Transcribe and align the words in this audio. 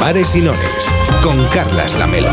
Pares 0.00 0.34
y 0.34 0.40
Nones, 0.40 0.92
con 1.22 1.46
Carlas 1.46 1.96
Lamelo. 1.96 2.32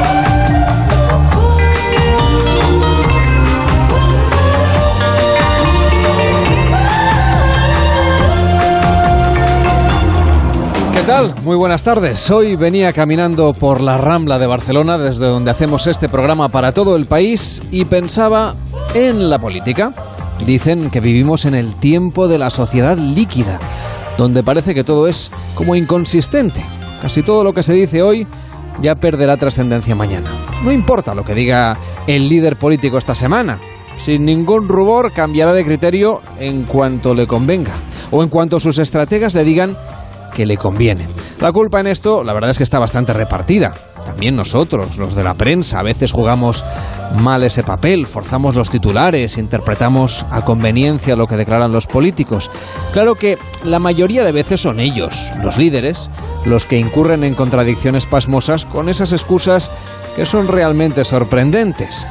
¿Qué 10.92 11.02
tal? 11.06 11.36
Muy 11.44 11.56
buenas 11.58 11.84
tardes. 11.84 12.32
Hoy 12.32 12.56
venía 12.56 12.92
caminando 12.92 13.54
por 13.54 13.82
la 13.82 14.00
Rambla 14.00 14.40
de 14.40 14.48
Barcelona, 14.48 14.98
desde 14.98 15.28
donde 15.28 15.52
hacemos 15.52 15.86
este 15.86 16.10
programa 16.10 16.50
para 16.50 16.72
todo 16.72 16.96
el 16.96 17.06
país, 17.06 17.62
y 17.70 17.86
pensaba 17.86 18.56
en 18.96 19.30
la 19.30 19.38
política. 19.38 19.94
Dicen 20.44 20.90
que 20.90 21.02
vivimos 21.02 21.46
en 21.46 21.54
el 21.54 21.76
tiempo 21.76 22.28
de 22.28 22.40
la 22.40 22.50
sociedad 22.50 22.98
líquida, 22.98 23.60
donde 24.18 24.42
parece 24.42 24.74
que 24.74 24.84
todo 24.84 25.08
es 25.08 25.30
como 25.54 25.76
inconsistente. 25.76 26.66
Casi 27.02 27.24
todo 27.24 27.44
lo 27.44 27.54
que 27.54 27.64
se 27.64 27.74
dice 27.74 28.02
hoy 28.02 28.28
ya 28.82 28.96
perderá 28.96 29.38
trascendencia 29.38 29.96
mañana. 29.96 30.46
No 30.64 30.72
importa 30.72 31.16
lo 31.16 31.24
que 31.24 31.34
diga 31.34 31.78
el 32.08 32.30
líder 32.30 32.58
político 32.58 32.98
esta 32.98 33.16
semana. 33.16 33.60
Sin 33.96 34.26
ningún 34.26 34.70
rubor 34.70 35.12
cambiará 35.12 35.52
de 35.54 35.66
criterio 35.66 36.22
en 36.40 36.64
cuanto 36.64 37.14
le 37.14 37.28
convenga, 37.28 37.74
o 38.12 38.24
en 38.24 38.30
cuanto 38.30 38.60
sus 38.60 38.80
estrategas 38.80 39.36
le 39.36 39.44
digan 39.44 39.78
que 40.34 40.46
le 40.46 40.56
conviene. 40.56 41.06
La 41.42 41.54
culpa 41.54 41.80
en 41.80 41.88
esto, 41.88 42.22
la 42.24 42.34
verdad 42.34 42.52
es 42.52 42.58
que 42.58 42.66
está 42.66 42.80
bastante 42.80 43.14
repartida. 43.14 43.74
También 44.06 44.36
nosotros, 44.36 44.98
los 44.98 45.16
de 45.16 45.24
la 45.24 45.36
prensa, 45.36 45.80
a 45.80 45.84
veces 45.84 46.12
jugamos 46.12 46.66
mal 47.22 47.44
ese 47.44 47.64
papel, 47.64 48.08
forzamos 48.08 48.56
los 48.56 48.70
titulares, 48.70 49.38
interpretamos 49.38 50.26
a 50.32 50.42
conveniencia 50.44 51.16
lo 51.16 51.28
que 51.28 51.38
declaran 51.38 51.72
los 51.72 51.88
políticos. 51.88 52.52
Claro 52.92 53.16
que 53.16 53.38
la 53.64 53.80
mayoría 53.80 54.26
de 54.26 54.34
veces 54.34 54.62
son 54.62 54.82
ellos, 54.82 55.32
los 55.42 55.58
líderes, 55.58 56.10
los 56.44 56.66
que 56.66 56.78
incurren 56.78 57.24
en 57.24 57.36
contradicciones 57.36 58.06
pasmosas 58.06 58.66
con 58.66 58.90
esas 58.90 59.14
excusas 59.14 59.72
que 60.18 60.26
son 60.26 60.48
realmente 60.48 61.06
sorprendentes. 61.06 62.06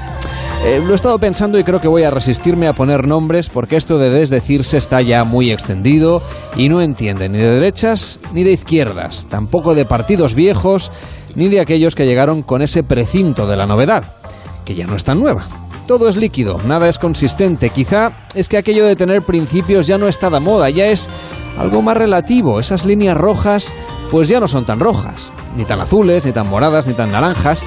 Eh, 0.65 0.81
lo 0.85 0.93
he 0.93 0.97
estado 0.97 1.19
pensando 1.19 1.59
y 1.59 1.65
creo 1.65 1.81
que 1.81 1.89
voy 1.89 2.03
a 2.03 2.11
resistirme 2.11 2.67
a 2.67 2.73
poner 2.73 3.07
nombres 3.07 3.49
porque 3.49 3.77
esto 3.77 3.97
de 3.97 4.11
desdecirse 4.11 4.77
está 4.77 5.01
ya 5.01 5.25
muy 5.25 5.51
extendido 5.51 6.21
y 6.57 6.69
no 6.69 6.83
entiende 6.83 7.29
ni 7.29 7.39
de 7.39 7.55
derechas 7.55 8.21
ni 8.33 8.45
de 8.45 8.53
izquierdas, 8.53 9.27
tampoco 9.29 9.75
de 9.75 9.87
partidos 9.87 10.35
viejos 10.35 10.91
ni 11.35 11.49
de 11.49 11.61
aquellos 11.61 11.95
que 11.95 12.07
llegaron 12.07 12.43
con 12.43 12.61
ese 12.61 12.83
precinto 12.83 13.47
de 13.47 13.57
la 13.57 13.67
novedad, 13.67 14.17
que 14.65 14.75
ya 14.75 14.87
no 14.87 14.97
es 14.97 15.05
tan 15.05 15.21
nueva. 15.21 15.68
Todo 15.89 16.11
es 16.11 16.17
líquido, 16.17 16.59
nada 16.67 16.87
es 16.91 16.99
consistente. 16.99 17.71
Quizá 17.71 18.13
es 18.35 18.47
que 18.51 18.59
aquello 18.59 18.85
de 18.85 18.95
tener 18.95 19.23
principios 19.23 19.87
ya 19.87 19.97
no 19.97 20.07
está 20.07 20.29
de 20.29 20.39
moda, 20.39 20.69
ya 20.69 20.89
es 20.89 21.09
algo 21.57 21.81
más 21.81 21.97
relativo. 21.97 22.61
Esas 22.61 22.85
líneas 22.85 23.17
rojas 23.17 23.73
pues 24.11 24.29
ya 24.29 24.39
no 24.39 24.49
son 24.49 24.67
tan 24.67 24.81
rojas, 24.81 25.33
ni 25.57 25.65
tan 25.65 25.81
azules, 25.81 26.27
ni 26.27 26.33
tan 26.33 26.47
moradas, 26.51 26.87
ni 26.87 26.93
tan 26.93 27.11
naranjas, 27.11 27.65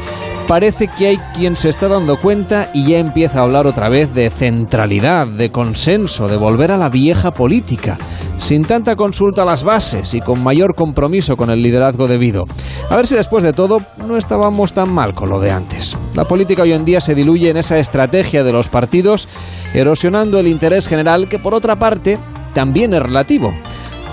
parece 0.48 0.88
que 0.88 1.08
hay 1.08 1.18
quien 1.34 1.56
se 1.56 1.70
está 1.70 1.88
dando 1.88 2.18
cuenta 2.18 2.70
y 2.74 2.86
ya 2.86 2.98
empieza 2.98 3.40
a 3.40 3.44
hablar 3.44 3.68
otra 3.68 3.90
vez 3.90 4.14
de 4.14 4.30
centralidad, 4.30 5.26
de 5.28 5.50
consenso, 5.50 6.28
de 6.28 6.38
volver 6.38 6.72
a 6.72 6.78
la 6.78 6.90
vieja 6.90 7.32
política, 7.32 7.98
sin 8.38 8.66
tanta 8.66 8.96
consulta 8.96 9.44
a 9.44 9.46
las 9.46 9.64
bases 9.64 10.14
y 10.14 10.20
con 10.20 10.44
mayor 10.44 10.76
compromiso 10.76 11.38
con 11.38 11.52
el 11.52 11.62
liderazgo 11.62 12.08
debido. 12.08 12.46
A 12.90 12.96
ver 12.96 13.08
si 13.08 13.16
después 13.16 13.44
de 13.44 13.54
todo 13.54 13.82
no 14.06 14.18
estábamos 14.18 14.74
tan 14.74 14.90
mal 14.90 15.14
con 15.14 15.30
lo 15.30 15.40
de 15.40 15.52
antes. 15.52 15.98
La 16.16 16.26
política 16.26 16.64
hoy 16.64 16.74
en 16.74 16.84
día 16.86 17.00
se 17.00 17.16
diluye 17.16 17.50
en 17.50 17.58
esa 17.58 17.78
estrategia 17.78 18.11
de 18.12 18.52
los 18.52 18.68
partidos, 18.68 19.28
erosionando 19.74 20.40
el 20.40 20.48
interés 20.48 20.88
general 20.88 21.28
que 21.30 21.40
por 21.40 21.56
otra 21.56 21.78
parte 21.78 22.20
también 22.54 22.94
es 22.94 23.00
relativo 23.00 23.54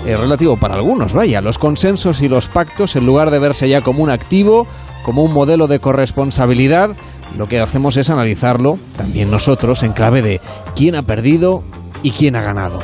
es 0.05 0.17
relativo 0.17 0.57
para 0.57 0.75
algunos, 0.75 1.13
vaya, 1.13 1.41
los 1.41 1.57
consensos 1.57 2.21
y 2.21 2.29
los 2.29 2.47
pactos, 2.47 2.95
en 2.95 3.05
lugar 3.05 3.31
de 3.31 3.39
verse 3.39 3.67
ya 3.67 3.81
como 3.81 4.01
un 4.01 4.09
activo, 4.09 4.65
como 5.03 5.23
un 5.23 5.33
modelo 5.33 5.67
de 5.67 5.79
corresponsabilidad, 5.79 6.95
lo 7.35 7.47
que 7.47 7.59
hacemos 7.59 7.97
es 7.97 8.09
analizarlo, 8.09 8.79
también 8.95 9.29
nosotros, 9.29 9.83
en 9.83 9.93
clave 9.93 10.21
de 10.21 10.41
quién 10.75 10.95
ha 10.95 11.03
perdido 11.03 11.63
y 12.01 12.11
quién 12.11 12.35
ha 12.35 12.41
ganado. 12.41 12.79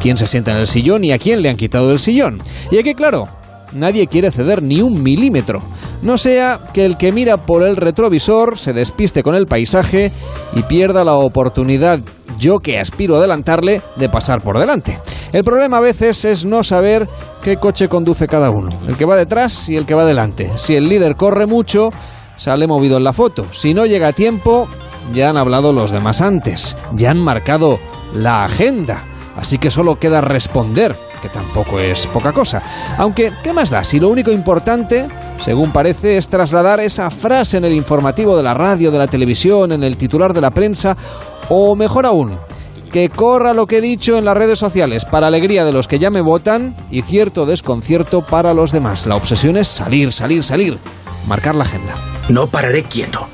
Quién 0.00 0.16
se 0.16 0.26
sienta 0.26 0.52
en 0.52 0.58
el 0.58 0.66
sillón 0.66 1.04
y 1.04 1.12
a 1.12 1.18
quién 1.18 1.42
le 1.42 1.48
han 1.48 1.56
quitado 1.56 1.90
el 1.90 1.98
sillón. 1.98 2.38
Y 2.70 2.78
aquí, 2.78 2.94
claro, 2.94 3.24
nadie 3.72 4.06
quiere 4.06 4.30
ceder 4.30 4.62
ni 4.62 4.80
un 4.80 5.02
milímetro. 5.02 5.60
No 6.02 6.18
sea 6.18 6.60
que 6.72 6.84
el 6.84 6.96
que 6.96 7.12
mira 7.12 7.36
por 7.38 7.62
el 7.62 7.76
retrovisor 7.76 8.58
se 8.58 8.72
despiste 8.72 9.22
con 9.22 9.34
el 9.34 9.46
paisaje 9.46 10.12
y 10.54 10.62
pierda 10.62 11.04
la 11.04 11.14
oportunidad, 11.14 12.00
yo 12.38 12.58
que 12.58 12.78
aspiro 12.78 13.16
a 13.16 13.18
adelantarle, 13.18 13.82
de 13.96 14.08
pasar 14.08 14.40
por 14.40 14.58
delante. 14.58 14.98
El 15.32 15.44
problema 15.44 15.78
a 15.78 15.82
veces 15.82 16.24
es 16.24 16.44
no 16.44 16.62
saber 16.62 17.08
qué 17.42 17.56
coche 17.56 17.88
conduce 17.88 18.26
cada 18.26 18.50
uno, 18.50 18.70
el 18.86 18.96
que 18.96 19.04
va 19.04 19.16
detrás 19.16 19.68
y 19.68 19.76
el 19.76 19.86
que 19.86 19.94
va 19.94 20.04
delante. 20.04 20.50
Si 20.56 20.74
el 20.74 20.88
líder 20.88 21.16
corre 21.16 21.46
mucho, 21.46 21.90
sale 22.36 22.66
movido 22.66 22.96
en 22.96 23.04
la 23.04 23.12
foto. 23.12 23.46
Si 23.52 23.74
no 23.74 23.86
llega 23.86 24.08
a 24.08 24.12
tiempo, 24.12 24.68
ya 25.12 25.30
han 25.30 25.36
hablado 25.36 25.72
los 25.72 25.90
demás 25.90 26.20
antes, 26.20 26.76
ya 26.94 27.10
han 27.10 27.18
marcado 27.18 27.78
la 28.14 28.44
agenda. 28.44 29.04
Así 29.36 29.58
que 29.58 29.70
solo 29.70 29.96
queda 29.96 30.20
responder, 30.20 30.96
que 31.20 31.28
tampoco 31.28 31.78
es 31.78 32.06
poca 32.06 32.32
cosa. 32.32 32.62
Aunque, 32.96 33.32
¿qué 33.42 33.52
más 33.52 33.70
da 33.70 33.84
si 33.84 33.98
lo 33.98 34.08
único 34.08 34.30
importante, 34.30 35.08
según 35.38 35.72
parece, 35.72 36.16
es 36.16 36.28
trasladar 36.28 36.80
esa 36.80 37.10
frase 37.10 37.56
en 37.56 37.64
el 37.64 37.72
informativo 37.72 38.36
de 38.36 38.42
la 38.42 38.54
radio, 38.54 38.90
de 38.90 38.98
la 38.98 39.06
televisión, 39.06 39.72
en 39.72 39.82
el 39.82 39.96
titular 39.96 40.32
de 40.32 40.40
la 40.40 40.50
prensa, 40.50 40.96
o 41.48 41.74
mejor 41.76 42.06
aún, 42.06 42.38
que 42.92 43.08
corra 43.08 43.54
lo 43.54 43.66
que 43.66 43.78
he 43.78 43.82
dicho 43.82 44.16
en 44.16 44.24
las 44.24 44.36
redes 44.36 44.58
sociales, 44.58 45.04
para 45.04 45.26
alegría 45.26 45.64
de 45.64 45.72
los 45.72 45.88
que 45.88 45.98
ya 45.98 46.10
me 46.10 46.20
votan 46.20 46.74
y 46.90 47.02
cierto 47.02 47.46
desconcierto 47.46 48.20
para 48.22 48.54
los 48.54 48.72
demás. 48.72 49.06
La 49.06 49.16
obsesión 49.16 49.56
es 49.56 49.68
salir, 49.68 50.12
salir, 50.12 50.42
salir, 50.42 50.78
marcar 51.26 51.54
la 51.54 51.64
agenda. 51.64 51.96
No 52.28 52.46
pararé 52.46 52.84
quieto, 52.84 53.26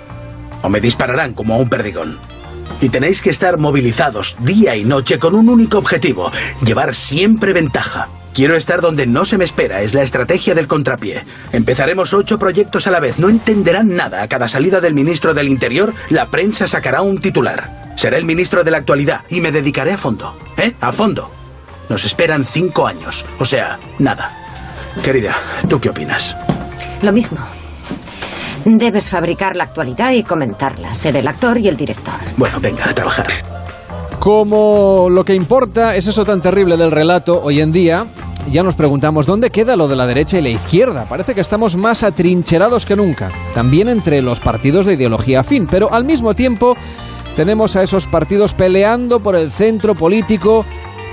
o 0.63 0.69
me 0.69 0.81
dispararán 0.81 1.35
como 1.35 1.55
a 1.55 1.59
un 1.59 1.69
perdigón. 1.69 2.34
Y 2.81 2.89
tenéis 2.89 3.23
que 3.23 3.31
estar 3.31 3.59
movilizados 3.59 4.37
día 4.41 4.77
y 4.77 4.85
noche 4.85 5.19
con 5.19 5.35
un 5.35 5.49
único 5.49 5.79
objetivo, 5.79 6.31
llevar 6.65 6.95
siempre 6.95 7.53
ventaja. 7.53 8.09
Quiero 8.35 8.57
estar 8.57 8.81
donde 8.81 9.07
no 9.07 9.25
se 9.25 9.39
me 9.39 9.45
espera, 9.45 9.83
es 9.83 9.95
la 9.95 10.03
estrategia 10.03 10.55
del 10.55 10.67
contrapié. 10.67 11.25
Empezaremos 11.53 12.13
ocho 12.13 12.37
proyectos 12.37 12.89
a 12.89 12.91
la 12.91 12.99
vez, 12.99 13.19
no 13.19 13.29
entenderán 13.29 13.95
nada. 13.95 14.23
A 14.23 14.29
cada 14.29 14.49
salida 14.49 14.81
del 14.81 14.93
ministro 14.93 15.35
del 15.35 15.49
Interior, 15.49 15.95
la 16.11 16.31
prensa 16.31 16.67
sacará 16.67 17.03
un 17.03 17.19
titular. 17.19 17.95
Seré 17.97 18.19
el 18.19 18.25
ministro 18.25 18.65
de 18.65 18.73
la 18.73 18.79
actualidad 18.79 19.21
y 19.29 19.41
me 19.41 19.53
dedicaré 19.53 19.93
a 19.93 19.99
fondo. 19.99 20.37
¿Eh? 20.57 20.75
A 20.81 20.91
fondo. 20.91 21.31
Nos 21.89 22.05
esperan 22.05 22.45
cinco 22.45 22.89
años, 22.89 23.25
o 23.39 23.45
sea, 23.45 23.79
nada. 24.01 24.37
Querida, 25.05 25.37
¿tú 25.69 25.81
qué 25.81 25.91
opinas? 25.91 26.37
Lo 27.03 27.13
mismo. 27.13 27.39
Debes 28.65 29.11
fabricar 29.11 29.57
la 29.57 29.65
actualidad 29.65 30.13
y 30.13 30.23
comentarla, 30.23 30.95
ser 30.95 31.17
el 31.17 31.29
actor 31.29 31.59
y 31.59 31.69
el 31.69 31.77
director. 31.77 32.15
Bueno, 32.37 32.59
venga, 32.61 32.89
a 32.89 32.95
trabajar. 32.95 33.27
Como 34.19 35.09
lo 35.11 35.25
que 35.25 35.35
importa 35.35 35.95
es 35.97 36.07
eso 36.07 36.25
tan 36.25 36.41
terrible 36.41 36.79
del 36.79 36.91
relato 36.91 37.43
hoy 37.43 37.61
en 37.61 37.73
día, 37.73 38.07
ya 38.51 38.63
nos 38.63 38.75
preguntamos 38.75 39.27
dónde 39.27 39.51
queda 39.51 39.77
lo 39.77 39.87
de 39.87 39.97
la 39.97 40.07
derecha 40.07 40.39
y 40.39 40.43
la 40.43 40.49
izquierda. 40.49 41.07
Parece 41.07 41.35
que 41.35 41.43
estamos 41.43 41.77
más 41.77 42.03
atrincherados 42.03 42.87
que 42.87 42.97
nunca, 42.97 43.31
también 43.55 43.89
entre 43.89 44.23
los 44.23 44.41
partidos 44.41 44.87
de 44.87 44.95
ideología 44.95 45.41
afín, 45.41 45.67
pero 45.71 45.93
al 45.93 46.05
mismo 46.05 46.35
tiempo 46.35 46.75
tenemos 47.37 47.77
a 47.77 47.83
esos 47.83 48.07
partidos 48.07 48.55
peleando 48.55 49.21
por 49.21 49.37
el 49.37 49.51
centro 49.51 49.95
político 49.95 50.65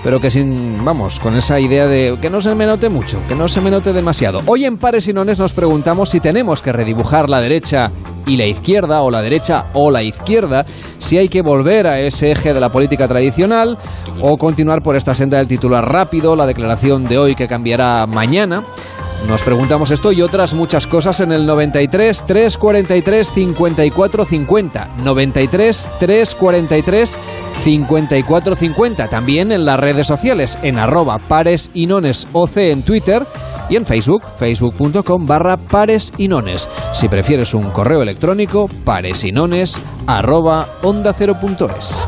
pero 0.04 0.20
que 0.20 0.32
sin, 0.32 0.84
vamos, 0.84 1.20
con 1.20 1.36
esa 1.36 1.60
idea 1.60 1.88
de 1.88 2.18
que 2.22 2.30
no 2.30 2.42
se 2.42 2.56
me 2.56 2.66
note 2.66 2.90
mucho, 2.90 3.20
que 3.28 3.36
no 3.36 3.48
se 3.48 3.62
me 3.62 3.72
note 3.72 3.94
demasiado. 3.94 4.42
Hoy 4.46 4.66
en 4.66 4.78
Pares 4.78 5.08
y 5.08 5.14
Nones 5.14 5.40
nos 5.40 5.54
preguntamos 5.54 6.10
si 6.10 6.20
tenemos 6.20 6.62
que 6.62 6.72
redibujar 6.72 7.30
la 7.30 7.42
derecha 7.42 7.92
y 8.26 8.38
la 8.38 8.46
izquierda, 8.46 9.02
o 9.02 9.12
la 9.12 9.22
derecha 9.22 9.68
o 9.74 9.92
la 9.92 10.04
izquierda, 10.04 10.66
si 10.98 11.18
hay 11.18 11.30
que 11.30 11.42
volver 11.42 11.88
a 11.88 12.00
ese 12.00 12.32
eje 12.32 12.54
de 12.54 12.60
la 12.60 12.70
política 12.70 13.08
tradicional 13.08 13.78
o 14.22 14.38
continuar 14.38 14.82
por 14.82 14.96
esta 14.96 15.16
senda 15.16 15.38
del 15.38 15.48
titular 15.48 15.92
rápido, 15.92 16.36
la 16.36 16.46
declaración 16.46 17.06
de 17.08 17.18
hoy 17.18 17.36
que 17.36 17.48
cambiará 17.48 18.06
mañana. 18.08 18.64
Nos 19.28 19.44
preguntamos 19.44 19.92
esto 19.92 20.12
y 20.12 20.22
otras 20.22 20.54
muchas 20.54 20.88
cosas 20.88 21.20
en 21.20 21.32
el 21.32 21.46
93 21.46 22.26
343 22.26 23.32
54 23.32 24.26
50. 24.26 24.90
93 25.04 25.90
343 26.00 27.18
54 27.64 28.56
50. 28.56 29.08
También 29.08 29.52
en 29.52 29.66
las 29.66 29.80
redes 29.80 30.08
sociales, 30.08 30.58
en 30.64 30.78
arroba 30.80 31.20
pares 31.20 31.72
y 31.74 31.88
nones 31.88 32.28
en 32.56 32.84
Twitter 32.84 33.26
y 33.70 33.78
en 33.78 33.86
Facebook, 33.86 34.24
facebook.com 34.38 35.26
barra 35.26 35.58
pares 35.58 36.12
y 36.18 36.28
nones. 36.28 36.70
Si 36.94 37.08
prefieres 37.08 37.54
un 37.54 37.70
correo 37.70 38.02
electrónico, 38.02 38.68
paresinones 38.84 39.82
arroba 40.08 40.68
onda0.es. 40.82 42.08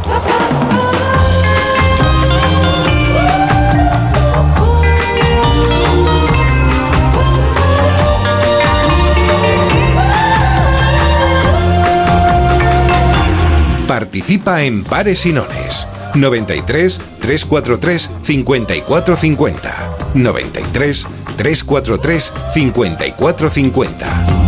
Participa 14.14 14.62
en 14.62 14.84
Pares 14.84 15.26
y 15.26 15.34
Nones. 15.34 15.88
93 16.14 17.02
343 17.20 18.12
5450. 18.22 19.98
93 20.14 21.08
343 21.36 22.34
5450. 22.54 24.43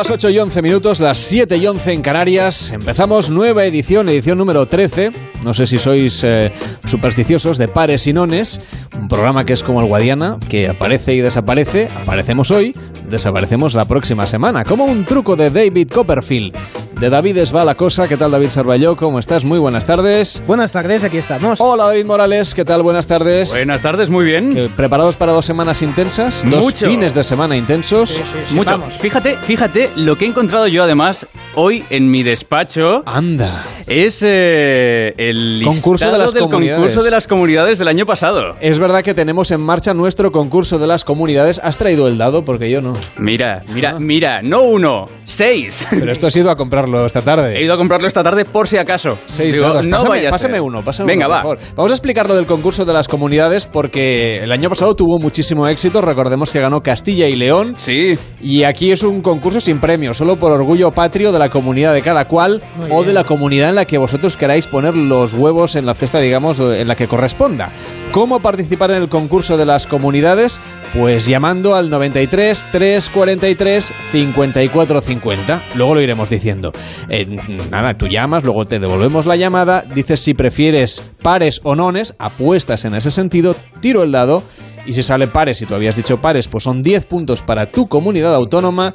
Las 0.00 0.10
8 0.10 0.30
y 0.30 0.38
11 0.38 0.62
minutos, 0.62 0.98
las 0.98 1.18
7 1.18 1.58
y 1.58 1.66
11 1.66 1.92
en 1.92 2.00
Canarias. 2.00 2.72
Empezamos 2.72 3.28
nueva 3.28 3.66
edición, 3.66 4.08
edición 4.08 4.38
número 4.38 4.66
13. 4.66 5.10
No 5.44 5.52
sé 5.52 5.66
si 5.66 5.78
sois 5.78 6.24
eh, 6.24 6.50
supersticiosos 6.86 7.58
de 7.58 7.68
pares 7.68 8.06
y 8.06 8.14
nones. 8.14 8.62
Un 8.98 9.08
programa 9.08 9.44
que 9.44 9.52
es 9.52 9.62
como 9.62 9.82
el 9.82 9.88
Guadiana, 9.88 10.38
que 10.48 10.70
aparece 10.70 11.12
y 11.12 11.20
desaparece. 11.20 11.88
Aparecemos 12.02 12.50
hoy, 12.50 12.72
desaparecemos 13.10 13.74
la 13.74 13.84
próxima 13.84 14.26
semana. 14.26 14.64
Como 14.64 14.86
un 14.86 15.04
truco 15.04 15.36
de 15.36 15.50
David 15.50 15.90
Copperfield. 15.90 16.56
De 17.00 17.08
David 17.08 17.38
es 17.38 17.54
va 17.54 17.64
la 17.64 17.76
cosa. 17.76 18.06
¿Qué 18.08 18.18
tal, 18.18 18.30
David 18.30 18.50
Sarballó? 18.50 18.94
¿Cómo 18.94 19.18
estás? 19.18 19.42
Muy 19.46 19.58
buenas 19.58 19.86
tardes. 19.86 20.42
Buenas 20.46 20.70
tardes, 20.70 21.02
aquí 21.02 21.16
estamos. 21.16 21.58
Hola, 21.58 21.84
David 21.86 22.04
Morales. 22.04 22.54
¿Qué 22.54 22.62
tal? 22.62 22.82
Buenas 22.82 23.06
tardes. 23.06 23.50
Buenas 23.52 23.80
tardes, 23.80 24.10
muy 24.10 24.26
bien. 24.26 24.54
Eh, 24.54 24.68
¿Preparados 24.76 25.16
para 25.16 25.32
dos 25.32 25.46
semanas 25.46 25.80
intensas? 25.80 26.44
Dos 26.50 26.62
Mucho. 26.62 26.86
fines 26.90 27.14
de 27.14 27.24
semana 27.24 27.56
intensos. 27.56 28.10
Sí, 28.10 28.22
sí, 28.22 28.38
sí, 28.50 28.54
Mucho. 28.54 28.72
vamos. 28.72 28.92
Fíjate, 28.98 29.36
fíjate 29.36 29.88
lo 29.96 30.16
que 30.16 30.26
he 30.26 30.28
encontrado 30.28 30.66
yo 30.66 30.82
además 30.84 31.26
hoy 31.54 31.82
en 31.88 32.10
mi 32.10 32.22
despacho 32.22 33.02
Anda. 33.06 33.64
es 33.86 34.22
eh, 34.26 35.14
el 35.16 35.62
Concurso 35.64 36.12
de 36.12 36.18
las 36.18 36.34
del 36.34 36.42
comunidades. 36.42 36.80
concurso 36.82 37.02
de 37.02 37.10
las 37.10 37.26
comunidades 37.26 37.78
del 37.78 37.88
año 37.88 38.04
pasado. 38.04 38.56
Es 38.60 38.78
verdad 38.78 39.02
que 39.02 39.14
tenemos 39.14 39.50
en 39.52 39.62
marcha 39.62 39.94
nuestro 39.94 40.32
concurso 40.32 40.78
de 40.78 40.86
las 40.86 41.04
comunidades. 41.06 41.60
¿Has 41.64 41.78
traído 41.78 42.08
el 42.08 42.18
dado? 42.18 42.44
Porque 42.44 42.70
yo 42.70 42.82
no. 42.82 42.92
Mira, 43.18 43.62
mira, 43.72 43.94
Ah. 43.96 43.98
mira, 44.00 44.42
no 44.42 44.64
uno, 44.64 45.06
seis. 45.24 45.86
Pero 45.88 46.12
esto 46.12 46.26
has 46.26 46.36
ido 46.36 46.50
a 46.50 46.56
comprarlo 46.56 46.89
esta 47.06 47.22
tarde. 47.22 47.56
He 47.58 47.64
ido 47.64 47.74
a 47.74 47.76
comprarlo 47.76 48.06
esta 48.08 48.22
tarde 48.22 48.44
por 48.44 48.68
si 48.68 48.76
acaso. 48.76 49.18
Seis 49.26 49.54
Digo, 49.54 49.66
dados. 49.68 49.86
no 49.86 49.96
pásame, 49.96 50.08
vaya 50.10 50.28
a 50.28 50.30
pásame 50.32 50.60
uno, 50.60 50.82
pásame 50.84 51.12
Venga, 51.12 51.26
uno, 51.26 51.34
va. 51.36 51.42
por 51.42 51.58
favor. 51.58 51.74
Vamos 51.76 51.92
a 51.92 51.94
explicar 51.94 52.28
lo 52.28 52.34
del 52.36 52.46
concurso 52.46 52.84
de 52.84 52.92
las 52.92 53.08
comunidades 53.08 53.66
porque 53.66 54.36
el 54.42 54.52
año 54.52 54.68
pasado 54.68 54.94
tuvo 54.94 55.18
muchísimo 55.18 55.66
éxito. 55.68 56.00
Recordemos 56.00 56.52
que 56.52 56.60
ganó 56.60 56.80
Castilla 56.82 57.28
y 57.28 57.36
León. 57.36 57.74
Sí, 57.76 58.18
Y 58.40 58.64
aquí 58.64 58.92
es 58.92 59.02
un 59.02 59.22
concurso 59.22 59.60
sin 59.60 59.80
premio, 59.80 60.14
solo 60.14 60.36
por 60.36 60.52
orgullo 60.52 60.90
patrio 60.90 61.32
de 61.32 61.38
la 61.38 61.48
comunidad 61.48 61.94
de 61.94 62.02
cada 62.02 62.24
cual 62.26 62.60
Muy 62.76 62.86
o 62.90 62.94
bien. 62.96 63.06
de 63.08 63.12
la 63.14 63.24
comunidad 63.24 63.68
en 63.70 63.74
la 63.76 63.84
que 63.84 63.98
vosotros 63.98 64.36
queráis 64.36 64.66
poner 64.66 64.96
los 64.96 65.34
huevos 65.34 65.76
en 65.76 65.86
la 65.86 65.94
cesta, 65.94 66.18
digamos, 66.20 66.58
o 66.60 66.72
en 66.74 66.88
la 66.88 66.94
que 66.96 67.06
corresponda. 67.06 67.70
¿Cómo 68.12 68.40
participar 68.40 68.90
en 68.90 68.96
el 69.02 69.08
concurso 69.08 69.56
de 69.56 69.64
las 69.64 69.86
comunidades? 69.86 70.60
Pues 70.92 71.26
llamando 71.26 71.76
al 71.76 71.90
93 71.90 72.66
343 72.72 73.94
54 74.10 75.00
50. 75.00 75.62
Luego 75.76 75.94
lo 75.94 76.00
iremos 76.00 76.28
diciendo. 76.28 76.72
Eh, 77.08 77.26
nada, 77.70 77.96
tú 77.96 78.08
llamas, 78.08 78.42
luego 78.42 78.66
te 78.66 78.80
devolvemos 78.80 79.26
la 79.26 79.36
llamada, 79.36 79.82
dices 79.82 80.18
si 80.18 80.34
prefieres 80.34 81.04
pares 81.22 81.60
o 81.62 81.76
nones, 81.76 82.16
apuestas 82.18 82.84
en 82.84 82.96
ese 82.96 83.12
sentido, 83.12 83.54
tiro 83.80 84.02
el 84.02 84.10
dado 84.10 84.42
y 84.86 84.92
si 84.92 85.02
sale 85.02 85.26
pares, 85.26 85.60
y 85.62 85.66
tú 85.66 85.74
habías 85.74 85.96
dicho 85.96 86.18
pares, 86.20 86.48
pues 86.48 86.64
son 86.64 86.82
10 86.82 87.06
puntos 87.06 87.42
para 87.42 87.66
tu 87.66 87.86
comunidad 87.88 88.34
autónoma 88.34 88.94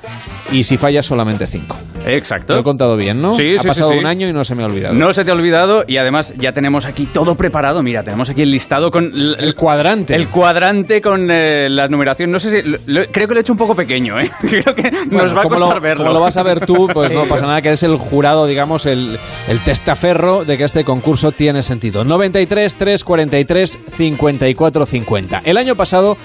y 0.52 0.64
si 0.64 0.78
fallas 0.78 1.06
solamente 1.06 1.48
5. 1.48 1.78
exacto. 2.06 2.54
Lo 2.54 2.60
he 2.60 2.64
contado 2.64 2.96
bien, 2.98 3.20
¿no? 3.20 3.34
Sí, 3.34 3.56
ha 3.58 3.62
sí, 3.62 3.68
pasado 3.68 3.90
sí, 3.90 3.96
sí. 3.96 4.00
un 4.00 4.06
año 4.08 4.28
y 4.28 4.34
no 4.34 4.44
se 4.44 4.56
me 4.56 4.64
ha 4.64 4.66
olvidado. 4.68 4.94
No 4.96 5.14
se 5.14 5.24
te 5.26 5.32
ha 5.32 5.34
olvidado 5.34 5.84
y 5.88 5.98
además 5.98 6.34
ya 6.38 6.52
tenemos 6.52 6.86
aquí 6.86 7.06
todo 7.06 7.36
preparado. 7.36 7.82
Mira, 7.84 8.04
tenemos 8.04 8.30
aquí 8.30 8.42
el 8.42 8.52
listado 8.52 8.92
con 8.92 9.12
El 9.16 9.56
cuadrante. 9.56 10.16
El 10.16 10.28
cuadrante 10.28 11.02
con 11.02 11.30
eh, 11.32 11.68
la 11.70 11.88
numeración. 11.88 12.30
No 12.32 12.40
sé 12.40 12.52
si. 12.52 12.68
lo- 12.86 13.06
creo 13.12 13.28
que 13.28 13.34
lo 13.34 13.40
he 13.40 13.42
hecho 13.42 13.54
un 13.54 13.58
poco 13.60 13.76
pequeño, 13.76 14.20
¿eh? 14.20 14.30
Creo 14.42 14.76
que 14.76 14.90
Bueno, 15.10 15.24
nos 15.24 15.36
va 15.36 15.42
a 15.42 15.44
costar 15.44 15.76
lo, 15.76 15.82
verlo. 15.82 16.04
Como 16.06 16.14
lo 16.14 16.20
vas 16.20 16.38
a 16.38 16.44
ver 16.44 16.66
tú, 16.66 16.88
pues 16.94 17.12
no 17.12 17.26
pasa 17.30 17.46
nada, 17.48 17.62
que 17.62 17.72
es 17.72 17.84
el 17.84 17.98
jurado, 17.98 18.46
digamos, 18.46 18.86
el, 18.86 19.18
el 19.50 19.60
testaferro 19.62 20.46
de 20.46 20.58
que 20.58 20.64
este 20.64 20.84
concurso 20.84 21.32
tiene 21.32 21.64
sentido. 21.64 22.04
93 22.04 22.76
343 22.76 23.80
54 23.98 24.86
50. 24.86 25.42
El 25.46 25.58
año 25.58 25.75
pasado 25.76 26.18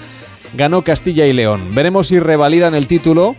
ganó 0.53 0.81
Castilla 0.81 1.25
y 1.25 1.33
León. 1.33 1.73
Veremos 1.73 2.07
si 2.07 2.19
revalidan 2.19 2.75
el 2.75 2.87
título. 2.87 3.35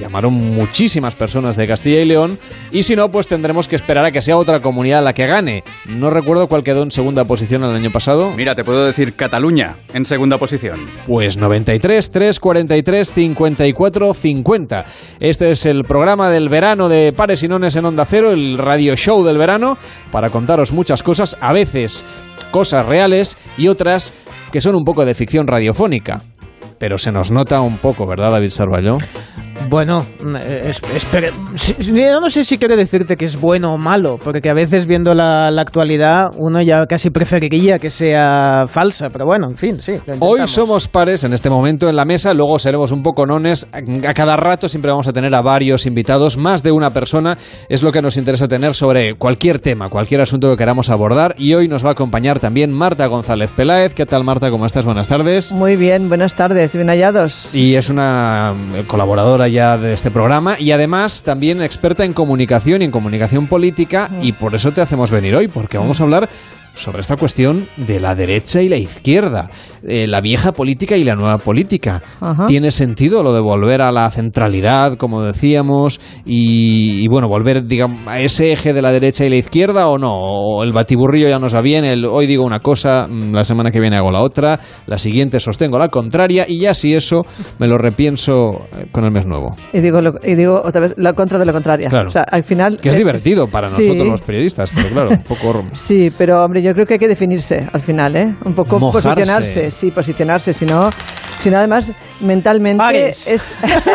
Llamaron 0.00 0.32
muchísimas 0.34 1.14
personas 1.14 1.56
de 1.56 1.68
Castilla 1.68 2.00
y 2.00 2.04
León 2.04 2.38
y 2.72 2.82
si 2.82 2.96
no, 2.96 3.10
pues 3.12 3.28
tendremos 3.28 3.68
que 3.68 3.76
esperar 3.76 4.04
a 4.04 4.10
que 4.10 4.22
sea 4.22 4.36
otra 4.36 4.60
comunidad 4.60 5.04
la 5.04 5.12
que 5.12 5.26
gane. 5.26 5.62
No 5.88 6.10
recuerdo 6.10 6.48
cuál 6.48 6.64
quedó 6.64 6.82
en 6.82 6.90
segunda 6.90 7.24
posición 7.24 7.62
el 7.62 7.76
año 7.76 7.90
pasado. 7.92 8.32
Mira, 8.36 8.56
te 8.56 8.64
puedo 8.64 8.84
decir 8.84 9.14
Cataluña 9.14 9.76
en 9.92 10.04
segunda 10.04 10.36
posición. 10.36 10.80
Pues 11.06 11.36
93 11.36 12.10
343 12.10 13.12
54 13.12 14.14
50. 14.14 14.84
Este 15.20 15.50
es 15.52 15.64
el 15.64 15.84
programa 15.84 16.28
del 16.28 16.48
verano 16.48 16.88
de 16.88 17.12
Pares 17.12 17.42
y 17.44 17.48
Nones 17.48 17.76
en 17.76 17.84
Onda 17.84 18.04
Cero, 18.04 18.32
el 18.32 18.58
radio 18.58 18.96
show 18.96 19.22
del 19.22 19.38
verano, 19.38 19.78
para 20.10 20.30
contaros 20.30 20.72
muchas 20.72 21.04
cosas, 21.04 21.36
a 21.40 21.52
veces 21.52 22.04
cosas 22.50 22.86
reales 22.86 23.36
y 23.56 23.68
otras 23.68 24.12
que 24.54 24.60
son 24.60 24.76
un 24.76 24.84
poco 24.84 25.04
de 25.04 25.16
ficción 25.16 25.48
radiofónica. 25.48 26.22
Pero 26.78 26.96
se 26.96 27.10
nos 27.10 27.32
nota 27.32 27.60
un 27.60 27.76
poco, 27.76 28.06
¿verdad, 28.06 28.30
David 28.30 28.50
Sarballó? 28.50 28.98
Bueno, 29.68 30.04
eh, 30.40 30.66
es- 30.70 30.80
si- 31.54 31.74
si- 31.74 31.92
yo 31.94 32.20
no 32.20 32.28
sé 32.30 32.44
si 32.44 32.58
quiero 32.58 32.76
decirte 32.76 33.16
que 33.16 33.24
es 33.24 33.40
bueno 33.40 33.74
o 33.74 33.78
malo, 33.78 34.18
porque 34.22 34.50
a 34.50 34.54
veces 34.54 34.86
viendo 34.86 35.14
la, 35.14 35.50
la 35.50 35.62
actualidad 35.62 36.30
uno 36.38 36.60
ya 36.62 36.86
casi 36.86 37.10
preferiría 37.10 37.78
que 37.78 37.90
sea 37.90 38.66
falsa, 38.68 39.10
pero 39.10 39.26
bueno, 39.26 39.48
en 39.48 39.56
fin, 39.56 39.80
sí. 39.80 39.94
lo 40.06 40.14
Hoy 40.20 40.46
somos 40.46 40.88
pares 40.88 41.24
en 41.24 41.32
este 41.32 41.50
momento 41.50 41.88
en 41.88 41.96
la 41.96 42.04
mesa, 42.04 42.34
luego 42.34 42.58
seremos 42.58 42.92
un 42.92 43.02
poco 43.02 43.26
nones. 43.26 43.66
A 44.06 44.14
cada 44.14 44.36
rato 44.36 44.68
siempre 44.68 44.90
vamos 44.90 45.06
a 45.08 45.12
tener 45.12 45.34
a 45.34 45.40
varios 45.42 45.86
invitados, 45.86 46.36
más 46.36 46.62
de 46.62 46.72
una 46.72 46.90
persona. 46.90 47.36
Es 47.68 47.82
lo 47.82 47.92
que 47.92 48.02
nos 48.02 48.16
interesa 48.16 48.48
tener 48.48 48.74
sobre 48.74 49.14
cualquier 49.14 49.60
tema, 49.60 49.88
cualquier 49.88 50.20
asunto 50.20 50.50
que 50.50 50.56
queramos 50.56 50.90
abordar. 50.90 51.34
Y 51.38 51.54
hoy 51.54 51.68
nos 51.68 51.84
va 51.84 51.90
a 51.90 51.92
acompañar 51.92 52.38
también 52.40 52.72
Marta 52.72 53.06
González 53.06 53.50
Peláez. 53.50 53.94
¿Qué 53.94 54.06
tal, 54.06 54.24
Marta? 54.24 54.50
¿Cómo 54.50 54.66
estás? 54.66 54.84
Buenas 54.84 55.08
tardes. 55.08 55.52
Muy 55.52 55.76
bien, 55.76 56.08
buenas 56.08 56.34
tardes, 56.34 56.74
bien 56.74 56.88
hallados. 56.88 57.54
Y 57.54 57.76
es 57.76 57.88
una 57.88 58.52
eh, 58.74 58.84
colaboradora 59.44 59.48
ya 59.48 59.78
de 59.78 59.92
este 59.92 60.10
programa 60.10 60.56
y 60.58 60.72
además 60.72 61.22
también 61.22 61.62
experta 61.62 62.04
en 62.04 62.12
comunicación 62.12 62.82
y 62.82 62.86
en 62.86 62.90
comunicación 62.90 63.46
política 63.46 64.08
y 64.22 64.32
por 64.32 64.54
eso 64.54 64.72
te 64.72 64.80
hacemos 64.80 65.10
venir 65.10 65.34
hoy, 65.34 65.48
porque 65.48 65.78
vamos 65.78 66.00
a 66.00 66.04
hablar 66.04 66.28
sobre 66.74 67.00
esta 67.00 67.16
cuestión 67.16 67.66
de 67.76 68.00
la 68.00 68.14
derecha 68.14 68.60
y 68.60 68.68
la 68.68 68.76
izquierda, 68.76 69.50
eh, 69.86 70.06
la 70.06 70.20
vieja 70.20 70.52
política 70.52 70.96
y 70.96 71.04
la 71.04 71.14
nueva 71.14 71.38
política. 71.38 72.02
Ajá. 72.20 72.46
¿Tiene 72.46 72.70
sentido 72.70 73.22
lo 73.22 73.32
de 73.32 73.40
volver 73.40 73.80
a 73.82 73.92
la 73.92 74.10
centralidad, 74.10 74.96
como 74.96 75.22
decíamos, 75.22 76.00
y, 76.24 77.02
y, 77.04 77.08
bueno, 77.08 77.28
volver 77.28 77.64
digamos, 77.66 78.06
a 78.06 78.20
ese 78.20 78.52
eje 78.52 78.72
de 78.72 78.82
la 78.82 78.90
derecha 78.92 79.24
y 79.24 79.30
la 79.30 79.36
izquierda 79.36 79.88
o 79.88 79.98
no? 79.98 80.10
O 80.12 80.64
el 80.64 80.72
batiburrillo 80.72 81.28
ya 81.28 81.38
nos 81.38 81.54
va 81.54 81.60
bien, 81.60 81.84
el 81.84 82.04
hoy 82.06 82.26
digo 82.26 82.44
una 82.44 82.58
cosa, 82.60 83.06
mm, 83.08 83.32
la 83.32 83.44
semana 83.44 83.70
que 83.70 83.80
viene 83.80 83.96
hago 83.96 84.10
la 84.10 84.20
otra, 84.22 84.58
la 84.86 84.98
siguiente 84.98 85.38
sostengo 85.40 85.78
la 85.78 85.88
contraria 85.88 86.44
y 86.48 86.58
ya 86.60 86.74
si 86.74 86.94
eso 86.94 87.22
me 87.58 87.68
lo 87.68 87.78
repienso 87.78 88.52
eh, 88.76 88.86
con 88.90 89.04
el 89.04 89.12
mes 89.12 89.26
nuevo. 89.26 89.54
Y 89.72 89.80
digo, 89.80 90.00
lo- 90.00 90.14
y 90.24 90.34
digo 90.34 90.60
otra 90.64 90.80
vez 90.80 90.94
la 90.96 91.12
contra 91.12 91.38
de 91.38 91.44
la 91.46 91.52
contraria. 91.52 91.88
Claro. 91.88 92.08
O 92.08 92.12
sea, 92.12 92.22
al 92.22 92.42
final. 92.42 92.78
Que 92.80 92.88
es 92.88 92.96
divertido 92.96 93.46
para 93.46 93.68
sí. 93.68 93.82
nosotros 93.82 94.08
los 94.08 94.20
periodistas, 94.22 94.70
pero 94.74 94.88
claro, 94.88 95.10
un 95.10 95.22
poco... 95.22 95.64
Sí, 95.72 96.10
pero 96.16 96.42
hombre, 96.44 96.62
yo 96.64 96.72
creo 96.74 96.86
que 96.86 96.94
hay 96.94 96.98
que 96.98 97.08
definirse 97.08 97.68
al 97.72 97.80
final, 97.80 98.16
¿eh? 98.16 98.34
Un 98.44 98.54
poco 98.54 98.78
Mojarse. 98.78 99.08
posicionarse, 99.10 99.70
sí, 99.70 99.90
posicionarse, 99.90 100.52
si 100.52 100.64
no, 100.66 100.90
si 101.38 101.50
no 101.50 101.58
además 101.58 101.92
mentalmente 102.20 102.78
Pares. 102.78 103.28
es 103.28 103.44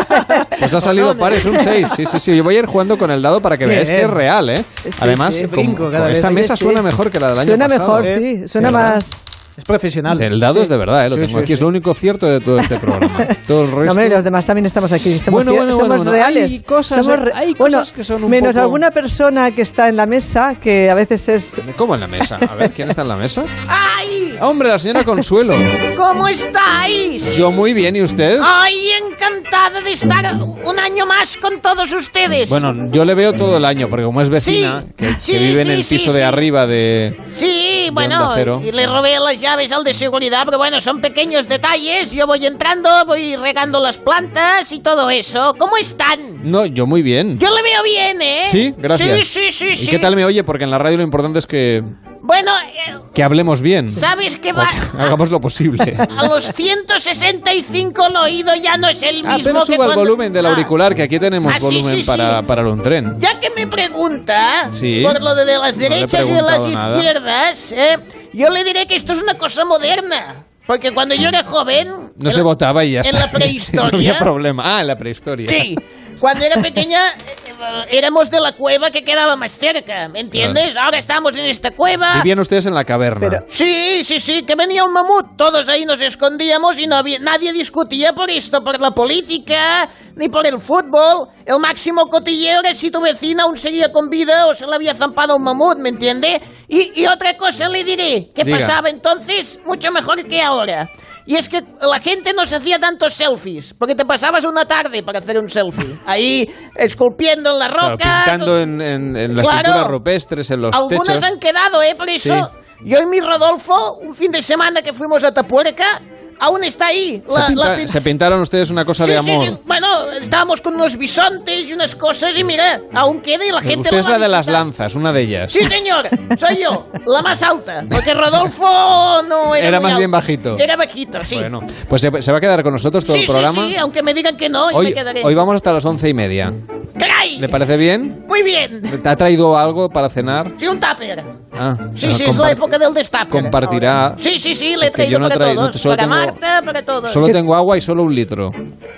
Pues 0.60 0.74
ha 0.74 0.82
salido 0.82 1.18
pares, 1.18 1.46
un 1.46 1.60
6. 1.60 1.88
Sí, 1.96 2.06
sí, 2.06 2.20
sí. 2.20 2.36
Yo 2.38 2.44
voy 2.44 2.56
a 2.56 2.60
ir 2.60 2.66
jugando 2.66 2.98
con 2.98 3.12
el 3.12 3.22
dado 3.22 3.42
para 3.42 3.58
que 3.58 3.66
veáis 3.66 3.90
que 3.90 4.02
es 4.04 4.10
real, 4.10 4.50
¿eh? 4.50 4.66
Sí, 4.84 4.90
Además, 5.02 5.34
sí, 5.36 5.42
como- 5.46 5.54
brinco 5.62 5.92
con 5.92 6.12
esta 6.12 6.30
mesa 6.30 6.56
sí. 6.56 6.64
suena 6.64 6.82
mejor 6.82 7.12
que 7.12 7.20
la 7.20 7.30
del 7.30 7.40
año 7.40 7.48
suena 7.48 7.68
pasado. 7.68 8.00
mejor, 8.00 8.08
¿eh? 8.08 8.16
sí, 8.42 8.48
suena 8.48 8.72
¿Verdad? 8.72 8.96
más 8.96 9.24
Es 9.60 9.66
profesional. 9.66 10.22
El 10.22 10.40
dado 10.40 10.62
es 10.62 10.70
de 10.70 10.78
verdad, 10.78 11.06
¿eh? 11.06 11.10
lo 11.10 11.16
Sí, 11.16 11.22
tengo 11.22 11.34
sí, 11.34 11.40
aquí. 11.44 11.54
Es 11.54 11.60
sí. 11.60 11.64
lo 11.64 11.68
único 11.70 11.94
cierto 11.94 12.28
de 12.28 12.40
todo 12.40 12.60
este 12.60 12.78
programa. 12.80 13.14
Todo 13.48 13.64
el 13.66 13.72
No, 13.72 13.78
resto... 13.80 13.92
hombre, 13.92 14.10
los 14.10 14.24
demás 14.24 14.46
también 14.46 14.66
estamos 14.66 14.92
aquí. 14.94 15.18
Somos, 15.20 15.44
Bueno, 15.44 15.52
bueno, 15.58 15.72
somos 15.74 15.88
bueno, 15.88 16.04
bueno. 16.04 16.12
reales. 16.12 16.52
Hay 16.52 16.60
cosas- 16.62 17.04
Somos 17.06 17.20
re- 17.20 17.32
hay 17.36 17.54
bueno, 17.56 17.80
cosas 17.80 17.92
que 17.92 18.04
son 18.04 18.24
un 18.24 18.30
menos 18.32 18.56
poco- 18.56 18.64
alguna 18.64 18.92
persona 18.92 19.52
que 19.52 19.62
está 19.64 19.90
en 19.90 19.98
la 19.98 20.06
mesa, 20.06 20.56
que 20.56 20.90
a 20.90 20.94
veces 20.96 21.28
es 21.30 21.62
¿Cómo 21.76 21.94
en 21.96 22.02
la 22.02 22.08
mesa? 22.08 22.38
A 22.38 22.56
ver, 22.56 22.72
¿quién 22.72 22.90
está 22.90 23.02
en 23.02 23.08
la 23.10 23.18
mesa? 23.18 23.44
¡Ay! 23.68 24.38
Hombre, 24.42 24.70
la 24.70 24.80
señora 24.80 25.04
Consuelo. 25.04 25.54
¿Cómo 25.98 26.28
estáis? 26.30 27.36
Yo 27.38 27.52
muy 27.52 27.74
bien, 27.74 27.96
¿y 27.96 28.02
usted? 28.02 28.40
¡Ay, 28.42 28.92
encantada 29.06 29.82
de 29.82 29.92
estar 29.92 30.34
un 30.36 30.80
año 30.80 31.06
más 31.06 31.36
con 31.38 31.60
todos 31.60 31.92
ustedes! 31.92 32.50
Bueno, 32.50 32.90
yo 32.92 33.04
le 33.04 33.14
veo 33.16 33.34
todo 33.34 33.58
el 33.58 33.66
año, 33.66 33.88
porque 33.90 34.06
como 34.06 34.22
es 34.22 34.30
vecina, 34.30 34.84
Sí, 34.88 34.94
que, 34.96 35.08
que 35.08 35.16
sí, 35.20 35.38
vive 35.38 35.62
en 35.62 35.68
sí, 35.68 35.74
el 35.74 35.84
sí, 35.84 35.96
piso 35.98 36.14
de 36.14 36.20
sí. 36.20 36.24
arriba 36.24 36.66
de... 36.66 37.18
Sí, 37.34 37.88
Onda 37.90 38.34
bueno, 38.36 38.62
y 38.64 38.72
le 38.72 38.86
robé 38.88 39.20
las 39.20 39.40
llaves 39.50 39.72
al 39.72 39.84
de 39.84 39.96
seguridad, 39.96 40.44
pero 40.46 40.60
bueno, 40.60 40.80
son 40.80 41.02
pequeños 41.02 41.48
detalles. 41.48 42.12
Yo 42.12 42.28
voy 42.28 42.46
entrando, 42.46 42.88
voy 43.08 43.36
regando 43.36 43.80
las 43.80 43.98
plantas 43.98 44.72
y 44.72 44.80
todo 44.80 45.10
eso. 45.10 45.56
¿Cómo 45.58 45.76
están? 45.76 46.20
No, 46.44 46.68
yo 46.68 46.86
muy 46.86 47.02
bien. 47.02 47.40
Yo 47.40 47.48
le 47.50 47.64
veo 47.64 47.82
bien, 47.84 48.22
¿eh? 48.22 48.44
Sí, 48.48 48.76
gracias. 48.78 49.28
Sí, 49.28 49.52
sí, 49.52 49.52
sí, 49.52 49.68
¿Y 49.70 49.76
sí. 49.76 49.90
qué 49.90 49.98
tal 49.98 50.16
me 50.16 50.24
oye? 50.24 50.44
Porque 50.44 50.66
en 50.66 50.72
la 50.72 50.78
radio 50.78 50.98
lo 50.98 51.04
importante 51.04 51.40
es 51.40 51.48
que... 51.48 51.84
Bueno, 52.30 52.52
eh, 52.62 52.96
Que 53.16 53.24
hablemos 53.24 53.60
bien. 53.60 53.92
¿sabes 53.92 54.38
qué 54.38 54.54
va? 54.54 54.68
que 54.70 54.98
hagamos 55.02 55.32
lo 55.32 55.42
posible. 55.42 55.98
A 56.16 56.28
los 56.28 56.46
165 56.54 58.06
el 58.08 58.16
oído 58.18 58.54
ya 58.56 58.78
no 58.78 58.88
es 58.88 59.02
el 59.02 59.16
mismo 59.16 59.32
Apenas 59.32 59.66
que 59.66 59.74
suba 59.74 59.86
el 59.86 59.90
cuando- 59.94 59.96
volumen 59.96 60.32
del 60.32 60.46
Ah. 60.46 60.50
auricular, 60.50 60.94
que 60.94 61.02
aquí 61.02 61.18
tenemos 61.20 61.52
Ah, 61.52 61.58
sí, 61.58 61.66
volumen 61.66 61.96
sí, 61.96 62.02
sí. 62.04 62.08
para, 62.08 62.44
para 62.44 62.68
un 62.70 62.84
tren. 62.84 63.16
Ya 63.18 63.40
que 63.40 63.50
me 63.50 63.66
pregunta 63.66 64.70
Sí. 64.72 65.02
por 65.02 65.20
lo 65.24 65.34
de, 65.34 65.46
de 65.46 65.58
las 65.58 65.76
No 65.76 65.82
derechas 65.82 66.24
y 66.28 66.32
de 66.32 66.42
las 66.44 66.60
nada. 66.72 66.96
izquierdas, 66.98 67.72
¿eh? 67.72 67.98
yo 68.34 68.50
le 68.50 68.64
diré 68.64 68.86
que 68.86 68.96
esto 68.96 69.14
es 69.14 69.22
una 69.24 69.34
cosa 69.34 69.66
moderna. 69.66 70.46
Porque 70.70 70.94
cuando 70.94 71.16
yo 71.16 71.30
era 71.30 71.44
joven... 71.44 72.12
No 72.16 72.30
se 72.32 72.38
la- 72.38 72.44
votaba 72.44 72.86
y 72.86 72.92
ya 72.92 73.00
En 73.00 73.08
está. 73.08 73.26
la 73.26 73.32
prehistoria... 73.32 73.90
no 73.92 73.98
había 73.98 74.20
problema. 74.20 74.62
Ah, 74.64 74.82
en 74.82 74.86
la 74.88 74.96
prehistoria. 75.00 75.50
Sí, 75.50 75.76
cuando 76.20 76.46
era 76.46 76.62
pequeña 76.62 77.00
eh, 77.16 77.88
éramos 77.90 78.30
de 78.30 78.40
la 78.40 78.52
cueva 78.52 78.92
que 78.92 79.04
quedaba 79.04 79.36
más 79.36 79.58
cerca, 79.58 80.08
¿me 80.10 80.20
entiendes? 80.20 80.78
Ahora 80.78 81.00
estamos 81.00 81.36
en 81.36 81.46
esta 81.46 81.72
cueva. 81.72 82.18
Vivían 82.18 82.38
ustedes 82.38 82.68
en 82.68 82.76
la 82.76 82.84
caverna. 82.86 83.20
Pero- 83.20 83.46
Sí, 83.48 84.04
sí, 84.04 84.20
sí, 84.20 84.44
que 84.44 84.54
venía 84.54 84.84
un 84.86 84.94
mamut. 84.94 85.36
Todos 85.38 85.68
ahí 85.70 85.86
nos 85.86 86.00
escondíamos 86.02 86.78
y 86.78 86.86
no 86.86 86.98
había, 86.98 87.18
nadie 87.18 87.52
discutía 87.52 88.14
por 88.14 88.30
esto, 88.30 88.64
por 88.64 88.80
la 88.80 88.92
política, 88.92 89.90
ni 90.16 90.30
por 90.30 90.46
el 90.46 90.60
fútbol. 90.60 91.30
El 91.48 91.58
máximo 91.60 92.08
cotilleo 92.12 92.60
era 92.60 92.76
si 92.76 92.92
tu 92.92 93.02
vecina 93.02 93.46
aún 93.46 93.58
seguía 93.58 93.92
con 93.92 94.08
vida 94.12 94.46
o 94.46 94.54
se 94.54 94.68
le 94.68 94.76
había 94.76 94.94
zampado 94.94 95.36
un 95.36 95.42
mamut, 95.42 95.80
¿me 95.80 95.90
entiende? 95.90 96.40
Y, 96.70 97.02
y 97.02 97.08
otra 97.08 97.36
cosa 97.36 97.68
le 97.68 97.84
diré, 97.84 98.32
que 98.34 98.44
Diga. 98.44 98.60
pasaba 98.60 98.90
entonces 98.90 99.60
mucho 99.66 99.92
mejor 99.92 100.24
que 100.28 100.42
ahora. 100.42 100.90
Y 101.26 101.36
es 101.36 101.50
que 101.50 101.64
la 101.82 102.00
gente 102.00 102.32
no 102.34 102.46
se 102.46 102.56
hacía 102.56 102.80
tantos 102.80 103.14
selfies, 103.14 103.74
porque 103.78 103.94
te 103.96 104.06
pasabas 104.06 104.44
una 104.46 104.66
tarde 104.66 105.04
para 105.04 105.20
hacer 105.20 105.40
un 105.40 105.50
selfie. 105.50 105.98
Ahí 106.08 106.50
esculpiendo 106.76 107.52
en 107.52 107.60
la 107.60 107.70
Claro, 107.70 107.90
roca. 107.92 108.24
pintando 108.26 108.60
en, 108.60 108.82
en- 108.82 109.16
en 109.18 109.36
las 109.36 109.46
Claro. 109.46 109.64
pinturas 109.64 109.88
rupestres, 109.88 110.52
en 110.52 110.62
los 110.62 110.76
Algunas 110.76 111.08
techos. 111.08 111.24
han 111.24 111.40
quedado, 111.40 111.82
¿eh? 111.84 111.94
Por 111.96 112.10
eso, 112.10 112.52
yo 112.84 113.00
y 113.02 113.06
mi 113.06 113.20
Rodolfo, 113.20 113.96
un 114.02 114.16
fin 114.16 114.32
de 114.32 114.42
semana 114.42 114.82
que 114.82 114.94
fuimos 114.94 115.24
a 115.24 115.32
Tapuerca, 115.34 116.02
aún 116.40 116.64
está 116.64 116.88
ahí. 116.88 117.22
Se, 117.28 117.40
La, 117.40 117.48
pinta- 117.48 117.78
la 117.78 117.88
se 117.88 118.02
pintaron 118.02 118.42
ustedes 118.42 118.70
una 118.70 118.86
cosa 118.86 119.06
Sí, 119.06 119.12
de 119.12 119.22
sí, 119.24 119.30
amor. 119.32 119.48
sí. 119.48 119.58
Bueno, 119.66 119.88
estábamos 120.22 120.62
con 120.62 120.76
unos 120.76 120.98
bisontes 120.98 121.68
y 121.68 121.74
unas 121.74 121.96
cosas 121.96 122.38
y 122.38 122.44
mira, 122.44 122.82
aún 122.94 123.22
queda 123.22 123.46
y 123.46 123.52
la 123.52 123.62
gente 123.62 123.80
Usted 123.82 123.92
lo 123.92 124.00
es 124.00 124.08
la 124.08 124.20
de 124.20 124.28
las 124.28 124.48
lanzas, 124.48 124.96
una 124.96 125.12
de 125.14 125.22
ellas. 125.22 125.52
Sí, 125.52 125.64
señor, 125.66 126.10
soy 126.38 126.62
yo, 126.64 126.88
la 127.06 127.22
más 127.22 127.42
alta. 127.44 127.84
Porque 127.90 128.14
Rodolfo 128.14 129.22
no 129.28 129.56
era 129.56 129.68
Era 129.68 129.80
muy 129.80 129.90
más 129.92 129.98
bien 129.98 130.10
alto. 130.10 130.18
bajito. 130.18 130.58
Era 130.58 130.76
bajito, 130.76 131.24
sí. 131.24 131.36
Bueno, 131.36 131.62
pues 131.88 132.02
se, 132.02 132.22
se 132.22 132.32
va 132.32 132.38
a 132.38 132.42
quedar 132.42 132.64
con 132.64 132.74
nosotros 132.74 133.04
todo 133.06 133.16
sí, 133.16 133.22
el 133.22 133.28
programa. 133.28 133.64
sí, 133.64 133.70
sí, 133.72 133.76
aunque 133.78 134.04
me 134.04 134.14
digan 134.14 134.38
que 134.38 134.50
no, 134.50 134.72
yo 134.72 134.78
Hoy, 134.78 134.86
me 134.88 134.94
quedaré. 134.94 135.24
hoy 135.24 135.36
vamos 135.36 135.56
hasta 135.56 135.74
las 135.74 135.86
once 135.86 136.08
y 136.10 136.14
media. 136.14 136.54
¡Caray! 136.98 137.38
¿Le 137.38 137.48
parece 137.50 137.78
bien? 137.78 138.26
Muy 138.28 138.44
bien. 138.44 138.82
¿Te 139.02 139.08
ha 139.10 139.16
traído 139.16 139.58
algo 139.58 139.90
para 139.90 140.10
cenar? 140.10 140.54
Sí, 140.58 140.68
un 140.68 140.80
tupper. 140.80 141.24
Ah, 141.52 141.76
Sí, 141.96 142.14
sí, 142.14 142.26
es 142.26 142.38
la 142.38 142.52
época 142.52 142.78
del 142.78 142.94
destape. 142.94 143.30
compartirá- 143.32 144.14
Sí, 144.18 144.38
sí, 144.40 144.54
sí, 144.56 144.76
le 144.78 144.88
he 144.88 144.92
Porque 144.92 145.10
yo 145.10 145.18
traído 145.18 145.20
no 145.20 145.28
para 145.30 145.36
traído- 145.46 145.62
todos. 145.70 145.82
solo 145.82 145.96
para 145.96 146.04
tengo- 146.08 146.16
Marta, 146.16 146.62
para 146.64 146.86
todos. 146.86 147.12
Solo 147.12 147.28
tengo 147.30 147.56
agua 147.56 147.78
y 147.78 147.82
solo 147.82 148.04
un 148.04 148.14
litro. 148.16 148.52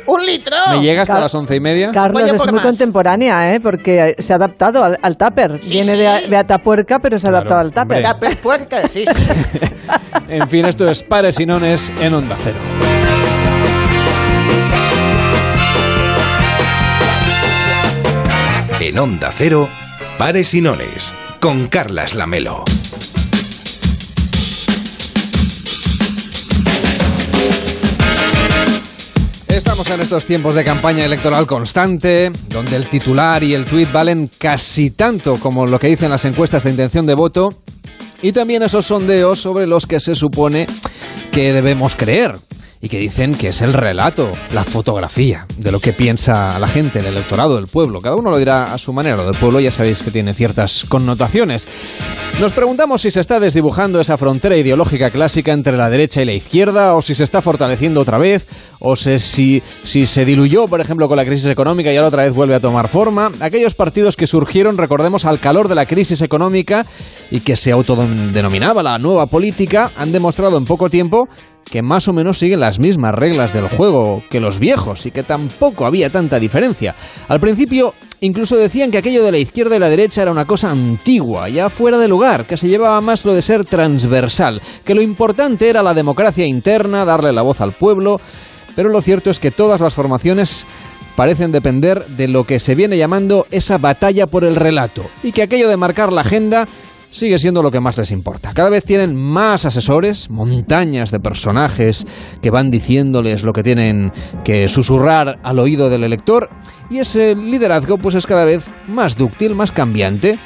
¿Un 0.05 0.25
litro? 0.25 0.55
¿Me 0.71 0.81
llega 0.81 1.03
hasta 1.03 1.13
Car- 1.13 1.23
las 1.23 1.33
once 1.35 1.55
y 1.55 1.59
media? 1.59 1.91
Carlos 1.91 2.23
es 2.23 2.33
muy 2.45 2.53
más. 2.53 2.61
contemporánea, 2.65 3.53
¿eh? 3.55 3.59
Porque 3.61 4.15
se 4.19 4.33
ha 4.33 4.35
adaptado 4.35 4.83
al, 4.83 4.99
al 5.01 5.17
tupper. 5.17 5.59
Sí, 5.63 5.69
Viene 5.69 5.93
sí. 5.93 5.97
de, 5.97 6.27
de 6.29 6.37
Atapuerca, 6.37 6.99
pero 6.99 7.17
se 7.17 7.27
ha 7.27 7.29
Claro, 7.31 7.37
adaptado 7.47 7.61
al 7.61 7.71
tupper. 7.71 8.05
hombre. 8.05 8.13
Tupper 8.29 8.37
puerca, 8.41 8.87
sí, 8.89 9.05
sí. 9.05 9.59
En 10.27 10.47
fin, 10.47 10.65
esto 10.65 10.89
es 10.89 11.03
Pares 11.03 11.39
y 11.39 11.45
Nones 11.45 11.91
en 12.01 12.13
Onda 12.13 12.35
Cero. 12.43 12.57
En 18.79 18.97
Onda 18.97 19.31
Cero, 19.33 19.67
Pares 20.17 20.53
y 20.53 20.61
Nones, 20.61 21.13
con 21.41 21.67
Carlas 21.69 22.13
Lamelo. 22.13 22.63
Estamos 29.47 29.89
en 29.89 30.01
estos 30.01 30.27
tiempos 30.27 30.53
de 30.53 30.63
campaña 30.63 31.03
electoral 31.03 31.47
constante, 31.47 32.31
donde 32.47 32.75
el 32.75 32.85
titular 32.85 33.41
y 33.41 33.55
el 33.55 33.65
tuit 33.65 33.91
valen 33.91 34.29
casi 34.37 34.91
tanto 34.91 35.37
como 35.37 35.65
lo 35.65 35.79
que 35.79 35.87
dicen 35.87 36.11
las 36.11 36.25
encuestas 36.25 36.63
de 36.63 36.69
intención 36.69 37.07
de 37.07 37.15
voto 37.15 37.57
y 38.21 38.33
también 38.33 38.61
esos 38.61 38.85
sondeos 38.85 39.39
sobre 39.39 39.65
los 39.65 39.87
que 39.87 39.99
se 39.99 40.13
supone 40.13 40.67
que 41.31 41.53
debemos 41.53 41.95
creer 41.95 42.35
y 42.81 42.89
que 42.89 42.97
dicen 42.97 43.35
que 43.35 43.49
es 43.49 43.61
el 43.61 43.73
relato, 43.73 44.31
la 44.51 44.63
fotografía 44.63 45.45
de 45.57 45.71
lo 45.71 45.79
que 45.79 45.93
piensa 45.93 46.57
la 46.57 46.67
gente, 46.67 46.99
el 46.99 47.05
electorado, 47.05 47.59
el 47.59 47.67
pueblo. 47.67 48.01
Cada 48.01 48.15
uno 48.15 48.31
lo 48.31 48.37
dirá 48.39 48.73
a 48.73 48.77
su 48.79 48.91
manera. 48.91 49.17
Lo 49.17 49.25
del 49.25 49.35
pueblo 49.35 49.59
ya 49.59 49.71
sabéis 49.71 50.01
que 50.01 50.09
tiene 50.09 50.33
ciertas 50.33 50.85
connotaciones. 50.89 51.67
Nos 52.39 52.53
preguntamos 52.53 53.03
si 53.03 53.11
se 53.11 53.19
está 53.19 53.39
desdibujando 53.39 54.01
esa 54.01 54.17
frontera 54.17 54.57
ideológica 54.57 55.11
clásica 55.11 55.51
entre 55.51 55.77
la 55.77 55.91
derecha 55.91 56.23
y 56.23 56.25
la 56.25 56.33
izquierda, 56.33 56.95
o 56.95 57.03
si 57.03 57.13
se 57.13 57.23
está 57.23 57.43
fortaleciendo 57.43 58.01
otra 58.01 58.17
vez, 58.17 58.47
o 58.79 58.95
si, 58.95 59.61
si 59.83 60.07
se 60.07 60.25
diluyó, 60.25 60.67
por 60.67 60.81
ejemplo, 60.81 61.07
con 61.07 61.17
la 61.17 61.25
crisis 61.25 61.47
económica 61.47 61.93
y 61.93 61.97
ahora 61.97 62.07
otra 62.07 62.23
vez 62.23 62.33
vuelve 62.33 62.55
a 62.55 62.59
tomar 62.59 62.87
forma. 62.87 63.31
Aquellos 63.41 63.75
partidos 63.75 64.15
que 64.15 64.25
surgieron, 64.25 64.79
recordemos, 64.79 65.25
al 65.25 65.39
calor 65.39 65.67
de 65.67 65.75
la 65.75 65.85
crisis 65.85 66.23
económica 66.23 66.87
y 67.29 67.41
que 67.41 67.55
se 67.55 67.71
autodenominaba 67.71 68.81
la 68.81 68.97
nueva 68.97 69.27
política, 69.27 69.91
han 69.95 70.11
demostrado 70.11 70.57
en 70.57 70.65
poco 70.65 70.89
tiempo 70.89 71.29
que 71.71 71.81
más 71.81 72.07
o 72.07 72.13
menos 72.13 72.37
siguen 72.37 72.59
las 72.59 72.79
mismas 72.79 73.15
reglas 73.15 73.53
del 73.53 73.69
juego 73.69 74.21
que 74.29 74.41
los 74.41 74.59
viejos 74.59 75.05
y 75.05 75.11
que 75.11 75.23
tampoco 75.23 75.85
había 75.85 76.09
tanta 76.09 76.39
diferencia. 76.39 76.95
Al 77.29 77.39
principio 77.39 77.95
incluso 78.19 78.57
decían 78.57 78.91
que 78.91 78.97
aquello 78.99 79.23
de 79.23 79.31
la 79.31 79.37
izquierda 79.39 79.77
y 79.77 79.79
la 79.79 79.89
derecha 79.89 80.21
era 80.21 80.31
una 80.31 80.45
cosa 80.45 80.69
antigua, 80.69 81.49
ya 81.49 81.69
fuera 81.69 81.97
de 81.97 82.07
lugar, 82.07 82.45
que 82.45 82.57
se 82.57 82.67
llevaba 82.67 83.01
más 83.01 83.25
lo 83.25 83.33
de 83.33 83.41
ser 83.41 83.65
transversal, 83.65 84.61
que 84.83 84.93
lo 84.93 85.01
importante 85.01 85.69
era 85.69 85.81
la 85.81 85.95
democracia 85.95 86.45
interna, 86.45 87.05
darle 87.05 87.31
la 87.31 87.41
voz 87.41 87.61
al 87.61 87.71
pueblo, 87.71 88.19
pero 88.75 88.89
lo 88.89 89.01
cierto 89.01 89.29
es 89.29 89.39
que 89.39 89.49
todas 89.49 89.81
las 89.81 89.93
formaciones 89.93 90.67
parecen 91.15 91.51
depender 91.51 92.05
de 92.07 92.27
lo 92.27 92.43
que 92.45 92.59
se 92.59 92.75
viene 92.75 92.97
llamando 92.97 93.47
esa 93.51 93.77
batalla 93.77 94.27
por 94.27 94.43
el 94.43 94.55
relato 94.55 95.03
y 95.23 95.31
que 95.31 95.41
aquello 95.41 95.69
de 95.69 95.77
marcar 95.77 96.11
la 96.13 96.21
agenda 96.21 96.67
sigue 97.11 97.37
siendo 97.37 97.61
lo 97.61 97.69
que 97.69 97.79
más 97.79 97.97
les 97.97 98.11
importa. 98.11 98.53
Cada 98.53 98.69
vez 98.69 98.83
tienen 98.83 99.15
más 99.15 99.65
asesores, 99.65 100.29
montañas 100.29 101.11
de 101.11 101.19
personajes 101.19 102.07
que 102.41 102.49
van 102.49 102.71
diciéndoles 102.71 103.43
lo 103.43 103.53
que 103.53 103.63
tienen 103.63 104.11
que 104.43 104.67
susurrar 104.69 105.39
al 105.43 105.59
oído 105.59 105.89
del 105.89 106.03
elector 106.03 106.49
y 106.89 106.99
ese 106.99 107.35
liderazgo 107.35 107.97
pues 107.97 108.15
es 108.15 108.25
cada 108.25 108.45
vez 108.45 108.65
más 108.87 109.15
dúctil, 109.17 109.53
más 109.53 109.71
cambiante. 109.71 110.39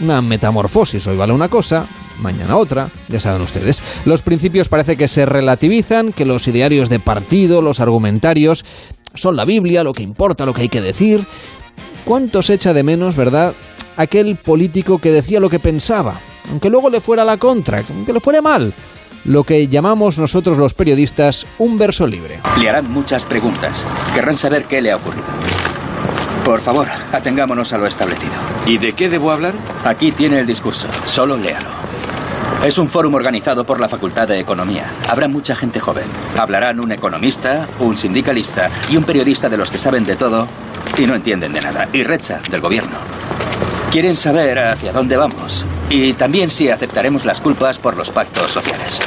Una 0.00 0.22
metamorfosis, 0.22 1.06
hoy 1.06 1.16
vale 1.16 1.32
una 1.32 1.48
cosa, 1.48 1.86
mañana 2.18 2.56
otra, 2.56 2.90
ya 3.08 3.20
saben 3.20 3.42
ustedes. 3.42 3.82
Los 4.04 4.22
principios 4.22 4.68
parece 4.68 4.96
que 4.96 5.06
se 5.06 5.26
relativizan, 5.26 6.12
que 6.12 6.24
los 6.24 6.48
idearios 6.48 6.88
de 6.88 6.98
partido, 6.98 7.62
los 7.62 7.78
argumentarios, 7.78 8.64
son 9.14 9.36
la 9.36 9.44
Biblia, 9.44 9.84
lo 9.84 9.92
que 9.92 10.02
importa, 10.02 10.46
lo 10.46 10.54
que 10.54 10.62
hay 10.62 10.68
que 10.68 10.80
decir. 10.80 11.26
¿Cuánto 12.04 12.42
se 12.42 12.54
echa 12.54 12.72
de 12.72 12.82
menos, 12.82 13.14
verdad, 13.14 13.54
aquel 13.96 14.36
político 14.36 14.98
que 14.98 15.10
decía 15.10 15.40
lo 15.40 15.50
que 15.50 15.58
pensaba, 15.58 16.20
aunque 16.50 16.70
luego 16.70 16.90
le 16.90 17.00
fuera 17.00 17.24
la 17.24 17.36
contra, 17.36 17.82
aunque 17.88 18.12
le 18.12 18.20
fuera 18.20 18.42
mal? 18.42 18.72
Lo 19.24 19.44
que 19.44 19.68
llamamos 19.68 20.18
nosotros 20.18 20.58
los 20.58 20.74
periodistas 20.74 21.46
un 21.58 21.78
verso 21.78 22.06
libre. 22.06 22.40
Le 22.58 22.68
harán 22.68 22.90
muchas 22.90 23.24
preguntas. 23.24 23.84
Querrán 24.14 24.36
saber 24.36 24.64
qué 24.64 24.82
le 24.82 24.90
ha 24.90 24.96
ocurrido. 24.96 25.26
Por 26.44 26.60
favor, 26.60 26.88
atengámonos 27.12 27.72
a 27.72 27.78
lo 27.78 27.86
establecido. 27.86 28.32
¿Y 28.66 28.78
de 28.78 28.92
qué 28.94 29.08
debo 29.08 29.30
hablar? 29.30 29.54
Aquí 29.84 30.10
tiene 30.10 30.40
el 30.40 30.46
discurso. 30.46 30.88
Solo 31.06 31.36
léalo. 31.36 31.68
Es 32.64 32.78
un 32.78 32.88
fórum 32.88 33.14
organizado 33.14 33.64
por 33.64 33.80
la 33.80 33.88
Facultad 33.88 34.26
de 34.26 34.38
Economía. 34.38 34.92
Habrá 35.08 35.28
mucha 35.28 35.54
gente 35.54 35.80
joven. 35.80 36.04
Hablarán 36.36 36.80
un 36.80 36.92
economista, 36.92 37.66
un 37.78 37.96
sindicalista 37.96 38.70
y 38.90 38.96
un 38.96 39.04
periodista 39.04 39.48
de 39.48 39.56
los 39.56 39.70
que 39.70 39.78
saben 39.78 40.04
de 40.04 40.16
todo 40.16 40.46
y 40.96 41.06
no 41.06 41.14
entienden 41.14 41.52
de 41.52 41.60
nada. 41.60 41.88
Y 41.92 42.02
Recha, 42.02 42.40
del 42.50 42.60
gobierno. 42.60 42.98
Quieren 43.92 44.16
saber 44.16 44.58
hacia 44.58 44.90
dónde 44.90 45.18
vamos. 45.18 45.66
Y 45.90 46.14
también 46.14 46.48
si 46.48 46.70
aceptaremos 46.70 47.26
las 47.26 47.42
culpas 47.42 47.76
por 47.78 47.94
los 47.94 48.10
pactos 48.10 48.50
sociales. 48.50 48.98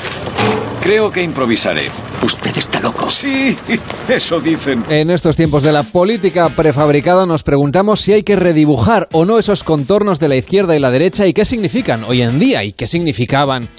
Creo 0.79 1.09
que 1.09 1.23
improvisaré. 1.23 1.89
Usted 2.21 2.55
está 2.55 2.79
loco. 2.81 3.09
Sí, 3.09 3.57
eso 4.07 4.39
dicen. 4.39 4.85
En 4.87 5.09
estos 5.09 5.35
tiempos 5.35 5.63
de 5.63 5.71
la 5.71 5.81
política 5.81 6.49
prefabricada 6.49 7.25
nos 7.25 7.41
preguntamos 7.41 7.99
si 7.99 8.13
hay 8.13 8.21
que 8.21 8.35
redibujar 8.35 9.09
o 9.11 9.25
no 9.25 9.39
esos 9.39 9.63
contornos 9.63 10.19
de 10.19 10.27
la 10.27 10.35
izquierda 10.35 10.75
y 10.75 10.79
la 10.79 10.91
derecha 10.91 11.25
y 11.25 11.33
qué 11.33 11.45
significan 11.45 12.03
hoy 12.03 12.21
en 12.21 12.37
día 12.37 12.63
y 12.63 12.71
qué 12.71 12.85
significaban 12.85 13.69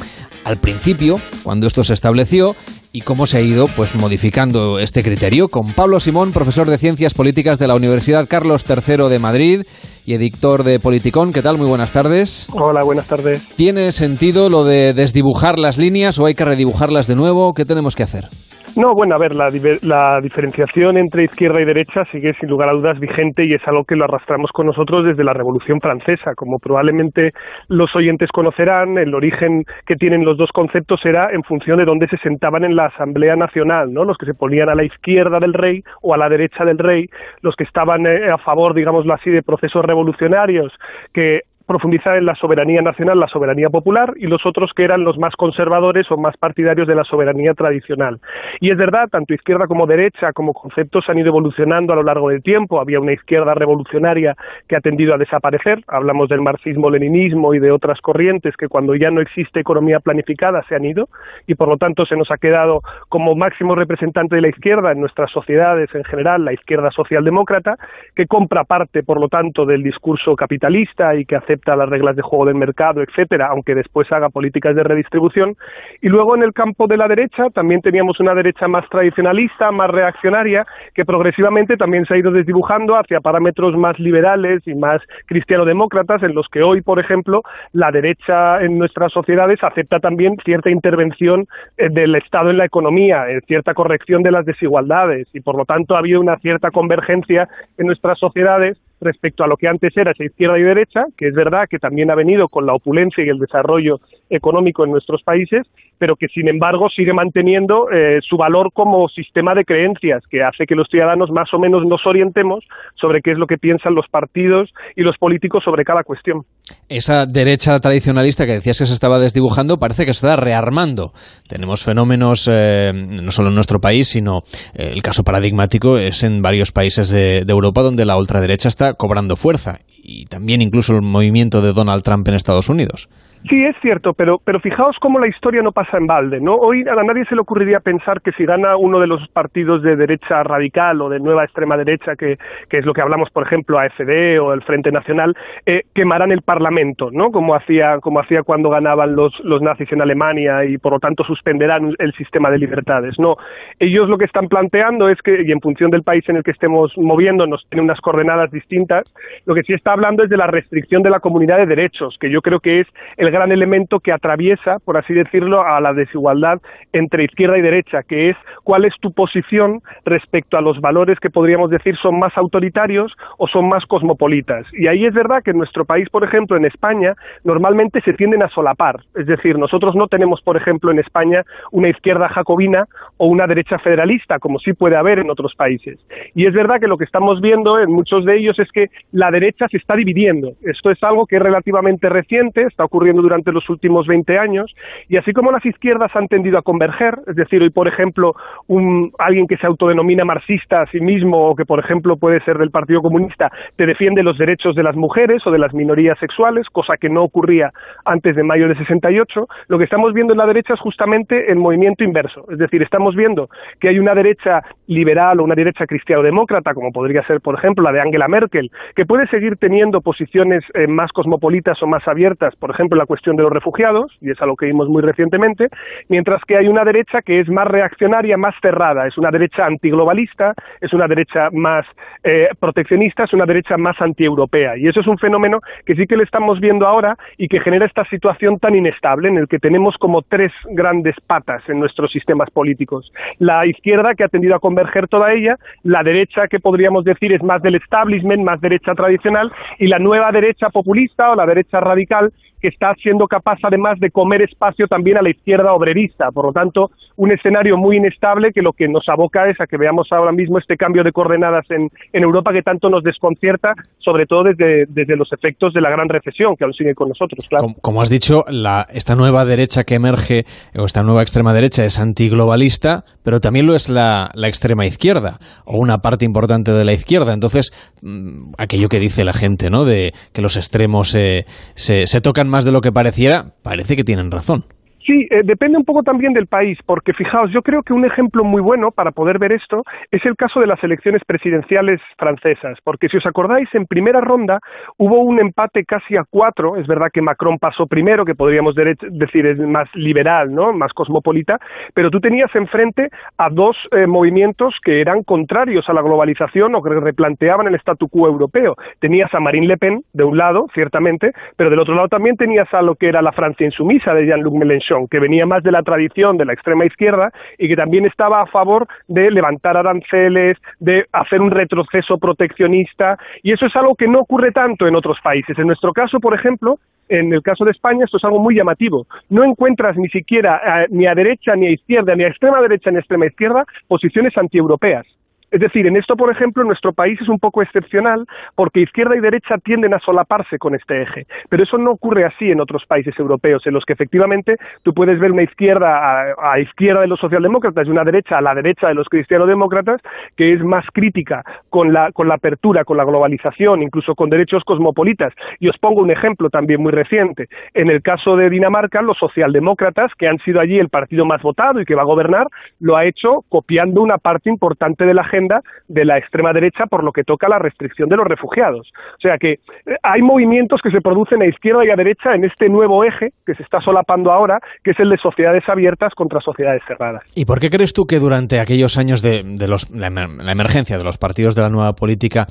al 0.42 0.56
principio, 0.56 1.20
cuando 1.44 1.68
esto 1.68 1.84
se 1.84 1.92
estableció, 1.92 2.56
y 2.92 3.02
cómo 3.02 3.26
se 3.26 3.36
ha 3.36 3.40
ido 3.42 3.68
pues 3.68 3.94
modificando 3.94 4.78
este 4.78 5.02
criterio 5.02 5.48
con 5.48 5.72
Pablo 5.72 6.00
Simón, 6.00 6.32
profesor 6.32 6.70
de 6.70 6.78
Ciencias 6.78 7.14
Políticas 7.14 7.58
de 7.58 7.66
la 7.66 7.74
Universidad 7.74 8.26
Carlos 8.26 8.64
III 8.66 9.08
de 9.10 9.18
Madrid 9.18 9.62
y 10.06 10.14
editor 10.14 10.62
de 10.62 10.78
Politicón. 10.80 11.32
¿Qué 11.32 11.42
tal? 11.42 11.58
Muy 11.58 11.68
buenas 11.68 11.92
tardes. 11.92 12.46
Hola, 12.52 12.84
buenas 12.84 13.06
tardes. 13.06 13.46
¿Tiene 13.56 13.90
sentido 13.90 14.48
lo 14.48 14.64
de 14.64 14.94
desdibujar 14.94 15.58
las 15.58 15.76
líneas 15.76 16.18
o 16.18 16.26
hay 16.26 16.34
que 16.34 16.44
redibujarlas 16.44 17.08
de 17.08 17.16
nuevo? 17.16 17.52
¿Qué 17.52 17.64
tenemos 17.64 17.96
que 17.96 18.04
hacer? 18.04 18.28
No, 18.76 18.94
bueno, 18.94 19.14
a 19.14 19.18
ver, 19.18 19.34
la, 19.34 20.20
diferenciación 20.20 20.98
entre 20.98 21.24
izquierda 21.24 21.62
y 21.62 21.64
derecha 21.64 22.04
sigue 22.12 22.34
sin 22.34 22.50
lugar 22.50 22.68
a 22.68 22.72
dudas 22.72 23.00
vigente 23.00 23.46
y 23.46 23.54
es 23.54 23.66
algo 23.66 23.84
que 23.84 23.96
lo 23.96 24.04
arrastramos 24.04 24.50
con 24.52 24.66
nosotros 24.66 25.06
desde 25.06 25.24
la 25.24 25.32
Revolución 25.32 25.80
Francesa. 25.80 26.34
Como 26.34 26.58
probablemente 26.58 27.32
los 27.68 27.96
oyentes 27.96 28.30
conocerán, 28.30 28.98
el 28.98 29.14
origen 29.14 29.64
que 29.86 29.96
tienen 29.96 30.26
los 30.26 30.36
dos 30.36 30.50
conceptos 30.52 31.00
era 31.06 31.30
en 31.32 31.42
función 31.42 31.78
de 31.78 31.86
dónde 31.86 32.06
se 32.08 32.18
sentaban 32.18 32.64
en 32.64 32.76
la 32.76 32.86
Asamblea 32.86 33.34
Nacional, 33.34 33.94
¿no? 33.94 34.04
Los 34.04 34.18
que 34.18 34.26
se 34.26 34.34
ponían 34.34 34.68
a 34.68 34.74
la 34.74 34.84
izquierda 34.84 35.40
del 35.40 35.54
rey 35.54 35.82
o 36.02 36.12
a 36.12 36.18
la 36.18 36.28
derecha 36.28 36.66
del 36.66 36.76
rey, 36.76 37.06
los 37.40 37.56
que 37.56 37.64
estaban 37.64 38.06
eh, 38.06 38.30
a 38.30 38.36
favor, 38.36 38.74
digámoslo 38.74 39.14
así, 39.14 39.30
de 39.30 39.42
procesos 39.42 39.86
revolucionarios 39.86 40.70
que 41.14 41.40
profundizar 41.66 42.16
en 42.16 42.26
la 42.26 42.34
soberanía 42.34 42.80
nacional, 42.82 43.18
la 43.18 43.28
soberanía 43.28 43.68
popular, 43.68 44.14
y 44.16 44.26
los 44.26 44.44
otros 44.46 44.70
que 44.74 44.84
eran 44.84 45.04
los 45.04 45.18
más 45.18 45.34
conservadores 45.36 46.10
o 46.10 46.16
más 46.16 46.36
partidarios 46.36 46.86
de 46.86 46.94
la 46.94 47.04
soberanía 47.04 47.54
tradicional. 47.54 48.20
Y 48.60 48.70
es 48.70 48.78
verdad, 48.78 49.08
tanto 49.10 49.34
izquierda 49.34 49.66
como 49.66 49.86
derecha 49.86 50.32
como 50.32 50.52
conceptos 50.52 51.04
han 51.08 51.18
ido 51.18 51.28
evolucionando 51.28 51.92
a 51.92 51.96
lo 51.96 52.02
largo 52.02 52.30
del 52.30 52.42
tiempo. 52.42 52.80
Había 52.80 53.00
una 53.00 53.12
izquierda 53.12 53.54
revolucionaria 53.54 54.36
que 54.68 54.76
ha 54.76 54.80
tendido 54.80 55.14
a 55.14 55.18
desaparecer. 55.18 55.82
Hablamos 55.88 56.28
del 56.28 56.40
marxismo-leninismo 56.40 57.54
y 57.54 57.58
de 57.58 57.70
otras 57.70 58.00
corrientes 58.00 58.56
que 58.56 58.68
cuando 58.68 58.94
ya 58.94 59.10
no 59.10 59.20
existe 59.20 59.60
economía 59.60 60.00
planificada 60.00 60.62
se 60.68 60.74
han 60.74 60.84
ido 60.84 61.08
y 61.46 61.54
por 61.54 61.68
lo 61.68 61.76
tanto 61.76 62.06
se 62.06 62.16
nos 62.16 62.30
ha 62.30 62.38
quedado 62.38 62.80
como 63.08 63.34
máximo 63.34 63.74
representante 63.74 64.36
de 64.36 64.42
la 64.42 64.48
izquierda 64.48 64.92
en 64.92 65.00
nuestras 65.00 65.30
sociedades 65.30 65.94
en 65.94 66.04
general 66.04 66.44
la 66.44 66.52
izquierda 66.52 66.90
socialdemócrata 66.90 67.76
que 68.14 68.26
compra 68.26 68.64
parte 68.64 69.02
por 69.02 69.20
lo 69.20 69.28
tanto 69.28 69.66
del 69.66 69.82
discurso 69.82 70.36
capitalista 70.36 71.14
y 71.14 71.24
que 71.24 71.36
hace 71.36 71.55
las 71.64 71.88
reglas 71.88 72.16
de 72.16 72.22
juego 72.22 72.46
del 72.46 72.54
mercado, 72.54 73.02
etcétera, 73.02 73.48
aunque 73.50 73.74
después 73.74 74.10
haga 74.12 74.28
políticas 74.28 74.74
de 74.74 74.82
redistribución. 74.82 75.54
Y 76.00 76.08
luego 76.08 76.36
en 76.36 76.42
el 76.42 76.52
campo 76.52 76.86
de 76.86 76.96
la 76.96 77.08
derecha 77.08 77.50
también 77.50 77.80
teníamos 77.80 78.20
una 78.20 78.34
derecha 78.34 78.68
más 78.68 78.88
tradicionalista, 78.88 79.70
más 79.70 79.90
reaccionaria, 79.90 80.64
que 80.94 81.04
progresivamente 81.04 81.76
también 81.76 82.04
se 82.06 82.14
ha 82.14 82.18
ido 82.18 82.30
desdibujando 82.30 82.96
hacia 82.96 83.20
parámetros 83.20 83.76
más 83.76 83.98
liberales 83.98 84.62
y 84.66 84.74
más 84.74 85.00
cristiano-demócratas, 85.26 86.22
en 86.22 86.34
los 86.34 86.46
que 86.48 86.62
hoy, 86.62 86.82
por 86.82 86.98
ejemplo, 86.98 87.42
la 87.72 87.90
derecha 87.90 88.60
en 88.62 88.78
nuestras 88.78 89.12
sociedades 89.12 89.62
acepta 89.62 89.98
también 89.98 90.36
cierta 90.44 90.70
intervención 90.70 91.46
eh, 91.76 91.88
del 91.90 92.14
Estado 92.16 92.50
en 92.50 92.58
la 92.58 92.64
economía, 92.64 93.28
en 93.30 93.40
cierta 93.42 93.74
corrección 93.74 94.22
de 94.22 94.30
las 94.30 94.44
desigualdades, 94.44 95.28
y 95.34 95.40
por 95.40 95.56
lo 95.56 95.64
tanto 95.64 95.94
ha 95.94 95.98
habido 95.98 96.20
una 96.20 96.36
cierta 96.38 96.70
convergencia 96.70 97.48
en 97.78 97.86
nuestras 97.86 98.18
sociedades 98.18 98.78
respecto 99.00 99.44
a 99.44 99.46
lo 99.46 99.56
que 99.56 99.68
antes 99.68 99.96
era 99.96 100.12
esa 100.12 100.24
izquierda 100.24 100.58
y 100.58 100.62
derecha, 100.62 101.04
que 101.16 101.28
es 101.28 101.34
verdad 101.34 101.68
que 101.68 101.78
también 101.78 102.10
ha 102.10 102.14
venido 102.14 102.48
con 102.48 102.66
la 102.66 102.74
opulencia 102.74 103.24
y 103.24 103.28
el 103.28 103.38
desarrollo 103.38 104.00
económico 104.30 104.84
en 104.84 104.90
nuestros 104.90 105.22
países, 105.22 105.66
pero 105.98 106.16
que 106.16 106.28
sin 106.28 106.48
embargo 106.48 106.88
sigue 106.88 107.12
manteniendo 107.12 107.90
eh, 107.90 108.18
su 108.28 108.36
valor 108.36 108.70
como 108.72 109.08
sistema 109.08 109.54
de 109.54 109.64
creencias, 109.64 110.22
que 110.30 110.42
hace 110.42 110.66
que 110.66 110.74
los 110.74 110.88
ciudadanos 110.90 111.30
más 111.30 111.52
o 111.54 111.58
menos 111.58 111.84
nos 111.86 112.06
orientemos 112.06 112.64
sobre 113.00 113.20
qué 113.22 113.32
es 113.32 113.38
lo 113.38 113.46
que 113.46 113.56
piensan 113.56 113.94
los 113.94 114.06
partidos 114.10 114.70
y 114.94 115.02
los 115.02 115.16
políticos 115.18 115.62
sobre 115.64 115.84
cada 115.84 116.02
cuestión. 116.02 116.42
Esa 116.88 117.26
derecha 117.26 117.78
tradicionalista 117.78 118.46
que 118.46 118.52
decías 118.52 118.78
que 118.78 118.86
se 118.86 118.94
estaba 118.94 119.18
desdibujando 119.18 119.78
parece 119.78 120.04
que 120.04 120.12
se 120.12 120.26
está 120.26 120.36
rearmando. 120.36 121.12
Tenemos 121.48 121.84
fenómenos 121.84 122.48
eh, 122.50 122.92
no 122.92 123.30
solo 123.30 123.48
en 123.48 123.54
nuestro 123.54 123.78
país, 123.78 124.08
sino 124.08 124.40
eh, 124.74 124.90
el 124.92 125.02
caso 125.02 125.22
paradigmático 125.22 125.98
es 125.98 126.24
en 126.24 126.42
varios 126.42 126.72
países 126.72 127.10
de 127.10 127.44
Europa 127.48 127.82
donde 127.82 128.04
la 128.04 128.16
ultraderecha 128.16 128.68
está 128.68 128.94
cobrando 128.94 129.36
fuerza 129.36 129.78
y 130.06 130.26
también 130.26 130.62
incluso 130.62 130.92
el 130.92 131.02
movimiento 131.02 131.60
de 131.60 131.72
Donald 131.72 132.02
Trump 132.02 132.28
en 132.28 132.34
Estados 132.34 132.68
Unidos. 132.68 133.08
Sí, 133.48 133.64
es 133.64 133.76
cierto, 133.80 134.12
pero, 134.12 134.40
pero 134.44 134.58
fijaos 134.58 134.96
cómo 135.00 135.20
la 135.20 135.28
historia 135.28 135.62
no 135.62 135.70
pasa 135.70 135.98
en 135.98 136.08
balde, 136.08 136.40
¿no? 136.40 136.56
Hoy 136.56 136.84
a 136.88 137.02
nadie 137.04 137.24
se 137.26 137.36
le 137.36 137.42
ocurriría 137.42 137.78
pensar 137.78 138.20
que 138.20 138.32
si 138.32 138.44
gana 138.44 138.76
uno 138.76 138.98
de 138.98 139.06
los 139.06 139.28
partidos 139.28 139.82
de 139.82 139.94
derecha 139.94 140.42
radical 140.42 141.00
o 141.00 141.08
de 141.08 141.20
nueva 141.20 141.44
extrema 141.44 141.76
derecha, 141.76 142.16
que, 142.16 142.38
que 142.68 142.78
es 142.78 142.84
lo 142.84 142.92
que 142.92 143.02
hablamos, 143.02 143.30
por 143.30 143.46
ejemplo, 143.46 143.78
AFD 143.78 144.40
o 144.40 144.52
el 144.52 144.62
Frente 144.62 144.90
Nacional, 144.90 145.36
eh, 145.64 145.82
quemarán 145.94 146.32
el 146.32 146.42
Parlamento, 146.42 147.10
¿no? 147.12 147.30
Como 147.30 147.54
hacía, 147.54 148.00
como 148.00 148.18
hacía 148.18 148.42
cuando 148.42 148.68
ganaban 148.68 149.14
los, 149.14 149.32
los 149.44 149.62
nazis 149.62 149.92
en 149.92 150.02
Alemania 150.02 150.64
y 150.64 150.78
por 150.78 150.94
lo 150.94 150.98
tanto 150.98 151.22
suspenderán 151.22 151.94
el 151.98 152.12
sistema 152.14 152.50
de 152.50 152.58
libertades. 152.58 153.14
No, 153.16 153.36
ellos 153.78 154.08
lo 154.08 154.18
que 154.18 154.24
están 154.24 154.48
planteando 154.48 155.08
es 155.08 155.22
que, 155.22 155.42
y 155.46 155.52
en 155.52 155.60
función 155.60 155.92
del 155.92 156.02
país 156.02 156.28
en 156.28 156.36
el 156.36 156.42
que 156.42 156.50
estemos 156.50 156.92
moviéndonos, 156.96 157.64
tiene 157.70 157.84
unas 157.84 158.00
coordenadas 158.00 158.50
distintas, 158.50 159.04
lo 159.44 159.54
que 159.54 159.62
sí 159.62 159.72
está 159.72 159.92
hablando 159.92 160.24
es 160.24 160.30
de 160.30 160.36
la 160.36 160.48
restricción 160.48 161.02
de 161.02 161.10
la 161.10 161.20
comunidad 161.20 161.58
de 161.58 161.66
derechos, 161.66 162.16
que 162.18 162.28
yo 162.28 162.42
creo 162.42 162.58
que 162.58 162.80
es 162.80 162.88
el 163.16 163.35
gran 163.36 163.52
elemento 163.52 164.00
que 164.00 164.12
atraviesa, 164.12 164.78
por 164.84 164.96
así 164.96 165.12
decirlo, 165.12 165.62
a 165.62 165.80
la 165.80 165.92
desigualdad 165.92 166.60
entre 166.92 167.24
izquierda 167.24 167.58
y 167.58 167.62
derecha, 167.62 168.02
que 168.02 168.30
es 168.30 168.36
cuál 168.64 168.84
es 168.84 168.94
tu 169.00 169.12
posición 169.12 169.80
respecto 170.04 170.56
a 170.56 170.62
los 170.62 170.80
valores 170.80 171.18
que 171.20 171.30
podríamos 171.30 171.70
decir 171.70 171.96
son 171.96 172.18
más 172.18 172.36
autoritarios 172.36 173.12
o 173.38 173.46
son 173.46 173.68
más 173.68 173.84
cosmopolitas. 173.86 174.66
Y 174.72 174.86
ahí 174.86 175.04
es 175.04 175.14
verdad 175.14 175.42
que 175.44 175.50
en 175.50 175.58
nuestro 175.58 175.84
país, 175.84 176.08
por 176.08 176.24
ejemplo, 176.24 176.56
en 176.56 176.64
España, 176.64 177.14
normalmente 177.44 178.00
se 178.00 178.14
tienden 178.14 178.42
a 178.42 178.48
solapar. 178.48 178.96
Es 179.14 179.26
decir, 179.26 179.58
nosotros 179.58 179.94
no 179.94 180.08
tenemos, 180.08 180.40
por 180.42 180.56
ejemplo, 180.56 180.90
en 180.90 180.98
España 180.98 181.42
una 181.72 181.88
izquierda 181.88 182.28
jacobina 182.28 182.84
o 183.18 183.26
una 183.26 183.46
derecha 183.46 183.78
federalista, 183.78 184.38
como 184.38 184.58
sí 184.58 184.72
puede 184.72 184.96
haber 184.96 185.18
en 185.18 185.30
otros 185.30 185.54
países. 185.54 185.98
Y 186.34 186.46
es 186.46 186.54
verdad 186.54 186.80
que 186.80 186.88
lo 186.88 186.96
que 186.96 187.04
estamos 187.04 187.40
viendo 187.40 187.78
en 187.78 187.90
muchos 187.90 188.24
de 188.24 188.36
ellos 188.36 188.58
es 188.58 188.70
que 188.72 188.86
la 189.12 189.30
derecha 189.30 189.66
se 189.68 189.76
está 189.76 189.94
dividiendo. 189.94 190.52
Esto 190.62 190.90
es 190.90 191.02
algo 191.02 191.26
que 191.26 191.36
es 191.36 191.42
relativamente 191.42 192.08
reciente, 192.08 192.62
está 192.62 192.84
ocurriendo 192.84 193.15
durante 193.22 193.52
los 193.52 193.68
últimos 193.68 194.06
20 194.06 194.38
años, 194.38 194.74
y 195.08 195.16
así 195.16 195.32
como 195.32 195.52
las 195.52 195.64
izquierdas 195.64 196.14
han 196.14 196.28
tendido 196.28 196.58
a 196.58 196.62
converger, 196.62 197.18
es 197.26 197.36
decir, 197.36 197.62
hoy, 197.62 197.70
por 197.70 197.88
ejemplo, 197.88 198.34
un, 198.66 199.12
alguien 199.18 199.46
que 199.46 199.56
se 199.56 199.66
autodenomina 199.66 200.24
marxista 200.24 200.82
a 200.82 200.86
sí 200.86 201.00
mismo, 201.00 201.48
o 201.48 201.56
que, 201.56 201.64
por 201.64 201.80
ejemplo, 201.80 202.16
puede 202.16 202.40
ser 202.40 202.58
del 202.58 202.70
Partido 202.70 203.02
Comunista, 203.02 203.50
te 203.76 203.86
defiende 203.86 204.22
los 204.22 204.38
derechos 204.38 204.74
de 204.74 204.82
las 204.82 204.96
mujeres 204.96 205.46
o 205.46 205.50
de 205.50 205.58
las 205.58 205.74
minorías 205.74 206.18
sexuales, 206.18 206.66
cosa 206.70 206.96
que 206.96 207.08
no 207.08 207.22
ocurría 207.22 207.70
antes 208.04 208.36
de 208.36 208.42
mayo 208.42 208.68
de 208.68 208.76
68, 208.76 209.48
lo 209.68 209.78
que 209.78 209.84
estamos 209.84 210.12
viendo 210.12 210.32
en 210.32 210.38
la 210.38 210.46
derecha 210.46 210.74
es 210.74 210.80
justamente 210.80 211.50
el 211.50 211.58
movimiento 211.58 212.04
inverso, 212.04 212.44
es 212.50 212.58
decir, 212.58 212.82
estamos 212.82 213.14
viendo 213.14 213.48
que 213.80 213.88
hay 213.88 213.98
una 213.98 214.14
derecha 214.14 214.62
liberal 214.86 215.40
o 215.40 215.44
una 215.44 215.54
derecha 215.54 215.86
cristiano-demócrata, 215.86 216.74
como 216.74 216.92
podría 216.92 217.22
ser, 217.26 217.40
por 217.40 217.56
ejemplo, 217.56 217.84
la 217.84 217.92
de 217.92 218.00
Angela 218.00 218.28
Merkel, 218.28 218.70
que 218.94 219.06
puede 219.06 219.26
seguir 219.28 219.56
teniendo 219.56 220.00
posiciones 220.00 220.64
eh, 220.74 220.86
más 220.86 221.12
cosmopolitas 221.12 221.82
o 221.82 221.86
más 221.86 222.06
abiertas, 222.06 222.54
por 222.56 222.70
ejemplo, 222.70 222.96
la 222.96 223.05
cuestión 223.06 223.36
de 223.36 223.42
los 223.42 223.52
refugiados, 223.52 224.16
y 224.20 224.30
es 224.30 224.40
algo 224.42 224.56
que 224.56 224.66
vimos 224.66 224.88
muy 224.88 225.02
recientemente, 225.02 225.68
mientras 226.08 226.42
que 226.44 226.56
hay 226.56 226.68
una 226.68 226.84
derecha 226.84 227.22
que 227.22 227.40
es 227.40 227.48
más 227.48 227.66
reaccionaria, 227.66 228.36
más 228.36 228.54
cerrada, 228.60 229.06
es 229.06 229.16
una 229.18 229.30
derecha 229.30 229.66
antiglobalista, 229.66 230.54
es 230.80 230.92
una 230.92 231.06
derecha 231.06 231.48
más 231.52 231.86
eh, 232.24 232.48
proteccionista, 232.58 233.24
es 233.24 233.32
una 233.32 233.46
derecha 233.46 233.76
más 233.76 234.00
antieuropea. 234.00 234.76
Y 234.76 234.88
eso 234.88 235.00
es 235.00 235.06
un 235.06 235.18
fenómeno 235.18 235.60
que 235.84 235.94
sí 235.94 236.06
que 236.06 236.16
le 236.16 236.24
estamos 236.24 236.60
viendo 236.60 236.86
ahora 236.86 237.16
y 237.38 237.48
que 237.48 237.60
genera 237.60 237.86
esta 237.86 238.04
situación 238.06 238.58
tan 238.58 238.74
inestable 238.74 239.28
en 239.28 239.38
el 239.38 239.48
que 239.48 239.58
tenemos 239.58 239.96
como 239.98 240.22
tres 240.22 240.52
grandes 240.70 241.16
patas 241.26 241.62
en 241.68 241.80
nuestros 241.80 242.10
sistemas 242.12 242.50
políticos. 242.50 243.12
La 243.38 243.66
izquierda, 243.66 244.14
que 244.14 244.24
ha 244.24 244.28
tendido 244.28 244.54
a 244.54 244.60
converger 244.60 245.08
toda 245.08 245.32
ella, 245.32 245.56
la 245.82 246.02
derecha, 246.02 246.48
que 246.48 246.60
podríamos 246.60 247.04
decir 247.04 247.32
es 247.32 247.42
más 247.42 247.62
del 247.62 247.76
establishment, 247.76 248.42
más 248.42 248.60
derecha 248.60 248.94
tradicional, 248.94 249.52
y 249.78 249.86
la 249.86 249.98
nueva 249.98 250.32
derecha 250.32 250.70
populista 250.70 251.30
o 251.30 251.34
la 251.34 251.46
derecha 251.46 251.80
radical, 251.80 252.32
está 252.68 252.94
siendo 252.94 253.26
capaz 253.26 253.58
además 253.62 253.98
de 254.00 254.10
comer 254.10 254.42
espacio 254.42 254.86
también 254.86 255.18
a 255.18 255.22
la 255.22 255.30
izquierda 255.30 255.72
obrerista. 255.72 256.30
Por 256.32 256.46
lo 256.46 256.52
tanto, 256.52 256.90
un 257.16 257.32
escenario 257.32 257.76
muy 257.76 257.96
inestable 257.96 258.52
que 258.52 258.62
lo 258.62 258.72
que 258.72 258.88
nos 258.88 259.08
aboca 259.08 259.48
es 259.48 259.60
a 259.60 259.66
que 259.66 259.76
veamos 259.76 260.08
ahora 260.10 260.32
mismo 260.32 260.58
este 260.58 260.76
cambio 260.76 261.02
de 261.02 261.12
coordenadas 261.12 261.64
en, 261.70 261.90
Europa 262.12 262.52
que 262.52 262.62
tanto 262.62 262.88
nos 262.88 263.04
desconcierta, 263.04 263.74
sobre 263.98 264.26
todo 264.26 264.44
desde, 264.44 264.86
desde, 264.88 265.16
los 265.16 265.32
efectos 265.32 265.72
de 265.72 265.80
la 265.80 265.90
gran 265.90 266.08
recesión 266.08 266.56
que 266.56 266.64
aún 266.64 266.72
sigue 266.72 266.94
con 266.94 267.08
nosotros. 267.08 267.46
Claro. 267.48 267.68
Como, 267.80 268.02
has 268.02 268.10
dicho, 268.10 268.44
la, 268.48 268.84
esta 268.92 269.14
nueva 269.14 269.44
derecha 269.44 269.84
que 269.84 269.94
emerge, 269.94 270.44
o 270.76 270.84
esta 270.84 271.04
nueva 271.04 271.22
extrema 271.22 271.54
derecha, 271.54 271.84
es 271.84 272.00
antiglobalista, 272.00 273.04
pero 273.22 273.38
también 273.38 273.66
lo 273.66 273.76
es 273.76 273.88
la, 273.88 274.30
la 274.34 274.48
extrema 274.48 274.86
izquierda, 274.86 275.38
o 275.64 275.78
una 275.78 275.98
parte 275.98 276.24
importante 276.24 276.72
de 276.72 276.84
la 276.84 276.92
izquierda. 276.92 277.32
Entonces, 277.32 277.70
mm, 278.02 278.54
aquello 278.58 278.88
que 278.88 278.98
dice 278.98 279.24
la 279.24 279.32
gente, 279.32 279.70
¿no? 279.70 279.84
De 279.84 280.12
que 280.32 280.42
los 280.42 280.56
extremos 280.56 281.10
se, 281.10 281.44
se 281.74 282.20
tocan 282.20 282.48
más 282.48 282.55
de 282.64 282.72
lo 282.72 282.80
que 282.80 282.92
pareciera, 282.92 283.54
parece 283.62 283.96
que 283.96 284.04
tienen 284.04 284.30
razón. 284.30 284.64
Sí, 285.06 285.28
eh, 285.30 285.42
depende 285.44 285.78
un 285.78 285.84
poco 285.84 286.02
también 286.02 286.32
del 286.32 286.48
país, 286.48 286.76
porque 286.84 287.12
fijaos, 287.12 287.52
yo 287.52 287.62
creo 287.62 287.84
que 287.84 287.92
un 287.92 288.04
ejemplo 288.04 288.42
muy 288.42 288.60
bueno 288.60 288.90
para 288.90 289.12
poder 289.12 289.38
ver 289.38 289.52
esto 289.52 289.84
es 290.10 290.26
el 290.26 290.34
caso 290.34 290.58
de 290.58 290.66
las 290.66 290.82
elecciones 290.82 291.22
presidenciales 291.24 292.00
francesas, 292.18 292.76
porque 292.82 293.08
si 293.08 293.18
os 293.18 293.24
acordáis, 293.24 293.68
en 293.74 293.86
primera 293.86 294.20
ronda 294.20 294.58
hubo 294.98 295.20
un 295.20 295.38
empate 295.38 295.84
casi 295.84 296.16
a 296.16 296.24
cuatro, 296.28 296.76
es 296.76 296.88
verdad 296.88 297.06
que 297.12 297.22
Macron 297.22 297.56
pasó 297.60 297.86
primero, 297.86 298.24
que 298.24 298.34
podríamos 298.34 298.74
decir 298.74 299.46
es 299.46 299.60
más 299.60 299.88
liberal, 299.94 300.52
¿no? 300.52 300.72
más 300.72 300.92
cosmopolita, 300.92 301.58
pero 301.94 302.10
tú 302.10 302.18
tenías 302.18 302.52
enfrente 302.56 303.08
a 303.38 303.48
dos 303.48 303.76
eh, 303.92 304.08
movimientos 304.08 304.74
que 304.82 305.00
eran 305.00 305.22
contrarios 305.22 305.88
a 305.88 305.92
la 305.92 306.02
globalización 306.02 306.74
o 306.74 306.82
que 306.82 306.90
replanteaban 306.90 307.68
el 307.68 307.76
statu 307.76 308.08
quo 308.08 308.26
europeo. 308.26 308.74
Tenías 308.98 309.32
a 309.34 309.38
Marine 309.38 309.68
Le 309.68 309.76
Pen, 309.76 310.00
de 310.12 310.24
un 310.24 310.36
lado, 310.36 310.66
ciertamente, 310.74 311.30
pero 311.56 311.70
del 311.70 311.78
otro 311.78 311.94
lado 311.94 312.08
también 312.08 312.36
tenías 312.36 312.74
a 312.74 312.82
lo 312.82 312.96
que 312.96 313.06
era 313.06 313.22
la 313.22 313.30
Francia 313.30 313.64
insumisa 313.64 314.12
de 314.12 314.26
Jean-Luc 314.26 314.54
Mélenchon 314.54 314.95
Nixon, 314.96 315.08
que 315.08 315.20
venía 315.20 315.46
más 315.46 315.62
de 315.62 315.72
la 315.72 315.82
tradición 315.82 316.36
de 316.36 316.44
la 316.44 316.52
extrema 316.52 316.84
izquierda 316.84 317.30
y 317.58 317.68
que 317.68 317.76
también 317.76 318.06
estaba 318.06 318.42
a 318.42 318.46
favor 318.46 318.86
de 319.08 319.30
levantar 319.30 319.76
aranceles, 319.76 320.56
de 320.80 321.04
hacer 321.12 321.40
un 321.40 321.50
retroceso 321.50 322.18
proteccionista, 322.18 323.18
y 323.42 323.52
eso 323.52 323.66
es 323.66 323.76
algo 323.76 323.94
que 323.94 324.08
no 324.08 324.20
ocurre 324.20 324.52
tanto 324.52 324.86
en 324.86 324.96
otros 324.96 325.18
países. 325.22 325.58
En 325.58 325.66
nuestro 325.66 325.92
caso, 325.92 326.18
por 326.20 326.34
ejemplo, 326.34 326.78
en 327.08 327.32
el 327.32 327.42
caso 327.42 327.64
de 327.64 327.70
España 327.70 328.04
esto 328.04 328.16
es 328.16 328.24
algo 328.24 328.40
muy 328.40 328.56
llamativo. 328.56 329.06
No 329.28 329.44
encuentras 329.44 329.96
ni 329.96 330.08
siquiera 330.08 330.60
eh, 330.82 330.86
ni 330.90 331.06
a 331.06 331.14
derecha 331.14 331.54
ni 331.54 331.66
a 331.66 331.70
izquierda, 331.70 332.14
ni 332.14 332.24
a 332.24 332.28
extrema 332.28 332.60
derecha 332.60 332.90
ni 332.90 332.96
a 332.96 333.00
extrema 333.00 333.26
izquierda 333.26 333.64
posiciones 333.88 334.36
antieuropeas. 334.36 335.06
Es 335.50 335.60
decir, 335.60 335.86
en 335.86 335.96
esto, 335.96 336.16
por 336.16 336.30
ejemplo, 336.30 336.64
nuestro 336.64 336.92
país 336.92 337.20
es 337.20 337.28
un 337.28 337.38
poco 337.38 337.62
excepcional 337.62 338.26
porque 338.56 338.80
izquierda 338.80 339.16
y 339.16 339.20
derecha 339.20 339.58
tienden 339.58 339.94
a 339.94 340.00
solaparse 340.00 340.58
con 340.58 340.74
este 340.74 341.02
eje. 341.02 341.26
Pero 341.48 341.62
eso 341.62 341.78
no 341.78 341.92
ocurre 341.92 342.24
así 342.24 342.50
en 342.50 342.60
otros 342.60 342.84
países 342.86 343.16
europeos, 343.18 343.64
en 343.66 343.74
los 343.74 343.84
que 343.84 343.92
efectivamente 343.92 344.56
tú 344.82 344.92
puedes 344.92 345.20
ver 345.20 345.30
una 345.30 345.44
izquierda 345.44 346.34
a, 346.36 346.58
izquierda 346.58 347.00
de 347.02 347.06
los 347.06 347.20
socialdemócratas 347.20 347.86
y 347.86 347.90
una 347.90 348.02
derecha 348.02 348.38
a 348.38 348.40
la 348.40 348.54
derecha 348.54 348.88
de 348.88 348.94
los 348.94 349.08
cristianodemócratas 349.08 350.00
que 350.36 350.52
es 350.52 350.64
más 350.64 350.84
crítica 350.92 351.44
con 351.70 351.92
la, 351.92 352.10
con 352.12 352.28
la 352.28 352.34
apertura, 352.34 352.84
con 352.84 352.96
la 352.96 353.04
globalización, 353.04 353.82
incluso 353.82 354.14
con 354.14 354.30
derechos 354.30 354.64
cosmopolitas. 354.64 355.32
Y 355.60 355.68
os 355.68 355.78
pongo 355.78 356.02
un 356.02 356.10
ejemplo 356.10 356.50
también 356.50 356.82
muy 356.82 356.92
reciente. 356.92 357.46
En 357.72 357.88
el 357.88 358.02
caso 358.02 358.36
de 358.36 358.50
Dinamarca, 358.50 359.00
los 359.00 359.16
socialdemócratas, 359.18 360.12
que 360.18 360.26
han 360.26 360.38
sido 360.38 360.60
allí 360.60 360.78
el 360.78 360.88
partido 360.88 361.24
más 361.24 361.40
votado 361.42 361.80
y 361.80 361.84
que 361.84 361.94
va 361.94 362.02
a 362.02 362.06
gobernar, 362.06 362.46
lo 362.80 362.96
ha 362.96 363.04
hecho 363.04 363.44
copiando 363.48 364.02
una 364.02 364.18
parte 364.18 364.50
importante 364.50 365.04
de 365.04 365.14
la 365.14 365.24
agenda 365.36 365.62
de 365.88 366.04
la 366.04 366.18
extrema 366.18 366.52
derecha 366.52 366.86
por 366.86 367.04
lo 367.04 367.12
que 367.12 367.24
toca 367.24 367.48
la 367.48 367.58
restricción 367.58 368.08
de 368.08 368.16
los 368.16 368.26
refugiados. 368.26 368.92
O 369.16 369.20
sea 369.20 369.38
que 369.38 369.52
eh, 369.52 369.58
hay 370.02 370.22
movimientos 370.22 370.80
que 370.82 370.90
se 370.90 371.00
producen 371.00 371.42
a 371.42 371.46
izquierda 371.46 371.84
y 371.84 371.90
a 371.90 371.96
derecha 371.96 372.34
en 372.34 372.44
este 372.44 372.68
nuevo 372.68 373.04
eje 373.04 373.28
que 373.44 373.54
se 373.54 373.62
está 373.62 373.80
solapando 373.80 374.32
ahora, 374.32 374.60
que 374.82 374.92
es 374.92 375.00
el 375.00 375.10
de 375.10 375.18
sociedades 375.18 375.68
abiertas 375.68 376.14
contra 376.14 376.40
sociedades 376.40 376.82
cerradas. 376.86 377.22
¿Y 377.34 377.44
por 377.44 377.60
qué 377.60 377.70
crees 377.70 377.92
tú 377.92 378.06
que 378.06 378.18
durante 378.18 378.60
aquellos 378.60 378.96
años 378.98 379.22
de, 379.22 379.42
de 379.44 379.68
los, 379.68 379.90
la, 379.90 380.10
la 380.10 380.52
emergencia 380.52 380.98
de 380.98 381.04
los 381.04 381.18
partidos 381.18 381.54
de 381.54 381.62
la 381.62 381.68
nueva 381.68 381.92
política 381.94 382.46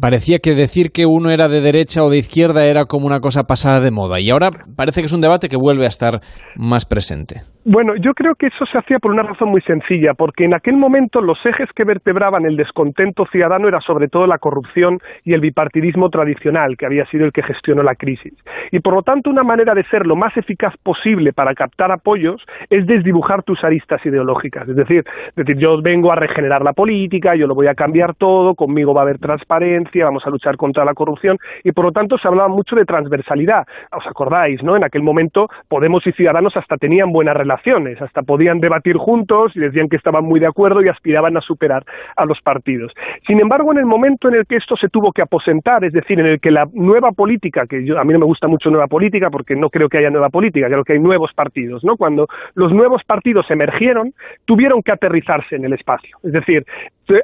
parecía 0.00 0.38
que 0.38 0.54
decir 0.54 0.90
que 0.92 1.06
uno 1.06 1.30
era 1.30 1.48
de 1.48 1.60
derecha 1.60 2.02
o 2.02 2.10
de 2.10 2.18
izquierda 2.18 2.66
era 2.66 2.84
como 2.84 3.06
una 3.06 3.20
cosa 3.20 3.44
pasada 3.44 3.80
de 3.80 3.90
moda 3.90 4.20
y 4.20 4.30
ahora 4.30 4.50
parece 4.76 5.00
que 5.00 5.06
es 5.06 5.12
un 5.12 5.20
debate 5.20 5.48
que 5.48 5.56
vuelve 5.56 5.84
a 5.84 5.88
estar 5.88 6.20
más 6.56 6.84
presente. 6.84 7.42
Bueno, 7.64 7.94
yo 7.94 8.12
creo 8.14 8.34
que 8.34 8.46
eso 8.46 8.66
se 8.66 8.76
hacía 8.76 8.98
por 8.98 9.12
una 9.12 9.22
razón 9.22 9.48
muy 9.50 9.60
sencilla, 9.60 10.14
porque 10.18 10.44
en 10.44 10.52
aquel 10.52 10.76
momento 10.76 11.20
los 11.20 11.38
ejes 11.46 11.68
que 11.76 11.84
vertebraban 11.84 12.44
el 12.44 12.56
descontento 12.56 13.24
ciudadano 13.26 13.68
era 13.68 13.78
sobre 13.80 14.08
todo 14.08 14.26
la 14.26 14.38
corrupción 14.38 14.98
y 15.24 15.32
el 15.32 15.40
bipartidismo 15.40 16.10
tradicional, 16.10 16.76
que 16.76 16.86
había 16.86 17.06
sido 17.06 17.24
el 17.24 17.30
que 17.30 17.44
gestionó 17.44 17.84
la 17.84 17.94
crisis. 17.94 18.34
Y 18.72 18.80
por 18.80 18.94
lo 18.94 19.02
tanto, 19.02 19.30
una 19.30 19.44
manera 19.44 19.74
de 19.74 19.84
ser 19.84 20.06
lo 20.06 20.16
más 20.16 20.36
eficaz 20.36 20.74
posible 20.82 21.32
para 21.32 21.54
captar 21.54 21.92
apoyos 21.92 22.42
es 22.68 22.84
desdibujar 22.84 23.44
tus 23.44 23.62
aristas 23.62 24.04
ideológicas. 24.04 24.68
Es 24.68 24.74
decir, 24.74 25.04
decir, 25.36 25.56
yo 25.56 25.80
vengo 25.80 26.10
a 26.10 26.16
regenerar 26.16 26.62
la 26.62 26.72
política, 26.72 27.36
yo 27.36 27.46
lo 27.46 27.54
voy 27.54 27.68
a 27.68 27.74
cambiar 27.74 28.16
todo, 28.16 28.56
conmigo 28.56 28.92
va 28.92 29.02
a 29.02 29.04
haber 29.04 29.18
transparencia, 29.22 30.04
vamos 30.04 30.26
a 30.26 30.30
luchar 30.30 30.58
contra 30.58 30.84
la 30.84 30.92
corrupción, 30.92 31.38
y 31.64 31.72
por 31.72 31.86
lo 31.86 31.92
tanto 31.92 32.18
se 32.18 32.28
hablaba 32.28 32.48
mucho 32.48 32.76
de 32.76 32.84
transversalidad. 32.84 33.66
¿Os 33.90 34.06
acordáis, 34.06 34.62
no? 34.62 34.76
En 34.76 34.84
aquel 34.84 35.02
momento 35.02 35.48
Podemos 35.68 36.06
y 36.06 36.12
Ciudadanos 36.12 36.54
hasta 36.56 36.76
tenían 36.76 37.10
buena 37.12 37.32
relación 37.32 37.62
hasta 38.00 38.22
podían 38.22 38.60
debatir 38.60 38.96
juntos 38.96 39.52
y 39.54 39.60
decían 39.60 39.88
que 39.88 39.96
estaban 39.96 40.24
muy 40.24 40.40
de 40.40 40.46
acuerdo 40.46 40.82
y 40.82 40.88
aspiraban 40.88 41.36
a 41.36 41.40
superar 41.40 41.84
a 42.16 42.24
los 42.24 42.40
partidos. 42.40 42.92
Sin 43.26 43.40
embargo, 43.40 43.72
en 43.72 43.78
el 43.78 43.86
momento 43.86 44.28
en 44.28 44.34
el 44.34 44.46
que 44.46 44.56
esto 44.56 44.76
se 44.76 44.88
tuvo 44.88 45.12
que 45.12 45.22
aposentar, 45.22 45.84
es 45.84 45.92
decir, 45.92 46.18
en 46.18 46.26
el 46.26 46.40
que 46.40 46.50
la 46.50 46.66
nueva 46.72 47.12
política, 47.12 47.66
que 47.66 47.84
yo, 47.84 47.98
a 47.98 48.04
mí 48.04 48.12
no 48.12 48.18
me 48.18 48.26
gusta 48.26 48.48
mucho 48.48 48.70
nueva 48.70 48.88
política 48.88 49.30
porque 49.30 49.54
no 49.54 49.70
creo 49.70 49.88
que 49.88 49.98
haya 49.98 50.10
nueva 50.10 50.28
política, 50.28 50.66
creo 50.66 50.84
que 50.84 50.94
hay 50.94 50.98
nuevos 50.98 51.32
partidos, 51.34 51.84
¿no? 51.84 51.96
Cuando 51.96 52.26
los 52.54 52.72
nuevos 52.72 53.02
partidos 53.04 53.50
emergieron, 53.50 54.12
tuvieron 54.44 54.82
que 54.82 54.92
aterrizarse 54.92 55.56
en 55.56 55.64
el 55.64 55.72
espacio. 55.72 56.16
Es 56.22 56.32
decir, 56.32 56.64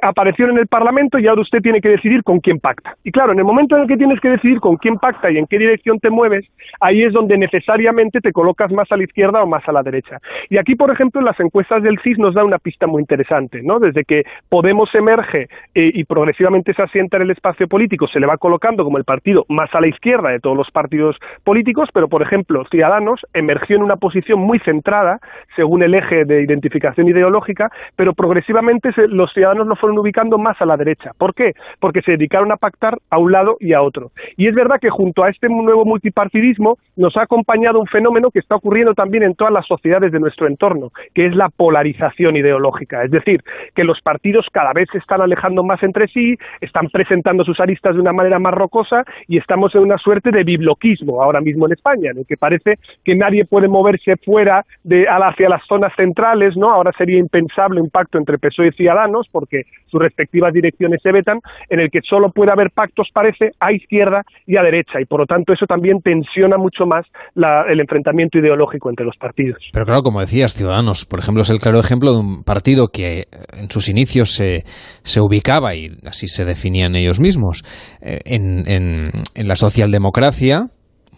aparecieron 0.01 0.55
en 0.55 0.61
el 0.61 0.67
Parlamento 0.67 1.19
y 1.19 1.27
ahora 1.27 1.41
usted 1.41 1.61
tiene 1.61 1.81
que 1.81 1.89
decidir 1.89 2.23
con 2.23 2.39
quién 2.39 2.59
pacta. 2.59 2.95
Y 3.03 3.11
claro, 3.11 3.33
en 3.33 3.39
el 3.39 3.45
momento 3.45 3.75
en 3.75 3.83
el 3.83 3.87
que 3.87 3.97
tienes 3.97 4.19
que 4.19 4.29
decidir 4.29 4.59
con 4.59 4.77
quién 4.77 4.97
pacta 4.97 5.31
y 5.31 5.37
en 5.37 5.45
qué 5.47 5.57
dirección 5.57 5.99
te 5.99 6.09
mueves, 6.09 6.45
ahí 6.79 7.03
es 7.03 7.13
donde 7.13 7.37
necesariamente 7.37 8.19
te 8.21 8.31
colocas 8.31 8.71
más 8.71 8.91
a 8.91 8.97
la 8.97 9.03
izquierda 9.03 9.41
o 9.43 9.47
más 9.47 9.67
a 9.67 9.71
la 9.71 9.83
derecha. 9.83 10.17
Y 10.49 10.57
aquí, 10.57 10.75
por 10.75 10.91
ejemplo, 10.91 11.21
las 11.21 11.39
encuestas 11.39 11.83
del 11.83 11.99
CIS 11.99 12.17
nos 12.19 12.35
da 12.35 12.43
una 12.43 12.57
pista 12.57 12.87
muy 12.87 13.01
interesante, 13.01 13.61
¿no? 13.63 13.79
Desde 13.79 14.03
que 14.03 14.23
Podemos 14.49 14.93
emerge 14.95 15.47
eh, 15.75 15.91
y 15.93 16.03
progresivamente 16.05 16.73
se 16.73 16.81
asienta 16.81 17.17
en 17.17 17.23
el 17.23 17.31
espacio 17.31 17.67
político, 17.67 18.07
se 18.07 18.19
le 18.19 18.25
va 18.25 18.37
colocando 18.37 18.83
como 18.83 18.97
el 18.97 19.03
partido 19.03 19.45
más 19.47 19.73
a 19.73 19.81
la 19.81 19.87
izquierda 19.87 20.29
de 20.29 20.39
todos 20.39 20.57
los 20.57 20.69
partidos 20.71 21.17
políticos, 21.43 21.89
pero, 21.93 22.07
por 22.07 22.21
ejemplo, 22.21 22.65
Ciudadanos 22.69 23.21
emergió 23.33 23.75
en 23.77 23.83
una 23.83 23.95
posición 23.95 24.39
muy 24.39 24.59
centrada, 24.59 25.19
según 25.55 25.83
el 25.83 25.93
eje 25.93 26.25
de 26.25 26.41
identificación 26.41 27.07
ideológica, 27.07 27.71
pero 27.95 28.13
progresivamente 28.13 28.89
los 29.07 29.31
ciudadanos 29.33 29.67
lo 29.69 29.75
fueron 29.75 29.97
ubicando 29.99 30.37
más 30.37 30.61
a 30.61 30.65
la 30.65 30.77
derecha. 30.77 31.11
¿Por 31.17 31.33
qué? 31.33 31.53
Porque 31.79 32.01
se 32.01 32.11
dedicaron 32.11 32.51
a 32.51 32.57
pactar 32.57 32.97
a 33.09 33.17
un 33.17 33.31
lado 33.31 33.57
y 33.59 33.73
a 33.73 33.81
otro. 33.81 34.11
Y 34.37 34.47
es 34.47 34.55
verdad 34.55 34.79
que 34.81 34.89
junto 34.89 35.23
a 35.23 35.29
este 35.29 35.47
nuevo 35.47 35.85
multipartidismo 35.85 36.77
nos 36.97 37.15
ha 37.17 37.23
acompañado 37.23 37.79
un 37.79 37.87
fenómeno 37.87 38.31
que 38.31 38.39
está 38.39 38.55
ocurriendo 38.55 38.93
también 38.93 39.23
en 39.23 39.35
todas 39.35 39.53
las 39.53 39.65
sociedades 39.65 40.11
de 40.11 40.19
nuestro 40.19 40.47
entorno, 40.47 40.91
que 41.13 41.27
es 41.27 41.35
la 41.35 41.49
polarización 41.49 42.35
ideológica. 42.35 43.03
Es 43.03 43.11
decir, 43.11 43.41
que 43.75 43.83
los 43.83 44.01
partidos 44.01 44.47
cada 44.51 44.73
vez 44.73 44.89
se 44.91 44.97
están 44.97 45.21
alejando 45.21 45.63
más 45.63 45.81
entre 45.83 46.07
sí, 46.07 46.37
están 46.61 46.89
presentando 46.89 47.43
sus 47.43 47.59
aristas 47.59 47.95
de 47.95 48.01
una 48.01 48.13
manera 48.13 48.39
más 48.39 48.53
rocosa 48.53 49.03
y 49.27 49.37
estamos 49.37 49.73
en 49.75 49.81
una 49.81 49.97
suerte 49.97 50.31
de 50.31 50.43
bibloquismo 50.43 51.21
ahora 51.21 51.41
mismo 51.41 51.65
en 51.65 51.73
España, 51.73 52.11
en 52.11 52.19
el 52.19 52.25
que 52.25 52.37
parece 52.37 52.75
que 53.03 53.15
nadie 53.15 53.45
puede 53.45 53.67
moverse 53.67 54.15
fuera 54.17 54.65
de 54.83 55.05
hacia 55.07 55.49
las 55.49 55.63
zonas 55.65 55.93
centrales, 55.95 56.55
¿no? 56.57 56.71
Ahora 56.71 56.91
sería 56.97 57.19
impensable 57.19 57.81
un 57.81 57.89
pacto 57.89 58.17
entre 58.17 58.37
PSOE 58.37 58.67
y 58.67 58.71
Ciudadanos 58.71 59.27
porque 59.31 59.58
sus 59.89 59.99
respectivas 60.01 60.53
direcciones 60.53 60.99
se 61.01 61.11
vetan, 61.11 61.39
en 61.69 61.79
el 61.79 61.89
que 61.89 61.99
solo 62.07 62.31
puede 62.31 62.51
haber 62.51 62.69
pactos, 62.71 63.07
parece, 63.13 63.51
a 63.59 63.71
izquierda 63.71 64.23
y 64.45 64.57
a 64.57 64.61
derecha, 64.61 65.01
y 65.01 65.05
por 65.05 65.21
lo 65.21 65.25
tanto 65.25 65.53
eso 65.53 65.65
también 65.65 66.01
tensiona 66.01 66.57
mucho 66.57 66.85
más 66.85 67.05
la, 67.33 67.63
el 67.69 67.79
enfrentamiento 67.79 68.37
ideológico 68.37 68.89
entre 68.89 69.05
los 69.05 69.17
partidos. 69.17 69.57
Pero 69.73 69.85
claro, 69.85 70.01
como 70.01 70.21
decías, 70.21 70.53
Ciudadanos, 70.53 71.05
por 71.05 71.19
ejemplo, 71.19 71.41
es 71.41 71.49
el 71.49 71.59
claro 71.59 71.79
ejemplo 71.79 72.13
de 72.13 72.19
un 72.19 72.43
partido 72.43 72.87
que 72.87 73.25
en 73.59 73.69
sus 73.69 73.89
inicios 73.89 74.31
se, 74.31 74.63
se 75.03 75.21
ubicaba, 75.21 75.75
y 75.75 75.89
así 76.05 76.27
se 76.27 76.45
definían 76.45 76.95
ellos 76.95 77.19
mismos, 77.19 77.63
eh, 78.01 78.19
en, 78.25 78.67
en, 78.67 79.09
en 79.35 79.47
la 79.47 79.55
socialdemocracia, 79.55 80.67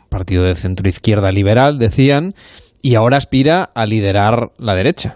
partido 0.09 0.43
de 0.43 0.55
centro 0.55 0.87
izquierda 0.87 1.31
liberal, 1.31 1.77
decían, 1.77 2.33
y 2.81 2.95
ahora 2.95 3.17
aspira 3.17 3.69
a 3.75 3.85
liderar 3.85 4.49
la 4.57 4.75
derecha. 4.75 5.15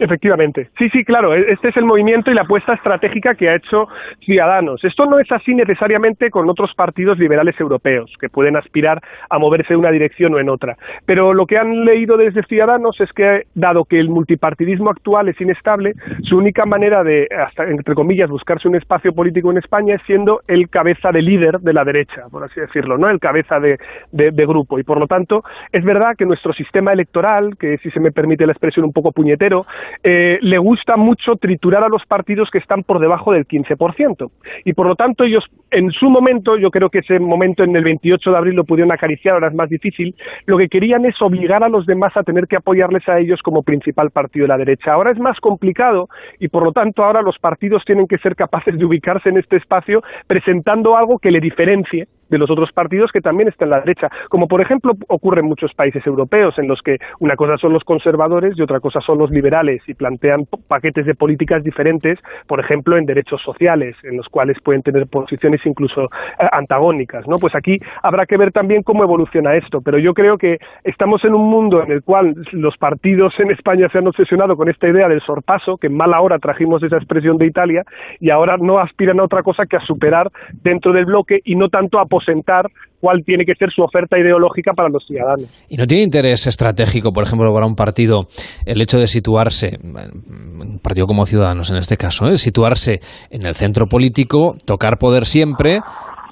Efectivamente. 0.00 0.70
Sí, 0.78 0.88
sí, 0.88 1.04
claro. 1.04 1.34
e-, 1.34 1.52
Este 1.52 1.68
es 1.68 1.76
el 1.76 1.84
movimiento 1.84 2.30
y 2.30 2.34
la 2.34 2.42
apuesta 2.42 2.72
estratégica 2.72 3.34
que 3.34 3.50
ha 3.50 3.56
hecho 3.56 3.86
Ciudadanos. 4.24 4.82
Esto 4.82 5.04
no 5.04 5.18
es 5.18 5.30
así 5.30 5.54
necesariamente 5.54 6.30
con 6.30 6.48
otros 6.48 6.74
partidos 6.74 7.18
liberales 7.18 7.58
europeos, 7.60 8.10
que 8.18 8.30
pueden 8.30 8.56
aspirar 8.56 8.98
a 9.28 9.38
moverse 9.38 9.74
en 9.74 9.80
una 9.80 9.90
dirección 9.90 10.34
o 10.34 10.40
en 10.40 10.48
otra. 10.48 10.76
Pero 11.04 11.34
lo 11.34 11.44
que 11.44 11.58
han 11.58 11.84
leído 11.84 12.16
desde 12.16 12.42
Ciudadanos 12.44 12.98
es 13.00 13.12
que, 13.12 13.42
dado 13.54 13.84
que 13.84 14.00
el 14.00 14.08
multipartidismo 14.08 14.88
actual 14.88 15.28
es 15.28 15.38
inestable, 15.40 15.92
su 16.22 16.38
única 16.38 16.64
manera 16.64 17.04
de, 17.04 17.28
hasta, 17.46 17.64
entre 17.64 17.94
comillas, 17.94 18.30
buscarse 18.30 18.68
un 18.68 18.76
espacio 18.76 19.12
político 19.12 19.50
en 19.50 19.58
España 19.58 19.96
es 19.96 20.02
siendo 20.06 20.40
el 20.48 20.70
cabeza 20.70 21.12
de 21.12 21.20
líder 21.20 21.60
de 21.60 21.74
la 21.74 21.84
derecha, 21.84 22.22
por 22.30 22.42
así 22.42 22.58
decirlo, 22.58 22.96
¿no? 22.96 23.10
El 23.10 23.20
cabeza 23.20 23.60
de, 23.60 23.78
de, 24.12 24.30
de 24.30 24.46
grupo. 24.46 24.78
Y 24.78 24.82
por 24.82 24.98
lo 24.98 25.06
tanto, 25.06 25.44
es 25.72 25.84
verdad 25.84 26.14
que 26.16 26.24
nuestro 26.24 26.54
sistema 26.54 26.94
electoral, 26.94 27.58
que 27.58 27.76
si 27.78 27.90
se 27.90 28.00
me 28.00 28.12
permite 28.12 28.46
la 28.46 28.52
expresión 28.52 28.86
un 28.86 28.92
poco 28.92 29.12
puñetero, 29.12 29.66
eh, 30.02 30.38
le 30.40 30.58
gusta 30.58 30.96
mucho 30.96 31.36
triturar 31.36 31.84
a 31.84 31.88
los 31.88 32.04
partidos 32.06 32.50
que 32.50 32.58
están 32.58 32.82
por 32.82 33.00
debajo 33.00 33.32
del 33.32 33.46
15%. 33.46 34.30
Y 34.64 34.72
por 34.72 34.86
lo 34.86 34.96
tanto, 34.96 35.24
ellos, 35.24 35.44
en 35.70 35.90
su 35.90 36.08
momento, 36.08 36.56
yo 36.56 36.70
creo 36.70 36.90
que 36.90 36.98
ese 36.98 37.18
momento 37.18 37.64
en 37.64 37.74
el 37.76 37.84
28 37.84 38.30
de 38.30 38.36
abril 38.36 38.54
lo 38.54 38.64
pudieron 38.64 38.92
acariciar, 38.92 39.34
ahora 39.34 39.48
es 39.48 39.54
más 39.54 39.68
difícil, 39.68 40.14
lo 40.46 40.58
que 40.58 40.68
querían 40.68 41.04
es 41.04 41.20
obligar 41.20 41.62
a 41.62 41.68
los 41.68 41.86
demás 41.86 42.16
a 42.16 42.22
tener 42.22 42.46
que 42.46 42.56
apoyarles 42.56 43.08
a 43.08 43.18
ellos 43.18 43.40
como 43.42 43.62
principal 43.62 44.10
partido 44.10 44.44
de 44.44 44.48
la 44.48 44.58
derecha. 44.58 44.92
Ahora 44.92 45.12
es 45.12 45.18
más 45.18 45.38
complicado 45.40 46.08
y 46.38 46.48
por 46.48 46.64
lo 46.64 46.72
tanto 46.72 47.04
ahora 47.04 47.22
los 47.22 47.38
partidos 47.38 47.84
tienen 47.84 48.06
que 48.06 48.18
ser 48.18 48.34
capaces 48.34 48.78
de 48.78 48.84
ubicarse 48.84 49.28
en 49.28 49.38
este 49.38 49.56
espacio 49.56 50.02
presentando 50.26 50.96
algo 50.96 51.18
que 51.18 51.30
le 51.30 51.40
diferencie 51.40 52.06
de 52.30 52.38
los 52.38 52.50
otros 52.50 52.72
partidos 52.72 53.10
que 53.12 53.20
también 53.20 53.48
están 53.48 53.66
en 53.66 53.70
la 53.70 53.80
derecha, 53.80 54.08
como 54.28 54.48
por 54.48 54.60
ejemplo 54.60 54.92
ocurre 55.08 55.40
en 55.40 55.46
muchos 55.46 55.74
países 55.74 56.06
europeos, 56.06 56.58
en 56.58 56.68
los 56.68 56.80
que 56.82 56.96
una 57.18 57.36
cosa 57.36 57.56
son 57.58 57.72
los 57.72 57.84
conservadores 57.84 58.54
y 58.56 58.62
otra 58.62 58.80
cosa 58.80 59.00
son 59.00 59.18
los 59.18 59.30
liberales, 59.30 59.82
y 59.86 59.94
plantean 59.94 60.46
paquetes 60.68 61.06
de 61.06 61.14
políticas 61.14 61.62
diferentes, 61.62 62.18
por 62.46 62.60
ejemplo, 62.60 62.96
en 62.96 63.06
derechos 63.06 63.42
sociales, 63.42 63.96
en 64.02 64.16
los 64.16 64.28
cuales 64.28 64.56
pueden 64.62 64.82
tener 64.82 65.06
posiciones 65.06 65.60
incluso 65.64 66.04
eh, 66.04 66.46
antagónicas. 66.52 67.26
¿no? 67.28 67.38
Pues 67.38 67.54
aquí 67.54 67.78
habrá 68.02 68.26
que 68.26 68.36
ver 68.36 68.52
también 68.52 68.82
cómo 68.82 69.02
evoluciona 69.02 69.54
esto, 69.56 69.80
pero 69.80 69.98
yo 69.98 70.14
creo 70.14 70.38
que 70.38 70.58
estamos 70.84 71.24
en 71.24 71.34
un 71.34 71.48
mundo 71.48 71.82
en 71.82 71.92
el 71.92 72.02
cual 72.02 72.34
los 72.52 72.76
partidos 72.76 73.34
en 73.38 73.50
España 73.50 73.88
se 73.90 73.98
han 73.98 74.06
obsesionado 74.06 74.56
con 74.56 74.68
esta 74.68 74.88
idea 74.88 75.08
del 75.08 75.20
sorpaso, 75.20 75.76
que 75.76 75.88
en 75.88 75.96
mala 75.96 76.20
hora 76.20 76.38
trajimos 76.38 76.82
esa 76.82 76.96
expresión 76.96 77.36
de 77.38 77.46
Italia, 77.46 77.84
y 78.20 78.30
ahora 78.30 78.56
no 78.58 78.78
aspiran 78.78 79.20
a 79.20 79.24
otra 79.24 79.42
cosa 79.42 79.66
que 79.66 79.76
a 79.76 79.80
superar 79.80 80.30
dentro 80.62 80.92
del 80.92 81.06
bloque 81.06 81.40
y 81.44 81.56
no 81.56 81.68
tanto 81.68 81.98
a 81.98 82.06
aposentar 82.20 82.66
cuál 83.00 83.22
tiene 83.24 83.44
que 83.44 83.54
ser 83.54 83.70
su 83.74 83.82
oferta 83.82 84.18
ideológica 84.18 84.72
para 84.74 84.88
los 84.88 85.04
ciudadanos. 85.06 85.48
¿Y 85.68 85.76
no 85.76 85.86
tiene 85.86 86.04
interés 86.04 86.46
estratégico, 86.46 87.12
por 87.12 87.24
ejemplo, 87.24 87.52
para 87.52 87.66
un 87.66 87.74
partido, 87.74 88.26
el 88.66 88.80
hecho 88.80 88.98
de 88.98 89.06
situarse, 89.06 89.78
un 89.82 90.78
partido 90.82 91.06
como 91.06 91.24
Ciudadanos 91.26 91.70
en 91.70 91.78
este 91.78 91.96
caso, 91.96 92.28
¿eh? 92.28 92.36
situarse 92.36 93.00
en 93.30 93.46
el 93.46 93.54
centro 93.54 93.86
político, 93.86 94.56
tocar 94.66 94.98
poder 94.98 95.24
siempre 95.24 95.80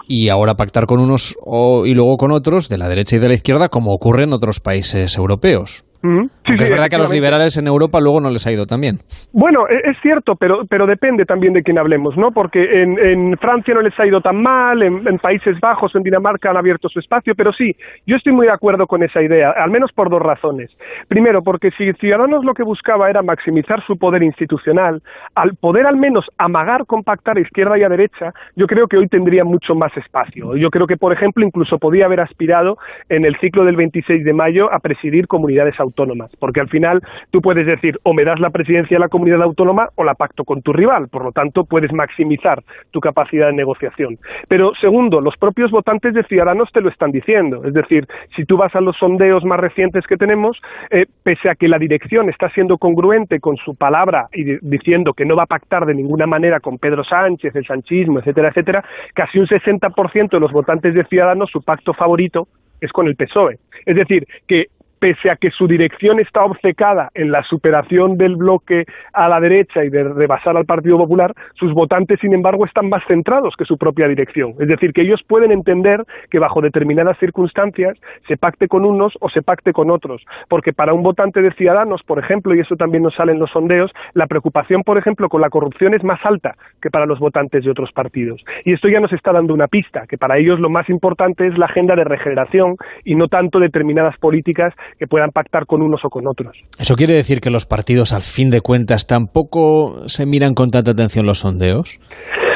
y 0.06 0.28
ahora 0.28 0.54
pactar 0.54 0.86
con 0.86 1.00
unos 1.00 1.36
y 1.84 1.94
luego 1.94 2.16
con 2.16 2.32
otros, 2.32 2.68
de 2.68 2.78
la 2.78 2.88
derecha 2.88 3.16
y 3.16 3.18
de 3.18 3.28
la 3.28 3.34
izquierda, 3.34 3.68
como 3.68 3.92
ocurre 3.92 4.24
en 4.24 4.32
otros 4.32 4.60
países 4.60 5.16
europeos? 5.16 5.84
Es 6.02 6.70
verdad 6.70 6.88
que 6.88 6.96
a 6.96 6.98
los 6.98 7.12
liberales 7.12 7.56
en 7.58 7.66
Europa 7.66 8.00
luego 8.00 8.20
no 8.20 8.30
les 8.30 8.46
ha 8.46 8.52
ido 8.52 8.64
tan 8.66 8.80
bien. 8.80 8.98
Bueno, 9.32 9.66
e, 9.68 9.90
es 9.90 9.96
cierto, 10.00 10.36
pero, 10.36 10.64
pero 10.68 10.86
depende 10.86 11.24
también 11.24 11.52
de 11.52 11.62
quién 11.62 11.78
hablemos, 11.78 12.16
¿no? 12.16 12.30
Porque 12.30 12.82
en, 12.82 12.98
en 12.98 13.36
Francia 13.38 13.74
no 13.74 13.82
les 13.82 13.98
ha 13.98 14.06
ido 14.06 14.20
tan 14.20 14.40
mal, 14.40 14.82
en, 14.82 15.06
en, 15.06 15.18
Países 15.18 15.58
Bajos, 15.60 15.94
en 15.96 16.02
Dinamarca 16.02 16.50
han 16.50 16.56
abierto 16.56 16.88
su 16.88 17.00
espacio, 17.00 17.34
pero 17.34 17.52
sí, 17.52 17.74
yo 18.06 18.16
estoy 18.16 18.32
muy 18.32 18.46
de 18.46 18.52
acuerdo 18.52 18.86
con 18.86 19.02
esa 19.02 19.20
idea, 19.20 19.50
al 19.50 19.70
menos 19.70 19.90
por 19.92 20.08
dos 20.08 20.22
razones. 20.22 20.70
Primero, 21.08 21.42
porque 21.42 21.70
si 21.72 21.92
Ciudadanos 21.94 22.44
lo 22.44 22.54
que 22.54 22.62
buscaba 22.62 23.10
era 23.10 23.22
maximizar 23.22 23.84
su 23.84 23.98
poder 23.98 24.22
institucional, 24.22 25.02
al 25.34 25.56
poder 25.56 25.86
al 25.86 25.96
menos 25.96 26.26
amagar, 26.38 26.86
compactar 26.86 27.36
a 27.36 27.40
izquierda 27.40 27.76
y 27.76 27.82
a 27.82 27.88
derecha, 27.88 28.32
yo 28.54 28.66
creo 28.66 28.86
que 28.86 28.96
hoy 28.96 29.08
tendría 29.08 29.44
mucho 29.44 29.74
más 29.74 29.94
espacio. 29.96 30.56
Yo 30.56 30.70
creo 30.70 30.86
que, 30.86 30.96
por 30.96 31.12
ejemplo, 31.12 31.44
incluso 31.44 31.78
podía 31.78 32.06
haber 32.06 32.20
aspirado 32.20 32.78
en 33.08 33.24
el 33.24 33.36
ciclo 33.40 33.64
del 33.64 33.76
26 33.76 34.24
de 34.24 34.32
mayo 34.32 34.72
a 34.72 34.78
presidir 34.78 35.26
comunidades 35.26 35.74
autónomas 35.80 35.87
autónomas, 35.88 36.30
porque 36.38 36.60
al 36.60 36.68
final 36.68 37.02
tú 37.30 37.40
puedes 37.40 37.66
decir 37.66 37.98
o 38.02 38.14
me 38.14 38.24
das 38.24 38.40
la 38.40 38.50
presidencia 38.50 38.96
de 38.96 39.00
la 39.00 39.08
comunidad 39.08 39.42
autónoma 39.42 39.88
o 39.96 40.04
la 40.04 40.14
pacto 40.14 40.44
con 40.44 40.62
tu 40.62 40.72
rival, 40.72 41.08
por 41.08 41.24
lo 41.24 41.32
tanto 41.32 41.64
puedes 41.64 41.92
maximizar 41.92 42.62
tu 42.90 43.00
capacidad 43.00 43.46
de 43.48 43.54
negociación. 43.54 44.18
Pero 44.48 44.72
segundo, 44.80 45.20
los 45.20 45.36
propios 45.36 45.70
votantes 45.70 46.14
de 46.14 46.22
Ciudadanos 46.24 46.70
te 46.72 46.80
lo 46.80 46.88
están 46.88 47.10
diciendo, 47.10 47.64
es 47.64 47.74
decir, 47.74 48.06
si 48.36 48.44
tú 48.44 48.56
vas 48.56 48.74
a 48.74 48.80
los 48.80 48.96
sondeos 48.96 49.44
más 49.44 49.60
recientes 49.60 50.06
que 50.06 50.16
tenemos, 50.16 50.58
eh, 50.90 51.06
pese 51.22 51.50
a 51.50 51.54
que 51.54 51.68
la 51.68 51.78
dirección 51.78 52.28
está 52.28 52.50
siendo 52.50 52.78
congruente 52.78 53.40
con 53.40 53.56
su 53.56 53.74
palabra 53.74 54.28
y 54.32 54.58
diciendo 54.60 55.12
que 55.12 55.24
no 55.24 55.36
va 55.36 55.44
a 55.44 55.46
pactar 55.46 55.86
de 55.86 55.94
ninguna 55.94 56.26
manera 56.26 56.60
con 56.60 56.78
Pedro 56.78 57.04
Sánchez, 57.04 57.54
el 57.56 57.66
sanchismo, 57.66 58.20
etcétera, 58.20 58.48
etcétera, 58.48 58.84
casi 59.14 59.38
un 59.38 59.46
60% 59.46 60.30
de 60.30 60.40
los 60.40 60.52
votantes 60.52 60.94
de 60.94 61.04
Ciudadanos 61.04 61.50
su 61.50 61.62
pacto 61.62 61.92
favorito 61.94 62.48
es 62.80 62.92
con 62.92 63.08
el 63.08 63.16
PSOE. 63.16 63.58
Es 63.86 63.96
decir, 63.96 64.26
que 64.46 64.66
pese 64.98 65.30
a 65.30 65.36
que 65.36 65.50
su 65.50 65.66
dirección 65.66 66.20
está 66.20 66.44
obcecada 66.44 67.10
en 67.14 67.30
la 67.30 67.42
superación 67.42 68.16
del 68.16 68.36
bloque 68.36 68.84
a 69.12 69.28
la 69.28 69.40
derecha 69.40 69.84
y 69.84 69.90
de 69.90 70.04
rebasar 70.04 70.56
al 70.56 70.64
Partido 70.64 70.98
Popular, 70.98 71.34
sus 71.54 71.72
votantes, 71.72 72.20
sin 72.20 72.34
embargo, 72.34 72.64
están 72.64 72.88
más 72.88 73.02
centrados 73.06 73.54
que 73.56 73.64
su 73.64 73.76
propia 73.76 74.08
dirección. 74.08 74.54
Es 74.58 74.68
decir, 74.68 74.92
que 74.92 75.02
ellos 75.02 75.22
pueden 75.26 75.52
entender 75.52 76.04
que 76.30 76.38
bajo 76.38 76.60
determinadas 76.60 77.18
circunstancias 77.18 77.98
se 78.26 78.36
pacte 78.36 78.68
con 78.68 78.84
unos 78.84 79.14
o 79.20 79.28
se 79.28 79.42
pacte 79.42 79.72
con 79.72 79.90
otros. 79.90 80.24
Porque 80.48 80.72
para 80.72 80.94
un 80.94 81.02
votante 81.02 81.42
de 81.42 81.52
Ciudadanos, 81.52 82.02
por 82.02 82.18
ejemplo, 82.18 82.54
y 82.54 82.60
eso 82.60 82.76
también 82.76 83.02
nos 83.02 83.14
sale 83.14 83.32
en 83.32 83.38
los 83.38 83.50
sondeos, 83.50 83.90
la 84.14 84.26
preocupación, 84.26 84.82
por 84.82 84.98
ejemplo, 84.98 85.28
con 85.28 85.40
la 85.40 85.50
corrupción 85.50 85.94
es 85.94 86.04
más 86.04 86.20
alta 86.24 86.56
que 86.82 86.90
para 86.90 87.06
los 87.06 87.18
votantes 87.18 87.64
de 87.64 87.70
otros 87.70 87.92
partidos. 87.92 88.44
Y 88.64 88.72
esto 88.72 88.88
ya 88.88 89.00
nos 89.00 89.12
está 89.12 89.32
dando 89.32 89.54
una 89.54 89.68
pista, 89.68 90.06
que 90.06 90.18
para 90.18 90.38
ellos 90.38 90.60
lo 90.60 90.70
más 90.70 90.88
importante 90.88 91.46
es 91.46 91.56
la 91.58 91.66
agenda 91.66 91.94
de 91.94 92.04
regeneración 92.04 92.76
y 93.04 93.14
no 93.14 93.28
tanto 93.28 93.58
determinadas 93.58 94.16
políticas 94.18 94.74
que 94.98 95.06
puedan 95.06 95.30
pactar 95.30 95.66
con 95.66 95.82
unos 95.82 96.04
o 96.04 96.08
con 96.08 96.26
otros. 96.26 96.56
¿Eso 96.78 96.94
quiere 96.94 97.14
decir 97.14 97.40
que 97.40 97.50
los 97.50 97.66
partidos, 97.66 98.12
al 98.12 98.22
fin 98.22 98.50
de 98.50 98.60
cuentas, 98.60 99.06
tampoco 99.06 100.08
se 100.08 100.26
miran 100.26 100.54
con 100.54 100.70
tanta 100.70 100.92
atención 100.92 101.26
los 101.26 101.38
sondeos? 101.38 101.98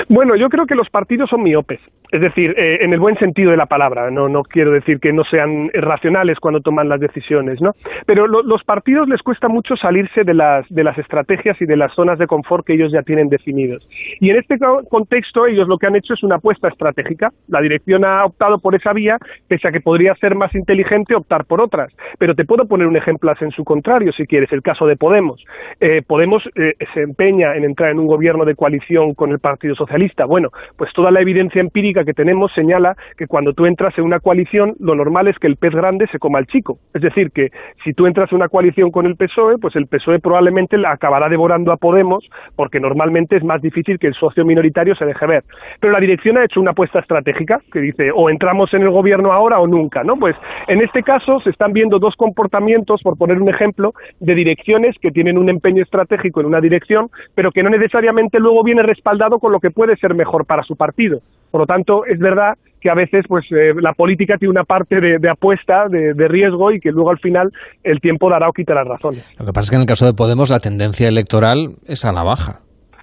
Bueno, 0.09 0.35
yo 0.37 0.49
creo 0.49 0.67
que 0.67 0.75
los 0.75 0.89
partidos 0.91 1.31
son 1.31 1.43
miopes. 1.43 1.81
Es 2.13 2.21
decir, 2.21 2.55
eh, 2.59 2.79
en 2.83 2.93
el 2.93 3.01
buen 3.01 3.17
sentido 3.17 3.51
de 3.51 3.57
la 3.57 3.67
palabra, 3.67 4.11
no, 4.11 4.29
no 4.29 4.43
quiero 4.43 4.71
decir 4.71 5.01
que 5.01 5.13
no 5.13 5.25
sean 5.25 5.71
racionales 5.73 6.39
cuando 6.39 6.61
toman 6.61 6.89
las 6.89 7.01
decisiones, 7.01 7.61
¿no? 7.61 7.73
Pero 8.07 8.27
los 8.27 8.63
partidos 8.65 9.09
les 9.09 9.23
cuesta 9.23 9.49
mucho 9.49 9.77
salirse 9.77 10.23
de 10.23 10.35
las, 10.35 10.69
de 10.69 10.85
las 10.85 10.99
estrategias 10.99 11.61
y 11.61 11.65
de 11.65 11.77
las 11.77 11.95
zonas 11.95 12.19
de 12.19 12.27
confort 12.27 12.67
que 12.67 12.75
ellos 12.75 12.93
ya 12.93 13.03
tienen 13.03 13.31
definidos. 13.31 13.89
Y 14.21 14.29
en 14.29 14.37
este 14.37 14.59
contexto 14.91 15.47
ellos 15.47 15.67
lo 15.67 15.79
que 15.79 15.87
han 15.87 15.97
hecho 15.97 16.13
es 16.13 16.23
una 16.23 16.37
apuesta 16.37 16.69
estratégica. 16.69 17.31
La 17.49 17.63
dirección 17.63 18.05
ha 18.05 18.27
optado 18.27 18.59
por 18.59 18.75
esa 18.75 18.93
vía, 18.93 19.17
pese 19.49 19.69
a 19.69 19.73
que 19.73 19.81
podría 19.81 20.15
ser 20.17 20.35
más 20.35 20.55
inteligente 20.55 21.15
optar 21.15 21.47
por 21.47 21.61
otras. 21.61 21.93
Pero 22.19 22.35
te 22.35 22.45
puedo 22.45 22.67
poner 22.67 22.87
un 22.87 22.97
ejemplo 22.97 23.33
en 23.41 23.51
su 23.53 23.65
contrario, 23.65 24.13
si 24.13 24.27
quieres, 24.27 24.53
el 24.53 24.63
caso 24.63 24.87
de 24.87 24.97
Podemos. 24.97 25.43
Eh, 25.81 26.03
Podemos 26.07 26.43
eh, 26.57 26.75
se 26.93 27.01
empeña 27.01 27.55
en 27.55 27.65
entrar 27.65 27.91
en 27.91 27.99
un 27.99 28.07
gobierno 28.07 28.45
de 28.45 28.55
coalición 28.55 29.15
con 29.15 29.31
el 29.31 29.39
Partido 29.39 29.75
Socialista. 29.75 30.27
Bueno, 30.27 30.51
pues 30.77 30.93
toda 30.93 31.11
la 31.11 31.21
evidencia 31.21 31.61
empírica 31.61 32.02
que 32.05 32.15
tenemos 32.15 32.53
señala 32.55 32.97
que 33.17 33.27
cuando 33.27 33.53
tú 33.53 33.67
entras 33.67 33.97
en 33.99 34.05
una 34.05 34.21
coalición, 34.21 34.75
lo 34.81 34.95
normal 34.95 35.29
es 35.29 35.39
que 35.39 35.47
el 35.47 35.57
pez 35.57 35.73
grande 35.73 36.07
se 36.11 36.19
coma 36.19 36.39
al 36.39 36.47
chico. 36.47 36.79
Es 36.95 37.03
decir, 37.03 37.31
que 37.31 37.51
si 37.85 37.93
tú 37.93 38.07
entras 38.07 38.31
en 38.33 38.37
una 38.37 38.49
coalición 38.49 38.91
con 38.91 39.07
el 39.07 39.17
PSOE, 39.17 39.59
pues 39.59 39.77
el 39.77 39.87
PSOE 39.87 40.21
probablemente 40.21 40.79
la 40.79 40.93
acabará 40.93 41.29
devorando 41.29 41.73
a 41.73 41.77
Podemos, 41.77 42.25
porque 42.57 42.81
normalmente 42.81 43.37
es 43.37 43.45
más 43.45 43.61
difícil 43.61 43.99
que 43.99 44.07
el 44.07 44.15
socio 44.15 44.45
minoritario 44.45 44.95
se 44.95 45.05
deje 45.05 45.27
ver. 45.27 45.45
Pero 45.81 45.93
la 45.93 46.01
dirección 46.01 46.39
ha 46.39 46.45
hecho 46.45 46.61
una 46.61 46.73
apuesta 46.73 47.01
estratégica 47.01 47.61
que 47.73 47.81
dice 47.81 48.11
o 48.15 48.31
entramos 48.31 48.73
en 48.75 48.83
el 48.83 48.91
gobierno 48.91 49.33
ahora 49.33 49.59
o 49.61 49.67
nunca, 49.67 50.05
¿no? 50.05 50.17
Pues 50.17 50.37
en 50.69 50.81
este 50.81 51.03
caso 51.03 51.41
se 51.41 51.51
están 51.51 51.73
viendo 51.73 51.99
dos 51.99 52.15
comportamientos, 52.17 53.03
por 53.03 53.17
poner 53.17 53.41
un 53.41 53.49
ejemplo, 53.49 53.93
de 54.21 54.35
direcciones 54.35 54.97
que 55.01 55.11
tienen 55.11 55.39
un 55.39 55.49
empeño 55.49 55.83
estratégico 55.83 56.41
en 56.41 56.47
una 56.47 56.61
dirección, 56.61 57.11
pero 57.35 57.51
que 57.51 57.63
no 57.63 57.71
necesariamente 57.71 58.39
luego 58.39 58.63
viene 58.63 58.83
respaldado 58.83 59.39
con 59.39 59.53
lo 59.53 59.61
que 59.61 59.71
puede 59.71 59.97
ser 59.97 60.15
mejor 60.15 60.47
para 60.47 60.63
su 60.63 60.77
partido. 60.77 61.21
Por 61.53 61.61
lo 61.61 61.67
tanto, 61.67 62.05
es 62.07 62.19
verdad 62.19 62.55
que 62.81 62.91
a 62.91 62.95
veces 62.95 63.25
pues 63.29 63.45
eh, 63.53 63.73
la 63.81 63.93
política 63.93 64.37
tiene 64.39 64.51
una 64.51 64.65
parte 64.65 65.01
de, 65.01 65.31
apuesta, 65.31 65.87
de, 65.89 66.15
de, 66.15 66.27
riesgo 66.27 66.73
y 66.73 66.81
que 66.81 66.91
luego 66.91 67.11
al 67.11 67.21
final 67.21 67.53
el 67.85 68.01
tiempo 68.01 68.29
dará 68.29 68.49
o 68.49 68.53
quitará 68.53 68.83
razones. 68.83 69.25
Lo 69.39 69.47
que 69.47 69.53
pasa 69.53 69.67
es 69.67 69.71
que 69.71 69.77
en 69.77 69.83
el 69.83 69.87
caso 69.87 70.05
de 70.05 70.15
Podemos 70.15 70.51
la 70.51 70.59
tendencia 70.59 71.07
electoral 71.07 71.77
es 71.87 72.05
a 72.05 72.13
la 72.13 72.25
baja. 72.25 72.63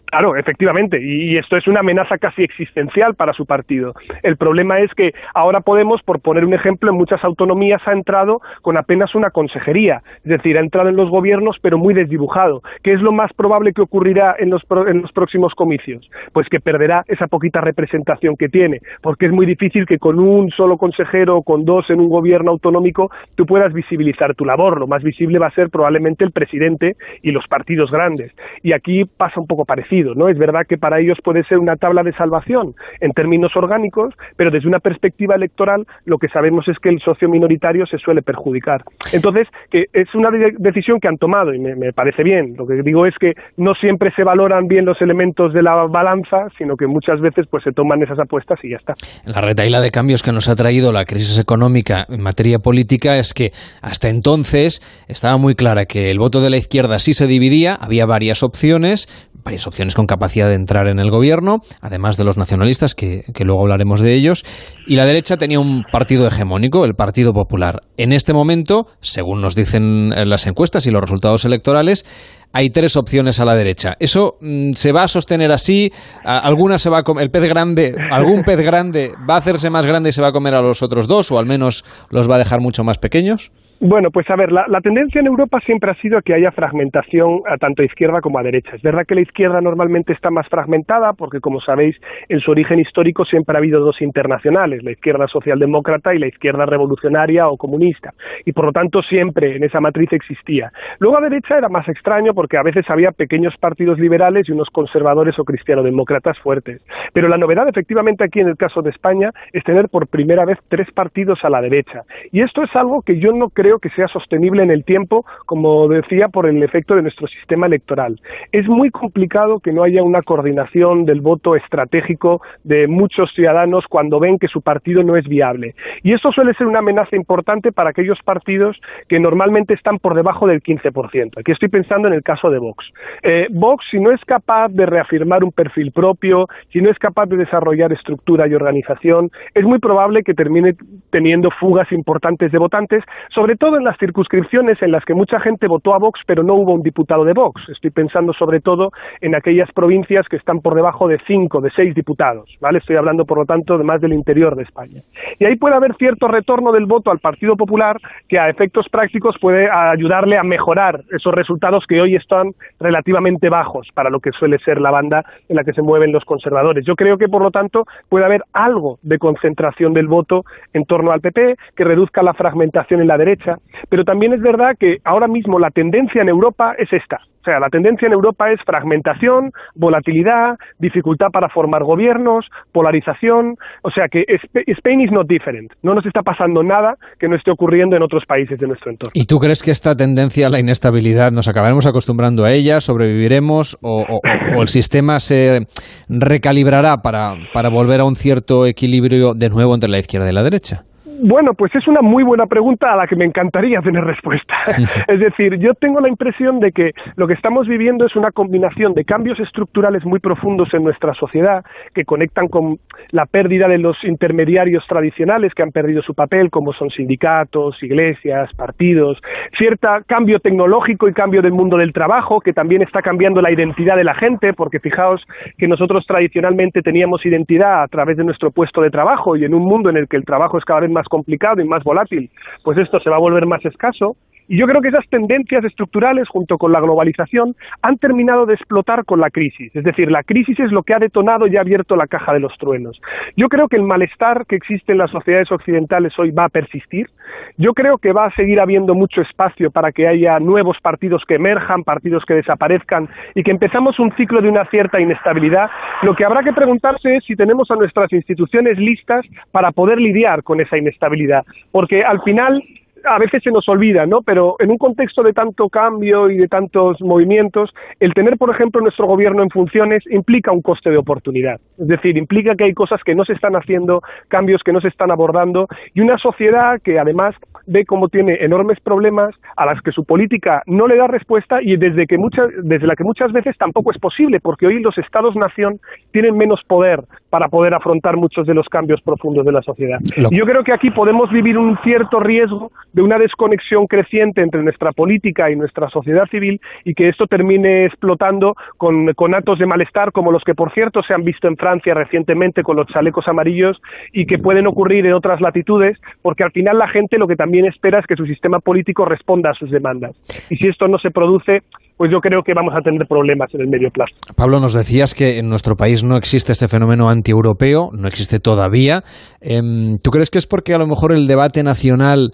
Claro, 0.09 0.35
efectivamente, 0.35 0.99
y 1.01 1.37
esto 1.37 1.55
es 1.55 1.67
una 1.67 1.81
amenaza 1.81 2.17
casi 2.17 2.43
existencial 2.43 3.13
para 3.15 3.33
su 3.33 3.45
partido. 3.45 3.93
El 4.23 4.37
problema 4.37 4.79
es 4.79 4.91
que 4.93 5.13
ahora 5.33 5.61
Podemos, 5.69 6.01
por 6.01 6.19
poner 6.19 6.45
un 6.45 6.55
ejemplo, 6.55 6.89
en 6.89 6.97
muchas 6.97 7.23
autonomías 7.23 7.79
ha 7.85 7.91
entrado 7.91 8.41
con 8.63 8.75
apenas 8.75 9.13
una 9.13 9.29
consejería, 9.29 10.01
es 10.23 10.23
decir, 10.23 10.57
ha 10.57 10.61
entrado 10.61 10.89
en 10.89 10.95
los 10.95 11.11
gobiernos 11.11 11.57
pero 11.61 11.77
muy 11.77 11.93
desdibujado. 11.93 12.63
¿Qué 12.81 12.93
es 12.93 13.01
lo 13.01 13.11
más 13.11 13.31
probable 13.33 13.71
que 13.71 13.83
ocurrirá 13.83 14.35
en 14.39 14.49
los, 14.49 14.63
en 14.87 15.03
los 15.03 15.11
próximos 15.11 15.53
comicios? 15.53 16.09
Pues 16.33 16.47
que 16.49 16.59
perderá 16.59 17.03
esa 17.07 17.27
poquita 17.27 17.61
representación 17.61 18.35
que 18.35 18.49
tiene, 18.49 18.79
porque 19.03 19.27
es 19.27 19.31
muy 19.31 19.45
difícil 19.45 19.85
que 19.85 19.99
con 19.99 20.19
un 20.19 20.49
solo 20.49 20.77
consejero 20.77 21.37
o 21.37 21.43
con 21.43 21.65
dos 21.65 21.87
en 21.91 21.99
un 21.99 22.09
gobierno 22.09 22.49
autonómico 22.49 23.11
tú 23.35 23.45
puedas 23.45 23.71
visibilizar 23.71 24.33
tu 24.33 24.45
labor. 24.45 24.79
Lo 24.79 24.87
más 24.87 25.03
visible 25.03 25.37
va 25.37 25.47
a 25.47 25.51
ser 25.51 25.69
probablemente 25.69 26.23
el 26.23 26.31
presidente 26.31 26.95
y 27.21 27.29
los 27.29 27.45
partidos 27.47 27.91
grandes. 27.91 28.31
Y 28.63 28.73
aquí 28.73 29.03
pasa 29.05 29.39
un 29.39 29.45
poco 29.45 29.65
parecido 29.65 29.98
¿no? 30.15 30.29
Es 30.29 30.37
verdad 30.37 30.65
que 30.67 30.77
para 30.77 30.99
ellos 30.99 31.17
puede 31.23 31.43
ser 31.43 31.57
una 31.57 31.75
tabla 31.75 32.03
de 32.03 32.13
salvación 32.13 32.75
en 32.99 33.11
términos 33.11 33.55
orgánicos, 33.55 34.13
pero 34.35 34.51
desde 34.51 34.67
una 34.67 34.79
perspectiva 34.79 35.35
electoral 35.35 35.85
lo 36.05 36.17
que 36.17 36.27
sabemos 36.29 36.67
es 36.67 36.77
que 36.79 36.89
el 36.89 36.99
socio 37.01 37.29
minoritario 37.29 37.85
se 37.85 37.97
suele 37.97 38.21
perjudicar. 38.21 38.83
Entonces, 39.13 39.47
es 39.71 40.15
una 40.15 40.29
decisión 40.57 40.99
que 40.99 41.07
han 41.07 41.17
tomado 41.17 41.53
y 41.53 41.59
me, 41.59 41.93
parece 41.93 42.23
bien. 42.23 42.55
Lo 42.57 42.65
que 42.65 42.81
digo 42.83 43.05
es 43.05 43.15
que 43.19 43.33
no 43.57 43.73
siempre 43.75 44.11
se 44.15 44.23
valoran 44.23 44.67
bien 44.67 44.85
los 44.85 45.01
elementos 45.01 45.53
de 45.53 45.61
la 45.61 45.85
balanza, 45.87 46.47
sino 46.57 46.75
que 46.75 46.87
muchas 46.87 47.19
veces 47.21 47.45
pues 47.49 47.63
se 47.63 47.71
toman 47.71 48.01
esas 48.03 48.19
apuestas 48.19 48.59
y 48.63 48.69
ya 48.69 48.77
está. 48.77 48.93
La 49.25 49.41
retaíla 49.41 49.81
de 49.81 49.91
cambios 49.91 50.23
que 50.23 50.31
nos 50.31 50.49
ha 50.49 50.55
traído 50.55 50.91
la 50.91 51.05
crisis 51.05 51.39
económica 51.39 52.05
en 52.09 52.21
materia 52.21 52.59
política 52.59 53.17
es 53.17 53.33
que 53.33 53.51
hasta 53.81 54.09
entonces 54.09 54.81
estaba 55.07 55.37
muy 55.37 55.55
clara 55.55 55.85
que 55.85 56.11
el 56.11 56.19
voto 56.19 56.41
de 56.41 56.49
la 56.49 56.57
izquierda 56.57 56.99
sí 56.99 57.13
se 57.13 57.27
dividía, 57.27 57.75
había 57.75 58.05
varias 58.05 58.43
opciones, 58.43 59.07
varias 59.43 59.67
opciones 59.67 59.95
con 59.95 60.05
capacidad 60.05 60.47
de 60.47 60.55
entrar 60.55 60.87
en 60.87 60.99
el 60.99 61.11
gobierno, 61.11 61.59
además 61.81 62.17
de 62.17 62.23
los 62.23 62.37
nacionalistas, 62.37 62.95
que, 62.95 63.23
luego 63.39 63.61
hablaremos 63.61 63.99
de 63.99 64.13
ellos, 64.13 64.43
y 64.87 64.95
la 64.95 65.05
derecha 65.05 65.37
tenía 65.37 65.59
un 65.59 65.83
partido 65.91 66.27
hegemónico, 66.27 66.85
el 66.85 66.95
Partido 66.95 67.33
Popular. 67.33 67.81
En 67.97 68.11
este 68.11 68.33
momento, 68.33 68.87
según 69.01 69.41
nos 69.41 69.55
dicen 69.55 70.13
eh, 70.13 70.25
las 70.25 70.47
encuestas 70.47 70.85
y 70.87 70.91
los 70.91 71.01
resultados 71.01 71.45
electorales, 71.45 72.05
hay 72.51 72.69
tres 72.71 72.95
opciones 72.95 73.39
a 73.39 73.45
la 73.45 73.55
derecha. 73.55 73.95
¿Eso 73.99 74.37
mm, 74.41 74.71
se 74.73 74.91
va 74.91 75.03
a 75.03 75.07
sostener 75.07 75.51
así? 75.51 75.91
¿Alguna 76.23 76.79
se 76.79 76.89
va 76.89 76.99
a 76.99 77.03
comer, 77.03 77.23
el 77.23 77.31
pez 77.31 77.43
grande, 77.43 77.95
algún 78.11 78.43
pez 78.43 78.57
grande 78.57 79.11
va 79.29 79.35
a 79.35 79.37
hacerse 79.37 79.69
más 79.69 79.85
grande 79.85 80.09
y 80.09 80.13
se 80.13 80.21
va 80.21 80.29
a 80.29 80.31
comer 80.31 80.55
a 80.55 80.61
los 80.61 80.81
otros 80.81 81.07
dos 81.07 81.31
o 81.31 81.37
al 81.37 81.45
menos 81.45 81.85
los 82.09 82.29
va 82.29 82.35
a 82.35 82.39
dejar 82.39 82.59
mucho 82.61 82.83
más 82.83 82.97
pequeños? 82.97 83.51
Bueno, 83.81 84.11
pues 84.11 84.29
a 84.29 84.35
ver, 84.35 84.51
la, 84.51 84.65
tendencia 84.81 85.21
en 85.21 85.27
Europa 85.27 85.61
siempre 85.65 85.89
ha 85.89 85.95
sido 86.01 86.21
que 86.21 86.33
haya 86.33 86.51
fragmentación 86.51 87.43
a 87.49 87.55
tanto 87.55 87.81
a 87.81 87.85
izquierda 87.85 88.19
como 88.19 88.37
a 88.37 88.43
derecha. 88.43 88.75
Es 88.75 88.81
verdad 88.81 89.05
que 89.07 89.15
la 89.15 89.21
izquierda 89.21 89.61
normalmente 89.61 90.11
está 90.11 90.29
más 90.29 90.49
fragmentada 90.49 91.13
porque, 91.13 91.39
como 91.39 91.61
sabéis, 91.61 91.95
en 92.27 92.41
su 92.41 92.51
origen 92.51 92.81
histórico 92.81 93.23
siempre 93.23 93.55
ha 93.55 93.59
habido 93.59 93.79
dos 93.79 94.01
internacionales, 94.01 94.83
la 94.83 94.91
izquierda 94.91 95.27
socialdemócrata 95.27 96.13
y 96.13 96.19
la 96.19 96.27
izquierda 96.27 96.65
revolucionaria 96.65 97.47
o 97.47 97.55
comunista. 97.55 98.11
Y 98.43 98.51
por 98.51 98.65
lo 98.65 98.73
tanto 98.73 99.01
siempre 99.01 99.55
en 99.55 99.63
esa 99.63 99.79
matriz 99.79 100.11
existía. 100.11 100.73
Luego 100.99 101.17
a 101.17 101.21
derecha 101.21 101.57
era 101.57 101.69
más 101.69 101.87
extraño 101.87 102.33
porque 102.33 102.57
a 102.57 102.63
veces 102.63 102.83
había 102.89 103.11
pequeños 103.11 103.55
partidos 103.61 103.97
liberales 103.97 104.49
y 104.49 104.51
unos 104.51 104.67
conservadores 104.73 105.39
o 105.39 105.45
cristiano-demócratas 105.45 106.37
fuertes. 106.39 106.81
Pero 107.13 107.29
la 107.29 107.37
novedad 107.37 107.69
efectivamente 107.69 108.25
aquí 108.25 108.41
en 108.41 108.49
el 108.49 108.57
caso 108.57 108.81
de 108.81 108.89
España 108.89 109.31
es 109.53 109.63
tener 109.63 109.87
por 109.87 110.09
primera 110.09 110.43
vez 110.43 110.57
tres 110.67 110.91
partidos 110.91 111.39
a 111.43 111.49
la 111.49 111.61
derecha. 111.61 112.01
Y 112.33 112.41
esto 112.41 112.61
es 112.61 112.75
algo 112.75 113.03
que 113.03 113.19
yo 113.19 113.31
no 113.31 113.47
creo 113.47 113.68
que 113.77 113.89
sea 113.89 114.07
sostenible 114.07 114.63
en 114.63 114.71
el 114.71 114.83
tiempo, 114.83 115.25
como 115.45 115.87
decía, 115.87 116.29
por 116.29 116.47
el 116.47 116.63
efecto 116.63 116.95
de 116.95 117.03
nuestro 117.03 117.27
sistema 117.27 117.67
electoral. 117.67 118.19
Es 118.51 118.67
muy 118.67 118.89
complicado 118.89 119.59
que 119.59 119.71
no 119.71 119.83
haya 119.83 120.01
una 120.01 120.23
coordinación 120.23 121.05
del 121.05 121.21
voto 121.21 121.55
estratégico 121.55 122.41
de 122.63 122.87
muchos 122.87 123.31
ciudadanos 123.35 123.85
cuando 123.87 124.19
ven 124.19 124.39
que 124.39 124.47
su 124.47 124.61
partido 124.61 125.03
no 125.03 125.15
es 125.15 125.27
viable. 125.27 125.75
Y 126.01 126.13
eso 126.13 126.31
suele 126.31 126.53
ser 126.53 126.67
una 126.67 126.79
amenaza 126.79 127.15
importante 127.15 127.71
para 127.71 127.91
aquellos 127.91 128.17
partidos 128.23 128.79
que 129.07 129.19
normalmente 129.19 129.73
están 129.73 129.99
por 129.99 130.15
debajo 130.15 130.47
del 130.47 130.61
15%. 130.61 131.39
Aquí 131.39 131.51
estoy 131.51 131.69
pensando 131.69 132.07
en 132.07 132.13
el 132.13 132.23
caso 132.23 132.49
de 132.49 132.59
Vox. 132.59 132.85
Eh, 133.23 133.47
Vox, 133.51 133.85
si 133.91 133.99
no 133.99 134.11
es 134.11 134.23
capaz 134.25 134.69
de 134.69 134.85
reafirmar 134.85 135.43
un 135.43 135.51
perfil 135.51 135.91
propio, 135.91 136.47
si 136.71 136.81
no 136.81 136.89
es 136.89 136.97
capaz 136.97 137.25
de 137.27 137.37
desarrollar 137.37 137.91
estructura 137.91 138.47
y 138.47 138.53
organización, 138.53 139.29
es 139.53 139.63
muy 139.65 139.79
probable 139.79 140.23
que 140.23 140.33
termine 140.33 140.75
teniendo 141.11 141.49
fugas 141.59 141.91
importantes 141.91 142.51
de 142.51 142.57
votantes, 142.57 143.03
sobre 143.29 143.55
todo 143.59 143.77
en 143.77 143.83
las 143.83 143.97
circunscripciones 143.97 144.81
en 144.81 144.91
las 144.91 145.05
que 145.05 145.13
mucha 145.13 145.39
gente 145.39 145.67
votó 145.67 145.93
a 145.93 145.99
Vox 145.99 146.21
pero 146.25 146.43
no 146.43 146.55
hubo 146.55 146.73
un 146.73 146.81
diputado 146.81 147.23
de 147.25 147.33
Vox. 147.33 147.61
Estoy 147.69 147.91
pensando 147.91 148.33
sobre 148.33 148.61
todo 148.61 148.91
en 149.21 149.35
aquellas 149.35 149.71
provincias 149.73 150.27
que 150.27 150.37
están 150.37 150.61
por 150.61 150.75
debajo 150.75 151.07
de 151.07 151.19
cinco, 151.27 151.61
de 151.61 151.69
seis 151.75 151.93
diputados, 151.93 152.49
¿vale? 152.61 152.79
Estoy 152.79 152.95
hablando, 152.95 153.25
por 153.25 153.37
lo 153.37 153.45
tanto, 153.45 153.77
de 153.77 153.83
más 153.83 154.01
del 154.01 154.13
interior 154.13 154.55
de 154.55 154.63
España. 154.63 155.01
Y 155.37 155.45
ahí 155.45 155.55
puede 155.57 155.75
haber 155.75 155.95
cierto 155.95 156.27
retorno 156.27 156.71
del 156.71 156.85
voto 156.85 157.11
al 157.11 157.19
Partido 157.19 157.55
Popular 157.55 157.97
que 158.27 158.39
a 158.39 158.49
efectos 158.49 158.87
prácticos 158.89 159.35
puede 159.39 159.69
ayudarle 159.69 160.37
a 160.37 160.43
mejorar 160.43 161.01
esos 161.11 161.33
resultados 161.33 161.85
que 161.87 162.01
hoy 162.01 162.15
están 162.15 162.51
relativamente 162.79 163.49
bajos 163.49 163.87
para 163.93 164.09
lo 164.09 164.19
que 164.19 164.31
suele 164.31 164.57
ser 164.59 164.79
la 164.79 164.91
banda 164.91 165.25
en 165.49 165.57
la 165.57 165.63
que 165.63 165.73
se 165.73 165.81
mueven 165.81 166.13
los 166.13 166.23
conservadores. 166.23 166.85
Yo 166.85 166.95
creo 166.95 167.17
que, 167.17 167.27
por 167.27 167.41
lo 167.41 167.51
tanto, 167.51 167.85
puede 168.07 168.25
haber 168.25 168.43
algo 168.53 168.99
de 169.01 169.17
concentración 169.17 169.93
del 169.93 170.07
voto 170.07 170.45
en 170.73 170.85
torno 170.85 171.11
al 171.11 171.19
PP 171.19 171.55
que 171.75 171.83
reduzca 171.83 172.23
la 172.23 172.33
fragmentación 172.33 173.01
en 173.01 173.07
la 173.07 173.17
derecha 173.17 173.48
pero 173.89 174.03
también 174.03 174.33
es 174.33 174.41
verdad 174.41 174.75
que 174.79 174.97
ahora 175.03 175.27
mismo 175.27 175.59
la 175.59 175.69
tendencia 175.69 176.21
en 176.21 176.29
Europa 176.29 176.73
es 176.77 176.91
esta. 176.91 177.19
O 177.41 177.43
sea, 177.43 177.59
la 177.59 177.69
tendencia 177.69 178.05
en 178.05 178.13
Europa 178.13 178.51
es 178.51 178.59
fragmentación, 178.65 179.51
volatilidad, 179.73 180.57
dificultad 180.77 181.27
para 181.31 181.47
formar 181.47 181.83
gobiernos, 181.83 182.45
polarización. 182.73 183.55
O 183.81 183.91
sea 183.91 184.07
que 184.11 184.25
Spain 184.67 185.01
is 185.01 185.11
not 185.11 185.25
different. 185.27 185.71
No 185.81 185.93
nos 185.93 186.05
está 186.05 186.21
pasando 186.21 186.63
nada 186.63 186.95
que 187.17 187.29
no 187.29 187.37
esté 187.37 187.51
ocurriendo 187.51 187.95
en 187.95 188.03
otros 188.03 188.25
países 188.27 188.59
de 188.59 188.67
nuestro 188.67 188.91
entorno. 188.91 189.11
¿Y 189.13 189.25
tú 189.25 189.37
crees 189.39 189.63
que 189.63 189.71
esta 189.71 189.95
tendencia 189.95 190.47
a 190.47 190.49
la 190.49 190.59
inestabilidad 190.59 191.31
nos 191.31 191.47
acabaremos 191.47 191.87
acostumbrando 191.87 192.43
a 192.43 192.51
ella, 192.51 192.81
sobreviviremos 192.81 193.77
o, 193.81 194.19
el 194.59 194.67
sistema 194.67 195.21
se 195.21 195.61
recalibrará 196.09 196.97
para, 196.97 197.35
para 197.53 197.69
volver 197.69 198.01
a 198.01 198.05
un 198.05 198.15
cierto 198.15 198.65
equilibrio 198.65 199.33
de 199.33 199.49
nuevo 199.49 199.73
entre 199.73 199.89
la 199.89 199.99
izquierda 199.99 200.29
y 200.29 200.33
la 200.33 200.43
derecha? 200.43 200.88
Bueno, 201.21 201.53
pues 201.53 201.75
es 201.75 201.85
una 201.87 202.01
muy 202.01 202.23
buena 202.23 202.45
pregunta 202.45 202.93
a 202.93 202.95
la 202.95 203.05
que 203.05 203.15
me 203.15 203.25
encantaría 203.25 203.81
tener 203.81 204.03
respuesta. 204.03 204.55
es 205.07 205.19
decir, 205.19 205.57
yo 205.57 205.73
tengo 205.73 205.99
la 205.99 206.07
impresión 206.07 206.59
de 206.59 206.71
que 206.71 206.91
lo 207.15 207.27
que 207.27 207.33
estamos 207.33 207.67
viviendo 207.67 208.05
es 208.05 208.15
una 208.15 208.31
combinación 208.31 208.93
de 208.93 209.03
cambios 209.03 209.39
estructurales 209.39 210.05
muy 210.05 210.19
profundos 210.19 210.73
en 210.73 210.83
nuestra 210.83 211.13
sociedad 211.15 211.65
que 211.93 212.05
conectan 212.05 212.47
con 212.47 212.77
la 213.11 213.25
pérdida 213.25 213.67
de 213.67 213.79
los 213.79 213.97
intermediarios 214.03 214.85
tradicionales 214.87 215.53
que 215.53 215.63
han 215.63 215.71
perdido 215.71 216.01
su 216.01 216.13
papel, 216.13 216.49
como 216.49 216.71
son 216.73 216.89
sindicatos, 216.89 217.81
iglesias, 217.83 218.53
partidos, 218.55 219.21
cierto 219.57 219.89
cambio 220.07 220.39
tecnológico 220.39 221.07
y 221.07 221.13
cambio 221.13 221.41
del 221.41 221.51
mundo 221.51 221.77
del 221.77 221.93
trabajo 221.93 222.39
que 222.39 222.53
también 222.53 222.81
está 222.81 223.01
cambiando 223.01 223.41
la 223.41 223.51
identidad 223.51 223.95
de 223.95 224.03
la 224.03 224.13
gente, 224.13 224.53
porque 224.53 224.79
fijaos 224.79 225.21
que 225.57 225.67
nosotros 225.67 226.05
tradicionalmente 226.07 226.81
teníamos 226.81 227.25
identidad 227.25 227.83
a 227.83 227.87
través 227.87 228.17
de 228.17 228.23
nuestro 228.23 228.51
puesto 228.51 228.81
de 228.81 228.89
trabajo 228.89 229.35
y 229.35 229.43
en 229.43 229.53
un 229.53 229.63
mundo 229.63 229.89
en 229.89 229.97
el 229.97 230.07
que 230.07 230.17
el 230.17 230.25
trabajo 230.25 230.57
es 230.57 230.65
cada 230.65 230.81
vez 230.81 230.91
más 230.91 231.08
complicado 231.09 231.61
y 231.61 231.65
más 231.65 231.83
volátil, 231.83 232.29
pues 232.63 232.77
esto 232.77 232.99
se 233.01 233.09
va 233.09 233.17
a 233.17 233.19
volver 233.19 233.45
más 233.45 233.65
escaso. 233.65 234.15
Y 234.49 234.57
yo 234.57 234.65
creo 234.65 234.81
que 234.81 234.87
esas 234.87 235.07
tendencias 235.09 235.63
estructurales, 235.63 236.27
junto 236.27 236.57
con 236.57 236.71
la 236.71 236.81
globalización, 236.81 237.55
han 237.83 237.99
terminado 237.99 238.47
de 238.47 238.55
explotar 238.55 239.05
con 239.05 239.19
la 239.19 239.29
crisis. 239.29 239.73
Es 239.75 239.83
decir, 239.83 240.09
la 240.09 240.23
crisis 240.23 240.59
es 240.59 240.71
lo 240.71 240.81
que 240.81 240.95
ha 240.95 240.99
detonado 240.99 241.45
y 241.45 241.55
ha 241.55 241.61
abierto 241.61 241.95
la 241.95 242.07
caja 242.07 242.33
de 242.33 242.39
los 242.39 242.57
truenos. 242.57 242.99
Yo 243.37 243.47
creo 243.47 243.67
que 243.67 243.75
el 243.75 243.83
malestar 243.83 244.47
que 244.47 244.55
existe 244.55 244.93
en 244.93 244.97
las 244.97 245.11
sociedades 245.11 245.51
occidentales 245.51 246.17
hoy 246.17 246.31
va 246.31 246.45
a 246.45 246.49
persistir. 246.49 247.11
Yo 247.57 247.75
creo 247.75 247.99
que 247.99 248.11
va 248.11 248.25
a 248.25 248.35
seguir 248.35 248.59
habiendo 248.59 248.95
mucho 248.95 249.21
espacio 249.21 249.69
para 249.69 249.91
que 249.91 250.07
haya 250.07 250.39
nuevos 250.39 250.77
partidos 250.81 251.23
que 251.27 251.35
emerjan, 251.35 251.83
partidos 251.83 252.25
que 252.25 252.33
desaparezcan 252.33 253.07
y 253.35 253.43
que 253.43 253.51
empezamos 253.51 253.99
un 253.99 254.11
ciclo 254.15 254.41
de 254.41 254.49
una 254.49 254.65
cierta 254.65 254.99
inestabilidad. 254.99 255.69
Lo 256.01 256.15
que 256.15 256.25
habrá 256.25 256.41
que 256.41 256.53
preguntarse 256.53 257.17
es 257.17 257.23
si 257.23 257.35
tenemos 257.35 257.69
a 257.69 257.75
nuestras 257.75 258.11
instituciones 258.13 258.79
listas 258.79 259.27
para 259.51 259.71
poder 259.71 259.99
lidiar 259.99 260.41
con 260.41 260.59
esa 260.59 260.75
inestabilidad. 260.75 261.45
Porque 261.71 262.03
al 262.03 262.23
final 262.23 262.63
a 263.05 263.17
veces 263.19 263.43
se 263.43 263.51
nos 263.51 263.67
olvida, 263.69 264.05
¿no? 264.05 264.21
Pero 264.21 264.55
en 264.59 264.71
un 264.71 264.77
contexto 264.77 265.23
de 265.23 265.33
tanto 265.33 265.69
cambio 265.69 266.29
y 266.29 266.37
de 266.37 266.47
tantos 266.47 267.01
movimientos, 267.01 267.73
el 267.99 268.13
tener, 268.13 268.37
por 268.37 268.53
ejemplo, 268.53 268.81
nuestro 268.81 269.07
gobierno 269.07 269.43
en 269.43 269.49
funciones 269.49 270.03
implica 270.09 270.51
un 270.51 270.61
coste 270.61 270.89
de 270.89 270.97
oportunidad. 270.97 271.59
Es 271.77 271.87
decir, 271.87 272.17
implica 272.17 272.55
que 272.55 272.65
hay 272.65 272.73
cosas 272.73 273.01
que 273.03 273.15
no 273.15 273.25
se 273.25 273.33
están 273.33 273.55
haciendo, 273.55 274.01
cambios 274.27 274.61
que 274.63 274.73
no 274.73 274.81
se 274.81 274.87
están 274.87 275.11
abordando 275.11 275.67
y 275.93 276.01
una 276.01 276.17
sociedad 276.17 276.79
que 276.83 276.99
además 276.99 277.35
ve 277.67 277.85
cómo 277.85 278.09
tiene 278.09 278.37
enormes 278.41 278.79
problemas 278.79 279.35
a 279.55 279.65
las 279.65 279.81
que 279.81 279.91
su 279.91 280.03
política 280.03 280.63
no 280.65 280.87
le 280.87 280.97
da 280.97 281.07
respuesta 281.07 281.61
y 281.61 281.77
desde 281.77 282.07
que 282.07 282.17
desde 282.63 282.87
la 282.87 282.95
que 282.95 283.03
muchas 283.03 283.31
veces 283.31 283.57
tampoco 283.57 283.91
es 283.91 283.99
posible, 283.99 284.39
porque 284.39 284.67
hoy 284.67 284.81
los 284.81 284.97
estados 284.97 285.35
nación 285.35 285.79
tienen 286.11 286.37
menos 286.37 286.61
poder 286.67 287.01
para 287.29 287.47
poder 287.47 287.73
afrontar 287.73 288.17
muchos 288.17 288.47
de 288.47 288.53
los 288.53 288.67
cambios 288.67 289.01
profundos 289.01 289.45
de 289.45 289.51
la 289.51 289.61
sociedad. 289.61 289.99
Yo 290.31 290.45
creo 290.45 290.63
que 290.63 290.73
aquí 290.73 290.89
podemos 290.89 291.29
vivir 291.31 291.57
un 291.57 291.77
cierto 291.83 292.19
riesgo 292.19 292.71
de 292.93 293.01
una 293.01 293.17
desconexión 293.17 293.87
creciente 293.87 294.41
entre 294.41 294.63
nuestra 294.63 294.91
política 294.91 295.51
y 295.51 295.55
nuestra 295.55 295.89
sociedad 295.89 296.25
civil 296.29 296.59
y 296.83 296.93
que 296.93 297.09
esto 297.09 297.27
termine 297.27 297.85
explotando 297.85 298.55
con, 298.77 299.13
con 299.13 299.35
actos 299.35 299.59
de 299.59 299.65
malestar 299.65 300.11
como 300.11 300.31
los 300.31 300.43
que, 300.43 300.55
por 300.55 300.71
cierto, 300.73 301.03
se 301.03 301.13
han 301.13 301.23
visto 301.23 301.47
en 301.47 301.57
Francia 301.57 301.93
recientemente 301.93 302.63
con 302.63 302.77
los 302.77 302.87
chalecos 302.87 303.27
amarillos 303.27 303.79
y 304.11 304.25
que 304.25 304.39
pueden 304.39 304.67
ocurrir 304.67 305.05
en 305.05 305.13
otras 305.13 305.41
latitudes, 305.41 305.97
porque 306.21 306.43
al 306.43 306.51
final 306.51 306.77
la 306.77 306.87
gente 306.87 307.17
lo 307.17 307.27
que 307.27 307.35
también 307.35 307.65
espera 307.65 307.99
es 307.99 308.07
que 308.07 308.15
su 308.15 308.25
sistema 308.25 308.59
político 308.59 309.05
responda 309.05 309.51
a 309.51 309.53
sus 309.53 309.71
demandas. 309.71 310.15
Y 310.49 310.57
si 310.57 310.67
esto 310.67 310.87
no 310.87 310.97
se 310.97 311.11
produce, 311.11 311.61
pues 311.99 312.09
yo 312.09 312.21
creo 312.21 312.43
que 312.43 312.53
vamos 312.53 312.73
a 312.73 312.79
tener 312.79 313.05
problemas 313.05 313.53
en 313.53 313.59
el 313.59 313.67
medio 313.67 313.89
plazo. 313.91 314.15
Pablo, 314.33 314.61
nos 314.61 314.73
decías 314.73 315.13
que 315.13 315.37
en 315.37 315.49
nuestro 315.49 315.75
país 315.75 316.01
no 316.01 316.15
existe 316.15 316.53
este 316.53 316.69
fenómeno 316.69 317.09
antieuropeo, 317.09 317.89
no 317.91 318.07
existe 318.07 318.39
todavía. 318.39 319.03
Em, 319.41 319.97
¿Tú 320.01 320.09
crees 320.09 320.29
que 320.29 320.37
es 320.37 320.47
porque 320.47 320.73
a 320.73 320.77
lo 320.77 320.87
mejor 320.87 321.11
el 321.11 321.27
debate 321.27 321.61
nacional 321.61 322.31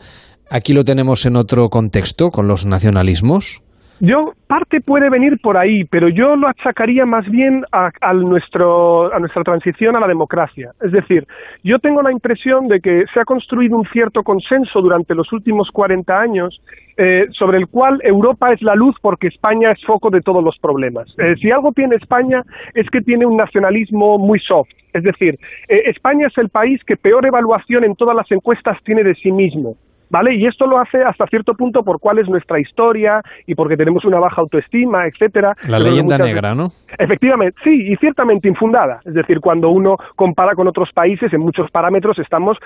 aquí 0.52 0.74
lo 0.74 0.84
tenemos 0.84 1.26
en 1.26 1.36
otro 1.36 1.70
contexto, 1.70 2.30
con 2.30 2.48
los 2.48 2.68
nacionalismos? 2.68 3.64
Yo, 4.02 4.34
parte 4.48 4.82
puede 4.82 5.10
venir 5.10 5.40
por 5.42 5.58
ahí, 5.58 5.86
pero 5.86 6.10
yo 6.10 6.36
lo 6.36 6.50
achacaría 6.50 7.06
más 7.06 7.26
bien 7.30 7.64
a, 7.72 8.14
nuestro, 8.14 9.14
a 9.14 9.20
nuestra 9.20 9.42
transición 9.44 9.96
a 9.96 10.02
la 10.02 10.08
democracia. 10.08 10.72
Es 10.82 10.92
decir, 10.92 11.26
yo 11.64 11.80
tengo 11.80 12.02
la 12.02 12.12
impresión 12.12 12.68
de 12.68 12.82
que 12.82 13.06
se 13.14 13.20
ha 13.22 13.26
construido 13.26 13.78
un 13.78 13.88
cierto 13.94 14.22
consenso 14.24 14.82
durante 14.82 15.16
los 15.16 15.32
últimos 15.32 15.70
40 15.72 16.14
años 16.14 16.62
eh, 16.98 17.26
sobre 17.32 17.58
el 17.58 17.68
cual 17.68 18.02
Europa 18.04 18.52
es 18.52 18.62
la 18.62 18.76
luz 18.76 18.96
porque 19.02 19.28
España 19.28 19.72
es 19.72 19.82
foco 19.86 20.10
de 20.10 20.22
todos 20.22 20.44
los 20.44 20.58
problemas. 20.60 21.08
Eh, 21.18 21.36
si 21.42 21.50
algo 21.52 21.72
tiene 21.72 21.96
España 21.96 22.44
es 22.74 22.90
que 22.90 23.00
tiene 23.00 23.26
un 23.26 23.38
nacionalismo 23.38 24.18
muy 24.18 24.40
soft. 24.40 24.70
Es 24.94 25.04
decir, 25.04 25.38
eh, 25.70 25.84
España 25.86 26.28
es 26.28 26.38
el 26.38 26.50
país 26.50 26.82
que 26.86 26.98
peor 26.98 27.26
evaluación 27.26 27.86
en 27.86 27.96
todas 27.96 28.16
las 28.16 28.30
encuestas 28.32 28.78
tiene 28.84 29.04
de 29.04 29.16
sí 29.16 29.32
mismo. 29.32 29.78
¿Vale? 30.10 30.36
Y 30.36 30.46
esto 30.46 30.68
lo 30.68 30.80
hace 30.80 31.04
hasta 31.04 31.26
cierto 31.28 31.54
punto 31.54 31.84
por 31.84 32.00
cuál 32.00 32.20
es 32.20 32.28
nuestra 32.28 32.60
historia 32.60 33.22
y 33.46 33.56
porque 33.56 33.78
tenemos 33.78 34.06
una 34.06 34.20
baja 34.20 34.42
autoestima, 34.42 35.08
etcétera. 35.08 35.54
La 35.68 35.80
leyenda 35.80 36.18
negra, 36.18 36.54
¿no? 36.54 36.68
Efectivamente, 36.98 37.58
sí, 37.64 37.92
y 37.92 37.96
ciertamente 37.98 38.48
infundada. 38.48 39.00
Es 39.06 39.14
decir, 39.14 39.40
cuando 39.40 39.70
uno 39.70 39.98
compara 40.16 40.54
con 40.54 40.68
otros 40.68 40.90
países, 40.94 41.34
en 41.34 41.42
muchos 41.42 41.70
parámetros 41.72 42.20
estamos 42.20 42.58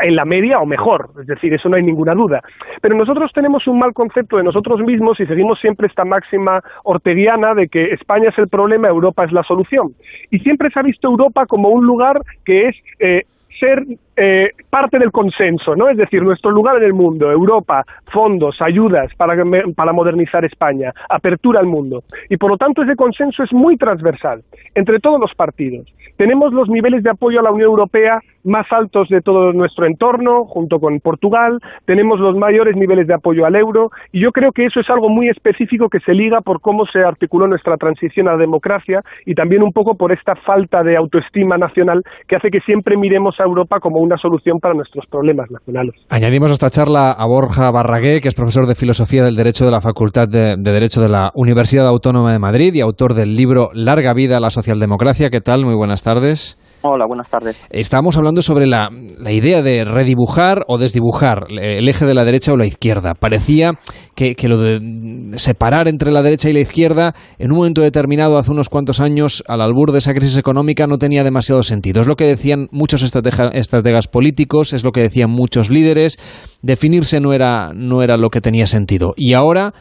en 0.00 0.16
la 0.16 0.24
media 0.24 0.58
o 0.58 0.66
mejor. 0.66 1.10
Es 1.20 1.26
decir, 1.26 1.52
eso 1.54 1.68
no 1.68 1.76
hay 1.76 1.82
ninguna 1.82 2.14
duda. 2.14 2.40
Pero 2.80 2.96
nosotros 2.96 3.30
tenemos 3.32 3.66
un 3.66 3.78
mal 3.78 3.92
concepto 3.92 4.36
de 4.36 4.44
nosotros 4.44 4.80
mismos 4.80 5.18
y 5.20 5.26
seguimos 5.26 5.58
siempre 5.60 5.86
esta 5.86 6.04
máxima 6.04 6.60
orteguiana 6.84 7.54
de 7.54 7.68
que 7.68 7.92
España 7.92 8.28
es 8.30 8.38
el 8.38 8.48
problema, 8.48 8.88
Europa 8.88 9.24
es 9.24 9.32
la 9.32 9.42
solución. 9.42 9.92
Y 10.30 10.38
siempre 10.40 10.70
se 10.70 10.80
ha 10.80 10.82
visto 10.82 11.08
Europa 11.08 11.46
como 11.46 11.68
un 11.68 11.86
lugar 11.86 12.20
que 12.44 12.68
es 12.68 12.76
eh, 12.98 13.22
ser 13.58 13.84
eh, 14.16 14.50
parte 14.70 14.98
del 14.98 15.10
consenso, 15.10 15.74
¿no? 15.76 15.88
Es 15.88 15.96
decir, 15.96 16.22
nuestro 16.22 16.50
lugar 16.50 16.76
en 16.76 16.84
el 16.84 16.92
mundo, 16.92 17.30
Europa, 17.30 17.84
fondos, 18.12 18.56
ayudas 18.60 19.12
para, 19.16 19.34
para 19.74 19.92
modernizar 19.92 20.44
España, 20.44 20.92
apertura 21.08 21.60
al 21.60 21.66
mundo. 21.66 22.04
Y 22.28 22.36
por 22.36 22.50
lo 22.50 22.56
tanto 22.56 22.82
ese 22.82 22.96
consenso 22.96 23.42
es 23.42 23.52
muy 23.52 23.76
transversal 23.76 24.42
entre 24.74 25.00
todos 25.00 25.20
los 25.20 25.34
partidos. 25.34 25.86
Tenemos 26.16 26.52
los 26.52 26.68
niveles 26.68 27.02
de 27.02 27.10
apoyo 27.10 27.40
a 27.40 27.42
la 27.42 27.52
Unión 27.52 27.70
Europea 27.70 28.20
más 28.44 28.66
altos 28.70 29.08
de 29.08 29.20
todo 29.20 29.52
nuestro 29.52 29.86
entorno, 29.86 30.44
junto 30.44 30.78
con 30.78 31.00
Portugal, 31.00 31.58
tenemos 31.86 32.20
los 32.20 32.36
mayores 32.36 32.76
niveles 32.76 33.06
de 33.06 33.14
apoyo 33.14 33.44
al 33.44 33.56
euro, 33.56 33.90
y 34.12 34.22
yo 34.22 34.30
creo 34.30 34.52
que 34.52 34.66
eso 34.66 34.80
es 34.80 34.88
algo 34.90 35.08
muy 35.08 35.28
específico 35.28 35.88
que 35.88 36.00
se 36.00 36.12
liga 36.12 36.40
por 36.40 36.60
cómo 36.60 36.84
se 36.86 37.00
articuló 37.00 37.46
nuestra 37.46 37.76
transición 37.76 38.28
a 38.28 38.32
la 38.32 38.38
democracia 38.38 39.00
y 39.26 39.34
también 39.34 39.62
un 39.62 39.72
poco 39.72 39.96
por 39.96 40.12
esta 40.12 40.34
falta 40.34 40.82
de 40.82 40.96
autoestima 40.96 41.56
nacional 41.56 42.02
que 42.26 42.36
hace 42.36 42.50
que 42.50 42.60
siempre 42.60 42.96
miremos 42.96 43.36
a 43.40 43.44
Europa 43.44 43.80
como 43.80 44.00
una 44.00 44.16
solución 44.16 44.58
para 44.60 44.74
nuestros 44.74 45.06
problemas 45.06 45.50
nacionales. 45.50 45.94
Añadimos 46.10 46.50
a 46.50 46.54
esta 46.54 46.70
charla 46.70 47.10
a 47.10 47.26
Borja 47.26 47.70
Barragué, 47.70 48.20
que 48.20 48.28
es 48.28 48.34
profesor 48.34 48.66
de 48.66 48.74
Filosofía 48.74 49.24
del 49.24 49.36
Derecho 49.36 49.64
de 49.64 49.70
la 49.70 49.80
Facultad 49.80 50.28
de, 50.28 50.56
de 50.56 50.72
Derecho 50.72 51.00
de 51.00 51.08
la 51.08 51.30
Universidad 51.34 51.86
Autónoma 51.86 52.32
de 52.32 52.38
Madrid 52.38 52.72
y 52.74 52.80
autor 52.80 53.14
del 53.14 53.34
libro 53.34 53.68
Larga 53.72 54.14
vida 54.14 54.36
a 54.36 54.40
la 54.40 54.50
socialdemocracia. 54.50 55.30
¿Qué 55.30 55.40
tal? 55.40 55.64
Muy 55.64 55.74
buenas 55.74 56.02
tardes. 56.02 56.58
Hola, 56.82 57.06
buenas 57.06 57.28
tardes. 57.28 57.56
Estábamos 57.70 58.16
hablando 58.16 58.40
sobre 58.40 58.66
la, 58.66 58.88
la, 59.18 59.32
idea 59.32 59.62
de 59.62 59.84
redibujar 59.84 60.64
o 60.68 60.78
desdibujar 60.78 61.46
el 61.50 61.88
eje 61.88 62.06
de 62.06 62.14
la 62.14 62.24
derecha 62.24 62.52
o 62.52 62.56
la 62.56 62.66
izquierda. 62.66 63.14
Parecía 63.14 63.72
que, 64.14 64.36
que, 64.36 64.48
lo 64.48 64.58
de 64.58 65.36
separar 65.38 65.88
entre 65.88 66.12
la 66.12 66.22
derecha 66.22 66.48
y 66.50 66.52
la 66.52 66.60
izquierda 66.60 67.14
en 67.38 67.50
un 67.50 67.58
momento 67.58 67.82
determinado, 67.82 68.38
hace 68.38 68.52
unos 68.52 68.68
cuantos 68.68 69.00
años, 69.00 69.42
al 69.48 69.60
albur 69.60 69.90
de 69.90 69.98
esa 69.98 70.14
crisis 70.14 70.38
económica, 70.38 70.86
no 70.86 70.98
tenía 70.98 71.24
demasiado 71.24 71.64
sentido. 71.64 72.00
Es 72.00 72.06
lo 72.06 72.14
que 72.14 72.26
decían 72.26 72.68
muchos 72.70 73.02
estratega, 73.02 73.48
estrategas 73.48 74.06
políticos, 74.06 74.72
es 74.72 74.84
lo 74.84 74.92
que 74.92 75.02
decían 75.02 75.30
muchos 75.30 75.70
líderes. 75.70 76.16
Definirse 76.62 77.18
no 77.18 77.32
era, 77.32 77.72
no 77.74 78.02
era 78.02 78.16
lo 78.16 78.30
que 78.30 78.40
tenía 78.40 78.68
sentido. 78.68 79.14
Y 79.16 79.32
ahora 79.32 79.74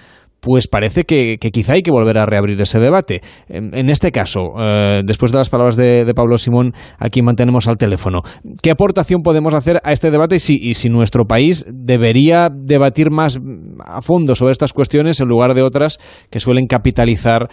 pues 0.47 0.69
parece 0.69 1.03
que, 1.03 1.37
quizá 1.39 1.73
hay 1.73 1.81
que 1.81 1.91
volver 1.91 2.17
a 2.17 2.25
reabrir 2.25 2.61
ese 2.61 2.79
debate. 2.79 3.19
En, 3.49 3.89
este 3.89 4.13
caso, 4.13 4.53
eh, 4.57 5.01
después 5.03 5.33
de 5.33 5.39
las 5.39 5.49
palabras 5.49 5.75
de, 5.75 6.09
Pablo 6.15 6.37
Simón, 6.37 6.71
aquí 6.97 7.21
mantenemos 7.21 7.67
al 7.67 7.75
teléfono. 7.75 8.21
¿Qué 8.61 8.71
aportación 8.71 9.23
podemos 9.23 9.53
hacer 9.53 9.81
a 9.83 9.91
este 9.91 10.09
debate 10.09 10.37
y 10.37 10.39
si, 10.39 10.55
y 10.55 10.75
si 10.75 10.87
nuestro 10.87 11.25
país 11.25 11.65
debería 11.67 12.47
debatir 12.49 13.11
más 13.11 13.37
a 13.85 14.01
fondo 14.01 14.35
sobre 14.35 14.53
estas 14.53 14.71
cuestiones 14.71 15.19
en 15.19 15.27
lugar 15.27 15.53
de 15.53 15.63
otras 15.63 15.99
que 16.29 16.39
suelen 16.39 16.67
capitalizar 16.67 17.49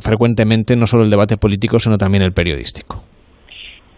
frecuentemente 0.00 0.76
no 0.76 0.86
solo 0.86 1.02
el 1.02 1.10
debate 1.10 1.36
político, 1.36 1.80
sino 1.80 1.98
también 1.98 2.22
el 2.22 2.30
periodístico? 2.30 3.02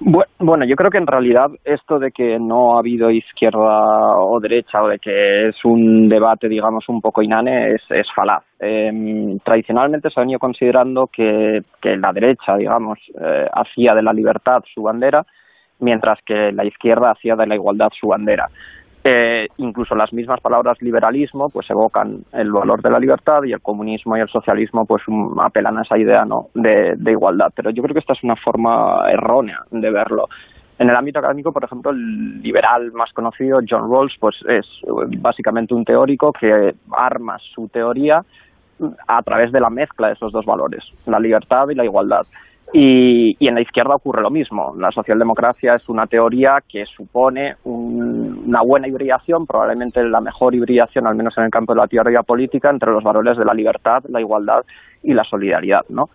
Bueno, 0.02 0.64
yo 0.64 0.76
creo 0.76 0.90
que 0.90 0.96
en 0.96 1.06
realidad 1.06 1.50
esto 1.62 1.98
de 1.98 2.10
que 2.10 2.38
no 2.38 2.74
ha 2.74 2.78
habido 2.78 3.10
izquierda 3.10 4.16
o 4.18 4.40
derecha 4.40 4.82
o 4.82 4.88
de 4.88 4.98
que 4.98 5.48
es 5.48 5.56
un 5.62 6.08
debate, 6.08 6.48
digamos, 6.48 6.88
un 6.88 7.02
poco 7.02 7.20
inane 7.20 7.74
es, 7.74 8.06
falaz. 8.14 8.42
Eh, 8.58 9.36
tradicionalmente 9.44 10.08
se 10.08 10.18
ha 10.18 10.22
venido 10.22 10.38
considerando 10.38 11.06
que, 11.06 11.60
que 11.82 11.98
la 11.98 12.12
derecha, 12.14 12.56
digamos, 12.56 12.98
eh, 13.20 13.46
hacía 13.52 13.94
de 13.94 14.02
la 14.02 14.14
libertad 14.14 14.62
su 14.72 14.82
bandera, 14.82 15.26
mientras 15.80 16.18
que 16.24 16.50
la 16.50 16.64
izquierda 16.64 17.10
hacía 17.10 17.36
de 17.36 17.46
la 17.46 17.56
igualdad 17.56 17.90
su 17.98 18.08
bandera. 18.08 18.48
Eh, 19.02 19.48
incluso 19.56 19.94
las 19.94 20.12
mismas 20.12 20.40
palabras 20.42 20.76
liberalismo 20.82 21.48
pues 21.48 21.70
evocan 21.70 22.22
el 22.32 22.52
valor 22.52 22.82
de 22.82 22.90
la 22.90 22.98
libertad 22.98 23.42
y 23.44 23.52
el 23.52 23.62
comunismo 23.62 24.14
y 24.14 24.20
el 24.20 24.28
socialismo 24.28 24.84
pues 24.84 25.08
um, 25.08 25.40
apelan 25.40 25.78
a 25.78 25.82
esa 25.82 25.96
idea 25.96 26.26
no 26.26 26.48
de, 26.54 26.94
de, 26.96 27.10
igualdad. 27.12 27.50
Pero 27.54 27.70
yo 27.70 27.82
creo 27.82 27.94
que 27.94 28.00
esta 28.00 28.12
es 28.12 28.22
una 28.22 28.36
forma 28.36 29.10
errónea 29.10 29.60
de 29.70 29.90
verlo. 29.90 30.28
En 30.78 30.90
el 30.90 30.96
ámbito 30.96 31.18
académico 31.18 31.50
por 31.50 31.64
ejemplo 31.64 31.92
el 31.92 32.42
liberal 32.42 32.92
más 32.92 33.10
conocido 33.14 33.60
John 33.66 33.90
Rawls 33.90 34.16
pues 34.20 34.36
es 34.46 34.66
básicamente 35.18 35.72
un 35.72 35.84
teórico 35.86 36.30
que 36.32 36.74
arma 36.92 37.38
su 37.54 37.68
teoría 37.68 38.22
a 39.06 39.22
través 39.22 39.50
de 39.50 39.60
la 39.60 39.70
mezcla 39.70 40.08
de 40.08 40.14
esos 40.14 40.32
dos 40.32 40.44
valores 40.44 40.82
la 41.06 41.20
libertad 41.20 41.68
y 41.70 41.74
la 41.74 41.84
igualdad 41.84 42.26
y, 42.72 43.36
en 43.46 43.54
la 43.54 43.60
izquierda 43.60 43.94
ocurre 43.94 44.22
lo 44.22 44.30
mismo. 44.30 44.74
La 44.78 44.90
socialdemocracia 44.90 45.74
es 45.74 45.88
una 45.88 46.06
teoría 46.06 46.58
que 46.68 46.84
supone 46.86 47.56
un, 47.64 48.44
una 48.46 48.62
buena 48.62 48.88
hibridación, 48.88 49.46
probablemente 49.46 50.02
la 50.04 50.20
mejor 50.20 50.54
hibridación, 50.54 51.06
al 51.06 51.14
menos 51.14 51.36
en 51.38 51.44
el 51.44 51.50
campo 51.50 51.74
de 51.74 51.80
la 51.80 51.88
teoría 51.88 52.22
política, 52.22 52.70
entre 52.70 52.92
los 52.92 53.02
valores 53.02 53.36
de 53.36 53.44
la 53.44 53.54
libertad, 53.54 54.04
la 54.08 54.20
igualdad 54.20 54.64
y 55.02 55.14
la 55.14 55.24
solidaridad. 55.24 55.82
¿no? 55.88 56.10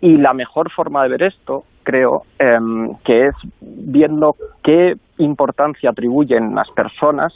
Y 0.00 0.16
la 0.16 0.32
mejor 0.32 0.70
forma 0.70 1.02
de 1.02 1.10
ver 1.10 1.22
esto, 1.24 1.64
creo, 1.82 2.22
eh, 2.38 2.58
que 3.04 3.26
es 3.26 3.34
viendo 3.60 4.36
qué 4.62 4.94
importancia 5.18 5.90
atribuyen 5.90 6.54
las 6.54 6.70
personas 6.70 7.32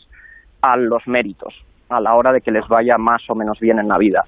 a 0.61 0.77
los 0.77 1.07
méritos 1.07 1.55
a 1.93 2.01
la 2.01 2.15
hora 2.15 2.33
de 2.33 2.41
que 2.41 2.51
les 2.51 2.67
vaya 2.69 2.97
más 2.99 3.23
o 3.29 3.35
menos 3.35 3.59
bien 3.61 3.79
en 3.79 3.89
la 3.89 3.99
vida. 3.99 4.25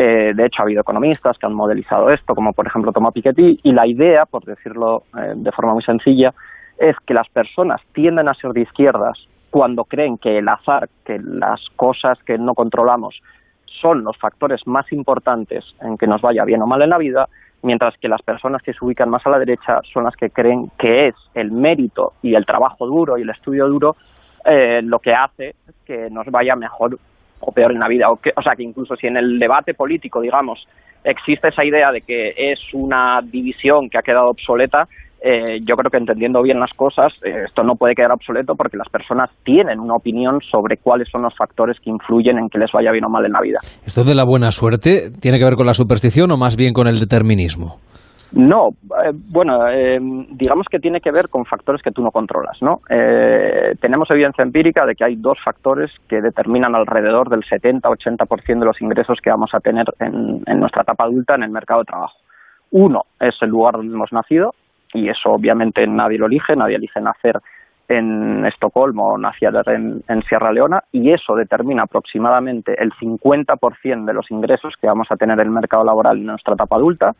Eh, 0.00 0.32
de 0.32 0.46
hecho, 0.46 0.62
ha 0.62 0.64
habido 0.64 0.82
economistas 0.82 1.36
que 1.38 1.46
han 1.46 1.54
modelizado 1.54 2.10
esto, 2.10 2.36
como 2.36 2.52
por 2.52 2.68
ejemplo 2.68 2.92
Thomas 2.92 3.12
Piketty, 3.12 3.58
y 3.64 3.72
la 3.72 3.84
idea, 3.84 4.26
por 4.26 4.44
decirlo 4.44 5.02
eh, 5.18 5.32
de 5.34 5.50
forma 5.50 5.72
muy 5.72 5.82
sencilla, 5.82 6.32
es 6.78 6.94
que 7.04 7.14
las 7.14 7.28
personas 7.30 7.80
tienden 7.94 8.28
a 8.28 8.34
ser 8.34 8.52
de 8.52 8.60
izquierdas 8.60 9.18
cuando 9.50 9.82
creen 9.82 10.16
que 10.16 10.38
el 10.38 10.48
azar, 10.48 10.88
que 11.04 11.18
las 11.18 11.60
cosas 11.74 12.16
que 12.22 12.38
no 12.38 12.54
controlamos 12.54 13.20
son 13.80 14.04
los 14.04 14.16
factores 14.18 14.64
más 14.68 14.92
importantes 14.92 15.64
en 15.80 15.98
que 15.98 16.06
nos 16.06 16.20
vaya 16.20 16.44
bien 16.44 16.62
o 16.62 16.68
mal 16.68 16.82
en 16.82 16.90
la 16.90 16.98
vida, 16.98 17.28
mientras 17.62 17.98
que 17.98 18.06
las 18.06 18.22
personas 18.22 18.62
que 18.62 18.74
se 18.74 18.84
ubican 18.84 19.10
más 19.10 19.26
a 19.26 19.30
la 19.30 19.40
derecha 19.40 19.80
son 19.92 20.04
las 20.04 20.14
que 20.14 20.30
creen 20.30 20.70
que 20.78 21.08
es 21.08 21.16
el 21.34 21.50
mérito 21.50 22.12
y 22.22 22.36
el 22.36 22.46
trabajo 22.46 22.86
duro 22.86 23.18
y 23.18 23.22
el 23.22 23.30
estudio 23.30 23.66
duro 23.66 23.96
eh, 24.44 24.80
lo 24.84 25.00
que 25.00 25.12
hace 25.12 25.56
que 25.84 26.08
nos 26.08 26.26
vaya 26.26 26.54
mejor 26.54 27.00
o 27.40 27.52
peor 27.52 27.72
en 27.72 27.80
la 27.80 27.88
vida. 27.88 28.10
O, 28.10 28.16
que, 28.16 28.30
o 28.36 28.42
sea, 28.42 28.54
que 28.56 28.62
incluso 28.62 28.96
si 28.96 29.06
en 29.06 29.16
el 29.16 29.38
debate 29.38 29.74
político, 29.74 30.20
digamos, 30.20 30.66
existe 31.04 31.48
esa 31.48 31.64
idea 31.64 31.92
de 31.92 32.02
que 32.02 32.34
es 32.36 32.58
una 32.72 33.20
división 33.22 33.88
que 33.88 33.98
ha 33.98 34.02
quedado 34.02 34.30
obsoleta, 34.30 34.88
eh, 35.20 35.58
yo 35.66 35.74
creo 35.74 35.90
que 35.90 35.96
entendiendo 35.96 36.42
bien 36.42 36.60
las 36.60 36.72
cosas, 36.74 37.12
eh, 37.24 37.44
esto 37.46 37.64
no 37.64 37.74
puede 37.74 37.94
quedar 37.94 38.12
obsoleto 38.12 38.54
porque 38.54 38.76
las 38.76 38.88
personas 38.88 39.30
tienen 39.44 39.80
una 39.80 39.94
opinión 39.96 40.38
sobre 40.48 40.76
cuáles 40.76 41.08
son 41.10 41.22
los 41.22 41.36
factores 41.36 41.76
que 41.80 41.90
influyen 41.90 42.38
en 42.38 42.48
que 42.48 42.58
les 42.58 42.70
vaya 42.70 42.92
bien 42.92 43.04
o 43.04 43.08
mal 43.08 43.24
en 43.26 43.32
la 43.32 43.40
vida. 43.40 43.58
¿Esto 43.84 44.04
de 44.04 44.14
la 44.14 44.24
buena 44.24 44.52
suerte 44.52 45.10
tiene 45.20 45.38
que 45.38 45.44
ver 45.44 45.56
con 45.56 45.66
la 45.66 45.74
superstición 45.74 46.30
o 46.30 46.36
más 46.36 46.56
bien 46.56 46.72
con 46.72 46.86
el 46.86 47.00
determinismo? 47.00 47.78
No, 48.32 48.70
eh, 49.04 49.12
bueno, 49.14 49.68
eh, 49.68 49.98
digamos 50.00 50.66
que 50.70 50.78
tiene 50.78 51.00
que 51.00 51.10
ver 51.10 51.28
con 51.30 51.46
factores 51.46 51.80
que 51.80 51.92
tú 51.92 52.02
no 52.02 52.10
controlas, 52.10 52.60
¿no? 52.60 52.82
Eh, 52.90 53.74
tenemos 53.80 54.10
evidencia 54.10 54.42
empírica 54.42 54.84
de 54.84 54.94
que 54.94 55.04
hay 55.04 55.16
dos 55.16 55.38
factores 55.42 55.90
que 56.08 56.20
determinan 56.20 56.74
alrededor 56.74 57.30
del 57.30 57.42
70-80% 57.44 58.58
de 58.58 58.66
los 58.66 58.80
ingresos 58.82 59.18
que 59.22 59.30
vamos 59.30 59.54
a 59.54 59.60
tener 59.60 59.86
en, 60.00 60.42
nuestra 60.60 60.82
etapa 60.82 61.04
adulta 61.04 61.36
en 61.36 61.44
el 61.44 61.50
mercado 61.50 61.80
de 61.80 61.86
trabajo. 61.86 62.18
Uno 62.70 63.06
es 63.18 63.34
el 63.40 63.48
lugar 63.48 63.76
donde 63.76 63.94
hemos 63.94 64.12
nacido, 64.12 64.54
y 64.92 65.08
eso 65.08 65.30
obviamente 65.30 65.86
nadie 65.86 66.18
lo 66.18 66.26
elige, 66.26 66.54
nadie 66.54 66.76
elige 66.76 67.00
nacer 67.00 67.38
en 67.88 68.44
Estocolmo 68.44 69.14
o 69.14 69.18
nacer 69.18 69.54
en, 69.68 70.02
en 70.06 70.22
Sierra 70.24 70.52
Leona, 70.52 70.84
y 70.92 71.12
eso 71.12 71.34
determina 71.34 71.84
aproximadamente 71.84 72.74
el 72.78 72.92
50% 72.92 74.04
de 74.04 74.12
los 74.12 74.30
ingresos 74.30 74.74
que 74.78 74.86
vamos 74.86 75.06
a 75.10 75.16
tener 75.16 75.40
en 75.40 75.46
el 75.46 75.50
mercado 75.50 75.82
laboral 75.82 76.18
en 76.18 76.26
nuestra 76.26 76.52
etapa 76.52 76.76
adulta, 76.76 77.14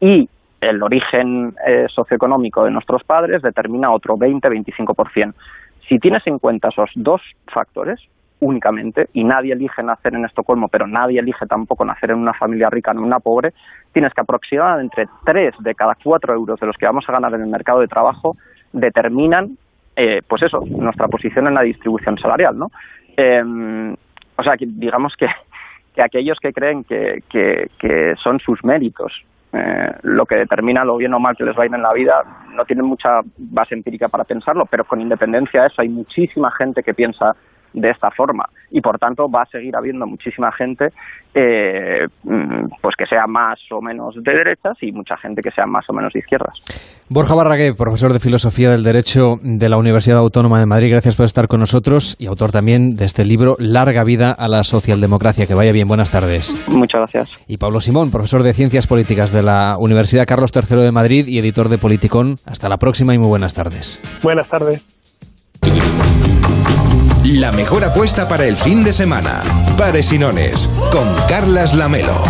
y 0.00 0.28
el 0.60 0.82
origen 0.82 1.54
eh, 1.66 1.86
socioeconómico 1.88 2.64
de 2.64 2.70
nuestros 2.70 3.04
padres 3.04 3.42
determina 3.42 3.92
otro 3.92 4.16
20-25%. 4.16 5.34
Si 5.88 5.98
tienes 5.98 6.26
en 6.26 6.38
cuenta 6.38 6.68
esos 6.68 6.90
dos 6.94 7.22
factores 7.46 8.00
únicamente, 8.40 9.08
y 9.12 9.24
nadie 9.24 9.52
elige 9.52 9.82
nacer 9.82 10.14
en 10.14 10.24
Estocolmo, 10.24 10.68
pero 10.68 10.86
nadie 10.86 11.18
elige 11.18 11.46
tampoco 11.46 11.84
nacer 11.84 12.10
en 12.10 12.18
una 12.18 12.34
familia 12.34 12.70
rica, 12.70 12.92
en 12.92 12.98
una 12.98 13.18
pobre, 13.18 13.52
tienes 13.92 14.12
que 14.14 14.20
aproximadamente 14.20 15.02
entre 15.02 15.14
3 15.24 15.54
de 15.58 15.74
cada 15.74 15.96
4 16.00 16.34
euros 16.34 16.60
de 16.60 16.66
los 16.66 16.76
que 16.76 16.86
vamos 16.86 17.04
a 17.08 17.12
ganar 17.12 17.34
en 17.34 17.40
el 17.40 17.48
mercado 17.48 17.80
de 17.80 17.88
trabajo 17.88 18.36
determinan, 18.72 19.56
eh, 19.96 20.22
pues 20.26 20.42
eso, 20.42 20.62
nuestra 20.68 21.08
posición 21.08 21.48
en 21.48 21.54
la 21.54 21.62
distribución 21.62 22.16
salarial, 22.18 22.56
¿no? 22.56 22.70
Eh, 23.16 23.96
o 24.36 24.42
sea, 24.44 24.56
que 24.56 24.66
digamos 24.68 25.14
que, 25.16 25.26
que 25.96 26.02
aquellos 26.02 26.38
que 26.38 26.52
creen 26.52 26.84
que, 26.84 27.24
que 27.28 28.14
son 28.22 28.38
sus 28.38 28.62
méritos 28.62 29.12
eh, 29.52 29.94
lo 30.02 30.26
que 30.26 30.36
determina 30.36 30.84
lo 30.84 30.96
bien 30.96 31.14
o 31.14 31.18
mal 31.18 31.36
que 31.36 31.44
les 31.44 31.56
va 31.56 31.62
a 31.62 31.66
ir 31.66 31.74
en 31.74 31.82
la 31.82 31.92
vida 31.92 32.22
no 32.54 32.64
tienen 32.64 32.84
mucha 32.84 33.20
base 33.36 33.74
empírica 33.74 34.08
para 34.08 34.24
pensarlo, 34.24 34.66
pero 34.66 34.84
con 34.84 35.00
independencia 35.00 35.62
de 35.62 35.68
eso 35.68 35.80
hay 35.80 35.88
muchísima 35.88 36.50
gente 36.50 36.82
que 36.82 36.92
piensa 36.92 37.34
de 37.72 37.90
esta 37.90 38.10
forma 38.10 38.48
y 38.70 38.80
por 38.80 38.98
tanto 38.98 39.30
va 39.30 39.42
a 39.42 39.46
seguir 39.46 39.74
habiendo 39.76 40.06
muchísima 40.06 40.50
gente 40.52 40.88
eh, 41.34 42.06
mm, 42.24 42.66
pues 42.80 42.96
que 42.96 43.06
sea 43.06 43.26
más 43.26 43.58
o 43.70 43.80
menos 43.80 44.14
de 44.16 44.32
derechas 44.32 44.76
y 44.80 44.92
mucha 44.92 45.16
gente 45.16 45.42
que 45.42 45.50
sea 45.50 45.66
más 45.66 45.84
o 45.88 45.92
menos 45.92 46.12
de 46.12 46.20
izquierdas. 46.20 46.54
Borja 47.08 47.34
Barragué, 47.34 47.72
profesor 47.74 48.12
de 48.12 48.20
Filosofía 48.20 48.70
del 48.70 48.82
Derecho 48.82 49.36
de 49.42 49.68
la 49.68 49.78
Universidad 49.78 50.18
Autónoma 50.18 50.58
de 50.58 50.66
Madrid, 50.66 50.90
gracias 50.90 51.16
por 51.16 51.26
estar 51.26 51.46
con 51.46 51.60
nosotros 51.60 52.16
y 52.18 52.26
autor 52.26 52.50
también 52.50 52.96
de 52.96 53.04
este 53.04 53.24
libro 53.24 53.54
Larga 53.58 54.04
vida 54.04 54.32
a 54.32 54.48
la 54.48 54.64
socialdemocracia. 54.64 55.46
Que 55.46 55.54
vaya 55.54 55.72
bien, 55.72 55.88
buenas 55.88 56.10
tardes. 56.10 56.54
Muchas 56.68 57.00
gracias. 57.00 57.44
Y 57.46 57.58
Pablo 57.58 57.80
Simón, 57.80 58.10
profesor 58.10 58.42
de 58.42 58.52
Ciencias 58.52 58.86
Políticas 58.86 59.32
de 59.32 59.42
la 59.42 59.76
Universidad 59.78 60.26
Carlos 60.26 60.52
III 60.54 60.82
de 60.82 60.92
Madrid 60.92 61.26
y 61.26 61.38
editor 61.38 61.68
de 61.68 61.78
Politicón. 61.78 62.36
Hasta 62.44 62.68
la 62.68 62.78
próxima 62.78 63.14
y 63.14 63.18
muy 63.18 63.28
buenas 63.28 63.54
tardes. 63.54 64.00
Buenas 64.22 64.48
tardes. 64.48 64.84
La 67.24 67.52
mejor 67.52 67.84
apuesta 67.84 68.28
para 68.28 68.46
el 68.46 68.56
fin 68.56 68.84
de 68.84 68.92
semana. 68.92 69.42
Pares 69.76 70.12
y 70.12 70.18
Nones, 70.18 70.70
con 70.90 71.14
Carlas 71.28 71.74
Lamelo. 71.74 72.22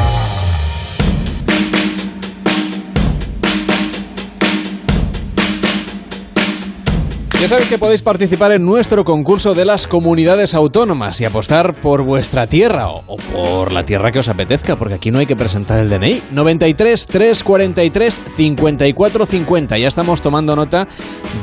Ya 7.40 7.46
sabéis 7.46 7.68
que 7.68 7.78
podéis 7.78 8.02
participar 8.02 8.50
en 8.50 8.64
nuestro 8.66 9.04
concurso 9.04 9.54
de 9.54 9.64
las 9.64 9.86
comunidades 9.86 10.54
autónomas 10.54 11.20
y 11.20 11.24
apostar 11.24 11.72
por 11.72 12.02
vuestra 12.02 12.48
tierra 12.48 12.88
o, 12.88 13.16
por 13.16 13.70
la 13.70 13.86
tierra 13.86 14.10
que 14.10 14.18
os 14.18 14.28
apetezca, 14.28 14.74
porque 14.74 14.94
aquí 14.94 15.12
no 15.12 15.20
hay 15.20 15.26
que 15.26 15.36
presentar 15.36 15.78
el 15.78 15.88
DNI. 15.88 16.20
93 16.32 17.06
343 17.06 18.22
54 18.36 19.24
50. 19.26 19.78
Ya 19.78 19.86
estamos 19.86 20.20
tomando 20.20 20.56
nota 20.56 20.88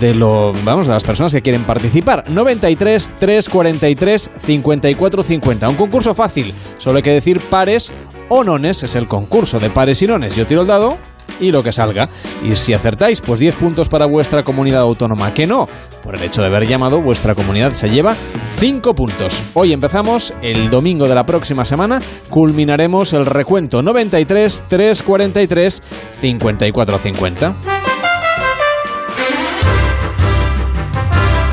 de 0.01 0.13
lo, 0.13 0.51
vamos, 0.65 0.87
de 0.87 0.93
las 0.93 1.05
personas 1.05 1.31
que 1.31 1.41
quieren 1.41 1.63
participar. 1.63 2.29
93 2.29 3.13
343 3.17 4.31
54 4.37 5.23
50. 5.23 5.69
Un 5.69 5.75
concurso 5.75 6.13
fácil, 6.13 6.53
solo 6.77 6.97
hay 6.97 7.03
que 7.03 7.11
decir 7.11 7.39
pares 7.39 7.93
o 8.29 8.57
es 8.57 8.95
el 8.95 9.07
concurso 9.07 9.59
de 9.59 9.69
pares 9.69 10.01
y 10.01 10.07
nones. 10.07 10.35
Yo 10.35 10.45
tiro 10.45 10.61
el 10.61 10.67
dado 10.67 10.97
y 11.39 11.51
lo 11.51 11.63
que 11.63 11.71
salga. 11.71 12.09
Y 12.43 12.55
si 12.55 12.73
acertáis, 12.73 13.21
pues 13.21 13.39
10 13.39 13.55
puntos 13.55 13.89
para 13.89 14.05
vuestra 14.05 14.43
comunidad 14.43 14.81
autónoma. 14.81 15.33
Que 15.33 15.47
no, 15.47 15.67
por 16.03 16.15
el 16.15 16.23
hecho 16.23 16.41
de 16.41 16.47
haber 16.47 16.67
llamado, 16.67 17.01
vuestra 17.01 17.35
comunidad 17.35 17.73
se 17.73 17.89
lleva 17.89 18.15
5 18.59 18.93
puntos. 18.95 19.41
Hoy 19.53 19.73
empezamos, 19.73 20.33
el 20.41 20.69
domingo 20.69 21.07
de 21.07 21.15
la 21.15 21.25
próxima 21.25 21.65
semana 21.65 22.01
culminaremos 22.29 23.13
el 23.13 23.25
recuento 23.25 23.81
93 23.81 24.63
343 24.67 25.83
54 26.21 26.97
50. 26.97 27.55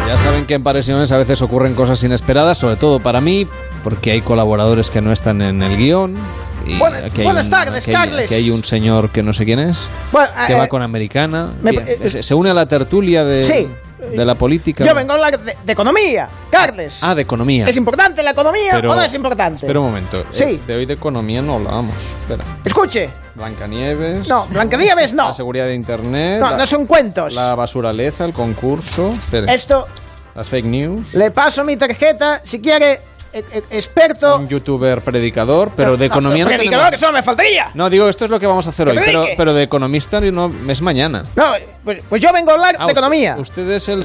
Ya 0.06 0.16
saben 0.22 0.46
que 0.46 0.54
en 0.54 0.62
Paresiones 0.62 1.10
a 1.12 1.18
veces 1.18 1.42
ocurren 1.42 1.74
cosas 1.74 2.02
inesperadas, 2.04 2.58
sobre 2.58 2.76
todo 2.76 3.00
para 3.00 3.20
mí, 3.20 3.48
porque 3.82 4.12
hay 4.12 4.20
colaboradores 4.22 4.90
que 4.90 5.00
no 5.00 5.12
están 5.12 5.42
en 5.42 5.62
el 5.62 5.76
guion. 5.76 6.14
Y 6.64 6.78
Buena- 6.78 6.98
aquí 7.06 7.20
hay 7.20 7.24
buenas 7.24 7.46
un- 7.46 7.50
tardes, 7.50 7.82
aquí 7.84 7.90
hay- 7.90 7.96
Carles. 8.08 8.24
aquí 8.26 8.34
hay 8.36 8.50
un 8.50 8.62
señor 8.62 9.10
que 9.10 9.22
no 9.22 9.32
sé 9.32 9.44
quién 9.44 9.58
es, 9.58 9.90
Bueno, 10.12 10.28
que 10.46 10.52
eh, 10.52 10.56
va 10.56 10.68
con 10.68 10.80
Americana. 10.82 11.50
me- 11.60 11.70
eh, 11.72 12.08
se, 12.08 12.22
se 12.22 12.34
une 12.34 12.50
a 12.50 12.54
la 12.54 12.66
tertulia 12.66 13.24
de, 13.24 13.42
Sí. 13.42 13.66
de 14.16 14.24
la 14.24 14.36
política. 14.36 14.84
Yo 14.84 14.94
vengo 14.94 15.10
a 15.10 15.14
hablar 15.16 15.40
de, 15.40 15.56
de 15.64 15.72
economía, 15.72 16.28
Carles. 16.50 17.00
Ah, 17.02 17.16
de 17.16 17.22
economía. 17.22 17.66
¿Es 17.66 17.76
importante 17.76 18.22
la 18.22 18.30
economía 18.30 18.70
Pero- 18.74 18.92
o 18.92 18.94
no 18.94 19.02
es 19.02 19.12
importante? 19.12 19.56
Espera 19.66 19.80
un 19.80 19.86
momento. 19.86 20.22
Sí. 20.30 20.44
Eh, 20.44 20.60
de 20.64 20.74
hoy 20.76 20.86
de 20.86 20.94
economía 20.94 21.42
no 21.42 21.54
hablábamos. 21.54 21.96
Espera. 22.22 22.44
Escuche. 22.64 23.10
Blancanieves. 23.34 24.28
No, 24.28 24.46
Blancanieves 24.46 25.14
no. 25.14 25.24
La 25.28 25.34
seguridad 25.34 25.66
de 25.66 25.74
Internet. 25.74 26.40
No, 26.40 26.50
la, 26.50 26.58
no 26.58 26.66
son 26.66 26.86
cuentos. 26.86 27.34
La 27.34 27.56
basuraleza, 27.56 28.24
el 28.24 28.32
concurso. 28.32 29.08
Espera. 29.08 29.52
Esto, 29.52 29.86
Las 30.34 30.48
fake 30.48 30.64
news. 30.66 31.14
le 31.14 31.30
paso 31.30 31.64
mi 31.64 31.76
tarjeta, 31.76 32.40
si 32.44 32.60
quiere, 32.60 32.92
eh, 33.32 33.44
eh, 33.52 33.62
experto. 33.70 34.36
Un 34.38 34.48
youtuber 34.48 35.02
predicador, 35.02 35.72
pero 35.76 35.96
de 35.96 36.08
No, 36.08 36.14
economía 36.14 36.44
no 36.44 36.48
predicador, 36.48 36.70
tenemos- 36.86 36.90
que 36.90 36.98
solo 36.98 37.12
me 37.12 37.22
faltaría. 37.22 37.70
No, 37.74 37.90
digo, 37.90 38.08
esto 38.08 38.24
es 38.24 38.30
lo 38.30 38.40
que 38.40 38.46
vamos 38.46 38.66
a 38.66 38.70
hacer 38.70 38.88
hoy, 38.88 38.98
pero, 39.04 39.26
pero 39.36 39.54
de 39.54 39.62
economista 39.62 40.20
no 40.20 40.50
es 40.68 40.80
mañana. 40.82 41.24
No, 41.36 41.44
pues, 41.84 42.02
pues 42.08 42.22
yo 42.22 42.32
vengo 42.32 42.50
a 42.50 42.54
hablar 42.54 42.74
Ah, 42.76 42.78
de 42.78 42.84
usted- 42.86 42.92
economía. 42.98 43.36
Usted 43.38 43.70
es 43.70 43.88
el 43.88 44.04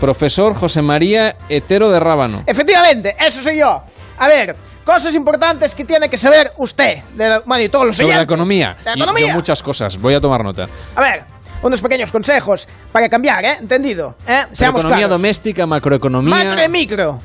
profesor 0.00 0.54
José 0.54 0.82
María 0.82 1.36
Hetero 1.48 1.90
de 1.90 2.00
Rábano. 2.00 2.42
Efectivamente, 2.46 3.16
eso 3.24 3.42
soy 3.42 3.58
yo. 3.58 3.82
A 4.18 4.28
ver, 4.28 4.56
cosas 4.84 5.14
importantes 5.14 5.74
que 5.74 5.84
tiene 5.84 6.08
que 6.08 6.18
saber 6.18 6.52
usted, 6.56 7.02
de 7.14 7.28
la- 7.28 7.38
bueno, 7.40 7.62
y 7.62 7.68
todos 7.68 7.86
los 7.86 7.96
Sobre 7.96 8.14
la 8.16 8.22
economía. 8.22 8.76
La 8.84 8.92
Y- 8.92 8.98
economía. 8.98 9.26
yo 9.28 9.34
muchas 9.34 9.62
cosas. 9.62 9.96
Voy 9.98 10.14
a 10.14 10.20
tomar 10.20 10.42
nota. 10.42 10.68
A 10.96 11.00
ver, 11.00 11.24
unos 11.62 11.80
pequeños 11.80 12.10
consejos 12.12 12.66
para 12.92 13.08
cambiar, 13.08 13.44
¿eh? 13.44 13.56
¿Entendido? 13.60 14.14
¿Eh? 14.26 14.44
Seamos 14.52 14.80
economía 14.80 15.06
claros. 15.06 15.10
doméstica, 15.20 15.66
macroeconomía. 15.66 16.34
Macro 16.34 16.62
y 16.64 16.68
micro. 16.68 17.20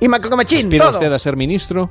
Y 0.00 0.08
macromachín, 0.08 0.66
¿Aspira 0.66 0.84
todo. 0.86 0.94
usted 0.98 1.12
a 1.12 1.18
ser 1.18 1.36
ministro? 1.36 1.88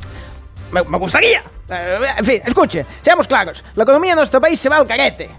Me, 0.71 0.83
me 0.83 0.97
gustaría. 0.97 1.41
Eh, 1.69 1.97
en 2.17 2.25
fin, 2.25 2.41
escuche, 2.45 2.85
seamos 3.01 3.27
claros. 3.27 3.63
La 3.75 3.83
economía 3.83 4.11
de 4.11 4.17
nuestro 4.17 4.39
país 4.41 4.59
se 4.59 4.69
va 4.69 4.77
al 4.77 4.87
carete. 4.87 5.29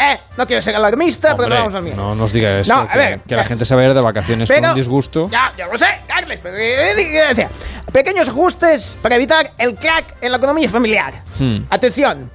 ¿Eh? 0.00 0.16
No 0.36 0.46
quiero 0.46 0.62
ser 0.62 0.76
alarmista, 0.76 1.36
pero 1.36 1.48
no 1.48 1.56
Hombre, 1.56 1.58
vamos 1.58 1.74
al 1.74 1.82
mío. 1.82 1.94
no 1.96 2.14
nos 2.14 2.32
diga 2.32 2.60
eso. 2.60 2.72
No, 2.72 2.82
a 2.82 2.88
que, 2.88 2.98
ver, 2.98 3.20
que 3.22 3.34
la 3.34 3.42
eh, 3.42 3.44
gente 3.44 3.64
se 3.64 3.74
va 3.74 3.82
a 3.82 3.84
ir 3.86 3.94
de 3.94 4.00
vacaciones 4.00 4.48
pero- 4.48 4.60
con 4.60 4.70
un 4.70 4.76
disgusto. 4.76 5.28
Ya, 5.28 5.52
ya 5.58 5.66
lo 5.66 5.76
sé, 5.76 5.86
Carles, 6.06 6.38
pero 6.40 6.56
eh, 6.56 7.32
eh, 7.36 7.48
pequeños 7.92 8.28
ajustes 8.28 8.96
para 9.02 9.16
evitar 9.16 9.50
el 9.58 9.74
crack 9.74 10.14
en 10.20 10.30
la 10.30 10.36
economía 10.38 10.68
familiar. 10.70 11.12
Hmm. 11.38 11.62
Atención, 11.68 12.30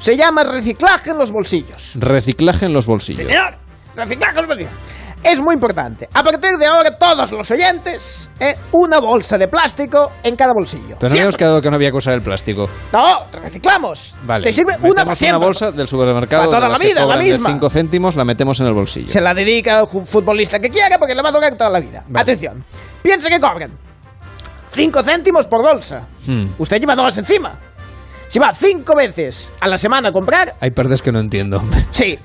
se 0.00 0.16
llama 0.16 0.44
reciclaje 0.44 1.10
en 1.10 1.18
los 1.18 1.32
bolsillos. 1.32 1.92
Reciclaje 1.96 2.66
en 2.66 2.72
los 2.72 2.84
Sí, 2.84 2.90
bolsillos. 2.90 3.26
señor, 3.26 3.54
reciclaje 3.96 4.34
en 4.34 4.40
los 4.42 4.46
bolsillos. 4.48 4.72
Es 5.20 5.40
muy 5.40 5.54
importante. 5.54 6.08
A 6.14 6.22
partir 6.22 6.56
de 6.58 6.66
ahora, 6.66 6.96
todos 6.96 7.32
los 7.32 7.50
oyentes, 7.50 8.28
eh, 8.38 8.54
una 8.70 9.00
bolsa 9.00 9.36
de 9.36 9.48
plástico 9.48 10.12
en 10.22 10.36
cada 10.36 10.52
bolsillo. 10.52 10.96
Pero 11.00 11.08
no 11.08 11.14
habíamos 11.14 11.36
quedado 11.36 11.60
que 11.60 11.68
no 11.70 11.74
había 11.74 11.90
que 11.90 11.96
usar 11.96 12.14
el 12.14 12.22
plástico. 12.22 12.70
No, 12.92 13.24
reciclamos. 13.32 14.14
Vale. 14.22 14.44
Te 14.44 14.52
sirve 14.52 14.76
una 14.80 15.04
para 15.04 15.16
una 15.20 15.38
bolsa 15.38 15.72
del 15.72 15.88
supermercado. 15.88 16.44
Para 16.48 16.58
toda 16.60 16.68
de 16.68 16.72
la 16.72 16.78
vida, 16.78 17.04
la 17.04 17.16
misma. 17.16 17.48
De 17.48 17.54
5 17.54 17.68
céntimos 17.70 18.14
la 18.14 18.24
metemos 18.24 18.60
en 18.60 18.66
el 18.68 18.74
bolsillo. 18.74 19.08
Se 19.08 19.20
la 19.20 19.34
dedica 19.34 19.80
al 19.80 19.86
ju- 19.86 20.06
futbolista 20.06 20.60
que 20.60 20.70
quiera 20.70 20.96
porque 21.00 21.16
le 21.16 21.22
va 21.22 21.30
a 21.30 21.32
durar 21.32 21.56
toda 21.56 21.70
la 21.70 21.80
vida. 21.80 22.04
Vale. 22.06 22.22
Atención. 22.22 22.64
Piensa 23.02 23.28
que 23.28 23.40
cobran 23.40 23.72
5 24.70 25.02
céntimos 25.02 25.46
por 25.48 25.62
bolsa. 25.62 26.06
Hmm. 26.28 26.50
Usted 26.58 26.78
lleva 26.78 26.94
dos 26.94 27.18
encima. 27.18 27.58
Si 28.28 28.38
va 28.38 28.52
cinco 28.52 28.94
veces 28.94 29.50
a 29.60 29.66
la 29.68 29.78
semana 29.78 30.10
a 30.10 30.12
comprar, 30.12 30.54
Hay 30.60 30.70
perdes 30.70 31.02
que 31.02 31.12
no 31.12 31.18
entiendo. 31.20 31.62
sí. 31.90 32.18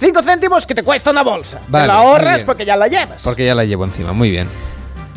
5 0.00 0.22
céntimos 0.22 0.66
que 0.66 0.74
te 0.74 0.82
cuesta 0.82 1.10
una 1.10 1.22
bolsa. 1.22 1.60
Vale, 1.68 1.82
te 1.84 1.88
la 1.88 1.94
ahorras 1.96 2.42
porque 2.44 2.64
ya 2.64 2.74
la 2.74 2.88
llevas. 2.88 3.20
Porque 3.20 3.44
ya 3.44 3.54
la 3.54 3.66
llevo 3.66 3.84
encima. 3.84 4.14
Muy 4.14 4.30
bien. 4.30 4.48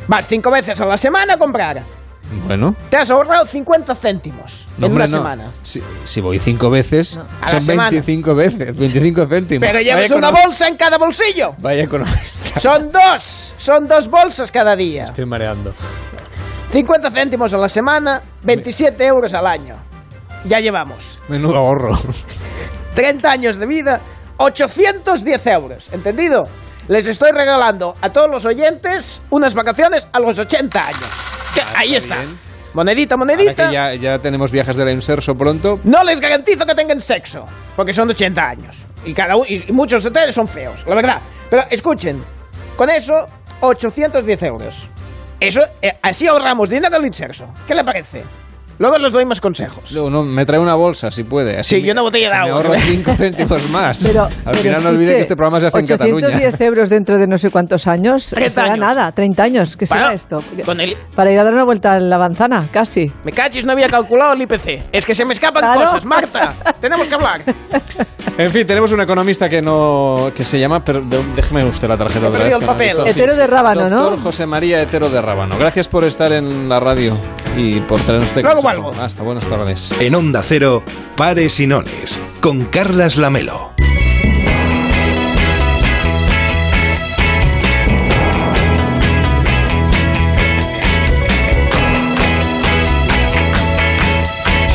Vas 0.10 0.28
cinco 0.28 0.52
veces 0.52 0.82
a 0.82 0.86
la 0.86 0.98
semana 0.98 1.36
a 1.36 1.38
comprar. 1.38 1.82
Bueno. 2.48 2.76
Te 2.90 2.98
has 2.98 3.10
ahorrado 3.10 3.46
50 3.46 3.96
céntimos 3.96 4.66
No, 4.78 4.88
en 4.88 4.92
hombre, 4.92 5.06
una 5.06 5.12
no. 5.12 5.18
semana. 5.24 5.52
Si, 5.62 5.82
si 6.04 6.20
voy 6.20 6.38
cinco 6.38 6.70
veces, 6.70 7.18
A 7.40 7.46
la 7.46 7.50
son 7.52 7.62
semana. 7.62 7.92
25 7.92 8.36
veces, 8.36 8.76
25 8.78 9.26
céntimos. 9.28 9.66
Pero 9.70 9.80
llevas 9.82 10.10
Vaya 10.10 10.16
una 10.18 10.32
bolsa 10.32 10.68
en 10.68 10.76
cada 10.76 10.98
bolsillo. 10.98 11.56
Vaya 11.60 11.84
economista. 11.84 12.60
Son 12.60 12.92
dos. 12.92 13.54
Son 13.58 13.88
dos 13.88 14.10
bolsas 14.10 14.52
cada 14.52 14.76
día. 14.76 15.06
Estoy 15.06 15.26
mareando. 15.26 15.74
50 16.74 17.10
céntimos 17.10 17.54
a 17.54 17.58
la 17.58 17.70
semana, 17.70 18.22
27 18.44 19.06
euros 19.06 19.34
al 19.34 19.48
año. 19.48 19.78
Ya 20.46 20.60
llevamos. 20.60 21.22
Menudo 21.28 21.58
ahorro. 21.58 21.98
30 22.96 23.32
años 23.32 23.58
de 23.58 23.66
vida, 23.66 24.02
810 24.38 25.48
euros. 25.48 25.90
¿Entendido? 25.92 26.44
Les 26.88 27.08
estoy 27.08 27.32
regalando 27.32 27.96
a 28.02 28.10
todos 28.10 28.30
los 28.30 28.46
oyentes 28.46 29.22
unas 29.30 29.54
vacaciones 29.54 30.08
a 30.12 30.20
los 30.20 30.38
80 30.38 30.86
años. 30.88 31.10
Que 31.54 31.62
ahí 31.76 31.96
está. 31.96 32.18
Monedita, 32.74 33.16
Ahora 33.16 33.26
monedita. 33.36 33.68
que 33.68 33.74
ya, 33.74 33.94
ya 33.96 34.20
tenemos 34.20 34.52
viajes 34.52 34.76
de 34.76 34.84
la 34.84 34.92
Inserso 34.92 35.34
pronto. 35.36 35.76
No 35.84 36.04
les 36.04 36.20
garantizo 36.20 36.66
que 36.66 36.74
tengan 36.76 37.02
sexo, 37.02 37.46
porque 37.76 37.94
son 37.94 38.08
de 38.08 38.14
80 38.16 38.50
años. 38.50 38.78
Y, 39.06 39.14
cada 39.14 39.36
y 39.48 39.72
muchos 39.72 40.06
hoteles 40.06 40.34
son 40.34 40.48
feos, 40.48 40.84
la 40.88 40.96
verdad. 40.96 41.22
Pero 41.50 41.64
escuchen, 41.70 42.24
con 42.76 42.90
eso, 42.90 43.14
810 43.62 44.44
euros. 44.44 44.90
Eso, 45.40 45.62
eh, 45.82 45.94
así 46.02 46.28
ahorramos 46.28 46.70
dinero 46.70 46.96
al 46.96 47.06
inserso. 47.06 47.46
¿Qué 47.68 47.76
le 47.76 47.84
parece? 47.84 48.24
Luego 48.84 48.98
les 48.98 49.14
doy 49.14 49.24
más 49.24 49.40
consejos. 49.40 49.94
Luego, 49.94 50.10
no, 50.10 50.24
me 50.24 50.46
trae 50.46 50.60
una 50.60 50.76
bolsa 50.76 51.10
si 51.10 51.24
puede. 51.24 51.58
Así 51.58 51.78
Sí, 51.78 51.82
me- 51.82 51.88
y 51.88 51.92
una 51.92 52.02
botella 52.02 52.28
de 52.28 52.36
agua. 52.36 52.62
Me 52.64 52.68
ahorro 52.68 52.74
5 52.86 53.14
céntimos 53.16 53.70
más. 53.70 54.04
Pero, 54.06 54.24
Al 54.26 54.32
pero 54.44 54.58
final 54.58 54.84
no 54.84 54.90
olvide 54.90 55.16
que 55.16 55.22
este 55.22 55.38
programa 55.38 55.62
se 55.62 55.68
hace 55.68 55.80
en 55.80 55.88
Cataluña. 55.88 56.28
810 56.28 56.62
euros 56.62 56.90
dentro 56.90 57.18
de 57.18 57.26
no 57.26 57.38
sé 57.38 57.50
cuántos 57.50 57.88
años. 57.88 58.32
30 58.32 58.52
será 58.52 58.74
años. 58.74 58.80
nada, 58.86 59.12
30 59.14 59.42
años. 59.42 59.78
¿Qué 59.78 59.86
será 59.86 60.12
esto? 60.12 60.44
Con 60.66 60.82
el, 60.82 60.98
Para 61.16 61.32
ir 61.32 61.40
a 61.40 61.46
dar 61.46 61.54
una 61.54 61.64
vuelta 61.64 61.94
a 61.94 62.00
la 62.02 62.18
manzana, 62.18 62.66
casi. 62.72 63.10
me 63.24 63.32
cachis, 63.32 63.64
no 63.64 63.72
había 63.72 63.88
calculado 63.88 64.34
el 64.34 64.42
IPC. 64.42 64.84
Es 64.92 65.06
que 65.06 65.16
se 65.16 65.24
me 65.24 65.34
escapan 65.34 65.64
Claro. 65.64 65.86
cosas, 65.86 66.04
Marta. 66.04 66.54
Tenemos 66.82 67.08
que 67.08 67.16
hablar. 67.16 67.42
En 68.38 68.52
fin, 68.52 68.68
tenemos 68.68 68.92
un 68.92 69.00
economista 69.00 69.48
que 69.48 69.62
no 69.62 70.32
que 70.36 70.44
se 70.44 70.60
llama, 70.60 70.84
pero 70.84 71.02
de- 71.02 71.24
déjeme 71.38 71.64
usted 71.64 71.88
la 71.88 71.98
tarjeta 71.98 72.28
vez, 72.30 72.42
el 72.42 72.48
que 72.54 72.60
no 72.60 72.66
papel. 72.68 72.98
Hetero 73.06 73.36
de 73.36 73.48
Rábano, 73.48 73.90
¿no? 73.90 74.02
Doctor 74.02 74.24
José 74.24 74.46
María 74.46 74.82
Hetero 74.82 75.10
de 75.10 75.22
Rábano. 75.22 75.56
Gracias 75.58 75.88
por 75.88 76.04
estar 76.04 76.32
en 76.34 76.68
la 76.68 76.80
radio 76.80 77.16
y 77.56 77.80
por 77.82 78.00
traernos 78.02 78.28
este 78.30 78.42
hasta 78.82 79.22
buenas 79.22 79.46
tardes. 79.48 79.92
En 80.00 80.16
Onda 80.16 80.42
Cero, 80.42 80.84
Pares 81.16 81.60
y 81.60 81.68
Nones, 81.68 82.20
con 82.42 82.66
Carlas 82.66 83.18
Lamelo. 83.18 83.72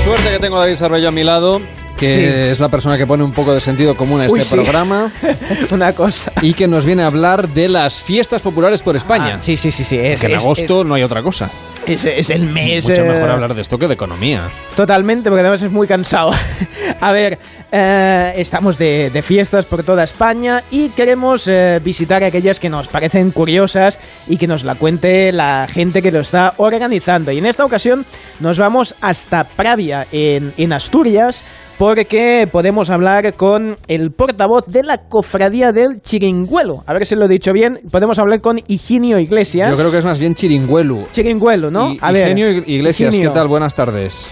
Suerte 0.05 0.31
que 0.31 0.39
tengo 0.39 0.57
a 0.59 0.61
David 0.61 0.77
Sarbello 0.77 1.09
a 1.09 1.13
mi 1.13 1.25
lado 1.25 1.61
que 1.99 2.51
es 2.53 2.61
la 2.61 2.69
persona 2.69 2.97
que 2.97 3.07
pone 3.07 3.25
un 3.25 3.33
poco 3.33 3.53
de 3.53 3.61
sentido 3.61 3.97
común 3.97 4.21
a 4.21 4.27
este 4.27 4.39
Uy, 4.39 4.45
sí. 4.45 4.55
programa. 4.55 5.11
Una 5.73 5.93
cosa. 5.93 6.33
Y 6.43 6.55
que 6.55 6.69
nos 6.69 6.85
viene 6.85 7.03
a 7.03 7.07
hablar 7.07 7.49
de 7.49 7.69
las 7.69 8.01
fiestas 8.01 8.41
populares 8.41 8.83
por 8.83 8.95
España. 8.95 9.35
Ah, 9.37 9.43
sí, 9.43 9.57
sí, 9.57 9.73
sí, 9.73 9.83
sí. 9.83 9.97
Que 9.97 10.15
en 10.27 10.35
agosto 10.37 10.85
no 10.85 10.95
hay 10.95 11.03
otra 11.03 11.23
cosa 11.23 11.51
es, 11.89 12.05
es 12.05 12.31
el 12.31 12.43
mes. 12.43 12.89
Mucho 12.89 13.03
eh, 13.03 13.09
mejor 13.09 13.31
hablar 13.31 13.55
de 13.55 13.63
esto 13.63 13.79
que 13.79 13.89
de 13.89 13.95
economía. 13.95 14.49
Totalmente, 14.77 15.29
porque 15.29 15.41
además 15.41 15.63
es 15.63 15.71
muy 15.71 15.87
cansado. 15.87 16.33
A 17.01 17.13
ver, 17.13 17.39
eh, 17.71 18.33
estamos 18.37 18.79
de, 18.79 19.11
de 19.11 19.23
fiestas 19.23 19.67
por 19.67 19.83
toda 19.83 20.05
España 20.05 20.63
y 20.71 20.89
queremos 20.91 21.47
eh, 21.49 21.81
visitar 21.83 22.25
aquellas 22.25 22.59
que 22.61 22.69
nos 22.71 22.89
parecen 22.89 23.31
curiosas 23.31 23.99
y 24.27 24.37
que 24.37 24.47
nos 24.47 24.65
la 24.65 24.75
cuente 24.75 25.33
la 25.33 25.67
gente 25.69 26.03
que 26.03 26.11
lo 26.11 26.21
está 26.21 26.55
organizando. 26.57 27.33
Y 27.33 27.39
en 27.39 27.47
esta 27.47 27.65
ocasión 27.65 28.05
nos 28.41 28.59
vamos 28.59 28.95
hasta 29.01 29.45
Pravia, 29.45 30.07
en, 30.13 30.53
en 30.57 30.73
Asturias, 30.73 31.45
porque 31.79 32.49
podemos 32.51 32.91
hablar 32.91 33.35
con 33.35 33.77
el 33.87 34.11
portavoz 34.11 34.67
de 34.67 34.83
la 34.83 34.99
cofradía 34.99 35.73
del 35.73 36.01
Chiringuelo. 36.01 36.83
A 36.87 36.93
ver 36.93 37.07
si 37.07 37.15
lo 37.15 37.27
he 37.27 37.29
dicho 37.29 37.53
bien. 37.53 37.81
Podemos 37.91 38.19
hablar 38.19 38.41
con 38.41 38.59
Higinio 38.67 39.19
Iglesias. 39.19 39.71
Yo 39.71 39.77
creo 39.77 39.91
que 39.93 39.99
es 39.99 40.05
más 40.05 40.19
bien 40.19 40.35
chiringuelu. 40.35 41.07
Chiringuelo, 41.13 41.71
¿no? 41.71 41.93
Higinio 41.93 42.51
Iglesias, 42.67 43.15
Higinio. 43.15 43.31
¿qué 43.31 43.35
tal? 43.35 43.49
Buenas 43.49 43.75
tardes. 43.75 44.29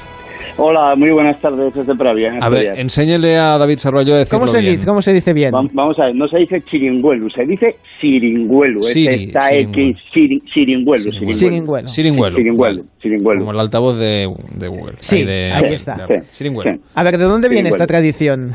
Hola, 0.58 0.94
muy 0.96 1.10
buenas 1.10 1.38
tardes 1.40 1.74
desde 1.74 1.94
Pravia. 1.94 2.38
A 2.40 2.48
ver, 2.48 2.78
enséñele 2.78 3.36
a 3.36 3.58
David 3.58 3.76
Sarroyo 3.76 4.14
a 4.14 4.18
decirlo 4.18 4.38
¿Cómo 4.40 4.46
se 4.46 4.60
bien. 4.60 4.72
dice? 4.72 4.86
¿Cómo 4.86 5.02
se 5.02 5.12
dice 5.12 5.34
bien? 5.34 5.52
Va- 5.54 5.68
Vamos 5.72 5.98
a 5.98 6.06
ver, 6.06 6.14
no 6.14 6.26
se 6.28 6.38
dice 6.38 6.62
chiringuelu, 6.62 7.28
se 7.28 7.44
dice 7.44 7.76
siringuelu. 8.00 8.80
Es 8.80 8.86
Siri, 8.92 9.24
esta 9.26 9.40
siringuelu. 9.48 9.88
X, 9.90 10.02
siri- 10.14 10.42
siringuelu. 10.50 11.12
Siringuelo. 11.12 11.88
Siringuelo. 11.88 11.88
Siringuelu, 12.36 12.84
siringuelu. 13.02 13.38
Como 13.40 13.52
el 13.52 13.60
altavoz 13.60 13.98
de, 13.98 14.32
de 14.58 14.68
Google. 14.68 14.94
Sí, 15.00 15.24
de- 15.24 15.52
ahí 15.52 15.64
de- 15.68 15.74
está. 15.74 16.06
de- 16.06 16.22
Siringuelo. 16.22 16.78
A 16.94 17.02
ver, 17.02 17.18
¿de 17.18 17.24
dónde 17.24 17.50
viene 17.50 17.68
esta 17.68 17.86
tradición? 17.86 18.54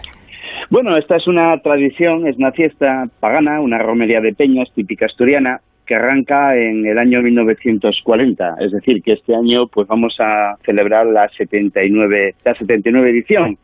Bueno, 0.71 0.97
esta 0.97 1.17
es 1.17 1.27
una 1.27 1.55
tradición, 1.61 2.25
es 2.27 2.35
una 2.37 2.51
fiesta 2.51 3.05
pagana, 3.19 3.59
una 3.61 3.77
romería 3.77 4.21
de 4.21 4.33
peñas 4.33 4.69
típica 4.73 5.05
asturiana 5.05 5.61
que 5.91 5.95
arranca 5.95 6.55
en 6.55 6.85
el 6.85 6.97
año 6.97 7.21
1940, 7.21 8.55
es 8.61 8.71
decir, 8.71 9.03
que 9.03 9.11
este 9.11 9.35
año 9.35 9.67
pues 9.67 9.89
vamos 9.89 10.15
a 10.21 10.55
celebrar 10.65 11.05
la 11.05 11.27
79 11.27 12.35
la 12.45 12.55
79 12.55 13.09
edición. 13.09 13.57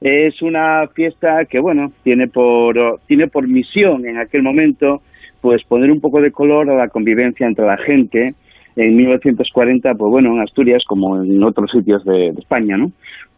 Es 0.00 0.42
una 0.42 0.88
fiesta 0.88 1.44
que 1.44 1.60
bueno, 1.60 1.92
tiene 2.02 2.26
por 2.26 2.98
tiene 3.06 3.28
por 3.28 3.46
misión 3.46 4.04
en 4.06 4.18
aquel 4.18 4.42
momento 4.42 5.02
pues 5.40 5.62
poner 5.68 5.92
un 5.92 6.00
poco 6.00 6.20
de 6.20 6.32
color 6.32 6.68
a 6.68 6.74
la 6.74 6.88
convivencia 6.88 7.46
entre 7.46 7.64
la 7.64 7.76
gente. 7.76 8.34
En 8.74 8.96
1940, 8.96 9.94
pues 9.94 10.10
bueno, 10.10 10.34
en 10.34 10.40
Asturias 10.40 10.82
como 10.86 11.22
en 11.22 11.42
otros 11.44 11.70
sitios 11.70 12.04
de, 12.04 12.28
España, 12.30 12.76
¿no? 12.76 12.90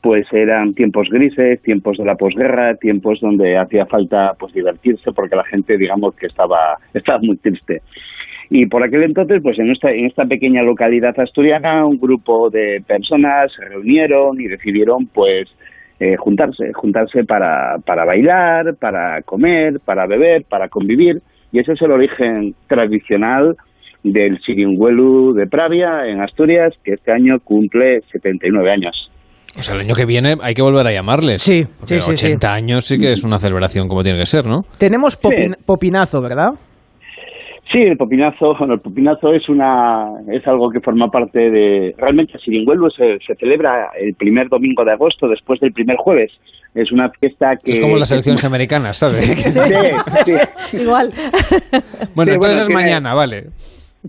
Pues 0.02 0.26
eran 0.32 0.72
tiempos 0.72 1.08
grises, 1.10 1.60
tiempos 1.62 1.98
de 1.98 2.04
la 2.06 2.14
posguerra, 2.14 2.74
tiempos 2.76 3.20
donde 3.20 3.58
hacía 3.58 3.84
falta 3.84 4.32
pues 4.38 4.54
divertirse 4.54 5.12
porque 5.12 5.36
la 5.36 5.44
gente, 5.44 5.76
digamos, 5.76 6.14
que 6.14 6.26
estaba 6.26 6.78
estaba 6.94 7.18
muy 7.20 7.36
triste. 7.36 7.82
Y 8.50 8.66
por 8.66 8.82
aquel 8.82 9.04
entonces, 9.04 9.40
pues 9.42 9.58
en 9.60 9.70
esta, 9.70 9.90
en 9.92 10.06
esta 10.06 10.24
pequeña 10.24 10.62
localidad 10.62 11.18
asturiana, 11.18 11.86
un 11.86 11.98
grupo 12.00 12.50
de 12.50 12.82
personas 12.86 13.52
se 13.56 13.64
reunieron 13.64 14.40
y 14.40 14.48
decidieron, 14.48 15.06
pues, 15.06 15.48
eh, 16.00 16.16
juntarse, 16.16 16.72
juntarse 16.74 17.24
para, 17.24 17.76
para 17.86 18.04
bailar, 18.04 18.74
para 18.80 19.22
comer, 19.22 19.80
para 19.84 20.06
beber, 20.06 20.42
para 20.48 20.68
convivir. 20.68 21.20
Y 21.52 21.60
ese 21.60 21.72
es 21.72 21.82
el 21.82 21.92
origen 21.92 22.54
tradicional 22.66 23.54
del 24.02 24.38
Siringuelu 24.40 25.34
de 25.34 25.46
Pravia, 25.46 26.06
en 26.06 26.20
Asturias, 26.22 26.74
que 26.82 26.94
este 26.94 27.12
año 27.12 27.38
cumple 27.44 28.00
79 28.10 28.70
años. 28.72 29.10
O 29.58 29.62
sea, 29.62 29.74
el 29.74 29.82
año 29.82 29.94
que 29.94 30.06
viene 30.06 30.34
hay 30.42 30.54
que 30.54 30.62
volver 30.62 30.86
a 30.86 30.92
llamarles. 30.92 31.42
Sí, 31.42 31.64
sí, 31.84 32.00
sí, 32.00 32.12
80 32.12 32.52
años 32.52 32.84
sí 32.86 32.98
que 32.98 33.12
es 33.12 33.22
una 33.24 33.38
celebración 33.38 33.88
como 33.88 34.02
tiene 34.02 34.18
que 34.20 34.26
ser, 34.26 34.46
¿no? 34.46 34.62
Tenemos 34.78 35.20
popin- 35.20 35.56
popinazo, 35.66 36.22
¿verdad? 36.22 36.52
Sí, 37.70 37.78
el 37.78 37.96
popinazo, 37.96 38.56
bueno, 38.58 38.74
el 38.74 38.80
popinazo 38.80 39.32
es 39.32 39.48
una 39.48 40.08
es 40.28 40.44
algo 40.48 40.70
que 40.70 40.80
forma 40.80 41.08
parte 41.08 41.38
de 41.50 41.94
realmente 41.96 42.32
el 42.34 42.40
Siringuelu 42.40 42.90
se, 42.90 43.18
se 43.24 43.34
celebra 43.36 43.90
el 43.96 44.14
primer 44.14 44.48
domingo 44.48 44.84
de 44.84 44.92
agosto 44.92 45.28
después 45.28 45.60
del 45.60 45.72
primer 45.72 45.96
jueves. 45.96 46.32
Es 46.74 46.90
una 46.90 47.10
fiesta 47.10 47.56
que 47.56 47.72
Es 47.72 47.80
como 47.80 47.96
las 47.96 48.10
elecciones 48.10 48.44
americanas, 48.46 48.98
¿sabes? 48.98 49.24
Sí, 50.26 50.34
sí. 50.70 50.78
Igual. 50.82 51.12
Bueno, 52.14 52.30
Sí, 52.30 52.34
entonces 52.34 52.38
bueno, 52.38 52.62
es 52.62 52.70
mañana, 52.70 53.14
vale. 53.14 53.44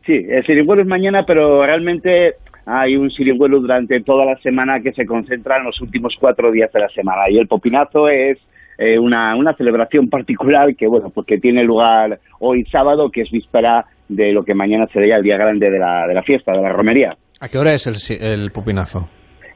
Sí, 0.05 0.25
el 0.27 0.43
Siringuelu 0.45 0.81
es 0.81 0.87
mañana, 0.87 1.23
pero 1.25 1.63
realmente 1.63 2.35
hay 2.65 2.95
un 2.95 3.11
Siringuelu 3.11 3.59
durante 3.59 4.01
toda 4.01 4.25
la 4.25 4.37
semana 4.37 4.79
que 4.79 4.93
se 4.93 5.05
concentra 5.05 5.57
en 5.57 5.65
los 5.65 5.79
últimos 5.81 6.15
cuatro 6.19 6.51
días 6.51 6.71
de 6.71 6.79
la 6.79 6.89
semana. 6.89 7.29
Y 7.29 7.37
el 7.37 7.47
popinazo 7.47 8.09
es 8.09 8.39
eh, 8.81 8.97
una, 8.99 9.35
una 9.35 9.53
celebración 9.53 10.09
particular 10.09 10.75
que, 10.75 10.87
bueno, 10.87 11.09
pues 11.13 11.27
que 11.27 11.37
tiene 11.37 11.63
lugar 11.63 12.19
hoy 12.39 12.63
sábado, 12.65 13.09
que 13.11 13.21
es 13.21 13.29
víspera 13.31 13.85
de 14.09 14.31
lo 14.33 14.43
que 14.43 14.53
mañana 14.55 14.87
sería 14.91 15.17
el 15.17 15.23
día 15.23 15.37
grande 15.37 15.69
de 15.69 15.79
la, 15.79 16.07
de 16.07 16.13
la 16.15 16.23
fiesta, 16.23 16.51
de 16.51 16.61
la 16.61 16.73
romería. 16.73 17.15
¿A 17.39 17.47
qué 17.49 17.57
hora 17.57 17.73
es 17.73 17.85
el, 17.87 17.95
el 18.21 18.51
pupinazo? 18.51 19.07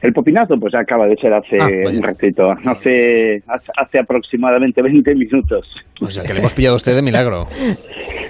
El 0.02 0.12
popinazo, 0.12 0.56
pues 0.60 0.74
acaba 0.74 1.06
de 1.06 1.16
ser 1.16 1.32
hace 1.32 1.56
Ah, 1.58 1.66
un 1.96 2.02
ratito, 2.02 2.50
hace, 2.50 3.42
hace, 3.48 3.72
hace 3.76 3.98
aproximadamente 3.98 4.82
20 4.82 5.14
minutos. 5.14 5.66
O 6.00 6.06
sea, 6.06 6.22
que 6.22 6.34
le 6.34 6.40
hemos 6.40 6.52
pillado 6.52 6.74
a 6.74 6.76
usted 6.76 6.94
de 6.94 7.02
milagro. 7.02 7.46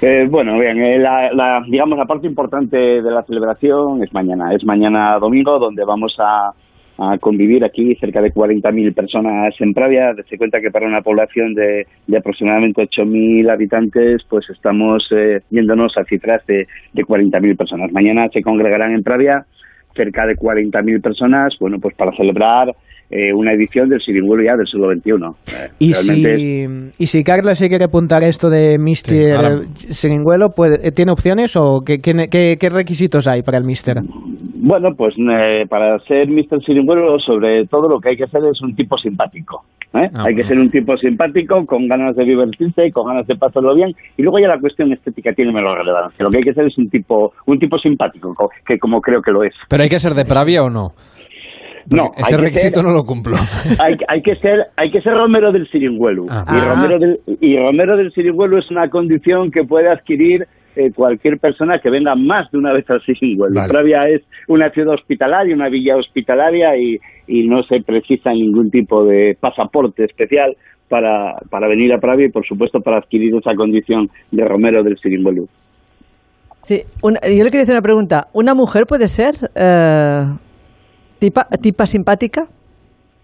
Eh, 0.02 0.26
bueno, 0.30 0.58
bien, 0.58 0.78
eh, 0.78 0.98
la, 0.98 1.32
la- 1.32 1.62
digamos 1.66 1.96
la 1.98 2.04
parte 2.04 2.26
importante 2.26 2.76
de 2.76 3.10
la 3.10 3.22
celebración 3.22 4.02
es 4.04 4.12
mañana, 4.12 4.52
es 4.54 4.62
mañana 4.62 5.18
domingo 5.18 5.58
donde 5.58 5.86
vamos 5.86 6.14
a, 6.18 6.50
a 6.98 7.18
convivir 7.18 7.64
aquí 7.64 7.94
cerca 7.96 8.20
de 8.22 8.32
40.000 8.32 8.94
personas 8.94 9.54
en 9.60 9.74
Pravia. 9.74 10.14
Se 10.28 10.38
cuenta 10.38 10.60
que 10.60 10.70
para 10.70 10.86
una 10.86 11.02
población 11.02 11.54
de, 11.54 11.86
de 12.06 12.16
aproximadamente 12.16 12.82
8.000 12.82 13.50
habitantes, 13.50 14.22
pues 14.28 14.48
estamos 14.50 15.06
eh, 15.10 15.40
yéndonos 15.50 15.96
a 15.96 16.04
cifras 16.04 16.44
de, 16.46 16.66
de 16.92 17.02
40.000 17.02 17.56
personas. 17.56 17.92
Mañana 17.92 18.28
se 18.32 18.42
congregarán 18.42 18.92
en 18.92 19.02
Pravia 19.02 19.44
cerca 19.94 20.26
de 20.26 20.36
40.000 20.36 21.02
personas, 21.02 21.54
bueno, 21.58 21.78
pues 21.80 21.94
para 21.96 22.12
celebrar 22.12 22.74
eh, 23.10 23.32
una 23.32 23.52
edición 23.52 23.88
del 23.88 24.00
Siringuelo 24.00 24.42
ya 24.44 24.56
del 24.56 24.66
siglo 24.66 24.88
XXI. 24.92 25.10
Eh, 25.54 25.70
Y 25.78 25.90
es- 25.92 26.06
si, 26.06 26.66
y 26.98 27.06
si 27.06 27.22
Carla 27.24 27.54
se 27.54 27.68
quiere 27.68 27.84
apuntar 27.84 28.22
esto 28.24 28.50
de 28.50 28.78
Mister 28.78 29.36
ahora- 29.36 29.60
Siringuelo, 29.90 30.50
puede- 30.50 30.86
eh, 30.86 30.92
¿tiene 30.92 31.12
opciones 31.12 31.56
o 31.56 31.80
qué, 31.84 31.98
qué- 32.00 32.28
qué- 32.30 32.56
qué 32.58 32.68
requisitos 32.70 33.28
hay 33.28 33.42
para 33.42 33.58
el 33.58 33.64
Mister? 33.64 33.96
Bueno, 34.58 34.88
pues 34.96 35.14
eh, 35.18 35.64
para 35.68 35.98
ser 36.00 36.28
Mr. 36.28 36.60
Siringuelo, 36.64 37.18
sobre 37.20 37.66
todo 37.66 37.88
lo 37.88 38.00
que 38.00 38.10
hay 38.10 38.16
que 38.16 38.24
hacer 38.24 38.40
es 38.50 38.60
un 38.62 38.74
tipo 38.74 38.96
simpático. 38.98 39.62
¿eh? 39.94 40.10
Ah, 40.18 40.24
hay 40.26 40.34
que 40.34 40.42
ser 40.42 40.58
un 40.58 40.68
tipo 40.70 40.94
simpático, 40.98 41.64
con 41.64 41.86
ganas 41.88 42.16
de 42.16 42.24
divertirse, 42.24 42.90
con 42.92 43.06
ganas 43.06 43.26
de 43.26 43.36
pasarlo 43.36 43.74
bien. 43.74 43.92
Y 44.18 44.22
luego 44.22 44.38
ya 44.40 44.48
la 44.48 44.58
cuestión 44.58 44.92
estética 44.92 45.32
tiene 45.32 45.52
menos 45.52 45.74
relevancia. 45.78 46.22
Lo 46.24 46.28
que 46.30 46.38
hay 46.38 46.44
que 46.44 46.52
ser 46.52 46.66
es 46.66 46.76
un 46.76 46.90
tipo, 46.90 47.32
un 47.46 47.58
tipo 47.58 47.78
simpático, 47.78 48.34
co- 48.34 48.50
que 48.66 48.78
como 48.78 49.00
creo 49.00 49.22
que 49.22 49.30
lo 49.30 49.42
es. 49.44 49.54
¿Pero 49.70 49.82
hay 49.84 49.88
que 49.88 49.98
ser 50.00 50.12
de 50.12 50.24
Pravia 50.24 50.62
o 50.64 50.68
no? 50.68 50.90
No, 51.90 52.10
ese 52.16 52.36
requisito 52.36 52.80
ser- 52.80 52.84
no 52.88 52.92
lo 52.94 53.04
cumplo. 53.04 53.36
hay, 53.78 53.94
hay 54.08 54.22
que 54.22 54.36
ser 54.36 54.66
hay 54.76 54.90
que 54.90 55.00
ser 55.02 55.14
Romero 55.14 55.52
del 55.52 55.68
Siringuelu 55.70 56.26
Ah. 56.30 56.44
y 56.48 56.56
Ah. 56.56 56.74
Romero 56.74 56.98
del 56.98 57.20
y 57.40 57.56
Romero 57.56 57.96
del 57.96 58.12
Siringuelu 58.12 58.58
es 58.58 58.70
una 58.70 58.88
condición 58.90 59.50
que 59.50 59.62
puede 59.64 59.88
adquirir 59.90 60.46
eh, 60.74 60.90
cualquier 60.94 61.38
persona 61.38 61.78
que 61.82 61.88
venga 61.88 62.14
más 62.14 62.50
de 62.50 62.58
una 62.58 62.72
vez 62.72 62.84
al 62.90 63.00
Siringuelu. 63.02 63.54
Vale. 63.54 63.68
Pravia 63.68 64.08
es 64.08 64.22
una 64.48 64.68
ciudad 64.70 64.94
hospitalaria, 64.94 65.54
una 65.54 65.68
villa 65.68 65.96
hospitalaria 65.96 66.76
y, 66.76 66.98
y 67.26 67.46
no 67.48 67.62
se 67.62 67.80
precisa 67.80 68.30
ningún 68.32 68.70
tipo 68.70 69.04
de 69.04 69.36
pasaporte 69.40 70.04
especial 70.04 70.54
para, 70.88 71.34
para 71.50 71.66
venir 71.68 71.92
a 71.92 71.98
Pravia 71.98 72.26
y 72.26 72.30
por 72.30 72.46
supuesto 72.46 72.80
para 72.80 72.98
adquirir 72.98 73.34
esa 73.36 73.54
condición 73.54 74.08
de 74.32 74.44
Romero 74.44 74.82
del 74.82 74.98
Siringuelu. 74.98 75.48
Sí, 76.58 76.82
una- 77.02 77.20
yo 77.22 77.42
le 77.44 77.50
quería 77.50 77.62
hacer 77.62 77.74
una 77.76 77.82
pregunta. 77.82 78.26
¿Una 78.32 78.54
mujer 78.54 78.86
puede 78.86 79.06
ser 79.08 79.34
eh, 79.54 80.20
tipa, 81.18 81.46
tipa 81.60 81.86
simpática? 81.86 82.46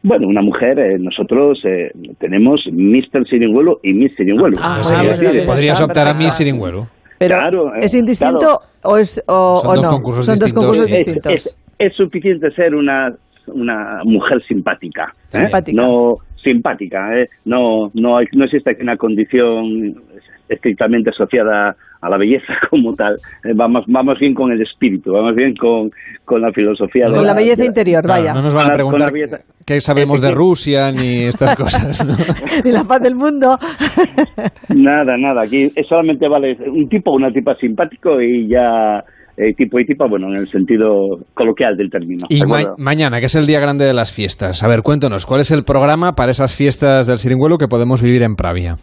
Bueno, 0.04 0.26
una 0.26 0.42
mujer, 0.42 0.78
eh, 0.78 0.98
nosotros 0.98 1.60
eh, 1.64 1.90
tenemos 2.18 2.60
Mr. 2.72 3.24
Siringuelu 3.28 3.78
y 3.84 3.92
Miss 3.92 4.12
Siringuelu. 4.16 4.56
Ah, 4.60 4.78
decir, 4.78 4.96
vale, 4.96 5.26
vale. 5.38 5.46
Podrías 5.46 5.80
optar 5.80 6.08
a 6.08 6.10
perfecto. 6.10 6.24
mi 6.24 6.30
Siringuelo. 6.32 6.86
Pero 7.18 7.36
Claro, 7.36 7.74
eh, 7.76 7.80
¿es 7.82 7.94
indistinto 7.94 8.38
claro. 8.38 8.58
o, 8.82 8.96
es, 8.96 9.22
o, 9.28 9.56
Son 9.56 9.70
o 9.70 9.74
dos 9.76 9.84
no? 9.84 9.90
concursos 9.90 10.26
Son 10.26 10.34
dos 10.34 10.40
distintos, 10.40 10.64
concursos 10.64 10.86
sí. 10.86 10.92
es, 10.92 11.04
distintos. 11.06 11.32
es- 11.32 11.56
es 11.78 11.94
suficiente 11.96 12.50
ser 12.52 12.74
una, 12.74 13.14
una 13.46 14.00
mujer 14.04 14.42
simpática. 14.48 15.12
¿eh? 15.32 15.36
Simpática. 15.38 15.80
No 15.82 16.14
simpática, 16.42 16.98
¿eh? 17.16 17.28
no, 17.44 17.90
no, 17.94 18.16
hay- 18.18 18.26
no 18.32 18.44
existe 18.44 18.70
aquí 18.72 18.82
una 18.82 18.96
condición 18.96 19.94
estrictamente 20.52 21.10
asociada 21.10 21.74
a 22.00 22.08
la 22.10 22.18
belleza 22.18 22.52
como 22.70 22.94
tal. 22.94 23.14
Eh, 23.44 23.52
vamos, 23.54 23.84
vamos 23.86 24.18
bien 24.20 24.34
con 24.34 24.50
el 24.52 24.60
espíritu, 24.60 25.12
vamos 25.12 25.34
bien 25.36 25.54
con, 25.54 25.90
con 26.24 26.40
la 26.42 26.50
filosofía. 26.52 27.06
de 27.08 27.14
Con 27.16 27.24
la 27.26 27.34
belleza 27.34 27.62
de- 27.62 27.66
interior, 27.68 28.02
Claro, 28.02 28.20
vaya. 28.22 28.34
no 28.34 28.42
nos 28.42 28.54
van 28.54 28.64
a 28.64 28.68
Con 28.68 28.70
la- 28.70 28.74
preguntar 28.74 29.10
con 29.10 29.20
la 29.20 29.38
qué 29.64 29.80
sabemos 29.80 30.20
de 30.20 30.30
Rusia 30.32 30.90
ni 30.92 31.24
estas 31.24 31.54
cosas. 31.62 32.04
¿no? 32.06 32.14
Y 32.68 32.72
la 32.72 32.84
paz 32.84 33.00
del 33.02 33.14
mundo. 33.14 33.56
Nada, 34.74 35.16
nada. 35.18 35.42
Aquí 35.44 35.70
es 35.74 35.86
solamente 35.88 36.28
vale 36.28 36.56
un 36.68 36.88
tipo 36.88 37.10
o 37.12 37.16
una 37.16 37.30
tipa 37.32 37.54
simpático 37.56 38.20
y 38.20 38.48
ya 38.48 39.02
eh, 39.36 39.54
tipo 39.56 39.78
y 39.78 39.86
tipa, 39.86 40.06
bueno, 40.08 40.28
en 40.28 40.36
el 40.40 40.48
sentido 40.48 40.90
coloquial 41.34 41.76
del 41.76 41.88
término. 41.90 42.26
Y 42.28 42.42
mañana, 42.78 43.20
que 43.20 43.26
es 43.26 43.34
el 43.34 43.46
día 43.46 43.60
grande 43.60 43.84
de 43.84 43.94
las 43.94 44.12
fiestas. 44.12 44.62
A 44.62 44.68
ver, 44.68 44.82
cuéntanos, 44.82 45.24
¿cuál 45.26 45.40
es 45.40 45.50
el 45.50 45.64
programa 45.64 46.12
para 46.12 46.32
esas 46.32 46.54
fiestas 46.56 47.06
del 47.06 47.18
Siringuelo 47.18 47.58
que 47.58 47.68
podemos 47.68 48.02
vivir 48.02 48.22
en 48.22 48.34
Pravia? 48.34 48.76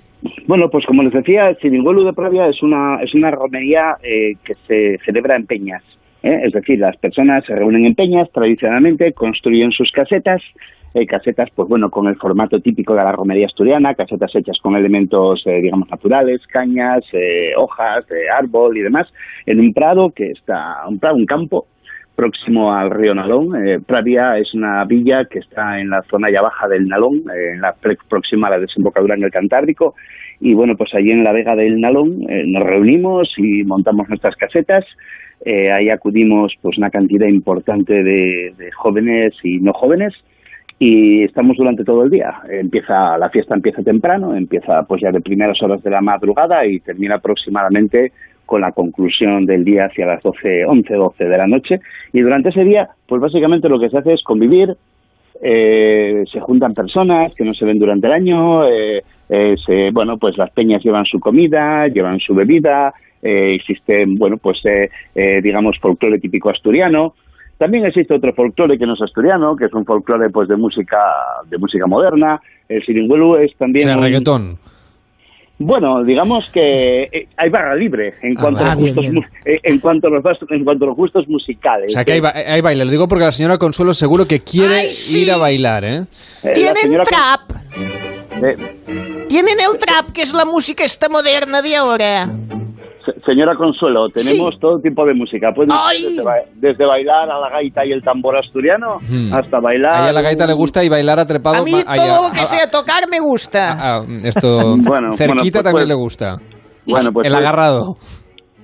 Bueno, 0.50 0.68
pues 0.72 0.84
como 0.88 1.04
les 1.04 1.14
decía, 1.14 1.48
el 1.48 1.58
Ciringuelo 1.58 2.04
de 2.04 2.12
Pravia 2.12 2.48
es 2.48 2.64
una, 2.64 3.00
es 3.04 3.14
una 3.14 3.30
romería 3.30 3.98
eh, 4.02 4.34
que 4.44 4.56
se 4.68 4.98
celebra 5.06 5.36
en 5.36 5.46
peñas. 5.46 5.84
¿eh? 6.24 6.40
Es 6.44 6.54
decir, 6.54 6.80
las 6.80 6.98
personas 6.98 7.46
se 7.46 7.54
reúnen 7.54 7.86
en 7.86 7.94
peñas 7.94 8.32
tradicionalmente, 8.32 9.14
construyen 9.14 9.70
sus 9.70 9.92
casetas, 9.92 10.42
eh, 10.96 11.06
casetas, 11.06 11.50
pues 11.54 11.70
bueno, 11.70 11.92
con 11.92 12.08
el 12.08 12.16
formato 12.16 12.60
típico 12.62 12.96
de 12.96 13.04
la 13.04 13.12
romería 13.12 13.46
asturiana, 13.46 13.94
casetas 13.94 14.34
hechas 14.34 14.58
con 14.60 14.76
elementos, 14.76 15.44
eh, 15.46 15.62
digamos, 15.62 15.88
naturales, 15.88 16.42
cañas, 16.48 17.04
eh, 17.14 17.52
hojas, 17.56 18.08
de 18.08 18.28
árbol 18.32 18.76
y 18.76 18.82
demás, 18.82 19.08
en 19.46 19.60
un 19.60 19.72
prado 19.72 20.10
que 20.10 20.32
está, 20.32 20.78
un 20.88 20.98
prado, 20.98 21.16
un 21.16 21.28
campo 21.28 21.68
próximo 22.20 22.74
al 22.74 22.92
río 22.92 23.16
Nalón. 23.16 23.56
Eh, 23.66 23.80
Pravia 23.80 24.38
es 24.38 24.54
una 24.54 24.84
villa 24.84 25.24
que 25.24 25.40
está 25.40 25.80
en 25.80 25.90
la 25.90 26.02
zona 26.12 26.30
ya 26.30 26.42
baja 26.42 26.68
del 26.68 26.86
Nalón, 26.86 27.24
eh, 27.34 27.54
en 27.54 27.62
la 27.62 27.74
próxima 28.10 28.48
a 28.48 28.50
la 28.52 28.60
desembocadura 28.60 29.16
en 29.16 29.24
el 29.24 29.32
Cantábrico. 29.32 29.96
Y 30.42 30.54
bueno, 30.54 30.76
pues 30.78 30.94
allí 30.94 31.12
en 31.12 31.24
la 31.24 31.34
vega 31.34 31.56
del 31.56 31.80
Nalón 31.80 32.26
eh, 32.30 32.44
nos 32.46 32.64
reunimos 32.64 33.34
y 33.38 33.64
montamos 33.64 34.08
nuestras 34.08 34.36
casetas. 34.36 34.86
Eh, 35.46 35.72
ahí 35.72 35.90
acudimos 35.90 36.54
pues 36.62 36.78
una 36.78 36.90
cantidad 36.90 37.28
importante 37.28 38.04
de, 38.04 38.54
de 38.58 38.72
jóvenes 38.72 39.34
y 39.44 39.60
no 39.60 39.74
jóvenes 39.74 40.14
y 40.80 41.24
estamos 41.24 41.58
durante 41.58 41.84
todo 41.84 42.04
el 42.04 42.10
día. 42.10 42.42
Empieza 42.50 43.18
la 43.18 43.30
fiesta 43.30 43.54
empieza 43.54 43.84
temprano, 43.84 44.34
empieza 44.34 44.84
pues 44.84 45.02
ya 45.02 45.12
de 45.12 45.20
primeras 45.20 45.62
horas 45.62 45.84
de 45.84 45.90
la 45.90 46.02
madrugada 46.02 46.66
y 46.66 46.80
termina 46.80 47.16
aproximadamente 47.16 48.14
con 48.46 48.62
la 48.62 48.72
conclusión 48.72 49.46
del 49.46 49.64
día 49.64 49.86
hacia 49.86 50.08
las 50.08 50.24
12, 50.24 50.66
11, 50.66 50.94
12 50.94 51.24
de 51.26 51.38
la 51.38 51.48
noche. 51.48 51.82
Y 52.14 52.22
durante 52.22 52.50
ese 52.50 52.64
día, 52.64 52.88
pues 53.08 53.22
básicamente 53.22 53.70
lo 53.70 53.80
que 53.80 53.90
se 53.90 53.98
hace 53.98 54.14
es 54.14 54.24
convivir, 54.24 54.76
eh, 55.42 56.24
se 56.32 56.40
juntan 56.40 56.74
personas 56.74 57.34
que 57.36 57.44
no 57.46 57.54
se 57.54 57.66
ven 57.66 57.80
durante 57.80 58.08
el 58.08 58.14
año, 58.14 58.68
eh, 58.68 59.04
eh, 59.30 59.56
se- 59.66 59.92
bueno, 59.92 60.18
pues 60.18 60.38
las 60.38 60.52
peñas 60.52 60.84
llevan 60.84 61.06
su 61.06 61.20
comida, 61.20 61.88
llevan 61.88 62.20
su 62.20 62.34
bebida, 62.36 62.94
eh, 63.22 63.56
existe, 63.56 64.06
bueno, 64.08 64.38
pues 64.38 64.60
eh, 64.66 64.90
digamos 65.42 65.78
folclore 65.80 66.20
típico 66.20 66.50
asturiano. 66.50 67.14
También 67.58 67.86
existe 67.86 68.14
otro 68.14 68.34
folclore 68.34 68.78
que 68.78 68.86
no 68.86 68.94
es 68.94 69.02
asturiano, 69.02 69.56
que 69.56 69.66
es 69.66 69.74
un 69.74 69.84
folclore 69.86 70.30
pues 70.30 70.48
de 70.48 70.56
música 70.56 70.98
de 71.50 71.58
música 71.58 71.86
moderna. 71.88 72.40
El 72.70 72.82
siringuelu 72.86 73.36
es 73.36 73.52
O 73.54 73.58
también 73.58 73.84
sea, 73.84 73.98
un- 73.98 74.04
reggaetón. 74.04 74.58
Bueno, 75.60 76.04
digamos 76.04 76.50
que 76.52 77.04
eh, 77.04 77.28
hay 77.38 77.50
barra 77.50 77.76
libre 77.76 78.14
en 78.22 78.34
cuanto 78.36 78.64
Ah, 78.64 78.72
a 78.72 78.76
los 78.76 78.84
bien, 78.84 78.96
gustos 78.96 79.12
bien. 79.12 79.16
mu- 79.16 79.22
eh, 79.46 79.60
en 79.64 79.80
cuanto 79.80 80.08
a 80.08 80.10
los 80.10 80.24
bas- 80.24 80.38
en 80.50 80.64
cuanto 80.64 80.86
a 80.86 80.88
los 80.88 80.96
gustos 80.98 81.28
musicales. 81.28 81.92
O 81.92 81.94
sea, 81.94 82.06
que 82.06 82.14
hay, 82.14 82.20
ba- 82.22 82.34
hay 82.34 82.62
baile. 82.62 82.86
Lo 82.86 82.92
digo 82.92 83.08
porque 83.08 83.26
la 83.26 83.32
señora 83.32 83.58
Consuelo 83.58 83.94
seguro 83.94 84.26
que 84.28 84.40
quiere 84.40 84.92
ir 85.12 85.32
a 85.32 85.38
bailar, 85.38 85.84
¿eh? 85.86 86.06
Eh, 86.44 86.52
Tienen 86.54 86.96
Con- 86.96 87.04
trap. 87.04 87.42
eh, 88.44 89.26
Tienen 89.28 89.58
el 89.60 89.78
trap, 89.78 90.12
que 90.12 90.22
es 90.24 90.34
la 90.34 90.46
música 90.46 90.84
esta 90.84 91.08
moderna 91.10 91.62
de 91.62 91.76
ahora. 91.76 92.30
Se- 93.06 93.20
señora 93.26 93.56
Consuelo, 93.56 94.08
tenemos 94.14 94.58
todo 94.60 94.80
tipo 94.82 95.06
de 95.06 95.14
música. 95.14 95.52
Puede 95.56 95.70
Ay. 95.74 96.04
desde, 96.04 96.24
ba- 96.24 96.44
desde 96.56 96.86
bailar 96.86 97.30
a 97.30 97.40
la 97.40 97.50
gaita 97.50 97.86
y 97.86 97.92
el 97.92 98.02
tambor 98.04 98.38
asturiano 98.38 98.98
Hmm. 99.02 99.34
hasta 99.34 99.60
bailar. 99.60 99.94
A 99.96 100.04
ella 100.06 100.14
la 100.14 100.22
gaita 100.22 100.46
le 100.48 100.54
gusta 100.54 100.84
y 100.84 100.90
bailar 100.90 101.20
atrapado. 101.20 101.58
A 101.58 101.64
mí 101.64 101.74
ay, 101.88 102.00
todo 102.00 102.28
lo 102.28 102.34
que 102.34 102.42
a- 102.42 102.46
sea 102.46 102.70
tocar 102.70 103.08
me 103.10 103.20
gusta. 103.20 103.98
a- 104.00 104.06
esto 104.24 104.76
Bueno, 104.78 105.14
cerquita 105.14 105.28
bueno, 105.34 105.42
pues 105.52 105.64
también 105.64 105.88
le 105.88 105.94
gusta. 105.96 106.38
Bueno, 106.86 107.12
pues 107.12 107.28
el 107.28 107.36
agarrado. 107.36 107.96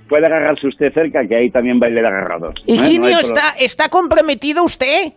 Puede 0.08 0.28
agarrarse 0.28 0.68
usted 0.68 0.94
cerca, 0.94 1.22
que 1.28 1.36
ahí 1.36 1.50
también 1.50 1.80
baile 1.80 2.02
de 2.02 2.08
agarrados. 2.08 2.54
¿eh? 2.68 2.76
No 2.78 2.86
Higinio. 2.86 3.20
¿está, 3.20 3.56
¿está 3.60 3.90
comprometido 3.90 4.64
usted? 4.64 5.14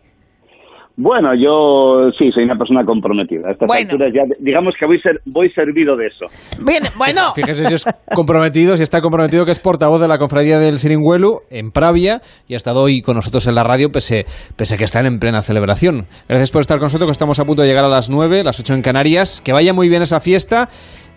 Bueno, 1.01 1.29
yo 1.33 2.11
sí, 2.19 2.33
soy 2.33 2.43
una 2.43 2.57
persona 2.57 2.85
comprometida. 2.85 3.49
A 3.49 3.53
estas 3.53 3.69
Bueno. 3.69 3.93
alturas 3.93 4.13
ya, 4.13 4.23
digamos 4.41 4.75
que 4.79 4.85
voy, 4.85 5.01
ser, 5.01 5.21
voy 5.27 5.49
servido 5.51 5.97
de 5.97 6.09
eso. 6.09 6.27
Bien, 6.67 6.83
bueno. 6.99 7.33
Fíjese 7.37 7.67
si 7.67 7.75
es 7.75 7.85
comprometido, 8.13 8.77
si 8.77 8.83
está 8.83 9.01
comprometido 9.01 9.45
que 9.47 9.53
es 9.53 9.61
portavoz 9.61 10.01
de 10.01 10.09
la 10.09 10.19
cofradía 10.19 10.59
del 10.59 10.81
Siringuelu 10.81 11.43
en 11.51 11.71
Pravia 11.71 12.21
y 12.49 12.55
ha 12.55 12.57
estado 12.57 12.83
hoy 12.83 13.01
con 13.01 13.15
nosotros 13.15 13.47
en 13.47 13.55
la 13.55 13.63
radio 13.63 13.93
pese, 13.93 14.27
pese 14.57 14.75
a 14.75 14.77
que 14.77 14.83
están 14.83 15.07
en 15.07 15.21
plena 15.21 15.41
celebración. 15.43 16.07
Gracias 16.29 16.51
por 16.51 16.63
estar 16.63 16.79
con 16.79 16.87
nosotros, 16.87 17.07
que 17.07 17.13
estamos 17.13 17.39
a 17.39 17.45
punto 17.45 17.63
de 17.63 17.69
llegar 17.69 17.85
a 17.85 17.89
las 17.89 18.11
9, 18.11 18.43
las 18.43 18.59
8 18.59 18.75
en 18.75 18.83
Canarias. 18.83 19.41
Que 19.41 19.53
vaya 19.53 19.73
muy 19.73 19.89
bien 19.89 20.03
esa 20.03 20.19
fiesta. 20.19 20.69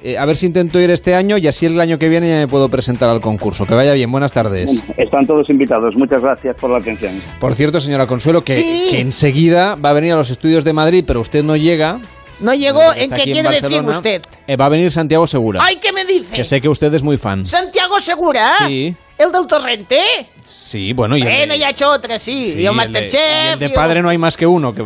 Eh, 0.04 0.18
a 0.18 0.26
ver 0.26 0.36
si 0.36 0.47
intento 0.47 0.80
ir 0.80 0.89
este 0.89 1.14
año 1.14 1.38
y 1.38 1.47
así 1.47 1.68
el 1.68 1.80
año 1.80 1.99
que 1.99 2.10
viene 2.10 2.28
ya 2.28 2.38
me 2.38 2.47
puedo 2.47 2.70
presentar 2.70 3.10
al 3.10 3.22
concurso. 3.22 3.66
Que 3.68 3.76
vaya 3.76 3.93
bien, 3.93 4.12
buenas 4.12 4.32
tardes. 4.32 4.82
Están 4.97 5.28
todos 5.28 5.47
invitados. 5.49 5.95
Muchas 5.95 6.22
gracias 6.24 6.56
por 6.60 6.72
la 6.72 6.80
atención. 6.80 7.14
Por 7.39 7.54
cierto, 7.54 7.80
señora 7.80 8.08
Consuelo, 8.08 8.41
que, 8.43 8.54
Sí. 8.56 8.88
que 8.89 8.99
enseguida 8.99 9.76
va 9.76 9.91
a 9.91 9.93
venir 9.93 10.14
a 10.14 10.16
los 10.16 10.30
estudios 10.32 10.64
de 10.64 10.74
Madrid, 10.74 11.04
pero 11.06 11.22
usted 11.22 11.43
no 11.43 11.56
llega. 11.56 11.99
No 12.39 12.56
llegó. 12.56 12.82
¿En 12.95 13.12
qué 13.12 13.22
en 13.22 13.32
quiere 13.34 13.49
decir 13.62 13.84
usted? 13.84 14.24
Eh, 14.47 14.56
va 14.56 14.66
a 14.66 14.70
venir 14.70 14.91
Santiago 14.91 15.28
Segura. 15.28 15.62
¡Ay, 15.64 15.76
qué 15.76 15.93
me 15.93 16.04
dice! 16.04 16.36
Que 16.36 16.43
sé 16.45 16.60
que 16.60 16.68
usted 16.70 16.91
es 16.95 17.04
muy 17.04 17.18
fan. 17.18 17.45
¿Santiago 17.45 17.99
Segura? 18.02 18.54
Sí. 18.66 18.95
¿El 19.20 19.32
del 19.32 19.45
Torrente? 19.45 19.99
Sí, 20.41 20.93
bueno, 20.93 21.16
y 21.16 21.22
el 21.22 21.28
de- 21.28 21.38
Bueno, 21.38 21.56
ya 21.56 21.68
ha 21.68 21.70
hecho 21.70 21.88
otra, 21.88 22.18
sí. 22.18 22.47
Sí, 22.47 22.49
y 22.49 22.52
el 22.54 22.58
el 22.58 22.64
de- 22.64 22.72
Masterchef. 22.72 23.14
y 23.14 23.54
el 23.54 23.60
de 23.60 23.66
y 23.66 23.70
el- 23.70 23.74
padre 23.76 24.02
no 24.02 24.10
hay 24.10 24.18
más 24.18 24.36
que 24.36 24.47
uno, 24.47 24.74
que, 24.74 24.84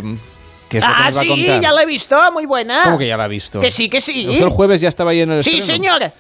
que 0.70 0.78
es 0.80 0.84
lo 0.84 0.90
que 0.90 0.96
Ah, 0.98 1.06
nos 1.10 1.18
va 1.18 1.20
a 1.20 1.24
sí, 1.24 1.30
contar. 1.30 1.62
ya 1.62 1.72
la 1.72 1.84
he 1.84 1.86
visto, 1.86 2.32
muy 2.32 2.46
buena. 2.46 2.82
¿Cómo 2.84 2.98
que 2.98 3.08
ya 3.08 3.18
la 3.18 3.26
ha 3.26 3.28
visto? 3.28 3.60
Que 3.60 3.72
sí, 3.72 3.90
que 3.90 4.02
sí. 4.02 4.28
¿Usted 4.28 4.44
el 4.46 4.50
jueves 4.50 4.82
ya 4.82 4.90
estaba 4.90 5.12
ahí 5.12 5.22
en 5.22 5.32
el 5.32 5.44
Sí, 5.44 5.60
estreno? 5.60 5.66
señor. 6.00 6.12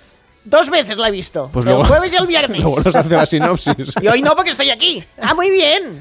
Dos 0.43 0.69
veces 0.69 0.95
la 0.97 1.07
he 1.07 1.11
visto. 1.11 1.49
Pues 1.51 1.65
el 1.65 1.71
luego- 1.73 1.85
jueves 1.87 2.13
y 2.13 2.15
el 2.17 2.27
viernes. 2.27 2.61
Luego 2.61 2.79
nos 2.81 2.95
hace 2.95 3.09
la 3.15 3.25
sinopsis. 3.25 3.93
Y 4.01 4.07
hoy 4.07 4.21
no, 4.21 4.35
porque 4.35 4.51
estoy 4.51 4.69
aquí. 4.69 5.03
Ah, 5.21 5.33
muy 5.33 5.49
bien. 5.49 5.99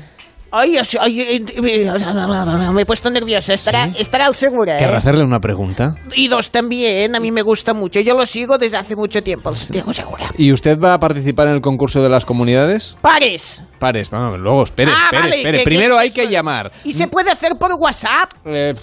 Ay, 0.56 0.76
ay, 0.76 0.86
ay, 1.00 1.20
eh, 1.20 1.44
eh, 1.56 2.70
me 2.72 2.82
he 2.82 2.86
puesto 2.86 3.10
nerviosa. 3.10 3.54
Estará, 3.54 3.86
estará 3.98 4.26
al 4.26 4.36
segura, 4.36 4.76
¿Querrá 4.76 4.92
¿eh? 4.94 4.96
hacerle 4.98 5.24
una 5.24 5.40
pregunta? 5.40 5.96
Y 6.14 6.28
dos 6.28 6.52
también, 6.52 7.16
a 7.16 7.18
mí 7.18 7.32
me 7.32 7.42
gusta 7.42 7.74
mucho. 7.74 7.98
Yo 7.98 8.14
lo 8.14 8.24
sigo 8.24 8.56
desde 8.56 8.76
hace 8.76 8.94
mucho 8.94 9.20
tiempo, 9.20 9.52
Santiago 9.52 9.92
Segura. 9.92 10.26
¿Y 10.38 10.52
usted 10.52 10.78
va 10.78 10.94
a 10.94 11.00
participar 11.00 11.48
en 11.48 11.54
el 11.54 11.60
concurso 11.60 12.04
de 12.04 12.08
las 12.08 12.24
comunidades? 12.24 12.96
Pares. 13.00 13.64
Pares, 13.80 14.08
vamos, 14.10 14.38
luego, 14.38 14.62
espere, 14.62 14.92
Ah, 14.94 15.00
espere, 15.06 15.22
vale, 15.22 15.36
espere. 15.38 15.58
que- 15.58 15.64
Primero 15.64 15.94
que 15.96 16.00
hay 16.02 16.10
que 16.12 16.28
llamar. 16.28 16.70
¿Y 16.84 16.94
se 16.94 17.08
puede 17.08 17.32
hacer 17.32 17.56
por 17.58 17.72
WhatsApp? 17.74 18.30
Eh, 18.44 18.74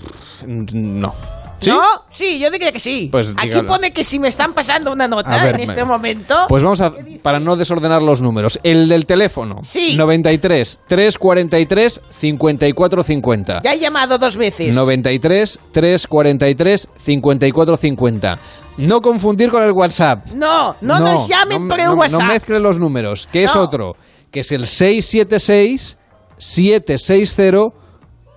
no. 0.46 1.16
¿Sí? 1.62 1.70
¿No? 1.70 1.82
Sí, 2.10 2.40
yo 2.40 2.50
diría 2.52 2.72
que 2.72 2.80
sí. 2.80 3.08
Pues 3.12 3.34
Aquí 3.38 3.50
dígalo. 3.50 3.68
pone 3.68 3.94
que 3.94 4.04
si 4.04 4.18
me 4.20 4.28
están 4.28 4.54
pasando 4.54 4.92
una 4.92 5.08
nota 5.08 5.38
ver, 5.44 5.56
en 5.56 5.62
este 5.62 5.76
me- 5.76 5.86
momento. 5.86 6.36
Pues 6.50 6.64
vamos 6.64 6.82
a, 6.82 6.94
para 7.22 7.40
no 7.40 7.56
desordenar 7.56 8.02
los 8.02 8.22
números, 8.22 8.60
el 8.64 8.90
del 8.90 9.06
teléfono. 9.06 9.62
Sí. 9.64 9.94
93 9.96 10.80
343 10.88 12.02
5450. 12.10 13.62
Ya 13.64 13.74
he 13.74 13.80
llamado 13.80 14.18
dos 14.18 14.38
veces. 14.38 14.76
93 14.76 15.60
343 15.72 16.90
5450. 17.00 18.40
No 18.78 19.02
confundir 19.02 19.52
con 19.52 19.64
el 19.64 19.72
WhatsApp. 19.72 20.26
No, 20.34 20.76
no, 20.82 21.00
nos 21.00 21.28
llamen 21.28 21.64
no, 21.64 21.70
por 21.70 21.80
el 21.80 21.86
no- 21.88 21.94
WhatsApp. 21.94 22.22
No 22.22 22.28
mezclen 22.28 22.64
los 22.64 22.80
números, 22.80 23.28
que 23.32 23.44
es 23.44 23.54
No. 23.54 23.62
otro, 23.62 23.96
que 24.32 24.40
es 24.40 24.52
el 24.52 24.66
676 24.66 25.98
760 26.38 27.74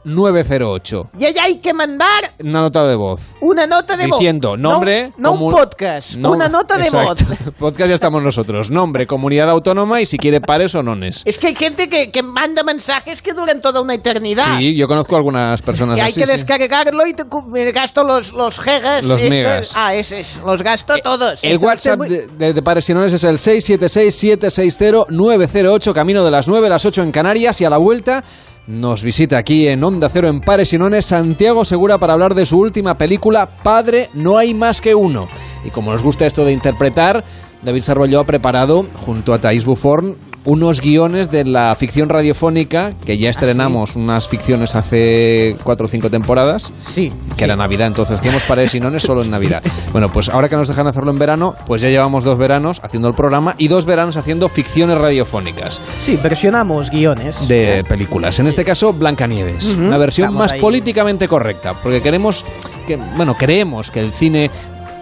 908. 0.04 1.10
Y 1.18 1.24
ahí 1.24 1.34
hay 1.40 1.58
que 1.58 1.72
mandar 1.74 2.32
Una 2.40 2.60
nota 2.62 2.86
de 2.86 2.96
voz. 2.96 3.34
una 3.40 3.66
nota 3.66 3.96
de 3.96 4.06
voz. 4.06 4.18
Diciendo 4.18 4.56
nombre. 4.56 5.12
No, 5.16 5.34
no 5.36 5.44
un 5.46 5.52
podcast, 5.52 6.16
no- 6.16 6.32
una 6.32 6.48
nota 6.48 6.76
de 6.76 6.84
Exacto. 6.84 7.24
voz. 7.28 7.38
Podcast 7.58 7.88
ya 7.88 7.94
estamos 7.94 8.22
nosotros. 8.22 8.70
Nombre, 8.70 9.06
comunidad 9.06 9.48
autónoma 9.50 10.00
y 10.00 10.06
si 10.06 10.16
quiere 10.18 10.40
pares 10.40 10.74
o 10.74 10.82
nones. 10.82 11.22
Es 11.24 11.38
que 11.38 11.48
hay 11.48 11.54
gente 11.54 11.88
que, 11.88 12.10
que 12.10 12.22
manda 12.22 12.62
mensajes 12.62 13.22
que 13.22 13.32
duran 13.32 13.60
toda 13.60 13.80
una 13.80 13.94
eternidad. 13.94 14.58
Sí, 14.58 14.76
yo 14.76 14.86
conozco 14.86 15.16
algunas 15.16 15.60
personas 15.62 15.98
Y 15.98 16.02
hay 16.02 16.10
así. 16.10 16.20
que 16.20 16.26
sí. 16.26 16.32
descargarlo 16.32 17.06
y 17.06 17.14
te 17.14 17.24
gasto 17.72 18.04
los, 18.04 18.32
los 18.32 18.60
gigas. 18.60 19.04
Los 19.04 19.18
estos. 19.18 19.30
megas. 19.30 19.72
Ah, 19.74 19.94
esos. 19.94 20.40
Los 20.44 20.62
gasto 20.62 20.94
todos. 21.02 21.42
El 21.42 21.58
WhatsApp 21.58 22.00
de, 22.00 22.26
de, 22.28 22.52
de 22.52 22.62
Pares 22.62 22.88
y 22.90 22.94
Nones 22.94 23.12
es 23.14 23.24
el 23.24 23.38
676-760-908, 23.38 25.92
camino 25.92 26.24
de 26.24 26.30
las 26.30 26.48
9 26.48 26.66
a 26.66 26.70
las 26.70 26.84
8 26.84 27.02
en 27.02 27.12
Canarias 27.12 27.60
y 27.60 27.64
a 27.64 27.70
la 27.70 27.78
vuelta 27.78 28.24
nos 28.66 29.02
visita 29.02 29.36
aquí 29.36 29.68
en 29.68 29.84
Onda 29.84 30.08
Cero 30.08 30.28
en 30.28 30.40
Pares 30.40 30.72
y 30.72 30.78
Nones 30.78 31.06
Santiago 31.06 31.64
Segura 31.64 31.98
para 31.98 32.14
hablar 32.14 32.34
de 32.34 32.46
su 32.46 32.58
última 32.58 32.96
película 32.96 33.46
Padre, 33.62 34.10
no 34.14 34.38
hay 34.38 34.54
más 34.54 34.80
que 34.80 34.94
uno. 34.94 35.28
Y 35.64 35.70
como 35.70 35.92
nos 35.92 36.02
gusta 36.02 36.26
esto 36.26 36.44
de 36.44 36.52
interpretar, 36.52 37.24
David 37.62 37.82
Sarrolló 37.82 38.20
ha 38.20 38.26
preparado, 38.26 38.86
junto 39.04 39.34
a 39.34 39.38
Thais 39.38 39.64
Buffon, 39.64 40.16
unos 40.46 40.80
guiones 40.80 41.30
de 41.30 41.44
la 41.44 41.74
ficción 41.74 42.08
radiofónica 42.10 42.92
que 43.06 43.16
ya 43.18 43.30
estrenamos 43.30 43.96
unas 43.96 44.28
ficciones 44.28 44.74
hace 44.74 45.56
cuatro 45.64 45.86
o 45.86 45.88
cinco 45.88 46.10
temporadas. 46.10 46.72
Sí. 46.88 47.12
Que 47.36 47.44
era 47.44 47.56
Navidad, 47.56 47.86
entonces 47.86 48.18
hacíamos 48.18 48.42
Paredes 48.42 48.74
y 48.74 48.80
Nones 48.80 49.02
solo 49.02 49.22
en 49.22 49.30
Navidad. 49.30 49.62
Bueno, 49.94 50.10
pues 50.10 50.28
ahora 50.28 50.48
que 50.48 50.56
nos 50.56 50.66
dejan 50.66 50.88
hacerlo 50.88 51.12
en 51.12 51.20
verano, 51.20 51.54
pues 51.68 51.80
ya 51.80 51.88
llevamos 51.88 52.24
dos 52.24 52.36
veranos 52.36 52.80
haciendo 52.82 53.06
el 53.06 53.14
programa 53.14 53.54
y 53.58 53.68
dos 53.68 53.86
veranos 53.86 54.16
haciendo 54.16 54.48
ficciones 54.48 54.98
radiofónicas 54.98 55.80
Sí, 56.02 56.18
versionamos 56.20 56.90
guiones. 56.90 57.46
de 57.46 57.84
películas. 57.88 58.40
En 58.40 58.46
este 58.48 58.64
caso, 58.64 58.92
Blancanieves. 58.92 59.66
Ujú. 59.74 59.84
Una 59.84 59.96
versión 59.98 60.24
Estamos 60.26 60.40
más 60.46 60.52
ahí. 60.52 60.60
políticamente 60.60 61.28
correcta, 61.28 61.74
porque 61.80 62.02
queremos 62.02 62.44
que, 62.88 62.96
bueno, 63.16 63.36
creemos 63.36 63.92
que 63.92 64.00
el 64.00 64.12
cine 64.12 64.50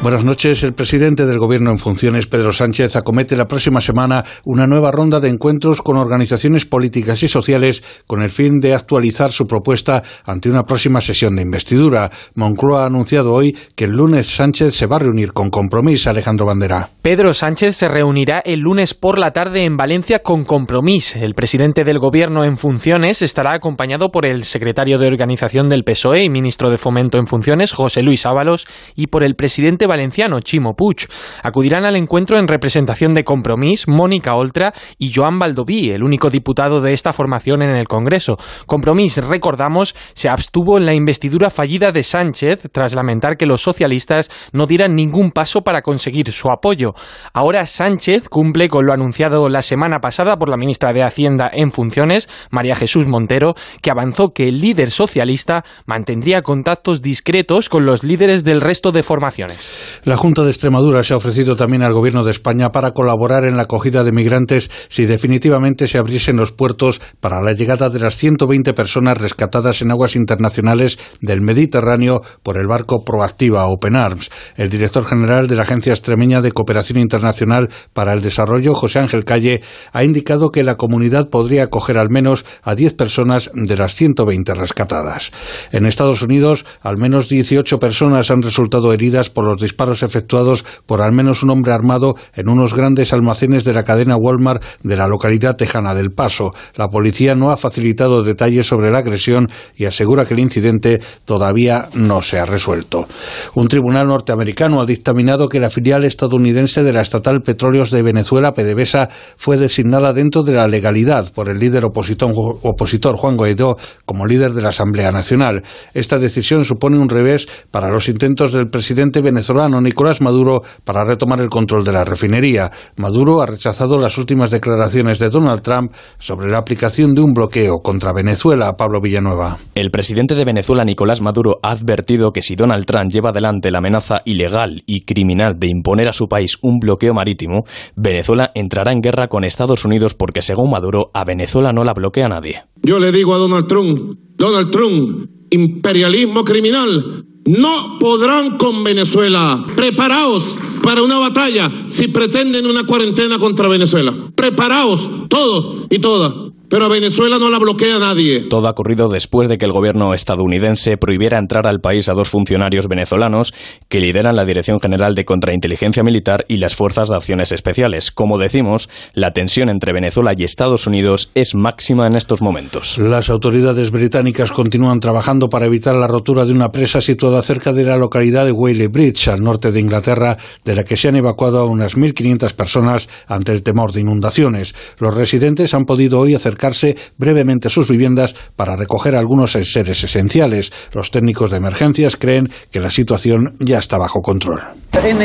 Buenas 0.00 0.22
noches. 0.22 0.62
El 0.62 0.74
presidente 0.74 1.26
del 1.26 1.40
Gobierno 1.40 1.72
en 1.72 1.78
funciones, 1.78 2.28
Pedro 2.28 2.52
Sánchez, 2.52 2.94
acomete 2.94 3.36
la 3.36 3.48
próxima 3.48 3.80
semana 3.80 4.24
una 4.44 4.68
nueva 4.68 4.92
ronda 4.92 5.18
de 5.18 5.28
encuentros 5.28 5.82
con 5.82 5.96
organizaciones 5.96 6.64
políticas 6.66 7.20
y 7.24 7.28
sociales 7.28 7.82
con 8.06 8.22
el 8.22 8.30
fin 8.30 8.60
de 8.60 8.74
actualizar 8.74 9.32
su 9.32 9.46
propuesta 9.46 10.04
ante 10.24 10.48
una 10.48 10.62
próxima 10.62 11.00
sesión 11.00 11.34
de 11.34 11.42
investidura. 11.42 12.10
Moncloa 12.36 12.84
ha 12.84 12.86
anunciado 12.86 13.32
hoy 13.32 13.56
que 13.74 13.86
el 13.86 13.90
lunes 13.90 14.28
Sánchez 14.28 14.76
se 14.76 14.86
va 14.86 14.96
a 14.96 15.00
reunir 15.00 15.32
con 15.32 15.50
compromiso 15.50 16.10
Alejandro 16.10 16.46
Bandera. 16.46 16.90
Pedro 17.02 17.34
Sánchez 17.34 17.76
se 17.76 17.88
reunirá 17.88 18.38
el 18.38 18.60
lunes 18.60 18.94
por 18.94 19.18
la 19.18 19.32
tarde 19.32 19.64
en 19.64 19.76
Valencia 19.76 20.20
con 20.20 20.44
Compromís. 20.44 21.16
El 21.16 21.34
presidente 21.34 21.82
del 21.82 21.98
Gobierno 21.98 22.44
en 22.44 22.56
funciones 22.56 23.20
estará 23.20 23.52
acompañado 23.52 24.10
por 24.10 24.26
el 24.26 24.44
secretario 24.44 24.98
de 24.98 25.08
Organización 25.08 25.68
del 25.68 25.82
PSOE 25.82 26.22
y 26.22 26.30
ministro 26.30 26.70
de 26.70 26.78
Fomento 26.78 27.18
en 27.18 27.26
funciones, 27.26 27.72
José 27.72 28.02
Luis 28.02 28.24
Ábalos, 28.26 28.68
y 28.94 29.08
por 29.08 29.24
el 29.24 29.34
presidente 29.34 29.88
valenciano, 29.98 30.38
Chimo 30.40 30.74
Puig. 30.74 31.08
Acudirán 31.42 31.84
al 31.84 31.96
encuentro 31.96 32.38
en 32.38 32.46
representación 32.46 33.14
de 33.14 33.24
Compromís, 33.24 33.88
Mónica 33.88 34.36
Oltra 34.36 34.72
y 34.96 35.12
Joan 35.12 35.40
Baldoví, 35.40 35.90
el 35.90 36.04
único 36.04 36.30
diputado 36.30 36.80
de 36.80 36.92
esta 36.92 37.12
formación 37.12 37.62
en 37.62 37.70
el 37.70 37.88
Congreso. 37.88 38.36
Compromís, 38.66 39.16
recordamos, 39.16 39.96
se 40.14 40.28
abstuvo 40.28 40.78
en 40.78 40.86
la 40.86 40.94
investidura 40.94 41.50
fallida 41.50 41.90
de 41.90 42.04
Sánchez 42.04 42.68
tras 42.70 42.94
lamentar 42.94 43.36
que 43.36 43.46
los 43.46 43.60
socialistas 43.60 44.30
no 44.52 44.66
dieran 44.68 44.94
ningún 44.94 45.32
paso 45.32 45.62
para 45.62 45.82
conseguir 45.82 46.30
su 46.30 46.48
apoyo. 46.48 46.94
Ahora 47.34 47.66
Sánchez 47.66 48.28
cumple 48.28 48.68
con 48.68 48.86
lo 48.86 48.92
anunciado 48.92 49.48
la 49.48 49.62
semana 49.62 49.98
pasada 49.98 50.36
por 50.36 50.48
la 50.48 50.56
ministra 50.56 50.92
de 50.92 51.02
Hacienda 51.02 51.50
en 51.52 51.72
funciones, 51.72 52.28
María 52.52 52.76
Jesús 52.76 53.08
Montero, 53.08 53.54
que 53.82 53.90
avanzó 53.90 54.28
que 54.28 54.44
el 54.44 54.60
líder 54.60 54.90
socialista 54.90 55.64
mantendría 55.86 56.42
contactos 56.42 57.02
discretos 57.02 57.68
con 57.68 57.84
los 57.84 58.04
líderes 58.04 58.44
del 58.44 58.60
resto 58.60 58.92
de 58.92 59.02
formaciones. 59.02 59.77
La 60.04 60.16
Junta 60.16 60.42
de 60.42 60.50
Extremadura 60.50 61.04
se 61.04 61.14
ha 61.14 61.16
ofrecido 61.16 61.56
también 61.56 61.82
al 61.82 61.92
Gobierno 61.92 62.24
de 62.24 62.30
España 62.30 62.70
para 62.70 62.92
colaborar 62.92 63.44
en 63.44 63.56
la 63.56 63.64
acogida 63.64 64.04
de 64.04 64.12
migrantes 64.12 64.70
si 64.88 65.06
definitivamente 65.06 65.88
se 65.88 65.98
abriesen 65.98 66.36
los 66.36 66.52
puertos 66.52 67.00
para 67.20 67.42
la 67.42 67.52
llegada 67.52 67.90
de 67.90 68.00
las 68.00 68.16
120 68.16 68.72
personas 68.74 69.18
rescatadas 69.18 69.82
en 69.82 69.90
aguas 69.90 70.16
internacionales 70.16 70.98
del 71.20 71.40
Mediterráneo 71.40 72.22
por 72.42 72.56
el 72.56 72.66
barco 72.66 73.04
Proactiva 73.04 73.66
Open 73.66 73.96
Arms. 73.96 74.30
El 74.56 74.68
director 74.68 75.04
general 75.04 75.48
de 75.48 75.56
la 75.56 75.62
Agencia 75.62 75.92
Extremeña 75.92 76.40
de 76.40 76.52
Cooperación 76.52 76.98
Internacional 76.98 77.68
para 77.92 78.12
el 78.12 78.22
Desarrollo, 78.22 78.74
José 78.74 78.98
Ángel 78.98 79.24
Calle, 79.24 79.62
ha 79.92 80.04
indicado 80.04 80.50
que 80.50 80.64
la 80.64 80.76
comunidad 80.76 81.28
podría 81.30 81.64
acoger 81.64 81.98
al 81.98 82.10
menos 82.10 82.44
a 82.62 82.74
10 82.74 82.94
personas 82.94 83.50
de 83.54 83.76
las 83.76 83.94
120 83.94 84.54
rescatadas. 84.54 85.30
En 85.72 85.86
Estados 85.86 86.22
Unidos, 86.22 86.64
al 86.80 86.96
menos 86.96 87.28
18 87.28 87.78
personas 87.78 88.30
han 88.30 88.42
resultado 88.42 88.92
heridas 88.92 89.30
por 89.30 89.44
los 89.44 89.60
disparos 89.68 90.02
efectuados 90.02 90.64
por 90.86 91.02
al 91.02 91.12
menos 91.12 91.42
un 91.42 91.50
hombre 91.50 91.72
armado 91.72 92.14
en 92.34 92.48
unos 92.48 92.72
grandes 92.72 93.12
almacenes 93.12 93.64
de 93.64 93.74
la 93.74 93.84
cadena 93.84 94.16
Walmart 94.16 94.64
de 94.82 94.96
la 94.96 95.06
localidad 95.06 95.56
tejana 95.56 95.94
del 95.94 96.10
Paso. 96.10 96.54
La 96.74 96.88
policía 96.88 97.34
no 97.34 97.50
ha 97.50 97.58
facilitado 97.58 98.22
detalles 98.22 98.66
sobre 98.66 98.90
la 98.90 99.00
agresión 99.00 99.50
y 99.76 99.84
asegura 99.84 100.24
que 100.24 100.32
el 100.32 100.40
incidente 100.40 101.02
todavía 101.26 101.90
no 101.92 102.22
se 102.22 102.38
ha 102.38 102.46
resuelto. 102.46 103.06
Un 103.54 103.68
tribunal 103.68 104.08
norteamericano 104.08 104.80
ha 104.80 104.86
dictaminado 104.86 105.50
que 105.50 105.60
la 105.60 105.68
filial 105.68 106.04
estadounidense 106.04 106.82
de 106.82 106.94
la 106.94 107.02
estatal 107.02 107.42
Petróleos 107.42 107.90
de 107.90 108.02
Venezuela, 108.02 108.54
PDVSA, 108.54 109.10
fue 109.36 109.58
designada 109.58 110.14
dentro 110.14 110.44
de 110.44 110.52
la 110.52 110.66
legalidad 110.66 111.30
por 111.34 111.50
el 111.50 111.58
líder 111.58 111.84
opositor, 111.84 112.32
opositor 112.62 113.16
Juan 113.16 113.36
Guaidó 113.36 113.76
como 114.06 114.26
líder 114.26 114.52
de 114.52 114.62
la 114.62 114.70
Asamblea 114.70 115.12
Nacional. 115.12 115.62
Esta 115.92 116.18
decisión 116.18 116.64
supone 116.64 116.98
un 116.98 117.10
revés 117.10 117.46
para 117.70 117.90
los 117.90 118.08
intentos 118.08 118.52
del 118.52 118.70
presidente 118.70 119.20
venezolano 119.20 119.57
Nicolás 119.66 120.20
Maduro 120.20 120.62
para 120.84 121.04
retomar 121.04 121.40
el 121.40 121.48
control 121.48 121.84
de 121.84 121.92
la 121.92 122.04
refinería. 122.04 122.70
Maduro 122.96 123.40
ha 123.40 123.46
rechazado 123.46 123.98
las 123.98 124.16
últimas 124.18 124.52
declaraciones 124.52 125.18
de 125.18 125.30
Donald 125.30 125.62
Trump 125.62 125.92
sobre 126.18 126.48
la 126.48 126.58
aplicación 126.58 127.14
de 127.14 127.22
un 127.22 127.34
bloqueo 127.34 127.80
contra 127.82 128.12
Venezuela. 128.12 128.76
Pablo 128.76 129.00
Villanueva. 129.00 129.58
El 129.74 129.90
presidente 129.90 130.36
de 130.36 130.44
Venezuela, 130.44 130.84
Nicolás 130.84 131.20
Maduro, 131.20 131.58
ha 131.62 131.72
advertido 131.72 132.30
que 132.30 132.42
si 132.42 132.54
Donald 132.54 132.86
Trump 132.86 133.10
lleva 133.10 133.30
adelante 133.30 133.72
la 133.72 133.78
amenaza 133.78 134.22
ilegal 134.24 134.84
y 134.86 135.00
criminal 135.00 135.58
de 135.58 135.68
imponer 135.68 136.08
a 136.08 136.12
su 136.12 136.28
país 136.28 136.58
un 136.62 136.78
bloqueo 136.78 137.14
marítimo, 137.14 137.64
Venezuela 137.96 138.52
entrará 138.54 138.92
en 138.92 139.00
guerra 139.00 139.26
con 139.26 139.42
Estados 139.42 139.84
Unidos 139.84 140.14
porque, 140.14 140.42
según 140.42 140.70
Maduro, 140.70 141.10
a 141.14 141.24
Venezuela 141.24 141.72
no 141.72 141.82
la 141.82 141.94
bloquea 141.94 142.28
nadie. 142.28 142.62
Yo 142.82 143.00
le 143.00 143.10
digo 143.10 143.34
a 143.34 143.38
Donald 143.38 143.66
Trump, 143.66 144.18
Donald 144.36 144.70
Trump, 144.70 145.30
imperialismo 145.50 146.44
criminal, 146.44 147.24
no 147.48 147.98
podrán 147.98 148.58
con 148.58 148.84
Venezuela. 148.84 149.64
Preparaos 149.74 150.58
para 150.82 151.02
una 151.02 151.18
batalla 151.18 151.70
si 151.86 152.08
pretenden 152.08 152.66
una 152.66 152.84
cuarentena 152.84 153.38
contra 153.38 153.68
Venezuela. 153.68 154.14
Preparaos, 154.34 155.10
todos 155.28 155.86
y 155.90 155.98
todas. 155.98 156.32
Pero 156.70 156.84
a 156.84 156.88
Venezuela 156.88 157.38
no 157.38 157.48
la 157.48 157.58
bloquea 157.58 157.98
nadie. 157.98 158.40
Todo 158.40 158.68
ha 158.68 158.72
ocurrido 158.72 159.08
después 159.08 159.48
de 159.48 159.56
que 159.56 159.64
el 159.64 159.72
gobierno 159.72 160.12
estadounidense 160.12 160.98
prohibiera 160.98 161.38
entrar 161.38 161.66
al 161.66 161.80
país 161.80 162.10
a 162.10 162.12
dos 162.12 162.28
funcionarios 162.28 162.88
venezolanos 162.88 163.54
que 163.88 164.00
lideran 164.00 164.36
la 164.36 164.44
Dirección 164.44 164.78
General 164.78 165.14
de 165.14 165.24
Contrainteligencia 165.24 166.02
Militar 166.02 166.44
y 166.46 166.58
las 166.58 166.76
Fuerzas 166.76 167.08
de 167.08 167.16
Acciones 167.16 167.52
Especiales. 167.52 168.10
Como 168.10 168.36
decimos, 168.36 168.90
la 169.14 169.32
tensión 169.32 169.70
entre 169.70 169.94
Venezuela 169.94 170.34
y 170.36 170.44
Estados 170.44 170.86
Unidos 170.86 171.30
es 171.34 171.54
máxima 171.54 172.06
en 172.06 172.16
estos 172.16 172.42
momentos. 172.42 172.98
Las 172.98 173.30
autoridades 173.30 173.90
británicas 173.90 174.52
continúan 174.52 175.00
trabajando 175.00 175.48
para 175.48 175.66
evitar 175.66 175.94
la 175.94 176.06
rotura 176.06 176.44
de 176.44 176.52
una 176.52 176.70
presa 176.70 177.00
situada 177.00 177.40
cerca 177.40 177.72
de 177.72 177.84
la 177.84 177.96
localidad 177.96 178.44
de 178.44 178.52
Whaley 178.52 178.88
Bridge, 178.88 179.28
al 179.28 179.42
norte 179.42 179.72
de 179.72 179.80
Inglaterra, 179.80 180.36
de 180.66 180.74
la 180.74 180.84
que 180.84 180.98
se 180.98 181.08
han 181.08 181.16
evacuado 181.16 181.60
a 181.60 181.64
unas 181.64 181.96
1.500 181.96 182.52
personas 182.52 183.08
ante 183.26 183.52
el 183.52 183.62
temor 183.62 183.92
de 183.92 184.02
inundaciones. 184.02 184.74
Los 184.98 185.14
residentes 185.14 185.72
han 185.72 185.86
podido 185.86 186.20
hoy 186.20 186.34
acercarse 186.58 186.96
brevemente 187.16 187.68
a 187.68 187.70
sus 187.70 187.88
viviendas 187.88 188.34
para 188.56 188.76
recoger 188.76 189.14
algunos 189.14 189.52
seres 189.52 190.04
esenciales. 190.04 190.72
Los 190.92 191.10
técnicos 191.10 191.50
de 191.50 191.58
emergencias 191.58 192.16
creen 192.16 192.50
que 192.70 192.80
la 192.80 192.90
situación 192.90 193.54
ya 193.60 193.78
está 193.78 193.98
bajo 193.98 194.20
control. 194.20 194.60
En 195.04 195.22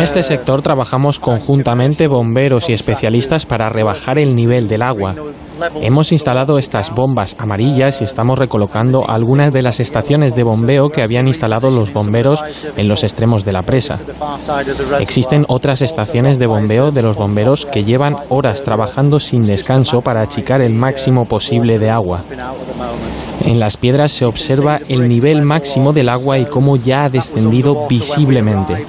este 0.00 0.22
sector 0.22 0.62
trabajamos 0.62 1.18
conjuntamente 1.18 2.06
bomberos 2.06 2.70
y 2.70 2.72
especialistas 2.72 3.44
para 3.44 3.68
rebajar 3.68 4.18
el 4.18 4.34
nivel 4.34 4.68
del 4.68 4.82
agua. 4.82 5.14
Hemos 5.80 6.12
instalado 6.12 6.58
estas 6.58 6.94
bombas 6.94 7.36
amarillas 7.38 8.00
y 8.00 8.04
estamos 8.04 8.38
recolocando 8.38 9.08
algunas 9.08 9.52
de 9.52 9.62
las 9.62 9.80
estaciones 9.80 10.34
de 10.34 10.42
bombeo 10.42 10.90
que 10.90 11.02
habían 11.02 11.28
instalado 11.28 11.70
los 11.70 11.92
bomberos 11.92 12.42
en 12.76 12.88
los 12.88 13.04
extremos 13.04 13.44
de 13.44 13.52
la 13.52 13.62
presa. 13.62 13.98
Existen 15.00 15.44
otras 15.48 15.82
estaciones 15.82 16.38
de 16.38 16.46
bombeo 16.46 16.90
de 16.90 17.02
los 17.02 17.16
bomberos 17.16 17.66
que 17.66 17.84
llevan 17.84 18.16
horas 18.28 18.62
trabajando 18.62 19.20
sin 19.20 19.42
descanso 19.42 20.00
para 20.00 20.22
achicar 20.22 20.62
el 20.62 20.74
máximo 20.74 21.24
posible 21.24 21.78
de 21.78 21.90
agua. 21.90 22.22
En 23.44 23.60
las 23.60 23.76
piedras 23.76 24.12
se 24.12 24.24
observa 24.24 24.80
el 24.88 25.08
nivel 25.08 25.42
máximo 25.42 25.92
del 25.92 26.08
agua 26.08 26.38
y 26.38 26.44
cómo 26.44 26.76
ya 26.76 27.04
ha 27.04 27.08
descendido 27.08 27.86
visiblemente. 27.88 28.84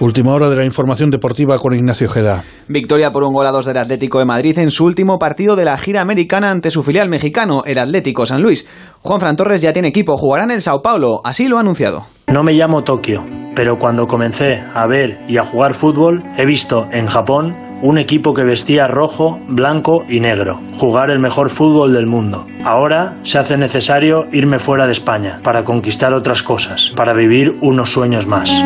Última 0.00 0.32
hora 0.32 0.48
de 0.48 0.54
la 0.54 0.64
información 0.64 1.10
deportiva 1.10 1.58
con 1.58 1.74
Ignacio 1.74 2.08
Geda. 2.08 2.42
Victoria 2.68 3.10
por 3.10 3.24
un 3.24 3.32
gol 3.32 3.48
a 3.48 3.50
dos 3.50 3.66
del 3.66 3.78
Atlético 3.78 4.20
de 4.20 4.26
Madrid 4.26 4.56
en 4.58 4.70
su 4.70 4.84
último 4.84 5.18
partido 5.18 5.56
de 5.56 5.64
la 5.64 5.76
gira 5.76 6.00
americana 6.00 6.52
ante 6.52 6.70
su 6.70 6.84
filial 6.84 7.08
mexicano, 7.08 7.62
el 7.66 7.78
Atlético 7.78 8.24
San 8.24 8.40
Luis. 8.40 8.68
Juan 9.02 9.18
Fran 9.18 9.34
Torres 9.34 9.60
ya 9.60 9.72
tiene 9.72 9.88
equipo, 9.88 10.16
jugará 10.16 10.44
en 10.44 10.52
el 10.52 10.62
Sao 10.62 10.82
Paulo, 10.82 11.20
así 11.24 11.48
lo 11.48 11.56
ha 11.56 11.60
anunciado. 11.60 12.06
No 12.28 12.44
me 12.44 12.52
llamo 12.52 12.84
Tokio, 12.84 13.24
pero 13.56 13.76
cuando 13.76 14.06
comencé 14.06 14.62
a 14.72 14.86
ver 14.86 15.18
y 15.26 15.36
a 15.36 15.44
jugar 15.44 15.74
fútbol, 15.74 16.22
he 16.36 16.46
visto 16.46 16.84
en 16.92 17.06
Japón 17.06 17.56
un 17.82 17.98
equipo 17.98 18.34
que 18.34 18.44
vestía 18.44 18.86
rojo, 18.86 19.38
blanco 19.48 20.04
y 20.08 20.20
negro, 20.20 20.60
jugar 20.78 21.10
el 21.10 21.18
mejor 21.18 21.50
fútbol 21.50 21.92
del 21.92 22.06
mundo. 22.06 22.46
Ahora 22.64 23.16
se 23.22 23.38
hace 23.38 23.58
necesario 23.58 24.26
irme 24.32 24.60
fuera 24.60 24.86
de 24.86 24.92
España 24.92 25.40
para 25.42 25.64
conquistar 25.64 26.14
otras 26.14 26.44
cosas, 26.44 26.92
para 26.94 27.14
vivir 27.14 27.50
unos 27.62 27.90
sueños 27.90 28.28
más. 28.28 28.62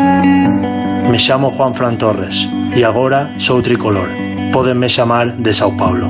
Me 1.13 1.19
llamo 1.19 1.51
Juan 1.51 1.75
Fran 1.75 1.99
Torres 1.99 2.49
y 2.75 2.83
ahora 2.85 3.39
soy 3.39 3.61
tricolor. 3.61 4.09
Pódenme 4.51 4.89
llamar 4.89 5.37
de 5.37 5.53
Sao 5.53 5.77
Paulo. 5.77 6.09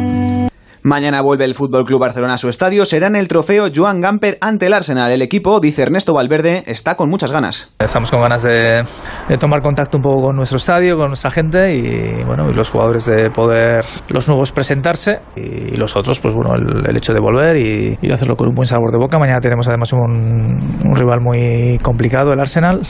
Mañana 0.85 1.21
vuelve 1.23 1.45
el 1.45 1.57
Fútbol 1.57 1.83
Club 1.83 2.03
Barcelona 2.03 2.35
a 2.35 2.39
su 2.39 2.49
estadio. 2.49 2.85
Será 2.85 3.09
en 3.09 3.17
el 3.17 3.27
trofeo 3.27 3.65
Joan 3.75 4.01
Gamper 4.01 4.39
ante 4.41 4.67
el 4.67 4.73
Arsenal. 4.73 5.11
El 5.11 5.21
equipo, 5.21 5.59
dice 5.59 5.83
Ernesto 5.83 6.15
Valverde, 6.15 6.63
está 6.67 6.95
con 6.95 7.11
muchas 7.11 7.33
ganas. 7.33 7.75
Estamos 7.81 8.13
con 8.13 8.23
ganas 8.23 8.45
de, 8.45 8.85
de 9.29 9.39
tomar 9.39 9.61
contacto 9.61 9.97
un 9.97 10.05
poco 10.05 10.27
con 10.27 10.37
nuestro 10.37 10.59
estadio, 10.59 10.97
con 10.97 11.09
nuestra 11.09 11.33
gente 11.33 11.75
y 11.75 12.23
bueno, 12.23 12.49
y 12.49 12.55
los 12.55 12.71
jugadores 12.71 13.05
de 13.07 13.29
poder, 13.31 13.85
los 14.09 14.29
nuevos 14.29 14.53
presentarse 14.53 15.19
y 15.35 15.75
los 15.75 15.97
otros, 15.97 16.21
pues 16.21 16.33
bueno, 16.33 16.55
el, 16.55 16.89
el 16.89 16.97
hecho 16.97 17.13
de 17.13 17.21
volver 17.21 17.57
y, 17.57 17.99
y 18.01 18.13
hacerlo 18.13 18.37
con 18.37 18.51
un 18.51 18.55
buen 18.55 18.69
sabor 18.69 18.93
de 18.93 18.99
boca. 18.99 19.19
Mañana 19.19 19.41
tenemos 19.41 19.67
además 19.67 19.93
un, 19.93 20.81
un 20.85 20.95
rival 20.95 21.21
muy 21.21 21.79
complicado, 21.83 22.33
el 22.33 22.39
Arsenal. 22.39 22.83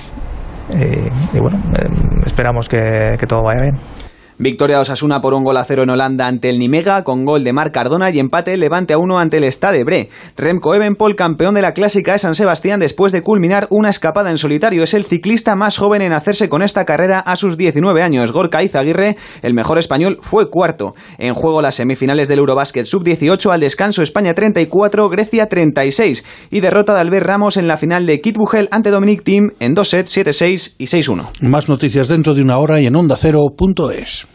Y, 0.70 1.36
y 1.36 1.40
bueno, 1.40 1.58
eh, 1.78 1.88
esperamos 2.24 2.68
que, 2.68 3.16
que 3.18 3.26
todo 3.26 3.42
vaya 3.42 3.62
bien. 3.62 3.74
Victoria 4.42 4.74
de 4.74 4.82
Osasuna 4.82 5.20
por 5.20 5.34
un 5.34 5.44
gol 5.44 5.56
a 5.56 5.64
cero 5.64 5.84
en 5.84 5.90
Holanda 5.90 6.26
ante 6.26 6.50
el 6.50 6.58
Nimega, 6.58 7.04
con 7.04 7.24
gol 7.24 7.44
de 7.44 7.52
Marc 7.52 7.72
Cardona 7.72 8.10
y 8.10 8.18
empate 8.18 8.56
Levante 8.56 8.92
a 8.92 8.98
uno 8.98 9.20
ante 9.20 9.36
el 9.36 9.44
Stade 9.44 9.84
Bre. 9.84 10.08
Remco 10.36 10.74
Evenpol, 10.74 11.14
campeón 11.14 11.54
de 11.54 11.62
la 11.62 11.74
Clásica 11.74 12.10
de 12.10 12.18
San 12.18 12.34
Sebastián 12.34 12.80
después 12.80 13.12
de 13.12 13.22
culminar 13.22 13.68
una 13.70 13.88
escapada 13.88 14.32
en 14.32 14.38
solitario. 14.38 14.82
Es 14.82 14.94
el 14.94 15.04
ciclista 15.04 15.54
más 15.54 15.78
joven 15.78 16.02
en 16.02 16.12
hacerse 16.12 16.48
con 16.48 16.62
esta 16.62 16.84
carrera 16.84 17.20
a 17.20 17.36
sus 17.36 17.56
19 17.56 18.02
años. 18.02 18.32
Gorka 18.32 18.64
Izaguirre, 18.64 19.16
el 19.42 19.54
mejor 19.54 19.78
español, 19.78 20.18
fue 20.22 20.50
cuarto. 20.50 20.96
En 21.18 21.34
juego 21.34 21.62
las 21.62 21.76
semifinales 21.76 22.26
del 22.26 22.40
Eurobásquet 22.40 22.86
Sub-18 22.86 23.52
al 23.52 23.60
descanso 23.60 24.02
España 24.02 24.34
34, 24.34 25.08
Grecia 25.08 25.46
36 25.46 26.24
y 26.50 26.58
derrota 26.58 26.94
de 26.94 27.00
Albert 27.00 27.26
Ramos 27.26 27.56
en 27.56 27.68
la 27.68 27.76
final 27.76 28.06
de 28.06 28.20
Kit 28.20 28.36
Bugel 28.36 28.66
ante 28.72 28.90
Dominic 28.90 29.22
Thiem 29.22 29.52
en 29.60 29.74
dos 29.74 29.90
sets 29.90 30.16
7-6 30.16 30.74
y 30.78 30.86
6-1. 30.86 31.28
Más 31.42 31.68
noticias 31.68 32.08
dentro 32.08 32.34
de 32.34 32.42
una 32.42 32.58
hora 32.58 32.80
y 32.80 32.86
en 32.86 32.96
ondacero.es. 32.96 34.31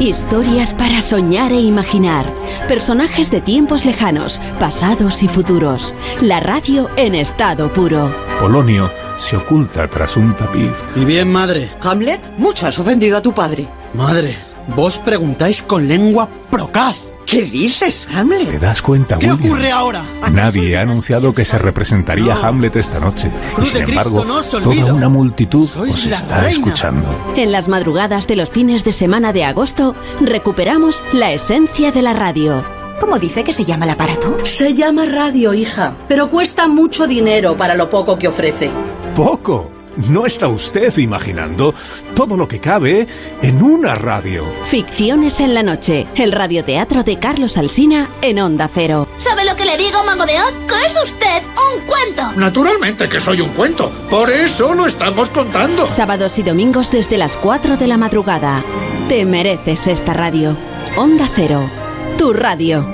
Historias 0.00 0.72
para 0.72 1.02
soñar 1.02 1.52
e 1.52 1.60
imaginar. 1.60 2.32
Personajes 2.66 3.30
de 3.30 3.42
tiempos 3.42 3.84
lejanos, 3.84 4.40
pasados 4.58 5.22
y 5.22 5.28
futuros. 5.28 5.94
La 6.22 6.40
radio 6.40 6.88
en 6.96 7.14
estado 7.14 7.70
puro. 7.70 8.14
Polonio 8.40 8.90
se 9.18 9.36
oculta 9.36 9.88
tras 9.88 10.16
un 10.16 10.34
tapiz. 10.34 10.72
Y 10.96 11.04
bien, 11.04 11.30
madre. 11.30 11.68
Hamlet, 11.82 12.20
mucho 12.38 12.66
has 12.66 12.78
ofendido 12.78 13.18
a 13.18 13.22
tu 13.22 13.34
padre. 13.34 13.68
Madre, 13.92 14.34
vos 14.74 14.98
preguntáis 14.98 15.62
con 15.62 15.86
lengua 15.86 16.30
procaz. 16.50 17.09
¿Qué 17.26 17.42
dices, 17.42 18.08
Hamlet? 18.12 18.48
¿Te 18.50 18.58
das 18.58 18.82
cuenta, 18.82 19.16
¿Qué 19.18 19.30
William? 19.30 19.38
ocurre 19.52 19.70
ahora? 19.70 20.02
Nadie 20.32 20.76
ha 20.76 20.80
anunciado 20.82 21.32
que 21.32 21.44
se 21.44 21.58
representaría 21.58 22.34
No. 22.34 22.42
Hamlet 22.44 22.74
esta 22.76 22.98
noche. 22.98 23.30
Cruz 23.54 23.68
y 23.68 23.78
sin 23.78 23.88
embargo, 23.88 24.24
no 24.24 24.42
toda 24.42 24.94
una 24.94 25.08
multitud 25.08 25.66
Sois 25.68 25.94
os 25.94 26.06
está 26.06 26.40
reina. 26.40 26.50
escuchando. 26.50 27.32
En 27.36 27.52
las 27.52 27.68
madrugadas 27.68 28.26
de 28.26 28.34
los 28.36 28.50
fines 28.50 28.82
de 28.84 28.92
semana 28.92 29.32
de 29.32 29.44
agosto, 29.44 29.94
recuperamos 30.20 31.04
la 31.12 31.30
esencia 31.32 31.92
de 31.92 32.02
la 32.02 32.14
radio. 32.14 32.64
¿Cómo 32.98 33.18
dice 33.18 33.44
que 33.44 33.52
se 33.52 33.64
llama 33.64 33.84
el 33.84 33.92
aparato? 33.92 34.44
Se 34.44 34.74
llama 34.74 35.06
radio, 35.06 35.54
hija, 35.54 35.94
pero 36.08 36.28
cuesta 36.28 36.66
mucho 36.68 37.06
dinero 37.06 37.56
para 37.56 37.74
lo 37.74 37.88
poco 37.88 38.18
que 38.18 38.28
ofrece. 38.28 38.70
¡Poco! 39.14 39.70
¿No 39.96 40.26
está 40.26 40.48
usted 40.48 40.96
imaginando 40.98 41.74
todo 42.14 42.36
lo 42.36 42.46
que 42.46 42.60
cabe 42.60 43.06
en 43.42 43.62
una 43.62 43.94
radio? 43.94 44.44
Ficciones 44.64 45.40
en 45.40 45.54
la 45.54 45.62
noche, 45.62 46.06
el 46.16 46.32
radioteatro 46.32 47.02
de 47.02 47.18
Carlos 47.18 47.56
Alsina 47.56 48.10
en 48.22 48.38
Onda 48.38 48.70
Cero. 48.72 49.08
¿Sabe 49.18 49.44
lo 49.44 49.56
que 49.56 49.64
le 49.64 49.76
digo, 49.76 50.02
Mago 50.04 50.26
de 50.26 50.34
Oz? 50.34 50.54
¿Qué 50.68 50.86
es 50.86 50.96
usted? 51.02 51.42
¡Un 51.74 51.86
cuento! 51.86 52.40
Naturalmente 52.40 53.08
que 53.08 53.20
soy 53.20 53.40
un 53.40 53.50
cuento. 53.50 53.90
Por 54.08 54.30
eso 54.30 54.74
lo 54.74 54.86
estamos 54.86 55.30
contando. 55.30 55.88
Sábados 55.88 56.38
y 56.38 56.42
domingos 56.42 56.90
desde 56.90 57.18
las 57.18 57.36
4 57.36 57.76
de 57.76 57.86
la 57.86 57.96
madrugada. 57.96 58.64
Te 59.08 59.24
mereces 59.24 59.86
esta 59.88 60.12
radio. 60.12 60.56
Onda 60.96 61.28
Cero, 61.34 61.68
tu 62.16 62.32
radio. 62.32 62.84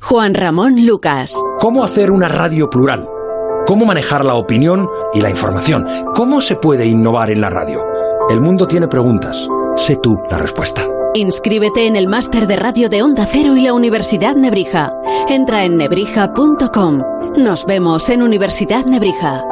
Juan 0.00 0.34
Ramón 0.34 0.84
Lucas. 0.84 1.34
¿Cómo 1.58 1.84
hacer 1.84 2.10
una 2.10 2.28
radio 2.28 2.68
plural? 2.68 3.08
¿Cómo 3.72 3.86
manejar 3.86 4.22
la 4.22 4.34
opinión 4.34 4.86
y 5.14 5.22
la 5.22 5.30
información? 5.30 5.86
¿Cómo 6.14 6.42
se 6.42 6.56
puede 6.56 6.86
innovar 6.86 7.30
en 7.30 7.40
la 7.40 7.48
radio? 7.48 7.82
El 8.28 8.38
mundo 8.38 8.66
tiene 8.66 8.86
preguntas. 8.86 9.48
Sé 9.76 9.96
tú 9.96 10.20
la 10.30 10.36
respuesta. 10.36 10.86
Inscríbete 11.14 11.86
en 11.86 11.96
el 11.96 12.06
máster 12.06 12.46
de 12.46 12.56
radio 12.56 12.90
de 12.90 13.02
Onda 13.02 13.24
Cero 13.24 13.56
y 13.56 13.62
la 13.62 13.72
Universidad 13.72 14.36
Nebrija. 14.36 14.92
Entra 15.26 15.64
en 15.64 15.78
nebrija.com. 15.78 17.02
Nos 17.38 17.64
vemos 17.64 18.10
en 18.10 18.22
Universidad 18.22 18.84
Nebrija. 18.84 19.42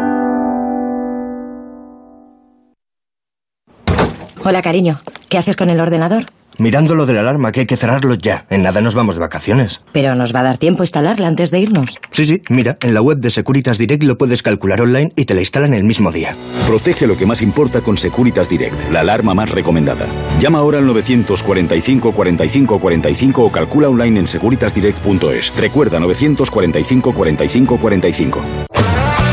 Hola, 4.44 4.60
cariño. 4.60 5.00
¿Qué 5.30 5.38
haces 5.38 5.56
con 5.56 5.70
el 5.70 5.80
ordenador? 5.80 6.26
Mirando 6.59 6.94
lo 6.94 7.07
de 7.07 7.14
la 7.14 7.20
alarma, 7.20 7.53
que 7.53 7.61
hay 7.61 7.66
que 7.66 7.76
cerrarlo 7.76 8.14
ya. 8.14 8.46
En 8.51 8.62
nada 8.62 8.80
nos 8.80 8.94
vamos 8.94 9.16
de 9.16 9.20
vacaciones. 9.20 9.82
Pero 9.92 10.14
nos 10.14 10.34
va 10.34 10.40
a 10.40 10.44
dar 10.44 10.59
tiempo 10.59 10.82
instalarla 10.82 11.26
antes 11.26 11.51
de 11.51 11.61
irnos. 11.61 11.98
Sí, 12.11 12.24
sí, 12.24 12.42
mira, 12.48 12.76
en 12.82 12.94
la 12.94 13.03
web 13.03 13.18
de 13.18 13.30
Securitas 13.30 13.78
Direct 13.78 14.03
lo 14.03 14.18
puedes 14.18 14.42
calcular 14.42 14.80
online 14.80 15.12
y 15.16 15.24
te 15.24 15.34
la 15.34 15.40
instalan 15.40 15.74
el 15.74 15.84
mismo 15.84 16.12
día. 16.12 16.34
Protege 16.66 17.07
lo 17.07 17.16
que 17.16 17.26
más 17.26 17.42
importa 17.42 17.80
con 17.80 17.96
Securitas 17.96 18.48
Direct, 18.48 18.90
la 18.90 19.01
alarma 19.01 19.34
más 19.34 19.51
recomendada. 19.51 20.07
Llama 20.38 20.59
ahora 20.59 20.78
al 20.78 20.86
945 20.86 22.12
45 22.12 22.78
45 22.78 23.42
o 23.44 23.53
calcula 23.53 23.88
online 23.88 24.20
en 24.20 24.26
securitasdirect.es. 24.26 25.57
Recuerda 25.57 25.98
945 26.01 27.12
45 27.12 27.78
45. 27.78 28.79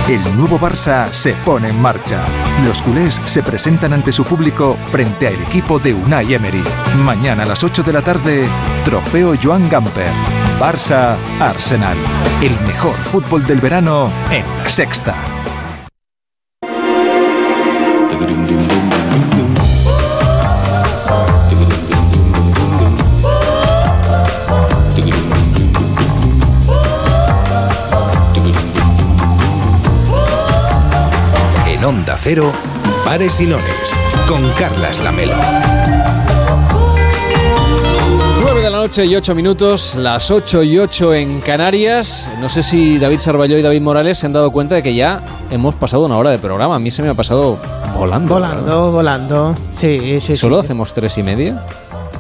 El 0.10 0.24
nuevo 0.38 0.58
Barça 0.58 1.10
se 1.12 1.34
pone 1.44 1.68
en 1.68 1.82
marcha. 1.82 2.24
Los 2.64 2.82
culés 2.82 3.22
se 3.26 3.44
presentan 3.44 3.92
ante 3.92 4.14
su 4.14 4.24
público 4.24 4.78
frente 4.90 5.28
al 5.28 5.42
equipo 5.42 5.80
de 5.80 5.94
Unai 5.94 6.34
Emery. 6.34 6.64
Mañana 6.96 7.44
a 7.44 7.46
las 7.46 7.62
8 7.62 7.84
de 7.84 7.92
la 7.92 8.02
tarde, 8.02 8.48
Trofeo 8.86 9.34
Joan 9.38 9.68
Gamper. 9.68 10.14
Barça 10.62 11.18
Arsenal. 11.42 11.98
El 12.42 12.58
mejor 12.66 12.96
fútbol 12.96 13.46
del 13.46 13.60
verano 13.60 14.10
en 14.32 14.46
la 14.64 14.70
sexta. 14.70 15.14
Onda 31.88 32.18
Cero, 32.20 32.52
Pares 33.06 33.40
y 33.40 33.46
Lones, 33.46 33.98
con 34.28 34.52
Carlas 34.56 35.02
Lamelo. 35.02 35.38
9 38.42 38.62
de 38.62 38.70
la 38.70 38.76
noche 38.78 39.06
y 39.06 39.16
8 39.16 39.34
minutos, 39.34 39.96
las 39.96 40.30
8 40.30 40.64
y 40.64 40.80
8 40.80 41.14
en 41.14 41.40
Canarias. 41.40 42.30
No 42.42 42.50
sé 42.50 42.62
si 42.62 43.00
David 43.00 43.22
Sarballó 43.22 43.58
y 43.58 43.62
David 43.62 43.80
Morales 43.80 44.18
se 44.18 44.26
han 44.26 44.34
dado 44.34 44.52
cuenta 44.52 44.76
de 44.76 44.84
que 44.84 44.96
ya 44.96 45.22
hemos 45.50 45.76
pasado 45.76 46.06
una 46.06 46.18
hora 46.18 46.30
de 46.30 46.40
programa. 46.40 46.76
A 46.76 46.80
mí 46.80 46.92
se 46.92 47.04
me 47.04 47.08
ha 47.08 47.14
pasado 47.14 47.58
volando. 47.96 48.34
Volando, 48.34 48.92
volando. 48.92 49.56
Sí, 49.78 50.20
sí, 50.20 50.36
¿Solo 50.36 50.60
sí. 50.60 50.66
hacemos 50.66 50.94
tres 50.94 51.18
y 51.18 51.24
media? 51.24 51.64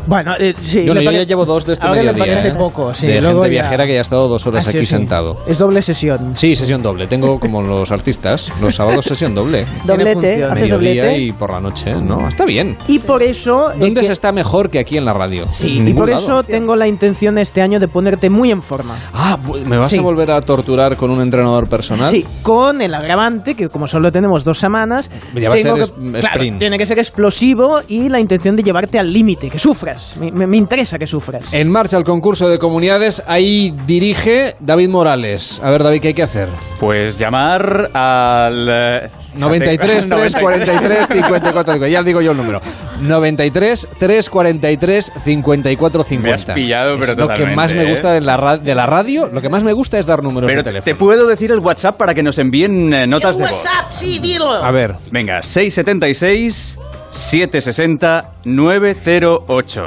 Bueno, 0.07 0.33
eh, 0.39 0.55
sí. 0.61 0.85
yo, 0.85 0.93
no, 0.93 1.01
le 1.01 1.05
yo 1.05 1.11
ya 1.11 1.23
llevo 1.23 1.45
dos 1.45 1.65
de 1.65 1.73
este 1.73 1.85
ahora 1.85 2.01
le 2.01 2.11
mediodía. 2.13 2.35
parece 2.35 2.55
¿eh? 2.55 2.57
poco, 2.57 2.93
sí. 2.93 3.07
de 3.07 3.13
gente 3.21 3.33
ya- 3.41 3.47
viajera 3.47 3.85
que 3.85 3.93
ya 3.93 3.99
ha 3.99 4.01
estado 4.01 4.27
dos 4.27 4.45
horas 4.47 4.67
Ah, 4.67 4.71
sí, 4.71 4.77
aquí 4.77 4.85
sí. 4.87 4.95
sentado. 4.95 5.37
Es 5.47 5.57
doble 5.57 5.81
sesión. 5.81 6.35
Sí, 6.35 6.55
sesión 6.55 6.81
doble. 6.81 7.07
Tengo 7.07 7.39
como 7.39 7.61
los 7.61 7.91
artistas, 7.91 8.51
los 8.61 8.75
sábados 8.75 9.05
sesión 9.05 9.35
doble. 9.35 9.65
Doblete, 9.83 10.43
haces 10.45 10.55
Mediodía 10.61 11.03
doblete. 11.03 11.21
y 11.21 11.31
por 11.33 11.51
la 11.51 11.59
noche, 11.59 11.91
¿no? 11.93 12.27
Está 12.27 12.45
bien. 12.45 12.77
Y 12.87 12.99
por 12.99 13.21
eso... 13.21 13.71
eh, 13.71 13.75
¿Dónde 13.79 14.01
que- 14.01 14.07
se 14.07 14.13
está 14.13 14.31
mejor 14.31 14.69
que 14.69 14.79
aquí 14.79 14.97
en 14.97 15.05
la 15.05 15.13
radio? 15.13 15.45
Sí, 15.51 15.83
y 15.85 15.93
por 15.93 16.09
lado. 16.09 16.23
eso 16.23 16.43
tengo 16.43 16.75
la 16.75 16.87
intención 16.87 17.37
este 17.37 17.61
año 17.61 17.79
de 17.79 17.87
ponerte 17.87 18.29
muy 18.29 18.51
en 18.51 18.61
forma. 18.61 18.95
Ah, 19.13 19.37
¿me 19.65 19.77
vas 19.77 19.91
Sí. 19.91 19.97
a 19.97 20.01
volver 20.01 20.31
a 20.31 20.41
torturar 20.41 20.95
con 20.95 21.11
un 21.11 21.21
entrenador 21.21 21.67
personal? 21.67 22.09
Sí, 22.09 22.25
con 22.43 22.81
el 22.81 22.93
agravante 22.93 23.55
que 23.55 23.69
como 23.69 23.87
solo 23.87 24.11
tenemos 24.11 24.43
dos 24.43 24.57
semanas, 24.59 25.09
Ya 25.35 25.49
va 25.49 25.55
a 25.55 25.57
ser 25.59 25.73
que- 25.73 26.19
claro, 26.19 26.43
tiene 26.57 26.77
que 26.77 26.85
ser 26.85 26.97
explosivo 26.99 27.81
y 27.87 28.09
la 28.09 28.19
intención 28.19 28.55
de 28.55 28.63
llevarte 28.63 28.99
al 28.99 29.11
límite, 29.11 29.49
que 29.49 29.59
sufras. 29.59 29.96
Me, 30.19 30.31
me- 30.31 30.47
me 30.47 30.57
interesa 30.57 30.97
que 30.99 31.07
sufras. 31.07 31.53
En 31.53 31.69
marcha 31.71 31.97
el 31.97 32.03
concurso 32.03 32.47
de 32.49 32.57
comunidades, 32.59 33.21
ahí 33.27 33.73
dirige 33.85 34.55
David 34.59 34.89
Morales. 34.89 35.61
A 35.63 35.69
ver, 35.71 35.83
David, 35.83 36.01
¿qué 36.01 36.07
hay 36.09 36.13
que 36.13 36.23
hacer? 36.23 36.49
Pues 36.79 37.17
llamar 37.19 37.89
al... 37.93 38.67
eh, 38.69 39.09
93 39.35 40.09
3 40.09 40.35
43 40.35 41.07
54 41.07 41.73
50. 41.73 41.87
Ya 41.89 42.01
digo 42.03 42.21
yo 42.21 42.31
el 42.31 42.37
número. 42.37 42.59
93 43.01 43.87
3 43.99 44.29
43 44.29 45.11
54 45.23 46.03
50. 46.03 46.27
Me 46.27 46.33
has 46.33 46.45
pillado, 46.55 46.95
pero 46.99 47.11
Es 47.11 47.17
Lo 47.17 47.27
que 47.29 47.45
más 47.55 47.73
me 47.73 47.83
¿eh? 47.83 47.89
gusta 47.89 48.11
de 48.13 48.21
la, 48.21 48.57
de 48.57 48.73
la 48.75 48.85
radio, 48.87 49.27
lo 49.31 49.41
que 49.41 49.49
más 49.49 49.63
me 49.63 49.73
gusta 49.73 49.99
es 49.99 50.05
dar 50.05 50.23
números 50.23 50.47
Pero 50.49 50.61
de 50.61 50.63
teléfono. 50.63 50.85
te 50.85 50.95
puedo 50.95 51.27
decir 51.27 51.51
el 51.51 51.59
WhatsApp 51.59 51.97
para 51.97 52.13
que 52.15 52.23
nos 52.23 52.39
envíen 52.39 52.91
eh, 52.93 53.05
notas 53.07 53.37
de 53.37 53.43
voz. 53.43 53.51
WhatsApp, 53.53 53.91
sí, 53.93 54.17
dilo. 54.19 54.51
A 54.51 54.71
ver, 54.71 54.95
Venga, 55.11 55.41
676 55.41 56.79
760 57.09 58.33
908. 58.45 59.81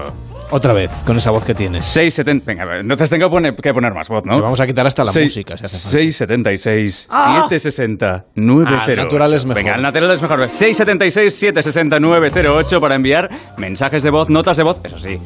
otra 0.53 0.73
vez, 0.75 0.91
con 1.07 1.17
esa 1.17 1.31
voz 1.31 1.45
que 1.45 1.55
tienes. 1.55 1.87
670. 1.87 2.45
Venga, 2.65 2.81
entonces 2.81 3.09
tengo 3.09 3.29
que 3.29 3.73
poner, 3.73 3.95
más 3.95 4.09
voz, 4.09 4.25
¿no? 4.25 4.35
Que 4.35 4.41
vamos 4.41 4.61
a 4.61 4.67
quitar 4.67 4.85
hasta 4.87 5.05
la 5.05 5.13
Seis- 5.13 5.31
música, 5.31 5.57
si 5.57 5.65
hace 5.65 5.77
falta. 5.77 5.91
676 5.91 7.07
Ah. 7.11 7.47
760 7.49 8.25
908. 8.35 8.93
Ah, 9.01 9.05
natural 9.05 9.33
es 9.35 9.47
mejor. 9.47 9.63
Venga, 9.63 9.77
el 9.77 9.83
natural 9.83 10.11
es 10.11 10.23
mejor. 10.23 10.51
676 10.51 11.35
760 11.35 12.01
908 12.01 12.81
para 12.81 12.95
enviar 12.97 13.31
mensajes 13.59 14.03
de 14.03 14.11
voz, 14.11 14.29
notas 14.29 14.57
de 14.57 14.63
voz, 14.65 14.81
eso 14.83 14.99
sí. 14.99 15.19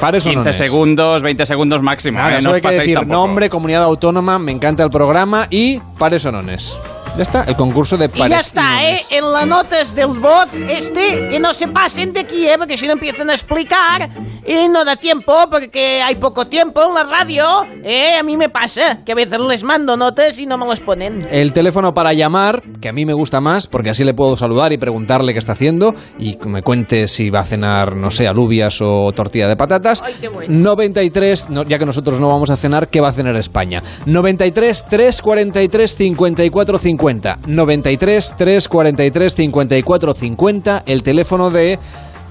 Pares 0.00 0.26
o 0.26 0.30
15 0.30 0.38
nones. 0.40 0.56
segundos, 0.56 1.22
20 1.22 1.46
segundos 1.46 1.80
máximo. 1.80 2.18
Nada, 2.18 2.38
¿eh? 2.38 2.42
No 2.42 2.52
hay 2.52 2.60
que 2.60 2.70
decir 2.70 2.96
tampoco. 2.96 3.14
nombre, 3.16 3.48
comunidad 3.48 3.84
autónoma, 3.84 4.40
me 4.40 4.50
encanta 4.50 4.82
el 4.82 4.90
programa 4.90 5.46
y 5.48 5.80
pares 5.98 6.26
o 6.26 6.32
nones. 6.32 6.76
Ya 7.16 7.22
está, 7.22 7.44
el 7.44 7.54
concurso 7.54 7.96
de 7.96 8.06
Y 8.06 8.08
pares. 8.08 8.30
ya 8.30 8.40
está, 8.40 8.90
¿eh? 8.90 9.00
En 9.10 9.30
las 9.30 9.46
notas 9.46 9.94
del 9.94 10.08
voz, 10.08 10.52
este, 10.68 11.28
que 11.28 11.38
no 11.38 11.54
se 11.54 11.68
pasen 11.68 12.12
de 12.12 12.20
aquí, 12.20 12.48
¿eh? 12.48 12.56
Porque 12.58 12.76
si 12.76 12.88
no 12.88 12.94
empiezan 12.94 13.30
a 13.30 13.34
explicar 13.34 14.10
y 14.44 14.68
no 14.68 14.84
da 14.84 14.96
tiempo, 14.96 15.32
porque 15.48 16.02
hay 16.02 16.16
poco 16.16 16.46
tiempo 16.46 16.82
en 16.82 16.92
la 16.92 17.04
radio, 17.04 17.44
¿eh? 17.84 18.16
A 18.18 18.24
mí 18.24 18.36
me 18.36 18.48
pasa 18.48 19.04
que 19.04 19.12
a 19.12 19.14
veces 19.14 19.38
les 19.38 19.62
mando 19.62 19.96
notas 19.96 20.36
y 20.40 20.46
no 20.46 20.58
me 20.58 20.66
las 20.66 20.80
ponen. 20.80 21.24
El 21.30 21.52
teléfono 21.52 21.94
para 21.94 22.12
llamar, 22.14 22.64
que 22.80 22.88
a 22.88 22.92
mí 22.92 23.06
me 23.06 23.14
gusta 23.14 23.40
más, 23.40 23.68
porque 23.68 23.90
así 23.90 24.02
le 24.02 24.12
puedo 24.12 24.36
saludar 24.36 24.72
y 24.72 24.78
preguntarle 24.78 25.32
qué 25.34 25.38
está 25.38 25.52
haciendo 25.52 25.94
y 26.18 26.34
que 26.36 26.48
me 26.48 26.62
cuente 26.62 27.06
si 27.06 27.30
va 27.30 27.40
a 27.40 27.44
cenar, 27.44 27.94
no 27.94 28.10
sé, 28.10 28.26
alubias 28.26 28.80
o 28.80 29.12
tortilla 29.14 29.46
de 29.46 29.56
patatas. 29.56 30.02
93, 30.48 31.50
no, 31.50 31.62
ya 31.62 31.78
que 31.78 31.86
nosotros 31.86 32.18
no 32.18 32.26
vamos 32.26 32.50
a 32.50 32.56
cenar, 32.56 32.88
¿qué 32.88 33.00
va 33.00 33.10
a 33.10 33.12
cenar 33.12 33.36
España? 33.36 33.84
93 34.06 34.84
343 34.86 35.94
54 35.94 36.78
50. 36.78 37.03
93 37.46 38.34
343 38.36 39.34
54 39.34 40.14
50, 40.14 40.82
el 40.86 41.02
teléfono 41.02 41.50
de 41.50 41.78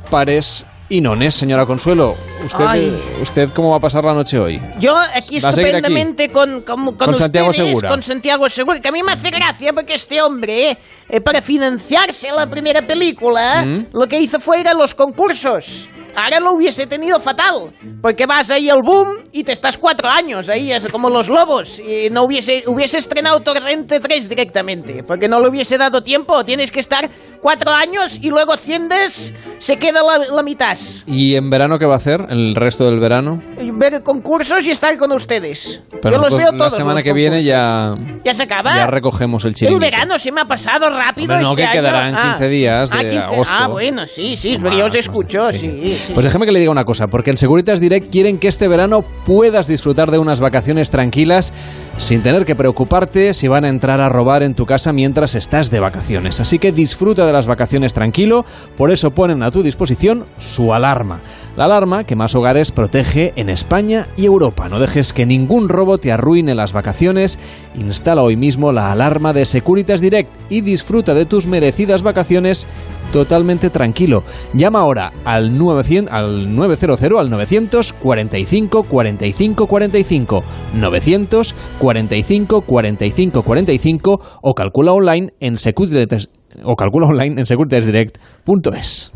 pares 0.09 0.65
y 0.89 1.01
nones, 1.01 1.34
señora 1.34 1.65
Consuelo. 1.65 2.15
¿Usted, 2.45 2.65
Ay. 2.67 3.01
¿Usted 3.21 3.49
cómo 3.51 3.71
va 3.71 3.78
a 3.78 3.80
pasar 3.80 4.03
la 4.03 4.13
noche 4.13 4.38
hoy? 4.38 4.61
Yo 4.80 4.95
aquí 5.15 5.39
¿Va 5.39 5.49
a 5.49 5.51
seguir 5.53 5.69
aquí? 5.76 5.78
estupendamente 5.78 6.30
con, 6.32 6.61
con, 6.61 6.95
con 6.95 7.17
Santiago 7.17 7.53
Segura. 7.53 7.89
con 7.89 8.03
Santiago 8.03 8.49
Segura, 8.49 8.80
que 8.82 8.89
a 8.89 8.91
mí 8.91 9.01
me 9.01 9.13
hace 9.13 9.30
gracia 9.32 9.74
porque 9.74 9.95
este 9.95 10.21
hombre, 10.21 10.78
eh, 11.09 11.21
para 11.21 11.41
financiarse 11.41 12.32
la 12.32 12.49
primera 12.49 12.86
película, 12.86 13.63
Mm. 13.65 13.86
lo 13.93 14.07
que 14.07 14.19
hizo 14.19 14.39
fue 14.39 14.59
ir 14.59 14.67
a 14.67 14.74
los 14.74 14.93
concursos. 14.93 15.89
Ahora 16.16 16.39
lo 16.39 16.53
hubiese 16.53 16.86
tenido 16.88 17.20
fatal, 17.20 17.74
porque 18.01 18.26
vas 18.26 18.49
ahí 18.51 18.70
al 18.70 18.82
boom 18.84 19.07
y 19.32 19.43
te 19.43 19.51
estás 19.51 19.78
cuatro 19.78 20.09
años 20.09 20.47
ahí, 20.49 20.72
es 20.72 20.88
como 20.88 21.09
los 21.09 21.28
lobos, 21.30 21.80
y 21.80 22.09
no 22.11 22.24
hubiese, 22.24 22.64
hubiese 22.68 22.97
estrenado 22.99 23.39
Torrente 23.41 23.99
3 23.99 24.30
directamente, 24.30 25.03
porque 25.03 25.28
no 25.28 25.39
le 25.39 25.49
hubiese 25.49 25.78
dado 25.78 26.03
tiempo, 26.03 26.43
tienes 26.45 26.72
que 26.72 26.80
estar 26.80 27.09
cuatro 27.41 27.72
años 27.72 28.20
y 28.22 28.30
luego 28.30 28.53
asciendes, 28.53 29.34
se 29.59 29.78
queda 29.78 30.01
la, 30.03 30.26
la 30.34 30.43
mitad. 30.43 30.78
¿Y 31.07 31.36
en 31.36 31.49
verano 31.49 31.80
qué 31.80 31.86
va 31.86 31.95
a 31.95 31.97
hacer? 31.97 32.26
¿El 32.30 32.55
resto 32.55 32.86
del 32.86 32.99
verano? 32.99 33.41
Ver 33.74 34.03
concursos 34.03 34.64
y 34.66 34.72
estar 34.72 34.95
con 34.97 35.11
ustedes. 35.11 35.82
Pero 36.01 36.18
Yo 36.18 36.22
los 36.22 36.36
veo 36.36 36.51
la 36.51 36.57
todos. 36.57 36.76
semana 36.76 36.95
los 36.95 37.03
que 37.03 37.14
viene 37.14 37.43
ya, 37.43 37.95
¿Ya 38.24 38.34
se 38.34 38.43
acaba? 38.43 38.76
ya 38.76 38.88
recogemos 38.88 39.43
el 39.45 39.49
El 39.49 39.55
chiringuito. 39.55 39.80
verano 39.82 40.20
se 40.20 40.32
me 40.32 40.41
ha 40.41 40.45
pasado 40.45 40.89
rápido 40.89 41.34
Hombre, 41.34 41.43
no, 41.43 41.49
este 41.51 41.61
que 41.61 41.68
año. 41.68 41.74
quedarán 41.74 42.16
Ah. 42.16 42.22
15 42.38 42.49
días 42.49 42.89
de 42.89 42.97
ah, 42.97 43.01
15. 43.01 43.18
agosto. 43.18 43.53
Ah, 43.57 43.68
bueno, 43.68 44.05
sí, 44.07 44.38
sí, 44.38 44.57
pero 44.61 44.78
yo 44.78 44.86
os 44.86 44.95
escucho, 44.95 45.51
sí. 45.51 45.59
sí, 45.59 45.97
Pues 46.12 46.26
déjeme 46.26 46.45
que 46.45 46.51
le 46.51 46.60
diga 46.60 46.72
una 46.72 46.84
cosa, 46.84 47.08
porque 47.08 47.32
en 47.32 47.38
Seguritas 47.38 47.80
Direct 47.80 48.12
quieren 48.12 48.38
que 48.38 48.49
este 48.49 48.68
verano 48.68 49.04
puedas 49.26 49.68
disfrutar 49.68 50.12
de 50.12 50.20
unas 50.20 50.41
vacaciones 50.41 50.89
tranquilas 50.89 51.54
sin 51.97 52.22
tener 52.22 52.43
que 52.43 52.56
preocuparte 52.56 53.34
si 53.34 53.47
van 53.47 53.64
a 53.64 53.70
entrar 53.70 54.01
a 54.01 54.10
robar 54.10 54.43
en 54.43 54.54
tu 54.54 54.66
casa 54.66 54.91
mientras 54.91 55.34
estás 55.36 55.72
de 55.72 55.80
vacaciones. 55.80 56.41
Así 56.41 56.60
que 56.60 56.74
disfruta 56.74 57.26
de 57.26 57.32
las 57.32 57.47
vacaciones 57.47 57.93
tranquilo, 57.93 58.45
por 58.76 58.91
eso 58.91 59.12
ponen 59.12 59.43
a 59.43 59.51
tu 59.51 59.64
disposición 59.64 60.26
su 60.39 60.74
alarma. 60.74 61.22
La 61.56 61.66
alarma 61.66 62.04
que 62.04 62.18
más 62.18 62.36
hogares 62.36 62.72
protege 62.72 63.32
en 63.38 63.49
España 63.49 64.08
y 64.18 64.26
Europa. 64.26 64.68
No 64.68 64.80
dejes 64.80 65.14
que 65.14 65.26
ningún 65.26 65.70
robo 65.70 65.99
te 65.99 66.12
arruine 66.12 66.54
las 66.54 66.74
vacaciones. 66.74 67.39
Instala 67.76 68.24
hoy 68.24 68.36
mismo 68.36 68.74
la 68.74 68.91
alarma 68.91 69.32
de 69.32 69.45
Securitas 69.45 70.01
Direct 70.01 70.30
y 70.49 70.62
disfruta 70.62 71.14
de 71.14 71.26
tus 71.26 71.47
merecidas 71.47 72.01
vacaciones 72.04 72.68
totalmente 73.14 73.70
tranquilo. 73.70 74.24
Llama 74.53 74.80
ahora 74.80 75.14
al 75.24 75.57
900 75.57 76.14
al 76.14 76.53
900 76.53 77.01
al 77.20 77.30
900 77.30 77.93
45 77.93 78.84
45 78.84 79.68
45 79.68 80.43
900 80.74 81.55
45 81.80 82.61
45 82.61 83.43
45 83.43 84.22
o 84.41 84.55
calcula 84.55 84.91
online 84.93 85.34
en 85.39 85.57
Securitas 85.57 86.30
o 86.64 86.76
calcula 86.76 87.07
online 87.07 87.39
en 87.39 87.45
securitasdirect.es. 87.45 89.11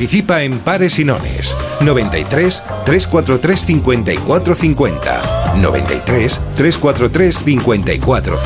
Participa 0.00 0.42
en 0.42 0.60
Pares 0.60 0.98
y 0.98 1.04
Nones. 1.04 1.54
93 1.82 2.62
343 2.86 3.60
54 3.60 4.54
50. 4.54 5.54
93 5.56 6.40
343 6.56 7.36
54 7.36 8.38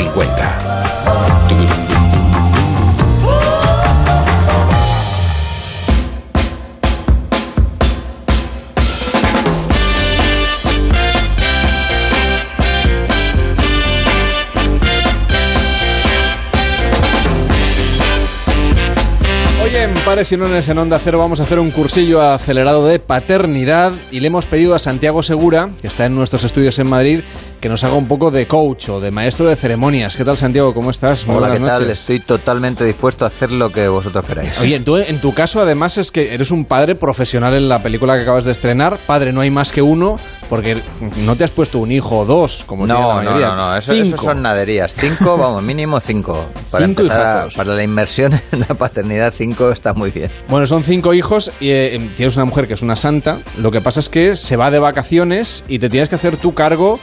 50. 20.14 20.20
Hoy 20.20 20.20
en 20.20 20.28
Pares 20.28 20.32
y 20.32 20.36
Nones 20.36 20.68
en 20.68 20.78
Onda 20.78 20.98
Cero 21.02 21.18
vamos 21.18 21.40
a 21.40 21.42
hacer 21.42 21.58
un 21.58 21.70
cursillo 21.72 22.22
acelerado 22.22 22.86
de 22.86 22.98
paternidad 23.00 23.92
y 24.12 24.20
le 24.20 24.28
hemos 24.28 24.46
pedido 24.46 24.74
a 24.74 24.78
Santiago 24.78 25.22
Segura, 25.24 25.70
que 25.80 25.88
está 25.88 26.06
en 26.06 26.14
nuestros 26.14 26.44
estudios 26.44 26.78
en 26.78 26.88
Madrid, 26.88 27.20
que 27.60 27.68
nos 27.68 27.82
haga 27.82 27.94
un 27.94 28.06
poco 28.06 28.30
de 28.30 28.46
coach 28.46 28.90
o 28.90 29.00
de 29.00 29.10
maestro 29.10 29.46
de 29.48 29.56
ceremonias. 29.56 30.16
¿Qué 30.16 30.24
tal 30.24 30.36
Santiago? 30.38 30.72
¿Cómo 30.72 30.90
estás? 30.90 31.26
Muy 31.26 31.36
Hola, 31.36 31.48
¿qué 31.50 31.58
buenas 31.58 31.78
tal? 31.78 31.82
noches. 31.88 32.00
Estoy 32.00 32.20
totalmente 32.20 32.84
dispuesto 32.84 33.24
a 33.24 33.28
hacer 33.28 33.50
lo 33.50 33.70
que 33.72 33.88
vosotros 33.88 34.24
queráis. 34.26 34.56
Oye, 34.60 34.78
tú, 34.80 34.96
en 34.98 35.20
tu 35.20 35.34
caso 35.34 35.60
además 35.60 35.98
es 35.98 36.10
que 36.12 36.32
eres 36.34 36.50
un 36.52 36.64
padre 36.64 36.94
profesional 36.94 37.54
en 37.54 37.68
la 37.68 37.82
película 37.82 38.16
que 38.16 38.22
acabas 38.22 38.44
de 38.44 38.52
estrenar. 38.52 38.98
Padre, 39.06 39.32
no 39.32 39.40
hay 39.40 39.50
más 39.50 39.72
que 39.72 39.82
uno, 39.82 40.16
porque 40.48 40.76
no 41.24 41.34
te 41.34 41.42
has 41.44 41.50
puesto 41.50 41.78
un 41.80 41.90
hijo 41.90 42.18
o 42.20 42.24
dos, 42.24 42.62
como 42.66 42.84
tiene 42.86 43.00
la 43.00 43.06
No, 43.06 43.14
no, 43.14 43.16
mayoría. 43.30 43.48
no, 43.48 43.56
no, 43.56 43.76
eso, 43.76 43.92
eso 43.92 44.04
Cinco. 44.04 44.22
son 44.22 44.42
naderías. 44.42 44.94
Cinco, 44.94 45.36
vamos, 45.36 45.62
mínimo 45.62 45.98
cinco. 46.00 46.46
Para 46.70 46.86
Cinco 46.86 47.02
empezar, 47.02 47.20
a- 47.20 47.30
hijazos. 47.38 47.54
para 47.54 47.74
la 47.74 47.82
inmersión 47.82 48.32
en 48.52 48.60
la 48.60 48.74
paternidad, 48.74 49.32
cinco 49.36 49.70
está 49.72 49.92
muy 49.94 50.03
bien. 50.10 50.30
Bueno, 50.48 50.66
son 50.66 50.84
cinco 50.84 51.14
hijos 51.14 51.52
y 51.60 51.70
eh, 51.70 52.10
tienes 52.16 52.36
una 52.36 52.44
mujer 52.44 52.66
que 52.66 52.74
es 52.74 52.82
una 52.82 52.96
santa. 52.96 53.40
Lo 53.58 53.70
que 53.70 53.80
pasa 53.80 54.00
es 54.00 54.08
que 54.08 54.36
se 54.36 54.56
va 54.56 54.70
de 54.70 54.78
vacaciones 54.78 55.64
y 55.68 55.78
te 55.78 55.88
tienes 55.88 56.08
que 56.08 56.16
hacer 56.16 56.36
tu 56.36 56.54
cargo 56.54 56.98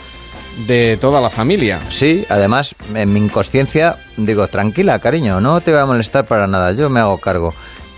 de 0.68 0.98
toda 1.00 1.22
la 1.22 1.30
familia. 1.30 1.80
Sí, 1.90 2.26
además, 2.30 2.76
en 2.94 3.14
mi 3.14 3.20
inconsciencia, 3.20 3.98
digo, 4.18 4.48
tranquila, 4.48 5.00
cariño, 5.00 5.40
no 5.42 5.62
te 5.62 5.72
voy 5.72 5.80
a 5.80 5.86
molestar 5.86 6.26
para 6.26 6.48
nada, 6.48 6.74
yo 6.74 6.90
me 6.90 7.00
hago 7.00 7.18
cargo. 7.18 7.54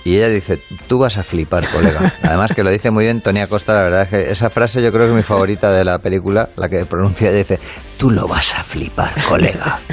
Y 0.05 0.17
ella 0.17 0.27
dice, 0.27 0.59
tú 0.87 0.99
vas 0.99 1.17
a 1.17 1.23
flipar, 1.23 1.65
colega. 1.69 2.13
Además 2.23 2.51
que 2.53 2.63
lo 2.63 2.69
dice 2.69 2.91
muy 2.91 3.05
bien 3.05 3.21
Tony 3.21 3.39
Acosta, 3.39 3.73
la 3.73 3.83
verdad 3.83 4.01
es 4.03 4.09
que 4.09 4.31
esa 4.31 4.49
frase 4.49 4.81
yo 4.81 4.91
creo 4.91 5.05
que 5.05 5.11
es 5.11 5.15
mi 5.15 5.23
favorita 5.23 5.71
de 5.71 5.85
la 5.85 5.99
película, 5.99 6.49
la 6.57 6.67
que 6.67 6.85
pronuncia 6.85 7.29
ella 7.29 7.37
dice, 7.37 7.59
tú 7.97 8.09
lo 8.11 8.27
vas 8.27 8.53
a 8.55 8.63
flipar, 8.63 9.13
colega. 9.27 9.79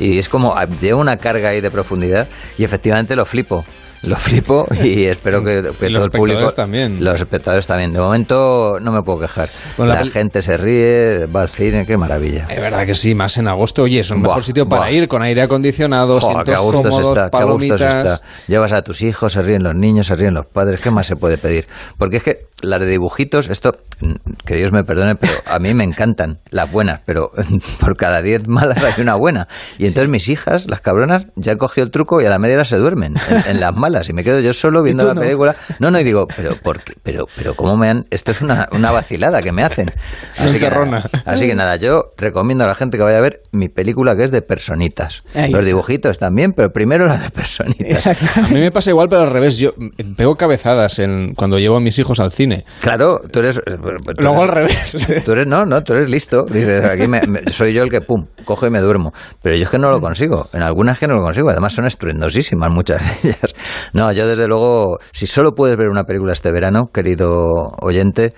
Y 0.00 0.18
es 0.18 0.28
como, 0.28 0.56
ah, 0.56 0.66
lleva 0.66 1.00
una 1.00 1.18
carga 1.18 1.50
ahí 1.50 1.60
de 1.60 1.70
profundidad 1.70 2.26
y 2.58 2.64
efectivamente 2.64 3.14
lo 3.14 3.24
flipo. 3.24 3.64
Lo 4.06 4.16
flipo 4.16 4.66
y 4.82 5.04
espero 5.04 5.42
que, 5.42 5.62
todo 5.62 6.04
el 6.04 6.10
público... 6.10 6.40
espectadores 6.40 6.54
también. 6.54 7.04
Los 7.04 7.20
espectadores 7.20 7.66
también. 7.66 7.92
De 7.92 8.00
momento 8.00 8.78
no 8.80 8.92
me 8.92 9.02
puedo 9.02 9.20
quejar. 9.20 9.48
Bueno, 9.76 9.94
la 9.94 10.06
gente 10.06 10.42
se 10.42 10.56
ríe, 10.56 11.26
va 11.26 11.42
al 11.42 11.48
cine, 11.48 11.86
qué 11.86 11.96
maravilla. 11.96 12.46
Es 12.48 12.60
verdad 12.60 12.86
que 12.86 12.94
sí, 12.94 13.14
más 13.14 13.36
en 13.38 13.48
agosto. 13.48 13.82
Oye, 13.82 14.00
es 14.00 14.10
un 14.10 14.20
Buah, 14.20 14.28
mejor 14.28 14.44
sitio 14.44 14.68
para 14.68 14.82
buah. 14.82 14.92
ir, 14.92 15.08
con 15.08 15.22
aire 15.22 15.42
acondicionado, 15.42 16.20
Joder, 16.20 16.44
qué 16.44 16.54
a 16.54 16.58
gusto 16.58 16.82
cómodos, 16.82 17.08
está, 17.08 17.30
qué 17.30 17.36
a 17.36 17.44
gusto 17.44 17.74
está. 17.74 18.20
Llevas 18.46 18.72
a 18.72 18.82
tus 18.82 19.02
hijos, 19.02 19.32
se 19.32 19.42
ríen 19.42 19.62
los 19.62 19.74
niños, 19.74 20.06
se 20.06 20.16
ríen 20.16 20.34
los 20.34 20.46
padres, 20.46 20.80
¿qué 20.80 20.90
más 20.90 21.06
se 21.06 21.16
puede 21.16 21.38
pedir? 21.38 21.66
Porque 21.98 22.18
es 22.18 22.22
que 22.22 22.46
las 22.62 22.80
de 22.80 22.86
dibujitos, 22.86 23.48
esto, 23.50 23.72
mm, 24.00 24.14
que 24.44 24.56
Dios 24.56 24.72
me 24.72 24.84
perdone, 24.84 25.16
pero 25.16 25.32
a 25.46 25.58
mí 25.58 25.74
me 25.74 25.84
encantan 25.84 26.38
las 26.50 26.70
buenas, 26.70 27.00
pero 27.04 27.30
por 27.80 27.96
cada 27.96 28.22
diez 28.22 28.48
malas 28.48 28.82
hay 28.82 29.02
una 29.02 29.14
buena. 29.14 29.48
Y 29.78 29.86
entonces 29.86 30.10
mis 30.10 30.28
hijas, 30.28 30.66
las 30.68 30.80
cabronas, 30.80 31.26
ya 31.36 31.52
han 31.52 31.58
cogido 31.58 31.84
el 31.84 31.90
truco 31.90 32.20
y 32.20 32.26
a 32.26 32.30
la 32.30 32.38
media 32.38 32.56
hora 32.56 32.64
se 32.64 32.76
duermen 32.76 33.14
en, 33.28 33.42
en 33.46 33.60
las 33.60 33.74
malas 33.74 33.93
y 34.08 34.12
me 34.12 34.24
quedo 34.24 34.40
yo 34.40 34.52
solo 34.54 34.82
viendo 34.82 35.04
la 35.04 35.14
no? 35.14 35.20
película. 35.20 35.54
No, 35.78 35.90
no, 35.90 36.00
y 36.00 36.04
digo, 36.04 36.26
pero, 36.36 36.56
¿por 36.56 36.80
qué? 36.82 36.94
pero, 37.02 37.24
pero 37.36 37.54
¿cómo 37.54 37.76
me 37.76 37.88
han...? 37.88 38.04
Esto 38.10 38.30
es 38.32 38.40
una, 38.42 38.66
una 38.72 38.90
vacilada 38.90 39.40
que 39.42 39.52
me 39.52 39.62
hacen. 39.62 39.90
Así 40.38 40.58
que, 40.58 40.68
nada, 40.70 41.10
así 41.24 41.46
que 41.46 41.54
nada, 41.54 41.76
yo 41.76 42.02
recomiendo 42.16 42.64
a 42.64 42.66
la 42.66 42.74
gente 42.74 42.96
que 42.96 43.02
vaya 43.04 43.18
a 43.18 43.20
ver 43.20 43.40
mi 43.52 43.68
película 43.68 44.16
que 44.16 44.24
es 44.24 44.30
de 44.30 44.42
personitas. 44.42 45.20
Ahí 45.34 45.50
Los 45.50 45.60
está. 45.60 45.66
dibujitos 45.66 46.18
también, 46.18 46.52
pero 46.56 46.70
primero 46.70 47.06
la 47.06 47.16
de 47.18 47.30
personitas. 47.30 48.06
A 48.06 48.48
mí 48.48 48.60
me 48.60 48.70
pasa 48.70 48.90
igual, 48.90 49.08
pero 49.08 49.22
al 49.22 49.30
revés. 49.30 49.58
Yo 49.58 49.72
pego 50.16 50.34
cabezadas 50.36 50.98
en, 50.98 51.34
cuando 51.34 51.58
llevo 51.58 51.76
a 51.76 51.80
mis 51.80 51.98
hijos 51.98 52.18
al 52.20 52.32
cine. 52.32 52.64
Claro, 52.80 53.20
tú 53.30 53.38
eres... 53.40 53.60
tú 53.64 54.22
Luego 54.22 54.42
al 54.42 54.48
revés. 54.48 54.96
Tú 55.24 55.32
eres, 55.32 55.46
no, 55.46 55.64
no, 55.64 55.82
tú 55.82 55.94
eres 55.94 56.10
listo. 56.10 56.44
Dices, 56.44 56.84
aquí 56.84 57.06
me- 57.06 57.22
me- 57.26 57.42
soy 57.52 57.72
yo 57.72 57.82
el 57.84 57.90
que, 57.90 58.00
pum, 58.00 58.26
cojo 58.44 58.66
y 58.66 58.70
me 58.70 58.80
duermo. 58.80 59.12
Pero 59.42 59.56
yo 59.56 59.64
es 59.64 59.70
que 59.70 59.78
no 59.78 59.90
lo 59.90 60.00
consigo. 60.00 60.48
En 60.52 60.62
algunas 60.62 60.98
que 60.98 61.06
no 61.06 61.14
lo 61.14 61.22
consigo. 61.22 61.50
Además 61.50 61.72
son 61.72 61.86
estruendosísimas 61.86 62.70
muchas 62.72 63.00
de 63.22 63.28
ellas. 63.30 63.54
No, 63.92 64.10
yo 64.12 64.26
desde 64.26 64.46
luego, 64.48 64.98
si 65.12 65.26
solo 65.26 65.54
puedes 65.54 65.76
ver 65.76 65.88
una 65.88 66.04
película 66.04 66.32
este 66.32 66.50
verano, 66.52 66.90
querido 66.92 67.72
oyente, 67.80 68.30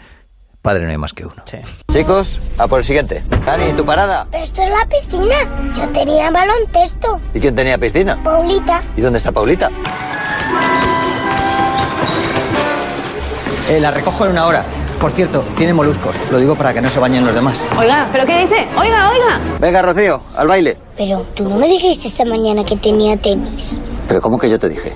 padre 0.62 0.85
no 0.85 0.90
hay 0.90 0.98
más 0.98 1.12
que 1.12 1.24
uno. 1.24 1.43
Chicos, 1.93 2.40
a 2.59 2.66
por 2.66 2.81
el 2.81 2.85
siguiente. 2.85 3.23
Dani, 3.44 3.73
tu 3.73 3.85
parada. 3.85 4.27
Pero 4.31 4.43
esto 4.43 4.62
es 4.62 4.70
la 4.70 4.86
piscina. 4.89 5.73
Yo 5.73 5.89
tenía 5.90 6.31
baloncesto. 6.31 7.20
¿Y 7.35 7.40
quién 7.40 7.55
tenía 7.55 7.78
piscina? 7.78 8.23
Paulita. 8.23 8.82
¿Y 8.97 9.01
dónde 9.01 9.18
está 9.18 9.32
Paulita? 9.32 9.70
Eh, 13.68 13.81
la 13.81 13.90
recojo 13.90 14.24
en 14.27 14.32
una 14.32 14.47
hora. 14.47 14.64
Por 15.01 15.10
cierto, 15.10 15.44
tiene 15.56 15.74
moluscos. 15.74 16.16
Lo 16.31 16.39
digo 16.39 16.55
para 16.55 16.73
que 16.73 16.81
no 16.81 16.89
se 16.89 16.98
bañen 16.98 17.24
los 17.27 17.35
demás. 17.35 17.62
Oiga, 17.78 18.09
¿pero 18.12 18.24
qué 18.24 18.43
dice? 18.43 18.66
Oiga, 18.78 19.10
oiga. 19.10 19.39
Venga, 19.60 19.82
Rocío, 19.82 20.23
al 20.36 20.48
baile. 20.48 20.78
Pero 20.97 21.20
tú 21.35 21.48
no 21.48 21.56
me 21.59 21.68
dijiste 21.68 22.09
esta 22.09 22.24
mañana 22.24 22.64
que 22.64 22.77
tenía 22.77 23.16
tenis. 23.16 23.78
Pero 24.08 24.20
¿cómo 24.20 24.38
que 24.38 24.48
yo 24.48 24.58
te 24.58 24.68
dije? 24.68 24.92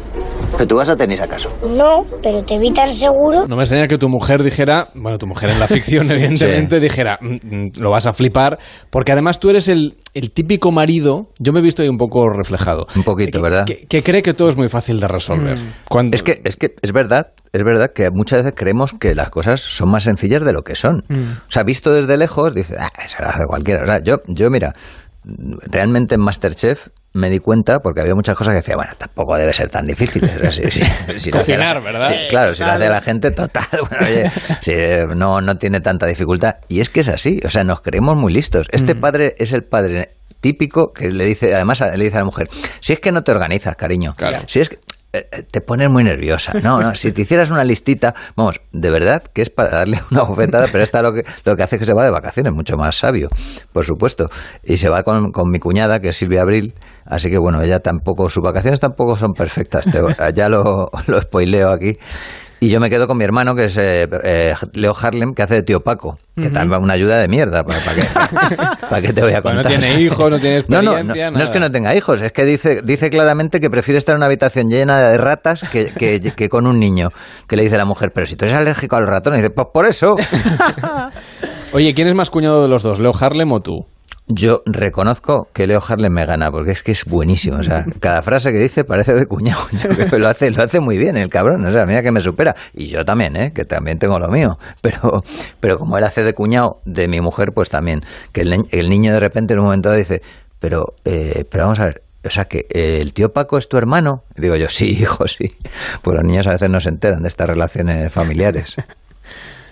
¿Que 0.56 0.66
tú 0.66 0.76
vas 0.76 0.88
a 0.88 0.96
tenis 0.96 1.20
acaso? 1.20 1.50
No, 1.66 2.04
pero 2.22 2.44
te 2.44 2.58
vi 2.58 2.72
tan 2.72 2.92
seguro. 2.92 3.46
No 3.48 3.56
me 3.56 3.62
extraña 3.62 3.88
que 3.88 3.98
tu 3.98 4.08
mujer 4.08 4.42
dijera, 4.42 4.88
bueno, 4.94 5.16
tu 5.18 5.26
mujer 5.26 5.50
en 5.50 5.58
la 5.58 5.66
ficción, 5.66 6.08
evidentemente, 6.10 6.80
dijera, 6.80 7.18
"Mm, 7.20 7.34
mm, 7.66 7.72
lo 7.78 7.90
vas 7.90 8.06
a 8.06 8.12
flipar, 8.12 8.58
porque 8.90 9.12
además 9.12 9.40
tú 9.40 9.48
eres 9.50 9.68
el, 9.68 9.96
el 10.14 10.30
típico 10.32 10.70
marido, 10.70 11.28
yo 11.38 11.52
me 11.52 11.60
he 11.60 11.62
visto 11.62 11.82
ahí 11.82 11.88
un 11.88 11.98
poco 11.98 12.28
reflejado, 12.28 12.86
Un 12.94 13.02
poquito, 13.04 13.40
¿verdad? 13.40 13.64
que, 13.64 13.86
que 13.86 14.02
cree 14.02 14.22
que 14.22 14.34
todo 14.34 14.48
es 14.50 14.56
muy 14.56 14.68
fácil 14.68 15.00
de 15.00 15.08
resolver. 15.08 15.58
Cuando- 15.88 16.14
Es 16.14 16.22
que, 16.22 16.40
es 16.44 16.56
que 16.56 16.74
es 16.82 16.92
verdad, 16.92 17.28
es 17.52 17.64
verdad 17.64 17.90
que 17.94 18.10
muchas 18.10 18.40
veces 18.42 18.54
creemos 18.56 18.92
que 19.00 19.14
las 19.14 19.30
cosas 19.30 19.60
son 19.60 19.90
más 19.90 20.04
sencillas 20.04 20.42
de 20.42 20.52
lo 20.52 20.62
que 20.62 20.74
son. 20.74 21.04
Mm. 21.08 21.20
O 21.48 21.52
sea, 21.52 21.62
visto 21.64 21.92
desde 21.92 22.16
lejos, 22.16 22.54
dices, 22.54 22.76
ah, 22.78 22.90
eso 23.04 23.16
lo 23.20 23.28
hace 23.28 23.44
cualquiera. 23.46 23.82
O 23.82 23.86
sea, 23.86 24.00
yo, 24.02 24.16
yo, 24.28 24.50
mira, 24.50 24.72
realmente 25.24 26.14
en 26.16 26.20
Masterchef 26.22 26.88
me 27.12 27.28
di 27.28 27.38
cuenta, 27.40 27.80
porque 27.80 28.00
había 28.02 28.14
muchas 28.14 28.36
cosas 28.36 28.52
que 28.52 28.58
decía, 28.58 28.76
bueno, 28.76 28.92
tampoco 28.96 29.36
debe 29.36 29.52
ser 29.52 29.68
tan 29.68 29.84
difícil. 29.84 30.22
Si- 30.52 30.70
si- 30.70 30.80
si 30.80 30.82
hace 31.08 31.30
la- 31.30 31.38
Cocinar, 31.38 31.82
¿verdad? 31.82 32.14
claro, 32.28 32.54
si 32.54 32.62
lo 32.62 32.68
hace 32.70 32.78
Claro. 32.78 32.92
la 32.94 33.00
gente, 33.00 33.30
total. 33.32 33.64
Bueno, 33.88 34.06
oye, 34.06 34.30
si, 34.60 34.72
eh, 34.72 35.06
no, 35.16 35.40
no 35.40 35.56
tiene 35.56 35.80
tanta 35.80 36.06
dificultad. 36.06 36.56
Y 36.68 36.80
es 36.80 36.88
que 36.88 37.00
es 37.00 37.08
así, 37.08 37.40
o 37.44 37.50
sea, 37.50 37.64
nos 37.64 37.80
creemos 37.80 38.16
muy 38.16 38.32
listos. 38.32 38.68
Este 38.70 38.94
Mm. 38.94 39.00
padre 39.00 39.34
es 39.38 39.52
el 39.52 39.64
padre 39.64 40.10
típico 40.40 40.92
que 40.92 41.10
le 41.10 41.24
dice, 41.24 41.54
además 41.54 41.80
le 41.80 42.04
dice 42.04 42.16
a 42.16 42.20
la 42.20 42.24
mujer, 42.26 42.48
si 42.80 42.92
es 42.92 43.00
que 43.00 43.12
no 43.12 43.22
te 43.22 43.32
organizas, 43.32 43.74
cariño, 43.76 44.14
si 44.46 44.60
es 44.60 44.68
que 44.70 44.78
te 45.50 45.60
pones 45.60 45.90
muy 45.90 46.04
nerviosa. 46.04 46.52
No, 46.62 46.80
no, 46.80 46.94
si 46.94 47.10
te 47.12 47.22
hicieras 47.22 47.50
una 47.50 47.64
listita, 47.64 48.14
vamos, 48.36 48.60
de 48.72 48.90
verdad 48.90 49.22
que 49.32 49.42
es 49.42 49.50
para 49.50 49.70
darle 49.70 49.98
una 50.10 50.22
bofetada, 50.22 50.66
pero 50.70 50.84
esta 50.84 51.02
lo 51.02 51.12
que, 51.12 51.22
lo 51.44 51.56
que 51.56 51.62
hace 51.62 51.76
es 51.76 51.80
que 51.80 51.86
se 51.86 51.94
va 51.94 52.04
de 52.04 52.10
vacaciones, 52.10 52.52
mucho 52.52 52.76
más 52.76 52.96
sabio, 52.96 53.28
por 53.72 53.84
supuesto. 53.84 54.26
Y 54.62 54.76
se 54.76 54.88
va 54.88 55.02
con, 55.02 55.32
con 55.32 55.50
mi 55.50 55.58
cuñada, 55.58 56.00
que 56.00 56.10
es 56.10 56.16
Silvia 56.16 56.42
Abril, 56.42 56.74
así 57.04 57.28
que 57.30 57.38
bueno, 57.38 57.60
ella 57.62 57.80
tampoco, 57.80 58.28
sus 58.28 58.42
vacaciones 58.42 58.78
tampoco 58.80 59.16
son 59.16 59.32
perfectas, 59.32 59.86
te- 59.86 60.00
ya 60.34 60.48
lo, 60.48 60.90
lo 61.06 61.20
spoileo 61.20 61.70
aquí. 61.70 61.92
Y 62.62 62.68
yo 62.68 62.78
me 62.78 62.90
quedo 62.90 63.08
con 63.08 63.16
mi 63.16 63.24
hermano, 63.24 63.54
que 63.54 63.64
es 63.64 63.76
eh, 63.78 64.06
eh, 64.22 64.54
Leo 64.74 64.94
Harlem, 65.00 65.32
que 65.34 65.42
hace 65.42 65.54
de 65.54 65.62
tío 65.62 65.80
Paco, 65.80 66.18
que 66.34 66.42
Ujú. 66.42 66.50
también 66.52 66.72
va 66.72 66.78
una 66.78 66.92
ayuda 66.92 67.16
de 67.18 67.26
mierda. 67.26 67.64
¿Para, 67.64 67.80
para 67.80 67.94
qué, 67.96 68.02
para 68.90 69.00
qué 69.00 69.12
te 69.14 69.22
voy 69.22 69.32
a 69.32 69.40
contar? 69.40 69.64
no 69.64 69.68
tiene 69.70 69.98
hijos, 70.00 70.30
no 70.30 70.38
tiene 70.38 70.64
No, 70.68 70.82
no, 70.82 70.90
experiencia, 70.92 71.30
no, 71.30 71.38
no 71.38 71.44
es 71.44 71.48
que 71.50 71.58
no 71.58 71.72
tenga 71.72 71.94
hijos, 71.96 72.20
es 72.20 72.32
que 72.32 72.44
dice, 72.44 72.82
dice 72.82 73.08
claramente 73.08 73.60
que 73.60 73.70
prefiere 73.70 73.96
estar 73.96 74.12
en 74.12 74.18
una 74.18 74.26
habitación 74.26 74.68
llena 74.68 75.00
de 75.00 75.16
ratas 75.16 75.64
que, 75.72 75.86
que- 75.86 76.20
que 76.20 76.48
con 76.50 76.66
un 76.66 76.78
niño. 76.78 77.12
Que 77.48 77.56
le 77.56 77.62
dice 77.62 77.78
la 77.78 77.86
mujer, 77.86 78.12
pero 78.12 78.26
si 78.26 78.36
tú 78.36 78.44
eres 78.44 78.56
alérgico 78.56 78.96
a 78.96 79.00
los 79.00 79.08
ratones, 79.08 79.38
y 79.38 79.42
dice, 79.42 79.50
pues 79.54 79.68
por 79.72 79.86
eso. 79.86 80.16
Oye, 81.72 81.94
¿quién 81.94 82.08
es 82.08 82.14
más 82.14 82.30
cuñado 82.30 82.62
de 82.62 82.68
los 82.68 82.82
dos, 82.82 83.00
Leo 83.00 83.12
Harlem 83.18 83.50
o 83.52 83.60
tú? 83.60 83.86
Yo 84.32 84.62
reconozco 84.64 85.48
que 85.52 85.66
Leo 85.66 85.82
Harlem 85.86 86.12
me 86.12 86.24
gana, 86.24 86.52
porque 86.52 86.70
es 86.70 86.84
que 86.84 86.92
es 86.92 87.04
buenísimo. 87.04 87.58
O 87.58 87.62
sea, 87.64 87.84
cada 88.00 88.22
frase 88.22 88.52
que 88.52 88.58
dice 88.58 88.84
parece 88.84 89.14
de 89.14 89.26
cuñado. 89.26 89.66
Yo 89.72 89.88
creo 89.88 90.08
que 90.08 90.18
lo 90.18 90.28
hace, 90.28 90.50
lo 90.52 90.62
hace 90.62 90.78
muy 90.78 90.98
bien 90.98 91.16
el 91.16 91.28
cabrón. 91.28 91.66
O 91.66 91.72
sea, 91.72 91.84
mira 91.84 92.02
que 92.02 92.12
me 92.12 92.20
supera. 92.20 92.54
Y 92.72 92.86
yo 92.86 93.04
también, 93.04 93.34
¿eh? 93.34 93.52
que 93.52 93.64
también 93.64 93.98
tengo 93.98 94.18
lo 94.18 94.28
mío. 94.28 94.58
Pero, 94.82 95.22
pero 95.60 95.78
como 95.78 95.98
él 95.98 96.04
hace 96.04 96.22
de 96.22 96.32
cuñado 96.32 96.80
de 96.84 97.08
mi 97.08 97.20
mujer, 97.20 97.52
pues 97.52 97.68
también. 97.68 98.02
Que 98.32 98.42
el, 98.42 98.64
el 98.70 98.88
niño 98.88 99.12
de 99.12 99.20
repente 99.20 99.54
en 99.54 99.60
un 99.60 99.66
momento 99.66 99.92
dice, 99.92 100.22
pero, 100.58 100.94
eh, 101.04 101.44
pero 101.50 101.64
vamos 101.64 101.80
a 101.80 101.84
ver. 101.86 102.02
O 102.24 102.30
sea, 102.30 102.44
que 102.44 102.66
el 102.70 103.12
tío 103.14 103.32
Paco 103.32 103.58
es 103.58 103.68
tu 103.68 103.76
hermano. 103.76 104.24
Digo 104.36 104.56
yo, 104.56 104.68
sí, 104.68 104.90
hijo, 104.90 105.26
sí. 105.26 105.48
Pues 106.02 106.18
los 106.18 106.26
niños 106.26 106.46
a 106.46 106.50
veces 106.52 106.70
no 106.70 106.80
se 106.80 106.90
enteran 106.90 107.22
de 107.22 107.28
estas 107.28 107.48
relaciones 107.48 108.12
familiares. 108.12 108.76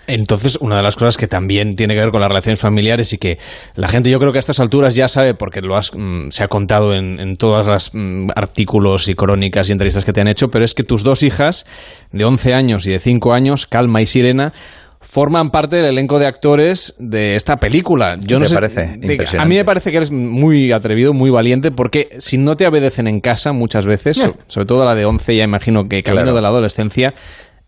Entonces, 0.09 0.57
una 0.61 0.77
de 0.77 0.83
las 0.83 0.95
cosas 0.95 1.17
que 1.17 1.27
también 1.27 1.75
tiene 1.75 1.93
que 1.95 2.01
ver 2.01 2.11
con 2.11 2.19
las 2.21 2.29
relaciones 2.29 2.59
familiares 2.59 3.13
y 3.13 3.17
que 3.17 3.37
la 3.75 3.87
gente 3.87 4.09
yo 4.09 4.19
creo 4.19 4.31
que 4.31 4.39
a 4.39 4.41
estas 4.41 4.59
alturas 4.59 4.95
ya 4.95 5.07
sabe 5.07 5.33
porque 5.33 5.61
lo 5.61 5.75
has, 5.75 5.91
mm, 5.93 6.29
se 6.31 6.43
ha 6.43 6.47
contado 6.47 6.93
en, 6.95 7.19
en 7.19 7.35
todos 7.35 7.65
los 7.67 7.91
artículos 8.35 9.07
y 9.07 9.15
crónicas 9.15 9.69
y 9.69 9.71
entrevistas 9.71 10.03
que 10.03 10.13
te 10.13 10.21
han 10.21 10.27
hecho, 10.27 10.49
pero 10.51 10.65
es 10.65 10.73
que 10.73 10.83
tus 10.83 11.03
dos 11.03 11.23
hijas 11.23 11.65
de 12.11 12.25
11 12.25 12.53
años 12.53 12.85
y 12.85 12.91
de 12.91 12.99
5 12.99 13.33
años, 13.33 13.67
Calma 13.67 14.01
y 14.01 14.05
Sirena, 14.05 14.53
forman 15.01 15.49
parte 15.49 15.77
del 15.77 15.85
elenco 15.85 16.19
de 16.19 16.25
actores 16.25 16.93
de 16.99 17.35
esta 17.37 17.57
película. 17.57 18.17
Yo 18.19 18.37
no 18.37 18.43
¿Te 18.43 18.49
sé, 18.49 18.55
parece? 18.55 18.93
de- 18.97 19.25
a 19.37 19.45
mí 19.45 19.55
me 19.55 19.63
parece 19.63 19.91
que 19.91 19.97
eres 19.97 20.11
muy 20.11 20.73
atrevido, 20.73 21.13
muy 21.13 21.29
valiente, 21.29 21.71
porque 21.71 22.09
si 22.19 22.37
no 22.37 22.57
te 22.57 22.67
obedecen 22.67 23.07
en 23.07 23.21
casa 23.21 23.53
muchas 23.53 23.85
veces, 23.85 24.21
sobre 24.47 24.65
todo 24.65 24.83
la 24.83 24.95
de 24.95 25.05
11, 25.05 25.37
ya 25.37 25.43
imagino 25.45 25.87
que 25.87 26.03
camino 26.03 26.23
Claro. 26.23 26.35
de 26.35 26.41
la 26.41 26.49
adolescencia, 26.49 27.13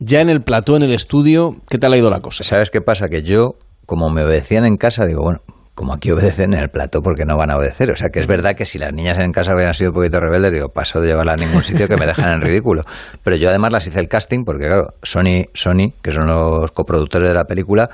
ya 0.02 0.20
en 0.20 0.30
el 0.30 0.42
plató, 0.42 0.76
en 0.76 0.84
el 0.84 0.94
estudio, 0.94 1.58
¿qué 1.70 1.78
tal 1.78 1.94
ha 1.94 1.98
ido 1.98 2.10
la 2.10 2.20
cosa? 2.20 2.44
¿Sabes 2.44 2.72
qué 2.72 2.82
pasa? 2.82 3.08
Que 3.08 3.22
yo, 3.22 3.56
como 3.86 4.10
me 4.10 4.24
obedecían 4.24 4.66
en 4.66 4.76
casa, 4.78 5.06
digo, 5.06 5.22
bueno, 5.22 5.42
como 5.76 5.94
aquí 5.94 6.12
obedecen 6.12 6.54
en 6.54 6.60
el 6.60 6.70
plato, 6.70 7.02
porque 7.02 7.24
no 7.24 7.38
van 7.38 7.52
a 7.52 7.58
obedecer? 7.58 7.92
O 7.92 7.96
sea, 7.96 8.10
que 8.10 8.20
es 8.20 8.28
verdad 8.28 8.56
que 8.56 8.66
si 8.66 8.80
las 8.80 8.94
niñas 8.94 9.20
en 9.20 9.32
casa 9.32 9.54
hubieran 9.54 9.76
sido 9.76 9.92
un 9.92 9.96
poquito 9.96 10.20
rebeldes, 10.20 10.52
digo, 10.54 10.70
paso 10.70 11.02
de 11.02 11.10
llevarlas 11.10 11.40
a 11.40 11.46
ningún 11.46 11.64
sitio 11.64 11.88
que 11.88 11.98
me 11.98 12.08
dejan 12.08 12.34
en 12.34 12.42
ridículo. 12.42 12.82
Pero 13.24 13.36
yo 13.36 13.50
además 13.50 13.72
las 13.72 13.88
hice 13.88 14.00
el 14.00 14.08
casting, 14.08 14.44
porque 14.44 14.66
claro, 14.66 14.96
Sony, 15.04 15.46
Sony 15.54 15.94
que 16.02 16.12
son 16.12 16.28
los 16.28 16.72
coproductores 16.72 17.30
de 17.30 17.36
la 17.36 17.46
película, 17.46 17.90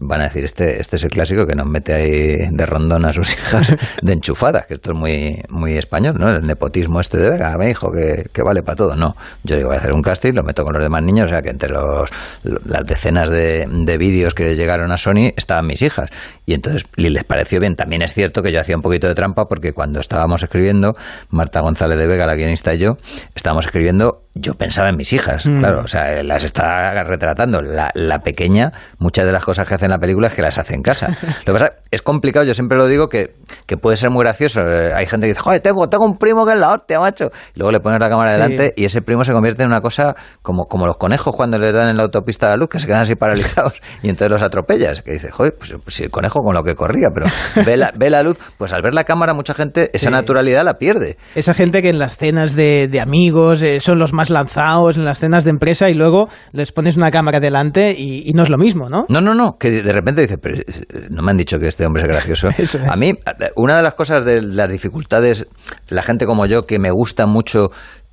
van 0.00 0.20
a 0.20 0.24
decir, 0.24 0.44
este, 0.44 0.80
este 0.80 0.96
es 0.96 1.04
el 1.04 1.10
clásico 1.10 1.46
que 1.46 1.54
nos 1.54 1.66
mete 1.66 1.92
ahí 1.92 2.36
de 2.50 2.66
rondón 2.66 3.04
a 3.04 3.12
sus 3.12 3.32
hijas 3.34 3.74
de 4.00 4.12
enchufadas, 4.12 4.66
que 4.66 4.74
esto 4.74 4.92
es 4.92 4.98
muy, 4.98 5.42
muy 5.50 5.76
español, 5.76 6.14
¿no? 6.18 6.30
El 6.30 6.46
nepotismo 6.46 7.00
este 7.00 7.18
de, 7.18 7.30
venga, 7.30 7.56
mi 7.58 7.66
hijo, 7.66 7.90
que, 7.90 8.26
que 8.32 8.42
vale 8.42 8.62
para 8.62 8.76
todo. 8.76 8.96
No, 8.96 9.16
yo 9.42 9.56
digo, 9.56 9.68
voy 9.68 9.76
a 9.76 9.80
hacer 9.80 9.92
un 9.92 10.02
casting, 10.02 10.32
lo 10.32 10.42
meto 10.44 10.64
con 10.64 10.72
los 10.72 10.82
demás 10.82 11.02
niños, 11.02 11.26
o 11.26 11.28
sea 11.28 11.42
que 11.42 11.50
entre 11.50 11.70
los, 11.70 12.08
las 12.42 12.86
decenas 12.86 13.28
de, 13.30 13.66
de 13.68 13.98
vídeos 13.98 14.34
que 14.34 14.54
llegaron 14.54 14.92
a 14.92 14.96
Sony 14.96 15.32
estaban 15.36 15.66
mis 15.66 15.82
hijas. 15.82 16.10
Y 16.46 16.54
entonces 16.54 16.86
y 16.96 17.08
les 17.08 17.24
pareció 17.24 17.60
bien. 17.60 17.76
También 17.76 18.02
es 18.02 18.14
cierto 18.14 18.42
que 18.42 18.52
yo 18.52 18.60
hacía 18.60 18.76
un 18.76 18.82
poquito 18.82 19.08
de 19.08 19.14
trampa 19.14 19.46
porque 19.48 19.72
cuando 19.72 20.00
estábamos 20.00 20.42
escribiendo, 20.42 20.94
Marta 21.30 21.60
González 21.60 21.98
de 21.98 22.06
Vega, 22.06 22.24
la 22.24 22.36
guionista 22.36 22.72
y 22.74 22.78
yo, 22.78 22.98
estábamos 23.34 23.66
escribiendo, 23.66 24.22
yo 24.34 24.54
pensaba 24.54 24.88
en 24.88 24.96
mis 24.96 25.12
hijas, 25.12 25.44
Mm. 25.44 25.58
claro, 25.60 25.80
o 25.80 25.86
sea, 25.86 26.22
las 26.22 26.44
está 26.44 27.02
retratando. 27.04 27.62
La, 27.62 27.90
la 27.94 28.20
pequeña, 28.20 28.72
muchas 28.98 29.26
de 29.26 29.32
las 29.32 29.44
cosas 29.44 29.66
que 29.66 29.74
hace 29.74 29.87
en 29.88 29.90
la 29.90 29.98
película 29.98 30.28
es 30.28 30.34
que 30.34 30.42
las 30.42 30.58
hace 30.58 30.74
en 30.74 30.82
casa. 30.82 31.08
Lo 31.46 31.52
que 31.52 31.52
pasa 31.52 31.72
es 31.90 32.02
complicado, 32.02 32.44
yo 32.46 32.54
siempre 32.54 32.76
lo 32.78 32.86
digo 32.86 33.08
que, 33.08 33.34
que 33.66 33.76
puede 33.76 33.96
ser 33.96 34.10
muy 34.10 34.22
gracioso. 34.22 34.60
Eh, 34.60 34.92
Hay 34.94 35.06
gente 35.06 35.26
que 35.26 35.32
dice, 35.32 35.40
joder, 35.40 35.60
tengo, 35.60 35.88
tengo 35.88 36.04
un 36.04 36.18
primo 36.18 36.44
que 36.46 36.52
es 36.52 36.58
la 36.58 36.72
hostia, 36.72 37.00
macho. 37.00 37.30
Y 37.54 37.58
luego 37.58 37.72
le 37.72 37.80
pones 37.80 38.00
la 38.00 38.08
cámara 38.08 38.30
Sí. 38.34 38.40
delante 38.40 38.74
y 38.76 38.84
ese 38.84 39.02
primo 39.02 39.24
se 39.24 39.32
convierte 39.32 39.62
en 39.62 39.68
una 39.68 39.80
cosa 39.80 40.14
como, 40.42 40.66
como 40.66 40.86
los 40.86 40.96
conejos 40.98 41.34
cuando 41.34 41.58
les 41.58 41.72
dan 41.72 41.88
en 41.88 41.96
la 41.96 42.02
autopista 42.04 42.48
la 42.48 42.56
luz, 42.56 42.68
que 42.68 42.78
se 42.78 42.86
quedan 42.86 43.02
así 43.02 43.14
paralizados 43.14 43.74
y 44.02 44.08
entonces 44.10 44.30
los 44.30 44.42
atropellas. 44.42 45.02
Que 45.02 45.12
dice, 45.12 45.30
joder, 45.30 45.54
pues, 45.58 45.74
pues 45.82 45.94
si 45.96 46.04
el 46.04 46.10
conejo 46.10 46.40
con 46.42 46.54
lo 46.54 46.62
que 46.62 46.74
corría, 46.74 47.08
pero 47.14 47.26
ve 47.64 47.76
la, 47.76 47.92
ve 47.96 48.10
la 48.10 48.22
luz, 48.22 48.36
pues 48.58 48.72
al 48.72 48.82
ver 48.82 48.94
la 48.94 49.04
cámara 49.04 49.32
mucha 49.34 49.54
gente 49.54 49.90
esa 49.92 50.08
Sí. 50.08 50.12
naturalidad 50.12 50.64
la 50.64 50.74
pierde. 50.78 51.16
Esa 51.34 51.54
gente 51.54 51.80
que 51.82 51.88
en 51.90 51.98
las 51.98 52.16
cenas 52.16 52.54
de, 52.54 52.88
de 52.90 53.00
amigos 53.00 53.62
eh, 53.62 53.80
son 53.80 53.98
los 53.98 54.12
más 54.12 54.28
lanzados, 54.30 54.96
en 54.96 55.04
las 55.04 55.18
cenas 55.18 55.44
de 55.44 55.50
empresa 55.50 55.88
y 55.90 55.94
luego 55.94 56.28
les 56.52 56.72
pones 56.72 56.96
una 56.96 57.10
cámara 57.10 57.40
delante 57.40 57.94
y, 57.96 58.28
y 58.28 58.32
no 58.32 58.42
es 58.42 58.50
lo 58.50 58.58
mismo, 58.58 58.88
¿no? 58.88 59.06
No, 59.08 59.20
no, 59.20 59.34
no, 59.34 59.56
que 59.58 59.77
de 59.82 59.92
repente 59.92 60.22
dice, 60.22 60.38
pero 60.38 60.58
eh, 60.58 61.08
no 61.10 61.22
me 61.22 61.30
han 61.30 61.36
dicho 61.36 61.58
que 61.58 61.68
este 61.68 61.86
hombre 61.86 62.02
es 62.02 62.08
gracioso. 62.08 62.48
A 62.90 62.96
mí, 62.96 63.12
una 63.56 63.76
de 63.76 63.82
las 63.82 63.94
cosas 63.94 64.24
de 64.24 64.42
las 64.42 64.70
dificultades, 64.70 65.46
la 65.90 66.02
gente 66.02 66.26
como 66.26 66.46
yo, 66.46 66.66
que 66.66 66.78
me 66.78 66.90
gusta 66.90 67.26
mucho, 67.26 67.70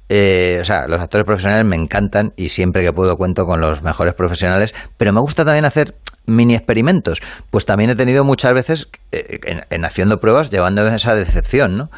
eh, 0.09 0.59
o 0.61 0.63
sea, 0.63 0.87
los 0.87 1.01
actores 1.01 1.25
profesionales 1.25 1.65
me 1.65 1.75
encantan 1.75 2.33
y 2.35 2.49
siempre 2.49 2.83
que 2.83 2.93
puedo 2.93 3.15
cuento 3.17 3.45
con 3.45 3.61
los 3.61 3.81
mejores 3.83 4.13
profesionales, 4.13 4.73
pero 4.97 5.13
me 5.13 5.21
gusta 5.21 5.45
también 5.45 5.65
hacer 5.65 5.95
mini 6.25 6.55
experimentos. 6.55 7.21
Pues 7.49 7.65
también 7.65 7.89
he 7.89 7.95
tenido 7.95 8.23
muchas 8.23 8.53
veces, 8.53 8.87
eh, 9.11 9.39
en, 9.43 9.63
en 9.69 9.85
haciendo 9.85 10.19
pruebas, 10.19 10.51
llevando 10.51 10.87
esa 10.87 11.15
decepción, 11.15 11.77
¿no? 11.77 11.89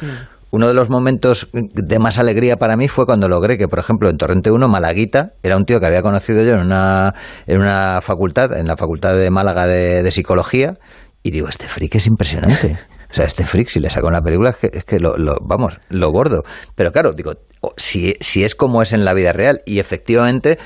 Uno 0.50 0.66
de 0.68 0.74
los 0.74 0.88
momentos 0.88 1.48
de 1.52 1.98
más 1.98 2.18
alegría 2.18 2.56
para 2.56 2.76
mí 2.76 2.88
fue 2.88 3.04
cuando 3.04 3.28
logré 3.28 3.58
que, 3.58 3.68
por 3.68 3.78
ejemplo, 3.78 4.08
en 4.08 4.16
Torrente 4.16 4.50
1, 4.50 4.66
Malaguita 4.68 5.32
era 5.42 5.56
un 5.56 5.64
tío 5.66 5.78
que 5.78 5.86
había 5.86 6.00
conocido 6.02 6.42
yo 6.42 6.52
en 6.54 6.60
una, 6.60 7.14
en 7.46 7.58
una 7.58 8.00
facultad, 8.00 8.56
en 8.56 8.66
la 8.66 8.76
facultad 8.76 9.14
de 9.14 9.30
Málaga 9.30 9.66
de, 9.66 10.02
de 10.02 10.10
Psicología, 10.10 10.78
y 11.22 11.30
digo, 11.32 11.48
este 11.48 11.68
freak 11.68 11.96
es 11.96 12.06
impresionante. 12.06 12.78
O 13.10 13.14
sea, 13.14 13.24
este 13.24 13.44
freak, 13.44 13.68
si 13.68 13.80
le 13.80 13.90
saco 13.90 14.06
una 14.08 14.20
película, 14.22 14.50
es 14.50 14.56
que, 14.56 14.70
es 14.72 14.84
que 14.84 14.98
lo, 15.00 15.16
lo- 15.16 15.36
vamos, 15.42 15.80
lo 15.88 16.10
gordo. 16.10 16.42
Pero 16.74 16.92
claro, 16.92 17.12
digo, 17.12 17.32
o- 17.60 17.72
si, 17.76 18.14
si 18.20 18.44
es 18.44 18.54
como 18.54 18.80
es 18.82 18.92
en 18.92 19.04
la 19.04 19.12
vida 19.14 19.32
real, 19.32 19.60
y 19.66 19.78
efectivamente, 19.80 20.58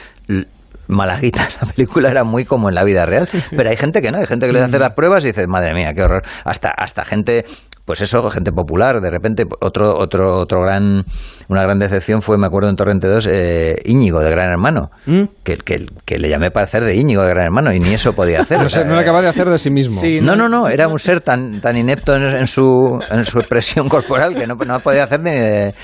Malaguita, 0.89 1.49
la 1.63 1.69
película 1.73 2.11
era 2.11 2.25
muy 2.25 2.45
como 2.45 2.69
en 2.69 2.75
la 2.75 2.85
vida 2.85 3.07
real. 3.07 3.29
Pero 3.57 3.71
hay 3.71 3.77
gente 3.77 4.03
que 4.03 4.11
no, 4.11 4.19
hay 4.19 4.27
gente 4.27 4.47
que 4.47 4.53
le 4.53 4.61
hace 4.61 4.79
las 4.79 4.93
pruebas 4.95 5.25
y 5.25 5.29
dice, 5.29 5.47
madre 5.47 5.75
mía, 5.75 5.95
qué 5.95 6.03
horror. 6.03 6.23
Hasta, 6.45 6.69
hasta 6.71 7.05
gente 7.05 7.45
pues 7.85 8.01
eso, 8.01 8.29
gente 8.31 8.53
popular. 8.53 9.01
De 9.01 9.11
repente, 9.11 9.45
otro, 9.61 9.97
otro, 9.97 10.39
otro 10.39 10.63
gran, 10.63 11.05
una 11.49 11.63
gran 11.63 11.79
decepción 11.79 12.23
fue, 12.23 12.39
me 12.39 12.47
acuerdo 12.47 12.69
en 12.71 12.77
Torrente 12.77 13.07
2, 13.09 13.29
eh, 13.31 13.77
Íñigo 13.85 14.21
de 14.21 14.31
Gran 14.31 14.51
Hermano, 14.51 14.91
¿Mm? 15.07 15.23
que, 15.43 15.57
que, 15.57 15.87
que 16.05 16.19
le 16.19 16.29
llamé 16.29 16.51
para 16.51 16.65
hacer 16.65 16.85
de 16.85 16.95
Íñigo 16.97 17.23
de 17.23 17.29
Gran 17.31 17.47
Hermano 17.47 17.73
y 17.73 17.79
ni 17.81 17.95
eso 17.95 18.13
podía 18.15 18.41
hacer. 18.43 18.59
No, 18.59 18.67
O 18.67 18.69
sea, 18.69 18.83
sé, 18.83 18.89
no 18.89 18.95
lo 18.95 19.01
acaba 19.01 19.23
de 19.23 19.29
hacer 19.29 19.49
de 19.49 19.59
sí 19.59 19.71
mismo. 19.71 20.01
no, 20.23 20.37
no, 20.37 20.49
no, 20.49 20.69
era 20.69 20.89
un 20.89 20.99
ser 20.99 21.21
tan, 21.21 21.61
tan 21.61 21.77
inepto 21.77 22.15
en, 22.17 22.23
en 22.23 22.47
su, 22.47 23.01
en 23.11 23.25
su 23.25 23.39
expresión 23.39 23.89
corporal 23.89 24.35
que 24.35 24.47
no, 24.47 24.55
no 24.55 24.81
podía 24.81 25.05
hacer 25.05 25.21
ni 25.21 25.31
de... 25.31 25.75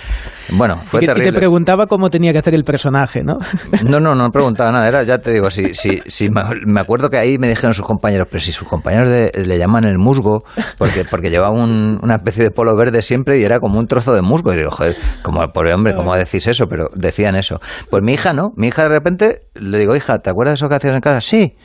Bueno, 0.50 0.80
fue 0.82 1.00
y, 1.00 1.00
que- 1.00 1.04
y 1.04 1.08
te 1.08 1.14
terrible. 1.20 1.38
preguntaba 1.40 1.86
cómo 1.86 2.08
tenía 2.08 2.32
que 2.32 2.38
hacer 2.38 2.54
el 2.54 2.64
personaje, 2.64 3.22
¿no? 3.22 3.36
No, 3.84 4.00
no, 4.00 4.14
no 4.14 4.30
preguntaba 4.30 4.72
nada. 4.72 4.88
Era, 4.88 5.02
ya 5.02 5.18
te 5.18 5.30
digo, 5.30 5.50
si, 5.50 5.74
si, 5.74 6.00
si 6.06 6.30
me, 6.30 6.42
me 6.64 6.80
acuerdo 6.80 7.10
que 7.10 7.18
ahí 7.18 7.36
me 7.36 7.48
dijeron 7.48 7.74
sus 7.74 7.84
compañeros, 7.84 8.28
pero 8.30 8.40
si 8.42 8.50
sus 8.50 8.66
compañeros 8.66 9.10
de- 9.10 9.30
le 9.44 9.58
llaman 9.58 9.84
el 9.84 9.98
musgo, 9.98 10.42
porque, 10.78 11.04
porque 11.04 11.28
llevaba 11.28 11.50
un- 11.54 12.00
una 12.02 12.14
especie 12.16 12.42
de 12.44 12.50
polo 12.50 12.74
verde 12.74 13.02
siempre 13.02 13.38
y 13.38 13.44
era 13.44 13.60
como 13.60 13.78
un 13.78 13.86
trozo 13.86 14.14
de 14.14 14.22
musgo. 14.22 14.54
Y 14.54 14.56
digo, 14.56 14.70
joder, 14.70 14.96
como 15.22 15.42
pobre 15.52 15.74
hombre, 15.74 15.94
¿cómo 15.94 16.14
decís 16.16 16.46
eso? 16.46 16.68
Pero 16.68 16.90
decían 16.94 17.36
eso. 17.36 17.60
Pues 17.90 18.02
mi 18.04 18.14
hija 18.14 18.32
no, 18.32 18.52
mi 18.56 18.68
hija 18.68 18.82
de 18.84 18.88
repente 18.88 19.48
le 19.54 19.78
digo, 19.78 19.96
hija, 19.96 20.20
¿te 20.20 20.30
acuerdas 20.30 20.52
de 20.52 20.54
eso 20.56 20.68
que 20.68 20.74
hacías 20.74 20.94
en 20.94 21.00
casa? 21.00 21.20
Sí, 21.20 21.56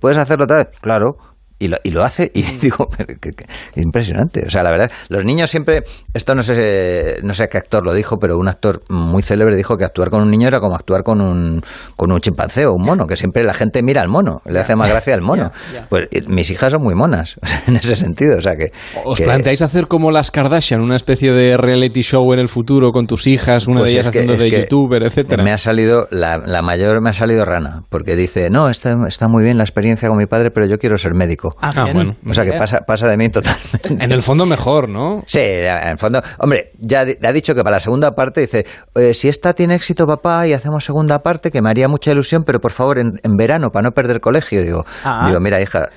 ¿puedes 0.00 0.18
hacerlo 0.18 0.44
otra 0.44 0.58
vez? 0.58 0.68
Claro. 0.80 1.18
Y 1.62 1.68
lo, 1.68 1.76
y 1.84 1.92
lo 1.92 2.02
hace 2.02 2.28
y 2.34 2.42
digo, 2.60 2.88
qué 3.20 3.80
impresionante. 3.80 4.42
O 4.46 4.50
sea, 4.50 4.64
la 4.64 4.70
verdad, 4.72 4.90
los 5.08 5.24
niños 5.24 5.48
siempre, 5.48 5.84
esto 6.12 6.34
no 6.34 6.42
sé, 6.42 7.18
no 7.22 7.34
sé 7.34 7.48
qué 7.48 7.58
actor 7.58 7.86
lo 7.86 7.94
dijo, 7.94 8.18
pero 8.18 8.36
un 8.36 8.48
actor 8.48 8.82
muy 8.90 9.22
célebre 9.22 9.54
dijo 9.54 9.76
que 9.76 9.84
actuar 9.84 10.10
con 10.10 10.22
un 10.22 10.30
niño 10.30 10.48
era 10.48 10.58
como 10.58 10.74
actuar 10.74 11.04
con 11.04 11.20
un, 11.20 11.62
con 11.94 12.10
un 12.10 12.18
chimpancé 12.20 12.66
o 12.66 12.72
un 12.72 12.84
mono, 12.84 13.06
que 13.06 13.16
siempre 13.16 13.44
la 13.44 13.54
gente 13.54 13.80
mira 13.82 14.00
al 14.00 14.08
mono, 14.08 14.42
le 14.44 14.58
hace 14.58 14.74
más 14.74 14.88
gracia 14.90 15.14
al 15.14 15.20
mono. 15.22 15.52
Pues 15.88 16.08
mis 16.28 16.50
hijas 16.50 16.72
son 16.72 16.82
muy 16.82 16.94
monas, 16.94 17.36
o 17.42 17.46
sea, 17.46 17.62
en 17.68 17.76
ese 17.76 17.94
sentido. 17.94 18.38
O 18.38 18.40
sea, 18.40 18.56
que, 18.56 18.72
¿Os 19.04 19.18
que- 19.18 19.24
planteáis 19.24 19.62
hacer 19.62 19.86
como 19.86 20.10
las 20.10 20.30
Kardashian, 20.32 20.80
una 20.80 20.96
especie 20.96 21.30
de 21.32 21.56
reality 21.56 22.02
show 22.02 22.32
en 22.32 22.40
el 22.40 22.48
futuro 22.48 22.90
con 22.90 23.06
tus 23.06 23.26
hijas, 23.28 23.68
una 23.68 23.80
Pues 23.80 23.90
de 23.92 23.98
ellas 23.98 24.06
es 24.06 24.12
que- 24.12 24.18
haciendo 24.20 24.42
de 24.42 24.50
que 24.50 24.60
youtuber, 24.62 25.02
etcétera? 25.04 25.44
Me 25.44 25.52
ha 25.52 25.58
salido, 25.58 26.08
la, 26.10 26.38
la 26.38 26.62
mayor 26.62 27.00
me 27.02 27.10
ha 27.10 27.12
salido 27.12 27.44
rana, 27.44 27.84
porque 27.88 28.16
dice, 28.16 28.48
no, 28.50 28.68
está, 28.68 28.96
está 29.06 29.28
muy 29.28 29.44
bien 29.44 29.58
la 29.58 29.62
experiencia 29.64 30.08
con 30.08 30.18
mi 30.18 30.26
padre, 30.26 30.50
pero 30.50 30.66
yo 30.66 30.78
quiero 30.78 30.98
ser 30.98 31.14
médico. 31.14 31.50
Ah, 31.60 31.72
bien. 31.84 31.94
bueno. 31.94 32.16
O 32.28 32.34
sea, 32.34 32.44
que 32.44 32.52
pasa, 32.52 32.80
pasa 32.86 33.06
de 33.08 33.16
mí 33.16 33.28
totalmente. 33.28 33.88
En 34.04 34.12
el 34.12 34.22
fondo 34.22 34.46
mejor, 34.46 34.88
¿no? 34.88 35.22
Sí, 35.26 35.40
en 35.40 35.88
el 35.88 35.98
fondo. 35.98 36.22
Hombre, 36.38 36.72
ya 36.78 37.00
ha 37.00 37.32
dicho 37.32 37.54
que 37.54 37.62
para 37.62 37.76
la 37.76 37.80
segunda 37.80 38.12
parte 38.12 38.40
dice, 38.42 38.64
"Eh, 38.94 39.14
si 39.14 39.28
esta 39.28 39.52
tiene 39.54 39.74
éxito 39.74 40.06
papá 40.06 40.46
y 40.46 40.52
hacemos 40.52 40.84
segunda 40.84 41.20
parte, 41.22 41.50
que 41.50 41.62
me 41.62 41.70
haría 41.70 41.88
mucha 41.88 42.10
ilusión, 42.12 42.44
pero 42.44 42.60
por 42.60 42.72
favor, 42.72 42.98
en, 42.98 43.20
en 43.22 43.36
verano, 43.36 43.70
para 43.70 43.84
no 43.84 43.90
perder 43.92 44.20
colegio. 44.20 44.62
Digo, 44.62 44.82
Ah. 45.04 45.24
digo 45.26 45.40
mira, 45.40 45.60
hija, 45.60 45.88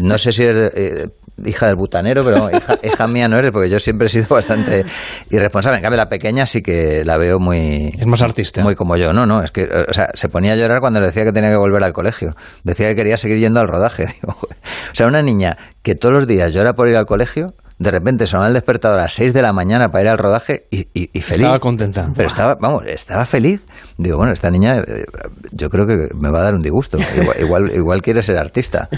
no 0.00 0.18
sé 0.18 0.32
si 0.32 0.42
eres 0.44 0.72
eh, 0.76 1.06
hija 1.44 1.66
del 1.66 1.76
butanero, 1.76 2.24
pero 2.24 2.50
hija, 2.50 2.78
hija 2.82 3.06
mía 3.06 3.28
no 3.28 3.36
eres, 3.36 3.50
porque 3.50 3.68
yo 3.68 3.80
siempre 3.80 4.06
he 4.06 4.10
sido 4.10 4.26
bastante 4.28 4.84
irresponsable. 5.30 5.78
En 5.78 5.82
cambio, 5.82 5.96
la 5.96 6.08
pequeña 6.08 6.46
sí 6.46 6.62
que 6.62 7.04
la 7.04 7.18
veo 7.18 7.38
muy... 7.38 7.92
Es 7.98 8.06
más 8.06 8.22
artista. 8.22 8.62
Muy 8.62 8.74
como 8.74 8.96
yo. 8.96 9.12
No, 9.12 9.26
no, 9.26 9.42
es 9.42 9.50
que, 9.50 9.64
o 9.64 9.92
sea, 9.92 10.08
se 10.14 10.28
ponía 10.28 10.52
a 10.52 10.56
llorar 10.56 10.80
cuando 10.80 11.00
le 11.00 11.06
decía 11.06 11.24
que 11.24 11.32
tenía 11.32 11.50
que 11.50 11.56
volver 11.56 11.82
al 11.82 11.92
colegio. 11.92 12.30
Decía 12.64 12.88
que 12.88 12.96
quería 12.96 13.16
seguir 13.16 13.38
yendo 13.38 13.60
al 13.60 13.68
rodaje. 13.68 14.06
Digo, 14.22 14.36
o 14.40 14.94
sea, 14.94 15.06
una 15.06 15.22
niña 15.22 15.56
que 15.82 15.94
todos 15.94 16.14
los 16.14 16.26
días 16.26 16.52
llora 16.52 16.74
por 16.74 16.88
ir 16.88 16.96
al 16.96 17.06
colegio, 17.06 17.46
de 17.82 17.90
repente 17.90 18.26
sonaba 18.26 18.48
el 18.48 18.54
despertador 18.54 18.98
a 18.98 19.02
las 19.02 19.14
6 19.14 19.32
de 19.34 19.42
la 19.42 19.52
mañana 19.52 19.90
para 19.90 20.04
ir 20.04 20.08
al 20.10 20.18
rodaje 20.18 20.66
y, 20.70 20.86
y- 20.94 21.10
y 21.12 21.20
feliz. 21.20 21.42
Estaba 21.42 21.58
contenta. 21.58 22.08
Pero 22.16 22.28
estaba, 22.28 22.56
vamos, 22.60 22.82
estaba 22.86 23.24
feliz. 23.26 23.64
Digo, 23.98 24.16
bueno, 24.16 24.32
esta 24.32 24.50
niña 24.50 24.76
eh, 24.78 25.04
yo 25.50 25.68
creo 25.68 25.86
que 25.86 25.96
me 26.18 26.30
va 26.30 26.40
a 26.40 26.42
dar 26.42 26.54
un 26.54 26.62
disgusto. 26.62 26.98
Igual, 27.20 27.36
igual, 27.40 27.72
igual 27.74 28.02
quiere 28.02 28.22
ser 28.22 28.38
artista, 28.38 28.88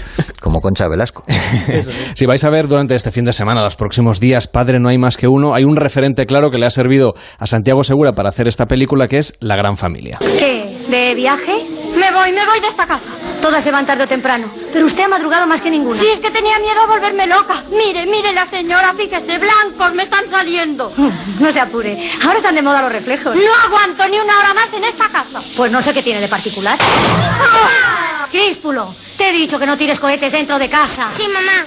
como 0.41 0.61
Concha 0.61 0.87
Velasco. 0.87 1.23
Si 2.15 2.25
vais 2.25 2.43
a 2.43 2.49
ver 2.49 2.67
durante 2.67 2.95
este 2.95 3.11
fin 3.11 3.25
de 3.25 3.33
semana, 3.33 3.61
los 3.63 3.75
próximos 3.75 4.19
días, 4.19 4.47
Padre 4.47 4.79
no 4.79 4.89
hay 4.89 4.97
más 4.97 5.17
que 5.17 5.27
uno, 5.27 5.53
hay 5.53 5.63
un 5.63 5.75
referente 5.75 6.25
claro 6.25 6.49
que 6.51 6.57
le 6.57 6.65
ha 6.65 6.71
servido 6.71 7.13
a 7.39 7.47
Santiago 7.47 7.83
Segura 7.83 8.13
para 8.13 8.29
hacer 8.29 8.47
esta 8.47 8.65
película 8.67 9.07
que 9.07 9.17
es 9.17 9.33
La 9.39 9.55
Gran 9.55 9.77
Familia. 9.77 10.17
¿Qué? 10.19 10.77
¿De 10.89 11.15
viaje? 11.15 11.74
Voy, 12.15 12.31
me 12.31 12.45
voy 12.45 12.61
de 12.61 12.67
esta 12.67 12.87
casa. 12.87 13.09
Todas 13.41 13.61
se 13.61 13.71
van 13.71 13.85
tarde 13.85 14.05
o 14.05 14.07
temprano. 14.07 14.49
Pero 14.71 14.85
usted 14.85 15.03
ha 15.03 15.07
madrugado 15.09 15.45
más 15.47 15.59
que 15.59 15.69
ninguna. 15.69 15.99
Sí, 15.99 16.07
es 16.13 16.21
que 16.21 16.31
tenía 16.31 16.57
miedo 16.59 16.81
a 16.81 16.87
volverme 16.87 17.27
loca. 17.27 17.61
Mire, 17.69 18.05
mire 18.05 18.31
la 18.31 18.45
señora, 18.45 18.93
fíjese, 18.97 19.37
blancos 19.37 19.93
me 19.93 20.03
están 20.03 20.27
saliendo. 20.29 20.93
No 21.39 21.51
se 21.51 21.59
apure. 21.59 22.11
Ahora 22.23 22.37
están 22.37 22.55
de 22.55 22.61
moda 22.61 22.81
los 22.81 22.91
reflejos. 22.91 23.35
No 23.35 23.53
aguanto 23.65 24.07
ni 24.07 24.17
una 24.17 24.39
hora 24.39 24.53
más 24.53 24.71
en 24.71 24.85
esta 24.85 25.09
casa. 25.09 25.41
Pues 25.57 25.69
no 25.69 25.81
sé 25.81 25.93
qué 25.93 26.01
tiene 26.01 26.21
de 26.21 26.29
particular. 26.29 26.79
Críspulo, 28.31 28.95
te 29.17 29.29
he 29.29 29.33
dicho 29.33 29.59
que 29.59 29.65
no 29.65 29.77
tires 29.77 29.99
cohetes 29.99 30.31
dentro 30.31 30.57
de 30.57 30.69
casa. 30.69 31.09
Sí, 31.15 31.27
mamá. 31.27 31.65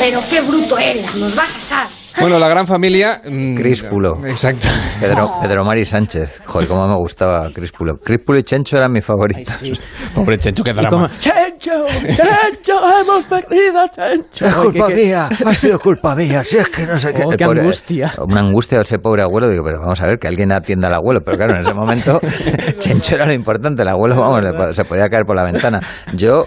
Pero 0.00 0.22
qué 0.28 0.40
bruto 0.40 0.76
eres, 0.76 1.14
nos 1.14 1.34
vas 1.36 1.54
a 1.54 1.58
asar. 1.58 1.88
Bueno, 2.18 2.38
La 2.38 2.48
Gran 2.48 2.66
Familia... 2.66 3.20
mm, 3.28 3.56
Críspulo. 3.56 4.18
Exacto. 4.26 4.66
Pedro, 5.00 5.32
Pedro 5.42 5.64
Mari 5.64 5.84
Sánchez. 5.84 6.40
Joder, 6.46 6.66
cómo 6.66 6.88
me 6.88 6.94
gustaba 6.96 7.50
Críspulo. 7.52 7.98
Críspulo 7.98 8.38
y 8.38 8.42
Chencho 8.42 8.76
eran 8.78 8.90
mis 8.92 9.04
favoritos. 9.04 9.54
Pobre 10.14 10.38
Chencho, 10.38 10.64
qué 10.64 10.72
drama. 10.72 11.10
¡Chencho! 11.20 11.72
¡Chencho! 12.00 12.80
¡Hemos 13.02 13.24
perdido, 13.24 13.86
Chencho! 13.94 14.46
Es 14.46 14.54
culpa 14.54 14.86
¿Qué- 14.86 14.94
qué- 14.94 15.04
mía, 15.04 15.28
ha 15.44 15.54
sido 15.54 15.78
culpa 15.78 16.14
mía, 16.14 16.42
si 16.42 16.56
es 16.56 16.68
que 16.70 16.86
no 16.86 16.98
sé 16.98 17.12
qué. 17.12 17.22
Oh, 17.24 17.32
El 17.32 17.36
qué 17.36 17.44
angustia. 17.44 18.12
Una 18.26 18.40
angustia 18.40 18.78
de 18.78 18.82
ese 18.84 18.98
pobre 18.98 19.22
abuelo, 19.22 19.48
digo, 19.48 19.62
pero 19.64 19.80
vamos 19.80 20.00
a 20.00 20.06
ver, 20.06 20.18
que 20.18 20.26
alguien 20.28 20.52
atienda 20.52 20.88
al 20.88 20.94
abuelo, 20.94 21.20
pero 21.24 21.36
claro, 21.36 21.54
en 21.54 21.60
ese 21.60 21.74
momento 21.74 22.20
Chencho 22.78 23.14
era 23.14 23.26
lo 23.26 23.34
importante, 23.34 23.82
el 23.82 23.88
abuelo, 23.88 24.16
vamos, 24.20 24.42
le 24.42 24.74
se 24.74 24.84
podía 24.84 25.08
caer 25.10 25.24
por 25.26 25.36
la 25.36 25.44
ventana. 25.44 25.80
Yo, 26.14 26.46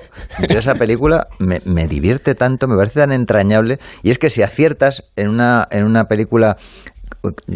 yo 0.50 0.58
esa 0.60 0.74
película 0.76 1.28
me, 1.38 1.62
me 1.66 1.88
divierte 1.88 2.34
tanto, 2.34 2.68
me 2.68 2.76
parece 2.76 3.00
tan 3.02 3.12
entrañable, 3.12 3.76
y 4.02 4.10
es 4.10 4.18
que 4.18 4.30
si 4.32 4.42
aciertas 4.42 5.04
en 5.16 5.30
una, 5.30 5.59
en 5.72 5.86
una 5.86 6.06
película, 6.06 6.56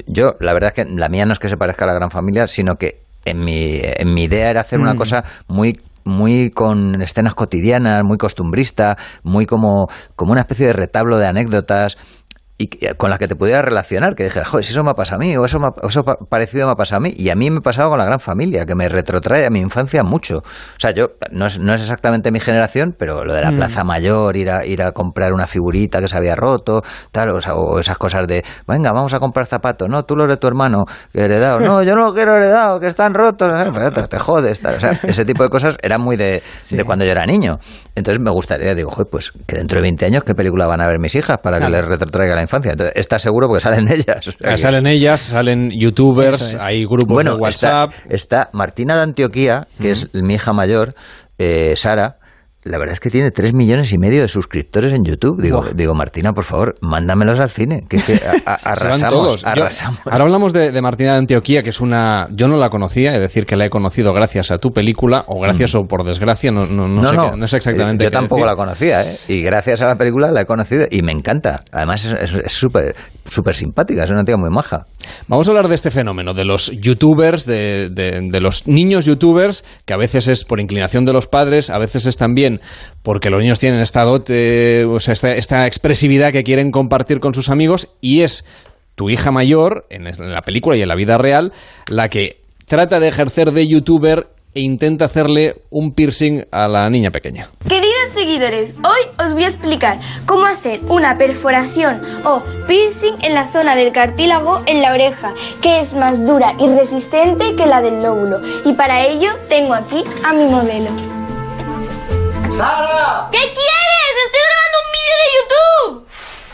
yo, 0.07 0.35
la 0.39 0.53
verdad 0.53 0.73
es 0.75 0.83
que 0.85 0.91
la 0.91 1.09
mía 1.09 1.25
no 1.25 1.33
es 1.33 1.39
que 1.39 1.49
se 1.49 1.57
parezca 1.57 1.85
a 1.85 1.87
la 1.87 1.93
gran 1.93 2.09
familia, 2.09 2.47
sino 2.47 2.75
que 2.75 3.01
en 3.25 3.39
mi, 3.43 3.79
en 3.81 4.13
mi 4.13 4.23
idea 4.23 4.49
era 4.49 4.61
hacer 4.61 4.79
una 4.79 4.93
Mm. 4.93 4.97
cosa 4.97 5.23
muy 5.47 5.79
muy 6.05 6.49
con 6.49 7.01
escenas 7.01 7.33
cotidianas, 7.33 8.03
muy 8.03 8.17
costumbrista, 8.17 8.97
muy 9.23 9.45
como, 9.45 9.87
como 10.17 10.33
una 10.33 10.41
especie 10.41 10.67
de 10.67 10.73
retablo 10.73 11.17
de 11.17 11.27
anécdotas 11.27 11.95
y 12.57 12.67
con 12.97 13.09
las 13.09 13.17
que 13.19 13.27
te 13.27 13.35
pudieras 13.35 13.65
relacionar, 13.65 14.15
que 14.15 14.25
dijeras, 14.25 14.47
joder, 14.47 14.63
si 14.63 14.71
eso 14.71 14.83
me 14.83 14.91
ha 14.91 14.93
pasado 14.93 15.21
a 15.21 15.25
mí, 15.25 15.35
o 15.35 15.43
eso, 15.43 15.59
me 15.59 15.67
ha- 15.67 15.73
o 15.81 15.87
eso 15.87 16.03
pa- 16.03 16.17
parecido 16.29 16.67
me 16.67 16.73
ha 16.73 16.75
pasado 16.75 16.97
a 16.97 17.01
mí, 17.01 17.13
y 17.17 17.29
a 17.29 17.35
mí 17.35 17.49
me 17.49 17.61
pasaba 17.61 17.89
con 17.89 17.97
la 17.97 18.05
gran 18.05 18.19
familia, 18.19 18.65
que 18.65 18.75
me 18.75 18.87
retrotrae 18.87 19.45
a 19.45 19.49
mi 19.49 19.59
infancia 19.59 20.03
mucho. 20.03 20.37
O 20.37 20.79
sea, 20.79 20.91
yo, 20.91 21.07
no 21.31 21.47
es, 21.47 21.59
no 21.59 21.73
es 21.73 21.81
exactamente 21.81 22.31
mi 22.31 22.39
generación, 22.39 22.95
pero 22.97 23.25
lo 23.25 23.33
de 23.33 23.41
la 23.41 23.51
Mm. 23.51 23.55
Plaza 23.57 23.83
Mayor, 23.83 24.37
ir 24.37 24.51
a, 24.51 24.65
ir 24.65 24.83
a 24.83 24.91
comprar 24.91 25.33
una 25.33 25.47
figurita 25.47 25.99
que 25.99 26.07
se 26.07 26.15
había 26.15 26.35
roto, 26.35 26.81
tal, 27.11 27.29
o, 27.29 27.41
sea, 27.41 27.55
o 27.55 27.79
esas 27.79 27.97
cosas 27.97 28.27
de, 28.27 28.43
venga, 28.67 28.91
vamos 28.91 29.13
a 29.15 29.19
comprar 29.19 29.45
zapatos, 29.47 29.89
no, 29.89 30.03
tú 30.03 30.15
los 30.15 30.27
de 30.27 30.37
tu 30.37 30.47
hermano, 30.47 30.85
que 31.11 31.21
heredado, 31.21 31.59
no, 31.59 31.81
yo 31.81 31.95
no 31.95 32.05
lo 32.07 32.13
quiero 32.13 32.35
heredado, 32.35 32.79
que 32.79 32.87
están 32.87 33.13
rotos, 33.15 33.49
eh, 33.51 33.89
te, 33.93 34.07
te 34.07 34.19
jodes, 34.19 34.59
tal. 34.61 34.75
O 34.75 34.79
sea, 34.79 34.91
ese 35.03 35.25
tipo 35.25 35.41
de 35.43 35.49
cosas 35.49 35.75
eran 35.81 36.01
muy 36.01 36.17
de, 36.17 36.43
de 36.69 36.83
cuando 36.83 37.03
yo 37.03 37.11
era 37.11 37.25
niño. 37.25 37.57
Entonces 37.95 38.21
me 38.21 38.29
gustaría, 38.31 38.75
digo, 38.75 38.91
joder, 38.91 39.07
pues 39.11 39.31
que 39.47 39.55
dentro 39.57 39.77
de 39.77 39.81
20 39.83 40.05
años, 40.05 40.23
¿qué 40.23 40.35
película 40.35 40.67
van 40.67 40.81
a 40.81 40.87
ver 40.87 40.99
mis 40.99 41.15
hijas 41.15 41.37
para 41.41 41.59
que 41.59 41.69
les 41.69 41.83
retrotraiga 41.85 42.35
la 42.35 42.42
infancia? 42.43 42.71
Entonces, 42.71 42.95
está 42.95 43.17
seguro 43.19 43.47
porque 43.47 43.61
salen 43.61 43.87
ellas. 43.91 44.27
O 44.27 44.31
sea 44.31 44.51
que- 44.51 44.57
Salen 44.57 44.87
ellas, 44.87 45.21
salen 45.21 45.71
youtubers, 45.71 46.53
es. 46.53 46.55
hay 46.55 46.85
grupos 46.85 47.13
bueno, 47.13 47.35
de 47.35 47.41
WhatsApp. 47.41 47.91
Está, 48.09 48.43
está 48.43 48.49
Martina 48.53 48.95
de 48.95 49.01
Antioquía, 49.03 49.67
que 49.81 49.91
es 49.91 50.09
mi 50.13 50.35
hija 50.35 50.53
mayor, 50.53 50.93
eh, 51.37 51.73
Sara. 51.75 52.17
La 52.63 52.77
verdad 52.77 52.93
es 52.93 52.99
que 52.99 53.09
tiene 53.09 53.31
tres 53.31 53.53
millones 53.53 53.91
y 53.91 53.97
medio 53.97 54.21
de 54.21 54.27
suscriptores 54.27 54.93
en 54.93 55.03
YouTube. 55.03 55.41
Digo, 55.41 55.65
digo 55.75 55.93
Martina, 55.93 56.31
por 56.33 56.43
favor, 56.45 56.75
mándamelos 56.81 57.39
al 57.39 57.49
cine. 57.49 57.83
Que, 57.89 57.97
que 57.97 58.13
a- 58.13 58.51
a- 58.51 58.53
arrasamos, 58.71 59.09
todos. 59.09 59.41
Yo- 59.41 59.47
arrasamos. 59.49 59.99
ahora 60.05 60.23
hablamos 60.23 60.53
de, 60.53 60.71
de 60.71 60.81
Martina 60.81 61.11
de 61.13 61.17
Antioquía, 61.19 61.61
que 61.63 61.69
es 61.71 61.81
una. 61.81 62.27
Yo 62.31 62.47
no 62.47 62.57
la 62.57 62.69
conocía, 62.69 63.13
es 63.15 63.19
decir, 63.19 63.45
que 63.45 63.55
la 63.57 63.65
he 63.65 63.69
conocido 63.69 64.13
gracias 64.13 64.51
a 64.51 64.57
tu 64.59 64.71
película, 64.71 65.25
o 65.27 65.39
gracias 65.41 65.75
o 65.75 65.81
por 65.87 66.05
desgracia, 66.05 66.51
no, 66.51 66.65
no, 66.65 66.87
no, 66.87 66.93
Mm. 66.93 67.01
No, 67.01 67.09
sé, 67.09 67.15
no, 67.15 67.31
qué- 67.31 67.37
no 67.37 67.47
sé 67.47 67.57
exactamente. 67.57 68.03
Yo 68.05 68.09
qué 68.09 68.13
tampoco 68.15 68.35
decir. 68.41 68.47
la 68.47 68.55
conocía, 68.55 69.01
¿eh? 69.03 69.15
Y 69.27 69.41
gracias 69.41 69.81
a 69.81 69.87
la 69.87 69.95
película 69.95 70.31
la 70.31 70.41
he 70.41 70.45
conocido 70.45 70.85
y 70.89 71.01
me 71.01 71.11
encanta. 71.11 71.63
Además, 71.71 72.05
es 72.05 72.53
súper 72.53 72.95
súper 73.25 73.55
simpática, 73.55 74.03
es 74.03 74.09
una 74.09 74.23
tía 74.25 74.35
muy 74.37 74.49
maja. 74.49 74.85
Vamos 75.27 75.47
a 75.47 75.51
hablar 75.51 75.67
de 75.69 75.75
este 75.75 75.91
fenómeno, 75.91 76.33
de 76.33 76.43
los 76.45 76.71
youtubers, 76.71 77.45
de, 77.45 77.89
de- 77.89 78.19
de 78.21 78.39
los 78.41 78.67
niños 78.67 79.05
youtubers, 79.05 79.63
que 79.85 79.93
a 79.93 79.97
veces 79.97 80.27
es 80.27 80.43
por 80.43 80.59
inclinación 80.59 81.05
de 81.05 81.13
los 81.13 81.27
padres, 81.27 81.69
a 81.69 81.77
veces 81.77 82.05
es 82.05 82.17
también 82.17 82.52
porque 83.01 83.29
los 83.29 83.41
niños 83.41 83.59
tienen 83.59 83.79
esta 83.79 84.03
dote, 84.03 84.85
esta, 84.95 85.35
esta 85.35 85.67
expresividad 85.67 86.31
que 86.31 86.43
quieren 86.43 86.71
compartir 86.71 87.19
con 87.19 87.33
sus 87.33 87.49
amigos, 87.49 87.89
y 88.01 88.21
es 88.21 88.45
tu 88.95 89.09
hija 89.09 89.31
mayor, 89.31 89.87
en 89.89 90.05
la 90.33 90.41
película 90.41 90.77
y 90.77 90.81
en 90.81 90.87
la 90.87 90.95
vida 90.95 91.17
real, 91.17 91.51
la 91.87 92.09
que 92.09 92.41
trata 92.65 92.99
de 92.99 93.07
ejercer 93.07 93.51
de 93.51 93.67
youtuber 93.67 94.27
e 94.55 94.61
intenta 94.61 95.05
hacerle 95.05 95.55
un 95.69 95.93
piercing 95.93 96.45
a 96.51 96.67
la 96.67 96.89
niña 96.89 97.11
pequeña. 97.11 97.49
Queridos 97.67 98.09
seguidores, 98.13 98.75
hoy 98.77 99.25
os 99.25 99.33
voy 99.33 99.45
a 99.45 99.47
explicar 99.47 99.99
cómo 100.25 100.45
hacer 100.45 100.79
una 100.89 101.17
perforación 101.17 101.99
o 102.23 102.43
piercing 102.67 103.15
en 103.23 103.33
la 103.33 103.47
zona 103.47 103.75
del 103.75 103.91
cartílago 103.91 104.61
en 104.67 104.81
la 104.81 104.93
oreja, 104.93 105.33
que 105.61 105.79
es 105.79 105.95
más 105.95 106.25
dura 106.25 106.53
y 106.59 106.67
resistente 106.67 107.55
que 107.55 107.65
la 107.65 107.81
del 107.81 108.03
lóbulo. 108.03 108.41
Y 108.65 108.73
para 108.73 109.05
ello 109.07 109.29
tengo 109.49 109.73
aquí 109.73 110.03
a 110.23 110.33
mi 110.33 110.45
modelo. 110.45 111.22
¡Sara! 112.57 113.29
¿Qué 113.31 113.39
quieres? 113.39 114.13
¡Estoy 114.25 114.41
grabando 114.47 114.77
un 114.83 114.91
vídeo 114.93 115.15
de 115.19 115.27
YouTube! 115.37 116.05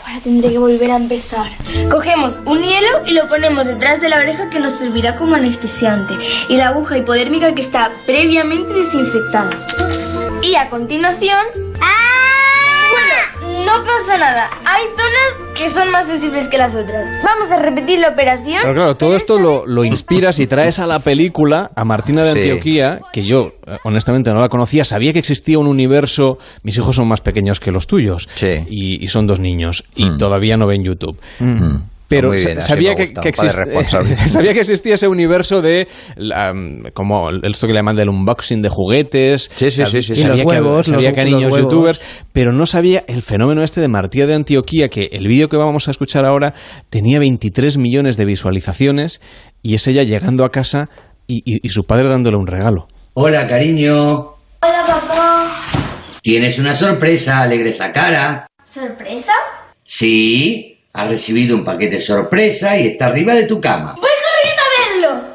Ahora 0.04 0.20
tendré 0.22 0.50
que 0.50 0.58
volver 0.58 0.90
a 0.90 0.96
empezar. 0.96 1.46
Cogemos 1.90 2.40
un 2.46 2.62
hielo 2.62 3.02
y 3.06 3.12
lo 3.12 3.28
ponemos 3.28 3.66
detrás 3.66 4.00
de 4.00 4.08
la 4.08 4.16
oreja 4.16 4.48
que 4.50 4.60
nos 4.60 4.72
servirá 4.72 5.16
como 5.16 5.34
anestesiante. 5.34 6.16
Y 6.48 6.56
la 6.56 6.68
aguja 6.68 6.96
hipodérmica 6.96 7.54
que 7.54 7.62
está 7.62 7.92
previamente 8.06 8.72
desinfectada. 8.72 9.50
Y 10.42 10.54
a 10.54 10.70
continuación... 10.70 11.46
Bueno, 11.54 12.09
no 13.64 13.84
pasa 13.84 14.18
nada. 14.18 14.48
Hay 14.64 14.84
zonas 14.88 15.54
que 15.58 15.68
son 15.68 15.90
más 15.90 16.06
sensibles 16.06 16.48
que 16.48 16.58
las 16.58 16.74
otras. 16.74 17.10
Vamos 17.22 17.50
a 17.50 17.56
repetir 17.56 17.98
la 17.98 18.08
operación. 18.08 18.58
Pero 18.62 18.74
claro, 18.74 18.96
todo 18.96 19.16
esto 19.16 19.38
lo, 19.38 19.66
lo 19.66 19.84
inspiras 19.84 20.38
y 20.38 20.46
traes 20.46 20.78
a 20.78 20.86
la 20.86 20.98
película 21.00 21.70
a 21.74 21.84
Martina 21.84 22.22
de 22.24 22.32
Sí. 22.32 22.38
Antioquía, 22.40 23.00
que 23.12 23.24
yo 23.24 23.52
eh, 23.66 23.76
honestamente 23.84 24.32
no 24.32 24.40
la 24.40 24.48
conocía, 24.48 24.84
sabía 24.84 25.12
que 25.12 25.18
existía 25.18 25.58
un 25.58 25.66
universo, 25.66 26.38
mis 26.62 26.76
hijos 26.78 26.96
son 26.96 27.08
más 27.08 27.20
pequeños 27.20 27.60
que 27.60 27.70
los 27.70 27.86
tuyos 27.86 28.28
y, 28.42 29.02
y 29.04 29.08
son 29.08 29.26
dos 29.26 29.40
niños 29.40 29.84
y 29.94 30.16
todavía 30.16 30.56
no 30.56 30.66
ven 30.66 30.82
YouTube. 30.84 31.18
Pero 32.10 32.30
bien, 32.32 32.60
sabía, 32.60 32.94
que, 32.96 33.06
sabía 34.26 34.52
que 34.52 34.60
existía 34.60 34.96
ese 34.96 35.06
universo 35.08 35.62
de 35.62 35.86
como 36.92 37.30
el- 37.30 37.40
esto 37.44 37.66
que 37.66 37.72
le 37.72 37.78
llaman 37.78 37.96
del 37.96 38.08
unboxing 38.08 38.60
de 38.62 38.68
juguetes. 38.68 39.50
Sí, 39.54 39.70
sí, 39.70 39.84
sí, 39.86 40.02
sí, 40.02 40.14
sí. 40.14 40.22
Sabía 40.22 40.26
Y 40.26 40.28
los 40.28 40.40
que, 40.40 40.46
huevos, 40.60 40.86
sabía 40.86 41.08
los- 41.10 41.14
que 41.14 41.24
los 41.24 41.32
niños 41.34 41.52
huevos. 41.52 41.72
youtubers, 41.72 42.24
pero 42.32 42.52
no 42.52 42.66
sabía 42.66 43.04
el 43.08 43.22
fenómeno 43.22 43.62
este 43.62 43.80
de 43.80 43.88
Martía 43.88 44.26
de 44.26 44.34
Antioquía, 44.34 44.88
que 44.88 45.08
el 45.12 45.26
vídeo 45.28 45.48
que 45.48 45.56
vamos 45.56 45.88
a 45.88 45.92
escuchar 45.92 46.26
ahora 46.26 46.52
tenía 46.90 47.18
23 47.20 47.78
millones 47.78 48.16
de 48.16 48.24
visualizaciones 48.24 49.20
y 49.62 49.74
es 49.74 49.86
ella 49.86 50.02
llegando 50.02 50.44
a 50.44 50.50
casa 50.50 50.88
y, 51.26 51.42
y- 51.44 51.60
y 51.62 51.68
su 51.70 51.84
padre 51.84 52.08
dándole 52.08 52.36
un 52.36 52.46
regalo. 52.46 52.88
Hola, 53.14 53.46
cariño. 53.46 53.94
Hola, 54.62 54.84
papá. 54.86 55.56
Tienes 56.22 56.58
una 56.58 56.76
sorpresa, 56.76 57.40
alegre 57.42 57.70
esa 57.70 57.92
cara. 57.92 58.46
¿Sorpresa? 58.64 59.32
Sí, 59.84 60.69
has 60.92 61.08
recibido 61.08 61.56
un 61.56 61.64
paquete 61.64 62.00
sorpresa 62.00 62.76
y 62.76 62.88
está 62.88 63.06
arriba 63.06 63.34
de 63.34 63.44
tu 63.44 63.60
cama. 63.60 63.94
Voy 63.94 64.10
corriendo 64.10 64.62
a 64.62 65.10
verlo. 65.10 65.28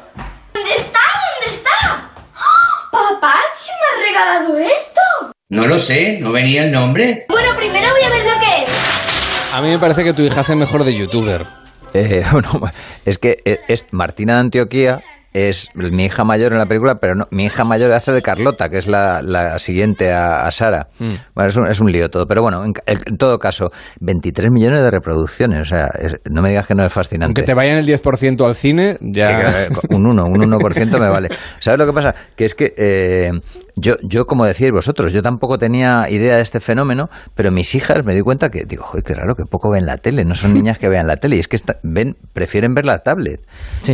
¿Dónde 0.52 0.70
está? 0.76 1.00
¿Dónde 1.40 1.56
está? 1.56 2.10
¡Oh! 2.34 2.90
Papá, 2.92 3.34
¿quién 3.64 3.76
me 3.80 3.86
ha 3.88 4.08
regalado 4.08 4.58
esto? 4.58 5.00
No 5.48 5.66
lo 5.66 5.80
sé, 5.80 6.18
¿no 6.20 6.32
venía 6.32 6.64
el 6.64 6.72
nombre? 6.72 7.26
Bueno, 7.28 7.56
primero 7.56 7.90
voy 7.90 8.02
a 8.02 8.08
ver 8.08 8.24
lo 8.24 8.40
que 8.40 8.64
es. 8.64 9.54
A 9.54 9.62
mí 9.62 9.68
me 9.68 9.78
parece 9.78 10.04
que 10.04 10.12
tu 10.12 10.22
hija 10.22 10.40
hace 10.40 10.56
mejor 10.56 10.84
de 10.84 10.94
youtuber. 10.94 11.46
Eh, 11.94 12.24
bueno, 12.32 12.60
es 13.04 13.18
que 13.18 13.38
eh, 13.44 13.60
es 13.68 13.86
Martina 13.92 14.34
de 14.34 14.40
Antioquía 14.40 15.02
es 15.36 15.68
mi 15.74 16.04
hija 16.06 16.24
mayor 16.24 16.52
en 16.52 16.58
la 16.58 16.66
película, 16.66 16.96
pero 17.00 17.14
no, 17.14 17.26
mi 17.30 17.44
hija 17.46 17.64
mayor 17.64 17.92
hace 17.92 18.12
de 18.12 18.22
Carlota, 18.22 18.68
que 18.68 18.78
es 18.78 18.86
la, 18.86 19.20
la 19.22 19.58
siguiente 19.58 20.12
a, 20.12 20.46
a 20.46 20.50
Sara. 20.50 20.88
Mm. 20.98 21.14
Bueno, 21.34 21.48
es 21.48 21.56
un, 21.56 21.66
es 21.68 21.80
un 21.80 21.92
lío 21.92 22.08
todo, 22.10 22.26
pero 22.26 22.42
bueno, 22.42 22.64
en, 22.64 22.72
en 22.86 23.16
todo 23.16 23.38
caso, 23.38 23.66
23 24.00 24.50
millones 24.50 24.80
de 24.80 24.90
reproducciones, 24.90 25.60
o 25.60 25.64
sea, 25.64 25.86
es- 25.98 26.16
no 26.30 26.42
me 26.42 26.48
digas 26.50 26.66
que 26.66 26.74
no 26.74 26.84
es 26.84 26.92
fascinante. 26.92 27.26
Aunque 27.26 27.42
te 27.42 27.54
vayan 27.54 27.78
el 27.78 27.86
10% 27.86 28.46
al 28.46 28.54
cine, 28.54 28.96
ya... 29.00 29.68
Que, 29.68 29.88
que, 29.88 29.94
un 29.96 30.06
1, 30.06 30.22
un 30.24 30.34
1% 30.52 30.98
me 31.00 31.08
vale. 31.08 31.28
¿Sabes 31.60 31.78
lo 31.78 31.86
que 31.86 31.92
pasa? 31.92 32.14
Que 32.34 32.44
es 32.44 32.54
que 32.54 32.74
eh, 32.76 33.30
yo, 33.76 33.94
yo, 34.02 34.26
como 34.26 34.44
decíais 34.46 34.72
vosotros, 34.72 35.12
yo 35.12 35.22
tampoco 35.22 35.58
tenía 35.58 36.08
idea 36.10 36.36
de 36.36 36.42
este 36.42 36.60
fenómeno, 36.60 37.08
pero 37.34 37.50
mis 37.52 37.74
hijas 37.74 38.04
me 38.04 38.14
di 38.14 38.22
cuenta 38.22 38.48
que, 38.50 38.64
digo, 38.64 38.84
joder, 38.84 39.04
qué 39.04 39.14
raro 39.14 39.34
que 39.34 39.44
poco 39.44 39.70
ven 39.70 39.86
la 39.86 39.98
tele, 39.98 40.24
no 40.24 40.34
son 40.34 40.54
niñas 40.54 40.78
que 40.78 40.88
vean 40.88 41.06
la 41.06 41.16
tele, 41.16 41.36
y 41.36 41.40
es 41.40 41.48
que 41.48 41.58
ven, 41.82 42.16
prefieren 42.32 42.74
ver 42.74 42.84
la 42.86 42.98
tablet. 43.00 43.40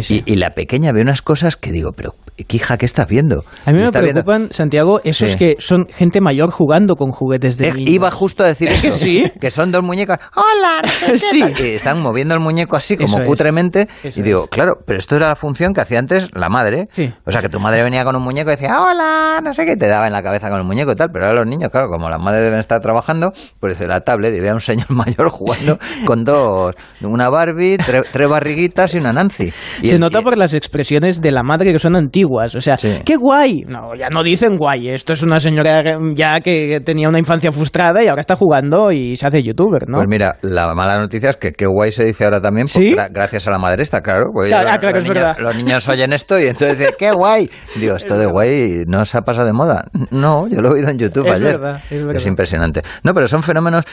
Y, 0.09 0.23
y 0.25 0.37
la 0.37 0.51
pequeña 0.51 0.93
ve 0.93 1.01
unas 1.03 1.21
cosas 1.23 1.57
que 1.57 1.73
digo, 1.73 1.91
pero, 1.93 2.15
¿qué 2.37 2.57
hija, 2.57 2.77
qué 2.79 2.87
estás 2.87 3.09
viendo? 3.09 3.43
A 3.67 3.73
mí 3.73 3.79
me 3.79 3.91
viendo- 3.91 4.01
preocupan, 4.01 4.49
Santiago, 4.53 5.01
esos 5.05 5.33
Sí. 5.33 5.37
que 5.37 5.57
son 5.59 5.87
gente 5.89 6.21
mayor 6.21 6.51
jugando 6.51 6.97
con 6.97 7.11
juguetes 7.11 7.57
de 7.57 7.73
niños. 7.73 7.91
Iba 7.91 8.11
justo 8.11 8.45
a 8.45 8.47
decir 8.47 8.69
eso. 8.85 8.93
¿Sí? 8.93 9.31
Que 9.41 9.51
son 9.51 9.73
dos 9.73 9.83
muñecos. 9.83 10.17
¡Hola! 10.37 10.83
no 10.83 11.19
sé 11.19 11.27
qué 11.31 11.55
Sí. 11.63 11.71
están 11.75 12.01
moviendo 12.01 12.35
el 12.35 12.41
muñeco 12.41 12.77
así, 12.77 12.97
como 12.97 13.09
Eso 13.09 13.23
es. 13.23 13.29
cutremente. 13.29 13.89
Eso 14.05 14.21
y 14.21 14.23
digo, 14.23 14.47
claro, 14.47 14.79
pero 14.87 14.99
esto 14.99 15.17
era 15.17 15.29
la 15.29 15.37
función 15.37 15.73
que 15.75 15.81
hacía 15.81 15.99
antes 15.99 16.29
la 16.35 16.49
madre. 16.49 16.85
O 17.27 17.33
sea, 17.33 17.41
que 17.43 17.49
tu 17.49 17.59
madre 17.61 17.83
venía 17.83 18.05
con 18.05 18.15
un 18.17 18.23
muñeco 18.23 18.51
y 18.51 18.55
decía, 18.55 18.81
¡Hola! 18.81 19.41
No 19.43 19.53
sé 19.55 19.65
qué, 19.65 19.72
te 19.77 19.89
daba 19.89 20.07
en 20.07 20.13
la 20.13 20.23
cabeza 20.23 20.49
con 20.49 20.59
el 20.59 20.65
muñeco 20.65 20.93
y 20.93 20.97
tal. 20.97 21.09
Pero 21.13 21.27
ahora 21.27 21.41
los 21.41 21.49
niños, 21.49 21.71
claro, 21.71 21.89
como 21.89 22.09
las 22.09 22.21
madres 22.21 22.45
deben 22.45 22.61
estar 22.61 22.81
trabajando, 22.81 23.33
pues 23.61 23.81
la 23.81 24.01
tablet 24.01 24.35
y 24.35 24.41
ve 24.41 24.51
a 24.51 24.55
un 24.55 24.61
señor 24.61 24.87
mayor 24.91 25.29
jugando 25.31 25.79
con 26.05 26.25
dos, 26.25 26.75
una 27.03 27.29
Barbie, 27.29 27.77
tre- 27.79 28.05
tres 28.11 28.29
barriguitas 28.29 28.95
y 28.95 28.99
una 28.99 29.13
Nancy. 29.13 29.53
Y 29.83 29.89
Se 29.89 29.95
el- 29.95 30.01
nota 30.01 30.23
por 30.23 30.37
las 30.37 30.55
expresiones 30.55 31.21
de 31.21 31.31
la 31.33 31.43
madre 31.43 31.73
que 31.73 31.79
son 31.79 31.97
antiguas. 31.97 32.55
O 32.55 32.61
sea, 32.61 32.77
¡qué 33.05 33.17
guay! 33.17 33.63
No, 33.67 33.95
ya 33.95 34.09
no 34.11 34.23
dicen 34.23 34.57
guay. 34.57 34.89
Esto 34.89 35.13
es 35.13 35.23
una 35.23 35.41
señora 35.41 35.83
ya 36.15 36.41
que 36.41 36.81
tenía 36.85 37.09
una 37.09 37.19
infancia 37.19 37.53
frustrada 37.53 38.03
y 38.03 38.09
ahora 38.09 38.21
está 38.21 38.37
jugando 38.37 38.93
y 38.93 39.17
se 39.17 39.27
hace 39.27 39.43
youtuber, 39.43 39.89
¿no? 39.89 39.99
Pues 39.99 40.09
mira, 40.09 40.37
la 40.43 40.75
mala 40.75 40.99
noticia 40.99 41.31
es 41.31 41.37
que 41.37 41.53
qué 41.53 41.67
guay 41.67 41.93
se 41.93 42.05
dice 42.05 42.25
ahora 42.25 42.41
también, 42.41 42.67
gra- 42.67 43.09
gracias 43.11 43.47
a 43.49 43.51
la 43.51 43.59
madre 43.59 43.83
esta, 43.83 44.01
claro. 44.01 44.31
porque 44.33 44.51
Claro, 44.51 44.65
los- 44.65 44.73
ah, 44.73 44.79
claro, 44.79 44.97
los 44.97 45.05
es 45.05 45.11
niños- 45.11 45.25
verdad. 45.27 45.39
Los 45.43 45.57
niños 45.57 45.89
oyen 45.89 46.13
esto 46.13 46.39
y 46.39 46.45
entonces 46.47 46.79
dicen, 46.79 46.95
qué 46.99 47.13
guay. 47.13 47.51
Digo, 47.77 47.97
esto 47.97 48.17
de 48.19 48.27
guay 48.27 48.83
no 48.89 49.05
se 49.05 49.19
ha 49.19 49.23
pasado 49.23 49.47
de 49.47 49.53
moda. 49.53 49.62
No, 50.11 50.47
yo 50.49 50.61
lo 50.61 50.69
he 50.71 50.73
oído 50.73 50.89
en 50.89 50.99
YouTube 50.99 51.27
Es 51.27 51.33
ayer. 51.35 51.53
verdad, 51.59 51.83
es 51.91 52.05
verdad. 52.05 52.27
impresionante. 52.27 52.83
No, 53.03 53.15
pero 53.15 53.29
son 53.29 53.43
fenómenos 53.43 53.85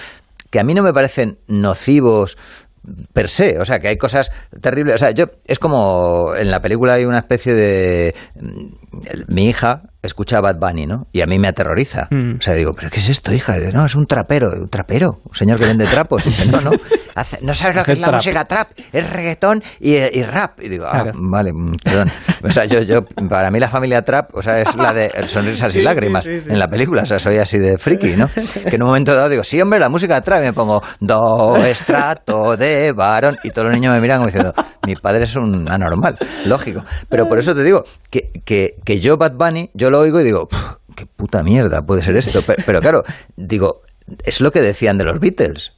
que 0.49 0.59
a 0.59 0.63
mí 0.63 0.73
no 0.73 0.83
me 0.83 0.93
parecen 0.93 1.37
nocivos 1.47 2.37
per 3.13 3.27
se, 3.29 3.59
o 3.59 3.65
sea, 3.65 3.79
que 3.79 3.89
hay 3.89 3.97
cosas 3.97 4.31
terribles, 4.61 4.95
o 4.95 4.97
sea, 4.97 5.11
yo 5.11 5.25
es 5.45 5.59
como 5.59 6.33
en 6.35 6.49
la 6.49 6.61
película 6.61 6.93
hay 6.93 7.05
una 7.05 7.19
especie 7.19 7.53
de 7.53 8.15
mm, 8.39 8.65
mi 9.27 9.49
hija 9.49 9.83
escucha 10.01 10.39
Bad 10.39 10.57
Bunny, 10.59 10.85
¿no? 10.85 11.07
Y 11.11 11.21
a 11.21 11.25
mí 11.25 11.37
me 11.39 11.47
aterroriza. 11.49 12.07
Mm. 12.11 12.35
O 12.39 12.41
sea, 12.41 12.53
digo, 12.55 12.71
¿pero 12.73 12.89
qué 12.89 12.99
es 12.99 13.09
esto, 13.09 13.33
hija? 13.33 13.55
No, 13.73 13.85
es 13.85 13.95
un 13.95 14.05
trapero, 14.05 14.49
un 14.51 14.69
trapero, 14.69 15.19
un 15.25 15.35
señor 15.35 15.59
que 15.59 15.65
vende 15.65 15.85
trapos. 15.85 16.25
Y 16.25 16.29
dice, 16.29 16.47
no, 16.51 16.61
no, 16.61 16.71
hace- 17.15 17.39
no 17.41 17.53
sabes 17.53 17.75
lo 17.75 17.83
que 17.83 17.91
es 17.93 17.99
la 17.99 18.07
trap. 18.07 18.15
música 18.19 18.45
trap, 18.45 18.69
es 18.93 19.09
reggaetón 19.11 19.61
y, 19.79 19.95
y 19.95 20.23
rap. 20.23 20.61
Y 20.61 20.69
digo, 20.69 20.85
ah, 20.87 21.01
Claro. 21.03 21.11
vale, 21.15 21.51
mm, 21.53 21.75
perdón. 21.83 22.11
O 22.43 22.51
sea, 22.51 22.65
yo, 22.65 22.81
yo, 22.81 23.03
para 23.05 23.51
mí 23.51 23.59
la 23.59 23.67
familia 23.69 24.03
trap, 24.03 24.33
o 24.35 24.41
sea, 24.41 24.61
es 24.61 24.73
la 24.75 24.93
de 24.93 25.11
sonrisas 25.27 25.69
y 25.75 25.79
sí, 25.79 25.81
lágrimas 25.81 26.23
sí, 26.23 26.39
sí. 26.41 26.49
en 26.49 26.59
la 26.59 26.67
película. 26.69 27.01
O 27.03 27.05
sea, 27.05 27.19
soy 27.19 27.37
así 27.37 27.57
de 27.57 27.77
friki, 27.77 28.15
¿no? 28.15 28.29
Que 28.29 28.75
en 28.75 28.81
un 28.83 28.87
momento 28.87 29.13
dado 29.13 29.27
digo, 29.29 29.43
sí, 29.43 29.61
hombre, 29.61 29.79
la 29.79 29.89
música 29.89 30.21
trap. 30.21 30.39
Y 30.41 30.45
me 30.45 30.53
pongo 30.53 30.81
do, 31.01 31.57
estrato 31.65 32.55
de 32.55 32.93
varón. 32.93 33.37
Y 33.43 33.49
todos 33.51 33.65
los 33.65 33.73
niños 33.73 33.93
me 33.93 33.99
miran 34.01 34.19
como 34.19 34.27
diciendo, 34.27 34.53
mi 34.87 34.95
padre 34.95 35.23
es 35.25 35.35
un 35.35 35.67
anormal. 35.69 36.17
Lógico. 36.45 36.83
Pero 37.09 37.27
por 37.27 37.37
eso 37.37 37.53
te 37.53 37.63
digo 37.63 37.83
que, 38.09 38.31
que, 38.45 38.75
que 38.85 38.99
yo, 38.99 39.17
Bad 39.17 39.33
Bunny, 39.33 39.69
yo 39.73 39.88
lo 39.89 39.99
oigo 39.99 40.19
y 40.19 40.23
digo, 40.23 40.47
"Puf, 40.47 40.75
qué 40.95 41.05
puta 41.05 41.43
mierda 41.43 41.81
puede 41.81 42.01
ser 42.01 42.17
esto. 42.17 42.41
Pero, 42.45 42.63
pero 42.65 42.81
claro, 42.81 43.03
digo, 43.37 43.81
es 44.23 44.41
lo 44.41 44.51
que 44.51 44.61
decían 44.61 44.97
de 44.97 45.05
los 45.05 45.19
Beatles. 45.19 45.73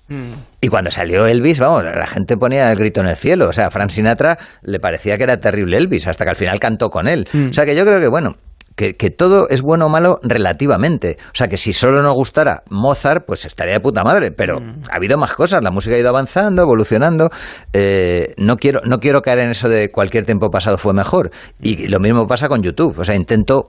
Y 0.61 0.67
cuando 0.67 0.89
salió 0.91 1.27
Elvis, 1.27 1.59
vamos, 1.59 1.83
la 1.83 2.07
gente 2.07 2.38
ponía 2.38 2.71
el 2.71 2.77
grito 2.77 3.01
en 3.01 3.07
el 3.07 3.15
cielo. 3.15 3.49
O 3.49 3.53
sea, 3.53 3.67
a 3.67 3.71
Frank 3.71 3.89
Sinatra 3.89 4.38
le 4.63 4.79
parecía 4.79 5.17
que 5.17 5.23
era 5.23 5.38
terrible 5.38 5.77
Elvis, 5.77 6.07
hasta 6.07 6.23
que 6.23 6.31
al 6.31 6.35
final 6.35 6.59
cantó 6.59 6.89
con 6.89 7.07
él. 7.07 7.27
O 7.49 7.53
sea, 7.53 7.65
que 7.65 7.75
yo 7.75 7.85
creo 7.85 7.99
que, 7.99 8.07
bueno, 8.07 8.35
que, 8.75 8.95
que 8.95 9.09
todo 9.09 9.49
es 9.49 9.61
bueno 9.61 9.88
o 9.88 9.89
malo 9.89 10.19
relativamente. 10.23 11.17
O 11.27 11.35
sea, 11.35 11.47
que 11.47 11.57
si 11.57 11.73
solo 11.73 12.01
nos 12.01 12.13
gustara 12.13 12.63
Mozart, 12.69 13.25
pues 13.25 13.45
estaría 13.45 13.73
de 13.73 13.79
puta 13.79 14.03
madre. 14.03 14.31
Pero 14.31 14.59
ha 14.89 14.95
habido 14.95 15.17
más 15.17 15.33
cosas, 15.33 15.61
la 15.61 15.71
música 15.71 15.95
ha 15.95 15.99
ido 15.99 16.09
avanzando, 16.09 16.61
evolucionando. 16.61 17.29
Eh, 17.73 18.33
no, 18.38 18.55
quiero, 18.57 18.81
no 18.85 18.97
quiero 18.97 19.21
caer 19.21 19.39
en 19.39 19.49
eso 19.49 19.67
de 19.69 19.91
cualquier 19.91 20.25
tiempo 20.25 20.49
pasado 20.49 20.77
fue 20.77 20.93
mejor. 20.93 21.31
Y 21.61 21.88
lo 21.88 21.99
mismo 21.99 22.27
pasa 22.27 22.47
con 22.47 22.61
YouTube. 22.61 22.97
O 22.97 23.05
sea, 23.05 23.15
intento 23.15 23.65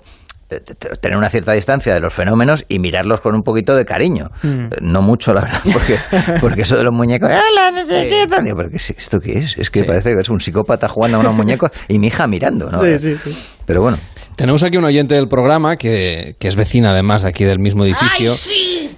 tener 0.61 1.17
una 1.17 1.29
cierta 1.29 1.53
distancia 1.53 1.95
de 1.95 2.01
los 2.01 2.13
fenómenos 2.13 2.65
y 2.69 2.79
mirarlos 2.79 3.21
con 3.21 3.35
un 3.35 3.43
poquito 3.43 3.75
de 3.75 3.85
cariño. 3.85 4.31
Mm. 4.43 4.49
Eh, 4.49 4.69
No 4.81 5.03
mucho, 5.03 5.33
la 5.35 5.43
verdad, 5.43 5.61
porque, 5.73 5.99
porque 6.41 6.63
eso 6.63 6.77
de 6.77 6.85
los 6.85 6.95
muñecos, 6.95 7.29
¡Hola, 7.31 7.71
no 7.73 7.87
sé 7.87 8.09
qué! 8.09 8.27
tal". 8.29 8.45
Digo, 8.45 8.57
¿pero 8.57 8.71
qué 8.71 8.77
es 8.77 8.91
¿esto 8.91 9.21
qué 9.21 9.39
es? 9.39 9.57
Es 9.59 9.71
que 9.71 9.85
parece 9.85 10.15
que 10.15 10.21
es 10.21 10.29
un 10.29 10.41
psicópata 10.41 10.89
jugando 10.89 11.19
a 11.19 11.21
unos 11.21 11.35
muñecos 11.35 11.71
y 11.89 11.99
mi 11.99 12.09
hija 12.09 12.27
mirando, 12.27 12.71
¿no? 12.71 12.83
Sí, 12.83 12.99
sí, 12.99 13.17
sí. 13.17 13.37
Pero 13.67 13.83
bueno. 13.83 13.99
Tenemos 14.37 14.63
aquí 14.63 14.79
un 14.79 14.85
oyente 14.85 15.15
del 15.15 15.29
programa 15.29 15.77
que, 15.77 16.37
que 16.39 16.49
es 16.49 16.57
vecina 16.57 16.91
además 16.93 17.25
aquí 17.25 17.45
del 17.45 17.59
mismo 17.59 17.85
edificio, 17.85 18.35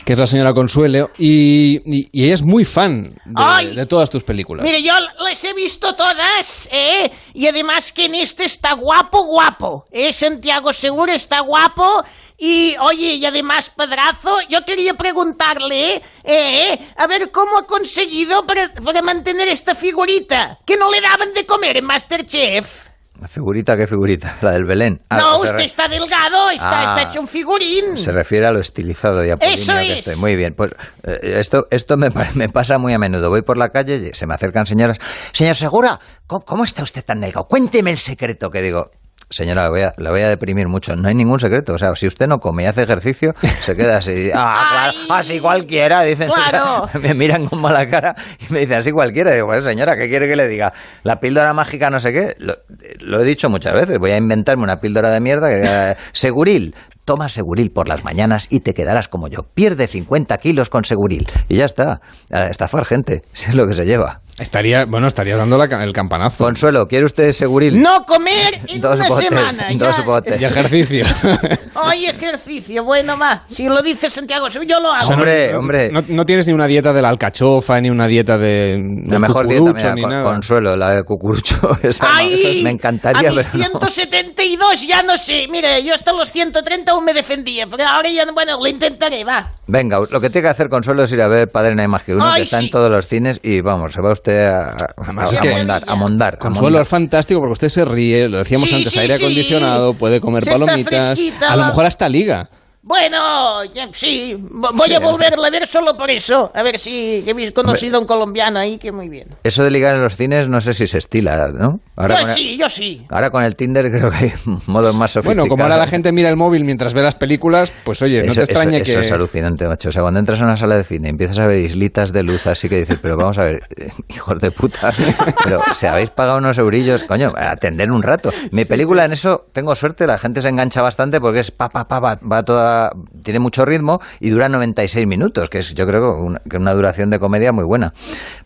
que 0.05 0.13
es 0.15 0.19
la 0.19 0.27
señora 0.27 0.53
Consuelo, 0.55 1.11
y, 1.19 1.81
y- 1.85 2.09
y 2.13 2.25
ella 2.25 2.35
es 2.35 2.43
muy 2.43 2.65
fan 2.65 3.15
de, 3.25 3.75
de 3.75 3.87
todas 3.87 4.11
tus 4.11 4.25
películas. 4.25 4.65
Mire, 4.65 4.83
yo 4.83 4.93
las 5.21 5.45
he 5.45 5.53
visto 5.55 5.95
todas, 5.95 6.69
¿eh? 6.73 7.11
Y 7.35 7.47
además 7.47 7.93
que 7.93 8.07
en 8.07 8.15
este 8.15 8.45
está 8.45 8.73
guapo, 8.75 9.25
guapo. 9.25 9.87
¿eh? 9.91 10.13
Santiago 10.13 10.73
Seguro 10.73 11.13
está 11.13 11.41
guapo. 11.41 12.05
Y, 12.37 12.75
oye, 12.81 13.15
y 13.15 13.25
además, 13.27 13.71
Pedrazo, 13.77 14.37
yo 14.49 14.65
quería 14.65 14.95
preguntarle, 14.95 16.03
¿eh? 16.25 16.79
A 16.97 17.07
ver 17.07 17.31
cómo 17.31 17.59
ha 17.59 17.67
conseguido 17.67 18.45
para, 18.45 18.73
para 18.75 19.03
mantener 19.03 19.47
esta 19.49 19.75
figurita 19.77 20.59
que 20.67 20.77
no 20.77 20.91
le 20.91 21.01
daban 21.01 21.33
de 21.33 21.47
comer 21.47 21.77
en 21.77 21.85
Masterchef. 21.85 22.84
¿La 23.21 23.29
figurita 23.29 23.77
qué 23.77 23.87
figurita? 23.87 24.37
La 24.43 24.51
del 24.53 24.65
Belén. 24.65 25.01
Ah, 25.09 25.19
no, 25.19 25.39
usted 25.39 25.57
re- 25.57 25.65
está 25.65 25.87
delgado, 25.89 26.51
está, 26.51 26.81
Ah. 26.81 26.85
está 26.99 27.11
hecho 27.11 27.21
un 27.21 27.29
figurín. 27.29 27.97
Se 27.97 28.11
refiere 28.11 28.47
a 28.47 28.51
lo 28.53 28.59
estilizado 28.61 29.25
y 29.25 29.31
a 29.31 29.35
Eso 29.41 29.73
que 29.75 29.93
es. 29.93 29.99
estoy. 30.01 30.17
Muy 30.17 30.35
bien, 30.37 30.55
pues 30.55 30.73
eh, 31.05 31.21
esto, 31.39 31.69
esto 31.71 31.97
me, 31.97 32.11
me 32.35 32.49
pasa 32.49 32.77
muy 32.77 32.93
a 32.93 32.99
menudo. 32.99 33.31
Voy 33.31 33.43
por 33.43 33.57
la 33.57 33.69
calle 33.71 34.11
y 34.11 34.15
se 34.15 34.27
me 34.27 34.35
acercan 34.35 34.67
señoras. 34.67 34.99
Señor 35.33 35.55
Segura, 35.55 36.01
¿cómo, 36.27 36.45
cómo 36.45 36.65
está 36.65 36.83
usted 36.83 37.05
tan 37.05 37.21
delgado? 37.21 37.47
Cuénteme 37.47 37.93
el 37.93 37.99
secreto 37.99 38.51
que 38.51 38.61
digo. 38.63 38.91
Señora, 39.31 39.65
la 39.65 39.71
voy, 39.71 39.83
a, 39.83 39.95
la 39.97 40.11
voy 40.11 40.21
a 40.21 40.29
deprimir 40.29 40.69
mucho. 40.69 40.97
No 40.97 41.09
hay 41.09 41.15
ningún 41.15 41.41
secreto. 41.41 41.75
O 41.75 41.79
sea, 41.79 41.95
si 41.95 42.07
usted 42.07 42.27
no 42.27 42.39
come 42.39 42.65
y 42.65 42.67
hace 42.67 42.83
ejercicio, 42.83 43.33
se 43.63 43.77
queda 43.77 43.99
así. 43.99 44.31
Ah, 44.47 44.91
claro, 44.93 45.21
así 45.21 45.41
cualquiera, 45.41 46.03
dicen. 46.03 46.29
Claro. 46.29 46.89
Me 47.01 47.15
miran 47.15 47.47
con 47.49 47.61
mala 47.61 47.89
cara 47.89 48.15
y 48.41 48.53
me 48.53 48.61
dicen 48.61 48.79
así 48.79 48.91
cualquiera. 48.93 49.33
Digo, 49.33 49.47
pues 49.47 49.65
señora, 49.65 49.97
¿qué 49.97 50.09
quiere 50.09 50.29
que 50.29 50.37
le 50.37 50.49
diga? 50.49 50.73
La 51.03 51.21
píldora 51.21 51.53
mágica 51.53 51.91
no 51.91 52.01
sé 52.01 52.13
qué. 52.13 52.35
Lo, 52.39 52.57
lo 53.01 53.21
he 53.21 53.25
dicho 53.25 53.49
muchas 53.49 53.73
veces. 53.73 53.99
Voy 53.99 54.11
a 54.11 54.17
inventarme 54.17 54.65
una 54.65 54.81
píldora 54.81 55.11
de 55.11 55.21
mierda 55.21 55.49
que 55.49 55.57
diga, 55.57 55.97
Seguril. 56.13 56.75
Toma 57.05 57.29
Seguril 57.29 57.71
por 57.71 57.87
las 57.89 58.03
mañanas 58.03 58.47
y 58.51 58.61
te 58.61 58.73
quedarás 58.73 59.09
como 59.09 59.29
yo. 59.29 59.43
Pierde 59.43 59.87
50 59.87 60.37
kilos 60.39 60.71
con 60.71 60.85
Seguril. 60.85 61.29
Y 61.49 61.57
ya 61.57 61.67
está. 61.67 62.01
A 62.31 62.47
estafar 62.47 62.85
gente. 62.87 63.23
Eso 63.35 63.51
es 63.51 63.55
lo 63.55 63.67
que 63.67 63.75
se 63.75 63.85
lleva. 63.85 64.23
Estaría, 64.39 64.85
bueno, 64.87 65.07
estaría 65.07 65.37
dando 65.37 65.57
la 65.57 65.65
el 65.85 65.93
campanazo. 65.93 66.43
Consuelo, 66.45 66.87
¿quiere 66.89 67.05
usted 67.05 67.31
Seguril? 67.31 67.81
No 67.81 68.05
comer 68.05 68.61
en 68.67 68.81
Dos 68.81 68.99
una 68.99 69.09
botes, 69.09 69.29
semana. 69.29 69.69
dos 69.75 69.97
ya. 69.97 70.03
botes. 70.05 70.41
Y 70.41 70.45
ejercicio. 70.45 71.05
Ay, 71.77 72.07
ejercicio, 72.07 72.83
bueno, 72.85 73.17
va. 73.17 73.45
Si 73.53 73.69
lo 73.69 73.81
dice 73.81 74.11
Santiago, 74.11 74.49
yo 74.49 74.81
lo 74.81 74.91
hago. 74.93 75.03
O 75.03 75.05
sea, 75.05 75.15
no- 75.17 75.23
Hombre, 75.23 75.53
no, 75.53 75.59
hombre. 75.61 75.89
No, 75.93 76.03
no 76.09 76.27
tienes 76.27 76.49
ni 76.49 76.53
una 76.53 76.67
dieta 76.67 76.93
de 76.93 77.01
la 77.03 77.11
alcachofa, 77.11 77.81
ni 77.81 77.91
una 77.91 78.09
dieta 78.09 78.37
de. 78.37 79.03
La 79.07 79.21
mejor 79.21 79.47
dieta, 79.47 79.73
mira, 79.73 79.95
ni 79.95 80.03
con- 80.03 80.11
nada. 80.11 80.25
Consuelo, 80.33 80.75
la 80.77 80.91
de 80.97 81.05
cucurucho. 81.05 81.57
Esa, 81.85 82.05
no, 82.05 82.11
Ay, 82.15 82.35
esa 82.57 82.65
me 82.65 82.71
encantaría, 82.71 83.29
a 83.29 83.33
mis 83.33 83.47
pero 83.49 83.65
no. 83.75 83.81
172 83.81 84.87
ya 84.89 85.03
no 85.05 85.17
sé. 85.17 85.47
Mire, 85.49 85.81
yo 85.85 85.95
hasta 85.95 86.13
los 86.13 86.33
130 86.33 86.91
aún 86.91 87.05
me 87.05 87.15
defendía, 87.15 87.69
pero 87.71 87.85
ahora 87.87 88.09
ya, 88.11 88.25
no- 88.25 88.35
bueno, 88.35 88.59
lo 88.59 88.67
intentaré, 88.67 89.23
va. 89.25 89.53
Venga, 89.67 89.99
lo 90.11 90.21
que 90.21 90.29
tiene 90.29 90.43
que 90.43 90.49
hacer 90.51 90.69
Consuelo 90.69 91.05
es 91.05 91.13
ir 91.13 91.23
a 91.23 91.29
ver 91.29 91.49
Padre 91.51 91.75
No 91.75 91.81
hay 91.83 91.89
más 91.89 92.03
que 92.03 92.15
uno, 92.15 92.27
Ay, 92.27 92.41
que 92.41 92.43
está 92.43 92.59
sí. 92.59 92.67
en 92.67 92.71
todos 92.71 92.91
los 92.91 93.07
cines 93.07 93.41
y 93.43 93.63
vamos, 93.63 93.95
se 93.95 94.03
va 94.03 94.13
usted 94.13 94.24
a, 94.33 94.71
a, 94.71 95.41
que- 95.41 95.51
mondar, 95.51 95.85
a 95.87 95.95
mondar. 95.95 96.35
a 96.35 96.39
Consuelo 96.39 96.65
mondar. 96.71 96.83
es 96.83 96.89
fantástico 96.89 97.41
porque 97.41 97.53
usted 97.53 97.69
se 97.69 97.85
ríe, 97.85 98.29
lo 98.29 98.39
decíamos 98.39 98.69
Sí, 98.69 98.75
antes, 98.77 98.93
sí, 98.93 98.99
aire 98.99 99.19
sí. 99.19 99.25
acondicionado, 99.25 99.95
puede 99.95 100.21
comer 100.21 100.45
palomitas, 100.45 101.19
a 101.49 101.57
lo 101.57 101.63
la- 101.63 101.69
mejor 101.69 101.87
hasta 101.87 102.09
liga. 102.09 102.49
Bueno, 102.87 103.61
sí, 103.93 104.37
vo- 104.39 104.71
voy 104.77 104.93
a 104.95 105.01
volverla 105.01 105.47
a 105.47 105.51
ver 105.51 105.67
solo 105.67 105.97
por 105.97 106.11
eso. 106.11 106.53
A 106.55 106.63
ver 106.63 106.79
si 106.79 107.25
he 107.27 107.53
conocido 107.53 107.97
a 107.97 108.01
un 108.01 108.07
colombiano 108.07 108.59
ahí, 108.59 108.77
que 108.77 108.93
muy 108.93 109.09
bien. 109.09 109.29
Eso 109.43 109.65
de 109.65 109.71
ligar 109.71 109.95
en 109.95 110.03
los 110.03 110.17
cines 110.17 110.49
no 110.49 110.61
sé 110.61 110.75
si 110.75 110.87
se 110.87 110.99
estila, 110.99 111.49
¿no? 111.49 111.81
Yo 111.97 112.09
con 112.09 112.29
el- 112.29 112.33
sí, 112.33 112.59
yo 112.59 112.69
sí. 112.69 113.07
ahora 113.09 113.31
con 113.31 113.43
el 113.43 113.57
Tinder 113.57 113.91
creo 113.91 114.11
que 114.11 114.17
hay 114.17 114.33
modos 114.67 114.95
más 114.95 115.13
sofisticados. 115.13 115.25
Bueno, 115.37 115.49
como 115.49 115.63
ahora 115.63 115.79
la 115.79 115.87
gente 115.87 116.13
mira 116.13 116.29
el 116.29 116.37
móvil 116.37 116.65
mientras 116.65 116.93
ve 116.93 117.01
las 117.03 117.15
películas, 117.15 117.73
pues 117.85 118.03
oye, 118.03 118.23
no 118.23 118.35
te 118.35 118.43
extrañe 118.43 118.77
eso- 118.77 118.85
que... 118.85 118.91
eso 118.93 119.01
es 119.01 119.13
alucinante, 119.13 119.67
macho. 119.67 119.89
O 119.89 119.93
sea, 119.93 120.03
cuando 120.03 120.21
entras 120.21 120.43
a 120.43 120.45
una 120.45 120.57
sala 120.59 120.77
de 120.77 120.85
cine 120.85 121.09
y 121.09 121.11
empiezas 121.11 121.39
a 121.39 121.47
ver 121.47 121.61
islitas 121.61 122.13
de 122.13 122.23
luz 122.23 122.47
así 122.47 122.69
que 122.69 122.77
dices, 122.81 122.99
pero 123.01 123.17
vamos 123.17 123.39
a 123.39 123.45
ver, 123.45 123.63
eh, 123.79 123.89
hijos 124.11 124.39
de 124.41 124.51
puta, 124.51 124.93
pero 125.45 125.63
si 125.75 125.87
habéis 125.87 126.11
pagado 126.11 126.37
unos 126.37 126.59
eurillos, 126.59 127.05
coño, 127.05 127.33
atender 127.35 127.91
un 127.91 128.03
rato. 128.03 128.31
Mi 128.51 128.67
película 128.67 129.07
en 129.07 129.13
eso, 129.13 129.47
tengo 129.55 129.75
suerte, 129.75 130.07
la 130.07 130.19
gente 130.19 130.43
se 130.43 130.51
engancha 130.51 130.83
bastante 130.83 131.19
porque 131.19 131.41
es 131.41 131.51
pa, 131.51 131.71
pa, 131.71 131.89
pa, 131.89 131.99
va, 132.01 132.19
va 132.31 132.43
toda, 132.43 132.74
tiene 133.23 133.41
mucho 133.41 133.65
ritmo 133.65 134.01
y 134.21 134.31
dura 134.31 134.49
96 134.49 135.07
minutos, 135.07 135.49
que 135.51 135.59
es 135.59 135.75
yo 135.75 135.87
creo 135.87 136.01
que 136.17 136.23
una, 136.23 136.39
que 136.49 136.57
una 136.57 136.73
duración 136.75 137.11
de 137.11 137.19
comedia 137.19 137.53
muy 137.53 137.65
buena. 137.65 137.93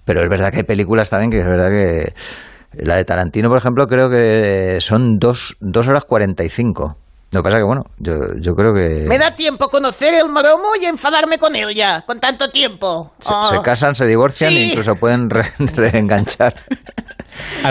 Pero 0.05 0.23
es 0.23 0.29
verdad 0.31 0.51
que 0.51 0.59
hay 0.59 0.65
películas 0.65 1.11
también 1.11 1.31
que 1.31 1.41
es 1.41 1.47
verdad 1.47 1.69
que... 1.71 2.13
La 2.75 2.97
de 2.97 3.05
Tarantino, 3.07 3.49
por 3.49 3.57
ejemplo, 3.57 3.87
creo 3.87 4.11
que 4.11 4.77
son 4.81 5.19
dos, 5.19 5.57
dos 5.61 5.89
horas 5.89 6.05
45. 6.05 6.97
Lo 7.31 7.41
que 7.41 7.43
pasa 7.43 7.57
que, 7.59 7.63
bueno, 7.65 7.85
yo, 7.99 8.15
yo 8.41 8.55
creo 8.55 8.75
que... 8.75 9.07
Me 9.09 9.19
da 9.19 9.35
tiempo 9.35 9.69
conocer 9.69 10.13
el 10.15 10.29
maromo 10.29 10.69
y 10.81 10.85
enfadarme 10.85 11.39
con 11.39 11.57
él 11.57 11.75
ya, 11.75 12.03
con 12.03 12.21
tanto 12.21 12.51
tiempo. 12.51 13.13
Se, 13.21 13.57
se 13.57 13.63
casan, 13.63 13.95
se 13.95 14.07
divorcian 14.07 14.51
Sí. 14.51 14.57
e 14.59 14.65
incluso 14.67 14.95
pueden 14.97 15.31
re- 15.31 15.51
reenganchar. 15.59 16.55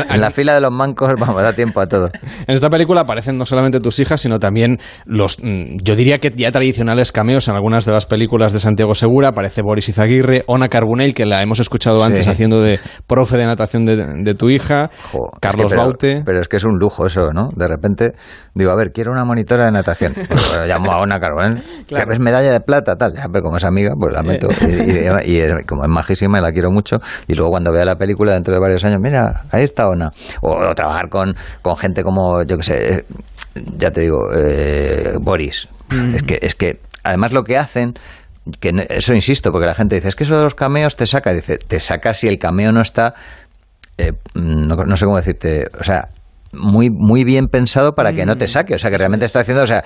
En 0.10 0.22
la 0.22 0.32
fila 0.32 0.54
de 0.54 0.62
los 0.62 0.72
mancos, 0.72 1.10
vamos, 1.18 1.42
da 1.42 1.54
tiempo 1.54 1.80
a 1.80 1.88
todo. 1.88 2.10
En 2.48 2.54
esta 2.56 2.70
película 2.70 3.02
aparecen 3.02 3.38
no 3.38 3.46
solamente 3.46 3.80
tus 3.80 4.00
hijas, 4.00 4.22
sino 4.22 4.40
también 4.40 4.78
los, 5.06 5.38
mm, 5.42 5.78
yo 5.84 5.96
diría 5.96 6.20
que 6.20 6.32
ya 6.36 6.52
tradicionales 6.52 7.12
cameos 7.12 7.48
en 7.48 7.56
algunas 7.56 7.86
de 7.86 7.92
las 7.92 8.06
películas 8.06 8.54
de 8.54 8.60
Santiago 8.60 8.96
Segura. 8.96 9.30
Aparece 9.30 9.62
Boris 9.62 9.90
Izaguirre, 9.90 10.44
Ona 10.48 10.70
Carbonell, 10.70 11.14
que 11.14 11.26
la 11.26 11.42
hemos 11.42 11.60
escuchado 11.60 12.04
antes 12.04 12.26
Sí. 12.26 12.32
haciendo 12.32 12.62
de 12.62 12.80
profe 13.08 13.38
de 13.38 13.46
natación 13.46 13.86
de, 13.86 13.96
de 14.24 14.34
tu 14.36 14.50
hija, 14.50 14.90
Jo, 15.12 15.30
es 15.34 15.40
Carlos 15.40 15.66
que, 15.72 15.76
pero, 15.76 15.82
Baute. 15.84 16.22
Pero 16.26 16.42
es 16.42 16.48
que 16.48 16.58
es 16.58 16.64
un 16.66 16.78
lujo 16.80 17.06
eso, 17.06 17.28
¿no? 17.34 17.50
De 17.56 17.68
repente 17.68 18.10
digo, 18.54 18.72
a 18.72 18.76
ver, 18.76 18.92
quiero 18.94 19.12
una 19.12 19.24
monitora 19.24 19.66
de 19.66 19.72
natación. 19.72 20.14
Pues, 20.28 20.50
bueno, 20.50 20.66
llamo 20.66 20.92
a 20.92 21.00
Ona 21.02 21.20
Carbonell. 21.20 21.64
Claro. 21.88 22.06
¿Quieres 22.06 22.20
medalla 22.20 22.52
de 22.52 22.60
plata? 22.60 22.96
Tal. 22.98 23.14
Ya, 23.16 23.28
pero 23.32 23.44
como 23.44 23.58
es 23.58 23.64
amiga, 23.64 23.92
pues 24.00 24.14
la 24.14 24.24
meto. 24.24 24.50
Y, 24.62 24.66
y- 24.92 25.36
y 25.36 25.40
es- 25.40 25.66
como 25.68 25.84
es 25.84 25.90
majísima 25.90 26.40
y 26.40 26.42
la 26.42 26.52
quiero 26.52 26.70
mucho. 26.70 26.98
Y 27.28 27.36
luego 27.36 27.52
cuando 27.52 27.72
vea 27.72 27.86
la 27.86 27.96
película 27.96 28.34
dentro 28.34 28.54
de 28.54 28.60
varios 28.60 28.84
años, 28.84 28.98
mira, 29.02 29.44
ahí 29.58 29.64
está 29.66 29.88
Ona. 29.90 30.12
O, 30.42 30.52
o 30.56 30.76
trabajar 30.76 31.10
con, 31.10 31.36
con 31.62 31.76
gente 31.78 32.04
como, 32.04 32.44
yo 32.44 32.58
qué 32.58 32.64
sé, 32.64 32.94
eh, 32.96 33.04
ya 33.78 33.92
te 33.92 34.02
digo, 34.02 34.20
eh, 34.36 35.14
Boris. 35.20 35.68
Es 36.16 36.24
que, 36.24 36.40
es 36.42 36.54
que, 36.56 36.80
además 37.04 37.32
lo 37.32 37.44
que 37.44 37.58
hacen 37.58 37.94
que 38.60 38.72
no- 38.74 38.84
eso 38.90 39.14
insisto, 39.14 39.52
porque 39.52 39.68
la 39.68 39.76
gente 39.76 39.96
dice, 39.96 40.08
es 40.10 40.16
que 40.16 40.24
eso 40.24 40.38
de 40.38 40.44
los 40.44 40.56
cameos 40.56 40.96
te 40.96 41.06
saca, 41.08 41.34
dice, 41.34 41.58
te 41.58 41.80
saca 41.80 42.14
si 42.14 42.28
el 42.28 42.38
cameo 42.40 42.72
no 42.72 42.82
está, 42.82 43.14
eh, 43.98 44.14
no, 44.36 44.76
no 44.76 44.96
sé 44.98 45.06
cómo 45.06 45.18
decirte, 45.18 45.68
o 45.80 45.84
sea, 45.84 46.10
muy, 46.54 46.90
muy 46.90 47.24
bien 47.24 47.48
pensado 47.48 47.94
para 47.96 48.14
que 48.14 48.26
no 48.26 48.38
te 48.38 48.48
saque, 48.48 48.76
o 48.76 48.80
sea, 48.80 48.90
que 48.90 48.98
realmente 48.98 49.26
está 49.26 49.42
haciendo, 49.42 49.64
o 49.64 49.68
sea, 49.68 49.84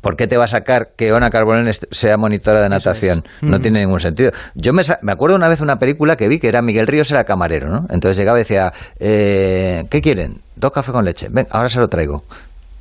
¿por 0.00 0.16
qué 0.16 0.26
te 0.26 0.36
va 0.36 0.44
a 0.44 0.48
sacar 0.48 0.92
que 0.96 1.12
Ona 1.12 1.30
Carbonell 1.30 1.72
sea 1.90 2.16
monitora 2.16 2.60
de 2.62 2.68
natación? 2.68 3.24
No 3.42 3.58
Mm. 3.58 3.62
tiene 3.62 3.80
ningún 3.80 4.00
sentido. 4.00 4.30
Yo 4.54 4.72
me, 4.72 4.82
me 5.02 5.12
acuerdo 5.12 5.36
una 5.36 5.48
vez 5.48 5.60
una 5.60 5.78
película 5.78 6.16
que 6.16 6.28
vi 6.28 6.38
que 6.38 6.48
era 6.48 6.62
Miguel 6.62 6.86
Ríos 6.86 7.10
era 7.10 7.24
camarero, 7.24 7.68
¿no? 7.68 7.86
Entonces 7.90 8.16
llegaba 8.16 8.38
y 8.38 8.42
decía, 8.42 8.72
eh, 8.98 9.84
¿qué 9.90 10.00
quieren? 10.00 10.40
Dos 10.56 10.72
cafés 10.72 10.92
con 10.92 11.04
leche. 11.04 11.28
Ven, 11.30 11.46
ahora 11.50 11.68
se 11.68 11.80
lo 11.80 11.88
traigo. 11.88 12.24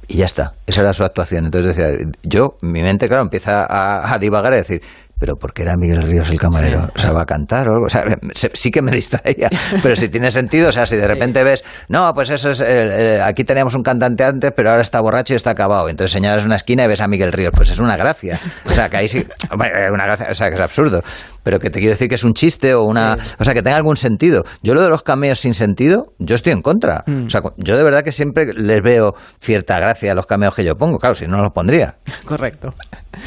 Y 0.07 0.17
ya 0.17 0.25
está, 0.25 0.53
esa 0.65 0.81
era 0.81 0.93
su 0.93 1.03
actuación. 1.03 1.45
Entonces 1.45 1.75
decía, 1.75 2.09
yo, 2.23 2.57
mi 2.61 2.81
mente, 2.81 3.07
claro, 3.07 3.21
empieza 3.21 3.63
a, 3.65 4.11
a 4.13 4.17
divagar 4.19 4.53
y 4.53 4.55
a 4.55 4.59
decir, 4.59 4.81
pero 5.19 5.35
¿por 5.37 5.53
qué 5.53 5.63
era 5.63 5.75
Miguel 5.77 6.01
Ríos 6.01 6.29
el 6.29 6.39
camarero? 6.39 6.89
O 6.95 6.99
sea, 6.99 7.11
¿va 7.11 7.21
a 7.23 7.25
cantar 7.25 7.67
o 7.69 7.73
algo? 7.73 7.85
O 7.85 7.89
sea, 7.89 8.03
se- 8.33 8.51
sí 8.53 8.71
que 8.71 8.81
me 8.81 8.91
distraía, 8.91 9.49
pero 9.83 9.95
si 9.95 10.09
tiene 10.09 10.31
sentido, 10.31 10.69
o 10.69 10.71
sea, 10.71 10.85
si 10.85 10.95
de 10.95 11.07
repente 11.07 11.43
ves, 11.43 11.63
no, 11.89 12.13
pues 12.13 12.29
eso 12.29 12.51
es, 12.51 12.61
eh, 12.61 13.21
aquí 13.23 13.43
teníamos 13.43 13.75
un 13.75 13.83
cantante 13.83 14.23
antes, 14.23 14.51
pero 14.55 14.69
ahora 14.69 14.81
está 14.81 15.01
borracho 15.01 15.33
y 15.33 15.35
está 15.35 15.51
acabado. 15.51 15.89
Entonces 15.89 16.11
señalas 16.11 16.45
una 16.45 16.55
esquina 16.55 16.83
y 16.85 16.87
ves 16.87 17.01
a 17.01 17.07
Miguel 17.07 17.31
Ríos, 17.31 17.51
pues 17.55 17.69
es 17.69 17.79
una 17.79 17.97
gracia. 17.97 18.39
O 18.65 18.69
sea, 18.71 18.89
que 18.89 18.97
ahí 18.97 19.07
sí, 19.07 19.27
una 19.51 20.05
gracia, 20.05 20.27
o 20.31 20.33
sea, 20.33 20.49
que 20.49 20.55
es 20.55 20.61
absurdo. 20.61 21.01
Pero 21.43 21.59
que 21.59 21.69
te 21.69 21.79
quiero 21.79 21.93
decir 21.93 22.09
que 22.09 22.15
es 22.15 22.23
un 22.23 22.33
chiste 22.33 22.73
o 22.73 22.83
una, 22.83 23.17
o 23.37 23.43
sea, 23.43 23.53
que 23.53 23.61
tenga 23.61 23.77
algún 23.77 23.97
sentido. 23.97 24.43
Yo 24.61 24.73
lo 24.73 24.81
de 24.81 24.89
los 24.89 25.03
cameos 25.03 25.39
sin 25.39 25.53
sentido, 25.53 26.13
yo 26.19 26.35
estoy 26.35 26.53
en 26.53 26.61
contra. 26.61 27.03
Mm. 27.05 27.25
O 27.25 27.29
sea, 27.29 27.41
yo 27.57 27.77
de 27.77 27.83
verdad 27.83 28.03
que 28.03 28.11
siempre 28.11 28.53
les 28.53 28.81
veo 28.81 29.13
cierta 29.39 29.77
gracia 29.77 30.11
a 30.11 30.15
los 30.15 30.25
cameos 30.25 30.55
que 30.55 30.63
yo 30.63 30.75
pongo. 30.75 30.97
Claro, 30.99 31.15
si 31.15 31.25
no 31.25 31.37
los 31.37 31.51
pondría. 31.51 31.95
Correcto. 32.25 32.73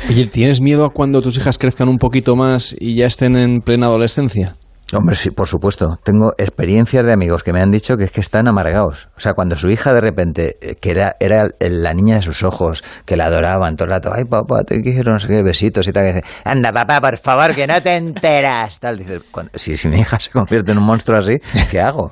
Oye, 0.09 0.27
¿tienes 0.27 0.61
miedo 0.61 0.85
a 0.85 0.91
cuando 0.91 1.23
tus 1.23 1.37
hijas 1.39 1.59
crezcan 1.59 1.89
un 1.89 1.99
poquito 1.99 2.37
más 2.37 2.75
y 2.79 2.95
ya 2.95 3.07
estén 3.07 3.37
en 3.37 3.61
plena 3.61 3.87
adolescencia? 3.87 4.57
Hombre, 4.93 5.16
sí, 5.16 5.31
por 5.31 5.48
supuesto. 5.48 5.98
Tengo 6.02 6.32
experiencias 6.36 7.06
de 7.06 7.12
amigos 7.12 7.43
que 7.43 7.52
me 7.52 7.60
han 7.60 7.70
dicho 7.70 7.97
que 7.97 8.05
es 8.05 8.10
que 8.10 8.20
están 8.20 8.47
amargados. 8.47 9.09
O 9.16 9.20
sea, 9.20 9.32
cuando 9.32 9.56
su 9.56 9.70
hija 9.70 9.94
de 9.94 10.01
repente, 10.01 10.59
eh, 10.60 10.74
que 10.77 10.90
era, 10.90 11.16
era 11.19 11.48
la 11.60 11.94
niña 11.94 12.16
de 12.16 12.23
sus 12.23 12.43
ojos, 12.43 12.85
que 13.06 13.16
la 13.16 13.27
adoraban 13.27 13.77
todo 13.77 13.86
el 13.86 13.93
rato, 13.93 14.10
ay 14.14 14.24
papá, 14.24 14.64
te 14.64 14.82
quiero, 14.82 15.16
besitos 15.43 15.89
y 15.89 15.93
tal, 15.93 16.05
que 16.05 16.12
dice, 16.14 16.24
anda 16.44 16.73
papá, 16.73 17.01
por 17.01 17.16
favor, 17.16 17.55
que 17.55 17.66
no 17.66 17.81
te 17.81 17.97
enteras. 17.97 18.81
Tal, 18.81 18.98
dice, 18.98 19.20
si, 19.55 19.77
si 19.77 19.89
mi 19.89 20.01
hija 20.01 20.20
se 20.20 20.31
convierte 20.31 20.73
en 20.73 20.78
un 20.78 20.85
monstruo 20.85 21.19
así, 21.19 21.39
¿qué 21.70 21.81
hago? 21.81 22.10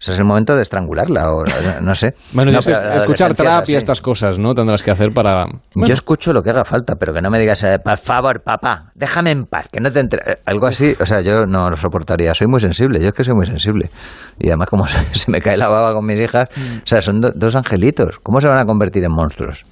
O 0.00 0.02
sea, 0.02 0.14
es 0.14 0.18
el 0.20 0.24
momento 0.24 0.56
de 0.56 0.62
estrangularla, 0.62 1.30
o 1.30 1.44
no- 1.82 1.94
sé. 1.94 2.14
Bueno, 2.32 2.52
No, 2.52 2.60
pero 2.64 2.80
escuchar 3.00 3.34
trap 3.34 3.68
y 3.68 3.74
estas 3.74 4.00
cosas, 4.00 4.38
¿no? 4.38 4.54
Tendrás 4.54 4.82
que 4.82 4.90
hacer 4.90 5.12
para... 5.12 5.44
Yo 5.74 5.92
escucho 5.92 6.32
lo 6.32 6.42
que 6.42 6.48
haga 6.48 6.64
falta, 6.64 6.96
pero 6.96 7.12
que 7.12 7.20
no 7.20 7.28
me 7.28 7.38
digas, 7.38 7.62
eh, 7.64 7.78
por 7.78 7.98
favor, 7.98 8.40
papá, 8.40 8.92
déjame 8.94 9.30
en 9.32 9.44
paz, 9.44 9.68
que 9.68 9.78
no 9.78 9.92
te 9.92 10.00
entre... 10.00 10.22
eh, 10.32 10.38
Algo 10.46 10.66
así, 10.68 10.96
o 10.98 11.04
sea, 11.04 11.20
yo 11.20 11.44
no 11.44 11.68
lo 11.68 11.76
soportaría. 11.76 12.34
Soy 12.34 12.46
muy 12.46 12.60
sensible, 12.60 12.98
yo 12.98 13.08
es 13.08 13.12
que 13.12 13.24
soy 13.24 13.34
muy 13.34 13.44
sensible. 13.44 13.90
Y 14.38 14.48
además, 14.48 14.68
como 14.70 14.86
se, 14.86 14.96
se 15.12 15.30
me 15.30 15.42
cae 15.42 15.58
la 15.58 15.68
baba 15.68 15.92
con 15.92 16.06
mis 16.06 16.18
hijas, 16.18 16.48
o 16.56 16.86
sea, 16.86 17.02
son 17.02 17.20
do- 17.20 17.32
dos 17.34 17.54
angelitos. 17.54 18.18
¿Cómo 18.22 18.40
se 18.40 18.48
van 18.48 18.56
a 18.58 18.64
convertir 18.64 19.04
en 19.04 19.12
monstruos? 19.12 19.64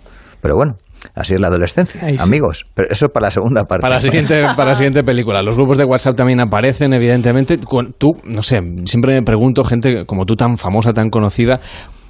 Pero 0.42 0.56
bueno, 0.56 0.76
así 1.14 1.34
es 1.34 1.40
la 1.40 1.48
adolescencia, 1.48 2.00
Ahí 2.04 2.16
sí. 2.18 2.22
amigos. 2.22 2.64
Pero 2.74 2.88
eso 2.90 3.06
es 3.06 3.12
para 3.12 3.26
la 3.26 3.30
segunda 3.30 3.64
parte. 3.64 3.82
Para 3.82 3.96
la 3.96 4.00
siguiente, 4.00 4.42
para 4.56 4.70
la 4.70 4.74
siguiente 4.74 5.04
película. 5.04 5.42
Los 5.42 5.56
grupos 5.56 5.78
de 5.78 5.84
WhatsApp 5.84 6.16
también 6.16 6.40
aparecen, 6.40 6.92
evidentemente. 6.92 7.58
Tú, 7.58 8.16
no 8.24 8.42
sé, 8.42 8.62
siempre 8.84 9.14
me 9.14 9.22
pregunto, 9.22 9.64
gente 9.64 10.06
como 10.06 10.24
tú 10.26 10.36
tan 10.36 10.58
famosa, 10.58 10.92
tan 10.92 11.10
conocida, 11.10 11.60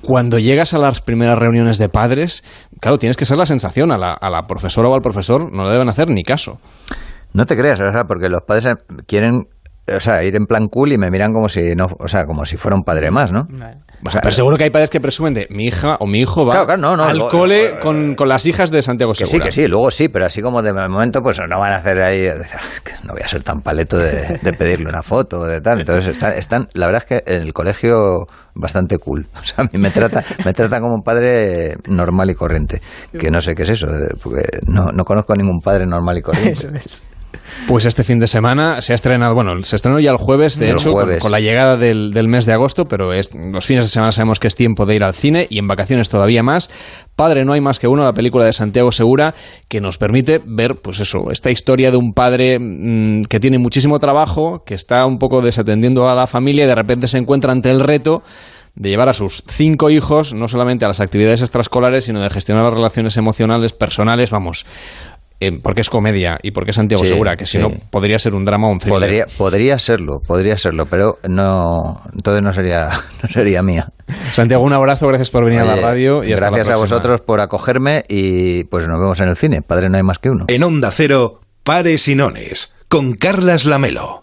cuando 0.02 0.38
llegas 0.38 0.74
a 0.74 0.78
las 0.78 1.00
primeras 1.00 1.38
reuniones 1.38 1.78
de 1.78 1.88
padres, 1.88 2.44
claro, 2.80 2.98
tienes 2.98 3.16
que 3.16 3.24
ser 3.24 3.36
la 3.36 3.46
sensación. 3.46 3.92
A 3.92 3.98
la, 3.98 4.12
a 4.12 4.30
la 4.30 4.46
profesora 4.46 4.88
o 4.88 4.94
al 4.94 5.02
profesor 5.02 5.52
no 5.52 5.64
le 5.64 5.70
deben 5.70 5.88
hacer 5.88 6.08
ni 6.08 6.22
caso. 6.22 6.60
No 7.32 7.46
te 7.46 7.56
creas, 7.56 7.80
o 7.80 7.92
sea, 7.92 8.04
porque 8.04 8.28
los 8.28 8.40
padres 8.46 8.68
quieren, 9.06 9.48
o 9.94 10.00
sea, 10.00 10.24
ir 10.24 10.34
en 10.34 10.46
plan 10.46 10.66
cool 10.68 10.92
y 10.92 10.98
me 10.98 11.10
miran 11.10 11.32
como 11.32 11.48
si 11.48 11.74
no, 11.74 11.86
o 11.98 12.08
sea, 12.08 12.24
como 12.24 12.44
si 12.44 12.56
fuera 12.56 12.74
un 12.76 12.84
padre 12.84 13.10
más, 13.10 13.32
¿no? 13.32 13.46
O 14.04 14.10
sea, 14.10 14.20
pero 14.20 14.32
seguro 14.32 14.56
que 14.56 14.64
hay 14.64 14.70
padres 14.70 14.90
que 14.90 15.00
presumen 15.00 15.34
de 15.34 15.46
mi 15.50 15.66
hija 15.66 15.96
o 16.00 16.06
mi 16.06 16.20
hijo 16.20 16.46
va 16.46 16.52
Claro, 16.52 16.66
claro, 16.66 16.80
no, 16.80 16.96
no, 16.96 17.04
al 17.04 17.28
cole 17.28 17.78
con, 17.80 18.14
con 18.14 18.28
las 18.28 18.46
hijas 18.46 18.70
de 18.70 18.82
Santiago 18.82 19.12
Que 19.12 19.26
sí, 19.26 19.30
Segura. 19.32 19.46
que 19.46 19.52
sí, 19.52 19.66
luego 19.66 19.90
sí, 19.90 20.08
pero 20.08 20.26
así 20.26 20.40
como 20.40 20.62
de 20.62 20.72
momento, 20.72 21.22
pues 21.22 21.38
no 21.48 21.58
van 21.58 21.72
a 21.72 21.76
hacer 21.76 22.00
ahí. 22.00 22.28
que 22.84 22.92
No 23.04 23.14
voy 23.14 23.22
a 23.22 23.28
ser 23.28 23.42
tan 23.42 23.60
paleto 23.60 23.98
de, 23.98 24.38
de 24.42 24.52
pedirle 24.52 24.88
una 24.88 25.02
foto 25.02 25.40
o 25.40 25.46
de 25.46 25.60
tal. 25.60 25.80
Entonces 25.80 26.08
están, 26.08 26.34
están, 26.34 26.68
la 26.74 26.86
verdad 26.86 27.02
es 27.08 27.22
que 27.22 27.32
en 27.32 27.42
el 27.42 27.52
colegio 27.52 28.26
bastante 28.54 28.98
cool. 28.98 29.26
O 29.40 29.44
sea, 29.44 29.64
a 29.64 29.68
mí 29.72 29.78
me 29.80 29.90
trata, 29.90 30.22
me 30.44 30.52
trata 30.52 30.80
como 30.80 30.94
un 30.94 31.02
padre 31.02 31.76
normal 31.86 32.30
y 32.30 32.34
corriente. 32.34 32.80
Que 33.18 33.30
no 33.30 33.40
sé 33.40 33.54
qué 33.54 33.62
es 33.62 33.70
eso, 33.70 33.86
eh, 33.86 34.14
porque 34.22 34.42
no, 34.66 34.86
no 34.92 35.04
conozco 35.04 35.32
a 35.32 35.36
ningún 35.36 35.60
padre 35.60 35.86
normal 35.86 36.18
y 36.18 36.22
corriente. 36.22 36.52
Eso 36.52 36.68
es. 36.74 37.02
Pues 37.66 37.84
este 37.86 38.04
fin 38.04 38.18
de 38.18 38.26
semana 38.26 38.80
se 38.80 38.92
ha 38.92 38.96
estrenado, 38.96 39.34
bueno, 39.34 39.60
se 39.62 39.76
estrenó 39.76 39.98
ya 40.00 40.10
el 40.10 40.16
jueves, 40.16 40.58
de 40.58 40.70
El 40.70 40.76
hecho, 40.76 40.92
con- 40.92 41.02
jueves. 41.04 41.18
Con, 41.20 41.32
la 41.32 41.40
llegada 41.40 41.76
del, 41.76 42.12
del 42.12 42.28
mes 42.28 42.46
de 42.46 42.52
agosto, 42.52 42.84
pero 42.86 43.12
es- 43.12 43.34
los 43.34 43.66
fines 43.66 43.84
de 43.84 43.88
semana 43.88 44.12
sabemos 44.12 44.38
que 44.40 44.46
es 44.48 44.54
tiempo 44.54 44.86
de 44.86 44.94
ir 44.96 45.02
al 45.04 45.14
cine 45.14 45.46
y 45.50 45.58
en 45.58 45.66
vacaciones 45.68 46.08
todavía 46.08 46.42
más. 46.42 46.70
Padre, 47.16 47.44
no 47.44 47.52
hay 47.52 47.60
más 47.60 47.78
que 47.78 47.88
uno, 47.88 48.04
la 48.04 48.12
película 48.12 48.44
de 48.44 48.52
Santiago 48.52 48.92
Segura, 48.92 49.34
que 49.68 49.80
nos 49.80 49.98
permite 49.98 50.40
ver, 50.44 50.76
pues 50.82 51.00
eso, 51.00 51.18
esta 51.30 51.50
historia 51.50 51.90
de 51.90 51.96
un 51.96 52.12
padre 52.12 52.58
mm, 52.60 53.22
que 53.28 53.40
tiene 53.40 53.58
muchísimo 53.58 53.98
trabajo, 53.98 54.62
que 54.64 54.74
está 54.74 55.04
un 55.06 55.18
poco 55.18 55.42
desatendiendo 55.42 56.08
a 56.08 56.14
la 56.14 56.26
familia 56.26 56.64
y 56.64 56.68
de 56.68 56.74
repente 56.74 57.08
se 57.08 57.18
encuentra 57.18 57.52
ante 57.52 57.70
el 57.70 57.80
reto 57.80 58.22
de 58.74 58.90
llevar 58.90 59.08
a 59.08 59.12
sus 59.12 59.42
cinco 59.48 59.90
hijos 59.90 60.34
no 60.34 60.46
solamente 60.46 60.84
a 60.84 60.88
las 60.88 61.00
actividades 61.00 61.40
extraescolares, 61.40 62.04
sino 62.04 62.20
de 62.22 62.30
gestionar 62.30 62.64
las 62.64 62.74
relaciones 62.74 63.16
emocionales, 63.16 63.72
personales, 63.72 64.30
vamos, 64.30 64.66
eh, 65.40 65.58
porque 65.62 65.82
es 65.82 65.90
comedia 65.90 66.38
y 66.42 66.50
porque 66.50 66.70
es 66.70 66.76
Santiago 66.76 67.04
Sí, 67.04 67.10
Segura, 67.10 67.36
que 67.36 67.46
si 67.46 67.52
sí. 67.52 67.58
no 67.58 67.68
podría 67.90 68.18
ser 68.18 68.34
un 68.34 68.44
drama 68.44 68.68
o 68.68 68.72
un 68.72 68.78
thriller. 68.78 69.00
Podría, 69.00 69.24
podría 69.36 69.78
serlo, 69.78 70.18
podría 70.26 70.56
serlo, 70.56 70.86
pero 70.86 71.18
no, 71.28 72.00
entonces 72.12 72.42
no 72.42 72.52
sería, 72.52 72.88
no 73.22 73.28
sería 73.28 73.62
mía. 73.62 73.88
Santiago, 74.32 74.64
un 74.64 74.72
abrazo, 74.72 75.06
gracias 75.06 75.30
por 75.30 75.44
venir 75.44 75.60
a 75.60 75.64
la 75.64 75.76
radio 75.76 76.24
y 76.24 76.32
hasta 76.32 76.46
la 76.50 76.56
gracias 76.56 76.76
a 76.76 76.80
vosotros 76.80 77.20
por 77.20 77.40
acogerme 77.40 78.04
y 78.08 78.64
pues 78.64 78.88
nos 78.88 78.98
vemos 78.98 79.20
en 79.20 79.28
el 79.28 79.36
cine. 79.36 79.62
Padre, 79.62 79.88
no 79.88 79.96
hay 79.96 80.02
más 80.02 80.18
que 80.18 80.30
uno. 80.30 80.46
En 80.48 80.62
Onda 80.62 80.90
Cero, 80.90 81.40
Pares 81.62 82.08
y 82.08 82.14
Nones, 82.14 82.76
con 82.88 83.12
Carlas 83.12 83.64
Lamelo. 83.64 84.20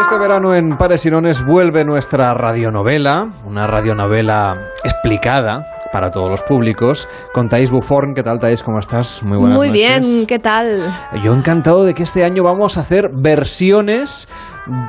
Este 0.00 0.18
verano 0.18 0.54
en 0.54 0.76
Pares 0.76 1.04
y 1.06 1.10
Nones 1.10 1.44
vuelve 1.44 1.84
nuestra 1.84 2.32
radionovela, 2.34 3.28
una 3.44 3.66
radionovela 3.66 4.70
explicada 4.84 5.66
para 5.92 6.10
todos 6.10 6.30
los 6.30 6.42
públicos, 6.42 7.08
con 7.32 7.48
Thais 7.48 7.70
Buforn. 7.70 8.14
¿Qué 8.14 8.22
tal, 8.22 8.38
Thais? 8.38 8.62
¿Cómo 8.62 8.78
estás? 8.78 9.22
Muy 9.22 9.38
buenas 9.38 9.56
Muy 9.56 9.68
noches. 9.68 10.06
bien, 10.06 10.26
¿qué 10.26 10.38
tal? 10.38 10.80
Yo 11.22 11.32
encantado 11.32 11.84
de 11.84 11.94
que 11.94 12.02
este 12.02 12.24
año 12.24 12.44
vamos 12.44 12.76
a 12.76 12.82
hacer 12.82 13.10
versiones 13.12 14.28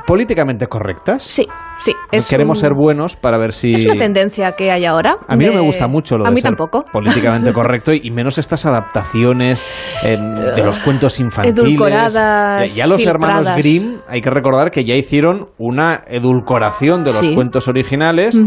políticamente 0.06 0.66
correctas. 0.66 1.22
Sí, 1.22 1.46
sí. 1.78 1.94
Es 2.10 2.28
Queremos 2.28 2.58
un- 2.58 2.60
ser 2.62 2.72
buenos 2.74 3.14
para 3.16 3.38
ver 3.38 3.52
si... 3.52 3.74
Es 3.74 3.84
una 3.86 3.96
tendencia 3.96 4.52
que 4.52 4.70
hay 4.72 4.84
ahora. 4.84 5.16
A 5.28 5.36
mí 5.36 5.46
no 5.46 5.52
me 5.52 5.60
gusta 5.60 5.86
mucho 5.86 6.16
lo 6.18 6.24
A 6.26 6.30
de 6.30 6.34
mí 6.34 6.40
ser 6.40 6.50
tampoco. 6.50 6.84
políticamente 6.92 7.52
correcto 7.54 7.92
y 7.92 8.00
y 8.08 8.10
menos 8.10 8.38
estas 8.38 8.64
adaptaciones 8.64 10.02
eh, 10.04 10.16
de 10.16 10.64
los 10.64 10.78
cuentos 10.80 11.20
infantiles. 11.20 11.58
Edulcoradas, 11.58 12.74
Ya 12.74 12.86
los 12.86 13.04
hermanos. 13.06 13.48
Grimm, 13.56 13.98
hay 14.08 14.20
que 14.20 14.30
recordar 14.30 14.70
que 14.70 14.84
ya 14.84 14.94
hicieron 14.94 15.46
una 15.58 16.02
edulcoración 16.06 17.04
de 17.04 17.12
los 17.12 17.18
Sí. 17.26 17.34
cuentos 17.34 17.68
originales, 17.68 18.40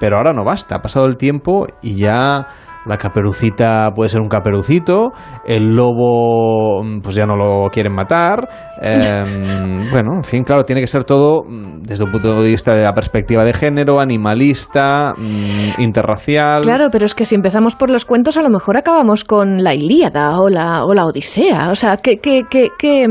pero 0.00 0.16
ahora 0.16 0.32
no 0.32 0.44
basta. 0.44 0.76
Ha 0.76 0.80
pasado 0.82 1.06
el 1.06 1.16
tiempo 1.16 1.66
y 1.82 1.96
ya 1.96 2.46
la 2.88 2.96
caperucita 2.96 3.90
puede 3.94 4.08
ser 4.08 4.20
un 4.20 4.28
caperucito, 4.28 5.10
el 5.46 5.74
lobo 5.74 6.82
mm, 6.82 7.00
pues 7.00 7.14
ya 7.14 7.26
no 7.26 7.36
lo 7.36 7.68
quieren 7.70 7.92
matar. 7.94 8.48
eh, 8.82 9.86
bueno, 9.92 10.14
en 10.16 10.24
fin, 10.24 10.42
claro, 10.44 10.64
tiene 10.64 10.80
que 10.80 10.86
ser 10.86 11.04
todo 11.04 11.42
mm, 11.46 11.82
desde 11.82 12.04
un 12.04 12.10
punto 12.10 12.40
de 12.40 12.50
vista 12.50 12.74
de 12.74 12.82
la 12.82 12.92
perspectiva 12.92 13.44
de 13.44 13.52
género, 13.52 14.00
animalista, 14.00 15.12
mm, 15.16 15.80
interracial. 15.82 16.62
Claro, 16.62 16.88
pero 16.90 17.04
es 17.04 17.14
que 17.14 17.24
si 17.24 17.34
empezamos 17.34 17.76
por 17.76 17.90
los 17.90 18.04
cuentos, 18.04 18.36
a 18.36 18.42
lo 18.42 18.50
mejor 18.50 18.76
acabamos 18.76 19.24
con 19.24 19.62
la 19.62 19.74
Ilíada 19.74 20.38
o 20.40 20.48
la, 20.48 20.84
o 20.84 20.94
la 20.94 21.04
Odisea. 21.04 21.70
O 21.70 21.74
sea, 21.74 21.98
¿qué, 21.98 22.18
qué, 22.18 22.42
qué, 22.50 22.68
qué, 22.78 23.06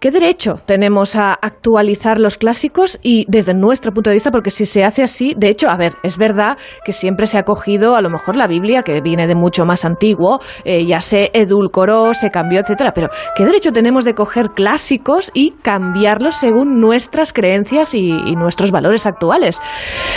qué 0.00 0.10
derecho 0.10 0.54
tenemos 0.66 1.16
a 1.16 1.32
actualizar 1.32 2.18
los 2.20 2.36
clásicos? 2.38 2.98
Y 3.02 3.24
desde 3.28 3.54
nuestro 3.54 3.92
punto 3.92 4.10
de 4.10 4.14
vista, 4.14 4.30
porque 4.30 4.50
si 4.50 4.66
se 4.66 4.84
hace 4.84 5.02
así, 5.02 5.34
de 5.36 5.48
hecho, 5.48 5.68
a 5.68 5.76
ver, 5.76 5.94
es 6.02 6.18
verdad 6.18 6.58
que 6.84 6.92
siempre 6.92 7.26
se 7.26 7.38
ha 7.38 7.42
cogido 7.44 7.96
a 7.96 8.02
lo 8.02 8.10
mejor 8.10 8.36
la 8.36 8.46
Biblia, 8.46 8.82
que 8.82 9.00
viene 9.00 9.26
de 9.26 9.34
mucho 9.34 9.64
más 9.64 9.84
antiguo, 9.84 10.38
eh, 10.64 10.86
ya 10.86 11.00
se 11.00 11.30
edulcoró, 11.32 12.12
se 12.14 12.30
cambió, 12.30 12.60
etcétera. 12.60 12.92
Pero 12.94 13.08
¿qué 13.34 13.44
derecho 13.44 13.72
tenemos 13.72 14.04
de 14.04 14.14
coger 14.14 14.50
clásicos 14.50 15.30
y 15.34 15.52
cambiarlos 15.62 16.36
según 16.36 16.78
nuestras 16.80 17.32
creencias 17.32 17.94
y, 17.94 18.08
y 18.10 18.36
nuestros 18.36 18.70
valores 18.70 19.06
actuales? 19.06 19.60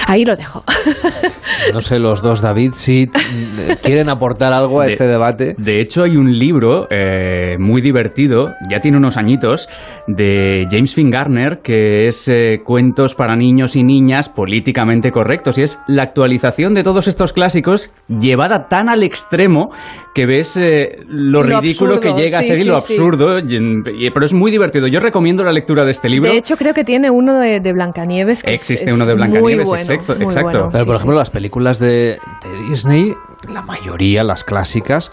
Ahí 0.07 0.25
lo 0.25 0.35
dejo. 0.35 0.63
No 1.73 1.81
sé, 1.81 1.99
los 1.99 2.21
dos, 2.21 2.41
David, 2.41 2.71
si 2.73 3.07
mm, 3.07 3.81
quieren 3.83 4.09
aportar 4.09 4.53
algo 4.53 4.81
a 4.81 4.85
De- 4.85 4.93
este 4.93 5.07
debate. 5.07 5.55
De 5.57 5.81
hecho, 5.81 6.03
hay 6.03 6.15
un 6.17 6.31
libro 6.37 6.87
eh, 6.89 7.57
muy 7.59 7.81
divertido, 7.81 8.53
ya 8.69 8.79
tiene 8.79 8.97
unos 8.97 9.17
añitos, 9.17 9.67
de 10.07 10.65
James 10.69 10.93
Finn 10.95 11.09
Garner, 11.09 11.59
que 11.63 12.07
es 12.07 12.27
eh, 12.27 12.59
Cuentos 12.63 13.15
para 13.15 13.35
niños 13.35 13.75
y 13.75 13.83
niñas 13.83 14.29
políticamente 14.29 15.11
correctos. 15.11 15.57
Y 15.57 15.63
es 15.63 15.79
la 15.87 16.03
actualización 16.03 16.73
de 16.73 16.83
todos 16.83 17.07
estos 17.07 17.33
clásicos 17.33 17.91
llevada 18.07 18.67
tan 18.67 18.89
al 18.89 19.03
extremo 19.03 19.69
que 20.13 20.25
ves 20.25 20.57
eh, 20.57 20.97
lo, 21.07 21.43
Lo 21.43 21.59
ridículo 21.61 21.93
absurdo, 21.95 22.15
que 22.15 22.21
llega 22.21 22.39
a 22.39 22.41
sí, 22.41 22.47
ser 22.49 22.57
y 22.57 22.61
sí, 22.63 22.67
lo 22.67 22.79
sí. 22.79 22.93
absurdo. 22.93 23.39
y 23.39 23.55
en- 23.55 23.83
y- 23.97 24.09
pero 24.11 24.25
es 24.25 24.33
muy 24.33 24.51
divertido. 24.51 24.87
Yo 24.87 24.99
recomiendo 24.99 25.43
la 25.43 25.51
lectura 25.51 25.83
de 25.85 25.91
este 25.91 26.09
libro. 26.09 26.31
De 26.31 26.37
hecho, 26.37 26.57
creo 26.57 26.73
que 26.73 26.83
tiene 26.83 27.09
uno 27.09 27.39
de, 27.39 27.59
de 27.59 27.73
Blancanieves. 27.73 28.43
Que 28.43 28.53
es- 28.53 28.61
Existe 28.61 28.89
es 28.89 28.95
uno 28.95 29.05
de 29.05 29.13
Blancanieves, 29.15 29.67
bueno, 29.67 29.81
exacto, 29.83 30.13
exacto. 30.13 30.41
bueno, 30.41 30.69
Pero, 30.71 30.85
por 30.85 30.95
sí. 30.95 30.97
ejemplo, 30.99 31.17
las 31.19 31.29
películas 31.29 31.79
de, 31.79 31.87
de 32.17 32.69
Disney, 32.69 33.13
la 33.53 33.61
mayoría, 33.61 34.23
las 34.23 34.43
clásicas, 34.43 35.11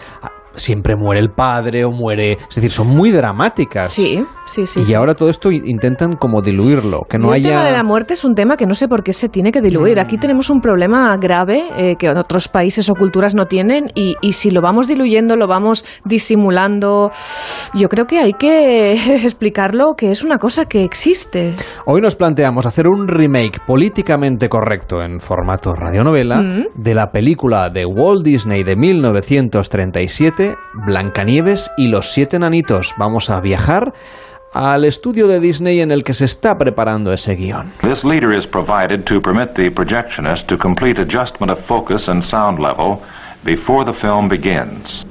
siempre 0.57 0.95
muere 0.95 1.21
el 1.21 1.29
padre 1.29 1.85
o 1.85 1.91
muere... 1.91 2.33
Es 2.33 2.55
decir, 2.55 2.71
son 2.71 2.87
muy 2.87 3.11
dramáticas. 3.11 3.93
Sí, 3.93 4.23
sí, 4.45 4.65
sí. 4.65 4.81
y 4.81 4.85
sí. 4.85 4.93
ahora 4.93 5.13
todo 5.13 5.29
esto 5.29 5.51
intentan 5.51 6.15
como 6.15 6.41
diluirlo, 6.41 7.01
que 7.09 7.17
no 7.17 7.33
el 7.33 7.41
tema 7.43 7.61
de 7.61 7.67
haya... 7.69 7.77
la 7.77 7.83
muerte 7.83 8.15
es 8.15 8.25
un 8.25 8.35
tema 8.35 8.57
que 8.57 8.65
no 8.65 8.75
sé 8.75 8.87
por 8.87 9.03
qué 9.03 9.13
se 9.13 9.29
tiene 9.29 9.51
que 9.51 9.61
diluir. 9.61 9.99
Aquí 9.99 10.17
tenemos 10.17 10.49
un 10.49 10.59
problema 10.59 11.15
grave 11.17 11.63
eh, 11.77 11.95
que 11.97 12.07
en 12.07 12.17
otros 12.17 12.47
países 12.47 12.89
o 12.89 12.95
culturas 12.95 13.35
no 13.35 13.45
tienen 13.45 13.91
y, 13.95 14.15
y 14.21 14.33
si 14.33 14.51
lo 14.51 14.61
vamos 14.61 14.87
diluyendo, 14.87 15.35
lo 15.35 15.47
vamos 15.47 15.85
disimulando, 16.05 17.11
yo 17.73 17.87
creo 17.89 18.05
que 18.05 18.19
hay 18.19 18.33
que 18.33 18.93
explicarlo 19.23 19.95
que 19.95 20.11
es 20.11 20.23
una 20.23 20.37
cosa 20.37 20.65
que 20.65 20.83
existe. 20.83 21.53
Hoy 21.85 22.01
nos 22.01 22.15
planteamos 22.15 22.65
hacer 22.65 22.87
un 22.87 23.07
remake 23.07 23.59
políticamente 23.65 24.49
correcto 24.49 25.01
en 25.01 25.19
formato 25.19 25.73
radionovela 25.73 26.17
Mm. 26.35 26.67
de 26.75 26.93
la 26.93 27.11
película 27.11 27.69
de 27.69 27.85
Walt 27.85 28.23
Disney 28.23 28.63
de 28.63 28.75
1937, 28.75 30.46
Blancanieves 30.73 31.71
y 31.77 31.87
los 31.87 32.11
siete 32.13 32.37
enanitos. 32.37 32.93
Vamos 32.97 33.29
a 33.29 33.39
viajar 33.39 33.93
al 34.53 34.85
estudio 34.85 35.27
de 35.27 35.39
Disney 35.39 35.81
en 35.81 35.91
el 35.91 36.03
que 36.03 36.13
se 36.13 36.25
está 36.25 36.57
preparando 36.57 37.13
ese 37.13 37.35
guion. 37.35 37.71
This 37.81 38.03
leader 38.03 38.33
is 38.33 38.47
provided 38.47 39.03
to 39.05 39.19
permit 39.19 39.53
the 39.53 39.69
projectionist 39.69 40.47
to 40.47 40.57
complete 40.57 40.99
adjustment 41.01 41.51
of 41.51 41.59
focus 41.65 42.07
and 42.07 42.23
sound 42.23 42.59
level 42.59 42.99
before 43.43 43.85
the 43.85 43.93
film 43.93 44.27
begins. 44.27 45.05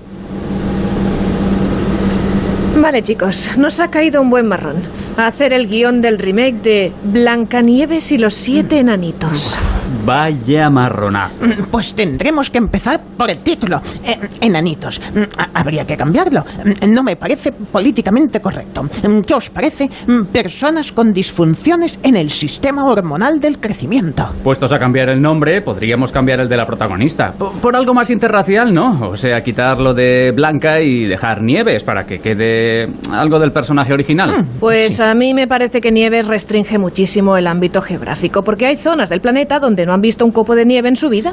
Vale 2.80 3.02
chicos, 3.02 3.56
nos 3.56 3.80
ha 3.80 3.88
caído 3.88 4.20
un 4.20 4.30
buen 4.30 4.46
marrón. 4.46 4.76
A 5.18 5.28
hacer 5.28 5.54
el 5.54 5.66
guion 5.66 6.02
del 6.02 6.18
remake 6.18 6.56
de 6.62 6.92
Blancanieves 7.04 8.12
y 8.12 8.18
los 8.18 8.34
siete 8.34 8.78
enanitos. 8.78 9.56
Vaya 10.04 10.68
marronazo. 10.68 11.34
Mm, 11.44 11.62
Pues 11.70 11.94
tendremos 11.94 12.50
que 12.50 12.58
empezar 12.58 13.00
por 13.16 13.30
el 13.30 13.38
título. 13.38 13.80
Eh, 14.04 14.18
enanitos. 14.42 15.00
Mm, 15.14 15.22
Habría 15.54 15.86
que 15.86 15.96
cambiarlo. 15.96 16.44
Mm, 16.82 16.92
No 16.92 17.02
me 17.02 17.16
parece 17.16 17.50
políticamente 17.52 18.40
correcto. 18.40 18.82
Mm, 18.82 19.20
¿Qué 19.20 19.34
os 19.34 19.48
parece? 19.48 19.88
Mm, 20.06 20.24
Personas 20.26 20.92
con 20.92 21.12
disfunciones 21.14 21.98
en 22.02 22.16
el 22.16 22.28
sistema 22.30 22.84
hormonal 22.84 23.40
del 23.40 23.58
crecimiento. 23.58 24.28
Puestos 24.44 24.72
a 24.72 24.78
cambiar 24.78 25.08
el 25.08 25.20
nombre, 25.22 25.62
podríamos 25.62 26.12
cambiar 26.12 26.40
el 26.40 26.48
de 26.48 26.56
la 26.58 26.66
protagonista. 26.66 27.32
Por, 27.32 27.52
por 27.52 27.74
algo 27.74 27.94
más 27.94 28.10
interracial, 28.10 28.72
¿no? 28.74 29.00
O 29.08 29.16
sea, 29.16 29.40
quitarlo 29.40 29.94
de 29.94 30.32
Blanca 30.34 30.80
y 30.80 31.06
dejar 31.06 31.42
Nieves 31.42 31.84
para 31.84 32.04
que 32.04 32.18
quede 32.18 32.86
algo 33.12 33.38
del 33.38 33.50
personaje 33.52 33.92
original. 33.94 34.44
Pues 34.60 35.00
a 35.06 35.14
mí 35.14 35.34
me 35.34 35.46
parece 35.46 35.80
que 35.80 35.90
Nieves 35.90 36.26
restringe 36.26 36.78
muchísimo 36.78 37.36
el 37.36 37.46
ámbito 37.46 37.82
geográfico, 37.82 38.42
porque 38.42 38.66
hay 38.66 38.76
zonas 38.76 39.08
del 39.08 39.20
planeta 39.20 39.58
donde 39.58 39.86
no 39.86 39.92
han 39.92 40.00
visto 40.00 40.24
un 40.24 40.32
copo 40.32 40.54
de 40.54 40.64
nieve 40.64 40.88
en 40.88 40.96
su 40.96 41.08
vida. 41.08 41.32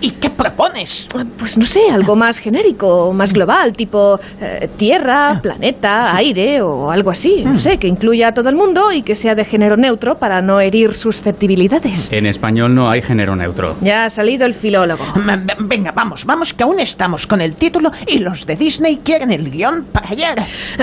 ¿Y 0.00 0.12
qué 0.12 0.30
propones? 0.30 1.08
Pues 1.38 1.58
no 1.58 1.66
sé, 1.66 1.90
algo 1.90 2.16
más 2.16 2.38
genérico, 2.38 3.12
más 3.12 3.32
global, 3.32 3.72
tipo 3.72 4.18
eh, 4.40 4.68
tierra, 4.76 5.38
planeta, 5.42 6.16
aire 6.16 6.62
o 6.62 6.90
algo 6.90 7.10
así. 7.10 7.42
No 7.44 7.58
sé, 7.58 7.78
que 7.78 7.88
incluya 7.88 8.28
a 8.28 8.32
todo 8.32 8.48
el 8.48 8.56
mundo 8.56 8.92
y 8.92 9.02
que 9.02 9.14
sea 9.14 9.34
de 9.34 9.44
género 9.44 9.76
neutro 9.76 10.16
para 10.16 10.40
no 10.42 10.60
herir 10.60 10.94
susceptibilidades. 10.94 12.12
En 12.12 12.26
español 12.26 12.74
no 12.74 12.90
hay 12.90 13.02
género 13.02 13.36
neutro. 13.36 13.76
Ya 13.80 14.04
ha 14.04 14.10
salido 14.10 14.46
el 14.46 14.54
filólogo. 14.54 15.04
Venga, 15.60 15.92
vamos, 15.92 16.24
vamos, 16.24 16.52
que 16.54 16.62
aún 16.62 16.80
estamos 16.80 17.26
con 17.26 17.40
el 17.40 17.54
título 17.54 17.90
y 18.06 18.18
los 18.18 18.46
de 18.46 18.56
Disney 18.56 19.00
quieren 19.02 19.30
el 19.30 19.50
guion 19.50 19.84
para 19.84 20.08
ayer. 20.10 20.34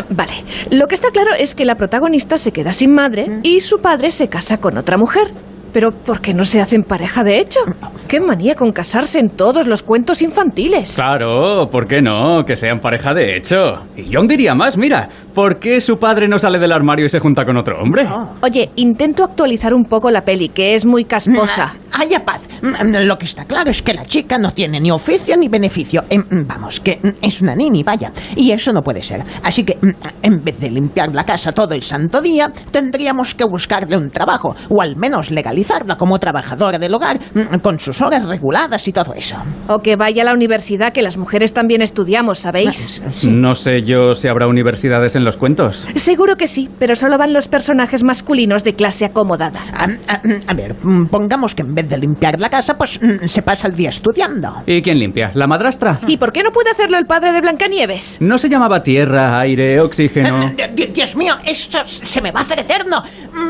Vale, 0.10 0.34
lo 0.69 0.88
que 0.88 0.95
está 0.95 1.10
claro 1.11 1.31
es 1.38 1.56
que 1.56 1.65
la 1.65 1.76
protagonista 1.76 2.19
se 2.38 2.52
queda 2.52 2.74
sin 2.74 2.94
madre 2.94 3.40
y 3.44 3.62
su 3.62 3.80
padre 3.80 4.12
se 4.12 4.28
casa 4.28 4.58
con 4.58 4.78
otra 4.78 4.98
mujer. 4.98 5.30
Pero 5.74 5.90
¿por 5.91 6.22
qué 6.22 6.34
no 6.34 6.46
se 6.46 6.62
hacen 6.62 6.84
pareja 6.84 7.24
de 7.24 7.40
hecho? 7.40 7.60
¡Qué 8.08 8.20
manía 8.20 8.56
con 8.56 8.72
casarse 8.72 9.20
en 9.20 9.30
todos 9.30 9.68
los 9.68 9.84
cuentos 9.84 10.22
infantiles! 10.22 10.96
Claro, 10.96 11.68
¿por 11.72 11.86
qué 11.88 12.02
no? 12.02 12.44
Que 12.46 12.56
sean 12.56 12.80
pareja 12.80 13.14
de 13.14 13.38
hecho. 13.38 13.56
Y 13.96 14.10
yo 14.10 14.20
diría 14.28 14.56
más, 14.56 14.78
mira, 14.78 15.10
¿por 15.34 15.60
qué 15.60 15.80
su 15.82 15.98
padre 15.98 16.28
no 16.28 16.40
sale 16.40 16.60
del 16.60 16.72
armario 16.72 17.06
y 17.06 17.10
se 17.10 17.20
junta 17.20 17.46
con 17.46 17.58
otro 17.58 17.78
hombre? 17.80 18.08
Oye, 18.41 18.70
intento 18.78 19.24
actualizar 19.24 19.74
un 19.74 19.84
poco 19.86 20.10
la 20.12 20.22
peli, 20.22 20.50
que 20.50 20.76
es 20.76 20.86
muy 20.86 21.06
casposa. 21.06 21.74
Haya 21.91 22.24
paz. 22.24 22.48
Mm, 22.62 23.06
Lo 23.06 23.18
que 23.18 23.26
está 23.26 23.46
claro 23.46 23.70
es 23.70 23.82
que 23.82 23.94
la 23.94 24.06
chica 24.06 24.38
no 24.38 24.52
tiene 24.52 24.80
ni 24.80 24.91
oficio 24.91 25.36
ni 25.38 25.48
beneficio. 25.48 26.04
Em, 26.10 26.24
Vamos, 26.48 26.80
que 26.80 27.00
mm, 27.02 27.08
es 27.26 27.41
una 27.41 27.56
nini, 27.56 27.84
vaya. 27.84 28.12
Y 28.36 28.52
eso 28.52 28.72
no 28.74 28.82
puede 28.82 29.02
ser. 29.04 29.22
Así 29.44 29.64
que, 29.64 29.78
mm, 29.82 29.90
en 30.24 30.44
vez 30.44 30.60
de 30.60 30.70
limpiar 30.70 31.14
la 31.14 31.24
casa 31.24 31.52
todo 31.52 31.74
el 31.74 31.82
santo 31.84 32.22
día, 32.22 32.52
tendríamos 32.72 33.36
que 33.36 33.46
buscarle 33.46 33.98
un 33.98 34.10
trabajo, 34.10 34.56
o 34.70 34.82
al 34.82 34.96
menos 34.96 35.32
legalizarla 35.60 35.95
como 35.95 36.19
trabajadora 36.19 36.77
del 36.80 36.94
hogar, 36.94 37.19
mm, 37.34 37.57
con 37.61 37.80
sus 37.80 38.02
horas 38.02 38.26
reguladas 38.27 38.88
y 38.88 38.94
todo 38.94 39.14
eso. 39.14 39.36
O 39.68 39.80
que 39.80 39.95
vaya 39.95 40.22
a 40.23 40.26
la 40.26 40.34
universidad, 40.34 40.94
que 40.94 41.02
las 41.02 41.18
mujeres 41.18 41.53
también 41.53 41.81
estudiamos, 41.81 42.40
¿sabéis? 42.40 43.02
No 43.30 43.53
sé 43.56 43.81
yo 43.81 44.15
si 44.15 44.27
habrá 44.27 44.48
universidades 44.48 45.15
en 45.15 45.23
los 45.26 45.38
cuentos. 45.38 45.88
Seguro 45.95 46.36
que 46.36 46.48
sí, 46.48 46.69
pero 46.80 46.95
solo 46.95 47.18
van 47.18 47.34
los 47.34 47.48
personajes 47.48 48.03
masculinos 48.03 48.64
de 48.64 48.73
clase 48.73 49.06
acomodada. 49.06 49.60
A, 49.73 49.84
a- 50.14 50.22
a 50.48 50.53
ver, 50.53 50.76
mm, 50.81 51.06
pongamos 51.07 51.53
que 51.56 51.61
en 51.64 51.76
vez 51.76 51.90
de 51.90 51.98
limpiar 51.98 52.40
la 52.40 52.49
casa, 52.49 52.76
pues 52.77 52.99
mm, 53.02 53.26
se 53.27 53.41
pasa 53.41 53.68
el 53.68 53.76
día 53.76 53.90
estudiando. 53.90 54.61
¿Y 54.65 54.81
quién 54.81 54.98
limpia? 54.99 55.31
¿La 55.34 55.48
madrastra? 55.48 55.99
¿Y 56.07 56.18
por 56.18 56.31
qué 56.31 56.44
no 56.44 56.52
puede 56.52 56.69
hacerlo 56.72 56.98
el 56.98 57.06
padre 57.06 57.31
de 57.34 57.41
Blancanieves? 57.41 58.18
¿No 58.22 58.38
se 58.38 58.49
llamaba 58.49 58.81
tierra, 58.81 59.40
aire, 59.40 59.80
oxígeno? 59.81 60.40
Di- 60.57 60.86
di- 60.86 60.91
Dios 60.94 61.15
mío, 61.15 61.36
esto 61.45 61.80
se 61.86 62.22
me 62.22 62.31
va 62.31 62.40
a 62.40 62.44
hacer 62.44 62.60
eterno. 62.60 63.02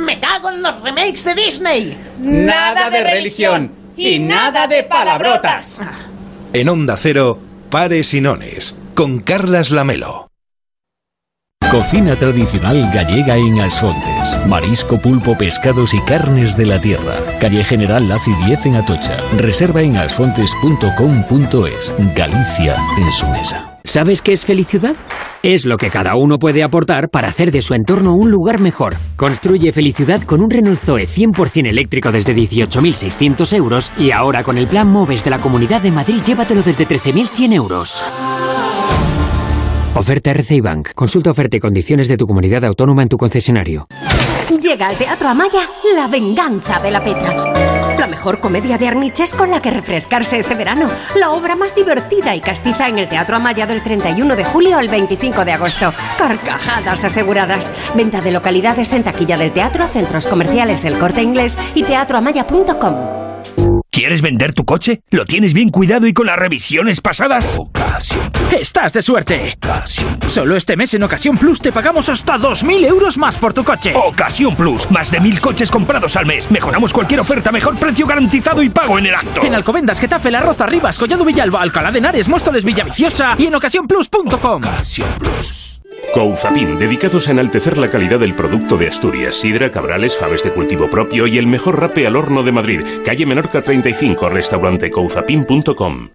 Me 0.05 0.19
cago 0.19 0.49
en 0.49 0.61
los 0.61 0.81
remakes 0.81 1.23
de 1.25 1.35
Disney. 1.35 1.97
Nada 2.19 2.89
de 2.89 3.03
religión 3.03 3.71
y 3.95 4.19
nada 4.19 4.67
de 4.67 4.83
palabrotas. 4.83 5.79
En 6.53 6.69
Onda 6.69 6.95
Cero, 6.97 7.39
Pares 7.69 8.13
y 8.13 8.21
Nones, 8.21 8.77
con 8.95 9.19
Carlas 9.19 9.71
Lamelo. 9.71 10.29
Cocina 11.71 12.15
tradicional 12.15 12.89
gallega 12.91 13.35
en 13.35 13.59
Asfontes. 13.59 14.39
Marisco, 14.47 14.99
pulpo, 14.99 15.37
pescados 15.37 15.93
y 15.93 16.01
carnes 16.01 16.57
de 16.57 16.65
la 16.65 16.81
tierra. 16.81 17.17
Calle 17.39 17.63
General 17.63 18.09
Laci 18.09 18.33
10 18.47 18.65
en 18.65 18.75
Atocha. 18.77 19.17
Reserva 19.37 19.83
en 19.83 19.97
asfontes.com.es. 19.97 21.93
Galicia 22.15 22.75
en 22.97 23.11
su 23.11 23.27
mesa. 23.27 23.68
¿Sabes 23.83 24.21
qué 24.21 24.33
es 24.33 24.45
felicidad? 24.45 24.95
Es 25.41 25.65
lo 25.65 25.77
que 25.77 25.89
cada 25.89 26.15
uno 26.15 26.37
puede 26.37 26.63
aportar 26.63 27.09
para 27.09 27.29
hacer 27.29 27.51
de 27.51 27.61
su 27.61 27.73
entorno 27.73 28.13
un 28.13 28.29
lugar 28.29 28.59
mejor. 28.59 28.97
Construye 29.15 29.71
felicidad 29.71 30.21
con 30.23 30.41
un 30.41 30.49
Renault 30.49 30.79
Zoe 30.79 31.07
100% 31.07 31.67
eléctrico 31.67 32.11
desde 32.11 32.35
18.600 32.35 33.53
euros 33.55 33.91
y 33.97 34.11
ahora 34.11 34.43
con 34.43 34.57
el 34.57 34.67
plan 34.67 34.91
MOVES 34.91 35.23
de 35.23 35.29
la 35.29 35.39
Comunidad 35.39 35.81
de 35.81 35.91
Madrid 35.91 36.21
llévatelo 36.21 36.61
desde 36.61 36.87
13.100 36.87 37.53
euros. 37.53 38.03
Oferta 39.95 40.31
RCI 40.31 40.61
Bank. 40.61 40.89
Consulta 40.93 41.31
oferta 41.31 41.57
y 41.57 41.59
condiciones 41.59 42.07
de 42.07 42.17
tu 42.17 42.25
comunidad 42.25 42.63
autónoma 42.65 43.01
en 43.01 43.09
tu 43.09 43.17
concesionario. 43.17 43.85
Llega 44.61 44.89
al 44.89 44.97
Teatro 44.97 45.29
Amaya 45.29 45.61
La 45.95 46.07
venganza 46.07 46.79
de 46.79 46.91
la 46.91 47.03
Petra. 47.03 47.78
Mejor 48.09 48.39
comedia 48.39 48.77
de 48.77 48.87
Arniches 48.87 49.33
con 49.33 49.51
la 49.51 49.61
que 49.61 49.71
refrescarse 49.71 50.39
este 50.39 50.55
verano. 50.55 50.89
La 51.15 51.31
obra 51.31 51.55
más 51.55 51.75
divertida 51.75 52.35
y 52.35 52.41
castiza 52.41 52.87
en 52.87 52.99
el 52.99 53.07
Teatro 53.07 53.35
Amaya 53.35 53.65
del 53.65 53.81
31 53.81 54.35
de 54.35 54.43
julio 54.45 54.77
al 54.77 54.89
25 54.89 55.45
de 55.45 55.53
agosto. 55.53 55.93
Carcajadas 56.17 57.03
aseguradas. 57.03 57.71
Venta 57.95 58.21
de 58.21 58.31
localidades 58.31 58.91
en 58.93 59.03
taquilla 59.03 59.37
del 59.37 59.51
teatro, 59.51 59.87
centros 59.87 60.27
comerciales 60.27 60.83
El 60.85 60.97
Corte 60.97 61.21
Inglés 61.21 61.57
y 61.75 61.83
teatroamaya.com. 61.83 63.68
¿Quieres 63.99 64.21
vender 64.21 64.53
tu 64.53 64.63
coche? 64.63 65.01
¿Lo 65.09 65.25
tienes 65.25 65.53
bien 65.53 65.71
cuidado 65.71 66.07
y 66.07 66.13
con 66.13 66.27
las 66.27 66.37
revisiones 66.37 67.01
pasadas? 67.01 67.59
¡Estás 68.57 68.93
de 68.93 69.01
suerte! 69.01 69.57
Solo 70.25 70.55
este 70.55 70.77
mes 70.77 70.93
en 70.93 71.03
Ocasión 71.03 71.37
Plus 71.37 71.59
te 71.59 71.73
pagamos 71.73 72.07
hasta 72.07 72.37
2.000 72.37 72.85
euros 72.85 73.17
más 73.17 73.37
por 73.37 73.53
tu 73.53 73.65
coche. 73.65 73.91
Ocasión 73.93 74.55
Plus. 74.55 74.89
Más 74.89 75.11
de 75.11 75.19
1.000 75.19 75.41
coches 75.41 75.69
comprados 75.69 76.15
al 76.15 76.25
mes. 76.25 76.49
Mejoramos 76.49 76.93
cualquier 76.93 77.19
oferta, 77.19 77.51
mejor 77.51 77.75
precio 77.77 78.07
garantizado 78.07 78.63
y 78.63 78.69
pago 78.69 78.97
en 78.97 79.07
el 79.07 79.15
acto. 79.15 79.43
En 79.43 79.53
Alcobendas, 79.53 79.99
Getafe, 79.99 80.31
La 80.31 80.39
Roza, 80.39 80.65
Rivas, 80.65 80.97
Collado 80.97 81.25
Villalba, 81.25 81.61
Alcalá 81.61 81.91
de 81.91 81.97
Henares, 81.97 82.29
Móstoles, 82.29 82.63
Villaviciosa 82.63 83.35
y 83.37 83.47
en 83.47 83.55
ocasiónplus.com. 83.55 84.61
Couzapin, 86.13 86.77
dedicados 86.77 87.27
a 87.27 87.31
enaltecer 87.31 87.77
la 87.77 87.89
calidad 87.89 88.19
del 88.19 88.35
producto 88.35 88.77
de 88.77 88.87
Asturias, 88.87 89.35
sidra, 89.35 89.71
cabrales, 89.71 90.17
faves 90.17 90.43
de 90.43 90.51
cultivo 90.51 90.89
propio 90.89 91.27
y 91.27 91.37
el 91.37 91.47
mejor 91.47 91.79
rape 91.79 92.07
al 92.07 92.15
horno 92.15 92.43
de 92.43 92.51
Madrid. 92.51 92.81
Calle 93.05 93.25
Menorca 93.25 93.61
35, 93.61 94.29
restaurante 94.29 94.89
couzapin.com. 94.89 96.09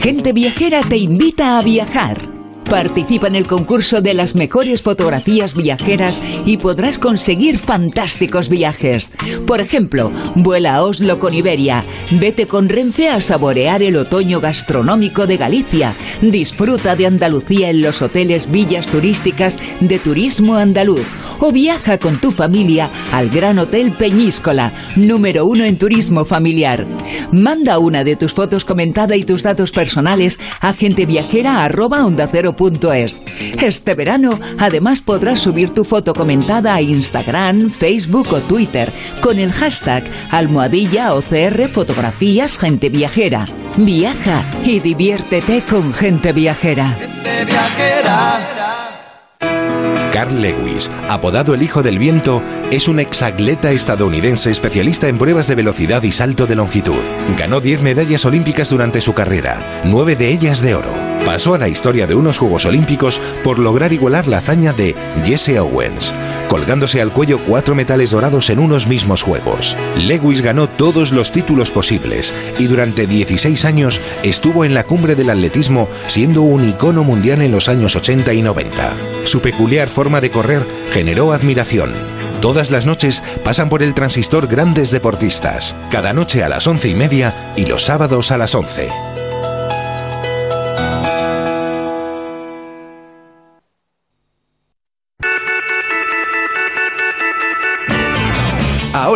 Gente 0.00 0.32
Viajera 0.32 0.80
te 0.82 0.96
invita 0.96 1.58
a 1.58 1.62
viajar. 1.62 2.35
Participa 2.70 3.28
en 3.28 3.36
el 3.36 3.46
concurso 3.46 4.00
de 4.00 4.12
las 4.12 4.34
mejores 4.34 4.82
fotografías 4.82 5.54
viajeras 5.54 6.20
y 6.44 6.56
podrás 6.56 6.98
conseguir 6.98 7.58
fantásticos 7.58 8.48
viajes. 8.48 9.12
Por 9.46 9.60
ejemplo, 9.60 10.10
vuela 10.34 10.74
a 10.74 10.82
Oslo 10.82 11.20
con 11.20 11.32
Iberia, 11.32 11.84
vete 12.12 12.46
con 12.46 12.68
Renfe 12.68 13.08
a 13.08 13.20
saborear 13.20 13.82
el 13.82 13.96
otoño 13.96 14.40
gastronómico 14.40 15.26
de 15.26 15.36
Galicia, 15.36 15.94
disfruta 16.20 16.96
de 16.96 17.06
Andalucía 17.06 17.70
en 17.70 17.82
los 17.82 18.02
hoteles 18.02 18.50
villas 18.50 18.88
turísticas 18.88 19.58
de 19.80 19.98
Turismo 20.00 20.56
Andaluz 20.56 21.06
o 21.40 21.52
viaja 21.52 21.98
con 21.98 22.18
tu 22.18 22.30
familia 22.30 22.90
al 23.12 23.28
Gran 23.28 23.58
Hotel 23.58 23.92
Peñíscola, 23.92 24.72
número 24.96 25.46
uno 25.46 25.64
en 25.64 25.78
turismo 25.78 26.24
familiar. 26.24 26.86
Manda 27.30 27.78
una 27.78 28.04
de 28.04 28.16
tus 28.16 28.32
fotos 28.32 28.64
comentada 28.64 29.16
y 29.16 29.24
tus 29.24 29.42
datos 29.42 29.70
personales 29.70 30.38
a 30.60 30.72
Este 33.62 33.94
verano, 33.94 34.40
además 34.58 35.00
podrás 35.00 35.40
subir 35.40 35.70
tu 35.70 35.84
foto 35.84 36.14
comentada 36.14 36.74
a 36.74 36.82
Instagram, 36.82 37.70
Facebook 37.70 38.32
o 38.32 38.40
Twitter 38.40 38.92
con 39.20 39.38
el 39.38 39.52
hashtag 39.52 40.04
almohadilla 40.30 41.14
OCR 41.14 41.68
Fotografías 41.68 42.58
Gente 42.58 42.88
Viajera. 42.88 43.44
Viaja 43.76 44.44
y 44.64 44.80
diviértete 44.80 45.62
con 45.68 45.92
Gente 45.92 46.32
Viajera. 46.32 46.96
Carl 50.12 50.40
Lewis, 50.40 50.90
apodado 51.10 51.52
el 51.52 51.62
Hijo 51.62 51.82
del 51.82 51.98
Viento, 51.98 52.42
es 52.70 52.88
un 52.88 53.00
exatleta 53.00 53.72
estadounidense 53.72 54.50
especialista 54.50 55.08
en 55.08 55.18
pruebas 55.18 55.46
de 55.46 55.56
velocidad 55.56 56.02
y 56.04 56.12
salto 56.12 56.46
de 56.46 56.56
longitud. 56.56 57.02
Ganó 57.36 57.60
10 57.60 57.82
medallas 57.82 58.24
olímpicas 58.24 58.70
durante 58.70 59.02
su 59.02 59.12
carrera, 59.12 59.82
9 59.84 60.16
de 60.16 60.32
ellas 60.32 60.62
de 60.62 60.74
oro. 60.74 61.15
Pasó 61.26 61.54
a 61.54 61.58
la 61.58 61.68
historia 61.68 62.06
de 62.06 62.14
unos 62.14 62.38
Juegos 62.38 62.66
Olímpicos 62.66 63.20
por 63.42 63.58
lograr 63.58 63.92
igualar 63.92 64.28
la 64.28 64.38
hazaña 64.38 64.72
de 64.72 64.94
Jesse 65.24 65.58
Owens, 65.58 66.14
colgándose 66.48 67.02
al 67.02 67.10
cuello 67.10 67.42
cuatro 67.44 67.74
metales 67.74 68.12
dorados 68.12 68.48
en 68.48 68.60
unos 68.60 68.86
mismos 68.86 69.24
Juegos. 69.24 69.76
Lewis 69.96 70.40
ganó 70.40 70.68
todos 70.68 71.10
los 71.10 71.32
títulos 71.32 71.72
posibles 71.72 72.32
y 72.60 72.68
durante 72.68 73.08
16 73.08 73.64
años 73.64 74.00
estuvo 74.22 74.64
en 74.64 74.72
la 74.72 74.84
cumbre 74.84 75.16
del 75.16 75.30
atletismo 75.30 75.88
siendo 76.06 76.42
un 76.42 76.68
icono 76.68 77.02
mundial 77.02 77.42
en 77.42 77.50
los 77.50 77.68
años 77.68 77.96
80 77.96 78.32
y 78.32 78.42
90. 78.42 78.94
Su 79.24 79.40
peculiar 79.40 79.88
forma 79.88 80.20
de 80.20 80.30
correr 80.30 80.64
generó 80.92 81.32
admiración. 81.32 81.92
Todas 82.40 82.70
las 82.70 82.86
noches 82.86 83.24
pasan 83.42 83.68
por 83.68 83.82
el 83.82 83.94
transistor 83.94 84.46
grandes 84.46 84.92
deportistas, 84.92 85.74
cada 85.90 86.12
noche 86.12 86.44
a 86.44 86.48
las 86.48 86.68
once 86.68 86.86
y 86.86 86.94
media 86.94 87.52
y 87.56 87.66
los 87.66 87.82
sábados 87.82 88.30
a 88.30 88.38
las 88.38 88.54
11. 88.54 89.15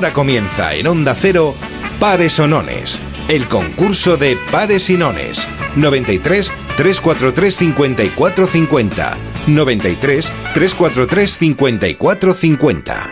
Ahora 0.01 0.15
comienza 0.15 0.73
en 0.73 0.87
Onda 0.87 1.15
Cero 1.15 1.55
Pares 1.99 2.41
o 2.41 2.49
Nones, 2.49 2.99
el 3.29 3.47
concurso 3.49 4.17
de 4.17 4.39
pares 4.51 4.89
y 4.89 4.97
nones. 4.97 5.47
93 5.77 6.55
343 6.79 7.55
54 7.55 8.47
50. 8.47 9.17
93 9.49 10.33
343 10.55 11.39
54 11.39 12.33
50. 12.33 13.11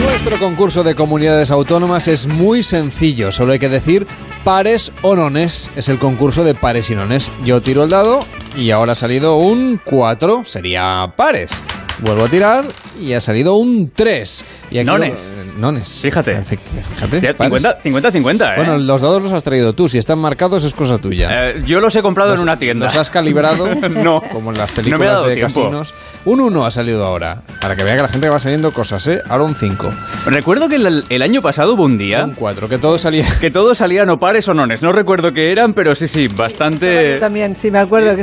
Nuestro 0.00 0.38
concurso 0.38 0.84
de 0.84 0.94
comunidades 0.94 1.50
autónomas 1.50 2.06
es 2.06 2.26
muy 2.26 2.62
sencillo, 2.62 3.32
solo 3.32 3.52
hay 3.54 3.58
que 3.58 3.70
decir 3.70 4.06
pares 4.44 4.92
o 5.00 5.16
nones. 5.16 5.70
Es 5.74 5.88
el 5.88 5.98
concurso 5.98 6.44
de 6.44 6.52
pares 6.54 6.90
y 6.90 6.94
nones. 6.94 7.32
Yo 7.46 7.62
tiro 7.62 7.84
el 7.84 7.88
dado 7.88 8.26
y 8.56 8.70
ahora 8.70 8.92
ha 8.92 8.96
salido 8.96 9.36
un 9.36 9.80
4, 9.84 10.44
sería 10.44 11.12
pares. 11.16 11.62
Vuelvo 12.00 12.24
a 12.24 12.28
tirar 12.28 12.64
y 13.00 13.12
ha 13.12 13.20
salido 13.20 13.54
un 13.54 13.90
3. 13.94 14.44
Y 14.70 14.78
aquí 14.78 14.86
Nones. 14.86 15.32
lo- 15.36 15.42
eh, 15.42 15.46
nones. 15.58 16.00
Fíjate. 16.02 16.36
Fíjate. 16.42 17.20
Ya, 17.20 17.34
pares. 17.34 17.62
50, 17.82 18.10
50, 18.10 18.52
¿eh? 18.52 18.56
Bueno, 18.56 18.76
los 18.78 19.00
dados 19.00 19.22
los 19.22 19.32
has 19.32 19.44
traído 19.44 19.72
tú. 19.74 19.88
Si 19.88 19.98
están 19.98 20.18
marcados 20.18 20.64
es 20.64 20.74
cosa 20.74 20.98
tuya. 20.98 21.50
Eh, 21.50 21.62
yo 21.64 21.80
los 21.80 21.94
he 21.94 22.02
comprado 22.02 22.34
en 22.34 22.40
una 22.40 22.58
tienda. 22.58 22.86
¿Los 22.86 22.96
has 22.96 23.10
calibrado? 23.10 23.74
no. 23.90 24.20
Como 24.32 24.50
en 24.50 24.58
las 24.58 24.70
No 24.70 24.74
me 24.76 24.80
ha 24.82 24.84
películas 24.84 25.12
dado 25.12 25.26
de 25.28 25.34
tiempo. 25.36 25.62
casinos. 25.62 25.94
Un 26.24 26.40
1 26.40 26.66
ha 26.66 26.70
salido 26.70 27.04
ahora. 27.04 27.42
Para 27.60 27.76
que 27.76 27.84
vea 27.84 27.96
que 27.96 28.02
la 28.02 28.08
gente 28.08 28.28
va 28.28 28.40
saliendo 28.40 28.72
cosas, 28.72 29.06
¿eh? 29.08 29.22
Ahora 29.28 29.44
un 29.44 29.54
5. 29.54 29.90
Recuerdo 30.26 30.68
que 30.68 30.76
el, 30.76 31.04
el 31.08 31.22
año 31.22 31.42
pasado 31.42 31.74
hubo 31.74 31.84
un 31.84 31.98
día... 31.98 32.24
Un 32.24 32.34
4, 32.34 32.68
que 32.68 32.78
todo 32.78 32.98
salía... 32.98 33.24
Que 33.40 33.50
todos 33.50 33.78
salían 33.78 34.08
o 34.10 34.18
pares 34.18 34.48
o 34.48 34.54
nones. 34.54 34.82
No 34.82 34.90
recuerdo 34.92 35.32
qué 35.32 35.52
eran, 35.52 35.74
pero 35.74 35.94
sí, 35.94 36.08
sí, 36.08 36.26
bastante... 36.28 37.18
También, 37.18 37.54
sí, 37.54 37.70
me 37.70 37.78
acuerdo 37.78 38.16
que 38.16 38.22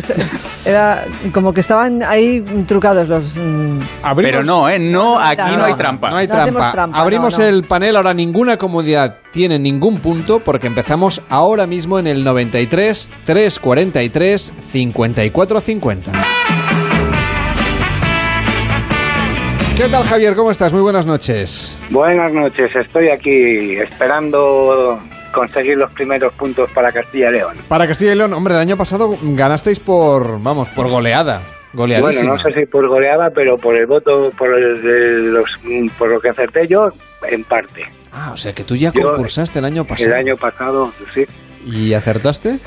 era 0.65 1.06
como 1.31 1.53
que 1.53 1.61
estaban 1.61 2.02
ahí 2.03 2.41
trucados 2.68 3.07
los... 3.07 3.38
mm, 3.61 4.15
Pero 4.15 4.43
no, 4.43 4.69
¿eh? 4.69 4.79
No, 4.79 5.19
aquí 5.19 5.41
no 5.57 5.63
hay 5.65 5.73
trampa. 5.75 6.09
No 6.09 6.15
hay 6.17 6.27
No 6.27 6.33
trampa. 6.33 6.71
trampa, 6.71 6.99
Abrimos 6.99 7.38
no, 7.38 7.43
no. 7.43 7.49
el 7.49 7.63
panel, 7.63 7.95
ahora 7.95 8.13
ninguna 8.13 8.57
comunidad 8.57 9.17
tiene 9.31 9.59
ningún 9.59 9.99
punto 9.99 10.39
porque 10.39 10.67
empezamos 10.67 11.21
ahora 11.29 11.67
mismo 11.67 11.99
en 11.99 12.07
el 12.07 12.23
93 12.23 13.11
343 13.25 14.53
54 14.71 15.61
50. 15.61 16.11
¿Qué 19.77 19.88
tal 19.88 20.03
Javier? 20.03 20.35
¿Cómo 20.35 20.51
estás? 20.51 20.73
Muy 20.73 20.81
buenas 20.81 21.05
noches. 21.05 21.75
Buenas 21.89 22.31
noches, 22.31 22.75
estoy 22.75 23.09
aquí 23.09 23.77
esperando 23.77 24.99
conseguir 25.33 25.77
los 25.77 25.89
primeros 25.91 26.33
puntos 26.33 26.69
para 26.71 26.91
Castilla 26.91 27.29
y 27.29 27.33
León. 27.33 27.55
Para 27.67 27.88
Castilla 27.88 28.11
y 28.11 28.15
León, 28.15 28.33
hombre, 28.33 28.53
el 28.53 28.59
año 28.59 28.77
pasado 28.77 29.17
ganasteis 29.21 29.79
por, 29.79 30.41
vamos, 30.43 30.67
por 30.69 30.88
goleada. 30.89 31.41
Bueno, 31.73 32.02
no 32.23 32.38
sé 32.41 32.53
si 32.53 32.65
por 32.65 32.88
goleada, 32.88 33.30
pero 33.31 33.57
por 33.57 33.76
el 33.76 33.85
voto, 33.85 34.31
por, 34.38 34.53
el- 34.53 34.81
de 34.81 35.18
los, 35.31 35.60
por 35.98 36.10
lo 36.10 36.19
que 36.19 36.30
acerté 36.30 36.68
yo, 36.68 36.89
en 37.30 37.43
parte. 37.43 37.85
Ah, 38.11 38.31
o 38.34 38.38
sea 38.38 38.53
que 38.53 38.64
tú 38.64 38.76
ya 38.76 38.91
Yo- 38.91 39.02
concursaste 39.03 39.60
el 39.60 39.65
año 39.65 39.85
pasado. 39.85 40.10
El 40.10 40.15
año 40.15 40.38
pasado, 40.38 40.91
sí, 41.14 41.26
¿Y 41.65 41.93
acertaste? 41.93 42.57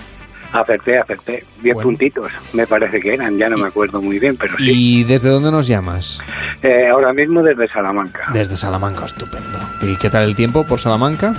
acerté, 0.53 0.99
acerté. 0.99 1.45
Diez 1.63 1.77
puntitos, 1.77 2.31
me 2.53 2.65
parece 2.67 3.01
que 3.01 3.15
eran, 3.15 3.37
ya 3.37 3.49
no 3.49 3.59
me 3.59 3.67
acuerdo 3.67 4.01
muy 4.01 4.19
bien, 4.21 4.37
pero 4.37 4.57
sí. 4.57 4.71
¿Y 4.71 5.05
desde 5.05 5.29
dónde 5.29 5.51
nos 5.51 5.67
llamas? 5.67 6.21
Eh, 6.63 6.87
ahora 6.89 7.13
mismo 7.13 7.43
desde 7.43 7.67
Salamanca. 7.69 8.31
Desde 8.33 8.57
Salamanca, 8.57 9.05
estupendo. 9.05 9.59
¿Y 9.83 9.97
qué 9.97 10.09
tal 10.11 10.25
el 10.25 10.37
tiempo 10.37 10.65
por 10.65 10.79
Salamanca? 10.81 11.35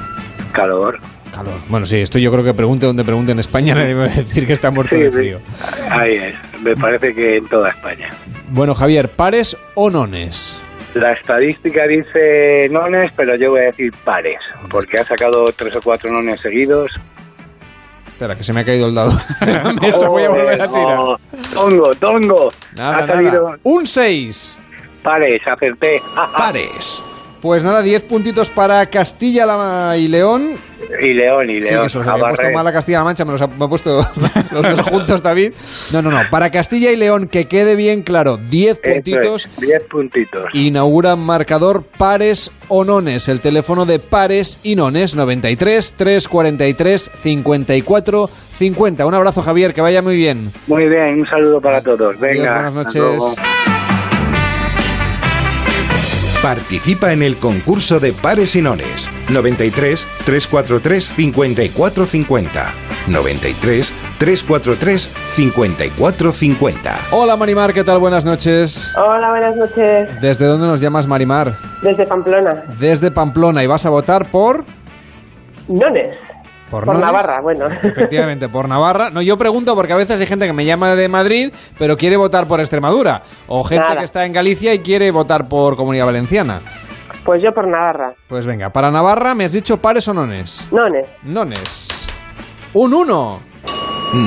Calor. 0.52 1.00
Calor. 1.36 1.54
Bueno, 1.68 1.86
sí, 1.86 2.00
esto 2.00 2.18
yo 2.18 2.32
creo 2.32 2.44
que 2.44 2.54
pregunte 2.54 2.86
donde 2.86 3.04
pregunte 3.04 3.32
en 3.34 3.40
España, 3.40 3.76
nadie 3.76 3.94
va 3.94 4.04
a 4.04 4.08
decir 4.08 4.48
que 4.48 4.54
está 4.54 4.72
muerto 4.72 4.96
Sí, 4.96 5.02
de 5.02 5.12
frío. 5.12 5.40
Ahí 5.92 6.14
es, 6.16 6.36
me 6.62 6.76
parece 6.76 7.14
que 7.14 7.38
en 7.38 7.48
toda 7.48 7.70
España. 7.70 8.10
Bueno, 8.50 8.74
Javier, 8.74 9.10
¿pares 9.10 9.58
o 9.74 9.90
nones? 9.90 10.60
La 10.94 11.12
estadística 11.12 11.86
dice 11.88 12.70
nones, 12.72 13.12
pero 13.18 13.36
yo 13.36 13.50
voy 13.50 13.60
a 13.60 13.64
decir 13.64 13.92
pares, 14.06 14.40
porque 14.70 14.98
ha 14.98 15.06
sacado 15.06 15.44
tres 15.56 15.76
o 15.76 15.82
cuatro 15.82 16.10
nones 16.10 16.40
seguidos. 16.40 16.90
Espera, 18.08 18.34
que 18.38 18.46
se 18.46 18.54
me 18.54 18.62
ha 18.62 18.64
caído 18.64 18.88
el 18.88 18.96
dado 18.96 19.12
mesa, 19.82 20.08
voy 20.08 20.24
a 20.24 20.30
volver 20.30 20.62
a 20.62 20.68
tirar. 20.70 20.98
Oh, 21.00 21.18
tongo, 21.54 21.94
tongo. 21.96 22.50
Nada, 22.78 22.98
ha 23.00 23.08
salido 23.08 23.44
nada. 23.44 23.58
Un 23.64 23.86
6. 23.86 24.58
pares, 25.04 25.42
acerté. 25.46 26.02
Pares. 26.38 27.04
Pues 27.46 27.62
nada, 27.64 27.84
10 27.84 28.02
puntitos 28.02 28.50
para 28.50 28.84
Castilla 28.88 29.46
la- 29.46 29.96
y 30.00 30.08
León. 30.08 30.54
Y 31.00 31.14
León, 31.14 31.48
y 31.48 31.62
Sí, 31.62 31.70
León. 31.70 31.84
que 31.84 31.90
se 31.90 32.00
los 32.00 32.08
puesto 32.08 32.50
mal 32.52 32.66
a 32.66 32.74
Castilla-La 32.74 33.04
Mancha, 33.04 33.24
me 33.24 33.34
los 33.34 33.42
ha, 33.44 33.46
me 33.46 33.66
ha 33.66 33.68
puesto 33.68 33.98
los 34.52 34.64
dos 34.64 34.82
juntos, 34.82 35.22
David. 35.22 35.54
No, 35.94 36.02
no, 36.02 36.10
no. 36.10 36.22
Para 36.32 36.50
Castilla 36.50 36.90
y 36.92 36.96
León, 36.96 37.28
que 37.28 37.46
quede 37.48 37.76
bien 37.76 38.02
claro, 38.02 38.38
10 38.38 38.80
Eso 38.80 38.82
es, 38.90 38.94
puntitos. 38.96 39.50
10 39.60 39.84
puntitos. 39.84 40.44
Inaugura 40.54 41.16
marcador 41.16 41.84
pares 41.84 42.50
o 42.68 42.84
nones. 42.84 43.30
El 43.30 43.42
teléfono 43.42 43.86
de 43.86 44.00
pares 44.00 44.58
y 44.64 44.76
nones, 44.76 45.14
93 45.16 45.94
343 45.96 47.12
54 47.22 48.28
50. 48.58 49.06
Un 49.06 49.14
abrazo, 49.14 49.44
Javier, 49.44 49.72
que 49.76 49.82
vaya 49.82 50.02
muy 50.02 50.16
bien. 50.16 50.52
Muy 50.66 50.90
bien, 50.90 51.20
un 51.20 51.28
saludo 51.28 51.62
para 51.62 51.80
todos. 51.84 52.20
Venga, 52.20 52.54
buenas 52.72 52.88
hasta 52.88 53.00
luego. 53.00 53.30
noches. 53.30 53.85
Participa 56.46 57.12
en 57.12 57.24
el 57.24 57.38
concurso 57.38 58.00
de 58.00 58.14
pares 58.14 58.56
y 58.56 58.62
nones 58.62 59.10
93 59.34 60.08
343 60.26 61.04
54 61.04 62.06
50 62.06 62.66
93 63.08 63.94
343 64.20 65.02
54 65.02 66.32
50 66.32 66.96
Hola, 67.10 67.36
Marimar, 67.36 67.74
¿qué 67.74 67.84
tal? 67.84 67.98
Buenas 67.98 68.26
noches. 68.26 68.94
Hola, 68.96 69.32
buenas 69.32 69.56
noches. 69.56 70.22
¿Desde 70.22 70.46
dónde 70.46 70.68
nos 70.68 70.80
llamas, 70.80 71.08
Marimar? 71.08 71.58
Desde 71.82 72.06
Pamplona. 72.06 72.64
Desde 72.80 73.10
Pamplona. 73.10 73.64
¿Y 73.64 73.68
vas 73.68 73.88
a 73.88 73.90
votar 73.90 74.30
por...? 74.30 74.66
Nones. 75.68 76.16
Por? 76.84 76.98
Navarra, 76.98 77.40
bueno. 77.42 77.68
Efectivamente, 77.84 78.50
por 78.50 78.68
Navarra. 78.68 79.12
No, 79.12 79.22
yo 79.22 79.38
pregunto 79.38 79.76
porque 79.76 79.94
a 79.94 79.96
veces 79.96 80.20
hay 80.20 80.28
gente 80.28 80.48
que 80.48 80.54
me 80.54 80.66
llama 80.66 80.96
de 80.96 81.08
Madrid, 81.08 81.54
pero 81.78 81.96
quiere 81.96 82.18
votar 82.18 82.48
por 82.48 82.60
Extremadura. 82.60 83.22
O 83.48 83.64
gente 83.64 83.86
Nada. 83.86 84.00
que 84.00 84.06
está 84.06 84.26
en 84.26 84.34
Galicia 84.34 84.74
y 84.74 84.80
quiere 84.80 85.12
votar 85.12 85.48
por 85.48 85.78
Comunidad 85.78 86.08
Valenciana. 86.08 86.60
Pues 87.24 87.42
yo 87.42 87.52
por 87.54 87.68
Navarra. 87.68 88.14
Pues 88.28 88.46
venga, 88.46 88.70
para 88.72 88.92
Navarra 88.92 89.34
me 89.34 89.46
has 89.46 89.54
dicho 89.54 89.78
pares 89.78 90.08
o 90.08 90.14
nones. 90.14 90.66
Nones. 90.72 91.08
Nones. 91.24 92.08
Un 92.74 92.94
1. 92.94 93.40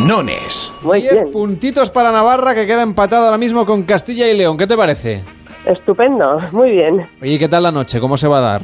Nones. 0.06 0.74
Muy 0.82 1.00
Diez 1.02 1.12
bien. 1.14 1.32
puntitos 1.32 1.90
para 1.90 2.10
Navarra 2.12 2.54
que 2.54 2.66
queda 2.66 2.82
empatado 2.82 3.26
ahora 3.26 3.38
mismo 3.38 3.64
con 3.66 3.82
Castilla 3.84 4.26
y 4.28 4.36
León. 4.36 4.56
¿Qué 4.56 4.66
te 4.66 4.76
parece? 4.76 5.22
Estupendo, 5.64 6.38
muy 6.52 6.72
bien. 6.72 7.06
Oye, 7.22 7.38
¿qué 7.38 7.48
tal 7.48 7.62
la 7.62 7.70
noche? 7.72 8.00
¿Cómo 8.00 8.16
se 8.16 8.26
va 8.28 8.38
a 8.38 8.40
dar? 8.40 8.62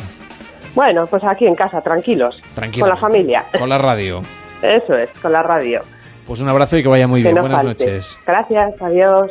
Bueno, 0.74 1.06
pues 1.06 1.22
aquí 1.24 1.46
en 1.46 1.54
casa, 1.54 1.80
tranquilos. 1.80 2.40
Tranquilo. 2.54 2.84
Con 2.86 2.90
la 2.90 2.96
familia. 2.96 3.44
Con 3.58 3.68
la 3.68 3.78
radio. 3.78 4.20
Eso 4.62 4.94
es, 4.96 5.08
con 5.20 5.32
la 5.32 5.42
radio. 5.42 5.82
Pues 6.26 6.40
un 6.40 6.48
abrazo 6.48 6.76
y 6.78 6.82
que 6.82 6.88
vaya 6.88 7.06
muy 7.06 7.20
que 7.22 7.28
bien. 7.28 7.34
no 7.36 7.42
Buenas 7.42 7.62
falte. 7.62 7.84
noches. 7.86 8.18
Gracias, 8.26 8.74
adiós. 8.80 9.30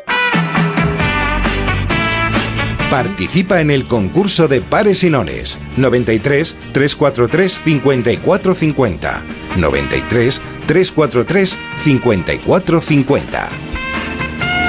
Participa 2.89 3.59
en 3.59 3.71
el 3.71 3.87
concurso 3.87 4.47
de 4.47 4.61
pares 4.61 5.03
y 5.03 5.09
nones 5.09 5.59
93 5.77 6.55
343 6.73 7.51
54 7.63 8.53
50 8.53 9.21
93 9.57 10.41
343 10.67 11.59
54 11.77 12.81
50 12.81 13.47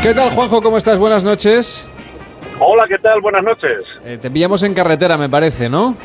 ¿Qué 0.02 0.14
tal, 0.14 0.30
Juanjo? 0.30 0.62
¿Cómo 0.62 0.78
estás? 0.78 0.98
Buenas 0.98 1.22
noches. 1.24 1.86
Hola, 2.60 2.84
¿qué 2.88 2.98
tal? 2.98 3.20
Buenas 3.20 3.42
noches. 3.44 3.82
Eh, 4.04 4.18
te 4.20 4.30
pillamos 4.30 4.62
en 4.62 4.72
carretera, 4.74 5.16
me 5.18 5.28
parece, 5.28 5.68
¿no? 5.68 5.96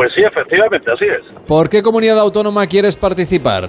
Pues 0.00 0.14
sí, 0.14 0.22
efectivamente, 0.22 0.90
así 0.90 1.04
es. 1.04 1.40
¿Por 1.46 1.68
qué 1.68 1.82
comunidad 1.82 2.18
autónoma 2.18 2.66
quieres 2.66 2.96
participar? 2.96 3.68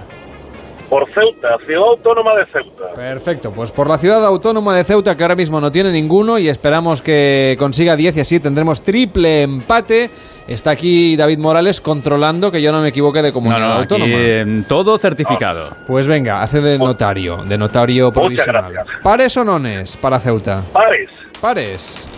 Por 0.89 1.05
Ceuta, 1.09 1.57
Ciudad 1.65 1.83
Autónoma 1.89 2.31
de 2.35 2.45
Ceuta. 2.45 2.95
Perfecto, 2.95 3.51
pues 3.51 3.69
por 3.69 3.89
la 3.89 3.97
ciudad 3.97 4.23
autónoma 4.25 4.73
de 4.77 4.85
Ceuta, 4.85 5.17
que 5.17 5.23
ahora 5.23 5.35
mismo 5.35 5.59
no 5.59 5.73
tiene 5.73 5.91
ninguno, 5.91 6.39
y 6.39 6.47
esperamos 6.47 7.01
que 7.01 7.57
consiga 7.59 7.97
10 7.97 8.15
y 8.15 8.19
así 8.21 8.39
tendremos 8.39 8.81
triple 8.81 9.41
empate. 9.41 10.09
Está 10.47 10.71
aquí 10.71 11.17
David 11.17 11.39
Morales 11.39 11.81
controlando 11.81 12.49
que 12.49 12.61
yo 12.61 12.71
no 12.71 12.79
me 12.79 12.87
equivoque 12.87 13.21
de 13.21 13.33
comunidad 13.33 13.67
no, 13.67 13.73
aquí 13.73 13.81
autónoma. 13.81 14.15
eh, 14.17 14.63
todo 14.69 14.97
certificado. 14.99 15.75
Pues 15.85 16.07
venga, 16.07 16.41
hace 16.43 16.61
de 16.61 16.79
notario, 16.79 17.43
de 17.43 17.57
notario 17.57 18.09
provisional. 18.13 18.71
gracias. 18.71 19.03
¿Pares 19.03 19.35
o 19.35 19.43
nones 19.43 19.97
para 19.97 20.17
Ceuta? 20.17 20.61
Pares. 20.71 21.09
Pares. 21.41 22.09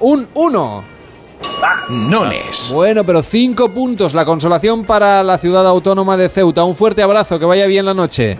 Un 0.00 0.26
uno. 0.32 0.97
Nones. 1.88 2.70
Bueno, 2.72 3.04
pero 3.04 3.22
cinco 3.22 3.70
puntos. 3.72 4.14
La 4.14 4.24
consolación 4.24 4.84
para 4.84 5.22
la 5.22 5.38
ciudad 5.38 5.66
autónoma 5.66 6.16
de 6.16 6.28
Ceuta. 6.28 6.64
Un 6.64 6.74
fuerte 6.74 7.02
abrazo, 7.02 7.38
que 7.38 7.44
vaya 7.46 7.66
bien 7.66 7.86
la 7.86 7.94
noche. 7.94 8.38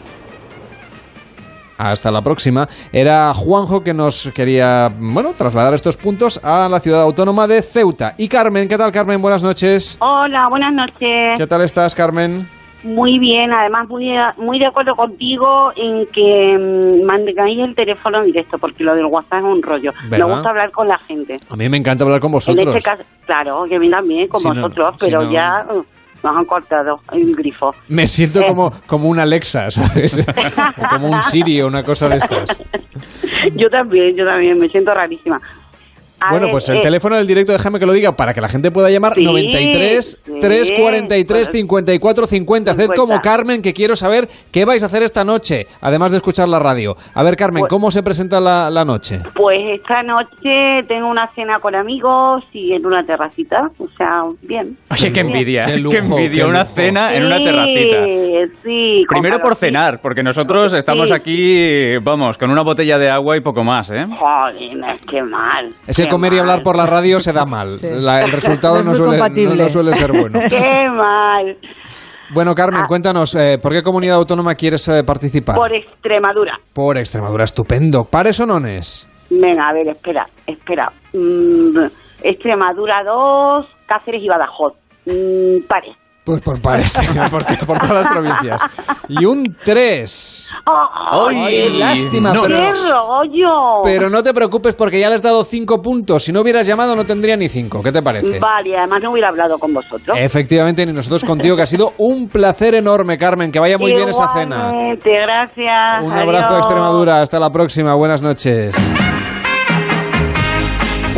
Hasta 1.79 2.11
la 2.11 2.23
próxima. 2.23 2.69
Era 2.93 3.33
Juanjo 3.35 3.85
que 3.85 3.95
nos 3.95 4.31
quería, 4.35 4.91
bueno, 4.99 5.33
trasladar 5.39 5.75
estos 5.75 5.97
puntos 5.97 6.41
a 6.43 6.69
la 6.69 6.81
ciudad 6.81 7.03
autónoma 7.03 7.47
de 7.47 7.63
Ceuta. 7.63 8.15
Y 8.19 8.29
Carmen, 8.29 8.69
¿qué 8.69 8.77
tal 8.77 8.91
Carmen? 8.91 9.23
Buenas 9.23 9.43
noches. 9.43 9.97
Hola, 10.01 10.49
buenas 10.49 10.73
noches. 10.73 11.39
¿Qué 11.39 11.47
tal 11.47 11.63
estás, 11.63 11.95
Carmen? 11.95 12.49
Muy 12.85 13.19
bien, 13.19 13.53
además 13.53 13.89
muy, 13.89 14.15
muy 14.37 14.59
de 14.59 14.67
acuerdo 14.67 14.95
contigo 14.95 15.73
en 15.75 16.07
que 16.07 16.57
mm, 16.57 17.05
mantengáis 17.05 17.59
el 17.59 17.75
teléfono 17.75 18.19
en 18.19 18.27
directo, 18.27 18.57
porque 18.59 18.85
lo 18.85 18.95
del 18.95 19.07
WhatsApp 19.07 19.39
es 19.41 19.45
un 19.45 19.63
rollo. 19.63 19.93
¿Verdad? 20.09 20.27
Me 20.27 20.33
gusta 20.35 20.49
hablar 20.51 20.71
con 20.71 20.87
la 20.89 20.99
gente. 20.99 21.37
A 21.51 21.57
mí 21.57 21.69
me 21.69 21.77
encanta 21.77 22.05
hablar 22.05 22.21
con 22.21 22.29
En 22.29 22.33
vosotros. 22.35 22.77
este 22.77 22.89
caso, 22.91 23.03
claro, 23.27 23.65
que 23.69 23.77
a 23.77 23.79
mí 23.81 23.91
también, 23.91 24.29
con 24.29 24.41
Si 24.41 24.49
no- 24.49 24.55
vosotros, 24.55 24.95
si 25.01 25.07
pero 25.07 25.23
no- 25.23 25.33
ya 25.33 25.67
uh, 25.71 25.85
nos 26.23 26.37
han 26.37 26.45
cortado 26.45 27.01
el 27.13 27.35
grifo. 27.35 27.75
Me 27.89 28.07
siento 28.07 28.41
Eh. 28.43 28.47
como, 28.47 28.73
como 28.87 29.09
un 29.09 29.19
Alexa, 29.19 29.71
¿sabes? 29.73 30.17
o 30.79 30.89
como 30.89 31.09
un 31.11 31.21
Siri 31.23 31.61
o 31.63 31.67
una 31.67 31.83
cosa 31.83 32.09
de 32.09 32.17
estas. 32.17 32.61
yo 33.57 33.69
también, 33.71 34.15
yo 34.17 34.25
también, 34.25 34.59
me 34.59 34.69
siento 34.69 34.95
rarísima. 34.95 35.41
A 36.21 36.31
Bueno, 36.31 36.47
ver, 36.47 36.53
pues 36.53 36.69
el 36.69 36.79
eh, 36.79 36.81
teléfono 36.83 37.17
del 37.17 37.27
directo, 37.27 37.53
déjame 37.53 37.79
que 37.79 37.87
lo 37.87 37.93
diga 37.93 38.13
para 38.13 38.35
que 38.35 38.41
la 38.41 38.49
gente 38.49 38.71
pueda 38.71 38.91
llamar 38.91 39.15
Sí, 39.15 39.23
93 39.25 40.19
sí, 40.25 40.41
343 40.41 41.49
54 41.49 42.27
50. 42.27 42.71
Haced 42.73 42.83
50. 42.87 43.01
como 43.01 43.21
Carmen, 43.21 43.63
que 43.63 43.73
quiero 43.73 43.95
saber 43.97 44.29
qué 44.51 44.65
vais 44.65 44.83
a 44.83 44.87
hacer 44.87 45.03
esta 45.03 45.25
noche, 45.25 45.67
además 45.81 46.11
de 46.13 46.19
escuchar 46.19 46.49
la 46.49 46.59
radio. 46.59 46.97
A 47.15 47.23
ver, 47.23 47.37
Carmen, 47.37 47.61
Pues- 47.61 47.71
¿cómo 47.71 47.91
se 47.91 48.03
presenta 48.03 48.41
la, 48.41 48.69
la 48.71 48.85
noche? 48.85 49.21
Pues 49.35 49.61
esta 49.81 50.03
noche 50.03 50.83
tengo 50.89 51.09
una 51.09 51.29
cena 51.35 51.59
con 51.61 51.75
amigos 51.75 52.45
y 52.53 52.73
en 52.73 52.85
una 52.85 53.05
terracita, 53.05 53.71
o 53.79 53.89
sea, 53.97 54.23
bien. 54.43 54.77
Oye, 54.91 55.13
qué 55.13 55.21
envidia, 55.21 55.67
Qué 55.67 55.73
qué, 55.73 55.79
lujo, 55.79 55.97
envidia, 55.97 56.45
qué 56.45 56.51
una 56.51 56.65
cena 56.65 57.15
en 57.15 57.27
una 57.27 57.39
terracita. 57.43 57.97
Sí, 58.65 59.05
Primero 59.09 59.39
por 59.41 59.55
cenar, 59.55 60.01
porque 60.01 60.23
nosotros 60.23 60.75
estamos 60.75 61.13
aquí, 61.13 61.97
vamos, 61.99 62.37
con 62.39 62.51
una 62.51 62.63
botella 62.63 62.99
de 62.99 63.09
agua 63.11 63.37
y 63.37 63.41
poco 63.41 63.63
más, 63.65 63.91
¿eh? 63.91 64.07
Joder, 64.19 64.97
qué 65.09 65.23
mal. 65.23 65.73
Es 65.87 65.99
comer 66.09 66.33
y 66.35 66.39
hablar 66.39 66.63
por 66.63 66.77
la 66.77 66.87
radio 66.87 67.21
se 67.21 67.33
da 67.33 67.45
mal. 67.47 67.79
La- 67.83 68.23
el 68.23 68.33
resultado 68.33 68.83
No 68.83 68.95
suele, 68.95 69.19
no- 69.57 69.69
suele 69.69 69.95
ser 69.95 70.13
bueno. 70.13 70.41
Qué 70.49 70.89
mal. 70.91 71.57
Bueno, 72.31 72.55
Carmen, 72.55 72.83
Ah. 72.85 72.87
cuéntanos, 72.87 73.35
eh, 73.35 73.59
¿por 73.63 73.73
qué 73.73 73.83
comunidad 73.83 74.17
autónoma 74.17 74.55
quieres 74.55 74.87
eh, 74.89 75.03
participar? 75.03 75.57
Por 75.57 75.73
Extremadura. 75.73 76.61
Por 76.75 76.99
Extremadura, 76.99 77.45
estupendo. 77.45 78.05
¿Pares 78.05 78.39
o 78.41 78.47
nones? 78.47 79.07
Venga, 79.31 79.69
a 79.69 79.73
ver, 79.73 79.89
espera, 79.89 80.27
espera. 80.47 80.93
Mm, 81.15 81.87
Extremadura 82.23 83.03
2, 83.05 83.67
Cáceres 83.87 84.23
y 84.23 84.29
Badajoz. 84.29 84.75
Mm, 85.07 85.63
pare. 85.67 85.97
Pues 86.29 86.43
por 86.43 86.61
pares, 86.61 86.93
porque 87.31 87.55
por 87.67 87.79
todas 87.79 88.05
las 88.05 88.07
provincias. 88.07 88.61
Y 89.09 89.25
un 89.25 89.57
3. 89.65 90.55
¡Ay, 90.67 91.79
lástima, 91.79 92.35
¡Qué 92.35 92.39
pero, 92.43 92.73
rollo! 93.07 93.81
pero 93.83 94.11
no 94.11 94.23
te 94.23 94.35
preocupes 94.35 94.75
porque 94.75 95.01
ya 95.01 95.09
le 95.09 95.15
has 95.15 95.23
dado 95.23 95.43
5 95.43 95.81
puntos. 95.81 96.25
Si 96.25 96.31
no 96.31 96.43
hubieras 96.43 96.67
llamado 96.67 96.95
no 96.95 97.07
tendría 97.07 97.35
ni 97.35 97.49
5. 97.49 97.83
¿Qué 97.83 97.93
te 97.93 98.03
parece? 98.03 98.39
Vale, 98.39 98.77
además 98.77 99.03
no 99.05 99.13
hubiera 99.13 99.29
hablado 99.29 99.57
con 99.57 99.73
vosotros. 99.73 100.19
Efectivamente, 100.21 100.85
ni 100.85 100.93
nosotros 100.93 101.25
contigo, 101.25 101.57
que 101.57 101.63
ha 101.63 101.67
sido 101.67 101.95
un 101.97 102.29
placer 102.29 102.75
enorme, 102.75 103.17
Carmen. 103.17 103.51
Que 103.51 103.59
vaya 103.59 103.79
muy 103.79 103.95
bien 103.95 104.11
esa 104.11 104.31
cena. 104.35 104.69
Igualmente, 104.69 105.11
gracias. 105.11 106.05
Un 106.05 106.13
abrazo 106.13 106.45
a 106.45 106.49
adiós. 106.49 106.67
Extremadura. 106.67 107.23
Hasta 107.23 107.41
la 107.41 107.51
próxima. 107.51 107.95
Buenas 107.95 108.21
noches. 108.21 108.77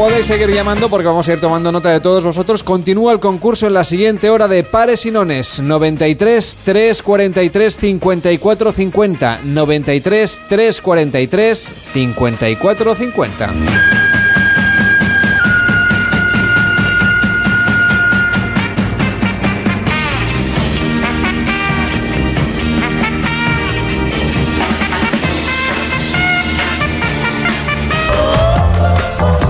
Podéis 0.01 0.25
seguir 0.25 0.49
llamando 0.49 0.89
porque 0.89 1.07
vamos 1.07 1.29
a 1.29 1.35
ir 1.35 1.43
tomando 1.43 1.71
nota 1.71 1.91
de 1.91 2.01
todos 2.01 2.25
vosotros. 2.25 2.65
Continúa 2.65 3.13
el 3.13 3.21
concurso 3.21 3.67
en 3.67 3.75
la 3.75 3.85
siguiente 3.85 4.31
hora 4.31 4.49
de 4.49 4.65
pares 4.65 5.05
y 5.05 5.11
nones. 5.11 5.61
93 5.61 6.57
343 6.65 7.77
54 7.77 8.73
50. 8.73 9.41
93 9.45 10.41
343 10.49 11.59
54 11.93 12.95
50. 12.95 13.51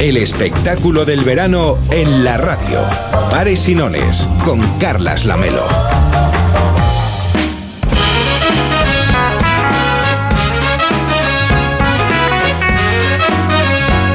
El 0.00 0.16
espectáculo 0.16 1.04
del 1.04 1.24
verano 1.24 1.78
en 1.90 2.24
la 2.24 2.38
radio. 2.38 2.80
Pares 3.30 3.68
y 3.68 3.74
nones 3.74 4.26
con 4.46 4.62
Carlas 4.78 5.26
Lamelo. 5.26 5.66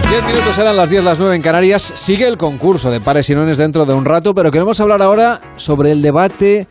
Diez 0.10 0.24
minutos 0.26 0.58
eran 0.58 0.76
las 0.76 0.90
10, 0.90 1.04
las 1.04 1.20
9 1.20 1.36
en 1.36 1.42
Canarias. 1.44 1.94
Sigue 1.96 2.28
el 2.28 2.40
concurso 2.40 2.90
de 2.90 3.00
pares 3.00 3.30
y 3.30 3.36
nones 3.36 3.60
dentro 3.60 3.86
de 3.86 3.94
un 3.94 4.06
rato, 4.06 4.34
pero 4.34 4.50
queremos 4.50 4.80
hablar 4.80 5.04
ahora 5.04 5.40
sobre 5.56 5.92
el 5.92 6.02
debate 6.02 6.68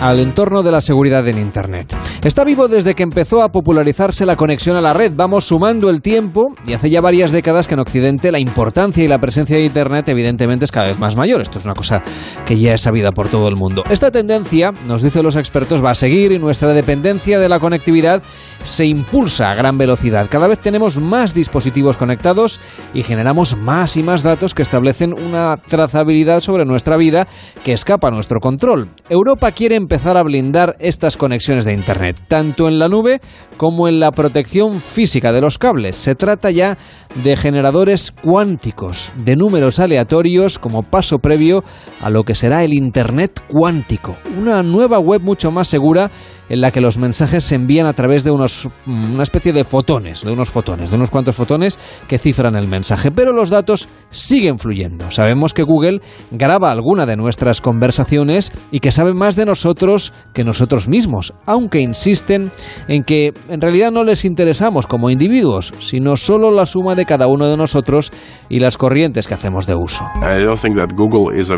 al 0.00 0.20
entorno 0.20 0.62
de 0.62 0.70
la 0.70 0.80
seguridad 0.80 1.26
en 1.26 1.38
Internet. 1.38 1.94
Está 2.22 2.44
vivo 2.44 2.68
desde 2.68 2.94
que 2.94 3.02
empezó 3.02 3.42
a 3.42 3.50
popularizarse 3.50 4.26
la 4.26 4.36
conexión 4.36 4.76
a 4.76 4.80
la 4.80 4.92
red. 4.92 5.12
Vamos 5.14 5.46
sumando 5.46 5.90
el 5.90 6.02
tiempo 6.02 6.54
y 6.66 6.72
hace 6.72 6.90
ya 6.90 7.00
varias 7.00 7.32
décadas 7.32 7.66
que 7.66 7.74
en 7.74 7.80
Occidente 7.80 8.32
la 8.32 8.38
importancia 8.38 9.04
y 9.04 9.08
la 9.08 9.18
presencia 9.18 9.56
de 9.56 9.64
Internet 9.64 10.08
evidentemente 10.08 10.64
es 10.64 10.72
cada 10.72 10.86
vez 10.86 10.98
más 10.98 11.16
mayor. 11.16 11.40
Esto 11.40 11.58
es 11.58 11.64
una 11.64 11.74
cosa 11.74 12.02
que 12.44 12.58
ya 12.58 12.74
es 12.74 12.80
sabida 12.80 13.12
por 13.12 13.28
todo 13.28 13.48
el 13.48 13.56
mundo. 13.56 13.84
Esta 13.90 14.10
tendencia, 14.10 14.72
nos 14.86 15.02
dicen 15.02 15.22
los 15.22 15.36
expertos, 15.36 15.84
va 15.84 15.90
a 15.90 15.94
seguir 15.94 16.32
y 16.32 16.38
nuestra 16.38 16.72
dependencia 16.72 17.38
de 17.38 17.48
la 17.48 17.60
conectividad 17.60 18.22
se 18.62 18.86
impulsa 18.86 19.50
a 19.50 19.54
gran 19.54 19.78
velocidad. 19.78 20.28
Cada 20.30 20.48
vez 20.48 20.58
tenemos 20.58 20.98
más 20.98 21.34
dispositivos 21.34 21.96
conectados 21.96 22.60
y 22.94 23.02
generamos 23.02 23.56
más 23.56 23.96
y 23.96 24.02
más 24.02 24.22
datos 24.22 24.54
que 24.54 24.62
establecen 24.62 25.12
una 25.12 25.56
trazabilidad 25.56 26.40
sobre 26.40 26.64
nuestra 26.64 26.96
vida 26.96 27.26
que 27.64 27.72
escapa 27.72 28.08
a 28.08 28.10
nuestro 28.10 28.40
control. 28.40 28.88
Europa 29.08 29.52
quiere 29.52 29.76
empezar 29.88 30.18
a 30.18 30.22
blindar 30.22 30.76
estas 30.80 31.16
conexiones 31.16 31.64
de 31.64 31.72
Internet, 31.72 32.14
tanto 32.28 32.68
en 32.68 32.78
la 32.78 32.90
nube 32.90 33.22
como 33.56 33.88
en 33.88 34.00
la 34.00 34.10
protección 34.10 34.82
física 34.82 35.32
de 35.32 35.40
los 35.40 35.56
cables. 35.56 35.96
Se 35.96 36.14
trata 36.14 36.50
ya 36.50 36.76
de 37.24 37.38
generadores 37.38 38.12
cuánticos, 38.12 39.10
de 39.16 39.34
números 39.34 39.78
aleatorios 39.78 40.58
como 40.58 40.82
paso 40.82 41.20
previo 41.20 41.64
a 42.02 42.10
lo 42.10 42.24
que 42.24 42.34
será 42.34 42.64
el 42.64 42.74
Internet 42.74 43.42
cuántico, 43.48 44.18
una 44.38 44.62
nueva 44.62 44.98
web 44.98 45.22
mucho 45.22 45.50
más 45.50 45.68
segura 45.68 46.10
en 46.48 46.60
la 46.60 46.70
que 46.70 46.80
los 46.80 46.98
mensajes 46.98 47.44
se 47.44 47.54
envían 47.54 47.86
a 47.86 47.92
través 47.92 48.24
de 48.24 48.30
unos, 48.30 48.68
una 48.86 49.22
especie 49.22 49.52
de 49.52 49.64
fotones, 49.64 50.24
de 50.24 50.30
unos 50.30 50.50
fotones, 50.50 50.90
de 50.90 50.96
unos 50.96 51.10
cuantos 51.10 51.36
fotones 51.36 51.78
que 52.06 52.18
cifran 52.18 52.56
el 52.56 52.68
mensaje. 52.68 53.10
Pero 53.10 53.32
los 53.32 53.50
datos 53.50 53.88
siguen 54.10 54.58
fluyendo. 54.58 55.10
Sabemos 55.10 55.54
que 55.54 55.62
Google 55.62 56.00
graba 56.30 56.70
alguna 56.70 57.06
de 57.06 57.16
nuestras 57.16 57.60
conversaciones 57.60 58.52
y 58.70 58.80
que 58.80 58.92
sabe 58.92 59.14
más 59.14 59.36
de 59.36 59.44
nosotros 59.44 60.12
que 60.32 60.44
nosotros 60.44 60.88
mismos, 60.88 61.34
aunque 61.46 61.80
insisten 61.80 62.50
en 62.88 63.04
que 63.04 63.32
en 63.48 63.60
realidad 63.60 63.90
no 63.90 64.04
les 64.04 64.24
interesamos 64.24 64.86
como 64.86 65.10
individuos, 65.10 65.74
sino 65.78 66.16
solo 66.16 66.50
la 66.50 66.66
suma 66.66 66.94
de 66.94 67.04
cada 67.04 67.26
uno 67.26 67.48
de 67.48 67.56
nosotros 67.56 68.10
y 68.48 68.60
las 68.60 68.76
corrientes 68.76 69.26
que 69.26 69.34
hacemos 69.34 69.66
de 69.66 69.74
uso. 69.74 70.04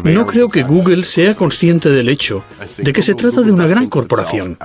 No 0.04 0.26
creo 0.26 0.48
que 0.48 0.62
Google 0.62 1.04
sea 1.04 1.34
consciente 1.34 1.90
del 1.90 2.08
hecho 2.08 2.44
de 2.78 2.92
que 2.92 3.02
se 3.02 3.14
trata 3.14 3.42
de 3.42 3.52
una 3.52 3.66
gran 3.66 3.88
corporación. 3.88 4.56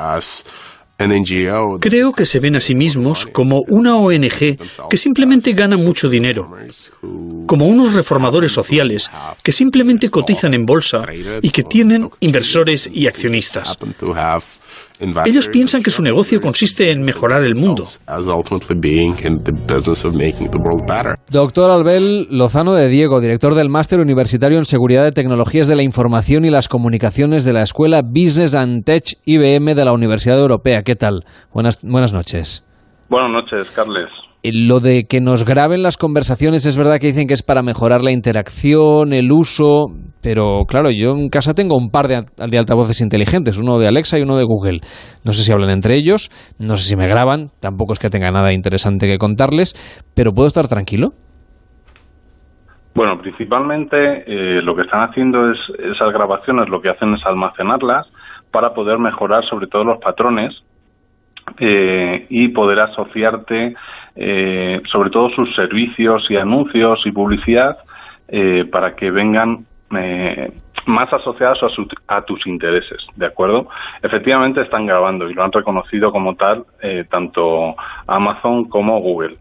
Creo 1.82 2.14
que 2.14 2.26
se 2.26 2.40
ven 2.40 2.56
a 2.56 2.60
sí 2.62 2.74
mismos 2.74 3.26
como 3.26 3.64
una 3.68 3.98
ONG 3.98 4.58
que 4.90 4.98
simplemente 4.98 5.52
gana 5.52 5.76
mucho 5.76 6.08
dinero, 6.08 6.50
como 7.48 7.68
unos 7.68 7.94
reformadores 7.94 8.54
sociales 8.54 9.12
que 9.44 9.52
simplemente 9.52 10.10
cotizan 10.10 10.54
en 10.54 10.66
bolsa 10.66 11.00
y 11.42 11.50
que 11.50 11.64
tienen 11.64 12.10
inversores 12.22 12.90
y 12.92 13.08
accionistas. 13.08 13.78
Ellos 15.26 15.50
piensan 15.50 15.84
que 15.84 15.90
su 15.90 16.02
negocio 16.02 16.40
consiste 16.40 16.92
en 16.92 17.02
mejorar 17.02 17.44
el 17.44 17.56
mundo. 17.56 17.86
Doctor 21.30 21.72
Albel 21.72 22.28
Lozano 22.30 22.74
de 22.74 22.88
Diego, 22.88 23.20
director 23.22 23.56
del 23.56 23.70
Máster 23.70 24.00
Universitario 24.00 24.58
en 24.58 24.66
Seguridad 24.66 25.04
de 25.04 25.12
Tecnologías 25.12 25.68
de 25.68 25.76
la 25.76 25.84
Información 25.84 26.46
y 26.46 26.50
las 26.50 26.68
Comunicaciones 26.68 27.44
de 27.44 27.54
la 27.54 27.64
Escuela 27.64 28.02
Business 28.02 28.56
and 28.56 28.84
Tech 28.84 29.04
IBM 29.26 29.76
de 29.76 29.86
la 29.86 29.94
Universidad 29.94 30.40
Europea. 30.40 30.84
¿Qué 30.84 30.96
tal? 30.96 31.24
Buenas, 31.54 31.80
buenas 31.84 32.14
noches. 32.14 32.64
Buenas 33.10 33.32
noches, 33.32 33.70
Carles. 33.72 34.25
Lo 34.54 34.80
de 34.80 35.06
que 35.10 35.22
nos 35.22 35.44
graben 35.44 35.82
las 35.82 35.98
conversaciones 35.98 36.66
es 36.66 36.78
verdad 36.78 37.00
que 37.00 37.08
dicen 37.08 37.28
que 37.28 37.34
es 37.34 37.42
para 37.42 37.64
mejorar 37.64 38.02
la 38.02 38.12
interacción, 38.12 39.12
el 39.12 39.32
uso, 39.32 39.88
pero 40.22 40.66
claro, 40.68 40.92
yo 40.92 41.16
en 41.16 41.30
casa 41.30 41.56
tengo 41.56 41.76
un 41.76 41.90
par 41.90 42.08
de, 42.08 42.22
de 42.48 42.58
altavoces 42.58 43.02
inteligentes, 43.02 43.58
uno 43.58 43.80
de 43.80 43.88
Alexa 43.88 44.20
y 44.20 44.22
uno 44.22 44.38
de 44.38 44.44
Google. 44.44 44.82
No 45.26 45.34
sé 45.34 45.44
si 45.44 45.52
hablan 45.52 45.72
entre 45.72 45.96
ellos, 45.96 46.30
no 46.60 46.78
sé 46.78 46.90
si 46.90 46.96
me 46.96 47.08
graban, 47.08 47.50
tampoco 47.60 47.94
es 47.94 48.00
que 48.00 48.10
tenga 48.10 48.30
nada 48.30 48.54
interesante 48.54 49.08
que 49.08 49.18
contarles, 49.18 49.74
pero 50.16 50.32
¿puedo 50.32 50.48
estar 50.48 50.68
tranquilo? 50.68 51.10
Bueno, 52.94 53.20
principalmente 53.20 53.98
eh, 53.98 54.62
lo 54.62 54.76
que 54.76 54.84
están 54.84 55.10
haciendo 55.10 55.52
es 55.52 55.58
esas 55.80 56.14
grabaciones, 56.14 56.70
lo 56.70 56.82
que 56.82 56.90
hacen 56.90 57.14
es 57.14 57.26
almacenarlas 57.26 58.08
para 58.52 58.74
poder 58.74 59.00
mejorar 59.00 59.44
sobre 59.50 59.68
todo 59.68 59.84
los 59.84 60.00
patrones 60.00 60.54
eh, 61.60 62.26
y 62.30 62.50
poder 62.50 62.80
asociarte 62.80 63.76
eh, 64.16 64.82
sobre 64.92 65.10
todo 65.10 65.30
sus 65.30 65.54
servicios 65.56 66.26
y 66.30 66.38
anuncios 66.38 67.00
y 67.06 67.12
publicidad 67.12 67.78
eh, 68.28 68.66
para 68.72 68.96
que 68.96 69.12
vengan 69.12 69.66
eh, 69.98 70.52
más 70.88 71.12
asociados 71.14 71.62
a, 71.64 71.70
su- 71.70 71.88
a 72.08 72.22
tus 72.24 72.46
intereses, 72.48 73.00
¿de 73.16 73.26
acuerdo? 73.26 73.68
Efectivamente 74.02 74.62
están 74.62 74.86
grabando 74.86 75.30
y 75.30 75.34
lo 75.34 75.44
han 75.44 75.52
reconocido 75.52 76.12
como 76.12 76.36
tal 76.36 76.64
eh, 76.82 77.06
tanto 77.10 77.76
Amazon 78.08 78.66
como 78.66 79.00
Google. 79.00 79.36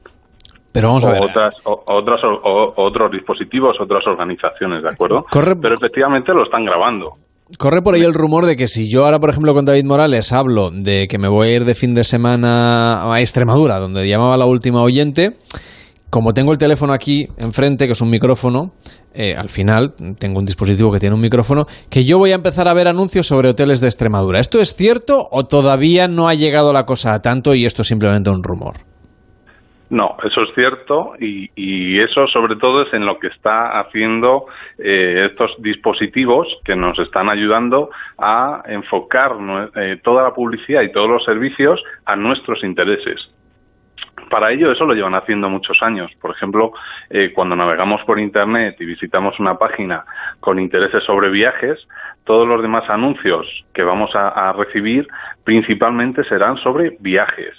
Pero 0.73 0.89
vamos 0.89 1.05
a 1.05 1.13
ver. 1.13 1.23
Otras, 1.23 1.55
o- 1.67 1.85
otras, 1.87 2.21
o- 2.25 2.73
otros 2.77 3.11
dispositivos, 3.13 3.81
otras 3.81 4.05
organizaciones, 4.07 4.83
¿de 4.83 4.89
acuerdo? 4.89 5.25
Corre- 5.31 5.55
Pero 5.61 5.75
efectivamente 5.77 6.33
lo 6.35 6.45
están 6.45 6.65
grabando. 6.65 7.13
Corre 7.59 7.83
por 7.83 7.95
ahí 7.95 8.03
el 8.03 8.15
rumor 8.15 8.47
de 8.47 8.57
que 8.57 8.69
si 8.69 8.89
yo 8.89 9.05
ahora, 9.05 9.21
por 9.21 9.29
ejemplo, 9.29 9.53
con 9.53 9.67
David 9.67 9.85
Morales 9.85 10.33
hablo 10.33 10.71
de 10.71 11.07
que 11.09 11.19
me 11.19 11.29
voy 11.29 11.49
a 11.49 11.55
ir 11.57 11.65
de 11.67 11.75
fin 11.75 11.95
de 11.95 12.03
semana 12.03 13.13
a 13.13 13.21
Extremadura, 13.21 13.79
donde 13.79 14.09
llamaba 14.09 14.39
la 14.39 14.47
última 14.47 14.83
oyente, 14.83 15.37
como 16.09 16.33
tengo 16.33 16.53
el 16.53 16.59
teléfono 16.59 16.95
aquí 16.95 17.29
enfrente, 17.37 17.87
que 17.87 17.93
es 17.93 18.01
un 18.01 18.09
micrófono, 18.09 18.73
eh, 19.13 19.37
al 19.37 19.51
final 19.51 19.95
tengo 20.19 20.39
un 20.39 20.47
dispositivo 20.47 20.91
que 20.91 21.01
tiene 21.01 21.15
un 21.15 21.21
micrófono, 21.21 21.67
que 21.91 22.07
yo 22.07 22.17
voy 22.17 22.33
a 22.33 22.37
empezar 22.37 22.67
a 22.67 22.73
ver 22.73 22.89
anuncios 22.89 23.27
sobre 23.27 23.51
hoteles 23.51 23.81
de 23.81 23.89
Extremadura. 23.89 24.41
¿Esto 24.41 24.59
es 24.59 24.75
cierto 24.75 25.29
o 25.31 25.45
todavía 25.45 26.09
no 26.09 26.29
ha 26.29 26.35
llegado 26.35 26.73
la 26.73 26.87
cosa 26.87 27.13
a 27.13 27.21
tanto 27.21 27.55
y 27.55 27.67
esto 27.67 27.83
es 27.83 27.89
simplemente 27.89 28.31
un 28.31 28.43
rumor? 28.43 28.94
No, 29.91 30.17
eso 30.25 30.43
es 30.43 30.55
cierto 30.55 31.13
y, 31.21 31.51
y, 31.55 32.01
eso 32.01 32.27
sobre 32.29 32.57
todo 32.57 32.83
es 32.83 32.95
en 32.95 33.05
lo 33.05 33.19
que 33.19 33.27
está 33.27 33.81
haciendo 33.81 34.47
eh, 34.79 35.29
estos 35.31 35.55
dispositivos 35.59 36.49
que 36.65 36.75
nos 36.75 36.99
están 36.99 37.29
ayudando 37.29 37.91
a 38.19 38.63
enfocar 38.67 39.33
eh, 39.77 40.01
toda 40.03 40.23
la 40.23 40.33
publicidad 40.33 40.83
y 40.83 40.91
todos 40.91 41.11
los 41.11 41.25
servicios 41.25 41.83
a 42.07 42.17
nuestros 42.17 42.65
intereses. 42.65 43.21
Para 44.31 44.53
ello 44.53 44.73
eso 44.73 44.87
lo 44.87 44.95
llevan 44.95 45.15
haciendo 45.15 45.51
muchos 45.51 45.77
años. 45.83 46.11
Por 46.19 46.31
ejemplo, 46.31 46.73
eh, 47.11 47.33
cuando 47.35 47.55
navegamos 47.55 48.03
por 48.05 48.19
Internet 48.19 48.77
y 48.81 48.87
visitamos 48.87 49.39
una 49.39 49.59
página 49.59 50.05
con 50.41 50.59
intereses 50.59 51.05
sobre 51.05 51.29
viajes, 51.29 51.79
todos 52.25 52.49
los 52.49 52.63
demás 52.63 52.89
anuncios 52.89 53.47
que 53.75 53.83
vamos 53.83 54.15
a, 54.17 54.29
a 54.49 54.53
recibir 54.55 55.07
principalmente 55.45 56.25
serán 56.25 56.57
sobre 56.57 56.97
viajes. 57.01 57.55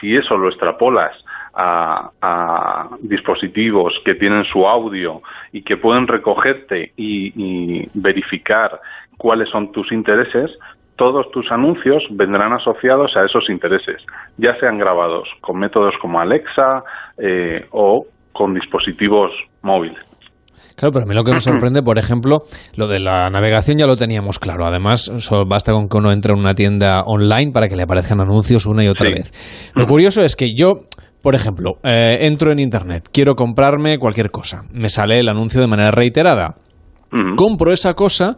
Si 0.00 0.16
eso 0.16 0.36
lo 0.36 0.48
extrapolas 0.48 1.12
a, 1.60 2.10
a, 2.22 2.88
dispositivos 3.02 3.92
que 4.04 4.14
tienen 4.14 4.44
su 4.44 4.64
audio 4.66 5.20
y 5.52 5.62
que 5.62 5.76
pueden 5.76 6.06
recogerte 6.06 6.92
y, 6.96 7.32
y, 7.34 7.88
verificar 7.94 8.78
cuáles 9.16 9.48
son 9.50 9.72
tus 9.72 9.90
intereses, 9.90 10.52
todos 10.94 11.28
tus 11.32 11.50
anuncios 11.50 12.04
vendrán 12.10 12.52
asociados 12.52 13.16
a 13.16 13.24
esos 13.24 13.50
intereses, 13.50 14.00
ya 14.36 14.54
sean 14.60 14.78
grabados 14.78 15.28
con 15.40 15.58
métodos 15.58 15.94
como 16.00 16.20
Alexa 16.20 16.84
eh, 17.18 17.66
o 17.72 18.06
con 18.32 18.54
dispositivos 18.54 19.32
móviles. 19.62 19.98
Claro, 20.76 20.92
pero 20.92 21.04
a 21.06 21.08
mí 21.08 21.14
lo 21.14 21.24
que 21.24 21.32
me 21.32 21.40
sorprende, 21.40 21.82
por 21.82 21.98
ejemplo, 21.98 22.42
lo 22.76 22.86
de 22.86 23.00
la 23.00 23.30
navegación 23.30 23.78
ya 23.78 23.86
lo 23.86 23.96
teníamos 23.96 24.38
claro. 24.38 24.64
Además, 24.64 25.10
solo 25.18 25.44
basta 25.44 25.72
con 25.72 25.88
que 25.88 25.96
uno 25.96 26.12
entre 26.12 26.32
en 26.32 26.38
una 26.38 26.54
tienda 26.54 27.02
online 27.04 27.50
para 27.52 27.68
que 27.68 27.74
le 27.74 27.82
aparezcan 27.82 28.20
anuncios 28.20 28.66
una 28.66 28.84
y 28.84 28.88
otra 28.88 29.08
sí. 29.08 29.14
vez. 29.14 29.72
Lo 29.74 29.86
curioso 29.86 30.22
es 30.22 30.36
que 30.36 30.54
yo, 30.54 30.82
por 31.22 31.34
ejemplo, 31.34 31.78
eh, 31.82 32.18
entro 32.22 32.52
en 32.52 32.58
Internet, 32.58 33.08
quiero 33.12 33.34
comprarme 33.34 33.98
cualquier 33.98 34.30
cosa, 34.30 34.62
me 34.72 34.88
sale 34.88 35.18
el 35.18 35.28
anuncio 35.28 35.60
de 35.60 35.66
manera 35.66 35.90
reiterada. 35.90 36.56
Uh 37.10 37.16
-huh. 37.16 37.36
Compro 37.36 37.72
esa 37.72 37.94
cosa 37.94 38.36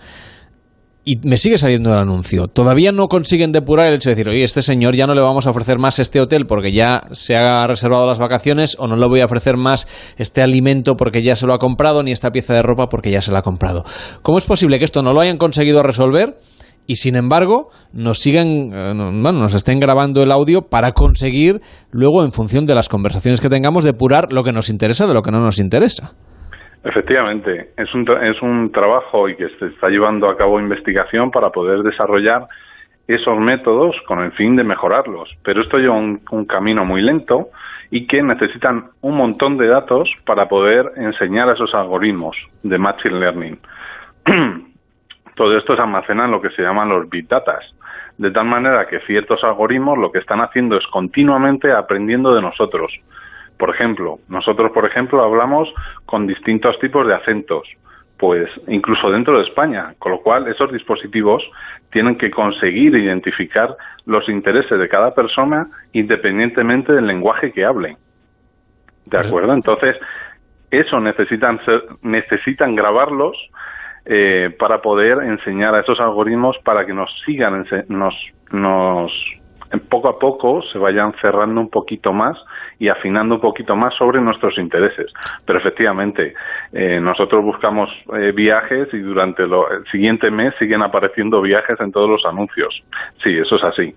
y 1.05 1.17
me 1.23 1.39
sigue 1.39 1.59
saliendo 1.59 1.93
el 1.93 1.99
anuncio. 1.99 2.47
Todavía 2.49 2.93
no 2.93 3.09
consiguen 3.09 3.53
depurar 3.53 3.87
el 3.87 3.95
hecho 3.95 4.11
de 4.11 4.15
decir, 4.15 4.29
oye, 4.29 4.45
este 4.45 4.63
señor 4.63 4.95
ya 4.95 5.07
no 5.07 5.15
le 5.15 5.23
vamos 5.23 5.47
a 5.47 5.51
ofrecer 5.51 5.79
más 5.79 5.99
este 5.99 6.21
hotel 6.21 6.47
porque 6.47 6.73
ya 6.73 7.03
se 7.13 7.37
ha 7.37 7.67
reservado 7.67 8.07
las 8.07 8.19
vacaciones 8.19 8.77
o 8.79 8.87
no 8.87 8.97
le 8.97 9.07
voy 9.07 9.21
a 9.21 9.25
ofrecer 9.25 9.57
más 9.57 9.89
este 10.19 10.43
alimento 10.43 10.97
porque 10.97 11.23
ya 11.23 11.37
se 11.37 11.47
lo 11.47 11.55
ha 11.55 11.59
comprado 11.59 12.03
ni 12.03 12.13
esta 12.13 12.31
pieza 12.31 12.55
de 12.55 12.63
ropa 12.63 12.89
porque 12.89 13.11
ya 13.11 13.23
se 13.23 13.33
la 13.33 13.39
ha 13.39 13.43
comprado. 13.43 13.85
¿Cómo 14.23 14.39
es 14.39 14.45
posible 14.45 14.79
que 14.79 14.85
esto 14.85 15.03
no 15.03 15.13
lo 15.13 15.21
hayan 15.21 15.39
conseguido 15.39 15.83
resolver? 15.83 16.37
Y 16.91 16.97
sin 16.97 17.15
embargo, 17.15 17.69
nos 17.95 18.19
sigan, 18.19 18.75
eh, 18.75 18.91
bueno, 19.23 19.39
nos 19.39 19.55
estén 19.55 19.79
grabando 19.79 20.25
el 20.25 20.33
audio 20.33 20.63
para 20.69 20.91
conseguir 20.91 21.61
luego, 21.93 22.25
en 22.25 22.33
función 22.33 22.67
de 22.67 22.75
las 22.75 22.89
conversaciones 22.89 23.41
que 23.41 23.49
tengamos, 23.49 23.85
depurar 23.85 24.33
lo 24.33 24.43
que 24.43 24.51
nos 24.51 24.71
interesa 24.71 25.07
de 25.07 25.15
lo 25.15 25.23
que 25.23 25.31
no 25.31 25.39
nos 25.39 25.61
interesa. 25.61 26.19
Efectivamente, 26.83 27.71
es 27.77 27.95
un, 27.95 28.03
es 28.25 28.43
un 28.43 28.73
trabajo 28.73 29.29
y 29.29 29.37
que 29.37 29.47
se 29.61 29.67
está 29.67 29.87
llevando 29.89 30.29
a 30.29 30.37
cabo 30.37 30.59
investigación 30.59 31.31
para 31.31 31.51
poder 31.51 31.85
desarrollar 31.85 32.49
esos 33.07 33.39
métodos 33.39 33.95
con 34.09 34.19
el 34.25 34.33
fin 34.33 34.57
de 34.57 34.65
mejorarlos. 34.65 35.31
Pero 35.45 35.63
esto 35.63 35.79
lleva 35.79 35.95
un 35.95 36.45
camino 36.49 36.85
muy 36.85 37.03
lento 37.03 37.51
y 37.93 38.09
que 38.09 38.21
necesitan 38.21 38.91
un 39.01 39.17
montón 39.17 39.59
de 39.59 39.69
datos 39.69 40.11
para 40.27 40.47
poder 40.47 40.91
enseñar 40.97 41.51
a 41.51 41.53
esos 41.53 41.73
algoritmos 41.73 42.37
de 42.65 42.79
Machine 42.79 43.21
Learning. 43.21 43.59
Todo 45.35 45.57
esto 45.57 45.75
se 45.75 45.83
almacena 45.83 46.25
en 46.25 46.31
lo 46.31 46.41
que 46.41 46.51
se 46.51 46.63
llaman 46.63 46.89
los 46.89 47.09
Big 47.09 47.29
Data, 47.29 47.59
de 48.19 48.31
tal 48.31 48.47
manera 48.47 48.87
que 48.87 49.01
ciertos 49.01 49.43
algoritmos 49.45 49.99
lo 49.99 50.13
que 50.13 50.19
están 50.19 50.41
haciendo 50.41 50.77
es 50.77 50.87
continuamente 50.89 51.73
aprendiendo 51.73 52.35
de 52.35 52.43
nosotros. 52.43 52.93
Por 53.59 53.71
ejemplo, 53.71 54.19
nosotros, 54.29 54.73
por 54.73 54.87
ejemplo, 54.87 55.23
hablamos 55.23 55.69
con 56.07 56.27
distintos 56.27 56.79
tipos 56.81 57.07
de 57.07 57.15
acentos, 57.15 57.69
pues 58.19 58.51
incluso 58.69 59.11
dentro 59.11 59.39
de 59.39 59.45
España, 59.45 59.95
con 59.99 60.13
lo 60.13 60.21
cual 60.21 60.49
esos 60.49 60.71
dispositivos 60.73 61.43
tienen 61.91 62.17
que 62.17 62.31
conseguir 62.31 62.95
identificar 62.95 63.75
los 64.07 64.29
intereses 64.29 64.79
de 64.79 64.89
cada 64.89 65.15
persona 65.15 65.67
independientemente 65.93 66.93
del 66.93 67.07
lenguaje 67.07 67.53
que 67.53 67.65
hablen. 67.65 67.97
¿De 69.07 69.19
acuerdo? 69.19 69.55
Entonces, 69.55 69.97
eso 70.71 71.01
necesitan 71.01 71.65
ser, 71.65 71.83
necesitan 72.03 72.77
grabarlos 72.77 73.37
eh, 74.05 74.55
para 74.59 74.81
poder 74.81 75.19
enseñar 75.23 75.75
a 75.75 75.81
esos 75.81 76.01
algoritmos 76.01 76.57
para 76.65 76.87
que 76.87 76.95
nos 76.95 77.11
sigan, 77.25 77.65
nos, 77.89 78.15
nos 78.53 79.13
poco 79.79 80.09
a 80.09 80.19
poco 80.19 80.63
se 80.73 80.79
vayan 80.79 81.13
cerrando 81.21 81.61
un 81.61 81.71
poquito 81.71 82.13
más 82.13 82.37
y 82.79 82.89
afinando 82.89 83.37
un 83.37 83.41
poquito 83.41 83.77
más 83.77 83.95
sobre 83.97 84.21
nuestros 84.21 84.59
intereses. 84.59 85.13
Pero 85.47 85.61
efectivamente, 85.61 86.35
eh, 86.73 86.99
nosotros 87.01 87.45
buscamos 87.45 87.89
eh, 88.19 88.33
viajes 88.33 88.89
y 88.93 88.99
durante 88.99 89.47
lo, 89.47 89.71
el 89.71 89.85
siguiente 89.93 90.31
mes 90.31 90.55
siguen 90.59 90.83
apareciendo 90.83 91.41
viajes 91.41 91.79
en 91.81 91.93
todos 91.93 92.09
los 92.09 92.25
anuncios. 92.25 92.83
Sí, 93.23 93.37
eso 93.37 93.57
es 93.57 93.65
así. 93.65 93.95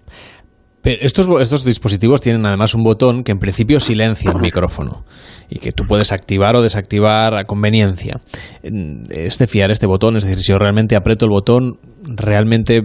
Pero 0.84 1.02
estos, 1.02 1.28
estos 1.42 1.64
dispositivos 1.64 2.22
tienen 2.22 2.46
además 2.46 2.76
un 2.76 2.84
botón 2.84 3.24
que 3.24 3.32
en 3.32 3.40
principio 3.40 3.80
silencia 3.80 4.32
el 4.32 4.42
micrófono 4.42 5.06
y 5.50 5.60
que 5.60 5.72
tú 5.72 5.86
puedes 5.88 6.12
activar 6.12 6.58
o 6.58 6.62
desactivar 6.62 7.36
a 7.36 7.46
conveniencia. 7.46 8.18
Es 8.64 9.40
de 9.40 9.48
fiar 9.48 9.72
este 9.72 9.88
botón, 9.88 10.18
es 10.18 10.26
decir, 10.26 10.40
si 10.40 10.52
yo 10.52 10.60
realmente 10.60 10.98
aprieto 10.98 11.26
el 11.26 11.32
botón, 11.32 11.78
¿realmente 12.04 12.82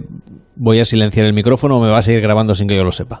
voy 0.55 0.79
a 0.79 0.85
silenciar 0.85 1.25
el 1.25 1.33
micrófono 1.33 1.75
o 1.75 1.81
me 1.83 1.91
va 1.91 1.97
a 1.97 2.01
seguir 2.01 2.21
grabando 2.21 2.55
sin 2.55 2.69
que 2.69 2.77
yo 2.77 2.85
lo 2.85 2.91
sepa? 2.91 3.19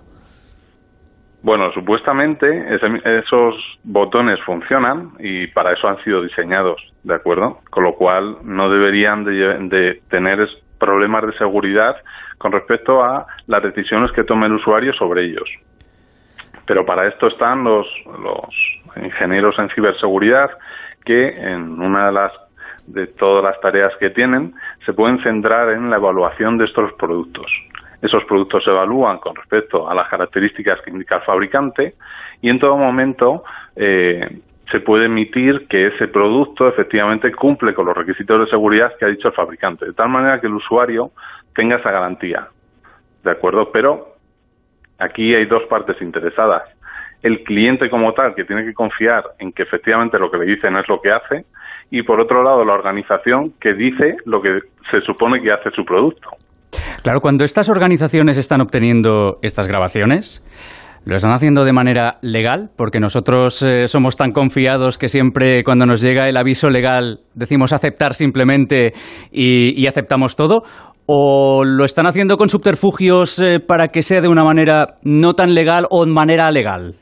Bueno, 1.41 1.71
supuestamente 1.73 2.47
esos 2.75 3.55
botones 3.83 4.39
funcionan 4.45 5.11
y 5.19 5.47
para 5.47 5.73
eso 5.73 5.87
han 5.87 6.01
sido 6.03 6.21
diseñados, 6.21 6.81
¿de 7.03 7.15
acuerdo? 7.15 7.59
Con 7.69 7.83
lo 7.83 7.95
cual 7.95 8.37
no 8.43 8.69
deberían 8.69 9.23
de, 9.23 9.31
de 9.69 10.01
tener 10.09 10.47
problemas 10.79 11.25
de 11.25 11.37
seguridad 11.37 11.95
con 12.39 12.51
respecto 12.51 13.03
a 13.03 13.27
las 13.45 13.61
decisiones 13.61 14.11
que 14.13 14.23
tome 14.23 14.47
el 14.47 14.53
usuario 14.53 14.93
sobre 14.93 15.25
ellos. 15.25 15.47
Pero 16.65 16.85
para 16.85 17.07
esto 17.07 17.27
están 17.27 17.63
los, 17.63 17.85
los 18.05 19.03
ingenieros 19.03 19.59
en 19.59 19.69
ciberseguridad 19.69 20.49
que 21.05 21.27
en 21.29 21.79
una 21.79 22.07
de 22.07 22.11
las 22.13 22.31
de 22.87 23.05
todas 23.05 23.43
las 23.43 23.59
tareas 23.61 23.93
que 23.99 24.09
tienen 24.09 24.53
se 24.85 24.93
pueden 24.93 25.21
centrar 25.21 25.69
en 25.69 25.91
la 25.91 25.97
evaluación 25.97 26.57
de 26.57 26.65
estos 26.65 26.91
productos. 26.93 27.45
Esos 28.01 28.23
productos 28.25 28.63
se 28.63 28.71
evalúan 28.71 29.19
con 29.19 29.35
respecto 29.35 29.89
a 29.89 29.93
las 29.93 30.07
características 30.07 30.81
que 30.81 30.89
indica 30.89 31.17
el 31.17 31.21
fabricante 31.21 31.93
y 32.41 32.49
en 32.49 32.59
todo 32.59 32.77
momento 32.77 33.43
eh, 33.75 34.39
se 34.71 34.79
puede 34.79 35.05
emitir 35.05 35.67
que 35.67 35.87
ese 35.87 36.07
producto 36.07 36.67
efectivamente 36.67 37.31
cumple 37.31 37.73
con 37.73 37.85
los 37.85 37.97
requisitos 37.97 38.39
de 38.39 38.49
seguridad 38.49 38.93
que 38.97 39.05
ha 39.05 39.09
dicho 39.09 39.27
el 39.27 39.33
fabricante, 39.33 39.85
de 39.85 39.93
tal 39.93 40.09
manera 40.09 40.39
que 40.39 40.47
el 40.47 40.53
usuario 40.53 41.11
tenga 41.59 41.75
esa 41.75 41.91
garantía. 41.91 42.47
¿De 43.21 43.31
acuerdo? 43.31 43.69
Pero 43.73 44.15
aquí 44.97 45.35
hay 45.35 45.45
dos 45.45 45.63
partes 45.69 46.01
interesadas. 46.01 46.63
El 47.21 47.43
cliente 47.43 47.89
como 47.89 48.13
tal, 48.13 48.33
que 48.33 48.45
tiene 48.45 48.63
que 48.63 48.73
confiar 48.73 49.23
en 49.39 49.51
que 49.51 49.63
efectivamente 49.63 50.17
lo 50.17 50.31
que 50.31 50.37
le 50.37 50.45
dicen 50.45 50.77
es 50.77 50.87
lo 50.87 51.01
que 51.01 51.11
hace, 51.11 51.43
y 51.91 52.01
por 52.03 52.21
otro 52.21 52.43
lado 52.43 52.63
la 52.63 52.73
organización 52.73 53.51
que 53.59 53.73
dice 53.73 54.15
lo 54.23 54.41
que 54.41 54.59
se 54.89 55.01
supone 55.01 55.41
que 55.41 55.51
hace 55.51 55.69
su 55.71 55.83
producto. 55.83 56.29
Claro, 57.03 57.19
cuando 57.19 57.43
estas 57.43 57.69
organizaciones 57.69 58.37
están 58.37 58.61
obteniendo 58.61 59.39
estas 59.41 59.67
grabaciones, 59.67 60.41
¿Lo 61.05 61.15
están 61.15 61.31
haciendo 61.31 61.63
de 61.63 61.71
manera 61.71 62.17
legal? 62.21 62.71
Porque 62.75 62.99
nosotros 62.99 63.63
eh, 63.63 63.87
somos 63.87 64.17
tan 64.17 64.31
confiados 64.31 64.97
que 64.97 65.07
siempre 65.07 65.63
cuando 65.63 65.85
nos 65.85 66.01
llega 66.01 66.27
el 66.27 66.35
aviso 66.35 66.69
legal 66.69 67.21
decimos 67.33 67.71
aceptar 67.71 68.13
simplemente 68.13 68.93
y, 69.31 69.73
y 69.81 69.87
aceptamos 69.87 70.35
todo. 70.35 70.63
¿O 71.11 71.63
lo 71.65 71.85
están 71.85 72.05
haciendo 72.05 72.37
con 72.37 72.49
subterfugios 72.49 73.41
eh, 73.41 73.59
para 73.59 73.87
que 73.87 74.03
sea 74.03 74.21
de 74.21 74.27
una 74.27 74.43
manera 74.43 74.97
no 75.03 75.33
tan 75.33 75.55
legal 75.55 75.87
o 75.89 76.05
de 76.05 76.11
manera 76.11 76.51
legal? 76.51 76.93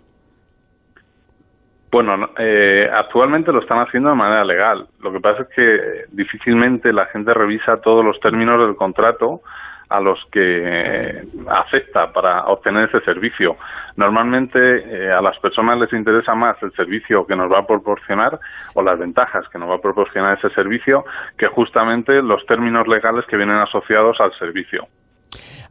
Bueno, 1.91 2.13
eh, 2.39 2.87
actualmente 2.89 3.51
lo 3.51 3.59
están 3.59 3.79
haciendo 3.79 4.11
de 4.11 4.15
manera 4.15 4.45
legal. 4.45 4.87
Lo 5.01 5.11
que 5.11 5.19
pasa 5.19 5.41
es 5.41 5.49
que 5.53 6.15
difícilmente 6.15 6.93
la 6.93 7.07
gente 7.07 7.33
revisa 7.33 7.81
todos 7.83 8.05
los 8.05 8.17
términos 8.21 8.65
del 8.65 8.77
contrato 8.77 9.41
a 9.89 9.99
los 9.99 10.19
que 10.31 11.23
acepta 11.47 12.11
para 12.11 12.45
obtener 12.45 12.89
ese 12.89 12.99
servicio. 13.05 13.57
Normalmente 13.95 14.59
eh, 14.59 15.11
a 15.11 15.21
las 15.21 15.39
personas 15.39 15.79
les 15.79 15.93
interesa 15.93 16.35
más 16.35 16.61
el 16.61 16.71
servicio 16.73 17.25
que 17.25 17.35
nos 17.35 17.51
va 17.51 17.59
a 17.59 17.67
proporcionar 17.67 18.39
o 18.75 18.81
las 18.81 18.99
ventajas 18.99 19.47
que 19.49 19.57
nos 19.57 19.69
va 19.69 19.75
a 19.75 19.81
proporcionar 19.81 20.37
ese 20.37 20.49
servicio 20.53 21.05
que 21.37 21.47
justamente 21.47 22.21
los 22.21 22.45
términos 22.45 22.87
legales 22.87 23.25
que 23.27 23.37
vienen 23.37 23.57
asociados 23.57 24.19
al 24.19 24.37
servicio. 24.37 24.87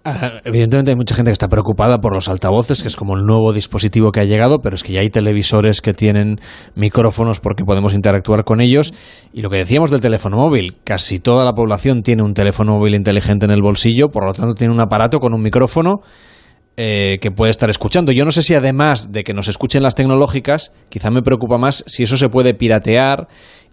Evidentemente 0.44 0.90
hay 0.90 0.96
mucha 0.96 1.14
gente 1.14 1.30
que 1.30 1.34
está 1.34 1.48
preocupada 1.48 1.98
por 1.98 2.14
los 2.14 2.28
altavoces, 2.28 2.82
que 2.82 2.88
es 2.88 2.96
como 2.96 3.16
el 3.16 3.24
nuevo 3.24 3.52
dispositivo 3.52 4.12
que 4.12 4.20
ha 4.20 4.24
llegado, 4.24 4.58
pero 4.58 4.76
es 4.76 4.82
que 4.82 4.92
ya 4.92 5.00
hay 5.00 5.10
televisores 5.10 5.80
que 5.80 5.94
tienen 5.94 6.38
micrófonos 6.74 7.40
porque 7.40 7.64
podemos 7.64 7.94
interactuar 7.94 8.44
con 8.44 8.60
ellos. 8.60 8.94
Y 9.32 9.42
lo 9.42 9.50
que 9.50 9.58
decíamos 9.58 9.90
del 9.90 10.00
teléfono 10.00 10.36
móvil, 10.36 10.76
casi 10.84 11.18
toda 11.18 11.44
la 11.44 11.52
población 11.52 12.02
tiene 12.02 12.22
un 12.22 12.34
teléfono 12.34 12.78
móvil 12.78 12.94
inteligente 12.94 13.46
en 13.46 13.50
el 13.50 13.62
bolsillo, 13.62 14.08
por 14.08 14.24
lo 14.24 14.32
tanto 14.32 14.54
tiene 14.54 14.72
un 14.72 14.80
aparato 14.80 15.18
con 15.18 15.34
un 15.34 15.42
micrófono 15.42 16.00
eh, 16.76 17.18
que 17.20 17.30
puede 17.30 17.50
estar 17.50 17.70
escuchando. 17.70 18.12
Yo 18.12 18.24
no 18.24 18.32
sé 18.32 18.42
si 18.42 18.54
además 18.54 19.10
de 19.12 19.24
que 19.24 19.34
nos 19.34 19.48
escuchen 19.48 19.82
las 19.82 19.94
tecnológicas, 19.94 20.72
quizá 20.88 21.10
me 21.10 21.22
preocupa 21.22 21.58
más 21.58 21.82
si 21.86 22.02
eso 22.02 22.16
se 22.16 22.28
puede 22.28 22.54
piratear 22.54 23.28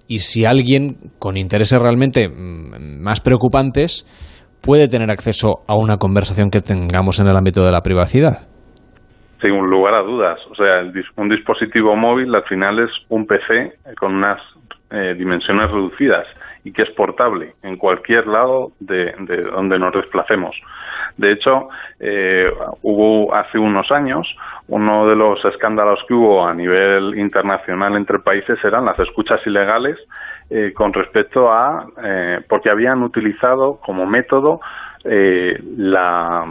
y 0.08 0.20
si 0.20 0.46
alguien 0.46 0.98
con 1.20 1.38
intereses 1.38 1.80
realmente 1.80 2.28
mm, 2.28 3.02
más 3.02 3.22
preocupantes 3.22 4.06
puede 4.64 4.88
tener 4.88 5.12
acceso 5.12 5.60
a 5.68 5.76
una 5.76 5.98
conversación 5.98 6.50
que 6.50 6.62
tengamos 6.62 7.20
en 7.20 7.28
el 7.28 7.36
ámbito 7.36 7.66
de 7.66 7.72
la 7.72 7.82
privacidad. 7.82 8.48
Sin 9.42 9.52
lugar 9.58 9.94
a 9.94 10.02
dudas. 10.02 10.40
O 10.50 10.56
sea, 10.56 10.82
un 11.18 11.30
dispositivo 11.30 11.96
móvil 11.98 12.34
al 12.34 12.44
final 12.46 12.80
es 12.80 12.90
un 13.10 13.28
PC 13.28 13.74
con 14.00 14.16
unas 14.16 14.40
eh, 14.90 15.16
dimensiones 15.18 15.70
reducidas 15.70 16.26
y 16.64 16.72
que 16.72 16.84
es 16.84 16.90
portable 16.92 17.56
en 17.62 17.76
cualquier 17.76 18.26
lado 18.26 18.72
de, 18.80 19.12
donde 19.52 19.78
nos 19.78 19.94
desplacemos. 19.94 20.56
De 21.18 21.34
hecho, 21.34 21.68
eh, 22.00 22.50
hubo 22.84 23.36
hace 23.36 23.60
unos 23.60 23.92
años 23.92 24.26
uno 24.68 25.08
de 25.08 25.16
los 25.16 25.44
escándalos 25.44 26.00
que 26.08 26.14
hubo 26.14 26.46
a 26.48 26.54
nivel 26.54 27.20
internacional 27.20 27.98
entre 27.98 28.20
países 28.20 28.58
eran 28.64 28.86
las 28.86 28.98
escuchas 29.00 29.42
ilegales 29.46 29.98
eh, 30.50 30.74
con 30.74 30.94
respecto 30.94 31.52
a, 31.52 31.88
eh, 32.04 32.40
porque 32.48 32.70
habían 32.70 33.02
utilizado 33.04 33.80
como 33.84 34.06
método 34.06 34.60
eh, 35.04 35.58
la, 35.78 36.46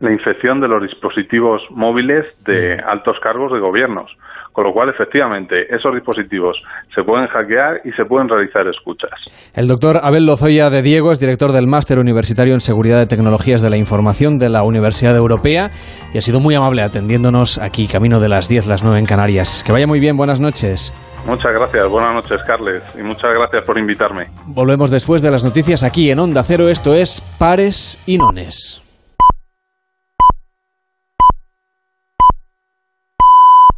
la 0.00 0.12
infección 0.12 0.60
de 0.60 0.68
los 0.68 0.82
dispositivos 0.82 1.62
móviles 1.70 2.24
de 2.44 2.78
altos 2.78 3.16
cargos 3.20 3.52
de 3.52 3.58
gobiernos. 3.58 4.10
Con 4.52 4.64
lo 4.64 4.72
cual, 4.72 4.88
efectivamente, 4.88 5.72
esos 5.72 5.94
dispositivos 5.94 6.60
se 6.92 7.04
pueden 7.04 7.28
hackear 7.28 7.80
y 7.84 7.92
se 7.92 8.04
pueden 8.04 8.28
realizar 8.28 8.66
escuchas. 8.66 9.12
El 9.54 9.68
doctor 9.68 10.00
Abel 10.02 10.26
Lozoya 10.26 10.68
de 10.68 10.82
Diego 10.82 11.12
es 11.12 11.20
director 11.20 11.52
del 11.52 11.68
Máster 11.68 12.00
Universitario 12.00 12.54
en 12.54 12.60
Seguridad 12.60 12.98
de 12.98 13.06
Tecnologías 13.06 13.62
de 13.62 13.70
la 13.70 13.76
Información 13.76 14.38
de 14.38 14.48
la 14.48 14.64
Universidad 14.64 15.16
Europea 15.16 15.70
y 16.12 16.18
ha 16.18 16.22
sido 16.22 16.40
muy 16.40 16.56
amable 16.56 16.82
atendiéndonos 16.82 17.58
aquí, 17.58 17.86
camino 17.86 18.18
de 18.18 18.30
las 18.30 18.48
10, 18.48 18.66
las 18.66 18.82
9 18.82 18.98
en 18.98 19.06
Canarias. 19.06 19.62
Que 19.64 19.70
vaya 19.70 19.86
muy 19.86 20.00
bien, 20.00 20.16
buenas 20.16 20.40
noches. 20.40 20.92
Muchas 21.28 21.52
gracias, 21.52 21.86
buenas 21.88 22.14
noches, 22.14 22.40
Carles, 22.46 22.82
y 22.98 23.02
muchas 23.02 23.34
gracias 23.34 23.62
por 23.66 23.78
invitarme. 23.78 24.30
Volvemos 24.46 24.90
después 24.90 25.20
de 25.20 25.30
las 25.30 25.44
noticias 25.44 25.84
aquí 25.84 26.10
en 26.10 26.18
Onda 26.20 26.42
Cero. 26.42 26.70
Esto 26.70 26.94
es 26.94 27.20
Pares 27.38 28.00
y 28.06 28.16
Nones. 28.16 28.80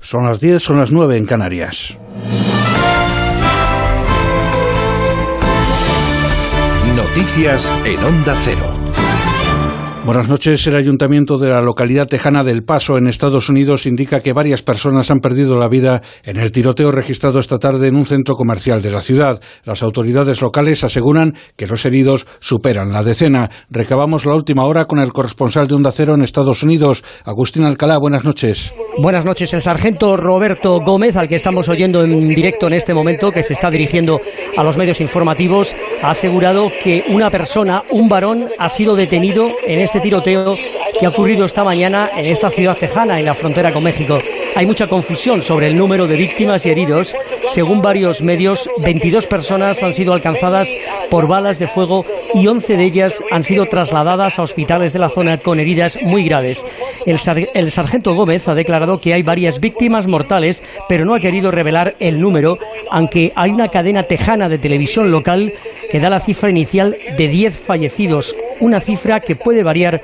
Son 0.00 0.24
las 0.26 0.38
10, 0.38 0.62
son 0.62 0.78
las 0.78 0.92
9 0.92 1.16
en 1.16 1.26
Canarias. 1.26 1.98
Noticias 6.94 7.72
en 7.84 8.04
Onda 8.04 8.34
Cero. 8.44 8.79
Buenas 10.10 10.28
noches. 10.28 10.66
El 10.66 10.74
ayuntamiento 10.74 11.38
de 11.38 11.50
la 11.50 11.62
localidad 11.62 12.08
tejana 12.08 12.42
del 12.42 12.64
Paso, 12.64 12.98
en 12.98 13.06
Estados 13.06 13.48
Unidos, 13.48 13.86
indica 13.86 14.18
que 14.18 14.32
varias 14.32 14.60
personas 14.60 15.08
han 15.12 15.20
perdido 15.20 15.54
la 15.54 15.68
vida 15.68 16.00
en 16.24 16.36
el 16.36 16.50
tiroteo 16.50 16.90
registrado 16.90 17.38
esta 17.38 17.60
tarde 17.60 17.86
en 17.86 17.94
un 17.94 18.06
centro 18.06 18.34
comercial 18.34 18.82
de 18.82 18.90
la 18.90 19.02
ciudad. 19.02 19.40
Las 19.62 19.84
autoridades 19.84 20.42
locales 20.42 20.82
aseguran 20.82 21.34
que 21.56 21.68
los 21.68 21.84
heridos 21.84 22.26
superan 22.40 22.92
la 22.92 23.04
decena. 23.04 23.50
Recabamos 23.70 24.26
la 24.26 24.34
última 24.34 24.64
hora 24.64 24.86
con 24.86 24.98
el 24.98 25.12
corresponsal 25.12 25.68
de 25.68 25.76
Onda 25.76 25.92
Cero 25.92 26.16
en 26.16 26.22
Estados 26.22 26.64
Unidos, 26.64 27.04
Agustín 27.24 27.62
Alcalá. 27.62 27.96
Buenas 27.96 28.24
noches. 28.24 28.74
Buenas 29.00 29.24
noches. 29.24 29.54
El 29.54 29.62
sargento 29.62 30.16
Roberto 30.16 30.80
Gómez, 30.84 31.16
al 31.16 31.28
que 31.28 31.36
estamos 31.36 31.68
oyendo 31.68 32.02
en 32.02 32.34
directo 32.34 32.66
en 32.66 32.72
este 32.72 32.94
momento, 32.94 33.30
que 33.30 33.44
se 33.44 33.52
está 33.52 33.70
dirigiendo 33.70 34.18
a 34.56 34.64
los 34.64 34.76
medios 34.76 35.00
informativos, 35.00 35.76
ha 36.02 36.10
asegurado 36.10 36.66
que 36.82 37.04
una 37.08 37.30
persona, 37.30 37.84
un 37.92 38.08
varón, 38.08 38.48
ha 38.58 38.68
sido 38.68 38.96
detenido 38.96 39.50
en 39.64 39.78
este 39.78 39.99
tiroteo 40.00 40.56
que 40.98 41.06
ha 41.06 41.08
ocurrido 41.08 41.44
esta 41.44 41.64
mañana 41.64 42.10
en 42.16 42.26
esta 42.26 42.50
ciudad 42.50 42.76
tejana, 42.76 43.18
en 43.18 43.24
la 43.24 43.34
frontera 43.34 43.72
con 43.72 43.84
México. 43.84 44.18
Hay 44.54 44.66
mucha 44.66 44.88
confusión 44.88 45.42
sobre 45.42 45.68
el 45.68 45.76
número 45.76 46.06
de 46.06 46.16
víctimas 46.16 46.66
y 46.66 46.70
heridos. 46.70 47.14
Según 47.46 47.80
varios 47.80 48.22
medios, 48.22 48.68
22 48.78 49.26
personas 49.26 49.82
han 49.82 49.92
sido 49.92 50.12
alcanzadas 50.12 50.68
por 51.08 51.28
balas 51.28 51.58
de 51.58 51.68
fuego 51.68 52.04
y 52.34 52.46
11 52.46 52.76
de 52.76 52.84
ellas 52.84 53.24
han 53.30 53.42
sido 53.42 53.66
trasladadas 53.66 54.38
a 54.38 54.42
hospitales 54.42 54.92
de 54.92 54.98
la 54.98 55.08
zona 55.08 55.38
con 55.38 55.60
heridas 55.60 55.98
muy 56.02 56.24
graves. 56.24 56.66
El, 57.06 57.18
el 57.54 57.70
sargento 57.70 58.14
Gómez 58.14 58.48
ha 58.48 58.54
declarado 58.54 58.98
que 58.98 59.14
hay 59.14 59.22
varias 59.22 59.60
víctimas 59.60 60.06
mortales, 60.06 60.62
pero 60.88 61.04
no 61.04 61.14
ha 61.14 61.20
querido 61.20 61.50
revelar 61.50 61.94
el 62.00 62.20
número, 62.20 62.58
aunque 62.90 63.32
hay 63.36 63.50
una 63.50 63.68
cadena 63.68 64.04
tejana 64.04 64.48
de 64.48 64.58
televisión 64.58 65.10
local 65.10 65.52
que 65.90 66.00
da 66.00 66.10
la 66.10 66.20
cifra 66.20 66.50
inicial 66.50 66.96
de 67.16 67.28
10 67.28 67.58
fallecidos, 67.58 68.36
una 68.60 68.80
cifra 68.80 69.20
que 69.20 69.36
puede 69.36 69.62
variar 69.62 70.00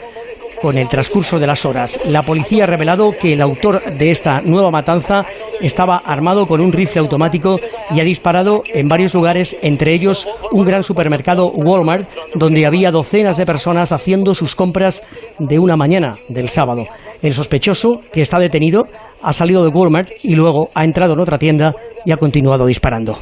con 0.61 0.79
el 0.79 0.89
transcurso 0.89 1.39
de 1.39 1.47
las 1.47 1.65
horas. 1.65 2.01
La 2.07 2.23
policía 2.23 2.65
ha 2.65 2.67
revelado 2.67 3.13
que 3.13 3.33
el 3.33 3.43
autor 3.43 3.97
de 3.97 4.11
esta 4.11 4.41
nueva 4.41 4.71
matanza 4.71 5.25
estaba 5.61 5.99
armado 5.99 6.47
con 6.47 6.61
un 6.61 6.73
rifle 6.73 7.01
automático 7.01 7.59
y 7.91 8.01
ha 8.01 8.05
disparado 8.05 8.63
en 8.73 8.89
varios 8.89 9.15
lugares, 9.15 9.57
entre 9.63 9.95
ellos 9.95 10.27
un 10.51 10.65
gran 10.65 10.83
supermercado 10.83 11.51
Walmart, 11.51 12.09
donde 12.35 12.67
había 12.67 12.91
docenas 12.91 13.37
de 13.37 13.47
personas 13.47 13.93
haciendo 13.93 14.35
sus 14.35 14.55
compras 14.55 15.03
de 15.39 15.59
una 15.59 15.77
mañana 15.77 16.19
del 16.29 16.49
sábado. 16.49 16.85
El 17.23 17.35
sospechoso, 17.35 18.01
que 18.13 18.23
está 18.23 18.39
detenido, 18.39 18.85
ha 19.23 19.33
salido 19.33 19.65
de 19.65 19.71
Walmart 19.71 20.11
y 20.23 20.35
luego 20.35 20.69
ha 20.75 20.85
entrado 20.85 21.15
en 21.15 21.21
otra 21.21 21.39
tienda 21.39 21.75
y 22.05 22.13
ha 22.13 22.17
continuado 22.17 22.67
disparando. 22.67 23.19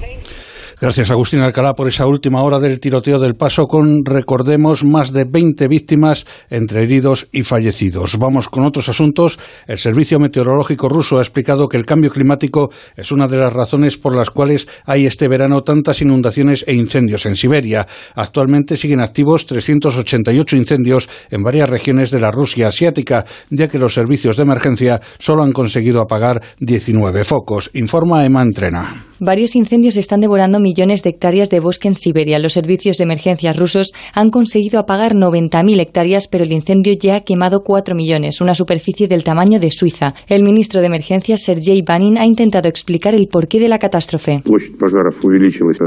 Gracias, 0.84 1.10
Agustín 1.10 1.40
Alcalá, 1.40 1.72
por 1.72 1.88
esa 1.88 2.06
última 2.06 2.42
hora 2.42 2.60
del 2.60 2.78
tiroteo 2.78 3.18
del 3.18 3.36
paso 3.36 3.66
con, 3.66 4.04
recordemos, 4.04 4.84
más 4.84 5.14
de 5.14 5.24
20 5.24 5.66
víctimas 5.66 6.26
entre 6.50 6.82
heridos 6.82 7.26
y 7.32 7.42
fallecidos. 7.42 8.18
Vamos 8.18 8.50
con 8.50 8.66
otros 8.66 8.90
asuntos. 8.90 9.38
El 9.66 9.78
Servicio 9.78 10.18
Meteorológico 10.20 10.90
ruso 10.90 11.16
ha 11.16 11.22
explicado 11.22 11.70
que 11.70 11.78
el 11.78 11.86
cambio 11.86 12.10
climático 12.10 12.70
es 12.96 13.12
una 13.12 13.28
de 13.28 13.38
las 13.38 13.54
razones 13.54 13.96
por 13.96 14.14
las 14.14 14.28
cuales 14.28 14.68
hay 14.84 15.06
este 15.06 15.26
verano 15.26 15.62
tantas 15.62 16.02
inundaciones 16.02 16.66
e 16.68 16.74
incendios 16.74 17.24
en 17.24 17.36
Siberia. 17.36 17.86
Actualmente 18.14 18.76
siguen 18.76 19.00
activos 19.00 19.46
388 19.46 20.54
incendios 20.54 21.08
en 21.30 21.42
varias 21.42 21.70
regiones 21.70 22.10
de 22.10 22.20
la 22.20 22.30
Rusia 22.30 22.68
asiática, 22.68 23.24
ya 23.48 23.68
que 23.68 23.78
los 23.78 23.94
servicios 23.94 24.36
de 24.36 24.42
emergencia 24.42 25.00
solo 25.18 25.44
han 25.44 25.52
conseguido 25.52 26.02
apagar 26.02 26.42
19 26.58 27.24
focos, 27.24 27.70
informa 27.72 28.26
Emma 28.26 28.42
Entrena. 28.42 29.02
Varios 29.18 29.56
incendios 29.56 29.96
están 29.96 30.20
devorando 30.20 30.60
millones 30.60 30.73
de 30.74 31.10
hectáreas 31.10 31.50
de 31.50 31.60
bosque 31.60 31.88
en 31.88 31.94
Siberia. 31.94 32.38
Los 32.38 32.52
servicios 32.52 32.98
de 32.98 33.04
emergencias 33.04 33.56
rusos 33.56 33.92
han 34.12 34.30
conseguido 34.30 34.80
apagar 34.80 35.14
90.000 35.14 35.80
hectáreas, 35.80 36.26
pero 36.28 36.44
el 36.44 36.52
incendio 36.52 36.94
ya 36.94 37.16
ha 37.16 37.20
quemado 37.20 37.62
4 37.62 37.94
millones, 37.94 38.40
una 38.40 38.54
superficie 38.54 39.06
del 39.06 39.22
tamaño 39.22 39.60
de 39.60 39.70
Suiza. 39.70 40.14
El 40.26 40.42
ministro 40.42 40.80
de 40.80 40.88
Emergencias, 40.88 41.42
Sergei 41.42 41.82
Banin, 41.82 42.18
ha 42.18 42.26
intentado 42.26 42.68
explicar 42.68 43.14
el 43.14 43.28
porqué 43.28 43.60
de 43.60 43.68
la 43.68 43.78
catástrofe. 43.78 44.42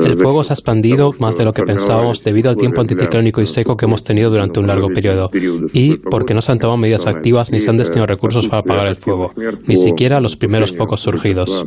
El 0.01 0.15
fuego 0.15 0.43
se 0.43 0.53
ha 0.53 0.55
expandido 0.55 1.11
más 1.19 1.37
de 1.37 1.43
lo 1.43 1.51
que 1.51 1.63
pensábamos 1.63 2.23
debido 2.23 2.49
al 2.49 2.55
tiempo 2.55 2.81
anticiclónico 2.81 3.41
y 3.41 3.47
seco 3.47 3.75
que 3.75 3.85
hemos 3.85 4.03
tenido 4.03 4.29
durante 4.29 4.59
un 4.59 4.67
largo 4.67 4.87
periodo 4.87 5.29
y 5.73 5.97
porque 5.97 6.33
no 6.33 6.41
se 6.41 6.53
han 6.53 6.59
tomado 6.59 6.77
medidas 6.77 7.07
activas 7.07 7.51
ni 7.51 7.59
se 7.59 7.69
han 7.69 7.77
destinado 7.77 8.07
recursos 8.07 8.47
para 8.47 8.61
apagar 8.61 8.87
el 8.87 8.95
fuego, 8.95 9.33
ni 9.67 9.75
siquiera 9.75 10.21
los 10.21 10.35
primeros 10.37 10.75
focos 10.75 11.01
surgidos. 11.01 11.65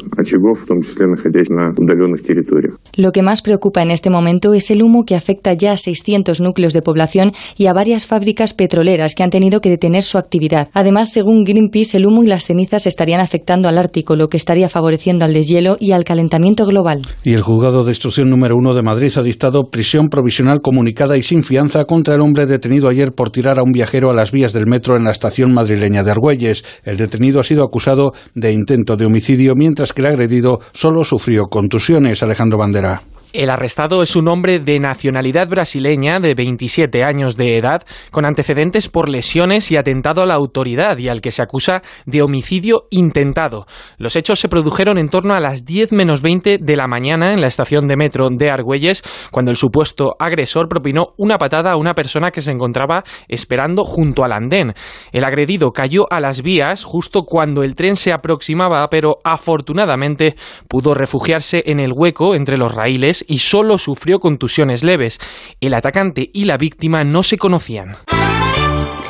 Lo 3.01 3.13
que 3.13 3.23
más 3.23 3.41
preocupa 3.41 3.81
en 3.81 3.91
este 3.91 4.11
momento 4.11 4.53
es 4.53 4.71
el 4.71 4.83
humo 4.83 5.05
que 5.07 5.15
afecta 5.15 5.55
ya 5.55 5.73
a 5.73 5.79
600 5.79 6.43
núcleos 6.43 6.75
de 6.75 6.83
población 6.83 7.33
y 7.57 7.65
a 7.65 7.73
varias 7.73 8.07
fábricas 8.07 8.53
petroleras 8.53 9.15
que 9.15 9.23
han 9.23 9.31
tenido 9.31 9.63
que 9.63 9.71
detener 9.71 10.03
su 10.03 10.19
actividad. 10.19 10.69
Además, 10.75 11.11
según 11.11 11.45
Greenpeace, 11.45 11.97
el 11.97 12.05
humo 12.05 12.25
y 12.25 12.27
las 12.27 12.45
cenizas 12.45 12.87
estarían 12.87 13.23
afectando 13.23 13.71
al 13.71 13.79
Ártico, 13.79 14.17
lo 14.17 14.29
que 14.29 14.37
estaría 14.37 14.69
favoreciendo 14.69 15.25
al 15.25 15.33
deshielo 15.33 15.79
y 15.81 15.93
al 15.93 16.05
calentamiento 16.05 16.67
global. 16.67 17.01
Y 17.25 17.33
el 17.33 17.41
juzgado 17.41 17.85
de 17.85 17.93
instrucción 17.93 18.29
número 18.29 18.55
uno 18.55 18.75
de 18.75 18.83
Madrid 18.83 19.11
ha 19.17 19.23
dictado 19.23 19.71
prisión 19.71 20.09
provisional 20.11 20.61
comunicada 20.61 21.17
y 21.17 21.23
sin 21.23 21.43
fianza 21.43 21.87
contra 21.87 22.17
el 22.17 22.21
hombre 22.21 22.45
detenido 22.45 22.87
ayer 22.91 23.13
por 23.13 23.31
tirar 23.31 23.59
a 23.59 23.63
un 23.63 23.73
viajero 23.73 24.11
a 24.11 24.15
las 24.15 24.31
vías 24.31 24.53
del 24.53 24.67
metro 24.67 24.99
en 24.99 25.05
la 25.05 25.13
estación 25.13 25.55
madrileña 25.55 26.03
de 26.03 26.11
Argüelles. 26.11 26.67
El 26.85 26.99
detenido 26.99 27.41
ha 27.41 27.45
sido 27.45 27.65
acusado 27.65 28.13
de 28.35 28.53
intento 28.53 28.99
de 28.99 29.07
homicidio, 29.07 29.55
mientras 29.57 29.95
que 29.95 30.03
el 30.03 30.09
agredido 30.09 30.61
solo 30.75 31.03
sufrió 31.07 31.47
contusiones. 31.47 32.23
Alejandro 32.23 32.59
Bandera. 32.59 32.90
El 33.33 33.49
arrestado 33.49 34.03
es 34.03 34.17
un 34.17 34.27
hombre 34.27 34.59
de 34.59 34.81
nacionalidad 34.81 35.47
brasileña 35.47 36.19
de 36.19 36.35
27 36.35 37.05
años 37.05 37.37
de 37.37 37.59
edad, 37.59 37.83
con 38.11 38.27
antecedentes 38.27 38.89
por 38.89 39.09
lesiones 39.09 39.71
y 39.71 39.77
atentado 39.77 40.23
a 40.23 40.27
la 40.27 40.35
autoridad 40.35 40.99
y 40.99 41.09
al 41.09 41.21
que 41.21 41.31
se 41.31 41.41
acusa 41.41 41.81
de 42.07 42.23
homicidio 42.23 42.89
intentado. 42.91 43.67
Los 43.99 44.17
hechos 44.17 44.41
se 44.41 44.49
produjeron 44.49 44.99
en 44.99 45.09
torno 45.09 45.35
a 45.35 45.39
las 45.39 45.65
10 45.65 45.93
menos 45.93 46.23
20 46.23 46.59
de 46.61 46.77
la 46.77 46.89
mañana 46.89 47.33
en 47.33 47.41
la 47.41 47.47
estación 47.47 47.87
de 47.87 47.97
metro 47.97 48.31
de 48.31 48.51
Argüelles, 48.51 49.05
cuando 49.31 49.53
el 49.53 49.57
supuesto 49.57 50.17
agresor 50.19 50.69
propinó 50.69 51.15
una 51.17 51.39
patada 51.39 51.71
a 51.71 51.77
una 51.77 51.95
persona 51.95 52.33
que 52.33 52.41
se 52.41 52.51
encontraba 52.51 53.05
esperando 53.29 53.85
junto 53.85 54.25
al 54.25 54.33
andén. 54.33 54.75
El 55.13 55.23
agredido 55.23 55.71
cayó 55.71 56.05
a 56.11 56.19
las 56.19 56.43
vías 56.43 56.83
justo 56.83 57.23
cuando 57.23 57.63
el 57.63 57.77
tren 57.77 57.95
se 57.95 58.13
aproximaba, 58.13 58.89
pero 58.91 59.19
afortunadamente 59.23 60.35
pudo 60.67 60.95
refugiarse 60.95 61.63
en 61.67 61.79
el 61.79 61.93
hueco 61.95 62.35
entre 62.35 62.57
los 62.57 62.75
raíles 62.75 63.20
y 63.27 63.39
solo 63.39 63.79
sufrió 63.79 64.21
contusiones 64.21 64.83
leves. 64.83 65.19
El 65.61 65.75
atacante 65.75 66.31
y 66.33 66.45
la 66.45 66.57
víctima 66.57 67.05
no 67.05 67.23
se 67.23 67.39
conocían. 67.39 67.97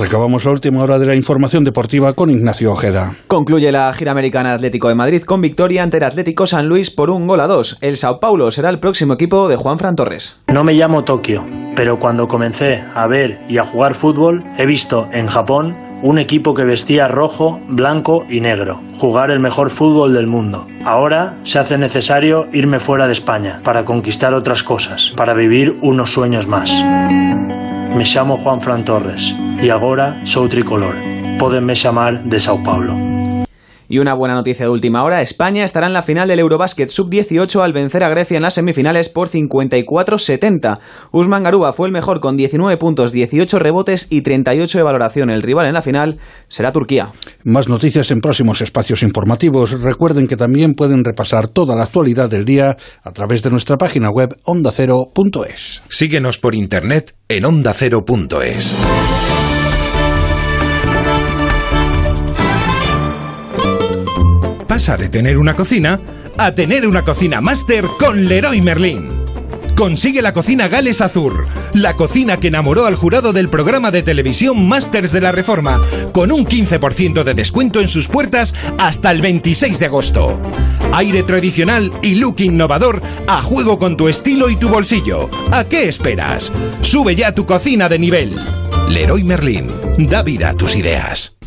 Recabamos 0.00 0.46
la 0.46 0.52
última 0.52 0.82
hora 0.82 0.98
de 0.98 1.04
la 1.04 1.14
información 1.14 1.62
deportiva 1.62 2.14
con 2.14 2.30
Ignacio 2.30 2.72
Ojeda. 2.72 3.12
Concluye 3.26 3.70
la 3.70 3.92
gira 3.92 4.12
americana 4.12 4.54
Atlético 4.54 4.88
de 4.88 4.94
Madrid 4.94 5.22
con 5.24 5.42
victoria 5.42 5.82
ante 5.82 5.98
el 5.98 6.04
Atlético 6.04 6.46
San 6.46 6.68
Luis 6.68 6.90
por 6.90 7.10
un 7.10 7.26
gol 7.26 7.40
a 7.40 7.46
dos. 7.46 7.76
El 7.82 7.98
Sao 7.98 8.18
Paulo 8.18 8.50
será 8.50 8.70
el 8.70 8.78
próximo 8.78 9.12
equipo 9.12 9.46
de 9.48 9.56
Juan 9.56 9.78
Fran 9.78 9.96
Torres. 9.96 10.38
No 10.48 10.64
me 10.64 10.72
llamo 10.72 11.04
Tokio, 11.04 11.44
pero 11.76 11.98
cuando 11.98 12.28
comencé 12.28 12.82
a 12.94 13.06
ver 13.08 13.42
y 13.46 13.58
a 13.58 13.66
jugar 13.66 13.94
fútbol 13.94 14.42
he 14.56 14.64
visto 14.64 15.06
en 15.12 15.26
Japón 15.26 15.89
un 16.02 16.18
equipo 16.18 16.54
que 16.54 16.64
vestía 16.64 17.08
rojo, 17.08 17.60
blanco 17.68 18.24
y 18.28 18.40
negro, 18.40 18.80
jugar 18.98 19.30
el 19.30 19.40
mejor 19.40 19.70
fútbol 19.70 20.14
del 20.14 20.26
mundo. 20.26 20.66
Ahora 20.84 21.36
se 21.42 21.58
hace 21.58 21.78
necesario 21.78 22.46
irme 22.52 22.80
fuera 22.80 23.06
de 23.06 23.12
España 23.12 23.60
para 23.62 23.84
conquistar 23.84 24.34
otras 24.34 24.62
cosas, 24.62 25.12
para 25.16 25.34
vivir 25.34 25.76
unos 25.82 26.12
sueños 26.12 26.46
más. 26.46 26.70
Me 26.82 28.04
llamo 28.04 28.38
Juan 28.38 28.60
Fran 28.60 28.84
Torres 28.84 29.34
y 29.62 29.68
ahora 29.68 30.20
soy 30.24 30.48
tricolor. 30.48 30.94
Pódenme 31.38 31.74
llamar 31.74 32.22
de 32.24 32.40
Sao 32.40 32.62
Paulo. 32.62 33.19
Y 33.90 33.98
una 33.98 34.14
buena 34.14 34.36
noticia 34.36 34.66
de 34.66 34.70
última 34.70 35.02
hora, 35.02 35.20
España 35.20 35.64
estará 35.64 35.88
en 35.88 35.92
la 35.92 36.04
final 36.04 36.28
del 36.28 36.38
Eurobasket 36.38 36.88
Sub-18 36.88 37.60
al 37.60 37.72
vencer 37.72 38.04
a 38.04 38.08
Grecia 38.08 38.36
en 38.36 38.44
las 38.44 38.54
semifinales 38.54 39.08
por 39.08 39.28
54-70. 39.28 40.78
Usman 41.10 41.42
Garuba 41.42 41.72
fue 41.72 41.88
el 41.88 41.92
mejor 41.92 42.20
con 42.20 42.36
19 42.36 42.76
puntos, 42.76 43.10
18 43.10 43.58
rebotes 43.58 44.06
y 44.08 44.22
38 44.22 44.78
de 44.78 44.84
valoración. 44.84 45.28
El 45.28 45.42
rival 45.42 45.66
en 45.66 45.74
la 45.74 45.82
final 45.82 46.18
será 46.46 46.70
Turquía. 46.70 47.10
Más 47.42 47.68
noticias 47.68 48.12
en 48.12 48.20
próximos 48.20 48.60
espacios 48.60 49.02
informativos. 49.02 49.82
Recuerden 49.82 50.28
que 50.28 50.36
también 50.36 50.74
pueden 50.74 51.04
repasar 51.04 51.48
toda 51.48 51.74
la 51.74 51.82
actualidad 51.82 52.30
del 52.30 52.44
día 52.44 52.76
a 53.02 53.10
través 53.10 53.42
de 53.42 53.50
nuestra 53.50 53.76
página 53.76 54.08
web 54.08 54.36
ondacero.es. 54.44 55.82
Síguenos 55.88 56.38
por 56.38 56.54
internet 56.54 57.16
en 57.28 57.44
ondacero.es. 57.44 58.76
Pasa 64.70 64.96
de 64.96 65.08
tener 65.08 65.36
una 65.36 65.56
cocina 65.56 65.98
a 66.38 66.54
tener 66.54 66.86
una 66.86 67.02
cocina 67.02 67.40
máster 67.40 67.84
con 67.98 68.28
Leroy 68.28 68.60
Merlin. 68.60 69.24
Consigue 69.76 70.22
la 70.22 70.32
cocina 70.32 70.68
Gales 70.68 71.00
Azur, 71.00 71.48
la 71.74 71.96
cocina 71.96 72.38
que 72.38 72.46
enamoró 72.46 72.86
al 72.86 72.94
jurado 72.94 73.32
del 73.32 73.50
programa 73.50 73.90
de 73.90 74.04
televisión 74.04 74.68
Masters 74.68 75.10
de 75.10 75.22
la 75.22 75.32
Reforma, 75.32 75.80
con 76.12 76.30
un 76.30 76.46
15% 76.46 77.24
de 77.24 77.34
descuento 77.34 77.80
en 77.80 77.88
sus 77.88 78.06
puertas 78.06 78.54
hasta 78.78 79.10
el 79.10 79.22
26 79.22 79.80
de 79.80 79.86
agosto. 79.86 80.40
Aire 80.92 81.24
tradicional 81.24 81.90
y 82.00 82.14
look 82.14 82.36
innovador 82.38 83.02
a 83.26 83.42
juego 83.42 83.76
con 83.76 83.96
tu 83.96 84.06
estilo 84.06 84.50
y 84.50 84.54
tu 84.54 84.68
bolsillo. 84.68 85.28
¿A 85.50 85.64
qué 85.64 85.88
esperas? 85.88 86.52
Sube 86.82 87.16
ya 87.16 87.34
tu 87.34 87.44
cocina 87.44 87.88
de 87.88 87.98
nivel. 87.98 88.36
Leroy 88.88 89.24
Merlin, 89.24 89.66
da 90.08 90.22
vida 90.22 90.50
a 90.50 90.54
tus 90.54 90.76
ideas. 90.76 91.40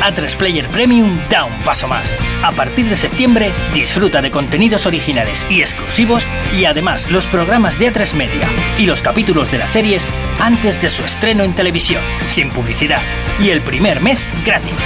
A3 0.00 0.36
Player 0.36 0.66
Premium 0.68 1.18
da 1.28 1.44
un 1.44 1.52
paso 1.64 1.86
más. 1.86 2.18
A 2.42 2.52
partir 2.52 2.86
de 2.88 2.96
septiembre, 2.96 3.52
disfruta 3.74 4.22
de 4.22 4.30
contenidos 4.30 4.86
originales 4.86 5.46
y 5.50 5.60
exclusivos 5.60 6.26
y 6.58 6.64
además 6.64 7.10
los 7.10 7.26
programas 7.26 7.78
de 7.78 7.92
A3 7.92 8.14
Media 8.14 8.48
y 8.78 8.86
los 8.86 9.02
capítulos 9.02 9.50
de 9.50 9.58
las 9.58 9.70
series 9.70 10.06
antes 10.40 10.80
de 10.80 10.88
su 10.88 11.04
estreno 11.04 11.44
en 11.44 11.54
televisión, 11.54 12.02
sin 12.28 12.50
publicidad 12.50 13.02
y 13.40 13.50
el 13.50 13.60
primer 13.60 14.00
mes 14.00 14.26
gratis. 14.44 14.78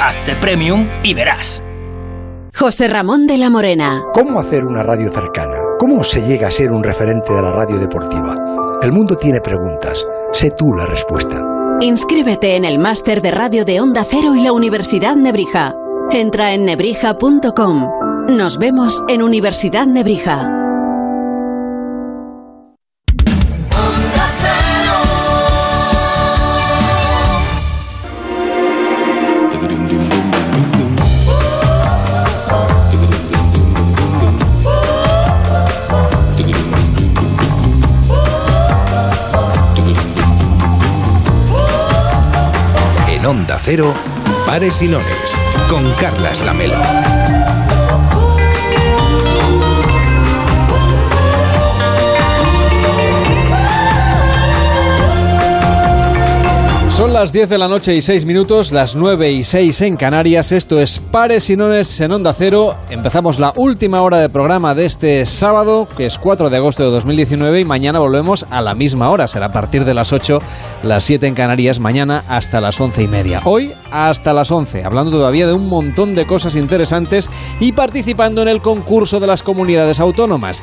Hazte 0.00 0.34
Premium 0.36 0.88
y 1.02 1.14
verás. 1.14 1.62
José 2.54 2.88
Ramón 2.88 3.26
de 3.26 3.38
la 3.38 3.50
Morena. 3.50 4.02
¿Cómo 4.12 4.38
hacer 4.38 4.64
una 4.64 4.82
radio 4.82 5.10
cercana? 5.10 5.56
¿Cómo 5.78 6.04
se 6.04 6.20
llega 6.22 6.48
a 6.48 6.50
ser 6.50 6.70
un 6.70 6.84
referente 6.84 7.32
de 7.32 7.42
la 7.42 7.52
radio 7.52 7.78
deportiva? 7.78 8.36
El 8.82 8.92
mundo 8.92 9.16
tiene 9.16 9.40
preguntas. 9.40 10.06
Sé 10.32 10.50
tú 10.50 10.72
la 10.74 10.86
respuesta. 10.86 11.51
Inscríbete 11.82 12.54
en 12.54 12.64
el 12.64 12.78
máster 12.78 13.22
de 13.22 13.32
radio 13.32 13.64
de 13.64 13.80
Onda 13.80 14.04
Cero 14.08 14.36
y 14.36 14.44
la 14.44 14.52
Universidad 14.52 15.16
Nebrija. 15.16 15.74
Entra 16.12 16.54
en 16.54 16.64
nebrija.com. 16.64 17.88
Nos 18.28 18.56
vemos 18.58 19.02
en 19.08 19.20
Universidad 19.20 19.88
Nebrija. 19.88 20.61
Cero, 43.74 43.94
Pares 44.44 44.82
y 44.82 44.88
Lones, 44.88 45.40
con 45.70 45.94
Carlas 45.94 46.44
Lamelo. 46.44 46.76
Son 56.96 57.14
las 57.14 57.32
10 57.32 57.48
de 57.48 57.56
la 57.56 57.68
noche 57.68 57.96
y 57.96 58.02
6 58.02 58.26
minutos, 58.26 58.70
las 58.70 58.94
9 58.94 59.32
y 59.32 59.44
6 59.44 59.80
en 59.80 59.96
Canarias. 59.96 60.52
Esto 60.52 60.78
es 60.78 60.98
Pares 60.98 61.48
y 61.48 61.56
Nones 61.56 61.98
en 62.02 62.12
Onda 62.12 62.34
Cero. 62.34 62.76
Empezamos 62.90 63.38
la 63.38 63.50
última 63.56 64.02
hora 64.02 64.18
de 64.18 64.28
programa 64.28 64.74
de 64.74 64.84
este 64.84 65.24
sábado, 65.24 65.88
que 65.96 66.04
es 66.04 66.18
4 66.18 66.50
de 66.50 66.58
agosto 66.58 66.84
de 66.84 66.90
2019, 66.90 67.60
y 67.60 67.64
mañana 67.64 67.98
volvemos 67.98 68.44
a 68.50 68.60
la 68.60 68.74
misma 68.74 69.08
hora. 69.08 69.26
Será 69.26 69.46
a 69.46 69.52
partir 69.52 69.86
de 69.86 69.94
las 69.94 70.12
8, 70.12 70.38
las 70.82 71.04
7 71.04 71.26
en 71.26 71.34
Canarias, 71.34 71.80
mañana 71.80 72.24
hasta 72.28 72.60
las 72.60 72.78
11 72.78 73.02
y 73.02 73.08
media. 73.08 73.40
Hoy 73.42 73.72
hasta 73.90 74.34
las 74.34 74.50
11, 74.50 74.84
hablando 74.84 75.12
todavía 75.12 75.46
de 75.46 75.54
un 75.54 75.68
montón 75.68 76.14
de 76.14 76.26
cosas 76.26 76.56
interesantes 76.56 77.30
y 77.58 77.72
participando 77.72 78.42
en 78.42 78.48
el 78.48 78.60
concurso 78.60 79.18
de 79.18 79.28
las 79.28 79.42
comunidades 79.42 79.98
autónomas. 79.98 80.62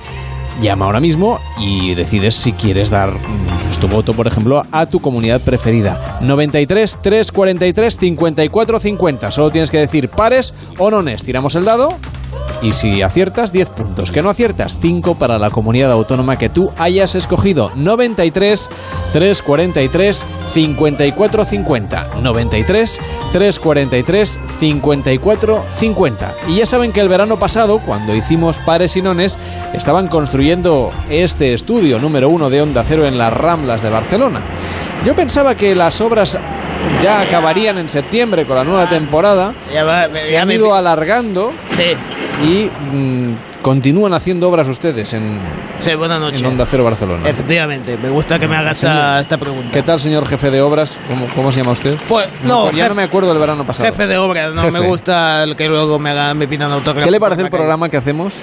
Llama 0.61 0.85
ahora 0.85 0.99
mismo 0.99 1.39
y 1.57 1.95
decides 1.95 2.35
si 2.35 2.51
quieres 2.51 2.89
dar 2.89 3.13
mm, 3.13 3.79
tu 3.79 3.87
voto, 3.87 4.13
por 4.13 4.27
ejemplo, 4.27 4.63
a 4.71 4.85
tu 4.87 4.99
comunidad 4.99 5.39
preferida. 5.39 6.19
93 6.21 6.99
343 7.01 7.97
54 7.97 8.79
50. 8.79 9.31
Solo 9.31 9.51
tienes 9.51 9.71
que 9.71 9.77
decir 9.77 10.09
pares 10.09 10.53
o 10.77 10.91
nones. 10.91 11.23
Tiramos 11.23 11.55
el 11.55 11.63
dado 11.63 11.97
y 12.61 12.73
si 12.73 13.01
aciertas, 13.01 13.51
10 13.51 13.69
puntos. 13.69 14.11
Que 14.11 14.21
no 14.21 14.29
aciertas, 14.29 14.79
5 14.81 15.15
para 15.15 15.39
la 15.39 15.49
comunidad 15.49 15.91
autónoma 15.91 16.37
que 16.37 16.49
tú 16.49 16.71
hayas 16.77 17.15
escogido. 17.15 17.71
93 17.75 18.69
343 19.13 20.25
54 20.53 21.45
50. 21.45 22.09
93 22.21 23.01
343 23.31 24.39
54 24.59 25.65
50. 25.77 26.33
Y 26.47 26.55
ya 26.57 26.65
saben 26.65 26.91
que 26.91 26.99
el 26.99 27.09
verano 27.09 27.39
pasado, 27.39 27.79
cuando 27.79 28.15
hicimos 28.15 28.57
pares 28.57 28.95
y 28.97 29.01
nones, 29.01 29.37
estaban 29.73 30.07
construyendo 30.07 30.91
este 31.09 31.53
estudio 31.53 31.99
número 31.99 32.29
uno 32.29 32.49
de 32.49 32.61
Onda 32.61 32.83
Cero 32.85 33.05
en 33.05 33.17
las 33.17 33.33
Ramblas 33.33 33.81
de 33.81 33.89
Barcelona. 33.89 34.41
Yo 35.05 35.15
pensaba 35.15 35.55
que 35.55 35.75
las 35.75 36.01
obras 36.01 36.37
ya 37.03 37.21
acabarían 37.21 37.77
en 37.77 37.87
septiembre 37.89 38.45
con 38.45 38.57
la 38.57 38.63
nueva 38.63 38.87
temporada. 38.89 39.53
Ya 39.73 39.83
va, 39.83 40.07
se 40.13 40.33
ya 40.33 40.41
han 40.41 40.47
me- 40.47 40.55
ido 40.55 40.73
alargando 40.75 41.51
Sí. 41.77 42.45
y 42.45 42.69
mm, 42.95 43.61
continúan 43.61 44.13
haciendo 44.13 44.49
obras 44.49 44.67
ustedes 44.67 45.13
en, 45.13 45.39
Sí, 45.83 45.91
en 45.91 46.45
Onda 46.45 46.65
Cero 46.69 46.83
Barcelona. 46.83 47.29
Efectivamente, 47.29 47.97
me 48.01 48.09
gusta 48.09 48.37
que 48.39 48.47
me 48.47 48.57
hagas 48.57 48.75
esta, 48.83 49.21
esta 49.21 49.37
pregunta. 49.37 49.69
¿Qué 49.71 49.81
tal, 49.83 49.99
señor 50.01 50.27
jefe 50.27 50.51
de 50.51 50.61
obras? 50.61 50.97
¿Cómo, 51.07 51.25
cómo 51.35 51.51
se 51.53 51.59
llama 51.59 51.71
usted? 51.71 51.95
Pues, 52.09 52.27
no, 52.43 52.69
ya 52.71 52.85
jefe- 52.85 52.89
no 52.89 52.95
me 52.95 53.03
acuerdo 53.03 53.29
del 53.29 53.37
verano 53.39 53.63
pasado. 53.63 53.85
Jefe 53.89 54.05
de 54.07 54.17
obra, 54.17 54.49
no 54.49 54.61
Jefe. 54.63 54.71
me 54.73 54.85
gusta 54.85 55.43
el 55.43 55.55
que 55.55 55.67
luego 55.69 55.97
me 55.97 56.09
hagan 56.09 56.37
me 56.37 56.47
pidan 56.47 56.71
autógrafo. 56.73 57.05
¿Qué 57.05 57.11
le 57.11 57.19
parece 57.21 57.43
el 57.43 57.49
programa 57.49 57.87
que 57.89 57.95
hacemos? 57.97 58.33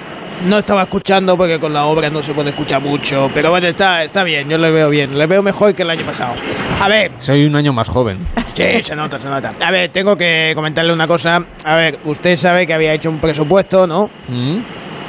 No 0.45 0.59
estaba 0.59 0.83
escuchando 0.83 1.35
porque 1.35 1.59
con 1.59 1.73
la 1.73 1.85
obra 1.85 2.09
no 2.09 2.21
se 2.21 2.31
puede 2.33 2.51
escuchar 2.51 2.81
mucho, 2.81 3.29
pero 3.33 3.49
bueno, 3.49 3.67
está, 3.67 4.03
está 4.03 4.23
bien, 4.23 4.47
yo 4.47 4.57
le 4.57 4.69
veo 4.69 4.89
bien, 4.89 5.17
le 5.17 5.25
veo 5.25 5.41
mejor 5.41 5.73
que 5.73 5.81
el 5.81 5.89
año 5.89 6.03
pasado. 6.03 6.33
A 6.79 6.87
ver, 6.87 7.11
Soy 7.19 7.45
un 7.45 7.55
año 7.55 7.73
más 7.73 7.89
joven. 7.89 8.17
sí, 8.53 8.63
se 8.83 8.95
nota, 8.95 9.19
se 9.19 9.27
nota. 9.27 9.53
A 9.59 9.71
ver, 9.71 9.89
tengo 9.89 10.15
que 10.15 10.51
comentarle 10.55 10.93
una 10.93 11.07
cosa. 11.07 11.43
A 11.63 11.75
ver, 11.75 11.97
usted 12.05 12.35
sabe 12.37 12.67
que 12.67 12.73
había 12.73 12.93
hecho 12.93 13.09
un 13.09 13.17
presupuesto, 13.19 13.87
¿no? 13.87 14.09
¿Mm? 14.27 14.57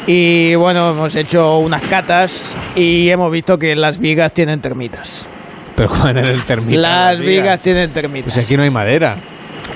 Y 0.06 0.54
bueno, 0.54 0.90
hemos 0.90 1.14
hecho 1.14 1.58
unas 1.58 1.82
catas 1.82 2.54
y 2.74 3.10
hemos 3.10 3.30
visto 3.30 3.58
que 3.58 3.76
las 3.76 3.98
vigas 3.98 4.32
tienen 4.32 4.60
termitas. 4.62 5.26
Pero 5.76 5.90
¿cuál 5.90 6.16
era 6.16 6.32
el 6.32 6.42
termita? 6.44 6.80
Las 6.80 7.18
vigas 7.20 7.60
tienen 7.60 7.90
termitas. 7.90 8.32
Pues 8.32 8.44
aquí 8.44 8.56
no 8.56 8.62
hay 8.62 8.70
madera. 8.70 9.16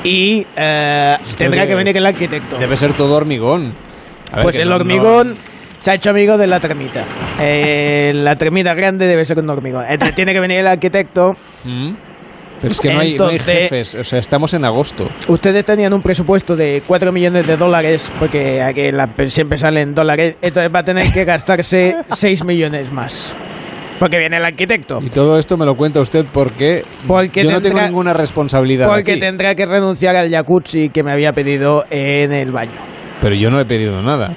Y 0.02 0.46
eh, 0.56 1.18
tendrá 1.36 1.66
que 1.66 1.74
venir 1.74 1.94
el 1.96 2.06
arquitecto. 2.06 2.56
Debe 2.56 2.76
ser 2.78 2.94
todo 2.94 3.14
hormigón. 3.14 3.72
Ver, 4.36 4.42
Pues 4.42 4.56
el 4.56 4.68
no- 4.68 4.76
hormigón 4.76 5.34
se 5.80 5.90
ha 5.90 5.94
hecho 5.94 6.10
amigo 6.10 6.38
de 6.38 6.46
la 6.46 6.60
termita. 6.60 7.04
Eh, 7.40 8.12
la 8.14 8.36
termita 8.36 8.74
grande 8.74 9.06
debe 9.06 9.24
ser 9.24 9.38
un 9.38 9.50
hormigón. 9.50 9.84
Entonces 9.88 10.14
tiene 10.14 10.32
que 10.32 10.40
venir 10.40 10.58
el 10.58 10.66
arquitecto. 10.66 11.32
¿Mm? 11.64 11.92
Pero 12.60 12.72
es 12.74 12.80
que 12.80 12.92
no 12.94 13.00
hay, 13.00 13.14
no 13.16 13.26
hay 13.26 13.40
jefes, 13.40 13.96
o 13.96 14.04
sea, 14.04 14.20
estamos 14.20 14.54
en 14.54 14.64
agosto. 14.64 15.08
Ustedes 15.26 15.64
tenían 15.64 15.92
un 15.92 16.00
presupuesto 16.00 16.54
de 16.54 16.80
4 16.86 17.10
millones 17.10 17.44
de 17.44 17.56
dólares, 17.56 18.04
porque 18.20 18.62
aquí 18.62 18.92
la- 18.92 19.08
siempre 19.26 19.58
salen 19.58 19.96
dólares, 19.96 20.36
entonces 20.40 20.72
va 20.72 20.78
a 20.78 20.84
tener 20.84 21.12
que 21.12 21.24
gastarse 21.24 21.96
6 22.16 22.44
millones 22.44 22.92
más. 22.92 23.32
Porque 23.98 24.18
viene 24.18 24.36
el 24.36 24.44
arquitecto. 24.44 25.00
Y 25.04 25.10
todo 25.10 25.40
esto 25.40 25.56
me 25.56 25.66
lo 25.66 25.74
cuenta 25.74 26.00
usted 26.00 26.24
porque, 26.32 26.84
Porque 27.08 27.42
yo 27.42 27.50
no 27.50 27.60
tengo 27.60 27.78
tendrá- 27.78 27.86
ninguna 27.88 28.12
responsabilidad 28.12 28.88
Porque 28.88 29.12
aquí. 29.12 29.20
tendrá 29.20 29.56
que 29.56 29.66
renunciar 29.66 30.14
al 30.14 30.30
jacuzzi 30.30 30.88
que 30.90 31.02
me 31.02 31.10
había 31.10 31.32
pedido 31.32 31.84
en 31.90 32.32
el 32.32 32.52
baño. 32.52 32.70
Pero 33.22 33.34
yo 33.34 33.50
no 33.50 33.58
he 33.60 33.64
pedido 33.64 34.02
nada. 34.02 34.30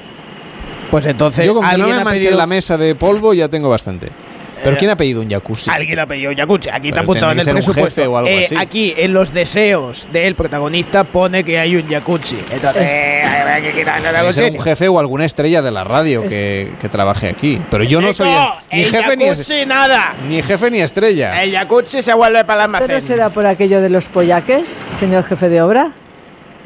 Pues 0.92 1.06
entonces 1.08 1.46
Yo 1.46 1.54
con 1.56 1.68
que 1.70 1.78
no 1.78 1.88
me 1.88 2.04
manche 2.04 2.28
pedido- 2.28 2.38
la 2.38 2.46
mesa 2.48 2.78
de 2.78 2.96
polvo 2.96 3.34
ya 3.34 3.50
tengo 3.50 3.68
bastante. 3.70 4.10
¿Pero 4.64 4.78
Eh, 4.78 4.80
quién 4.80 4.90
ha 4.92 4.96
pedido 4.96 5.22
un 5.22 5.30
jacuzzi? 5.30 5.70
Alguien 5.70 6.00
ha 6.00 6.08
pedido 6.08 6.32
jacuzzi. 6.36 6.70
Aquí 6.70 6.88
está 6.88 7.02
Pero 7.02 7.12
apuntado 7.12 7.32
en 7.34 7.40
el 7.40 7.48
un 7.48 7.54
presupuesto. 7.56 8.02
jefe 8.02 8.08
o 8.08 8.18
algo 8.18 8.30
Eh, 8.30 8.46
así. 8.46 8.56
Aquí, 8.58 8.94
en 8.98 9.14
los 9.14 9.34
deseos 9.34 10.08
del 10.14 10.34
protagonista, 10.36 11.04
pone 11.04 11.44
que 11.44 11.60
hay 11.60 11.76
un 11.76 11.88
jacuzzi. 11.88 12.38
Entonces, 12.52 12.84
eh, 12.90 13.22
hay 13.24 13.62
que 13.64 13.72
quitarle 13.74 14.34
ser 14.34 14.52
un 14.54 14.62
jefe 14.64 14.88
o 14.88 14.98
alguna 14.98 15.26
estrella 15.26 15.62
de 15.62 15.72
la 15.72 15.84
radio 15.84 16.24
que, 16.28 16.72
que 16.80 16.90
trabaje 16.90 17.30
aquí. 17.30 17.60
Pero 17.70 17.84
yo 17.84 18.00
no 18.02 18.14
soy 18.14 18.30
ni 18.72 18.84
el 18.84 18.92
jefe 18.92 19.18
ni, 19.18 19.66
nada. 19.66 20.14
ni 20.30 20.42
jefe 20.42 20.72
ni 20.72 20.80
estrella. 20.82 21.44
El 21.44 21.52
jacuzzi 21.52 22.02
se 22.02 22.14
vuelve 22.14 22.46
para 22.46 22.64
el 22.66 22.70
¿Esto 22.72 22.80
no 22.80 22.86
almacén. 22.94 23.02
será 23.04 23.30
por 23.30 23.46
aquello 23.46 23.82
de 23.82 23.90
los 23.90 24.06
pollaques, 24.06 24.68
señor 25.00 25.26
jefe 25.26 25.50
de 25.50 25.62
obra? 25.62 25.92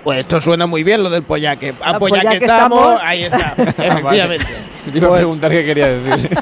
Pues 0.03 0.19
esto 0.21 0.39
suena 0.41 0.65
muy 0.65 0.83
bien 0.83 1.03
lo 1.03 1.09
del 1.09 1.23
pollaque. 1.23 1.73
A 1.81 1.91
Ah, 1.91 1.99
pollaque 1.99 2.25
pollaque 2.27 2.45
estamos, 2.45 2.79
estamos. 2.79 3.01
ahí 3.03 3.23
está, 3.23 3.53
Vale. 3.57 3.87
efectivamente. 3.87 4.45
Te 4.91 4.97
iba 4.97 5.07
a 5.09 5.15
preguntar 5.17 5.51
qué 5.51 5.65
quería 5.65 5.87
decir. 5.87 6.29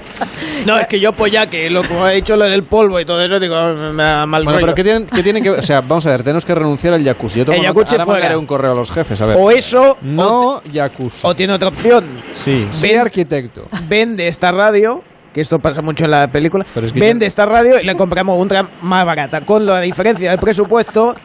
No, 0.66 0.78
es 0.78 0.88
que 0.88 1.00
yo 1.00 1.14
pollaque, 1.14 1.70
lo 1.70 1.88
como 1.88 2.06
he 2.10 2.16
dicho 2.16 2.36
lo 2.36 2.44
del 2.44 2.64
polvo 2.64 3.00
y 3.00 3.06
todo 3.06 3.22
eso, 3.24 3.40
digo, 3.40 3.56
me 3.94 4.04
da 4.04 4.26
mal 4.26 4.44
Bueno, 4.44 4.58
rollo. 4.60 4.66
pero 4.66 4.76
¿qué 4.76 4.84
tienen, 4.84 5.06
qué 5.06 5.24
tienen 5.24 5.42
que 5.42 5.52
O 5.52 5.62
sea, 5.62 5.80
vamos 5.80 6.06
a 6.08 6.10
ver, 6.12 6.24
tenemos 6.24 6.44
que 6.46 6.54
renunciar 6.56 6.94
al 6.96 7.06
jacuzzi. 7.06 7.40
Yo 7.40 7.46
tomo 7.46 7.58
El 7.60 7.64
jacuzzi 7.68 7.92
ahora 7.94 8.06
fuera. 8.06 8.20
mandaré 8.20 8.38
un 8.38 8.46
correo 8.48 8.72
a 8.74 8.76
los 8.76 8.92
jefes, 8.92 9.22
a 9.22 9.28
ver. 9.28 9.38
O 9.40 9.50
eso, 9.50 9.98
No 10.02 10.62
jacuzzi. 10.74 11.20
o 11.22 11.36
tiene 11.36 11.54
otra 11.54 11.70
opción. 11.70 12.06
Sí, 12.34 12.68
sí 12.72 12.88
Ven- 12.90 13.00
arquitecto. 13.00 13.68
Vende 13.88 14.28
esta 14.28 14.52
radio, 14.52 15.02
que 15.34 15.40
esto 15.40 15.58
pasa 15.60 15.82
mucho 15.82 16.04
en 16.06 16.12
la 16.12 16.28
película, 16.28 16.66
Pero 16.74 16.88
es 16.88 16.92
que 16.92 17.00
vende 17.00 17.28
esta 17.28 17.46
radio 17.46 17.80
y 17.80 17.86
le 17.86 17.96
compramos 17.96 18.44
otra 18.44 18.66
más 18.82 19.06
barata. 19.06 19.42
Con 19.42 19.66
la 19.66 19.80
diferencia 19.80 20.32
del 20.32 20.40
presupuesto, 20.40 21.16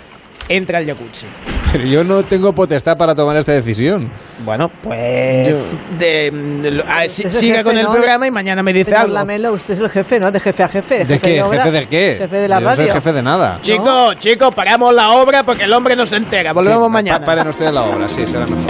entra 0.49 0.79
el 0.79 0.87
jacuzzi. 0.87 1.27
Pero 1.73 1.85
yo 1.85 2.05
no 2.05 2.23
tengo 2.23 2.53
potestad 2.53 2.99
para 2.99 3.15
tomar 3.15 3.37
esta 3.39 3.53
decisión. 3.53 4.11
Bueno, 4.45 4.71
pues... 4.83 5.49
Yo- 5.49 5.57
de- 5.99 6.31
de- 6.31 7.09
si- 7.09 7.23
siga 7.31 7.57
jefe, 7.59 7.65
con 7.65 7.79
el 7.79 7.85
¿no? 7.85 7.93
programa 7.93 8.27
y 8.27 8.31
mañana 8.31 8.63
me 8.63 8.73
dice 8.75 8.87
Señor 8.91 9.01
algo. 9.05 9.15
Lamelo, 9.15 9.53
usted 9.55 9.75
es 9.75 9.81
el 9.81 9.89
jefe, 9.89 10.21
¿no? 10.21 10.31
De 10.31 10.39
jefe 10.41 10.63
a 10.63 10.69
jefe. 10.69 11.05
¿De 11.07 11.19
qué? 11.19 11.43
obra, 11.43 11.63
¿Jefe 11.65 11.71
de 11.79 11.87
qué? 11.87 12.17
Jefe 12.19 12.37
de 12.37 12.49
la 12.49 12.61
Yo 12.61 12.65
no 12.69 12.71
soy 12.77 12.79
radio. 12.85 12.95
jefe 12.95 13.13
de 13.15 13.23
nada. 13.23 13.59
Chicos, 13.63 14.19
chicos, 14.19 14.55
paramos 14.55 14.95
la 14.95 15.11
obra 15.13 15.43
porque 15.45 15.65
el 15.65 15.73
hombre 15.73 15.97
no 15.97 16.05
se 16.05 16.17
entera. 16.17 16.53
Volvemos 16.53 16.89
Sí, 16.89 16.93
mañana. 16.93 17.21
pa- 17.21 17.25
Paren 17.27 17.49
ustedes 17.49 17.73
la 17.73 17.83
obra, 17.85 18.07
sí, 18.09 18.27
será 18.27 18.45
mejor. 18.47 18.61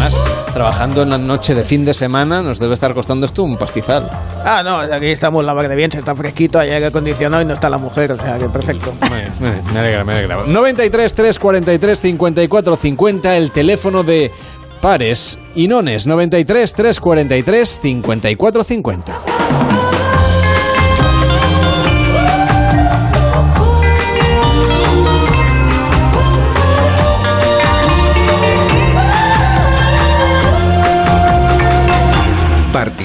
Además, 0.00 0.22
trabajando 0.54 1.02
en 1.02 1.10
la 1.10 1.18
noche 1.18 1.54
de 1.54 1.62
fin 1.62 1.84
de 1.84 1.92
semana 1.92 2.40
nos 2.40 2.58
debe 2.58 2.72
estar 2.72 2.94
costando 2.94 3.26
esto 3.26 3.42
un 3.42 3.58
pastizal. 3.58 4.08
Ah, 4.46 4.62
no, 4.64 4.78
aquí 4.78 5.08
estamos 5.08 5.44
la 5.44 5.52
de 5.54 5.76
bien, 5.76 5.92
se 5.92 5.98
está 5.98 6.16
fresquito, 6.16 6.58
hay 6.58 6.70
aire 6.70 6.86
acondicionado 6.86 7.42
y 7.42 7.44
no 7.44 7.52
está 7.52 7.68
la 7.68 7.76
mujer, 7.76 8.12
o 8.12 8.16
sea 8.16 8.38
que 8.38 8.48
perfecto. 8.48 8.94
Me, 9.02 9.28
me 9.72 9.78
alegra, 9.78 10.02
me 10.04 10.14
alegra. 10.14 10.44
93 10.46 11.12
343 11.14 12.00
54 12.00 12.76
50, 12.76 13.36
el 13.36 13.50
teléfono 13.50 14.02
de 14.02 14.32
pares 14.80 15.38
y 15.54 15.68
nones. 15.68 16.06
93 16.06 16.72
343 16.72 17.78
54 17.82 18.64
50. 18.64 19.20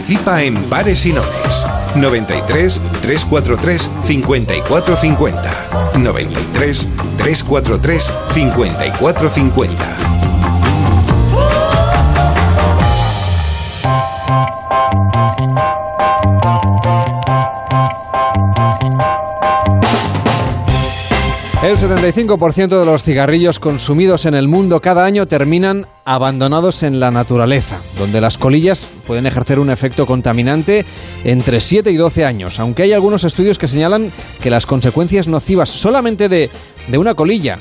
Participa 0.05 0.43
en 0.43 0.53
Pares 0.65 1.03
y 1.07 1.13
Nones. 1.13 1.65
93 1.95 2.79
343 3.01 3.89
5450. 4.05 5.97
93 5.97 6.87
343 7.17 8.13
5450. 8.35 10.34
El 21.65 21.77
75% 21.77 22.79
de 22.79 22.85
los 22.85 23.01
cigarrillos 23.01 23.59
consumidos 23.59 24.27
en 24.27 24.35
el 24.35 24.47
mundo 24.47 24.81
cada 24.81 25.03
año 25.03 25.25
terminan 25.25 25.87
abandonados 26.05 26.83
en 26.83 26.99
la 26.99 27.09
naturaleza, 27.09 27.81
donde 27.97 28.21
las 28.21 28.37
colillas 28.37 28.85
pueden 29.07 29.25
ejercer 29.25 29.57
un 29.57 29.71
efecto 29.71 30.05
contaminante 30.05 30.85
entre 31.23 31.59
7 31.59 31.89
y 31.89 31.95
12 31.95 32.23
años, 32.23 32.59
aunque 32.59 32.83
hay 32.83 32.93
algunos 32.93 33.23
estudios 33.23 33.57
que 33.57 33.67
señalan 33.67 34.11
que 34.43 34.51
las 34.51 34.67
consecuencias 34.67 35.27
nocivas 35.27 35.71
solamente 35.71 36.29
de, 36.29 36.51
de 36.87 36.97
una 36.99 37.15
colilla 37.15 37.57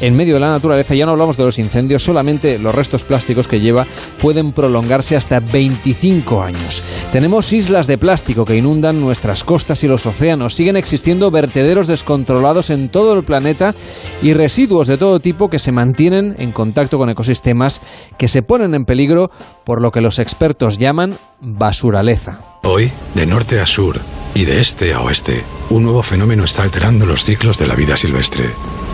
en 0.00 0.16
medio 0.16 0.34
de 0.34 0.40
la 0.40 0.50
naturaleza, 0.50 0.94
ya 0.94 1.06
no 1.06 1.12
hablamos 1.12 1.36
de 1.36 1.44
los 1.44 1.58
incendios, 1.58 2.02
solamente 2.02 2.58
los 2.58 2.74
restos 2.74 3.04
plásticos 3.04 3.48
que 3.48 3.60
lleva 3.60 3.86
pueden 4.20 4.52
prolongarse 4.52 5.16
hasta 5.16 5.40
25 5.40 6.42
años. 6.42 6.82
Tenemos 7.12 7.52
islas 7.52 7.86
de 7.86 7.98
plástico 7.98 8.44
que 8.44 8.56
inundan 8.56 9.00
nuestras 9.00 9.44
costas 9.44 9.82
y 9.84 9.88
los 9.88 10.06
océanos, 10.06 10.54
siguen 10.54 10.76
existiendo 10.76 11.30
vertederos 11.30 11.86
descontrolados 11.86 12.70
en 12.70 12.88
todo 12.88 13.14
el 13.14 13.24
planeta 13.24 13.74
y 14.22 14.32
residuos 14.34 14.86
de 14.86 14.98
todo 14.98 15.20
tipo 15.20 15.48
que 15.48 15.58
se 15.58 15.72
mantienen 15.72 16.36
en 16.38 16.52
contacto 16.52 16.98
con 16.98 17.10
ecosistemas 17.10 17.80
que 18.16 18.28
se 18.28 18.42
ponen 18.42 18.74
en 18.74 18.84
peligro 18.84 19.30
por 19.64 19.82
lo 19.82 19.90
que 19.90 20.00
los 20.00 20.18
expertos 20.18 20.78
llaman 20.78 21.16
basuraleza. 21.40 22.47
Hoy, 22.62 22.90
de 23.14 23.26
norte 23.26 23.60
a 23.60 23.66
sur 23.66 24.00
y 24.34 24.44
de 24.44 24.60
este 24.60 24.92
a 24.92 25.00
oeste, 25.00 25.42
un 25.70 25.82
nuevo 25.84 26.02
fenómeno 26.02 26.44
está 26.44 26.62
alterando 26.62 27.06
los 27.06 27.24
ciclos 27.24 27.58
de 27.58 27.66
la 27.66 27.74
vida 27.74 27.96
silvestre, 27.96 28.44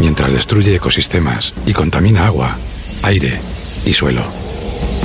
mientras 0.00 0.32
destruye 0.32 0.74
ecosistemas 0.74 1.54
y 1.66 1.72
contamina 1.72 2.26
agua, 2.26 2.56
aire 3.02 3.40
y 3.84 3.92
suelo. 3.92 4.22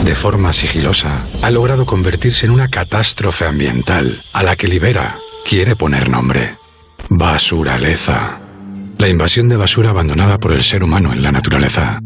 De 0.05 0.15
forma 0.15 0.53
sigilosa, 0.53 1.25
ha 1.41 1.51
logrado 1.51 1.85
convertirse 1.85 2.45
en 2.45 2.51
una 2.51 2.69
catástrofe 2.69 3.45
ambiental 3.45 4.21
a 4.33 4.43
la 4.43 4.55
que 4.55 4.67
Libera 4.67 5.15
quiere 5.47 5.75
poner 5.75 6.09
nombre. 6.09 6.55
Basuraleza. 7.09 8.39
La 8.97 9.09
invasión 9.09 9.49
de 9.49 9.57
basura 9.57 9.89
abandonada 9.89 10.39
por 10.39 10.53
el 10.53 10.63
ser 10.63 10.83
humano 10.83 11.11
en 11.11 11.21
la 11.21 11.31
naturaleza. 11.31 11.99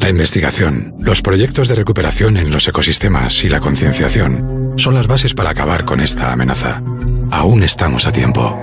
La 0.00 0.08
investigación, 0.10 0.94
los 1.00 1.22
proyectos 1.22 1.68
de 1.68 1.74
recuperación 1.74 2.36
en 2.36 2.50
los 2.50 2.68
ecosistemas 2.68 3.42
y 3.44 3.48
la 3.48 3.60
concienciación 3.60 4.53
son 4.76 4.94
las 4.94 5.06
bases 5.06 5.34
para 5.34 5.50
acabar 5.50 5.84
con 5.84 6.00
esta 6.00 6.32
amenaza. 6.32 6.82
Aún 7.30 7.62
estamos 7.62 8.06
a 8.06 8.12
tiempo. 8.12 8.58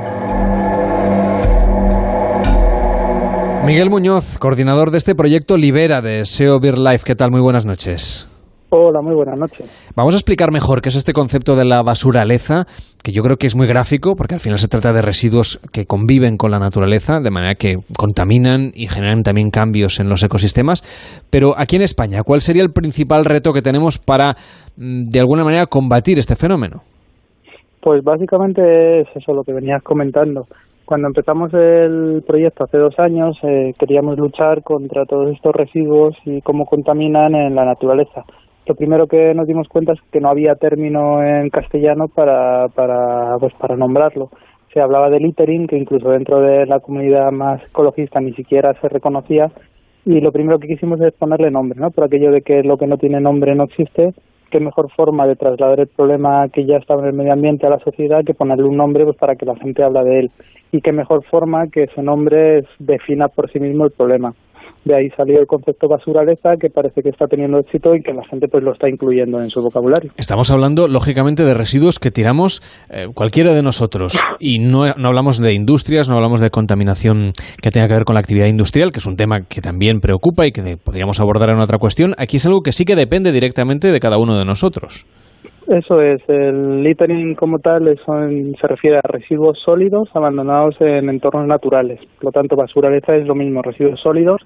Miguel 3.66 3.90
Muñoz, 3.90 4.38
coordinador 4.40 4.92
de 4.92 4.98
este 4.98 5.16
proyecto 5.16 5.56
Libera 5.56 6.02
de 6.02 6.26
SEO 6.26 6.60
Beer 6.60 6.78
Life. 6.78 7.04
¿Qué 7.06 7.16
tal? 7.16 7.32
Muy 7.32 7.42
buenas 7.42 7.66
noches. 7.66 8.28
Hola, 8.74 9.02
muy 9.02 9.14
buenas 9.14 9.38
noches. 9.38 9.70
Vamos 9.98 10.14
a 10.14 10.18
explicar 10.18 10.50
mejor 10.50 10.82
qué 10.82 10.88
es 10.88 10.96
este 10.96 11.12
concepto 11.12 11.58
de 11.58 11.66
la 11.66 11.84
basuraleza, 11.84 12.68
que 13.04 13.12
yo 13.12 13.22
creo 13.22 13.36
que 13.36 13.46
es 13.46 13.54
muy 13.54 13.68
gráfico, 13.68 14.16
porque 14.16 14.36
al 14.36 14.40
final 14.40 14.60
se 14.60 14.70
trata 14.70 14.94
de 14.94 15.02
residuos 15.02 15.60
que 15.74 15.86
conviven 15.86 16.38
con 16.38 16.52
la 16.52 16.58
naturaleza, 16.58 17.20
de 17.20 17.32
manera 17.32 17.56
que 17.56 17.76
contaminan 17.98 18.72
y 18.74 18.88
generan 18.88 19.24
también 19.24 19.50
cambios 19.50 20.00
en 20.00 20.08
los 20.08 20.24
ecosistemas. 20.24 20.84
Pero 21.30 21.54
aquí 21.60 21.76
en 21.76 21.82
España, 21.82 22.24
¿cuál 22.24 22.40
sería 22.40 22.64
el 22.64 22.72
principal 22.72 23.26
reto 23.26 23.52
que 23.52 23.62
tenemos 23.62 23.98
para, 23.98 24.38
de 24.76 25.20
alguna 25.20 25.44
manera, 25.44 25.66
combatir 25.66 26.20
este 26.20 26.36
fenómeno? 26.36 26.82
Pues 27.82 28.04
básicamente 28.04 29.02
es 29.02 29.08
eso 29.16 29.34
lo 29.34 29.44
que 29.44 29.54
venías 29.54 29.82
comentando. 29.84 30.46
Cuando 30.86 31.08
empezamos 31.08 31.54
el 31.54 32.24
proyecto 32.28 32.66
hace 32.66 32.78
dos 32.78 33.00
años, 33.00 33.38
eh, 33.44 33.74
queríamos 33.80 34.18
luchar 34.18 34.62
contra 34.62 35.06
todos 35.06 35.32
estos 35.32 35.56
residuos 35.56 36.16
y 36.26 36.42
cómo 36.42 36.66
contaminan 36.66 37.34
en 37.34 37.56
la 37.56 37.66
naturaleza. 37.66 38.24
Lo 38.68 38.76
primero 38.76 39.08
que 39.08 39.34
nos 39.34 39.48
dimos 39.48 39.68
cuenta 39.68 39.94
es 39.94 40.00
que 40.12 40.20
no 40.20 40.30
había 40.30 40.56
término 40.56 41.24
en 41.24 41.50
castellano 41.50 42.08
para, 42.08 42.68
para, 42.70 43.38
pues 43.40 43.54
para 43.56 43.76
nombrarlo. 43.76 44.30
Se 44.74 44.80
hablaba 44.80 45.10
de 45.10 45.20
littering, 45.20 45.68
que 45.68 45.78
incluso 45.78 46.10
dentro 46.10 46.40
de 46.40 46.66
la 46.66 46.80
comunidad 46.80 47.32
más 47.32 47.62
ecologista 47.64 48.20
ni 48.20 48.34
siquiera 48.34 48.74
se 48.80 48.88
reconocía, 48.88 49.52
y 50.06 50.20
lo 50.20 50.32
primero 50.32 50.60
que 50.60 50.68
quisimos 50.68 51.00
es 51.02 51.14
ponerle 51.14 51.52
nombre, 51.52 51.80
¿no? 51.80 51.92
Por 51.92 52.06
aquello 52.06 52.32
de 52.32 52.42
que 52.42 52.64
lo 52.64 52.78
que 52.78 52.88
no 52.88 52.98
tiene 52.98 53.20
nombre 53.20 53.56
no 53.56 53.66
existe, 53.66 54.14
qué 54.52 54.60
mejor 54.60 54.92
forma 54.92 55.26
de 55.26 55.36
trasladar 55.36 55.80
el 55.80 55.88
problema 55.88 56.48
que 56.50 56.66
ya 56.66 56.78
estaba 56.78 57.02
en 57.02 57.08
el 57.08 57.14
medio 57.14 57.34
ambiente 57.34 57.66
a 57.66 57.72
la 57.72 57.80
sociedad 57.80 58.24
que 58.24 58.36
ponerle 58.36 58.66
un 58.66 58.78
nombre 58.78 59.06
pues 59.06 59.18
para 59.18 59.36
que 59.36 59.46
la 59.46 59.56
gente 59.56 59.84
hable 59.84 60.04
de 60.04 60.20
él 60.20 60.32
y 60.72 60.82
qué 60.82 60.92
mejor 60.92 61.24
forma 61.24 61.68
que 61.68 61.84
ese 61.84 62.04
nombre 62.04 62.64
defina 62.78 63.28
por 63.30 63.52
sí 63.52 63.60
mismo 63.60 63.86
el 63.86 63.92
problema 63.92 64.34
de 64.84 64.96
ahí 64.96 65.10
salió 65.12 65.40
el 65.40 65.48
concepto 65.48 65.88
basuraleza 65.88 66.56
que 66.60 66.70
parece 66.70 67.02
que 67.02 67.10
está 67.10 67.28
teniendo 67.28 67.60
éxito 67.60 67.96
y 67.96 68.02
que 68.02 68.14
la 68.14 68.26
gente 68.26 68.48
pues 68.48 68.64
lo 68.64 68.74
está 68.74 68.90
incluyendo 68.90 69.40
en 69.40 69.50
su 69.50 69.62
vocabulario. 69.62 70.12
Estamos 70.18 70.50
hablando 70.52 70.88
lógicamente 70.88 71.44
de 71.44 71.54
residuos 71.54 72.00
que 72.00 72.12
tiramos 72.12 72.62
eh, 72.90 73.08
cualquiera 73.14 73.54
de 73.54 73.62
nosotros 73.62 74.20
y 74.40 74.60
no, 74.60 74.94
no, 74.96 75.08
hablamos 75.08 75.40
de 75.40 75.54
industrias, 75.54 76.10
no 76.10 76.16
hablamos 76.16 76.42
de 76.42 76.50
contaminación 76.50 77.34
que 77.62 77.72
tenga 77.72 77.88
que 77.88 77.94
ver 77.94 78.06
con 78.06 78.16
la 78.16 78.22
actividad 78.22 78.48
industrial, 78.48 78.92
que 78.92 79.00
es 79.00 79.06
un 79.06 79.18
tema 79.18 79.42
que 79.42 79.62
también 79.62 80.00
preocupa 80.00 80.48
y 80.48 80.52
que 80.52 80.78
podríamos 80.84 81.20
abordar 81.20 81.50
en 81.50 81.60
otra 81.60 81.78
cuestión. 81.78 82.14
Aquí 82.18 82.38
es 82.38 82.46
algo 82.46 82.62
que 82.62 82.72
sí 82.72 82.86
que 82.86 82.96
depende 82.96 83.32
directamente 83.32 83.92
de 83.92 84.00
cada 84.00 84.18
uno 84.18 84.38
de 84.38 84.46
nosotros. 84.46 85.06
Eso 85.68 86.02
es, 86.02 86.22
el 86.28 86.84
littering 86.84 87.36
como 87.36 87.60
tal 87.60 87.86
se 87.96 88.68
refiere 88.68 88.98
a 88.98 89.08
residuos 89.08 89.60
sólidos 89.64 90.10
abandonados 90.14 90.76
en 90.82 91.08
entornos 91.08 91.48
naturales. 91.48 92.00
Por 92.18 92.26
lo 92.26 92.32
tanto, 92.32 92.56
basuraleza 92.56 93.16
es 93.16 93.26
lo 93.26 93.36
mismo, 93.36 93.62
residuos 93.62 94.02
sólidos 94.02 94.42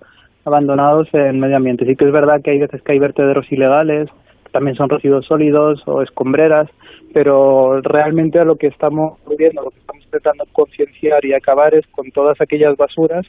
abandonados 0.45 1.07
en 1.13 1.39
medio 1.39 1.57
ambiente. 1.57 1.85
Sí 1.85 1.95
que 1.95 2.05
es 2.05 2.11
verdad 2.11 2.41
que 2.43 2.51
hay 2.51 2.59
veces 2.59 2.81
que 2.81 2.93
hay 2.93 2.99
vertederos 2.99 3.51
ilegales, 3.51 4.09
también 4.51 4.77
son 4.77 4.89
residuos 4.89 5.25
sólidos 5.25 5.81
o 5.85 6.01
escombreras, 6.01 6.69
pero 7.13 7.81
realmente 7.81 8.39
a 8.39 8.45
lo 8.45 8.55
que 8.55 8.67
estamos 8.67 9.19
viendo, 9.37 9.63
lo 9.63 9.71
que 9.71 9.79
estamos 9.79 10.03
intentando 10.05 10.45
concienciar 10.53 11.25
y 11.25 11.33
acabar 11.33 11.75
es 11.75 11.85
con 11.87 12.09
todas 12.11 12.39
aquellas 12.39 12.77
basuras 12.77 13.25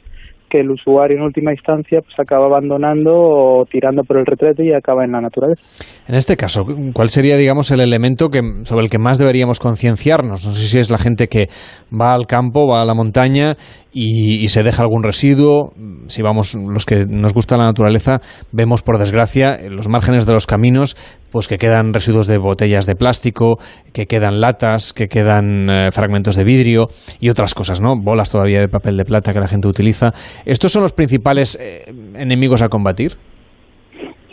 que 0.49 0.59
el 0.59 0.71
usuario 0.71 1.17
en 1.17 1.23
última 1.23 1.51
instancia 1.51 2.01
pues 2.01 2.13
acaba 2.19 2.45
abandonando 2.45 3.11
o 3.13 3.65
tirando 3.65 4.03
por 4.03 4.17
el 4.17 4.25
retrete 4.25 4.65
y 4.65 4.73
acaba 4.73 5.03
en 5.03 5.11
la 5.11 5.21
naturaleza. 5.21 5.61
En 6.07 6.15
este 6.15 6.37
caso, 6.37 6.65
¿cuál 6.93 7.09
sería, 7.09 7.37
digamos, 7.37 7.71
el 7.71 7.81
elemento 7.81 8.29
que, 8.29 8.41
sobre 8.63 8.83
el 8.83 8.89
que 8.89 8.97
más 8.97 9.17
deberíamos 9.17 9.59
concienciarnos? 9.59 10.45
No 10.45 10.53
sé 10.53 10.67
si 10.67 10.79
es 10.79 10.89
la 10.89 10.97
gente 10.97 11.27
que 11.27 11.47
va 11.91 12.13
al 12.13 12.27
campo, 12.27 12.67
va 12.67 12.81
a 12.81 12.85
la 12.85 12.93
montaña 12.93 13.55
y, 13.91 14.47
se 14.47 14.63
deja 14.63 14.83
algún 14.83 15.03
residuo. 15.03 15.71
Si 16.07 16.21
vamos, 16.21 16.55
los 16.55 16.85
que 16.85 17.05
nos 17.05 17.33
gusta 17.33 17.57
la 17.57 17.65
naturaleza, 17.65 18.21
vemos 18.51 18.81
por 18.83 18.99
desgracia 18.99 19.57
los 19.69 19.87
márgenes 19.87 20.25
de 20.25 20.33
los 20.33 20.45
caminos, 20.45 20.95
pues 21.31 21.47
que 21.47 21.57
quedan 21.57 21.93
residuos 21.93 22.27
de 22.27 22.37
botellas 22.37 22.85
de 22.85 22.95
plástico, 22.95 23.57
que 23.93 24.05
quedan 24.05 24.41
latas, 24.41 24.93
que 24.93 25.07
quedan 25.07 25.69
eh, 25.69 25.91
fragmentos 25.91 26.35
de 26.35 26.43
vidrio 26.43 26.87
y 27.19 27.29
otras 27.29 27.53
cosas, 27.53 27.81
¿no? 27.81 27.95
Bolas 27.97 28.31
todavía 28.31 28.59
de 28.59 28.67
papel 28.67 28.97
de 28.97 29.05
plata 29.05 29.33
que 29.33 29.39
la 29.39 29.47
gente 29.47 29.67
utiliza. 29.67 30.11
¿Estos 30.45 30.71
son 30.71 30.83
los 30.83 30.93
principales 30.93 31.57
eh, 31.61 31.91
enemigos 32.15 32.61
a 32.61 32.69
combatir? 32.69 33.11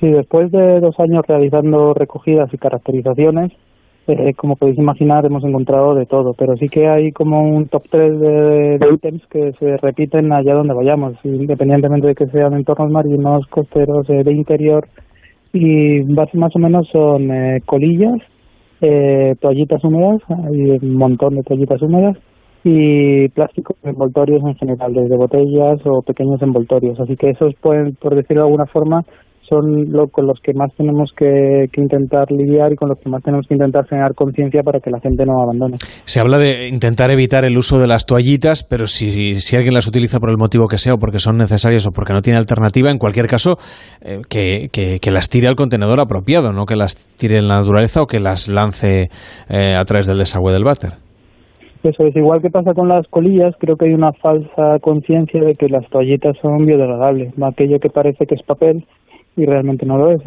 Sí, 0.01 0.11
después 0.11 0.51
de 0.53 0.81
dos 0.81 0.99
años 0.99 1.25
realizando 1.27 1.95
recogidas 1.95 2.53
y 2.53 2.59
caracterizaciones, 2.59 3.53
eh, 4.07 4.35
como 4.35 4.57
podéis 4.57 4.79
imaginar, 4.79 5.25
hemos 5.25 5.45
encontrado 5.45 5.95
de 5.95 6.05
todo, 6.05 6.35
pero 6.35 6.57
sí 6.57 6.69
que 6.69 6.89
hay 6.89 7.11
como 7.13 7.43
un 7.43 7.69
top 7.69 7.85
3 7.91 8.21
de, 8.21 8.79
ítems 8.93 9.27
que 9.31 9.53
se 9.59 9.79
repiten 9.79 10.31
allá 10.31 10.53
donde 10.53 10.75
vayamos, 10.75 11.15
independientemente 11.25 12.09
de 12.09 12.15
que 12.15 12.27
sean 12.27 12.53
entornos 12.53 12.91
marinos, 12.91 13.47
costeros, 13.47 14.07
de 14.07 14.31
interior, 14.31 14.87
y 15.55 16.03
más 16.05 16.55
o 16.55 16.59
menos 16.59 16.87
son 16.93 17.31
eh, 17.31 17.61
colillas, 17.65 18.21
toallitas 19.41 19.83
húmedas, 19.83 20.21
hay 20.29 20.73
un 20.83 20.97
montón 20.97 21.37
de 21.37 21.43
toallitas 21.43 21.81
húmedas, 21.81 22.19
y 22.65 23.29
plásticos 23.29 23.77
envoltorios 23.83 24.43
en 24.43 24.55
general, 24.57 24.95
desde 24.95 25.17
botellas 25.17 25.81
o 25.85 26.01
pequeños 26.01 26.41
envoltorios. 26.41 26.99
Así 26.99 27.15
que 27.15 27.31
esos 27.31 27.55
pueden, 27.61 27.95
por 27.97 28.15
decirlo 28.15 28.43
de 28.43 28.49
alguna 28.49 28.67
forma, 28.67 29.05
son 29.49 29.91
lo, 29.91 30.09
con 30.09 30.27
los 30.27 30.39
que 30.41 30.53
más 30.55 30.73
tenemos 30.77 31.11
que, 31.17 31.67
intentar 31.77 32.31
lidiar 32.31 32.73
y 32.73 32.77
con 32.77 32.89
los 32.89 32.99
que 32.99 33.09
más 33.09 33.23
tenemos 33.23 33.47
que 33.47 33.55
intentar 33.55 33.87
generar 33.87 34.15
conciencia 34.15 34.63
para 34.63 34.81
que 34.81 34.91
la 34.91 35.01
gente 35.01 35.25
no 35.25 35.43
abandone. 35.43 35.77
Se 36.05 36.21
habla 36.21 36.39
de 36.39 36.69
intentar 36.69 37.11
evitar 37.11 37.45
el 37.45 37.57
uso 37.57 37.79
de 37.79 37.87
las 37.87 38.07
toallitas, 38.07 38.65
pero 38.65 38.87
si, 38.87 39.37
si 39.37 39.57
alguien 39.57 39.75
las 39.75 39.87
utiliza 39.87 40.21
por 40.21 40.31
el 40.31 40.37
motivo 40.37 40.67
que 40.69 40.79
sea 40.79 40.95
o 40.95 40.99
porque 40.99 41.19
son 41.19 41.37
necesarias 41.37 41.87
o 41.87 41.91
porque 41.93 42.13
no 42.13 42.23
tiene 42.23 42.39
alternativa, 42.39 42.91
en 42.91 42.99
cualquier 42.99 43.27
caso, 43.27 43.57
eh, 44.03 44.21
que, 44.29 44.69
que, 44.71 45.11
las 45.11 45.29
tire 45.29 45.49
al 45.49 45.55
contenedor 45.55 46.01
apropiado, 46.01 46.53
no 46.53 46.67
que 46.67 46.77
las 46.77 46.97
tire 47.17 47.39
en 47.39 47.47
la 47.47 47.59
naturaleza 47.59 48.03
o 48.03 48.07
que 48.07 48.21
las 48.21 48.49
lance 48.49 49.11
eh, 49.49 49.75
a 49.77 49.85
través 49.85 50.07
del 50.07 50.19
desagüe 50.19 50.53
del 50.53 50.65
váter. 50.65 51.05
Eso 51.85 52.07
es 52.07 52.17
igual 52.17 52.41
que 52.41 52.49
pasa 52.49 52.73
con 52.73 52.89
las 52.89 53.07
colillas, 53.09 53.55
creo 53.59 53.77
que 53.77 53.85
hay 53.85 53.93
una 53.93 54.13
falsa 54.15 54.79
conciencia 54.81 55.43
de 55.43 55.53
que 55.53 55.69
las 55.69 55.87
toallitas 55.91 56.35
son 56.41 56.65
biodegradables. 56.65 57.35
Aquello 57.43 57.79
que 57.79 57.91
parece 57.91 58.25
que 58.25 58.37
es 58.37 58.43
papel 58.43 58.87
y 59.37 59.47
realmente 59.47 59.85
no 59.85 59.99
lo 59.99 60.13
es. 60.13 60.23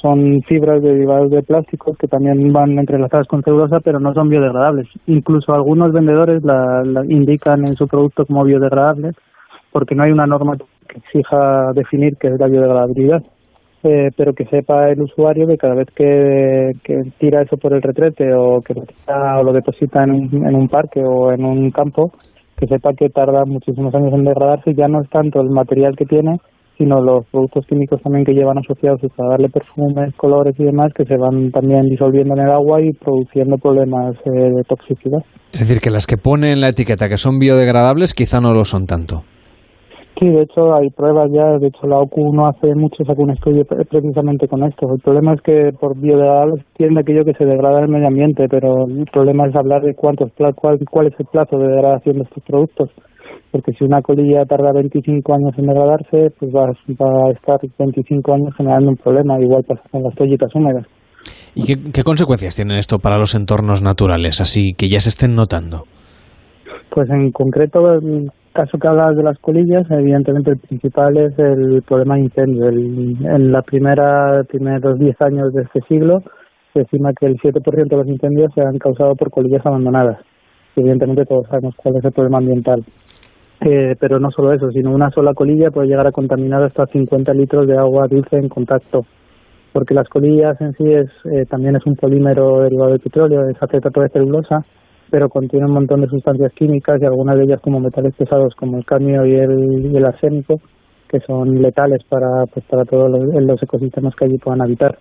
son 0.00 0.40
fibras 0.42 0.82
derivadas 0.82 1.30
de 1.30 1.42
plásticos 1.42 1.96
que 1.98 2.08
también 2.08 2.52
van 2.52 2.78
entrelazadas 2.78 3.26
con 3.26 3.42
celulosa, 3.42 3.80
pero 3.80 4.00
no 4.00 4.14
son 4.14 4.28
biodegradables. 4.28 4.88
Incluso 5.06 5.52
algunos 5.52 5.92
vendedores 5.92 6.42
la, 6.42 6.82
indican 7.08 7.66
en 7.66 7.76
su 7.76 7.86
producto 7.86 8.24
como 8.24 8.44
biodegradable, 8.44 9.12
porque 9.70 9.94
no 9.94 10.04
hay 10.04 10.12
una 10.12 10.26
norma 10.26 10.56
que 10.56 10.98
exija 10.98 11.72
definir 11.74 12.16
qué 12.18 12.28
es 12.28 12.38
la 12.38 12.46
biodegradabilidad. 12.46 13.22
Eh, 13.84 14.10
pero 14.16 14.32
que 14.32 14.44
sepa 14.46 14.90
el 14.90 15.00
usuario 15.02 15.46
que 15.46 15.56
cada 15.56 15.74
vez 15.74 15.86
que, 15.94 16.72
tira 17.18 17.42
eso 17.42 17.56
por 17.58 17.72
el 17.74 17.80
retrete 17.80 18.34
o 18.34 18.60
que 18.60 18.74
lo, 18.74 18.82
tira, 18.82 19.38
o 19.38 19.44
lo 19.44 19.52
deposita 19.52 20.02
en 20.02 20.10
un, 20.10 20.46
en 20.48 20.54
un 20.56 20.68
parque 20.68 21.00
o 21.04 21.30
en 21.30 21.44
un 21.44 21.70
campo, 21.70 22.10
que 22.56 22.66
sepa 22.66 22.92
que 22.94 23.08
tarda 23.08 23.44
muchísimos 23.46 23.94
años 23.94 24.12
en 24.14 24.24
degradarse 24.24 24.74
ya 24.74 24.88
no 24.88 25.00
es 25.00 25.08
tanto 25.10 25.40
el 25.40 25.50
material 25.50 25.94
que 25.96 26.06
tiene, 26.06 26.38
sino 26.78 27.02
los 27.02 27.26
productos 27.26 27.66
químicos 27.66 28.00
también 28.02 28.24
que 28.24 28.32
llevan 28.32 28.58
asociados 28.58 29.00
para 29.16 29.30
darle 29.30 29.48
perfumes, 29.48 30.14
colores 30.16 30.54
y 30.58 30.64
demás 30.64 30.92
que 30.94 31.04
se 31.04 31.16
van 31.16 31.50
también 31.50 31.82
disolviendo 31.90 32.34
en 32.34 32.46
el 32.46 32.50
agua 32.50 32.80
y 32.80 32.92
produciendo 32.92 33.58
problemas 33.58 34.14
eh, 34.24 34.30
de 34.30 34.62
toxicidad. 34.62 35.18
Es 35.52 35.60
decir, 35.60 35.80
que 35.80 35.90
las 35.90 36.06
que 36.06 36.16
pone 36.16 36.52
en 36.52 36.60
la 36.60 36.68
etiqueta 36.68 37.08
que 37.08 37.16
son 37.16 37.38
biodegradables 37.38 38.14
quizá 38.14 38.40
no 38.40 38.54
lo 38.54 38.64
son 38.64 38.86
tanto. 38.86 39.24
Sí, 40.18 40.26
de 40.26 40.42
hecho 40.42 40.74
hay 40.74 40.90
pruebas 40.90 41.30
ya, 41.32 41.58
de 41.58 41.68
hecho 41.68 41.86
la 41.86 41.98
OCU 41.98 42.34
no 42.34 42.48
hace 42.48 42.74
mucho 42.74 43.04
sacó 43.04 43.22
un 43.22 43.30
estudio 43.30 43.64
precisamente 43.64 44.48
con 44.48 44.64
esto. 44.64 44.88
El 44.92 45.00
problema 45.00 45.34
es 45.34 45.40
que 45.42 45.70
por 45.78 45.96
biodegradables 45.96 46.64
tiene 46.76 47.00
aquello 47.00 47.24
que 47.24 47.34
se 47.34 47.44
degrada 47.44 47.78
en 47.78 47.84
el 47.84 47.90
medio 47.90 48.08
ambiente, 48.08 48.48
pero 48.50 48.86
el 48.88 49.06
problema 49.12 49.46
es 49.46 49.54
hablar 49.54 49.82
de 49.82 49.94
cuántos 49.94 50.32
cuál, 50.56 50.78
cuál 50.90 51.06
es 51.06 51.14
el 51.20 51.26
plazo 51.26 51.56
de 51.58 51.68
degradación 51.68 52.16
de 52.16 52.22
estos 52.24 52.42
productos 52.42 52.90
porque 53.50 53.72
si 53.72 53.84
una 53.84 54.02
colilla 54.02 54.44
tarda 54.44 54.72
25 54.72 55.34
años 55.34 55.52
en 55.56 55.66
degradarse, 55.66 56.30
pues 56.38 56.52
va, 56.52 56.68
a 56.68 57.30
estar 57.30 57.58
25 57.78 58.34
años 58.34 58.54
generando 58.56 58.90
un 58.90 58.96
problema, 58.96 59.40
igual 59.40 59.64
pasa 59.64 59.82
con 59.90 60.02
las 60.02 60.14
toallitas 60.14 60.54
húmedas. 60.54 60.86
¿Y 61.54 61.90
qué, 61.92 62.04
consecuencias 62.04 62.56
tienen 62.56 62.78
esto 62.78 62.98
para 62.98 63.18
los 63.18 63.34
entornos 63.34 63.82
naturales, 63.82 64.40
así 64.40 64.74
que 64.74 64.88
ya 64.88 65.00
se 65.00 65.08
estén 65.08 65.34
notando? 65.34 65.84
Pues 66.90 67.08
en 67.10 67.30
concreto, 67.32 67.92
el 67.92 68.30
caso 68.52 68.78
que 68.78 68.88
hablas 68.88 69.16
de 69.16 69.22
las 69.22 69.38
colillas, 69.38 69.86
evidentemente 69.90 70.50
el 70.52 70.58
principal 70.58 71.16
es 71.16 71.38
el 71.38 71.82
problema 71.82 72.16
de 72.16 72.22
incendio. 72.22 72.68
en 72.68 73.52
la 73.52 73.62
primera, 73.62 74.42
primeros 74.48 74.98
10 74.98 75.20
años 75.22 75.52
de 75.52 75.62
este 75.62 75.80
siglo, 75.88 76.22
se 76.72 76.82
estima 76.82 77.12
que 77.18 77.26
el 77.26 77.36
7% 77.38 77.88
de 77.88 77.96
los 77.96 78.08
incendios 78.08 78.52
se 78.54 78.60
han 78.60 78.78
causado 78.78 79.14
por 79.14 79.30
colillas 79.30 79.64
abandonadas. 79.64 80.18
Evidentemente 80.76 81.24
todos 81.24 81.46
sabemos 81.48 81.74
cuál 81.76 81.96
es 81.96 82.04
el 82.04 82.12
problema 82.12 82.38
ambiental. 82.38 82.84
Eh, 83.60 83.96
pero 83.98 84.20
no 84.20 84.30
solo 84.30 84.52
eso, 84.52 84.70
sino 84.70 84.92
una 84.92 85.10
sola 85.10 85.34
colilla 85.34 85.70
puede 85.70 85.88
llegar 85.88 86.06
a 86.06 86.12
contaminar 86.12 86.62
hasta 86.62 86.86
50 86.86 87.32
litros 87.34 87.66
de 87.66 87.76
agua 87.76 88.06
dulce 88.08 88.36
en 88.36 88.48
contacto, 88.48 89.00
porque 89.72 89.94
las 89.94 90.08
colillas 90.08 90.60
en 90.60 90.72
sí 90.74 90.84
es, 90.84 91.08
eh, 91.32 91.44
también 91.50 91.74
es 91.74 91.84
un 91.84 91.96
polímero 91.96 92.60
derivado 92.60 92.90
del 92.90 93.00
petróleo, 93.00 93.48
es 93.48 93.60
acetato 93.60 94.00
de 94.00 94.10
celulosa, 94.10 94.60
pero 95.10 95.28
contiene 95.28 95.66
un 95.66 95.72
montón 95.72 96.02
de 96.02 96.06
sustancias 96.06 96.52
químicas 96.52 97.00
y 97.00 97.06
algunas 97.06 97.36
de 97.36 97.44
ellas 97.44 97.60
como 97.60 97.80
metales 97.80 98.14
pesados 98.14 98.54
como 98.54 98.78
el 98.78 98.84
cadmio 98.84 99.26
y 99.26 99.34
el, 99.34 100.06
arsénico, 100.06 100.60
que 101.08 101.18
son 101.20 101.60
letales 101.60 102.04
para, 102.08 102.44
pues, 102.52 102.64
para 102.66 102.84
todos 102.84 103.10
los, 103.10 103.62
ecosistemas 103.62 104.14
que 104.14 104.26
allí 104.26 104.38
puedan 104.38 104.62
habitar. 104.62 104.96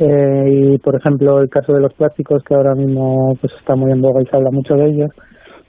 Eh, 0.00 0.48
y 0.50 0.78
por 0.78 0.96
ejemplo 0.96 1.40
el 1.40 1.50
caso 1.50 1.74
de 1.74 1.80
los 1.80 1.92
plásticos 1.92 2.42
que 2.42 2.54
ahora 2.54 2.74
mismo 2.74 3.34
pues 3.38 3.52
está 3.60 3.76
muy 3.76 3.92
en 3.92 4.00
boga 4.00 4.22
y 4.22 4.24
se 4.24 4.34
habla 4.34 4.50
mucho 4.50 4.76
de 4.76 4.86
ellos 4.86 5.10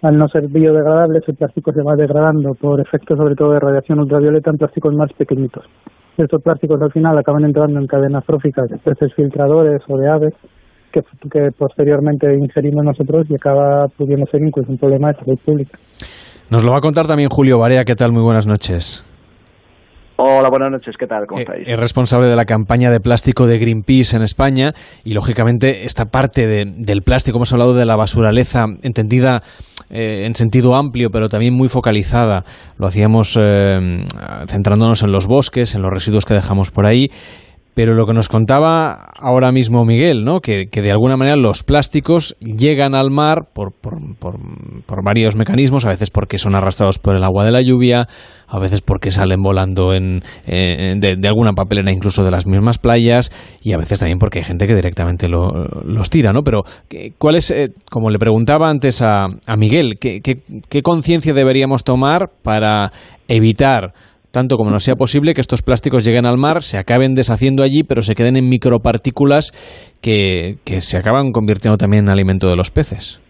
al 0.05 0.17
no 0.17 0.27
ser 0.27 0.47
biodegradables, 0.47 1.23
el 1.27 1.35
plástico 1.35 1.71
se 1.73 1.81
va 1.81 1.95
degradando 1.95 2.53
por 2.53 2.79
efecto 2.79 3.15
sobre 3.15 3.35
todo 3.35 3.53
de 3.53 3.59
radiación 3.59 3.99
ultravioleta 3.99 4.51
en 4.51 4.57
plásticos 4.57 4.93
más 4.93 5.11
pequeñitos. 5.13 5.65
Estos 6.15 6.43
plásticos 6.43 6.79
al 6.81 6.91
final 6.91 7.17
acaban 7.17 7.43
entrando 7.43 7.79
en 7.79 7.87
cadenas 7.87 8.23
tróficas 8.23 8.69
de 8.69 8.77
peces 8.77 9.13
filtradores 9.15 9.81
o 9.87 9.97
de 9.97 10.07
aves 10.07 10.33
que, 10.91 11.01
que 11.31 11.49
posteriormente 11.57 12.27
ingerimos 12.37 12.85
nosotros 12.85 13.25
y 13.29 13.33
acaba 13.33 13.87
pudiendo 13.97 14.27
ser 14.27 14.41
incluso 14.41 14.71
un 14.71 14.77
problema 14.77 15.11
de 15.11 15.19
salud 15.19 15.39
pública. 15.43 15.77
Nos 16.51 16.63
lo 16.63 16.71
va 16.71 16.77
a 16.77 16.81
contar 16.81 17.07
también 17.07 17.29
Julio 17.29 17.57
Barea. 17.57 17.83
¿Qué 17.83 17.95
tal? 17.95 18.11
Muy 18.11 18.21
buenas 18.21 18.45
noches. 18.45 19.03
Hola, 20.17 20.49
buenas 20.49 20.71
noches, 20.71 20.95
¿qué 20.97 21.07
tal? 21.07 21.27
¿Cómo 21.27 21.39
eh, 21.39 21.43
estáis? 21.43 21.67
Es 21.67 21.77
responsable 21.77 22.27
de 22.27 22.37
la 22.37 22.45
campaña 22.45 22.89
de 22.89 23.01
plástico 23.01 23.47
de 23.47 23.57
Greenpeace 23.59 24.15
en 24.15 24.21
España 24.21 24.71
y, 25.03 25.13
lógicamente, 25.13 25.83
esta 25.83 26.05
parte 26.05 26.47
del 26.47 27.01
plástico, 27.01 27.37
hemos 27.37 27.51
hablado 27.51 27.73
de 27.73 27.85
la 27.85 27.97
basuraleza 27.97 28.65
entendida 28.81 29.43
eh, 29.89 30.23
en 30.25 30.33
sentido 30.33 30.75
amplio, 30.75 31.09
pero 31.11 31.27
también 31.27 31.53
muy 31.53 31.67
focalizada. 31.67 32.45
Lo 32.77 32.87
hacíamos 32.87 33.37
eh, 33.41 34.05
centrándonos 34.47 35.03
en 35.03 35.11
los 35.11 35.27
bosques, 35.27 35.75
en 35.75 35.81
los 35.81 35.91
residuos 35.91 36.25
que 36.25 36.33
dejamos 36.33 36.71
por 36.71 36.85
ahí. 36.85 37.09
Pero 37.75 37.93
lo 37.93 38.05
que 38.05 38.13
nos 38.13 38.29
contaba 38.29 38.93
ahora 39.19 39.51
mismo 39.51 39.83
Miguel, 39.83 40.23
¿no? 40.23 40.39
que, 40.39 40.67
de 40.71 40.91
alguna 40.91 41.17
manera 41.17 41.35
los 41.35 41.63
plásticos 41.63 42.37
llegan 42.39 42.95
al 42.95 43.11
mar 43.11 43.49
por, 43.53 43.73
por, 43.73 43.99
por, 44.17 45.03
varios 45.03 45.35
mecanismos, 45.35 45.85
a 45.85 45.89
veces 45.89 46.09
porque 46.09 46.37
son 46.37 46.55
arrastrados 46.55 46.99
por 46.99 47.17
el 47.17 47.23
agua 47.23 47.43
de 47.43 47.51
la 47.51 47.61
lluvia, 47.61 48.07
a 48.47 48.59
veces 48.59 48.81
porque 48.81 49.11
salen 49.11 49.41
volando 49.41 49.93
en, 49.93 50.21
de, 50.45 51.27
alguna 51.27 51.51
papelera 51.51 51.91
incluso 51.91 52.23
de 52.23 52.31
las 52.31 52.47
mismas 52.47 52.77
playas 52.77 53.29
y 53.61 53.73
a 53.73 53.77
veces 53.77 53.99
también 53.99 54.19
porque 54.19 54.39
hay 54.39 54.45
gente 54.45 54.67
que 54.67 54.75
directamente 54.75 55.27
los 55.27 56.09
tira. 56.09 56.31
¿no? 56.31 56.43
Pero, 56.43 56.63
¿cuál 57.17 57.35
es, 57.35 57.51
eh, 57.51 57.71
como 57.91 58.09
le 58.09 58.19
preguntaba 58.19 58.69
antes 58.69 59.01
a, 59.01 59.25
a 59.25 59.57
Miguel, 59.57 59.99
qué 59.99 60.81
conciencia 60.81 61.33
deberíamos 61.33 61.83
tomar 61.83 62.29
para 62.41 62.93
evitar 63.27 63.93
tanto 64.35 64.57
como 64.57 64.69
no 64.69 64.81
sea 64.81 64.97
posible 64.97 65.33
que 65.33 65.39
estos 65.39 65.61
plásticos 65.61 66.03
lleguen 66.03 66.25
al 66.25 66.37
mar, 66.37 66.61
se 66.61 66.77
acaben 66.77 67.15
deshaciendo 67.15 67.63
allí, 67.63 67.83
pero 67.83 68.01
se 68.01 68.15
queden 68.15 68.35
en 68.35 68.49
micropartículas 68.49 69.53
que, 70.01 70.57
que 70.65 70.81
se 70.81 70.97
acaban 70.97 71.31
convirtiendo 71.31 71.77
también 71.77 72.03
en 72.03 72.09
alimento 72.09 72.49
de 72.49 72.57
los 72.57 72.69
peces. 72.69 73.21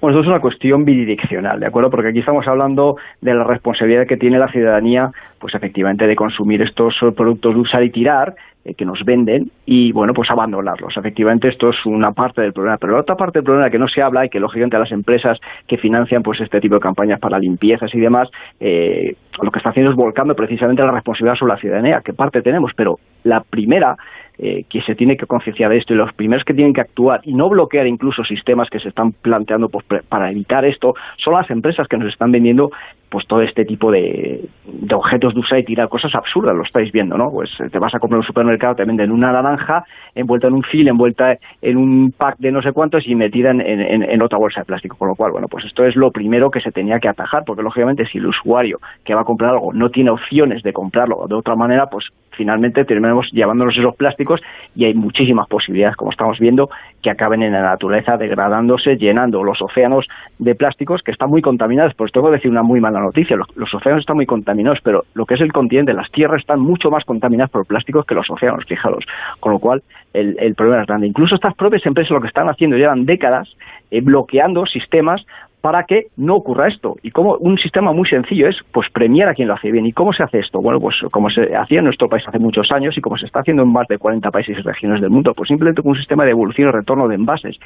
Bueno, 0.00 0.16
esto 0.16 0.30
es 0.30 0.32
una 0.32 0.40
cuestión 0.40 0.86
bidireccional, 0.86 1.60
¿de 1.60 1.66
acuerdo? 1.66 1.90
Porque 1.90 2.08
aquí 2.08 2.20
estamos 2.20 2.48
hablando 2.48 2.96
de 3.20 3.34
la 3.34 3.44
responsabilidad 3.44 4.06
que 4.06 4.16
tiene 4.16 4.38
la 4.38 4.48
ciudadanía, 4.48 5.10
pues 5.38 5.54
efectivamente, 5.54 6.06
de 6.06 6.16
consumir 6.16 6.62
estos 6.62 6.94
productos 7.14 7.54
de 7.54 7.60
usar 7.60 7.82
y 7.82 7.90
tirar, 7.90 8.34
eh, 8.64 8.74
que 8.74 8.84
nos 8.84 9.02
venden 9.06 9.50
y, 9.64 9.90
bueno, 9.92 10.14
pues 10.14 10.30
abandonarlos. 10.30 10.94
Efectivamente, 10.96 11.48
esto 11.48 11.70
es 11.70 11.76
una 11.86 12.12
parte 12.12 12.42
del 12.42 12.52
problema. 12.52 12.76
Pero 12.78 12.92
la 12.92 13.00
otra 13.00 13.14
parte 13.14 13.38
del 13.38 13.44
problema 13.44 13.70
que 13.70 13.78
no 13.78 13.88
se 13.88 14.02
habla 14.02 14.24
y 14.24 14.28
que, 14.28 14.38
lógicamente, 14.38 14.78
las 14.78 14.92
empresas 14.92 15.38
que 15.66 15.78
financian 15.78 16.22
pues 16.22 16.40
este 16.40 16.60
tipo 16.60 16.74
de 16.74 16.80
campañas 16.80 17.20
para 17.20 17.38
limpiezas 17.38 17.94
y 17.94 18.00
demás, 18.00 18.28
eh, 18.58 19.14
lo 19.42 19.50
que 19.50 19.58
está 19.58 19.70
haciendo 19.70 19.90
es 19.90 19.96
volcando 19.96 20.34
precisamente 20.34 20.82
la 20.82 20.92
responsabilidad 20.92 21.36
sobre 21.36 21.54
la 21.54 21.60
ciudadanía. 21.60 22.02
¿Qué 22.04 22.12
parte 22.12 22.42
tenemos? 22.42 22.72
Pero 22.76 22.96
la 23.24 23.40
primera 23.40 23.96
eh, 24.42 24.64
que 24.70 24.80
se 24.80 24.94
tiene 24.94 25.18
que 25.18 25.26
concienciar 25.26 25.70
de 25.70 25.76
esto 25.76 25.92
y 25.92 25.96
los 25.98 26.14
primeros 26.14 26.44
que 26.44 26.54
tienen 26.54 26.72
que 26.72 26.80
actuar 26.80 27.20
y 27.24 27.34
no 27.34 27.50
bloquear 27.50 27.86
incluso 27.86 28.24
sistemas 28.24 28.70
que 28.70 28.80
se 28.80 28.88
están 28.88 29.12
planteando 29.12 29.68
pues, 29.68 29.84
para 30.08 30.30
evitar 30.30 30.64
esto 30.64 30.94
son 31.22 31.34
las 31.34 31.50
empresas 31.50 31.86
que 31.86 31.98
nos 31.98 32.10
están 32.10 32.32
vendiendo 32.32 32.70
pues 33.10 33.26
todo 33.26 33.42
este 33.42 33.64
tipo 33.64 33.90
de, 33.90 34.48
de, 34.64 34.94
objetos 34.94 35.34
de 35.34 35.40
usar 35.40 35.58
y 35.58 35.64
tirar 35.64 35.88
cosas 35.88 36.14
absurdas, 36.14 36.56
lo 36.56 36.62
estáis 36.62 36.92
viendo, 36.92 37.18
¿no? 37.18 37.30
Pues 37.30 37.50
eh, 37.58 37.68
te 37.68 37.78
vas 37.78 37.94
a 37.94 37.98
comprar 37.98 38.20
un 38.20 38.26
supermercado, 38.26 38.76
te 38.76 38.84
venden 38.84 39.10
una 39.10 39.32
naranja 39.32 39.84
envuelta 40.14 40.46
en 40.46 40.54
un 40.54 40.62
fil, 40.62 40.88
envuelta 40.88 41.36
en 41.60 41.76
un 41.76 42.12
pack 42.16 42.38
de 42.38 42.52
no 42.52 42.62
sé 42.62 42.72
cuántos 42.72 43.06
y 43.06 43.14
metida 43.16 43.50
en, 43.50 43.60
en, 43.60 44.22
otra 44.22 44.38
bolsa 44.38 44.60
de 44.60 44.66
plástico, 44.66 44.96
con 44.96 45.08
lo 45.08 45.16
cual, 45.16 45.32
bueno, 45.32 45.48
pues 45.50 45.64
esto 45.64 45.84
es 45.84 45.96
lo 45.96 46.12
primero 46.12 46.50
que 46.50 46.60
se 46.60 46.70
tenía 46.70 47.00
que 47.00 47.08
atajar, 47.08 47.42
porque 47.44 47.62
lógicamente 47.62 48.06
si 48.06 48.18
el 48.18 48.26
usuario 48.26 48.78
que 49.04 49.14
va 49.14 49.22
a 49.22 49.24
comprar 49.24 49.50
algo 49.50 49.72
no 49.72 49.90
tiene 49.90 50.10
opciones 50.10 50.62
de 50.62 50.72
comprarlo 50.72 51.26
de 51.28 51.34
otra 51.34 51.56
manera, 51.56 51.86
pues 51.90 52.06
finalmente 52.40 52.86
terminamos 52.86 53.28
llevándonos 53.32 53.76
esos 53.76 53.94
plásticos 53.96 54.40
y 54.74 54.86
hay 54.86 54.94
muchísimas 54.94 55.46
posibilidades, 55.46 55.94
como 55.94 56.10
estamos 56.10 56.38
viendo, 56.38 56.70
que 57.02 57.10
acaben 57.10 57.42
en 57.42 57.52
la 57.52 57.60
naturaleza 57.60 58.16
degradándose, 58.16 58.96
llenando 58.96 59.44
los 59.44 59.60
océanos 59.60 60.06
de 60.38 60.54
plásticos 60.54 61.02
que 61.02 61.12
están 61.12 61.28
muy 61.28 61.42
contaminados. 61.42 61.92
Pues 61.94 62.12
tengo 62.12 62.28
que 62.28 62.36
decir 62.36 62.50
una 62.50 62.62
muy 62.62 62.80
mala 62.80 62.98
noticia, 62.98 63.36
los, 63.36 63.74
océanos 63.74 64.00
están 64.00 64.16
muy 64.16 64.24
contaminados, 64.24 64.78
pero 64.82 65.04
lo 65.12 65.26
que 65.26 65.34
es 65.34 65.42
el 65.42 65.52
continente, 65.52 65.92
las 65.92 66.10
tierras 66.12 66.40
están 66.40 66.60
mucho 66.60 66.90
más 66.90 67.04
contaminadas 67.04 67.50
por 67.50 67.66
plásticos 67.66 68.06
que 68.06 68.14
los 68.14 68.30
océanos, 68.30 68.64
fijaros. 68.64 69.04
Con 69.38 69.52
lo 69.52 69.58
cual, 69.58 69.82
el, 70.14 70.54
problema 70.54 70.80
es 70.80 70.88
grande. 70.88 71.08
Incluso 71.08 71.34
estas 71.34 71.54
propias 71.54 71.84
empresas 71.84 72.10
lo 72.10 72.22
que 72.22 72.28
están 72.28 72.48
haciendo 72.48 72.78
llevan 72.78 73.04
décadas 73.04 73.54
eh, 73.90 74.00
bloqueando 74.00 74.64
sistemas 74.64 75.26
para 75.60 75.84
que 75.84 76.06
no 76.16 76.36
ocurra 76.36 76.68
esto. 76.68 76.96
Y 77.02 77.10
como 77.10 77.36
un 77.36 77.58
sistema 77.58 77.92
muy 77.92 78.08
sencillo 78.08 78.48
es 78.48 78.56
pues 78.72 78.88
premiar 78.92 79.28
a 79.28 79.34
quien 79.34 79.48
lo 79.48 79.54
hace 79.54 79.70
bien. 79.70 79.86
¿Y 79.86 79.92
cómo 79.92 80.12
se 80.12 80.22
hace 80.22 80.38
esto? 80.38 80.60
Bueno, 80.60 80.80
pues 80.80 80.96
como 81.10 81.28
se 81.30 81.54
hacía 81.54 81.78
en 81.78 81.84
nuestro 81.84 82.08
país 82.08 82.24
hace 82.26 82.38
muchos 82.38 82.70
años 82.72 82.96
y 82.96 83.00
como 83.00 83.18
se 83.18 83.26
está 83.26 83.40
haciendo 83.40 83.62
en 83.62 83.72
más 83.72 83.86
de 83.88 83.98
40 83.98 84.30
países 84.30 84.58
y 84.58 84.62
regiones 84.62 85.00
del 85.00 85.10
mundo, 85.10 85.34
pues 85.34 85.48
simplemente 85.48 85.82
con 85.82 85.92
un 85.92 85.98
sistema 85.98 86.24
de 86.24 86.30
evolución 86.30 86.68
y 86.68 86.72
retorno 86.72 87.08
de 87.08 87.14
envases. 87.14 87.56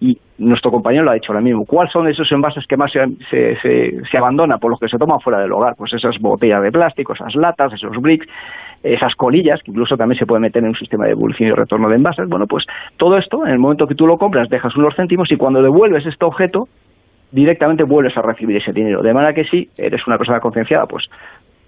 Y 0.00 0.18
nuestro 0.38 0.70
compañero 0.70 1.04
lo 1.04 1.12
ha 1.12 1.14
dicho 1.14 1.32
ahora 1.32 1.42
mismo. 1.42 1.64
¿Cuáles 1.64 1.92
son 1.92 2.08
esos 2.08 2.30
envases 2.32 2.66
que 2.66 2.76
más 2.76 2.90
se, 2.92 3.00
se, 3.30 4.02
se, 4.10 4.18
abandonan 4.18 4.58
por 4.58 4.70
los 4.70 4.80
que 4.80 4.88
se 4.88 4.98
toman 4.98 5.20
fuera 5.20 5.40
del 5.40 5.52
hogar? 5.52 5.74
Pues 5.76 5.92
esas 5.92 6.18
botellas 6.18 6.62
de 6.62 6.72
plástico, 6.72 7.12
esas 7.14 7.34
latas, 7.36 7.72
esos 7.72 7.96
bricks, 8.00 8.26
esas 8.82 9.14
colillas, 9.14 9.62
que 9.62 9.70
incluso 9.70 9.96
también 9.96 10.18
se 10.18 10.26
puede 10.26 10.40
meter 10.40 10.62
en 10.62 10.70
un 10.70 10.76
sistema 10.76 11.06
de 11.06 11.12
evolución 11.12 11.48
y 11.48 11.52
retorno 11.52 11.88
de 11.88 11.96
envases. 11.96 12.28
Bueno, 12.28 12.46
pues 12.46 12.64
todo 12.96 13.16
esto, 13.16 13.46
en 13.46 13.52
el 13.52 13.58
momento 13.58 13.86
que 13.86 13.94
tú 13.94 14.06
lo 14.06 14.18
compras, 14.18 14.48
dejas 14.48 14.76
unos 14.76 14.94
céntimos 14.96 15.30
y 15.30 15.36
cuando 15.36 15.62
devuelves 15.62 16.04
este 16.04 16.24
objeto, 16.24 16.68
directamente 17.34 17.82
vuelves 17.82 18.16
a 18.16 18.22
recibir 18.22 18.56
ese 18.56 18.72
dinero. 18.72 19.02
De 19.02 19.12
manera 19.12 19.34
que 19.34 19.44
si 19.44 19.68
eres 19.76 20.06
una 20.06 20.16
persona 20.16 20.38
concienciada, 20.38 20.86
pues 20.86 21.04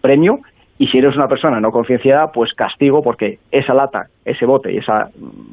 premio, 0.00 0.38
y 0.78 0.86
si 0.88 0.98
eres 0.98 1.16
una 1.16 1.26
persona 1.26 1.58
no 1.58 1.70
concienciada, 1.70 2.30
pues 2.30 2.52
castigo, 2.52 3.02
porque 3.02 3.38
esa 3.50 3.74
lata, 3.74 4.06
ese 4.24 4.44
bote 4.44 4.72
y 4.72 4.76
esa 4.76 5.08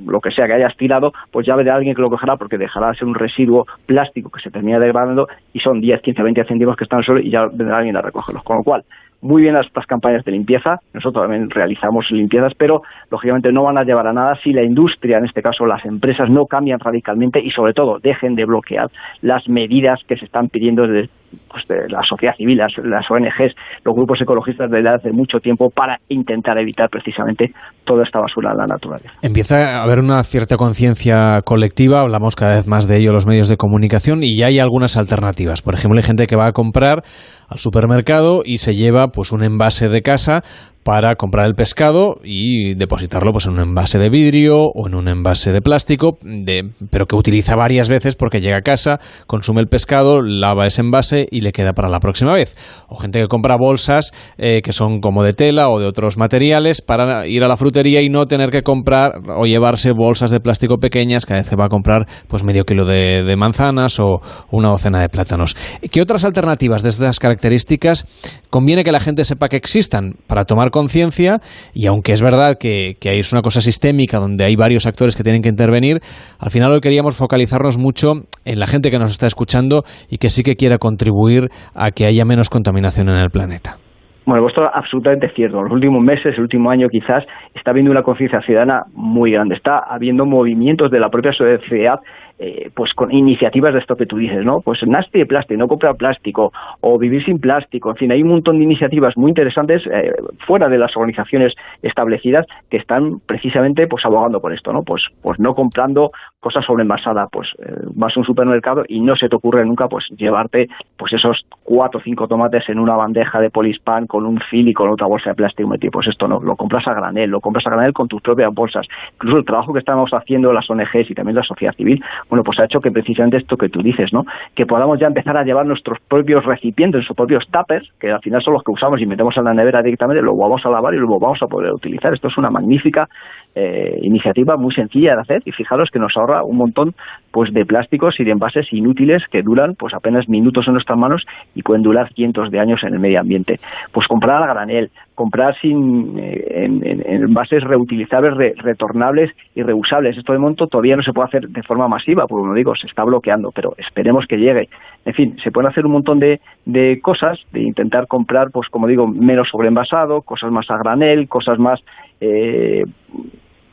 lo 0.05 0.19
que 0.19 0.31
sea 0.31 0.45
que 0.45 0.53
hayas 0.53 0.75
tirado, 0.75 1.13
pues 1.31 1.47
ya 1.47 1.55
verá 1.55 1.75
alguien 1.75 1.95
que 1.95 2.01
lo 2.01 2.09
cogerá, 2.09 2.35
porque 2.35 2.57
dejará 2.57 2.89
de 2.89 2.95
ser 2.95 3.07
un 3.07 3.15
residuo 3.15 3.65
plástico 3.85 4.29
que 4.29 4.41
se 4.41 4.51
termina 4.51 4.79
degradando 4.79 5.27
y 5.53 5.59
son 5.59 5.81
10, 5.81 6.01
15, 6.01 6.21
20 6.21 6.43
céntimos 6.43 6.75
que 6.75 6.83
están 6.83 7.03
solo 7.03 7.19
y 7.19 7.31
ya 7.31 7.45
vendrá 7.45 7.77
alguien 7.77 7.97
a 7.97 8.01
recogerlos. 8.01 8.43
Con 8.43 8.57
lo 8.57 8.63
cual, 8.63 8.83
muy 9.23 9.41
bien 9.41 9.55
estas 9.55 9.85
campañas 9.85 10.23
de 10.25 10.33
limpieza, 10.33 10.79
nosotros 10.93 11.23
también 11.23 11.49
realizamos 11.49 12.11
limpiezas, 12.11 12.53
pero 12.57 12.83
lógicamente 13.09 13.51
no 13.51 13.63
van 13.63 13.77
a 13.77 13.83
llevar 13.83 14.05
a 14.05 14.13
nada 14.13 14.37
si 14.43 14.51
la 14.51 14.63
industria, 14.63 15.17
en 15.17 15.25
este 15.25 15.41
caso 15.41 15.65
las 15.65 15.83
empresas, 15.85 16.29
no 16.29 16.45
cambian 16.45 16.79
radicalmente 16.79 17.39
y 17.39 17.49
sobre 17.51 17.73
todo 17.73 17.99
dejen 17.99 18.35
de 18.35 18.45
bloquear 18.45 18.91
las 19.21 19.47
medidas 19.47 20.01
que 20.07 20.17
se 20.17 20.25
están 20.25 20.49
pidiendo 20.49 20.85
desde 20.85 21.09
pues, 21.49 21.67
de 21.67 21.89
la 21.89 22.01
sociedad 22.07 22.35
civil, 22.35 22.57
las, 22.57 22.71
ONGs, 23.09 23.55
los 23.83 23.95
grupos 23.95 24.21
ecologistas 24.21 24.69
desde 24.69 24.89
hace 24.89 25.11
mucho 25.11 25.39
tiempo 25.39 25.69
para 25.69 25.99
intentar 26.09 26.57
evitar 26.57 26.89
precisamente 26.89 27.51
toda 27.85 28.03
esta 28.03 28.19
basura 28.19 28.51
en 28.51 28.57
la 28.57 28.67
naturaleza. 28.67 29.11
Empieza 29.21 29.79
a 29.79 29.83
haber 29.83 29.99
una 29.99 30.23
cierta 30.23 30.57
conciencia 30.57 31.41
colectiva, 31.45 31.99
hablamos 32.01 32.35
cada 32.35 32.55
vez 32.55 32.67
más 32.67 32.87
de 32.87 32.97
ello 32.97 33.11
los 33.11 33.27
medios 33.27 33.49
de 33.49 33.57
comunicación 33.57 34.23
y 34.23 34.37
ya 34.37 34.47
hay 34.47 34.59
algunas 34.59 34.97
alternativas. 34.97 35.61
Por 35.61 35.73
ejemplo, 35.73 35.97
hay 35.97 36.03
gente 36.03 36.27
que 36.27 36.35
va 36.35 36.47
a 36.47 36.51
comprar 36.51 37.03
al 37.49 37.57
supermercado 37.57 38.41
y 38.45 38.57
se 38.57 38.75
lleva 38.75 39.07
pues 39.07 39.31
un 39.31 39.43
envase 39.43 39.89
de 39.89 40.01
casa 40.01 40.41
para 40.83 41.15
comprar 41.15 41.45
el 41.47 41.55
pescado 41.55 42.19
y 42.23 42.75
depositarlo 42.75 43.31
pues 43.31 43.45
en 43.45 43.53
un 43.53 43.61
envase 43.61 43.99
de 43.99 44.09
vidrio 44.09 44.65
o 44.65 44.87
en 44.87 44.95
un 44.95 45.07
envase 45.07 45.51
de 45.51 45.61
plástico, 45.61 46.17
de, 46.21 46.69
pero 46.89 47.05
que 47.05 47.15
utiliza 47.15 47.55
varias 47.55 47.89
veces 47.89 48.15
porque 48.15 48.41
llega 48.41 48.57
a 48.57 48.61
casa, 48.61 48.99
consume 49.25 49.61
el 49.61 49.67
pescado, 49.67 50.21
lava 50.21 50.67
ese 50.67 50.81
envase 50.81 51.27
y 51.31 51.41
le 51.41 51.51
queda 51.51 51.73
para 51.73 51.89
la 51.89 51.99
próxima 51.99 52.33
vez. 52.33 52.57
O 52.87 52.97
gente 52.97 53.21
que 53.21 53.27
compra 53.27 53.55
bolsas 53.57 54.11
eh, 54.37 54.61
que 54.61 54.73
son 54.73 54.99
como 54.99 55.23
de 55.23 55.33
tela 55.33 55.69
o 55.69 55.79
de 55.79 55.85
otros 55.85 56.17
materiales 56.17 56.81
para 56.81 57.27
ir 57.27 57.43
a 57.43 57.47
la 57.47 57.57
frutería 57.57 58.01
y 58.01 58.09
no 58.09 58.27
tener 58.27 58.49
que 58.49 58.61
comprar 58.61 59.13
o 59.37 59.45
llevarse 59.45 59.91
bolsas 59.95 60.31
de 60.31 60.39
plástico 60.39 60.77
pequeñas, 60.77 61.25
cada 61.25 61.39
vez 61.39 61.47
se 61.47 61.55
va 61.55 61.65
a 61.65 61.69
comprar 61.69 62.07
pues 62.27 62.43
medio 62.43 62.65
kilo 62.65 62.85
de, 62.85 63.23
de 63.23 63.35
manzanas 63.37 63.99
o 63.99 64.21
una 64.51 64.69
docena 64.69 64.99
de 64.99 65.09
plátanos. 65.09 65.55
¿Qué 65.91 66.01
otras 66.01 66.25
alternativas 66.25 66.83
de 66.83 66.89
estas 66.89 67.19
características 67.19 68.05
conviene 68.49 68.83
que 68.83 68.91
la 68.91 68.99
gente 68.99 69.23
sepa 69.23 69.47
que 69.47 69.57
existan 69.57 70.15
para 70.27 70.45
tomar 70.45 70.71
conciencia 70.73 71.37
y 71.73 71.85
aunque 71.85 72.11
es 72.11 72.21
verdad 72.21 72.57
que, 72.59 72.97
es 72.99 73.31
una 73.31 73.41
cosa 73.41 73.61
sistémica 73.61 74.17
donde 74.17 74.43
hay 74.43 74.57
varios 74.57 74.85
actores 74.85 75.15
que 75.15 75.23
tienen 75.23 75.41
que 75.41 75.49
intervenir, 75.49 75.99
al 76.39 76.49
final 76.49 76.73
hoy 76.73 76.81
queríamos 76.81 77.17
focalizarnos 77.17 77.77
mucho 77.77 78.25
en 78.43 78.59
la 78.59 78.67
gente 78.67 78.91
que 78.91 78.99
nos 78.99 79.11
está 79.11 79.27
escuchando 79.27 79.83
y 80.09 80.17
que 80.17 80.29
sí 80.29 80.43
que 80.43 80.55
quiera 80.55 80.79
contribuir 80.79 81.49
a 81.75 81.91
que 81.91 82.05
haya 82.05 82.25
menos 82.25 82.49
contaminación 82.49 83.07
en 83.07 83.15
el 83.15 83.29
planeta. 83.29 83.77
Bueno, 84.25 84.47
esto 84.47 84.63
es 84.63 84.71
absolutamente 84.73 85.29
cierto. 85.35 85.57
En 85.57 85.65
los 85.65 85.73
últimos 85.73 86.01
meses, 86.01 86.33
el 86.35 86.41
último 86.41 86.71
año 86.71 86.87
quizás, 86.89 87.25
está 87.53 87.71
habiendo 87.71 87.91
una 87.91 88.03
conciencia 88.03 88.39
ciudadana 88.41 88.83
muy 88.93 89.31
grande. 89.31 89.55
Está 89.55 89.79
habiendo 89.79 90.25
movimientos 90.25 90.89
de 90.91 90.99
la 90.99 91.09
propia 91.09 91.33
sociedad 91.33 91.99
eh, 92.45 92.69
pues 92.75 92.93
con 92.93 93.09
iniciativas 93.09 93.73
de 93.73 93.79
esto 93.79 93.95
que 93.95 94.05
tú 94.05 94.17
dices, 94.17 94.43
¿no? 94.43 94.59
Pues 94.59 94.79
nasty 94.85 95.19
de 95.19 95.25
plástico, 95.25 95.57
no 95.57 95.69
comprar 95.69 95.95
plástico, 95.95 96.51
o 96.81 96.99
vivir 96.99 97.23
sin 97.23 97.39
plástico, 97.39 97.91
en 97.91 97.95
fin, 97.95 98.11
hay 98.11 98.21
un 98.21 98.29
montón 98.29 98.57
de 98.57 98.65
iniciativas 98.65 99.15
muy 99.15 99.29
interesantes 99.29 99.81
eh, 99.87 100.11
fuera 100.45 100.67
de 100.67 100.77
las 100.77 100.95
organizaciones 100.97 101.53
establecidas 101.81 102.45
que 102.69 102.77
están 102.77 103.21
precisamente 103.25 103.87
pues 103.87 104.03
abogando 104.05 104.41
por 104.41 104.51
esto, 104.53 104.73
¿no? 104.73 104.83
Pues, 104.83 105.03
pues 105.21 105.39
no 105.39 105.55
comprando 105.55 106.11
cosas 106.41 106.65
sobreenvasadas, 106.65 107.29
pues 107.31 107.47
eh, 107.59 107.71
vas 107.95 108.15
a 108.17 108.19
un 108.19 108.25
supermercado 108.25 108.83
y 108.89 108.99
no 108.99 109.15
se 109.15 109.29
te 109.29 109.35
ocurre 109.37 109.65
nunca 109.65 109.87
pues 109.87 110.03
llevarte 110.17 110.67
pues 110.97 111.13
esos 111.13 111.45
cuatro 111.63 112.01
o 112.01 112.03
cinco 112.03 112.27
tomates 112.27 112.67
en 112.67 112.79
una 112.79 112.97
bandeja 112.97 113.39
de 113.39 113.49
polispan 113.49 114.05
con 114.05 114.25
un 114.25 114.41
fil 114.49 114.67
y 114.67 114.73
con 114.73 114.89
otra 114.89 115.07
bolsa 115.07 115.29
de 115.29 115.35
plástico 115.35 115.69
metido, 115.69 115.91
pues 115.91 116.07
esto 116.07 116.27
no, 116.27 116.41
lo 116.41 116.57
compras 116.57 116.85
a 116.87 116.93
granel, 116.93 117.29
lo 117.29 117.39
compras 117.39 117.65
a 117.67 117.69
granel 117.69 117.93
con 117.93 118.09
tus 118.09 118.21
propias 118.21 118.53
bolsas. 118.53 118.85
Incluso 119.13 119.37
el 119.37 119.45
trabajo 119.45 119.71
que 119.71 119.79
estamos 119.79 120.11
haciendo 120.11 120.51
las 120.51 120.69
ONGs 120.69 121.09
y 121.09 121.13
también 121.13 121.37
la 121.37 121.43
sociedad 121.43 121.73
civil, 121.75 122.03
bueno, 122.33 122.43
pues 122.43 122.59
ha 122.59 122.65
hecho 122.65 122.79
que 122.79 122.89
precisamente 122.89 123.37
esto 123.37 123.55
que 123.57 123.69
tú 123.69 123.83
dices, 123.83 124.11
¿no? 124.11 124.25
Que 124.55 124.65
podamos 124.65 124.99
ya 124.99 125.05
empezar 125.05 125.37
a 125.37 125.43
llevar 125.43 125.67
nuestros 125.67 125.99
propios 126.07 126.43
recipientes, 126.43 126.95
nuestros 126.95 127.15
propios 127.15 127.45
tuppers, 127.51 127.87
que 127.99 128.09
al 128.09 128.21
final 128.21 128.41
son 128.41 128.53
los 128.55 128.63
que 128.63 128.71
usamos 128.71 128.99
y 128.99 129.05
metemos 129.05 129.37
en 129.37 129.43
la 129.43 129.53
nevera 129.53 129.83
directamente, 129.83 130.19
luego 130.19 130.39
vamos 130.39 130.65
a 130.65 130.71
lavar 130.71 130.95
y 130.95 130.97
luego 130.97 131.19
vamos 131.19 131.43
a 131.43 131.47
poder 131.47 131.71
utilizar. 131.71 132.11
Esto 132.11 132.29
es 132.29 132.37
una 132.39 132.49
magnífica 132.49 133.07
eh, 133.55 133.99
iniciativa 134.01 134.57
muy 134.57 134.73
sencilla 134.73 135.15
de 135.15 135.21
hacer 135.21 135.41
y 135.45 135.51
fijaros 135.51 135.89
que 135.91 135.99
nos 135.99 136.15
ahorra 136.17 136.43
un 136.43 136.57
montón 136.57 136.95
pues 137.31 137.53
de 137.53 137.65
plásticos 137.65 138.19
y 138.19 138.23
de 138.23 138.31
envases 138.31 138.71
inútiles 138.71 139.23
que 139.31 139.41
duran 139.41 139.75
pues 139.75 139.93
apenas 139.93 140.27
minutos 140.27 140.67
en 140.67 140.73
nuestras 140.73 140.97
manos 140.97 141.23
y 141.55 141.61
pueden 141.61 141.83
durar 141.83 142.11
cientos 142.13 142.51
de 142.51 142.59
años 142.59 142.81
en 142.83 142.93
el 142.93 142.99
medio 142.99 143.19
ambiente. 143.19 143.59
Pues 143.91 144.07
comprar 144.07 144.41
a 144.43 144.47
granel, 144.47 144.91
comprar 145.15 145.55
sin 145.59 146.17
eh, 146.17 146.63
en, 146.63 146.85
en, 146.85 147.23
envases 147.23 147.63
reutilizables, 147.63 148.57
retornables 148.57 149.31
y 149.55 149.61
reusables. 149.61 150.17
Esto 150.17 150.33
de 150.33 150.39
momento 150.39 150.67
todavía 150.67 150.95
no 150.95 151.03
se 151.03 151.13
puede 151.13 151.27
hacer 151.27 151.47
de 151.49 151.63
forma 151.63 151.87
masiva, 151.87 152.25
porque 152.27 152.41
como 152.41 152.53
digo, 152.53 152.75
se 152.75 152.87
está 152.87 153.03
bloqueando, 153.03 153.51
pero 153.53 153.75
esperemos 153.77 154.25
que 154.27 154.37
llegue. 154.37 154.69
En 155.05 155.13
fin, 155.13 155.37
se 155.43 155.51
pueden 155.51 155.69
hacer 155.69 155.85
un 155.85 155.91
montón 155.91 156.19
de, 156.19 156.39
de 156.65 156.99
cosas, 157.01 157.39
de 157.51 157.61
intentar 157.61 158.07
comprar, 158.07 158.51
pues 158.51 158.69
como 158.69 158.87
digo, 158.87 159.07
menos 159.07 159.49
sobreenvasado, 159.49 160.21
cosas 160.21 160.51
más 160.51 160.69
a 160.69 160.77
granel, 160.77 161.27
cosas 161.27 161.59
más 161.59 161.81
eh, 162.21 162.83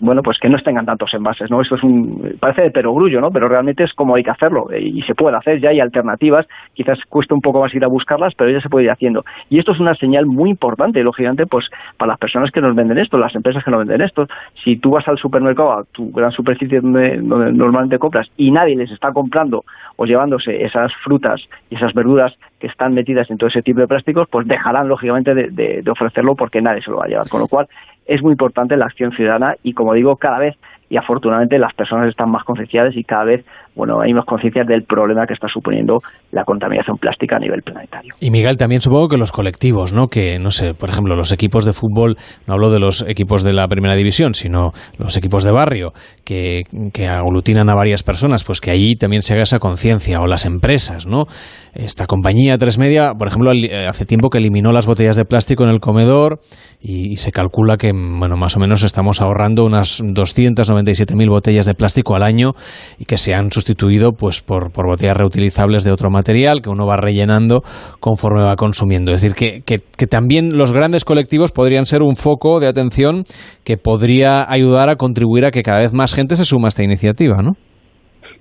bueno, 0.01 0.23
pues 0.23 0.39
que 0.39 0.49
no 0.49 0.59
tengan 0.59 0.87
tantos 0.87 1.13
envases, 1.13 1.51
¿no? 1.51 1.61
Esto 1.61 1.77
es 1.77 1.83
un, 1.83 2.37
parece 2.41 2.63
de 2.63 2.71
perogrullo, 2.71 3.21
¿no? 3.21 3.31
Pero 3.31 3.49
realmente 3.49 3.85
es 3.85 3.93
como 3.93 4.17
hay 4.17 4.23
que 4.23 4.31
hacerlo 4.31 4.71
eh, 4.71 4.81
y 4.81 5.03
se 5.03 5.15
puede 5.15 5.37
hacer, 5.37 5.61
ya 5.61 5.69
hay 5.69 5.81
alternativas, 5.81 6.47
quizás 6.73 6.99
cuesta 7.09 7.35
un 7.35 7.43
poco 7.43 7.61
más 7.61 7.75
ir 7.75 7.85
a 7.85 7.89
buscarlas, 7.89 8.35
pero 8.37 8.51
ya 8.51 8.61
se 8.61 8.71
puede 8.71 8.87
ir 8.87 8.91
haciendo. 8.91 9.25
Y 9.51 9.59
esto 9.59 9.73
es 9.73 9.81
una 9.81 9.95
señal 9.95 10.27
muy 10.27 10.51
importante, 10.51 11.03
lógicamente, 11.03 11.47
pues 11.47 11.67
para 11.99 12.13
las 12.13 12.19
personas 12.19 12.51
que 12.51 12.63
nos 12.63 12.75
venden 12.75 12.99
esto, 12.99 13.19
las 13.19 13.35
empresas 13.35 13.63
que 13.63 13.71
nos 13.71 13.81
venden 13.81 14.01
esto. 14.01 14.27
Si 14.65 14.77
tú 14.79 14.91
vas 14.91 15.07
al 15.07 15.19
supermercado, 15.19 15.73
a 15.73 15.85
tu 15.93 16.11
gran 16.13 16.33
superficie 16.33 16.81
donde, 16.81 17.19
normalmente 17.19 17.99
compras 17.99 18.29
y 18.37 18.51
nadie 18.51 18.77
les 18.77 18.91
está 18.91 19.13
comprando 19.13 19.65
o 19.97 20.07
llevándose 20.07 20.65
esas 20.65 20.91
frutas 21.05 21.43
y 21.69 21.77
esas 21.77 21.93
verduras 21.93 22.33
que 22.59 22.69
están 22.69 22.95
metidas 22.95 23.31
en 23.31 23.37
todo 23.37 23.49
ese 23.49 23.63
tipo 23.63 23.81
de 23.81 23.87
plásticos, 23.87 24.29
pues 24.31 24.47
dejarán 24.47 24.89
lógicamente 24.89 25.35
de, 25.35 25.83
de 25.83 25.91
ofrecerlo 25.91 26.35
porque 26.35 26.63
nadie 26.63 26.83
se 26.83 26.91
lo 26.91 26.99
va 26.99 27.05
a 27.05 27.09
llevar. 27.09 27.29
Con 27.29 27.41
lo 27.41 27.49
cual, 27.49 27.67
es 28.07 28.23
muy 28.23 28.33
importante 28.33 28.77
la 28.77 28.87
acción 28.87 29.13
ciudadana 29.13 29.57
y, 29.63 29.75
como 29.75 29.95
digo, 29.95 30.17
cada 30.17 30.39
vez 30.39 30.57
y 30.89 30.97
afortunadamente 30.97 31.59
las 31.59 31.73
personas 31.73 32.09
están 32.09 32.31
más 32.31 32.45
concienciadas 32.45 32.97
y 32.97 33.05
cada 33.05 33.25
vez 33.25 33.45
bueno 33.75 34.01
hay 34.01 34.13
más 34.13 34.25
conciencia 34.25 34.65
del 34.65 34.85
problema 34.85 35.27
que 35.27 35.35
está 35.35 35.49
suponiendo 35.53 35.99
la 36.33 36.45
contaminación 36.45 36.97
plástica 36.99 37.37
a 37.37 37.39
nivel 37.39 37.63
planetario. 37.63 38.15
Y 38.21 38.31
Miguel, 38.31 38.57
también 38.57 38.81
supongo 38.81 39.09
que 39.09 39.17
los 39.17 39.33
colectivos, 39.33 39.93
¿no? 39.93 40.09
Que, 40.09 40.39
no 40.39 40.51
sé, 40.51 40.75
por 40.75 40.89
ejemplo, 40.91 41.17
los 41.17 41.33
equipos 41.33 41.65
de 41.65 41.73
fútbol, 41.73 42.17
no 42.47 42.55
hablo 42.55 42.71
de 42.71 42.79
los 42.79 43.03
equipos 43.09 43.43
de 43.43 43.53
la 43.53 43.67
primera 43.69 43.97
división, 43.97 44.35
sino 44.35 44.71
los 44.99 45.17
equipos 45.17 45.45
de 45.45 45.53
barrio, 45.53 45.93
que, 46.25 46.63
que 46.93 47.09
aglutinan 47.09 47.69
a 47.69 47.75
varias 47.75 48.03
personas, 48.03 48.45
pues 48.45 48.61
que 48.61 48.71
allí 48.71 48.97
también 48.97 49.23
se 49.23 49.35
haga 49.35 49.43
esa 49.43 49.59
conciencia, 49.59 50.21
o 50.21 50.27
las 50.27 50.47
empresas, 50.47 51.07
¿no? 51.07 51.27
Esta 51.75 52.07
compañía 52.07 52.59
Tres 52.59 52.79
Media, 52.79 53.15
por 53.15 53.29
ejemplo, 53.29 53.53
hace 53.89 54.05
tiempo 54.05 54.31
que 54.31 54.39
eliminó 54.39 54.73
las 54.73 54.87
botellas 54.87 55.17
de 55.17 55.25
plástico 55.25 55.65
en 55.65 55.71
el 55.71 55.81
comedor 55.81 56.41
y, 56.81 57.13
y 57.13 57.17
se 57.17 57.33
calcula 57.33 57.77
que, 57.77 57.93
bueno, 57.93 58.37
más 58.37 58.57
o 58.57 58.61
menos 58.61 58.83
estamos 58.83 59.21
ahorrando 59.21 59.65
unas 59.65 60.03
290 60.05 61.15
mil 61.17 61.31
botellas 61.31 61.67
de 61.67 61.75
plástico 61.75 62.15
al 62.17 62.23
año 62.23 62.53
y 62.99 63.05
que 63.05 63.19
se 63.19 63.35
han 63.35 63.51
sustituido 63.61 64.13
pues 64.13 64.41
por, 64.41 64.73
botellas 64.73 65.17
reutilizables 65.17 65.85
de 65.85 65.93
otro 65.93 66.11
material 66.11 66.63
que 66.63 66.71
uno 66.71 66.87
va 66.87 66.97
rellenando 66.97 67.61
conforme 68.01 68.43
va 68.43 68.57
consumiendo. 68.57 69.13
Es 69.13 69.21
decir, 69.21 69.37
que, 69.37 69.61
que, 69.63 70.07
también 70.07 70.57
los 70.57 70.73
grandes 70.73 71.05
colectivos 71.05 71.53
podrían 71.53 71.85
ser 71.85 72.03
un 72.03 72.17
foco 72.17 72.59
de 72.59 72.69
atención 72.69 73.25
que 73.65 73.77
podría 73.77 74.51
ayudar 74.51 74.89
a 74.89 74.97
contribuir 74.97 75.45
a 75.45 75.51
que 75.51 75.63
cada 75.63 75.81
vez 75.81 75.93
más 75.93 76.15
gente 76.15 76.37
se 76.37 76.45
suma 76.45 76.67
a 76.67 76.69
esta 76.69 76.83
iniciativa, 76.83 77.43
¿no? 77.43 77.53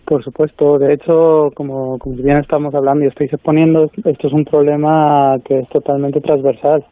Por 0.06 0.24
supuesto, 0.24 0.80
de 0.80 0.94
hecho, 0.94 1.50
como, 1.54 2.00
como 2.00 2.16
bien 2.16 2.38
estamos 2.38 2.74
hablando 2.74 3.06
y 3.06 3.10
estáis 3.10 3.32
exponiendo, 3.32 3.84
esto 3.84 4.28
es 4.28 4.34
un 4.34 4.46
problema 4.46 5.36
que 5.46 5.60
es 5.60 5.70
totalmente 5.70 6.20
transversal 6.22 6.84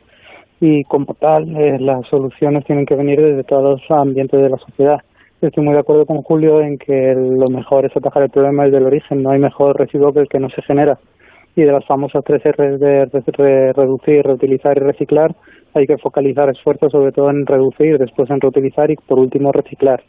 y 0.59 0.83
como 0.83 1.13
tal 1.19 1.43
eh, 1.55 1.77
las 1.79 2.05
soluciones 2.09 2.65
tienen 2.65 2.85
que 2.85 2.95
venir 2.95 3.19
desde 3.19 3.43
todos 3.43 3.81
los 3.81 3.99
ambientes 3.99 4.39
de 4.39 4.49
la 4.49 4.57
sociedad. 4.57 4.99
Estoy 5.39 5.63
muy 5.63 5.75
de 5.75 5.81
acuerdo 5.81 6.07
con 6.07 6.23
Julio 6.23 6.61
en 6.61 6.79
que 6.79 7.13
lo 7.13 7.45
mejor 7.55 7.85
es 7.85 7.95
atajar 7.95 8.23
el 8.23 8.31
problema 8.31 8.63
desde 8.63 8.77
el 8.77 8.87
origen. 8.87 9.21
No 9.21 9.29
hay 9.29 9.39
mejor 9.39 9.77
residuo 9.77 10.11
que 10.11 10.21
el 10.21 10.27
que 10.27 10.39
no 10.39 10.49
se 10.49 10.63
genera. 10.63 10.97
Y 11.55 11.61
de 11.61 11.71
las 11.71 11.85
famosas 11.85 12.23
tres 12.25 12.43
R 12.43 12.77
de 12.79 13.05
reducir, 13.73 14.23
reutilizar 14.23 14.75
y 14.77 14.79
reciclar, 14.79 15.35
hay 15.75 15.85
que 15.85 15.99
focalizar 15.99 16.49
esfuerzos 16.49 16.91
sobre 16.91 17.11
todo 17.11 17.29
en 17.29 17.45
reducir, 17.45 17.99
después 17.99 18.31
en 18.31 18.41
reutilizar 18.41 18.89
y 18.89 18.95
por 18.95 19.19
último 19.19 19.51
reciclar. 19.51 20.01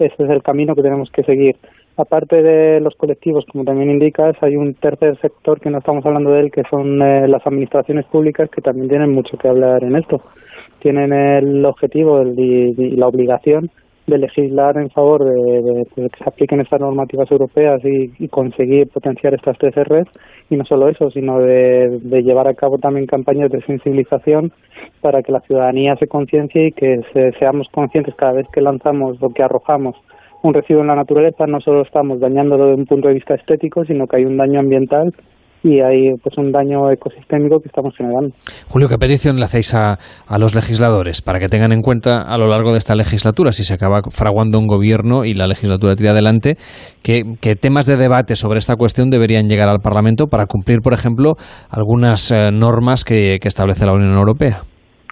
Ese 0.00 0.24
es 0.24 0.30
el 0.30 0.42
camino 0.42 0.74
que 0.74 0.82
tenemos 0.82 1.10
que 1.12 1.22
seguir. 1.22 1.54
Aparte 1.96 2.42
de 2.42 2.80
los 2.80 2.96
colectivos, 2.96 3.44
como 3.52 3.62
también 3.62 3.90
indicas, 3.90 4.34
hay 4.40 4.56
un 4.56 4.74
tercer 4.74 5.16
sector 5.20 5.60
que 5.60 5.70
no 5.70 5.78
estamos 5.78 6.04
hablando 6.04 6.32
de 6.32 6.40
él, 6.40 6.50
que 6.50 6.62
son 6.68 7.00
eh, 7.02 7.28
las 7.28 7.46
administraciones 7.46 8.06
públicas, 8.06 8.50
que 8.50 8.62
también 8.62 8.88
tienen 8.88 9.12
mucho 9.12 9.36
que 9.36 9.46
hablar 9.46 9.84
en 9.84 9.94
esto. 9.94 10.22
Tienen 10.80 11.12
el 11.12 11.64
objetivo 11.64 12.20
y 12.22 12.96
la 12.96 13.06
obligación 13.06 13.70
de 14.06 14.18
legislar 14.18 14.76
en 14.76 14.90
favor 14.90 15.24
de, 15.24 15.84
que 15.94 16.08
se 16.18 16.24
apliquen 16.24 16.60
estas 16.60 16.80
normativas 16.80 17.30
europeas 17.30 17.80
y, 17.84 18.28
conseguir 18.28 18.88
potenciar 18.88 19.34
estas 19.34 19.56
tres 19.58 19.74
R's. 19.74 20.08
Y 20.50 20.56
no 20.56 20.64
solo 20.64 20.88
eso, 20.88 21.10
sino 21.10 21.38
de, 21.40 22.00
llevar 22.24 22.48
a 22.48 22.54
cabo 22.54 22.78
también 22.78 23.06
campañas 23.06 23.50
de 23.50 23.62
sensibilización 23.62 24.52
para 25.00 25.22
que 25.22 25.32
la 25.32 25.40
ciudadanía 25.40 25.96
se 25.96 26.08
conciencie 26.08 26.68
y 26.68 26.72
que 26.72 27.00
seamos 27.38 27.68
conscientes 27.72 28.14
cada 28.16 28.32
vez 28.32 28.46
que 28.52 28.60
lanzamos 28.60 29.22
o 29.22 29.30
que 29.30 29.42
arrojamos 29.42 29.96
un 30.42 30.54
residuo 30.54 30.82
en 30.82 30.88
la 30.88 30.96
naturaleza, 30.96 31.46
no 31.46 31.60
solo 31.60 31.82
estamos 31.82 32.18
dañándolo 32.18 32.66
desde 32.66 32.80
un 32.80 32.86
punto 32.86 33.08
de 33.08 33.14
vista 33.14 33.34
estético, 33.34 33.84
sino 33.84 34.08
que 34.08 34.16
hay 34.16 34.24
un 34.24 34.36
daño 34.36 34.58
ambiental 34.58 35.12
y 35.62 35.80
hay 35.80 36.14
pues 36.22 36.36
un 36.38 36.50
daño 36.50 36.90
ecosistémico 36.90 37.60
que 37.60 37.68
estamos 37.68 37.94
generando. 37.96 38.34
Julio, 38.68 38.88
¿qué 38.88 38.98
petición 38.98 39.36
le 39.36 39.44
hacéis 39.44 39.74
a, 39.74 39.96
a, 40.26 40.38
los 40.38 40.54
legisladores 40.54 41.22
para 41.22 41.38
que 41.38 41.48
tengan 41.48 41.72
en 41.72 41.82
cuenta 41.82 42.22
a 42.22 42.36
lo 42.38 42.48
largo 42.48 42.72
de 42.72 42.78
esta 42.78 42.94
legislatura, 42.94 43.52
si 43.52 43.64
se 43.64 43.74
acaba 43.74 44.00
fraguando 44.10 44.58
un 44.58 44.66
gobierno 44.66 45.24
y 45.24 45.34
la 45.34 45.46
legislatura 45.46 45.94
tira 45.94 46.10
adelante, 46.10 46.56
que, 47.02 47.22
temas 47.60 47.86
de 47.86 47.96
debate 47.96 48.34
sobre 48.34 48.58
esta 48.58 48.76
cuestión 48.76 49.10
deberían 49.10 49.48
llegar 49.48 49.68
al 49.68 49.80
Parlamento 49.80 50.26
para 50.26 50.46
cumplir, 50.46 50.80
por 50.82 50.94
ejemplo, 50.94 51.34
algunas 51.70 52.32
eh, 52.32 52.50
normas 52.52 53.04
que, 53.04 53.38
establece 53.42 53.86
la 53.86 53.92
Unión 53.92 54.14
Europea? 54.14 54.62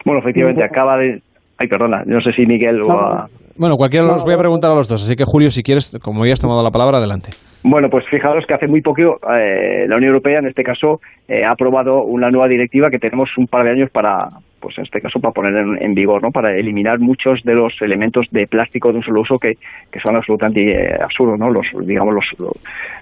Bueno, 0.05 0.21
efectivamente, 0.21 0.65
acaba 0.65 0.97
de... 0.97 1.21
Ay, 1.59 1.69
perdona, 1.69 2.03
no 2.07 2.21
sé 2.23 2.33
si 2.33 2.47
Miguel 2.47 2.81
o 2.83 2.93
a... 2.93 3.27
Bueno, 3.57 3.77
cualquiera 3.77 4.07
los 4.07 4.25
voy 4.25 4.33
a 4.33 4.39
preguntar 4.39 4.73
a 4.73 4.75
los 4.75 4.89
dos, 4.89 5.05
así 5.05 5.15
que 5.15 5.25
Julio, 5.27 5.51
si 5.51 5.63
quieres, 5.63 5.99
como 6.03 6.25
ya 6.25 6.33
has 6.33 6.41
tomado 6.41 6.63
la 6.63 6.71
palabra, 6.71 6.97
adelante. 6.97 7.31
Bueno, 7.63 7.91
pues 7.91 8.07
fijaros 8.09 8.47
que 8.47 8.55
hace 8.55 8.67
muy 8.67 8.81
poco 8.81 9.21
eh, 9.35 9.85
la 9.87 9.97
Unión 9.97 10.15
Europea, 10.15 10.39
en 10.39 10.47
este 10.47 10.65
caso, 10.65 11.01
eh, 11.29 11.45
ha 11.45 11.51
aprobado 11.51 12.05
una 12.05 12.31
nueva 12.31 12.49
directiva 12.49 12.91
que 12.91 12.99
tenemos 12.99 13.29
un 13.37 13.49
par 13.49 13.65
de 13.65 13.73
años 13.73 13.91
para, 13.91 14.29
pues 14.61 14.79
en 14.79 14.85
este 14.85 15.03
caso, 15.03 15.21
para 15.21 15.35
poner 15.35 15.55
en, 15.79 15.95
vigor, 15.95 16.23
¿no? 16.23 16.31
Para 16.31 16.57
eliminar 16.57 16.99
muchos 17.01 17.43
de 17.45 17.53
los 17.53 17.75
elementos 17.83 18.27
de 18.31 18.47
plástico 18.47 18.91
de 18.91 18.97
un 18.97 19.03
solo 19.03 19.21
uso 19.21 19.39
que, 19.39 19.59
que 19.93 20.01
son 20.01 20.17
absolutamente 20.17 20.73
eh, 20.73 20.97
absurdos, 21.03 21.39
¿no? 21.39 21.51
Los, 21.51 21.67
digamos, 21.87 22.15
los, 22.15 22.55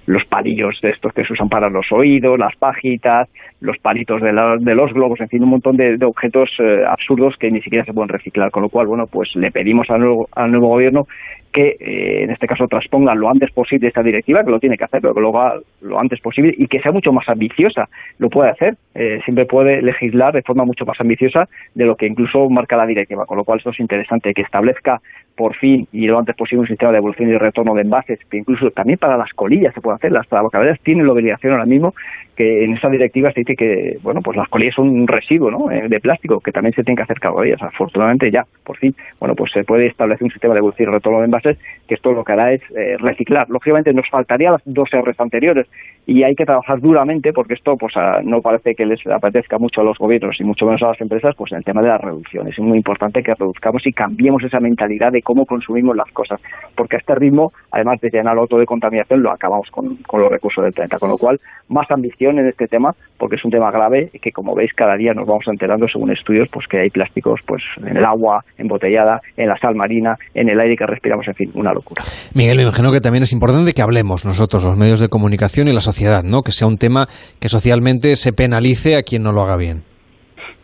los, 0.07 0.25
palillos 0.25 0.77
de 0.83 0.91
estos 0.91 1.13
que 1.13 1.25
se 1.25 1.35
usan 1.35 1.49
para 1.49 1.71
los 1.71 1.87
oídos, 1.93 2.37
las 2.37 2.57
pajitas, 2.57 3.29
los 3.61 3.79
palitos 3.79 4.21
de, 4.21 4.33
de 4.59 4.75
los 4.75 4.93
globos, 4.93 5.21
en 5.21 5.29
fin, 5.29 5.45
un 5.45 5.51
montón 5.51 5.77
de, 5.77 5.97
objetos 6.05 6.51
absurdos 6.89 7.37
que 7.39 7.53
ni 7.53 7.63
siquiera 7.63 7.85
se 7.85 7.93
pueden 7.93 8.09
reciclar. 8.09 8.51
Con 8.51 8.65
lo 8.65 8.71
cual, 8.71 8.89
bueno, 8.89 9.05
pues 9.07 9.37
le 9.37 9.53
pedimos 9.53 9.89
al 9.89 10.01
nuevo 10.01 10.69
gobierno 10.69 11.07
que 11.53 11.77
eh, 11.81 12.25
en 12.25 12.31
este 12.31 12.47
caso 12.47 12.67
transponga 12.69 13.15
lo 13.15 13.29
antes 13.29 13.51
posible 13.53 13.89
esta 13.89 14.03
directiva, 14.03 14.45
que 14.45 14.51
lo 14.51 14.61
tiene 14.61 14.77
que 14.77 14.85
hacer, 14.85 15.01
pero 15.01 15.15
que 15.15 15.21
lo 15.21 15.37
haga 15.37 15.61
lo 15.81 15.99
antes 15.99 16.21
posible 16.21 16.55
y 16.57 16.67
que 16.67 16.81
sea 16.81 16.93
mucho 16.93 17.13
más 17.13 17.29
ambiciosa. 17.29 17.89
Lo 18.19 18.29
puede 18.29 18.51
hacer, 18.51 18.77
eh, 18.95 19.21
siempre 19.25 19.47
puede 19.47 19.83
legislar 19.83 20.35
de 20.35 20.43
forma 20.43 20.65
mucho 20.65 20.85
más 20.85 21.01
ambiciosa 21.01 21.49
de 21.75 21.85
lo 21.85 21.97
que 21.97 22.07
incluso 22.07 22.49
marca 22.51 22.77
la 22.77 22.87
directiva, 22.87 23.27
con 23.27 23.37
lo 23.37 23.45
cual 23.45 23.59
esto 23.59 23.71
es 23.71 23.81
interesante, 23.81 24.35
que 24.35 24.43
establezca 24.43 25.01
por 25.37 25.55
fin 25.55 25.87
y 25.93 26.07
lo 26.07 26.19
antes 26.19 26.35
posible 26.35 26.63
un 26.63 26.67
sistema 26.67 26.91
de 26.91 26.99
evolución 26.99 27.31
y 27.31 27.37
retorno 27.37 27.75
de 27.75 27.83
envases, 27.83 28.19
que 28.29 28.39
incluso 28.39 28.71
también 28.73 28.99
para 28.99 29.17
las 29.17 29.33
colillas 29.35 29.73
se 29.73 29.81
puede 29.81 29.97
hacer, 29.97 30.11
las 30.11 30.27
tabacaleras 30.29 30.81
tienen 30.81 31.07
la 31.07 31.13
obligación 31.13 31.53
ahora 31.53 31.65
mismo 31.65 31.95
que 32.39 32.63
en 32.63 32.75
esa 32.75 32.89
directiva 32.89 33.33
se 33.33 33.41
dice 33.41 33.57
que, 33.57 33.99
bueno, 34.01 34.21
pues 34.23 34.37
las 34.37 34.49
colillas 34.49 34.77
son 34.77 34.91
un 34.91 35.09
residuo, 35.09 35.51
¿no?, 35.51 35.73
eh, 35.73 35.89
de 35.89 35.99
plástico, 35.99 36.39
que 36.39 36.53
también 36.53 36.73
se 36.73 36.85
tiene 36.85 36.97
que 36.97 37.03
hacer 37.03 37.19
cargo 37.19 37.41
de 37.41 37.49
ellas. 37.49 37.63
Afortunadamente 37.63 38.31
ya, 38.31 38.45
por 38.63 38.77
fin, 38.77 38.95
bueno, 39.19 39.35
pues 39.35 39.51
se 39.51 39.65
puede 39.65 39.89
establecer 39.89 40.23
un 40.25 40.31
sistema 40.31 40.55
de 40.55 40.59
evolución 40.59 40.89
y 40.89 40.93
retorno 40.93 41.19
de 41.19 41.25
envases 41.25 41.59
que 41.89 41.95
esto 41.95 42.13
lo 42.13 42.23
que 42.23 42.33
hará 42.33 42.53
es 42.53 42.63
eh, 42.77 42.97
reciclar. 42.99 43.51
Lógicamente 43.51 43.93
nos 43.93 44.09
faltarían 44.09 44.53
las 44.53 44.63
dos 44.67 44.89
R's 44.93 45.19
anteriores 45.19 45.67
y 46.07 46.23
hay 46.23 46.37
que 46.37 46.45
trabajar 46.45 46.81
duramente 46.81 47.33
porque 47.33 47.55
esto 47.55 47.77
pues 47.77 47.95
no 48.23 48.41
parece 48.41 48.75
que 48.75 48.87
les 48.87 49.05
apetezca 49.07 49.59
mucho 49.59 49.81
a 49.81 49.85
los 49.85 49.99
gobiernos 49.99 50.41
y 50.41 50.45
mucho 50.45 50.65
menos 50.65 50.83
a 50.83 50.89
las 50.89 51.01
empresas, 51.01 51.35
pues 51.37 51.51
en 51.51 51.59
el 51.59 51.65
tema 51.65 51.83
de 51.83 51.89
la 51.89 51.99
reducción. 51.99 52.47
Es 52.47 52.59
muy 52.61 52.79
importante 52.79 53.23
que 53.23 53.35
reduzcamos 53.35 53.85
y 53.85 53.93
cambiemos 53.93 54.43
esa 54.45 54.61
mentalidad 54.61 55.11
de 55.11 55.23
cómo 55.23 55.45
consumimos 55.45 55.97
las 55.97 56.11
cosas, 56.13 56.41
porque 56.77 56.97
a 56.97 56.99
este 57.01 57.15
ritmo, 57.17 57.53
además 57.73 58.01
de 58.01 58.11
llenar 58.11 58.39
otro 58.39 58.59
de 58.59 58.67
contaminación, 58.67 59.23
lo 59.23 59.33
acabamos 59.33 59.69
con, 59.71 59.97
con 60.07 60.21
los 60.21 60.31
recursos 60.31 60.63
del 60.63 60.73
planeta. 60.73 60.99
Con 60.99 61.11
lo 61.11 61.19
cual, 61.19 61.41
más 61.69 61.91
ambición 61.91 62.28
en 62.37 62.49
este 62.49 62.67
tema, 62.67 62.93
porque 63.17 63.37
es 63.37 63.45
un 63.45 63.51
tema 63.51 63.71
grave 63.71 64.09
y 64.13 64.19
que, 64.19 64.33
como 64.33 64.55
veis, 64.55 64.73
cada 64.75 64.97
día 64.97 65.15
nos 65.15 65.27
vamos 65.27 65.45
enterando, 65.47 65.87
según 65.89 66.11
estudios, 66.11 66.49
pues 66.53 66.67
que 66.67 66.81
hay 66.81 66.91
plásticos 66.91 67.41
pues 67.47 67.63
en 67.79 67.97
el 67.97 68.05
agua 68.05 68.45
embotellada, 68.59 69.21
en 69.37 69.49
la 69.49 69.57
sal 69.57 69.75
marina, 69.75 70.17
en 70.35 70.49
el 70.49 70.61
aire 70.61 70.77
que 70.77 70.87
respiramos, 70.87 71.27
en 71.29 71.35
fin, 71.35 71.51
una 71.55 71.73
locura. 71.73 72.03
Miguel, 72.35 72.57
me 72.57 72.63
imagino 72.65 72.93
que 72.93 73.01
también 73.01 73.23
es 73.23 73.33
importante 73.33 73.73
que 73.73 73.83
hablemos 73.83 74.25
nosotros, 74.25 74.65
los 74.65 74.77
medios 74.77 75.01
de 75.01 75.09
comunicación 75.09 75.69
y 75.69 75.73
la 75.73 75.81
sociedad, 75.81 76.23
¿no? 76.25 76.43
Que 76.43 76.53
sea 76.53 76.69
un 76.69 76.77
tema 76.77 77.07
que 77.41 77.49
socialmente 77.49 78.17
se 78.17 78.33
penalice 78.33 78.97
a 78.97 79.03
quien 79.03 79.23
no 79.23 79.33
lo 79.33 79.43
haga 79.43 79.57
bien. 79.57 79.83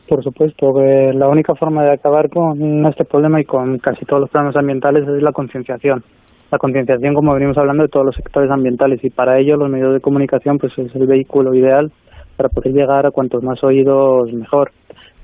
Por 0.09 0.23
supuesto, 0.23 0.67
la 1.15 1.29
única 1.29 1.55
forma 1.55 1.83
de 1.83 1.95
acabar 1.95 2.29
con 2.29 2.85
este 2.87 3.05
problema 3.05 3.41
y 3.41 3.45
con 3.45 3.79
casi 3.79 4.05
todos 4.05 4.21
los 4.21 4.31
problemas 4.31 4.55
ambientales 4.57 5.09
es 5.09 5.23
la 5.23 5.33
concienciación. 5.33 6.05
La 6.55 6.59
concienciación, 6.59 7.15
como 7.15 7.35
venimos 7.35 7.59
hablando, 7.59 7.83
de 7.83 7.89
todos 7.89 8.07
los 8.07 8.15
sectores 8.15 8.49
ambientales 8.49 9.03
y 9.03 9.11
para 9.11 9.41
ello 9.41 9.57
los 9.57 9.69
medios 9.69 9.93
de 9.93 10.01
comunicación 10.01 10.57
pues 10.59 10.73
es 10.79 10.95
el 10.95 11.09
vehículo 11.09 11.53
ideal 11.53 11.91
para 12.37 12.49
poder 12.49 12.73
llegar 12.73 13.05
a 13.07 13.11
cuantos 13.11 13.43
más 13.43 13.65
oídos 13.65 14.33
mejor. 14.33 14.71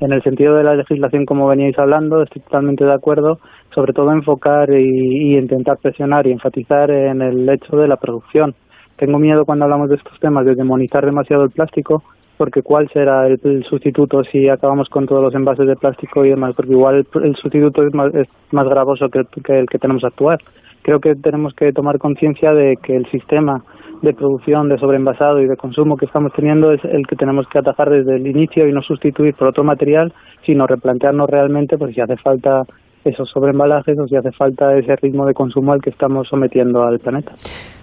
En 0.00 0.12
el 0.12 0.24
sentido 0.24 0.56
de 0.56 0.64
la 0.64 0.74
legislación, 0.74 1.26
como 1.26 1.46
veníais 1.46 1.78
hablando, 1.78 2.20
estoy 2.20 2.42
totalmente 2.42 2.84
de 2.84 2.92
acuerdo, 2.92 3.38
sobre 3.72 3.92
todo 3.92 4.10
enfocar 4.10 4.72
y, 4.72 5.38
intentar 5.38 5.78
presionar 5.80 6.26
y 6.26 6.32
enfatizar 6.32 6.90
en 6.90 7.22
el 7.22 7.48
hecho 7.48 7.76
de 7.76 7.86
la 7.86 7.96
producción. 7.96 8.56
Tengo 8.96 9.20
miedo 9.20 9.44
cuando 9.44 9.66
hablamos 9.66 9.88
de 9.88 9.94
estos 9.94 10.18
temas 10.18 10.44
de 10.44 10.56
demonizar 10.56 11.04
demasiado 11.06 11.44
el 11.44 11.50
plástico, 11.50 12.02
porque 12.38 12.62
cuál 12.62 12.88
será 12.92 13.28
el, 13.28 13.38
sustituto 13.68 14.24
si 14.24 14.48
acabamos 14.48 14.88
con 14.88 15.06
todos 15.06 15.22
los 15.22 15.34
envases 15.36 15.68
de 15.68 15.76
plástico 15.76 16.24
y 16.24 16.30
demás, 16.30 16.56
porque 16.56 16.72
igual 16.72 17.06
el, 17.22 17.36
sustituto 17.36 17.86
es 17.86 17.94
más, 17.94 18.12
es 18.16 18.26
más 18.50 18.66
gravoso 18.66 19.08
que, 19.10 19.22
que 19.44 19.60
el 19.60 19.66
que 19.68 19.78
tenemos 19.78 20.02
actual. 20.02 20.40
Creo 20.82 21.00
que 21.00 21.14
tenemos 21.14 21.54
que 21.54 21.72
tomar 21.72 21.98
conciencia 21.98 22.52
de 22.52 22.76
que 22.82 22.96
el 22.96 23.06
sistema 23.10 23.62
de 24.02 24.14
producción, 24.14 24.68
de 24.68 24.78
sobreenvasado 24.78 25.40
y 25.40 25.46
de 25.46 25.56
consumo 25.56 25.96
que 25.96 26.06
estamos 26.06 26.32
teniendo 26.34 26.72
es 26.72 26.80
el 26.84 27.06
que 27.06 27.16
tenemos 27.16 27.46
que 27.52 27.58
atajar 27.58 27.90
desde 27.90 28.16
el 28.16 28.26
inicio 28.26 28.66
y 28.66 28.72
no 28.72 28.80
sustituir 28.82 29.34
por 29.34 29.48
otro 29.48 29.62
material, 29.62 30.12
sino 30.46 30.66
replantearnos 30.66 31.28
realmente 31.28 31.76
pues 31.76 31.94
si 31.94 32.00
hace 32.00 32.16
falta 32.16 32.62
esos 33.04 33.30
sobreembalajes 33.30 33.98
o 33.98 34.06
si 34.06 34.16
hace 34.16 34.30
falta 34.32 34.76
ese 34.76 34.94
ritmo 34.96 35.26
de 35.26 35.34
consumo 35.34 35.72
al 35.72 35.80
que 35.80 35.90
estamos 35.90 36.28
sometiendo 36.28 36.82
al 36.82 36.98
planeta. 36.98 37.32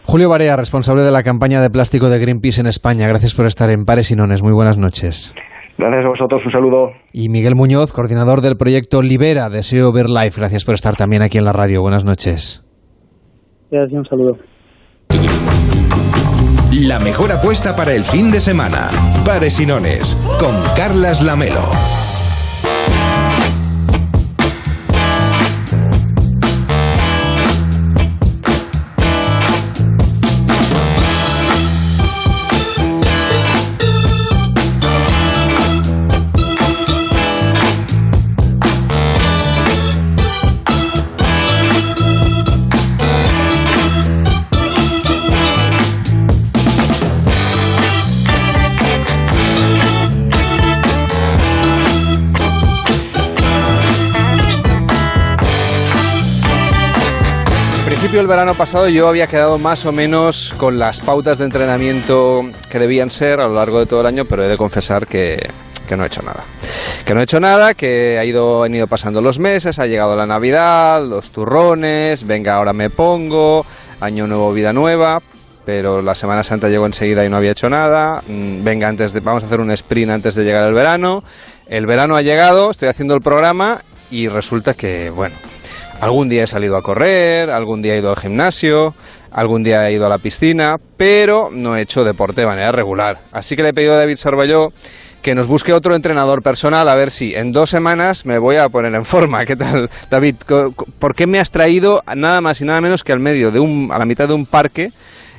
Julio 0.03 0.29
Barea, 0.29 0.55
responsable 0.55 1.03
de 1.03 1.11
la 1.11 1.23
campaña 1.23 1.61
de 1.61 1.69
plástico 1.69 2.09
de 2.09 2.19
Greenpeace 2.19 2.61
en 2.61 2.67
España. 2.67 3.07
Gracias 3.07 3.35
por 3.35 3.45
estar 3.45 3.69
en 3.69 3.85
Pares 3.85 4.11
y 4.11 4.15
Nones. 4.15 4.43
Muy 4.43 4.53
buenas 4.53 4.77
noches. 4.77 5.35
Gracias 5.77 6.05
a 6.05 6.09
vosotros, 6.09 6.41
un 6.43 6.51
saludo. 6.51 6.91
Y 7.13 7.29
Miguel 7.29 7.53
Muñoz, 7.55 7.93
coordinador 7.93 8.41
del 8.41 8.57
proyecto 8.57 9.01
Libera, 9.01 9.49
Deseo 9.49 9.91
Ver 9.91 10.09
Life. 10.09 10.39
Gracias 10.39 10.65
por 10.65 10.73
estar 10.73 10.95
también 10.95 11.21
aquí 11.21 11.37
en 11.37 11.45
la 11.45 11.53
radio. 11.53 11.81
Buenas 11.81 12.03
noches. 12.03 12.66
Gracias, 13.69 13.99
un 13.99 14.05
saludo. 14.05 14.37
La 16.71 16.99
mejor 16.99 17.31
apuesta 17.31 17.75
para 17.75 17.93
el 17.93 18.03
fin 18.03 18.31
de 18.31 18.39
semana. 18.39 18.89
Pares 19.25 19.59
y 19.59 19.65
Nones, 19.65 20.17
con 20.39 20.55
Carlas 20.75 21.21
Lamelo. 21.21 21.67
El 58.15 58.27
verano 58.27 58.55
pasado 58.55 58.87
yo 58.87 59.09
había 59.09 59.27
quedado 59.27 59.59
más 59.59 59.85
o 59.85 59.91
menos 59.91 60.53
con 60.57 60.79
las 60.79 61.01
pautas 61.01 61.37
de 61.37 61.45
entrenamiento 61.45 62.41
que 62.69 62.79
debían 62.79 63.11
ser 63.11 63.41
a 63.41 63.47
lo 63.47 63.55
largo 63.55 63.79
de 63.79 63.85
todo 63.85 63.99
el 64.01 64.07
año, 64.07 64.23
pero 64.25 64.43
he 64.43 64.47
de 64.47 64.55
confesar 64.55 65.05
que, 65.05 65.49
no 65.95 66.03
he 66.03 66.07
hecho 66.07 66.23
nada. 66.23 66.43
Que 67.05 67.13
no 67.13 67.19
he 67.19 67.23
hecho 67.25 67.39
nada, 67.39 67.73
que 67.73 68.17
ha 68.17 68.23
ido, 68.23 68.63
han 68.63 68.73
ido 68.73 68.87
pasando 68.87 69.21
los 69.21 69.39
meses, 69.39 69.77
ha 69.77 69.85
llegado 69.85 70.15
la 70.15 70.25
Navidad, 70.25 71.03
los 71.05 71.31
turrones, 71.31 72.25
venga, 72.25 72.55
ahora 72.55 72.71
me 72.71 72.89
pongo, 72.89 73.65
año 73.99 74.25
nuevo, 74.25 74.53
vida 74.53 74.73
nueva, 74.73 75.21
pero 75.65 76.01
la 76.01 76.15
Semana 76.15 76.43
Santa 76.43 76.69
llegó 76.69 76.85
enseguida 76.85 77.25
y 77.25 77.29
no 77.29 77.37
había 77.37 77.51
hecho 77.51 77.69
nada. 77.69 78.23
Mm, 78.25 78.63
venga, 78.63 78.87
antes 78.87 79.13
de, 79.13 79.19
vamos 79.19 79.43
a 79.43 79.47
hacer 79.47 79.59
un 79.59 79.71
sprint 79.71 80.11
antes 80.11 80.33
de 80.33 80.45
llegar 80.45 80.65
el 80.65 80.73
verano. 80.73 81.23
El 81.67 81.85
verano 81.85 82.15
ha 82.15 82.21
llegado, 82.21 82.71
estoy 82.71 82.87
haciendo 82.87 83.13
el 83.13 83.21
programa 83.21 83.83
y 84.09 84.29
resulta 84.29 84.73
que, 84.73 85.09
bueno, 85.09 85.35
Algún 85.99 86.29
día 86.29 86.43
he 86.43 86.47
salido 86.47 86.77
a 86.77 86.83
correr, 86.83 87.49
algún 87.49 87.81
día 87.81 87.95
he 87.95 87.97
ido 87.97 88.11
al 88.11 88.17
gimnasio, 88.17 88.93
algún 89.31 89.63
día 89.63 89.89
he 89.89 89.93
ido 89.93 90.05
a 90.05 90.09
la 90.09 90.19
piscina, 90.19 90.77
pero 90.95 91.49
no 91.51 91.75
he 91.75 91.81
hecho 91.81 92.03
deporte 92.03 92.41
de 92.41 92.47
manera 92.47 92.71
regular. 92.71 93.17
Así 93.31 93.55
que 93.55 93.63
le 93.63 93.69
he 93.69 93.73
pedido 93.73 93.93
a 93.93 93.97
David 93.97 94.17
Sarballó 94.17 94.71
que 95.23 95.33
nos 95.33 95.47
busque 95.47 95.73
otro 95.73 95.95
entrenador 95.95 96.43
personal 96.43 96.87
a 96.87 96.95
ver 96.95 97.09
si 97.09 97.33
en 97.33 97.51
dos 97.51 97.71
semanas 97.71 98.25
me 98.27 98.37
voy 98.37 98.57
a 98.57 98.69
poner 98.69 98.93
en 98.93 99.05
forma. 99.05 99.43
¿Qué 99.45 99.55
tal, 99.55 99.89
David? 100.09 100.35
¿Por 100.99 101.15
qué 101.15 101.25
me 101.25 101.39
has 101.39 101.49
traído 101.49 102.03
nada 102.15 102.41
más 102.41 102.61
y 102.61 102.65
nada 102.65 102.79
menos 102.79 103.03
que 103.03 103.11
al 103.11 103.19
medio 103.19 103.51
de 103.51 103.59
un, 103.59 103.89
a 103.91 103.97
la 103.97 104.05
mitad 104.05 104.27
de 104.27 104.35
un 104.35 104.45
parque? 104.45 104.91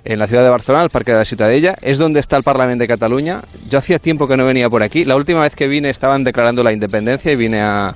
En 0.09 0.19
la 0.19 0.27
ciudad 0.27 0.43
de 0.43 0.49
Barcelona, 0.49 0.85
el 0.85 0.91
Parque 0.91 1.13
de 1.13 1.19
la 1.19 1.25
Ciutadella. 1.27 1.77
Es 1.83 1.99
donde 1.99 2.19
está 2.19 2.37
el 2.39 2.43
Parlamento 2.43 2.83
de 2.83 2.89
Cataluña. 2.89 3.43
Yo 3.69 3.79
hacía 3.79 3.99
tiempo 3.99 4.27
que 4.27 4.39
no 4.39 4.47
venía 4.47 4.71
por 4.71 4.83
aquí. 4.83 5.05
La 5.05 5.17
última 5.17 5.43
vez 5.43 5.55
que 5.55 5.69
vine 5.69 5.91
estaban 5.91 6.25
declarando 6.25 6.63
la 6.63 6.73
independencia 6.73 7.31
y 7.31 7.37
vine 7.37 7.61
a, 7.61 7.95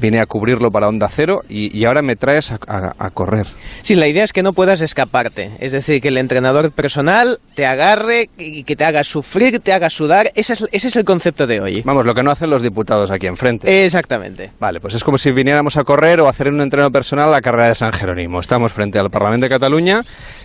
vine 0.00 0.20
a 0.20 0.26
cubrirlo 0.26 0.70
para 0.70 0.88
Onda 0.88 1.08
Cero 1.10 1.42
y, 1.48 1.84
ahora 1.84 2.00
me 2.00 2.16
traes 2.16 2.52
a, 2.52 3.10
correr. 3.12 3.46
Sí, 3.82 3.94
la 3.94 4.08
idea 4.08 4.24
es 4.24 4.32
que 4.32 4.42
no 4.42 4.54
puedas 4.54 4.80
escaparte. 4.80 5.50
Es 5.60 5.72
decir, 5.72 6.00
que 6.00 6.08
el 6.08 6.16
entrenador 6.16 6.72
personal 6.72 7.40
te 7.54 7.66
agarre 7.66 8.30
y 8.38 8.64
que 8.64 8.74
te 8.74 8.84
haga 8.84 9.04
sufrir, 9.04 9.60
te 9.60 9.74
haga 9.74 9.90
sudar. 9.90 10.32
Ese 10.34 10.54
es, 10.54 10.66
ese 10.72 10.88
es 10.88 10.96
el 10.96 11.04
concepto 11.04 11.46
de 11.46 11.60
hoy. 11.60 11.82
Vamos, 11.82 12.06
lo 12.06 12.14
que 12.14 12.22
no 12.22 12.30
hacen 12.30 12.48
los 12.48 12.62
diputados 12.62 13.10
aquí 13.10 13.26
enfrente. 13.26 13.84
Exactamente. 13.84 14.52
Vale, 14.58 14.80
pues 14.80 14.94
es 14.94 15.04
como 15.04 15.18
si 15.18 15.30
viniéramos 15.30 15.76
a 15.76 15.84
correr 15.84 16.20
o 16.20 16.26
a 16.26 16.30
hacer 16.30 16.48
un 16.48 16.62
entreno 16.62 16.90
personal 16.90 17.28
a 17.28 17.32
la 17.32 17.40
carrera 17.42 17.68
de 17.68 17.74
San 17.74 17.92
Jerónimo. 17.92 18.40
Estamos 18.40 18.72
frente 18.72 18.98
al 18.98 19.10
Parlamento 19.10 19.44
de 19.44 19.50
Cataluña, 19.50 20.00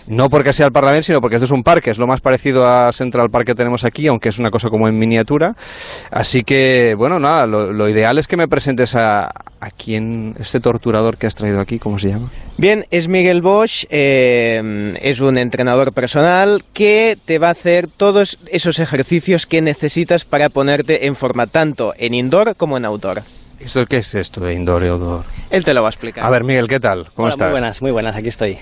no 0.06 0.28
porque 0.28 0.52
sea 0.52 0.66
el 0.66 0.72
Parlamento, 0.72 1.06
sino 1.06 1.20
porque 1.20 1.36
esto 1.36 1.46
es 1.46 1.50
un 1.50 1.62
parque, 1.62 1.90
es 1.90 1.98
lo 1.98 2.06
más 2.06 2.20
parecido 2.20 2.66
a 2.66 2.92
Central 2.92 3.28
Park 3.30 3.46
que 3.46 3.54
tenemos 3.54 3.84
aquí, 3.84 4.06
aunque 4.06 4.28
es 4.28 4.38
una 4.38 4.50
cosa 4.50 4.68
como 4.68 4.88
en 4.88 4.98
miniatura. 4.98 5.54
Así 6.10 6.42
que, 6.42 6.94
bueno, 6.96 7.18
nada, 7.18 7.46
lo, 7.46 7.88
ideal 7.88 8.18
es 8.18 8.26
que 8.26 8.36
me 8.36 8.48
presentes 8.48 8.94
a, 8.96 9.26
a 9.26 9.70
quién, 9.70 10.34
este 10.38 10.60
torturador 10.60 11.16
que 11.16 11.26
has 11.26 11.34
traído 11.34 11.60
aquí, 11.60 11.78
¿cómo 11.78 11.98
se 11.98 12.10
llama? 12.10 12.30
Bien, 12.58 12.86
es 12.90 13.08
Miguel 13.08 13.42
Bosch, 13.42 13.84
eh, 13.90 14.94
es 15.02 15.20
un 15.20 15.38
entrenador 15.38 15.92
personal 15.92 16.64
que 16.72 17.18
te 17.24 17.38
va 17.38 17.48
a 17.48 17.52
hacer 17.52 17.86
todos 17.86 18.38
esos 18.50 18.78
ejercicios 18.78 19.46
que 19.46 19.60
necesitas 19.62 20.24
para 20.24 20.48
ponerte 20.48 21.06
en 21.06 21.16
forma, 21.16 21.46
tanto 21.46 21.92
en 21.98 22.14
indoor 22.14 22.56
como 22.56 22.76
en 22.76 22.86
outdoor. 22.86 23.22
¿Esto 23.60 23.86
qué 23.86 23.98
es 23.98 24.14
esto 24.14 24.40
de 24.40 24.54
indoor 24.54 24.84
y 24.84 24.88
outdoor? 24.88 25.24
Él 25.50 25.64
te 25.64 25.74
lo 25.74 25.82
va 25.82 25.88
a 25.88 25.90
explicar. 25.90 26.24
A 26.24 26.30
ver, 26.30 26.44
Miguel, 26.44 26.68
¿qué 26.68 26.78
tal? 26.78 27.08
¿Cómo 27.14 27.28
estás? 27.28 27.48
Muy 27.48 27.52
buenas, 27.52 27.82
muy 27.82 27.90
buenas, 27.90 28.16
aquí 28.16 28.28
estoy. 28.28 28.58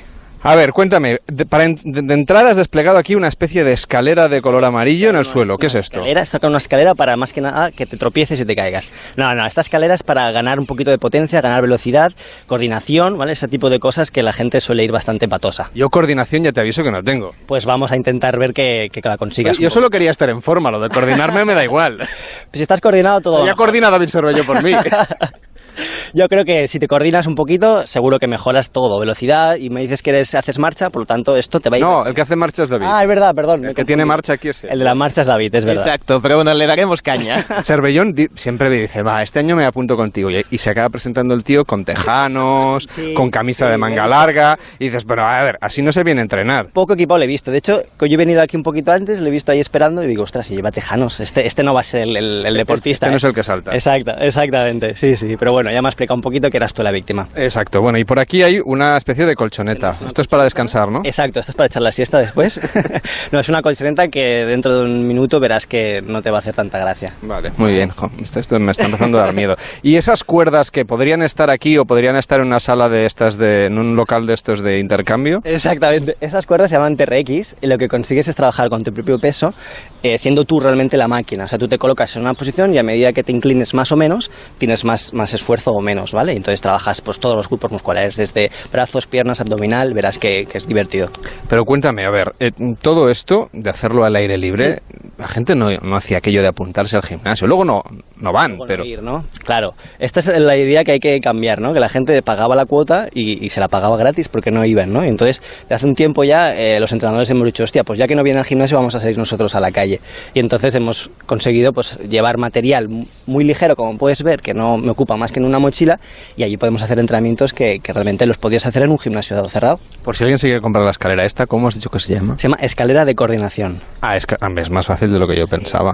A 0.47 0.57
ver, 0.57 0.73
cuéntame, 0.73 1.21
de, 1.27 1.47
para 1.47 1.65
de, 1.67 2.15
entrada 2.15 2.51
has 2.51 2.59
desplegado 2.59 2.99
aquí 2.99 3.15
una 3.15 3.29
especie 3.29 3.65
de 3.65 3.73
escalera 3.73 4.29
de 4.29 4.43
color 4.43 4.63
amarillo 4.67 5.09
en 5.09 5.17
el 5.17 5.25
suelo. 5.25 5.57
¿Qué 5.57 5.69
es 5.69 5.75
esto? 5.75 6.01
Escalera, 6.01 6.21
esto 6.21 6.39
con 6.39 6.51
una 6.51 6.59
escalera 6.59 6.95
para 6.95 7.17
más 7.17 7.33
que 7.33 7.41
nada 7.41 7.73
que 7.73 7.87
te 7.87 7.97
tropieces 7.97 8.39
y 8.43 8.45
te 8.45 8.55
caigas. 8.55 8.91
No, 9.17 9.35
no, 9.35 9.47
esta 9.47 9.63
escalera 9.63 9.95
es 9.95 10.03
para 10.03 10.31
ganar 10.33 10.61
un 10.61 10.67
poquito 10.67 10.91
de 10.91 10.99
potencia, 10.99 11.41
ganar 11.41 11.63
velocidad, 11.63 12.13
coordinación, 12.47 13.17
¿vale? 13.17 13.33
Ese 13.33 13.49
tipo 13.49 13.71
de 13.71 13.81
cosas 13.81 14.11
que 14.11 14.23
la 14.23 14.35
gente 14.35 14.61
suele 14.61 14.85
ir 14.85 14.93
bastante 14.93 15.29
patosa. 15.29 15.71
Yo 15.75 15.89
coordinación 15.89 16.45
ya 16.45 16.53
te 16.53 16.61
aviso 16.61 16.83
que 16.83 16.91
no 16.91 17.03
tengo. 17.03 17.35
Pues 17.47 17.65
vamos 17.65 17.91
a 17.91 17.97
intentar 17.97 18.39
ver 18.39 18.53
que, 18.53 18.91
que 18.93 19.01
la 19.03 19.17
consigas. 19.17 19.57
Yo 19.57 19.71
solo 19.71 19.89
quería 19.89 20.11
estar 20.11 20.29
en 20.29 20.43
forma, 20.43 20.71
lo 20.71 20.79
de 20.79 20.91
coordinarme 20.91 21.47
me 21.47 21.55
da 21.55 21.65
igual. 21.65 21.97
Pues 22.51 22.59
si 22.59 22.63
estás 22.63 22.83
coordinado 22.83 23.23
todo. 23.23 23.47
Ya 23.47 23.55
coordinado 23.55 23.93
David 23.93 24.09
Cervello 24.09 24.45
por 24.45 24.63
mí. 24.63 24.73
Yo 26.15 26.29
creo 26.29 26.45
que 26.45 26.69
si 26.69 26.79
te 26.79 26.89
coordinas 26.89 27.27
un 27.27 27.35
poquito, 27.35 27.87
seguro 27.87 28.19
que 28.19 28.27
mejoras 28.27 28.71
todo. 28.71 28.99
Velocidad, 29.01 29.57
y 29.57 29.71
me 29.71 29.81
dices 29.81 30.03
que 30.03 30.11
eres, 30.11 30.35
haces 30.35 30.59
marcha, 30.59 30.91
por 30.91 31.03
lo 31.03 31.07
tanto, 31.07 31.37
esto 31.37 31.61
te 31.61 31.71
va 31.71 31.77
a 31.77 31.79
ir. 31.79 31.85
No, 31.85 32.07
el 32.07 32.15
que 32.15 32.23
hace 32.23 32.37
marcha 32.37 32.63
es 32.63 32.69
David. 32.69 32.87
Ah, 32.89 33.03
es 33.03 33.09
verdad, 33.09 33.35
perdón. 33.35 33.65
El 33.65 33.75
que 33.75 33.85
tiene 33.85 34.05
marcha 34.05 34.35
aquí 34.35 34.49
es 34.49 34.65
El 34.65 34.79
de 34.79 34.85
la 34.85 34.95
marcha 34.95 35.23
es 35.23 35.27
David, 35.27 35.55
es 35.55 35.65
verdad. 35.65 35.87
Exacto, 35.87 36.21
pero 36.21 36.37
bueno, 36.37 36.55
le 36.55 36.67
daremos 36.67 37.03
caña. 37.03 37.43
Cervellón 37.63 38.15
siempre 38.35 38.71
le 38.71 38.81
dice, 38.81 39.03
va, 39.03 39.23
este 39.23 39.39
año 39.41 39.57
me 39.57 39.65
apunto 39.65 39.97
contigo. 39.97 40.31
Y, 40.31 40.59
se 40.65 40.71
acaba 40.71 40.89
presentando 40.89 41.35
el 41.35 41.45
tío 41.45 41.65
con 41.67 41.85
tejanos, 41.85 42.89
con 43.15 43.31
camisa 43.31 43.69
de 43.69 43.77
manga 43.77 44.07
larga. 44.07 44.59
Y 44.79 44.87
dices, 44.87 45.05
pero 45.05 45.23
a 45.23 45.43
ver, 45.43 45.59
así 45.61 45.83
no 45.83 45.93
se 45.93 46.03
viene 46.03 46.21
a 46.21 46.23
entrenar. 46.23 46.69
Poco 46.73 46.95
equipo 46.95 47.19
le 47.19 47.25
he 47.25 47.29
visto. 47.29 47.51
De 47.51 47.59
hecho, 47.59 47.83
yo 48.01 48.07
he 48.07 48.17
venido 48.17 48.41
aquí 48.41 48.57
un 48.57 48.63
poquito 48.63 48.93
antes, 48.93 49.21
le 49.21 49.29
he 49.29 49.33
visto 49.33 49.53
ahí 49.53 49.61
esperando 49.61 50.03
y 50.03 50.07
digo, 50.07 50.23
ostras, 50.23 50.47
si 50.47 50.57
lleva 50.57 50.71
tejanos, 50.71 51.21
este, 51.21 51.47
este 51.47 51.63
no 51.63 51.75
va 51.75 51.81
a 51.81 51.85
ser 51.85 52.03
el, 52.03 52.47
el, 52.47 52.55
deportista. 52.55 53.07
Este, 53.07 53.11
no 53.11 53.17
es 53.17 53.25
el 53.25 53.35
que 53.35 53.43
salta. 53.43 53.75
Exacto, 53.75 54.13
exactamente. 54.19 54.95
Sí, 54.97 55.17
sí. 55.17 55.37
Pero 55.39 55.53
bueno, 55.53 55.64
ya 55.71 55.83
me 55.83 55.89
ha 55.89 55.91
explicado 55.91 56.17
un 56.17 56.23
poquito 56.23 56.51
que 56.51 56.57
eras 56.57 56.73
tú 56.73 56.83
la 56.83 56.93
víctima. 56.93 57.29
Exacto, 57.35 57.81
bueno, 57.81 57.99
y 57.99 58.05
por 58.05 58.19
aquí 58.19 58.43
hay 58.43 58.61
una 58.65 58.97
especie 58.97 59.27
de 59.27 59.35
colchoneta. 59.35 59.99
Esto 60.07 60.23
es 60.23 60.29
para 60.29 60.45
descansar, 60.45 60.91
¿no? 60.91 61.01
Exacto, 61.05 61.41
esto 61.41 61.53
es 61.53 61.57
para 61.57 61.67
echar 61.67 61.83
la 61.83 61.93
siesta 61.93 62.19
después. 62.19 62.61
no, 63.33 63.41
es 63.41 63.49
una 63.49 63.63
colchoneta 63.63 64.09
que 64.09 64.45
dentro 64.47 64.77
de 64.77 64.83
un 64.83 65.07
minuto 65.07 65.41
verás 65.41 65.67
que 65.67 66.03
no 66.03 66.23
te 66.23 66.31
va 66.31 66.39
a 66.39 66.41
hacer 66.41 66.55
tanta 66.55 66.79
gracia. 66.79 67.13
Vale, 67.23 67.53
muy 67.57 67.73
bien. 67.73 67.91
esto, 68.21 68.59
me 68.59 68.71
está 68.71 68.85
empezando 68.85 69.19
a 69.19 69.27
dar 69.27 69.35
miedo. 69.35 69.55
¿Y 69.83 69.97
esas 69.97 70.25
cuerdas 70.25 70.71
que 70.71 70.85
podrían 70.85 71.23
estar 71.23 71.51
aquí 71.51 71.79
o 71.79 71.85
podrían 71.85 72.17
estar 72.17 72.41
en 72.41 72.47
una 72.47 72.61
sala 72.61 72.89
de 72.89 73.07
estas, 73.07 73.39
de, 73.39 73.65
en 73.65 73.79
un 73.79 73.97
local 73.97 74.27
de 74.27 74.35
estos 74.35 74.63
de 74.63 74.79
intercambio? 74.79 75.41
Exactamente. 75.45 76.17
Esas 76.21 76.47
cuerdas 76.47 76.71
se 76.71 76.77
llaman 76.77 76.97
TRX 76.97 77.57
y 77.61 77.67
lo 77.67 77.79
que 77.79 77.89
consigues 77.89 78.29
es 78.29 78.35
trabajar 78.35 78.69
con 78.69 78.83
tu 78.83 78.93
propio 78.93 79.19
peso, 79.19 79.55
eh, 80.03 80.19
siendo 80.19 80.45
tú 80.45 80.61
realmente 80.61 80.97
la 80.97 81.09
máquina. 81.09 81.45
O 81.45 81.49
sea, 81.49 81.59
tú 81.59 81.69
te 81.69 81.79
colocas 81.79 82.15
en 82.17 82.23
una 82.23 82.35
posición 82.35 82.75
y 82.75 82.79
a 82.79 82.83
medida 82.83 83.13
que 83.13 83.23
te 83.23 83.33
inclines 83.33 83.75
más 83.75 83.93
o 83.93 83.97
menos, 83.97 84.31
tienes 84.59 84.85
más, 84.85 85.13
más 85.15 85.33
esfuerzo 85.35 85.54
o 85.65 85.81
menos, 85.81 86.13
¿vale? 86.13 86.33
Entonces 86.33 86.61
trabajas 86.61 87.01
pues 87.01 87.19
todos 87.19 87.37
los 87.37 87.49
grupos 87.49 87.71
musculares, 87.71 88.17
desde 88.17 88.51
brazos, 88.73 89.07
piernas, 89.07 89.41
abdominal, 89.41 89.95
verás 89.95 90.19
que, 90.19 90.47
es 90.53 90.67
divertido. 90.67 91.09
Pero 91.49 91.65
cuéntame, 91.65 92.05
a 92.05 92.11
ver, 92.11 92.35
eh, 92.41 92.51
todo 92.81 93.11
esto 93.11 93.49
de 93.53 93.71
hacerlo 93.71 94.05
al 94.05 94.17
aire 94.17 94.39
libre, 94.39 94.83
la 95.19 95.29
gente 95.29 95.55
no, 95.55 95.71
no 95.71 95.97
hacía 95.97 96.19
aquello 96.19 96.43
de 96.43 96.49
apuntarse 96.49 96.97
al 96.97 97.03
gimnasio. 97.03 97.47
Luego 97.47 97.65
no, 97.65 97.83
no 98.25 98.33
van, 98.33 98.59
pero... 98.67 98.85
¿no? 99.03 99.25
Claro, 99.45 99.75
esta 99.99 100.21
es 100.21 100.29
la 100.39 100.57
idea 100.57 100.83
que 100.83 100.93
hay 100.93 101.01
que 101.01 101.21
cambiar, 101.21 101.61
¿no? 101.61 101.73
Que 101.73 101.81
la 101.81 101.89
gente 101.89 102.21
pagaba 102.23 102.57
la 102.57 102.67
cuota 102.67 103.07
y, 103.13 103.49
se 103.51 103.61
la 103.61 103.69
pagaba 103.69 103.97
gratis 103.97 104.29
porque 104.29 104.51
no 104.51 104.65
iban, 104.65 104.93
¿no? 104.93 105.05
Y 105.05 105.09
entonces, 105.09 105.43
de 105.69 105.75
hace 105.75 105.87
un 105.87 105.93
tiempo 105.93 106.25
ya, 106.25 106.55
eh, 106.55 106.81
los 106.81 106.91
entrenadores 106.93 107.31
hemos 107.31 107.45
dicho, 107.45 107.63
hostia, 107.63 107.85
pues 107.85 107.99
ya 107.99 108.09
que 108.09 108.15
no 108.17 108.23
vienen 108.25 108.41
al 108.41 108.47
gimnasio, 108.47 108.77
vamos 108.77 108.95
a 108.95 109.01
salir 109.01 109.17
nosotros 109.19 109.55
a 109.55 109.61
la 109.61 109.71
calle. 109.71 110.01
Y 110.33 110.41
entonces 110.41 110.75
hemos 110.75 111.11
conseguido, 111.27 111.73
pues, 111.73 111.99
llevar 112.09 112.39
material 112.39 112.89
muy 113.27 113.45
ligero, 113.45 113.77
como 113.77 113.97
puedes 113.97 114.23
ver, 114.23 114.41
que 114.41 114.55
no 114.55 114.77
me 114.77 114.91
ocupa 114.91 115.17
más 115.17 115.31
que 115.31 115.41
en 115.41 115.47
una 115.47 115.59
mochila, 115.59 116.01
y 116.37 116.43
allí 116.43 116.57
podemos 116.57 116.83
hacer 116.83 116.99
entrenamientos 116.99 117.53
que, 117.53 117.81
realmente 117.85 118.27
los 118.27 118.39
podías 118.39 118.67
hacer 118.67 118.83
en 118.83 118.91
un 118.91 118.99
gimnasio 118.99 119.37
cerrado. 119.45 119.79
Por 120.03 120.17
si 120.17 120.25
alguien 120.25 120.39
se 120.39 120.49
quiere 120.49 120.61
comprar 120.61 120.85
la 120.85 120.91
escalera 120.91 121.25
esta, 121.25 121.47
¿cómo 121.47 121.69
has 121.69 121.75
dicho 121.75 121.91
que 121.91 122.01
se 122.01 122.15
llama? 122.15 122.37
Se 122.39 122.49
llama 122.49 122.57
escalera 122.61 123.05
de 123.05 123.15
coordinación. 123.15 123.81
Ah, 124.01 124.17
es, 124.17 124.27
ah, 124.41 124.49
es 124.57 124.71
más 124.71 124.87
fácil 124.87 125.13
de 125.13 125.19
lo 125.19 125.27
que 125.29 125.37
yo 125.37 125.47
pensaba. 125.47 125.93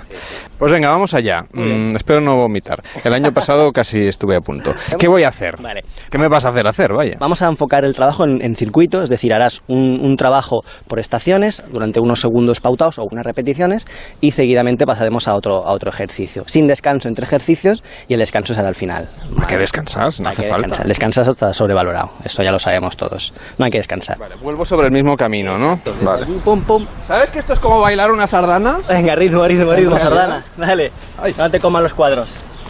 Pues 0.59 0.73
venga, 0.73 0.91
vamos 0.91 1.15
allá. 1.15 1.42
Mm, 1.52 1.97
espero 1.97 2.19
no 2.20 2.36
vomitar. 2.36 2.82
El 3.05 3.15
año 3.15 3.32
pasado 3.32 3.70
casi 3.73 4.07
estuve 4.07 4.36
a 4.36 4.40
punto. 4.40 4.74
¿Qué 4.99 5.08
voy 5.08 5.24
a 5.24 5.28
hacer? 5.28 5.57
Vale. 5.60 5.84
¿Qué 6.10 6.18
me 6.18 6.28
vas 6.28 6.44
a 6.44 6.50
hacer 6.50 6.66
hacer? 6.66 6.92
Vaya. 6.92 7.16
Vamos 7.18 7.42
a 7.42 7.49
enfocar 7.49 7.84
el 7.84 7.94
trabajo 7.94 8.24
en, 8.24 8.55
circuito, 8.55 9.02
es 9.02 9.08
decir, 9.08 9.32
harás 9.32 9.62
un, 9.68 10.16
trabajo 10.16 10.62
por 10.86 10.99
estaciones 10.99 11.62
durante 11.70 12.00
unos 12.00 12.20
segundos 12.20 12.60
pautados 12.60 12.99
o 12.99 13.05
unas 13.10 13.24
repeticiones 13.24 13.86
y 14.20 14.32
seguidamente 14.32 14.86
pasaremos 14.86 15.28
a 15.28 15.34
otro, 15.34 15.65
a 15.65 15.73
otro 15.73 15.90
ejercicio. 15.90 16.44
Sin 16.47 16.66
descanso 16.66 17.08
entre 17.08 17.24
ejercicios 17.24 17.82
y 18.08 18.15
el 18.15 18.20
descanso 18.20 18.55
será 18.55 18.68
al 18.68 18.74
final. 18.74 19.08
¿Hay 19.40 19.47
que 19.47 19.57
descansas? 19.57 20.20
No 20.20 20.28
hace 20.28 20.42
falta. 20.42 20.58
Descansar. 20.58 20.84
El 20.84 20.89
descanso 20.89 21.23
está 21.23 21.55
sobrevalorado. 21.55 22.10
Esto 22.24 22.42
ya 22.42 22.52
lo 22.52 22.58
sabemos 22.58 22.97
todos. 22.97 23.32
No 23.58 23.65
hay 23.65 23.70
que 23.70 23.78
descansar. 23.78 24.18
Vale, 24.18 24.34
vuelvo 24.36 24.65
sobre 24.65 24.89
el 24.89 24.92
mismo 24.92 25.16
camino, 25.16 25.57
¿no? 25.57 25.81
Vale. 26.02 26.26
Pum, 26.44 26.62
pum. 26.62 26.86
¿Sabes 27.02 27.31
que 27.31 27.39
esto 27.39 27.52
es 27.52 27.60
como 27.60 27.81
bailar 27.81 28.10
una 28.10 28.26
sardana? 28.26 28.78
Venga, 28.89 29.15
ritmo, 29.15 29.47
ritmo, 29.47 29.73
ritmo, 29.73 29.99
sardana. 29.99 30.44
Dale. 30.57 30.90
No 31.39 31.50
te 31.50 31.60
coman 31.60 31.82
los 31.82 31.94
cuadros. 31.94 32.09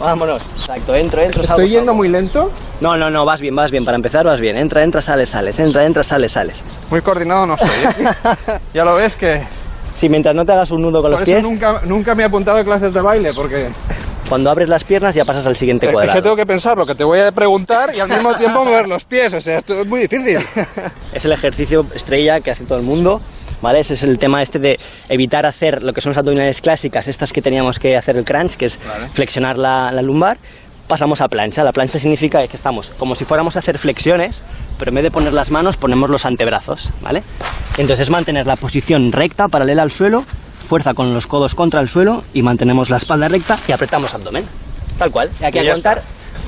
Vámonos. 0.01 0.41
Exacto, 0.57 0.95
entro, 0.95 1.21
entro, 1.21 1.43
salgo. 1.43 1.61
¿Estoy 1.61 1.77
yendo 1.77 1.93
muy 1.93 2.09
lento? 2.09 2.51
No, 2.79 2.97
no, 2.97 3.11
no, 3.11 3.23
vas 3.23 3.39
bien, 3.39 3.55
vas 3.55 3.69
bien. 3.69 3.85
Para 3.85 3.95
empezar, 3.95 4.25
vas 4.25 4.41
bien. 4.41 4.57
Entra, 4.57 4.83
entra, 4.83 5.01
sales, 5.01 5.29
sales. 5.29 5.59
Entra, 5.59 5.85
entra, 5.85 6.03
sales, 6.03 6.31
sales. 6.31 6.63
Muy 6.89 7.01
coordinado 7.01 7.45
no 7.45 7.53
estoy. 7.53 7.69
¿eh? 7.69 8.59
ya 8.73 8.83
lo 8.83 8.95
ves 8.95 9.15
que. 9.15 9.41
Sí, 9.99 10.09
mientras 10.09 10.35
no 10.35 10.43
te 10.43 10.51
hagas 10.53 10.71
un 10.71 10.81
nudo 10.81 11.01
con 11.03 11.11
los 11.11 11.21
pies. 11.21 11.43
Nunca, 11.43 11.81
nunca 11.85 12.15
me 12.15 12.23
he 12.23 12.25
apuntado 12.25 12.57
a 12.57 12.63
clases 12.63 12.93
de 12.93 13.01
baile 13.01 13.33
porque. 13.33 13.69
Cuando 14.27 14.49
abres 14.49 14.69
las 14.69 14.85
piernas 14.85 15.13
ya 15.13 15.25
pasas 15.25 15.45
al 15.45 15.57
siguiente 15.57 15.91
cuadrado. 15.91 16.13
Es 16.13 16.21
que 16.21 16.23
tengo 16.23 16.37
que 16.37 16.45
pensar 16.45 16.77
lo 16.77 16.85
que 16.85 16.95
te 16.95 17.03
voy 17.03 17.19
a 17.19 17.31
preguntar 17.33 17.93
y 17.93 17.99
al 17.99 18.07
mismo 18.07 18.33
tiempo 18.35 18.63
mover 18.63 18.87
los 18.87 19.03
pies. 19.03 19.33
O 19.33 19.41
sea, 19.41 19.57
esto 19.57 19.81
es 19.81 19.85
muy 19.85 20.01
difícil. 20.01 20.39
es 21.13 21.25
el 21.25 21.33
ejercicio 21.33 21.85
estrella 21.93 22.39
que 22.39 22.49
hace 22.49 22.63
todo 22.63 22.77
el 22.77 22.85
mundo 22.85 23.21
¿vale? 23.61 23.79
Ese 23.79 23.93
es 23.93 24.03
el 24.03 24.17
tema 24.17 24.41
este 24.41 24.59
de 24.59 24.79
evitar 25.09 25.45
hacer 25.45 25.81
lo 25.83 25.93
que 25.93 26.01
son 26.01 26.11
las 26.11 26.17
abdominales 26.17 26.61
clásicas, 26.61 27.07
estas 27.07 27.31
que 27.33 27.41
teníamos 27.41 27.79
que 27.79 27.95
hacer 27.95 28.17
el 28.17 28.25
crunch, 28.25 28.55
que 28.55 28.65
es 28.65 28.79
flexionar 29.13 29.57
la, 29.57 29.91
lumbar, 30.01 30.37
pasamos 30.87 31.21
a 31.21 31.27
plancha. 31.27 31.63
La 31.63 31.71
plancha 31.71 31.99
significa 31.99 32.45
que 32.47 32.55
estamos 32.55 32.91
como 32.97 33.15
si 33.15 33.25
fuéramos 33.25 33.55
a 33.55 33.59
hacer 33.59 33.77
flexiones, 33.77 34.43
pero 34.77 34.89
en 34.89 34.95
vez 34.95 35.03
de 35.05 35.11
poner 35.11 35.33
las 35.33 35.51
manos 35.51 35.77
ponemos 35.77 36.09
los 36.09 36.25
antebrazos, 36.25 36.89
¿vale? 37.01 37.23
Entonces 37.77 38.09
mantener 38.09 38.47
la 38.47 38.55
posición 38.55 39.11
recta, 39.11 39.47
paralela 39.47 39.83
al 39.83 39.91
suelo, 39.91 40.23
fuerza 40.67 40.93
con 40.93 41.13
los 41.13 41.27
codos 41.27 41.55
contra 41.55 41.81
el 41.81 41.89
suelo 41.89 42.23
y 42.33 42.41
mantenemos 42.41 42.89
la 42.89 42.97
espalda 42.97 43.27
recta 43.27 43.59
y 43.67 43.71
apretamos 43.71 44.13
abdomen. 44.13 44.45
Tal 44.97 45.11
cual. 45.11 45.29
Y 45.39 45.45
aquí 45.45 45.59
a 45.59 45.61
aguantar 45.61 46.03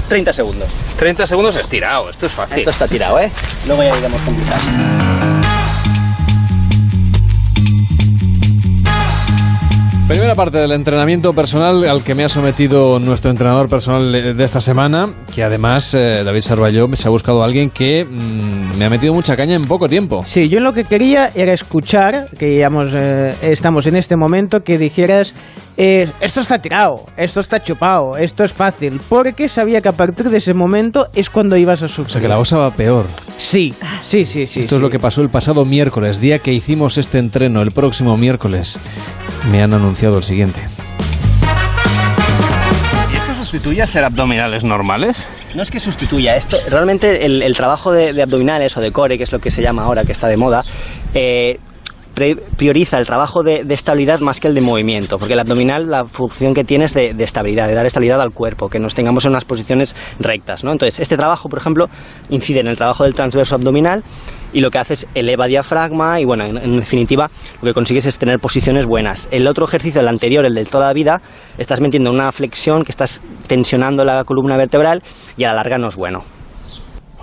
30 0.09 0.33
segundos. 0.33 0.69
30 0.97 1.27
segundos 1.27 1.55
estirado, 1.55 2.09
esto 2.09 2.25
es 2.27 2.31
fácil. 2.31 2.59
Esto 2.59 2.69
está 2.69 2.87
tirado, 2.87 3.19
¿eh? 3.19 3.31
Luego 3.67 3.83
ya 3.83 3.97
iremos 3.97 4.21
con 4.21 4.35
Primera 10.07 10.35
parte 10.35 10.57
del 10.57 10.73
entrenamiento 10.73 11.33
personal 11.33 11.85
al 11.85 12.03
que 12.03 12.13
me 12.13 12.25
ha 12.25 12.29
sometido 12.29 12.99
nuestro 12.99 13.31
entrenador 13.31 13.69
personal 13.69 14.11
de 14.11 14.43
esta 14.43 14.59
semana, 14.59 15.09
que 15.33 15.43
además 15.43 15.93
eh, 15.93 16.23
David 16.25 16.41
Sarvalló 16.41 16.93
se 16.93 17.07
ha 17.07 17.09
buscado 17.09 17.41
a 17.41 17.45
alguien 17.45 17.69
que 17.69 18.03
mm, 18.03 18.77
me 18.77 18.85
ha 18.85 18.89
metido 18.89 19.13
mucha 19.13 19.37
caña 19.37 19.55
en 19.55 19.63
poco 19.63 19.87
tiempo. 19.87 20.25
Sí, 20.27 20.49
yo 20.49 20.59
lo 20.59 20.73
que 20.73 20.83
quería 20.83 21.31
era 21.33 21.53
escuchar, 21.53 22.27
que 22.37 22.57
ya 22.57 22.69
eh, 22.69 23.35
estamos 23.43 23.87
en 23.87 23.95
este 23.95 24.17
momento, 24.17 24.61
que 24.61 24.77
dijeras 24.77 25.33
esto 25.75 26.41
está 26.41 26.59
tirado, 26.61 27.07
esto 27.17 27.39
está 27.39 27.63
chupado, 27.63 28.15
esto 28.15 28.43
es 28.43 28.53
fácil, 28.53 29.01
porque 29.09 29.49
sabía 29.49 29.81
que 29.81 29.89
a 29.89 29.93
partir 29.93 30.29
de 30.29 30.37
ese 30.37 30.53
momento 30.53 31.07
es 31.15 31.31
cuando 31.31 31.57
ibas 31.57 31.81
a 31.81 31.87
sufrir. 31.87 32.07
O 32.07 32.11
sea, 32.11 32.21
que 32.21 32.27
la 32.27 32.35
cosa 32.35 32.57
va 32.57 32.69
peor. 32.69 33.05
Sí, 33.37 33.73
sí, 34.05 34.27
sí, 34.27 34.45
sí. 34.45 34.59
Esto 34.59 34.75
es 34.75 34.81
lo 34.81 34.91
que 34.91 34.99
pasó 34.99 35.21
el 35.21 35.29
pasado 35.29 35.65
miércoles, 35.65 36.19
día 36.19 36.37
que 36.37 36.53
hicimos 36.53 36.99
este 36.99 37.17
entreno, 37.17 37.63
el 37.63 37.71
próximo 37.71 38.17
miércoles. 38.17 38.79
Me 39.51 39.63
han 39.63 39.73
anunciado 39.73 39.92
el 40.01 40.23
siguiente. 40.23 40.59
¿Y 43.11 43.15
esto 43.15 43.35
sustituye 43.35 43.81
hacer 43.81 44.03
abdominales 44.03 44.63
normales? 44.63 45.27
No 45.55 45.61
es 45.61 45.69
que 45.69 45.79
sustituya, 45.79 46.35
esto 46.35 46.57
realmente 46.69 47.25
el, 47.25 47.55
trabajo 47.55 47.91
de, 47.91 48.21
abdominales 48.21 48.75
o 48.75 48.81
de 48.81 48.91
core, 48.91 49.17
que 49.17 49.23
es 49.23 49.31
lo 49.31 49.39
que 49.39 49.51
se 49.51 49.61
llama 49.61 49.83
ahora, 49.83 50.03
que 50.03 50.11
está 50.11 50.27
de 50.27 50.37
moda, 50.37 50.63
eh, 51.13 51.59
prioriza 52.13 52.97
el 52.97 53.05
trabajo 53.05 53.43
de, 53.43 53.65
estabilidad 53.69 54.19
más 54.19 54.39
que 54.39 54.47
el 54.47 54.55
de 54.55 54.61
movimiento, 54.61 55.17
porque 55.17 55.33
el 55.33 55.39
abdominal 55.39 55.89
la 55.89 56.05
función 56.05 56.53
que 56.53 56.63
tiene 56.63 56.85
es 56.85 56.93
de, 56.93 57.15
estabilidad, 57.19 57.67
de 57.67 57.75
dar 57.75 57.85
estabilidad 57.85 58.21
al 58.21 58.31
cuerpo, 58.31 58.69
que 58.69 58.79
nos 58.79 58.93
tengamos 58.95 59.25
en 59.25 59.31
unas 59.31 59.45
posiciones 59.45 59.95
rectas. 60.19 60.63
¿no? 60.63 60.71
Entonces, 60.71 60.99
este 60.99 61.17
trabajo, 61.17 61.49
por 61.49 61.59
ejemplo, 61.59 61.87
incide 62.29 62.59
en 62.59 62.67
el 62.67 62.77
trabajo 62.77 63.03
del 63.03 63.13
transverso 63.13 63.55
abdominal 63.55 64.03
y 64.53 64.61
lo 64.61 64.69
que 64.69 64.77
hace 64.77 64.93
es 64.93 65.07
eleva 65.15 65.47
diafragma 65.47 66.19
y, 66.19 66.25
bueno, 66.25 66.45
en, 66.45 66.79
definitiva, 66.79 67.29
lo 67.61 67.67
que 67.67 67.73
consigues 67.73 68.05
es 68.05 68.17
tener 68.17 68.39
posiciones 68.39 68.85
buenas. 68.85 69.27
El 69.31 69.47
otro 69.47 69.65
ejercicio, 69.65 70.01
el 70.01 70.07
anterior, 70.07 70.45
el 70.45 70.53
de 70.53 70.65
toda 70.65 70.87
la 70.87 70.93
vida, 70.93 71.21
estás 71.57 71.81
metiendo 71.81 72.11
una 72.11 72.31
flexión 72.31 72.83
que 72.83 72.91
estás 72.91 73.21
tensionando 73.47 74.05
la 74.05 74.23
columna 74.23 74.55
vertebral 74.57 75.03
y 75.37 75.43
a 75.43 75.49
la 75.49 75.55
larga 75.55 75.77
no 75.77 75.87
es 75.87 75.95
bueno. 75.95 76.23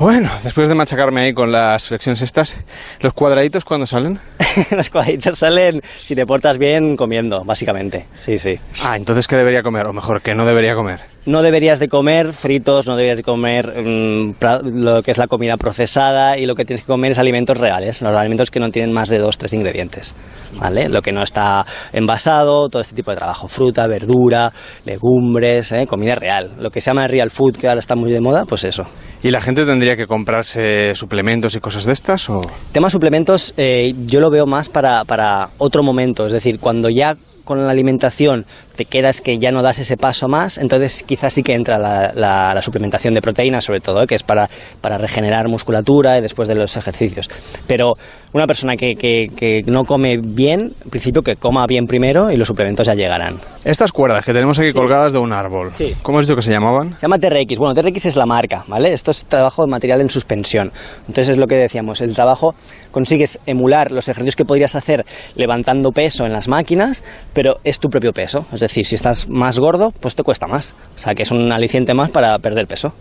Bueno, 0.00 0.30
después 0.42 0.66
de 0.66 0.74
machacarme 0.74 1.20
ahí 1.20 1.34
con 1.34 1.52
las 1.52 1.88
flexiones 1.88 2.22
estas, 2.22 2.56
¿los 3.00 3.12
cuadraditos 3.12 3.66
cuándo 3.66 3.86
salen? 3.86 4.18
los 4.70 4.88
cuadraditos 4.88 5.38
salen 5.38 5.82
si 5.84 6.14
te 6.14 6.24
portas 6.24 6.56
bien 6.56 6.96
comiendo, 6.96 7.44
básicamente. 7.44 8.06
Sí, 8.14 8.38
sí. 8.38 8.58
Ah, 8.82 8.96
entonces 8.96 9.28
¿qué 9.28 9.36
debería 9.36 9.62
comer? 9.62 9.86
O 9.86 9.92
mejor, 9.92 10.22
¿qué 10.22 10.34
no 10.34 10.46
debería 10.46 10.74
comer? 10.74 11.00
No 11.26 11.42
deberías 11.42 11.78
de 11.78 11.88
comer 11.88 12.32
fritos, 12.32 12.86
no 12.86 12.96
deberías 12.96 13.18
de 13.18 13.22
comer 13.22 13.82
mm, 13.82 14.34
lo 14.64 15.02
que 15.02 15.10
es 15.10 15.18
la 15.18 15.26
comida 15.26 15.56
procesada 15.56 16.38
y 16.38 16.46
lo 16.46 16.54
que 16.54 16.64
tienes 16.64 16.82
que 16.82 16.86
comer 16.86 17.12
es 17.12 17.18
alimentos 17.18 17.58
reales, 17.58 18.00
los 18.02 18.16
alimentos 18.16 18.50
que 18.50 18.60
no 18.60 18.70
tienen 18.70 18.92
más 18.92 19.08
de 19.08 19.18
dos, 19.18 19.38
tres 19.38 19.52
ingredientes, 19.52 20.14
¿vale? 20.58 20.88
Lo 20.88 21.02
que 21.02 21.12
no 21.12 21.22
está 21.22 21.64
envasado, 21.92 22.68
todo 22.68 22.82
este 22.82 22.94
tipo 22.94 23.10
de 23.10 23.18
trabajo, 23.18 23.48
fruta, 23.48 23.86
verdura, 23.86 24.52
legumbres, 24.84 25.72
¿eh? 25.72 25.86
comida 25.86 26.14
real, 26.14 26.52
lo 26.58 26.70
que 26.70 26.80
se 26.80 26.90
llama 26.90 27.06
real 27.06 27.30
food, 27.30 27.56
que 27.56 27.68
ahora 27.68 27.80
está 27.80 27.96
muy 27.96 28.10
de 28.10 28.20
moda, 28.20 28.44
pues 28.46 28.64
eso. 28.64 28.84
¿Y 29.22 29.30
la 29.30 29.40
gente 29.40 29.66
tendría 29.66 29.96
que 29.96 30.06
comprarse 30.06 30.94
suplementos 30.94 31.54
y 31.54 31.60
cosas 31.60 31.84
de 31.84 31.92
estas? 31.92 32.30
O? 32.30 32.40
Tema 32.72 32.88
suplementos, 32.88 33.52
eh, 33.56 33.94
yo 34.06 34.20
lo 34.20 34.30
veo 34.30 34.46
más 34.46 34.68
para, 34.68 35.04
para 35.04 35.50
otro 35.58 35.82
momento, 35.82 36.26
es 36.26 36.32
decir, 36.32 36.58
cuando 36.58 36.88
ya 36.88 37.16
con 37.50 37.66
la 37.66 37.72
alimentación 37.72 38.46
te 38.76 38.84
quedas 38.84 39.20
que 39.20 39.38
ya 39.38 39.50
no 39.50 39.60
das 39.60 39.78
ese 39.80 39.96
paso 39.96 40.28
más, 40.28 40.56
entonces 40.56 41.02
quizás 41.02 41.32
sí 41.34 41.42
que 41.42 41.52
entra 41.52 41.78
la, 41.78 42.62
suplementación 42.62 43.12
de 43.12 43.20
proteínas, 43.20 43.64
sobre 43.64 43.80
todo, 43.80 44.02
¿eh? 44.02 44.06
que 44.06 44.14
es 44.14 44.22
para, 44.22 44.48
para, 44.80 44.98
regenerar 44.98 45.48
musculatura 45.48 46.16
y 46.16 46.20
después 46.20 46.46
de 46.46 46.54
los 46.54 46.76
ejercicios. 46.76 47.28
Pero 47.66 47.94
una 48.32 48.46
persona 48.46 48.76
que, 48.76 48.94
que, 48.94 49.62
no 49.66 49.84
come 49.84 50.18
bien, 50.22 50.74
en 50.84 50.90
principio 50.90 51.22
que 51.22 51.36
coma 51.36 51.66
bien 51.66 51.86
primero 51.86 52.30
y 52.30 52.36
los 52.36 52.46
suplementos 52.46 52.86
ya 52.86 52.94
llegarán. 52.94 53.38
Estas 53.64 53.90
cuerdas 53.90 54.24
que 54.24 54.32
tenemos 54.32 54.58
aquí 54.58 54.72
colgadas 54.72 55.12
de 55.12 55.18
un 55.18 55.32
árbol, 55.32 55.72
¿cómo 56.02 56.20
es 56.20 56.26
dicho 56.26 56.36
que 56.36 56.42
se 56.42 56.52
llamaban? 56.52 56.94
Se 56.94 57.02
llama 57.02 57.18
TRX. 57.18 57.58
Bueno, 57.58 57.74
TRX 57.74 58.06
es 58.06 58.16
la 58.16 58.26
marca, 58.26 58.64
¿vale? 58.68 58.92
Esto 58.92 59.10
es 59.10 59.24
trabajo 59.24 59.64
de 59.64 59.70
material 59.70 60.00
en 60.00 60.08
suspensión. 60.08 60.70
Entonces 61.00 61.30
es 61.30 61.38
lo 61.38 61.46
que 61.46 61.56
decíamos, 61.56 62.00
el 62.00 62.14
trabajo 62.14 62.54
consigues 62.92 63.40
emular 63.46 63.90
los 63.90 64.08
ejercicios 64.08 64.36
que 64.36 64.44
podrías 64.44 64.74
hacer 64.74 65.04
levantando 65.34 65.90
peso 65.90 66.24
en 66.24 66.32
las 66.32 66.48
máquinas, 66.48 67.02
pero 67.32 67.39
es 67.64 67.78
tu 67.78 67.88
propio 67.88 68.12
peso. 68.12 68.46
Es 68.52 68.60
decir, 68.60 68.84
si 68.86 68.94
estás 68.94 69.28
más 69.28 69.58
gordo, 69.58 69.92
pues 70.00 70.14
te 70.14 70.22
cuesta 70.22 70.46
más. 70.46 70.74
O 70.94 70.98
sea, 70.98 71.14
que 71.14 71.22
es 71.22 71.30
un 71.30 71.52
aliciente 71.52 71.94
más 71.94 72.10
para 72.10 72.38
perder 72.38 72.66
peso. 72.66 72.92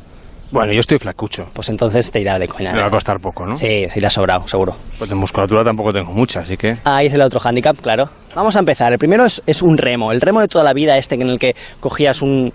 Bueno, 0.52 0.74
yo 0.74 0.80
estoy 0.80 0.98
flacucho. 0.98 1.46
Pues 1.54 1.70
entonces 1.70 2.10
te 2.12 2.22
irá 2.22 2.40
de 2.40 2.48
coña. 2.48 2.74
Me 2.74 2.82
va 2.82 2.88
a 2.88 2.92
costar 2.92 3.20
poco, 3.20 3.46
¿no? 3.46 3.56
Sí, 3.56 3.86
se 3.88 4.00
irá 4.00 4.10
sobrado, 4.10 4.48
seguro. 4.48 4.76
Pues 4.98 5.10
de 5.10 5.16
musculatura 5.16 5.64
tampoco 5.64 5.94
tengo 5.94 6.12
mucha, 6.12 6.40
así 6.40 6.58
que... 6.58 6.78
Ahí 6.86 7.06
es 7.06 7.14
el 7.14 7.22
otro 7.22 7.40
handicap, 7.44 7.80
claro. 7.80 8.06
Vamos 8.36 8.56
a 8.56 8.60
empezar. 8.60 8.92
El 8.92 8.98
primero 8.98 9.26
es, 9.26 9.44
es 9.46 9.62
un 9.62 9.78
remo. 9.78 10.12
El 10.12 10.22
remo 10.22 10.42
de 10.42 10.48
toda 10.48 10.64
la 10.64 10.74
vida 10.74 10.98
este 10.98 11.16
en 11.16 11.30
el 11.30 11.38
que 11.38 11.56
cogías 11.80 12.24
un, 12.24 12.52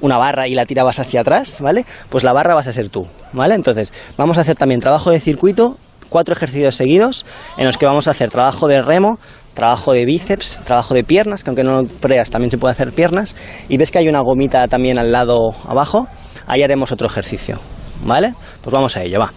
una 0.00 0.16
barra 0.16 0.48
y 0.48 0.54
la 0.54 0.64
tirabas 0.64 0.98
hacia 0.98 1.20
atrás, 1.20 1.60
¿vale? 1.60 1.84
Pues 2.08 2.24
la 2.24 2.32
barra 2.32 2.54
vas 2.54 2.68
a 2.68 2.72
ser 2.72 2.88
tú, 2.88 3.06
¿vale? 3.32 3.54
Entonces, 3.54 3.92
vamos 4.16 4.38
a 4.38 4.42
hacer 4.42 4.56
también 4.56 4.80
trabajo 4.80 5.10
de 5.10 5.20
circuito, 5.20 5.76
cuatro 6.08 6.34
ejercicios 6.34 6.74
seguidos 6.74 7.26
en 7.56 7.66
los 7.66 7.76
que 7.78 7.86
vamos 7.86 8.08
a 8.08 8.12
hacer 8.12 8.30
trabajo 8.30 8.68
de 8.68 8.80
remo, 8.80 9.18
trabajo 9.56 9.92
de 9.92 10.04
bíceps, 10.04 10.60
trabajo 10.64 10.94
de 10.94 11.02
piernas, 11.02 11.42
que 11.42 11.50
aunque 11.50 11.64
no 11.64 11.82
preas 11.84 12.30
también 12.30 12.50
se 12.50 12.58
puede 12.58 12.72
hacer 12.72 12.92
piernas, 12.92 13.34
y 13.68 13.78
ves 13.78 13.90
que 13.90 13.98
hay 13.98 14.08
una 14.08 14.20
gomita 14.20 14.68
también 14.68 14.98
al 14.98 15.10
lado 15.10 15.48
abajo, 15.66 16.06
ahí 16.46 16.62
haremos 16.62 16.92
otro 16.92 17.06
ejercicio, 17.08 17.58
¿vale? 18.04 18.34
Pues 18.60 18.72
vamos 18.72 18.96
a 18.96 19.02
ello, 19.02 19.18
va. 19.18 19.32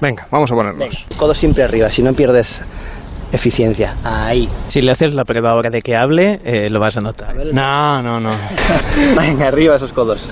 Venga, 0.00 0.26
vamos 0.32 0.50
a 0.50 0.56
ponernos. 0.56 1.06
codo 1.16 1.32
siempre 1.32 1.62
arriba, 1.62 1.88
si 1.90 2.02
no 2.02 2.12
pierdes 2.12 2.60
eficiencia. 3.32 3.94
Ahí. 4.04 4.48
Si 4.66 4.82
le 4.82 4.90
haces 4.90 5.14
la 5.14 5.24
prueba 5.24 5.52
ahora 5.52 5.70
de 5.70 5.80
que 5.80 5.94
hable, 5.96 6.40
eh, 6.44 6.68
lo 6.68 6.80
vas 6.80 6.96
a 6.96 7.00
notar. 7.00 7.34
No, 7.52 8.02
no, 8.02 8.18
no. 8.18 8.36
Venga, 9.16 9.46
arriba 9.46 9.76
esos 9.76 9.92
codos. 9.92 10.28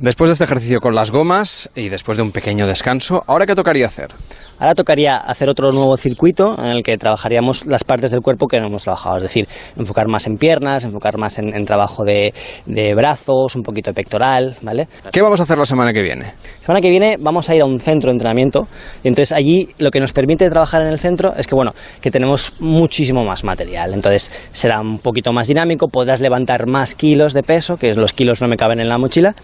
Después 0.00 0.28
de 0.28 0.34
este 0.34 0.44
ejercicio 0.44 0.78
con 0.78 0.94
las 0.94 1.10
gomas 1.10 1.68
y 1.74 1.88
después 1.88 2.18
de 2.18 2.22
un 2.22 2.30
pequeño 2.30 2.68
descanso, 2.68 3.24
¿ahora 3.26 3.46
qué 3.46 3.56
tocaría 3.56 3.86
hacer? 3.86 4.12
Ahora 4.60 4.76
tocaría 4.76 5.16
hacer 5.16 5.48
otro 5.48 5.72
nuevo 5.72 5.96
circuito 5.96 6.56
en 6.56 6.66
el 6.66 6.84
que 6.84 6.96
trabajaríamos 6.96 7.66
las 7.66 7.82
partes 7.82 8.12
del 8.12 8.20
cuerpo 8.20 8.46
que 8.46 8.60
no 8.60 8.68
hemos 8.68 8.84
trabajado, 8.84 9.16
es 9.16 9.24
decir, 9.24 9.48
enfocar 9.76 10.06
más 10.06 10.28
en 10.28 10.36
piernas, 10.36 10.84
enfocar 10.84 11.18
más 11.18 11.40
en, 11.40 11.52
en 11.52 11.64
trabajo 11.64 12.04
de, 12.04 12.32
de, 12.66 12.94
brazos, 12.94 13.56
un 13.56 13.62
poquito 13.62 13.90
de 13.90 13.94
pectoral, 13.94 14.56
¿vale? 14.62 14.86
¿Qué 15.10 15.20
vamos 15.20 15.40
a 15.40 15.42
hacer 15.42 15.58
la 15.58 15.64
semana 15.64 15.92
que 15.92 16.02
viene? 16.02 16.26
La 16.60 16.66
semana 16.66 16.80
que 16.80 16.90
viene 16.90 17.16
vamos 17.18 17.48
a 17.50 17.56
ir 17.56 17.62
a 17.62 17.66
un 17.66 17.80
centro 17.80 18.10
de 18.10 18.12
entrenamiento 18.12 18.68
y 19.02 19.08
entonces 19.08 19.32
allí 19.36 19.68
lo 19.78 19.90
que 19.90 19.98
nos 19.98 20.12
permite 20.12 20.48
trabajar 20.48 20.82
en 20.82 20.88
el 20.88 21.00
centro 21.00 21.34
es 21.36 21.48
que, 21.48 21.56
bueno, 21.56 21.72
que 22.00 22.12
tenemos 22.12 22.52
muchísimo 22.60 23.24
más 23.24 23.42
material, 23.42 23.94
entonces 23.94 24.30
será 24.52 24.80
un 24.80 25.00
poquito 25.00 25.32
más 25.32 25.48
dinámico, 25.48 25.88
podrás 25.88 26.20
levantar 26.20 26.68
más 26.68 26.94
kilos 26.94 27.32
de 27.32 27.42
peso, 27.42 27.76
que 27.76 27.94
los 27.94 28.12
kilos 28.12 28.40
no 28.40 28.46
me 28.46 28.56
caben 28.56 28.78
en 28.78 28.88
la 28.88 28.98
mochila, 28.98 29.34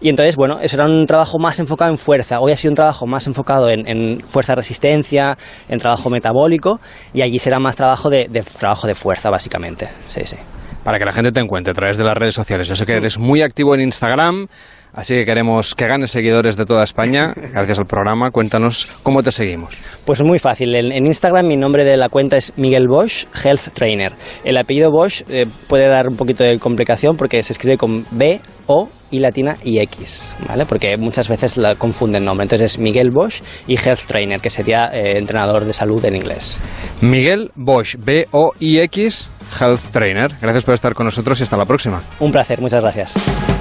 y 0.00 0.08
entonces, 0.08 0.36
bueno, 0.36 0.58
eso 0.60 0.76
era 0.76 0.86
un 0.86 1.06
trabajo 1.06 1.38
más 1.38 1.58
enfocado 1.58 1.90
en 1.90 1.98
fuerza. 1.98 2.38
Hoy 2.40 2.52
ha 2.52 2.56
sido 2.56 2.72
un 2.72 2.76
trabajo 2.76 3.06
más 3.06 3.26
enfocado 3.26 3.68
en, 3.68 3.86
en 3.88 4.20
fuerza 4.28 4.52
de 4.52 4.56
resistencia, 4.56 5.36
en 5.68 5.78
trabajo 5.78 6.08
metabólico, 6.08 6.80
y 7.12 7.22
allí 7.22 7.38
será 7.38 7.58
más 7.58 7.74
trabajo 7.74 8.08
de, 8.08 8.28
de, 8.28 8.42
trabajo 8.42 8.86
de 8.86 8.94
fuerza, 8.94 9.28
básicamente. 9.30 9.88
Sí, 10.06 10.22
sí. 10.24 10.36
Para 10.84 10.98
que 10.98 11.04
la 11.04 11.12
gente 11.12 11.32
te 11.32 11.40
encuentre 11.40 11.72
a 11.72 11.74
través 11.74 11.98
de 11.98 12.04
las 12.04 12.16
redes 12.16 12.34
sociales. 12.34 12.68
Yo 12.68 12.76
sé 12.76 12.86
que 12.86 12.94
eres 12.94 13.18
muy 13.18 13.42
activo 13.42 13.74
en 13.74 13.80
Instagram, 13.80 14.46
Así 14.92 15.14
que 15.14 15.24
queremos 15.24 15.74
que 15.74 15.86
ganes 15.86 16.10
seguidores 16.10 16.56
de 16.56 16.66
toda 16.66 16.84
España. 16.84 17.32
Gracias 17.52 17.78
al 17.78 17.86
programa. 17.86 18.30
Cuéntanos 18.30 18.88
cómo 19.02 19.22
te 19.22 19.32
seguimos. 19.32 19.74
Pues 20.04 20.22
muy 20.22 20.38
fácil. 20.38 20.74
En, 20.74 20.92
en 20.92 21.06
Instagram 21.06 21.46
mi 21.46 21.56
nombre 21.56 21.84
de 21.84 21.96
la 21.96 22.08
cuenta 22.08 22.36
es 22.36 22.52
Miguel 22.56 22.86
Bosch, 22.88 23.26
Health 23.44 23.72
Trainer. 23.74 24.14
El 24.44 24.56
apellido 24.56 24.90
Bosch 24.90 25.22
eh, 25.28 25.46
puede 25.68 25.88
dar 25.88 26.08
un 26.08 26.16
poquito 26.16 26.44
de 26.44 26.58
complicación 26.58 27.16
porque 27.16 27.42
se 27.42 27.52
escribe 27.52 27.76
con 27.76 28.06
B, 28.10 28.40
O 28.66 28.88
y 29.10 29.20
latina 29.20 29.56
y 29.64 29.78
X, 29.78 30.36
¿vale? 30.46 30.66
Porque 30.66 30.96
muchas 30.96 31.28
veces 31.28 31.56
la 31.56 31.74
confunden 31.74 32.24
nombre. 32.24 32.44
Entonces 32.44 32.72
es 32.72 32.78
Miguel 32.78 33.10
Bosch 33.10 33.42
y 33.66 33.76
Health 33.76 34.06
Trainer, 34.06 34.40
que 34.40 34.50
sería 34.50 34.90
eh, 34.92 35.18
entrenador 35.18 35.64
de 35.64 35.72
salud 35.72 36.04
en 36.04 36.16
inglés. 36.16 36.60
Miguel 37.00 37.50
Bosch, 37.54 37.96
B, 37.98 38.26
O 38.32 38.52
y 38.58 38.78
X, 38.80 39.30
Health 39.60 39.80
Trainer. 39.92 40.30
Gracias 40.40 40.64
por 40.64 40.74
estar 40.74 40.94
con 40.94 41.06
nosotros 41.06 41.40
y 41.40 41.42
hasta 41.42 41.56
la 41.56 41.64
próxima. 41.64 42.00
Un 42.20 42.32
placer, 42.32 42.60
muchas 42.60 42.80
gracias. 42.80 43.57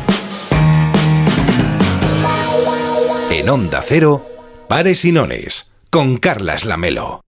En 3.48 3.52
Onda 3.52 3.82
Cero, 3.82 4.26
Pares 4.68 5.06
y 5.06 5.14
Nones, 5.14 5.72
con 5.90 6.18
Carlas 6.18 6.66
Lamelo. 6.66 7.27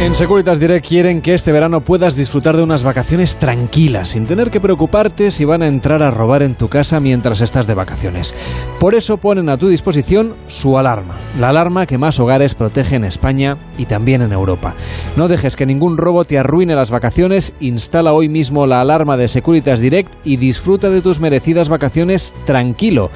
En 0.00 0.16
Securitas 0.16 0.58
Direct 0.58 0.88
quieren 0.88 1.20
que 1.20 1.34
este 1.34 1.52
verano 1.52 1.82
puedas 1.82 2.16
disfrutar 2.16 2.56
de 2.56 2.62
unas 2.62 2.82
vacaciones 2.82 3.36
tranquilas, 3.36 4.08
sin 4.08 4.24
tener 4.24 4.50
que 4.50 4.58
preocuparte 4.58 5.30
si 5.30 5.44
van 5.44 5.60
a 5.60 5.68
entrar 5.68 6.02
a 6.02 6.10
robar 6.10 6.42
en 6.42 6.54
tu 6.54 6.68
casa 6.68 7.00
mientras 7.00 7.42
estás 7.42 7.66
de 7.66 7.74
vacaciones. 7.74 8.34
Por 8.78 8.94
eso 8.94 9.18
ponen 9.18 9.50
a 9.50 9.58
tu 9.58 9.68
disposición 9.68 10.36
su 10.46 10.78
alarma, 10.78 11.16
la 11.38 11.50
alarma 11.50 11.84
que 11.84 11.98
más 11.98 12.18
hogares 12.18 12.54
protege 12.54 12.96
en 12.96 13.04
España 13.04 13.58
y 13.76 13.84
también 13.84 14.22
en 14.22 14.32
Europa. 14.32 14.74
No 15.18 15.28
dejes 15.28 15.54
que 15.54 15.66
ningún 15.66 15.98
robo 15.98 16.24
te 16.24 16.38
arruine 16.38 16.74
las 16.74 16.90
vacaciones, 16.90 17.52
instala 17.60 18.14
hoy 18.14 18.30
mismo 18.30 18.66
la 18.66 18.80
alarma 18.80 19.18
de 19.18 19.28
Securitas 19.28 19.80
Direct 19.80 20.14
y 20.24 20.38
disfruta 20.38 20.88
de 20.88 21.02
tus 21.02 21.20
merecidas 21.20 21.68
vacaciones 21.68 22.32
tranquilo. 22.46 23.10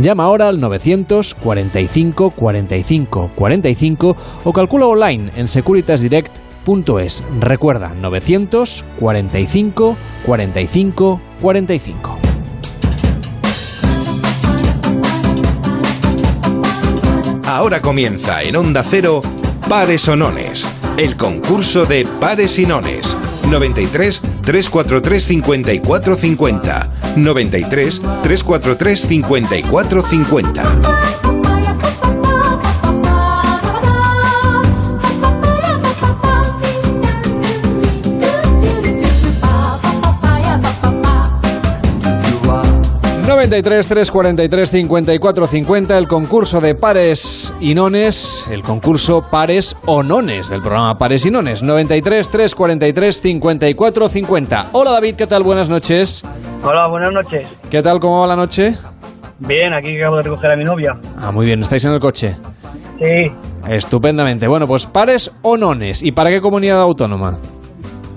Llama 0.00 0.22
ahora 0.22 0.46
al 0.46 0.60
945 0.60 2.30
45 2.30 3.30
45 3.34 4.16
o 4.44 4.52
calcula 4.52 4.86
online 4.86 5.32
en 5.36 5.48
Securitas 5.48 6.00
Direct 6.00 6.27
es. 6.98 7.24
Recuerda, 7.40 7.94
945 7.94 9.96
45 10.26 11.20
45. 11.40 12.18
Ahora 17.46 17.80
comienza 17.80 18.42
en 18.42 18.56
Onda 18.56 18.82
Cero 18.82 19.22
Pares 19.66 20.06
o 20.08 20.16
Nones, 20.16 20.68
el 20.98 21.16
concurso 21.16 21.86
de 21.86 22.06
pares 22.20 22.58
y 22.58 22.66
nones. 22.66 23.16
93 23.50 24.20
343 24.42 25.24
54 25.24 26.16
50. 26.16 26.92
93 27.16 28.02
343 28.22 29.00
54 29.00 30.02
50. 30.02 31.27
93 43.38 43.86
343 43.86 44.68
54 44.68 45.46
50, 45.46 45.96
el 45.96 46.08
concurso 46.08 46.60
de 46.60 46.74
pares 46.74 47.54
y 47.60 47.72
nones, 47.72 48.48
el 48.50 48.62
concurso 48.62 49.22
pares 49.30 49.76
o 49.86 50.02
nones 50.02 50.48
del 50.48 50.60
programa 50.60 50.98
Pares 50.98 51.24
y 51.24 51.30
Nones. 51.30 51.62
93 51.62 52.28
343 52.30 53.20
54 53.20 54.08
50. 54.08 54.66
Hola 54.72 54.90
David, 54.90 55.14
¿qué 55.14 55.28
tal? 55.28 55.44
Buenas 55.44 55.68
noches. 55.68 56.24
Hola, 56.64 56.88
buenas 56.88 57.12
noches. 57.12 57.56
¿Qué 57.70 57.80
tal? 57.80 58.00
¿Cómo 58.00 58.22
va 58.22 58.26
la 58.26 58.34
noche? 58.34 58.74
Bien, 59.38 59.72
aquí 59.72 59.96
acabo 59.96 60.16
de 60.16 60.22
recoger 60.24 60.50
a 60.50 60.56
mi 60.56 60.64
novia. 60.64 60.90
Ah, 61.20 61.30
muy 61.30 61.46
bien. 61.46 61.60
¿Estáis 61.62 61.84
en 61.84 61.92
el 61.92 62.00
coche? 62.00 62.34
Sí. 63.00 63.30
Estupendamente. 63.68 64.48
Bueno, 64.48 64.66
pues 64.66 64.84
pares 64.84 65.30
o 65.42 65.56
nones. 65.56 66.02
¿Y 66.02 66.10
para 66.10 66.30
qué 66.30 66.40
comunidad 66.40 66.80
autónoma? 66.80 67.38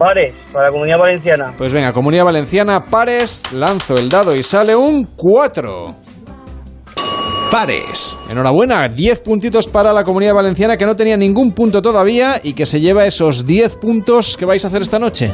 Pares, 0.01 0.33
para 0.51 0.65
la 0.65 0.71
Comunidad 0.71 0.97
Valenciana. 0.97 1.53
Pues 1.55 1.71
venga, 1.71 1.93
Comunidad 1.93 2.25
Valenciana, 2.25 2.85
pares, 2.85 3.43
lanzo 3.51 3.97
el 3.97 4.09
dado 4.09 4.35
y 4.35 4.41
sale 4.41 4.75
un 4.75 5.05
4. 5.15 5.95
Pares. 7.51 8.17
Enhorabuena, 8.27 8.89
10 8.89 9.19
puntitos 9.19 9.67
para 9.67 9.93
la 9.93 10.03
Comunidad 10.03 10.33
Valenciana 10.33 10.75
que 10.75 10.87
no 10.87 10.95
tenía 10.95 11.17
ningún 11.17 11.51
punto 11.53 11.83
todavía 11.83 12.41
y 12.41 12.53
que 12.53 12.65
se 12.65 12.81
lleva 12.81 13.05
esos 13.05 13.45
10 13.45 13.75
puntos 13.75 14.37
que 14.37 14.45
vais 14.45 14.65
a 14.65 14.69
hacer 14.69 14.81
esta 14.81 14.97
noche. 14.97 15.31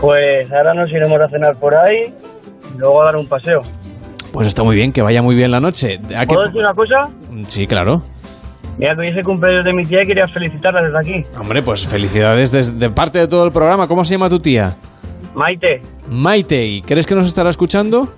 Pues 0.00 0.50
ahora 0.50 0.74
nos 0.74 0.90
iremos 0.90 1.20
a 1.24 1.28
cenar 1.28 1.56
por 1.60 1.76
ahí 1.76 2.12
y 2.74 2.78
luego 2.78 3.02
a 3.02 3.04
dar 3.04 3.16
un 3.16 3.28
paseo. 3.28 3.60
Pues 4.32 4.48
está 4.48 4.64
muy 4.64 4.74
bien, 4.74 4.92
que 4.92 5.02
vaya 5.02 5.22
muy 5.22 5.36
bien 5.36 5.52
la 5.52 5.60
noche. 5.60 6.00
¿Puedo 6.00 6.42
qué... 6.42 6.48
decir 6.48 6.60
una 6.62 6.74
cosa? 6.74 6.96
Sí, 7.46 7.68
claro. 7.68 8.02
Mira, 8.78 8.94
que 8.94 9.00
hoy 9.00 9.08
es 9.08 9.16
el 9.16 9.24
cumpleaños 9.24 9.64
de 9.64 9.72
mi 9.72 9.84
tía 9.84 10.02
y 10.02 10.06
quería 10.06 10.26
felicitarla 10.28 10.82
desde 10.82 10.98
aquí. 10.98 11.22
Hombre, 11.38 11.62
pues 11.62 11.86
felicidades 11.86 12.52
de, 12.52 12.62
de 12.78 12.90
parte 12.90 13.18
de 13.18 13.26
todo 13.28 13.44
el 13.44 13.52
programa. 13.52 13.86
¿Cómo 13.88 14.04
se 14.04 14.14
llama 14.14 14.30
tu 14.30 14.38
tía? 14.38 14.76
Maite. 15.34 15.82
Maite, 16.08 16.64
¿y 16.64 16.82
crees 16.82 17.06
que 17.06 17.14
nos 17.14 17.26
estará 17.26 17.50
escuchando? 17.50 18.08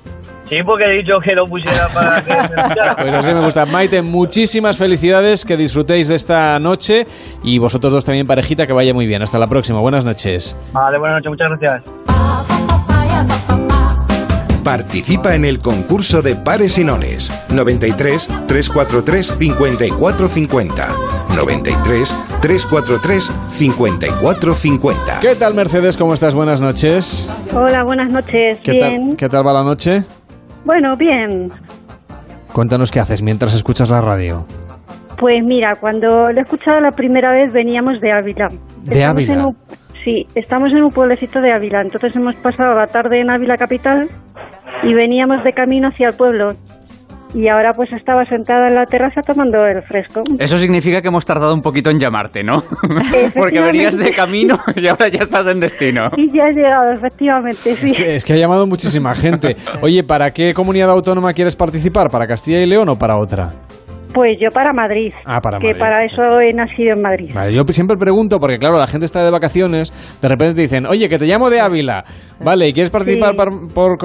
Sí, 0.50 0.56
porque 0.66 0.84
he 0.84 0.98
dicho 0.98 1.14
que 1.22 1.32
lo 1.32 1.46
pusiera 1.46 1.86
para 1.94 2.22
que 2.22 2.32
se 2.32 2.38
escuchara. 2.38 2.96
Pues 3.00 3.12
así 3.14 3.32
me 3.32 3.40
gusta. 3.40 3.66
Maite, 3.66 4.02
muchísimas 4.02 4.76
felicidades, 4.76 5.44
que 5.44 5.56
disfrutéis 5.56 6.08
de 6.08 6.16
esta 6.16 6.58
noche 6.58 7.06
y 7.44 7.58
vosotros 7.58 7.92
dos 7.92 8.04
también, 8.04 8.26
parejita, 8.26 8.66
que 8.66 8.72
vaya 8.72 8.92
muy 8.92 9.06
bien. 9.06 9.22
Hasta 9.22 9.38
la 9.38 9.46
próxima. 9.46 9.80
Buenas 9.80 10.04
noches. 10.04 10.56
Vale, 10.72 10.98
buenas 10.98 11.22
noches, 11.24 11.30
muchas 11.30 11.48
gracias. 11.60 13.49
Participa 14.64 15.34
en 15.34 15.44
el 15.44 15.58
concurso 15.58 16.20
de 16.22 16.36
pares 16.36 16.76
y 16.78 16.84
nones 16.84 17.30
93 17.54 18.28
343 18.46 19.26
54 19.38 20.28
50. 20.28 20.88
93 21.36 22.16
343 22.42 23.24
54 23.48 24.54
50. 24.54 25.20
¿Qué 25.20 25.34
tal, 25.34 25.54
Mercedes? 25.54 25.96
¿Cómo 25.96 26.12
estás? 26.14 26.34
Buenas 26.34 26.60
noches. 26.60 27.28
Hola, 27.54 27.82
buenas 27.84 28.12
noches. 28.12 28.58
¿Qué 28.62 28.72
bien. 28.72 29.08
Tal, 29.08 29.16
¿Qué 29.16 29.28
tal 29.28 29.46
va 29.46 29.52
la 29.54 29.62
noche? 29.64 30.04
Bueno, 30.64 30.94
bien. 30.96 31.50
Cuéntanos 32.52 32.90
qué 32.90 33.00
haces 33.00 33.22
mientras 33.22 33.54
escuchas 33.54 33.88
la 33.88 34.00
radio. 34.02 34.44
Pues 35.18 35.42
mira, 35.44 35.76
cuando 35.76 36.30
lo 36.30 36.38
he 36.38 36.42
escuchado 36.42 36.80
la 36.80 36.90
primera 36.90 37.32
vez 37.32 37.52
veníamos 37.52 38.00
de 38.00 38.12
Ávila. 38.12 38.48
¿De 38.82 38.94
Estamos 39.00 39.10
Ávila? 39.16 39.32
en 39.34 39.44
un- 39.46 39.56
sí, 40.04 40.26
estamos 40.34 40.70
en 40.72 40.82
un 40.82 40.90
pueblecito 40.90 41.40
de 41.40 41.52
Ávila. 41.52 41.80
Entonces 41.82 42.14
hemos 42.16 42.34
pasado 42.36 42.74
la 42.74 42.86
tarde 42.86 43.20
en 43.20 43.30
Ávila 43.30 43.56
capital 43.56 44.08
y 44.82 44.94
veníamos 44.94 45.42
de 45.44 45.52
camino 45.52 45.88
hacia 45.88 46.08
el 46.08 46.16
pueblo. 46.16 46.48
Y 47.32 47.46
ahora 47.46 47.70
pues 47.76 47.92
estaba 47.92 48.24
sentada 48.24 48.66
en 48.66 48.74
la 48.74 48.86
terraza 48.86 49.20
tomando 49.22 49.64
el 49.64 49.82
fresco. 49.82 50.24
Eso 50.36 50.58
significa 50.58 51.00
que 51.00 51.08
hemos 51.08 51.24
tardado 51.24 51.54
un 51.54 51.62
poquito 51.62 51.88
en 51.88 52.00
llamarte, 52.00 52.42
¿no? 52.42 52.64
Porque 53.34 53.60
venías 53.60 53.96
de 53.96 54.10
camino 54.10 54.58
y 54.74 54.88
ahora 54.88 55.06
ya 55.06 55.20
estás 55.20 55.46
en 55.46 55.60
destino. 55.60 56.08
Y 56.16 56.26
ya 56.36 56.48
he 56.48 56.52
llegado, 56.52 56.90
efectivamente, 56.92 57.76
sí. 57.76 57.86
Es 57.86 57.92
que, 57.92 58.16
es 58.16 58.24
que 58.24 58.32
ha 58.32 58.36
llamado 58.36 58.66
muchísima 58.66 59.14
gente. 59.14 59.54
Oye, 59.80 60.02
¿para 60.02 60.32
qué 60.32 60.52
comunidad 60.54 60.90
autónoma 60.90 61.32
quieres 61.32 61.54
participar? 61.54 62.10
¿Para 62.10 62.26
Castilla 62.26 62.60
y 62.60 62.66
León 62.66 62.88
o 62.88 62.96
para 62.96 63.16
otra? 63.16 63.50
Pues 64.12 64.38
yo 64.40 64.48
para 64.52 64.72
Madrid. 64.72 65.12
Ah, 65.24 65.40
para 65.40 65.58
que 65.58 65.68
Madrid. 65.68 65.78
para 65.80 66.04
eso 66.04 66.22
he 66.40 66.52
nacido 66.52 66.94
en 66.94 67.02
Madrid. 67.02 67.30
Vale, 67.34 67.52
yo 67.54 67.62
siempre 67.70 67.96
pregunto, 67.96 68.38
porque 68.40 68.58
claro, 68.58 68.78
la 68.78 68.86
gente 68.86 69.06
está 69.06 69.24
de 69.24 69.30
vacaciones, 69.30 69.92
de 70.20 70.28
repente 70.28 70.54
te 70.54 70.62
dicen, 70.62 70.86
oye, 70.86 71.08
que 71.08 71.18
te 71.18 71.26
llamo 71.26 71.50
de 71.50 71.60
Ávila, 71.60 72.04
vale, 72.40 72.68
¿y 72.68 72.72
quieres 72.72 72.90
participar 72.90 73.34
Sí. 73.34 73.68
por, 73.74 73.98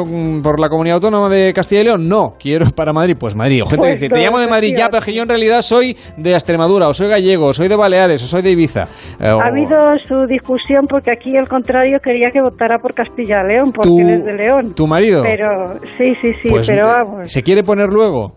por 0.43 0.59
la 0.59 0.69
comunidad 0.69 0.95
autónoma 0.95 1.29
de 1.29 1.53
Castilla 1.53 1.81
y 1.81 1.83
León? 1.85 2.07
No, 2.09 2.35
quiero 2.39 2.65
para 2.71 2.93
Madrid, 2.93 3.15
pues 3.19 3.35
Madrid. 3.35 3.63
O 3.63 3.65
gente 3.65 3.77
Pues 3.87 3.99
dice, 4.01 4.09
te 4.13 4.19
llamo 4.21 4.39
de 4.39 4.47
Madrid, 4.47 4.73
ya, 4.77 4.87
pero 4.87 4.99
es 4.99 5.05
que 5.05 5.13
yo 5.13 5.23
en 5.23 5.29
realidad 5.29 5.61
soy 5.61 5.95
de 6.17 6.33
Extremadura, 6.33 6.87
o 6.87 6.93
soy 6.93 7.07
gallego, 7.07 7.47
o 7.47 7.53
soy 7.53 7.67
de 7.67 7.75
Baleares, 7.75 8.21
o 8.23 8.27
soy 8.27 8.41
de 8.41 8.51
Ibiza. 8.51 8.83
Eh, 9.19 9.29
o- 9.29 9.41
Ha 9.41 9.47
habido 9.47 9.75
su 10.07 10.25
discusión 10.27 10.85
porque 10.89 11.11
aquí 11.11 11.35
al 11.37 11.47
contrario 11.47 11.97
quería 12.03 12.29
que 12.31 12.41
votara 12.41 12.77
por 12.79 12.93
Castilla 12.93 13.41
y 13.43 13.47
León, 13.47 13.71
porque 13.73 13.89
¿Tu- 13.89 13.99
es 14.09 14.23
de 14.25 14.33
León. 14.33 14.73
tu 14.75 14.87
marido? 14.87 15.23
Pero 15.23 15.79
sí, 15.97 16.13
sí, 16.21 16.31
sí, 16.43 16.49
pues, 16.49 16.67
pero 16.69 16.87
vamos. 16.87 17.31
¿Se 17.31 17.41
quiere 17.43 17.63
poner 17.63 17.87
luego? 17.89 18.35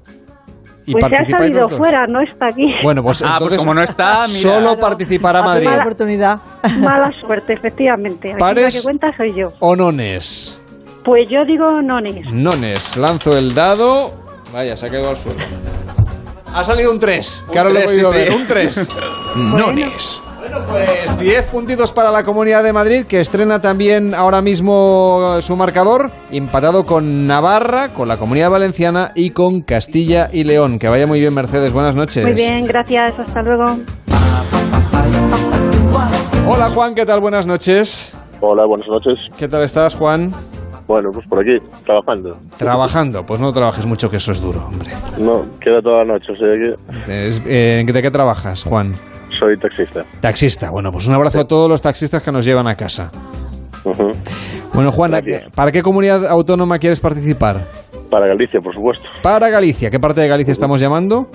Y 0.88 0.92
Pues 0.92 1.04
se 1.10 1.16
ha 1.16 1.28
salido 1.28 1.68
fuera, 1.68 2.06
no 2.06 2.20
está 2.22 2.46
aquí. 2.46 2.66
Bueno, 2.82 3.02
pues 3.02 3.20
Ah, 3.20 3.36
pues 3.38 3.52
entonces 3.52 3.58
como 3.58 3.74
no 3.74 3.82
está, 3.82 4.26
mira. 4.26 4.40
solo 4.40 4.78
participará 4.78 5.42
Madrid. 5.42 5.66
Mala 5.68 5.82
oportunidad. 5.82 6.38
Mala 6.80 7.10
suerte, 7.20 7.52
efectivamente. 7.52 8.30
Aquí 8.32 8.38
Pares- 8.38 8.64
la 8.74 8.80
que 8.80 8.82
cuenta 8.84 9.16
soy 9.16 9.34
yo. 9.34 9.52
¿O 9.58 9.76
nones? 9.76 10.58
Pues 11.04 11.28
yo 11.30 11.44
digo 11.44 11.82
nones. 11.82 12.32
Nones, 12.32 12.96
lanzo 12.96 13.36
el 13.36 13.54
dado. 13.54 14.12
Vaya, 14.52 14.76
se 14.78 14.86
ha 14.86 14.88
caído 14.88 15.10
al 15.10 15.16
suelo. 15.16 15.38
Ha 16.54 16.64
salido 16.64 16.90
un 16.90 16.98
3, 16.98 17.44
que 17.46 17.52
Un 17.52 17.58
ahora 17.58 17.70
lo 17.70 17.78
he 17.78 17.82
tres, 17.82 17.90
podido 17.92 18.10
sí, 18.10 18.16
ver. 18.16 18.30
sí. 18.32 18.36
Un 18.38 18.46
3. 18.46 18.88
Nones. 19.36 20.22
Bueno, 20.50 20.64
pues 20.68 21.18
10 21.18 21.44
puntitos 21.46 21.92
para 21.92 22.10
la 22.10 22.24
Comunidad 22.24 22.62
de 22.62 22.72
Madrid, 22.72 23.04
que 23.06 23.20
estrena 23.20 23.60
también 23.60 24.14
ahora 24.14 24.40
mismo 24.40 25.36
su 25.40 25.56
marcador, 25.56 26.10
empatado 26.30 26.84
con 26.86 27.26
Navarra, 27.26 27.88
con 27.88 28.08
la 28.08 28.16
Comunidad 28.16 28.50
Valenciana 28.50 29.12
y 29.14 29.30
con 29.30 29.60
Castilla 29.62 30.28
y 30.32 30.44
León. 30.44 30.78
Que 30.78 30.88
vaya 30.88 31.06
muy 31.06 31.20
bien, 31.20 31.34
Mercedes. 31.34 31.72
Buenas 31.72 31.94
noches. 31.96 32.24
Muy 32.24 32.34
bien, 32.34 32.64
gracias, 32.66 33.18
hasta 33.18 33.42
luego. 33.42 33.64
Hola, 36.46 36.70
Juan, 36.70 36.94
¿qué 36.94 37.04
tal? 37.04 37.20
Buenas 37.20 37.46
noches. 37.46 38.14
Hola, 38.40 38.64
buenas 38.64 38.88
noches. 38.88 39.18
¿Qué 39.36 39.48
tal 39.48 39.62
estás, 39.64 39.94
Juan? 39.96 40.32
Bueno, 40.86 41.10
pues 41.12 41.26
por 41.26 41.40
aquí, 41.40 41.58
trabajando. 41.84 42.36
Trabajando. 42.56 43.26
Pues 43.26 43.38
no 43.40 43.52
trabajes 43.52 43.84
mucho, 43.84 44.08
que 44.08 44.16
eso 44.16 44.32
es 44.32 44.40
duro, 44.40 44.64
hombre. 44.66 44.90
No, 45.18 45.44
queda 45.60 45.82
toda 45.82 45.98
la 46.04 46.14
noche, 46.14 46.32
o 46.32 46.36
sea 46.36 46.48
que 47.06 47.26
Es- 47.28 47.42
eh, 47.46 47.84
¿De 47.86 48.02
qué 48.02 48.10
trabajas, 48.10 48.64
Juan? 48.64 48.94
Soy 49.38 49.56
taxista. 49.58 50.04
Taxista. 50.20 50.70
Bueno, 50.70 50.90
pues 50.92 51.06
un 51.06 51.14
abrazo 51.14 51.40
a 51.40 51.46
todos 51.46 51.68
los 51.68 51.80
taxistas 51.82 52.22
que 52.22 52.32
nos 52.32 52.44
llevan 52.44 52.68
a 52.68 52.74
casa. 52.74 53.10
Bueno, 54.74 54.92
Juan, 54.92 55.14
¿a 55.14 55.22
qué- 55.22 55.46
¿para 55.54 55.72
qué 55.72 55.82
comunidad 55.82 56.26
autónoma 56.26 56.78
quieres 56.78 57.00
participar? 57.00 57.64
Para 58.10 58.26
Galicia, 58.26 58.60
por 58.60 58.74
supuesto. 58.74 59.08
Para 59.22 59.48
Galicia. 59.48 59.90
¿Qué 59.90 59.98
parte 60.00 60.20
de 60.20 60.28
Galicia 60.28 60.52
estamos 60.52 60.80
llamando? 60.80 61.28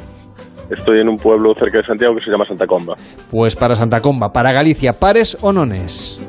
Estoy 0.69 0.99
en 1.01 1.09
un 1.09 1.17
pueblo 1.17 1.53
cerca 1.55 1.79
de 1.79 1.83
Santiago 1.83 2.15
que 2.15 2.23
se 2.23 2.31
llama 2.31 2.45
Santa 2.45 2.65
Comba. 2.65 2.95
Pues 3.29 3.55
para 3.55 3.75
Santa 3.75 4.01
Comba. 4.01 4.31
Para 4.31 4.51
Galicia, 4.51 4.93
¿pares 4.93 5.37
o 5.41 5.51
nones? 5.51 6.19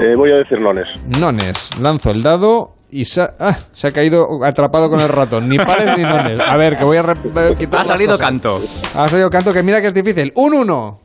Eh, 0.00 0.14
voy 0.16 0.32
a 0.32 0.36
decir 0.36 0.60
nones. 0.60 0.86
Nones. 1.18 1.70
Lanzo 1.78 2.10
el 2.10 2.22
dado 2.22 2.72
y 2.92 3.04
sa- 3.04 3.34
ah, 3.40 3.56
se 3.72 3.88
ha 3.88 3.92
caído 3.92 4.44
atrapado 4.44 4.88
con 4.90 5.00
el 5.00 5.08
ratón. 5.08 5.48
Ni 5.48 5.58
pares 5.58 5.96
ni 5.96 6.02
nones. 6.02 6.40
A 6.40 6.56
ver, 6.56 6.76
que 6.76 6.84
voy 6.84 6.96
a 6.96 7.02
re- 7.02 7.14
eh, 7.36 7.54
quitar 7.58 7.82
Ha 7.82 7.84
salido 7.84 8.12
cosas. 8.12 8.26
canto. 8.26 8.60
Ha 8.94 9.08
salido 9.08 9.30
canto, 9.30 9.52
que 9.52 9.62
mira 9.62 9.80
que 9.80 9.88
es 9.88 9.94
difícil. 9.94 10.32
Un 10.36 10.54
1. 10.54 11.00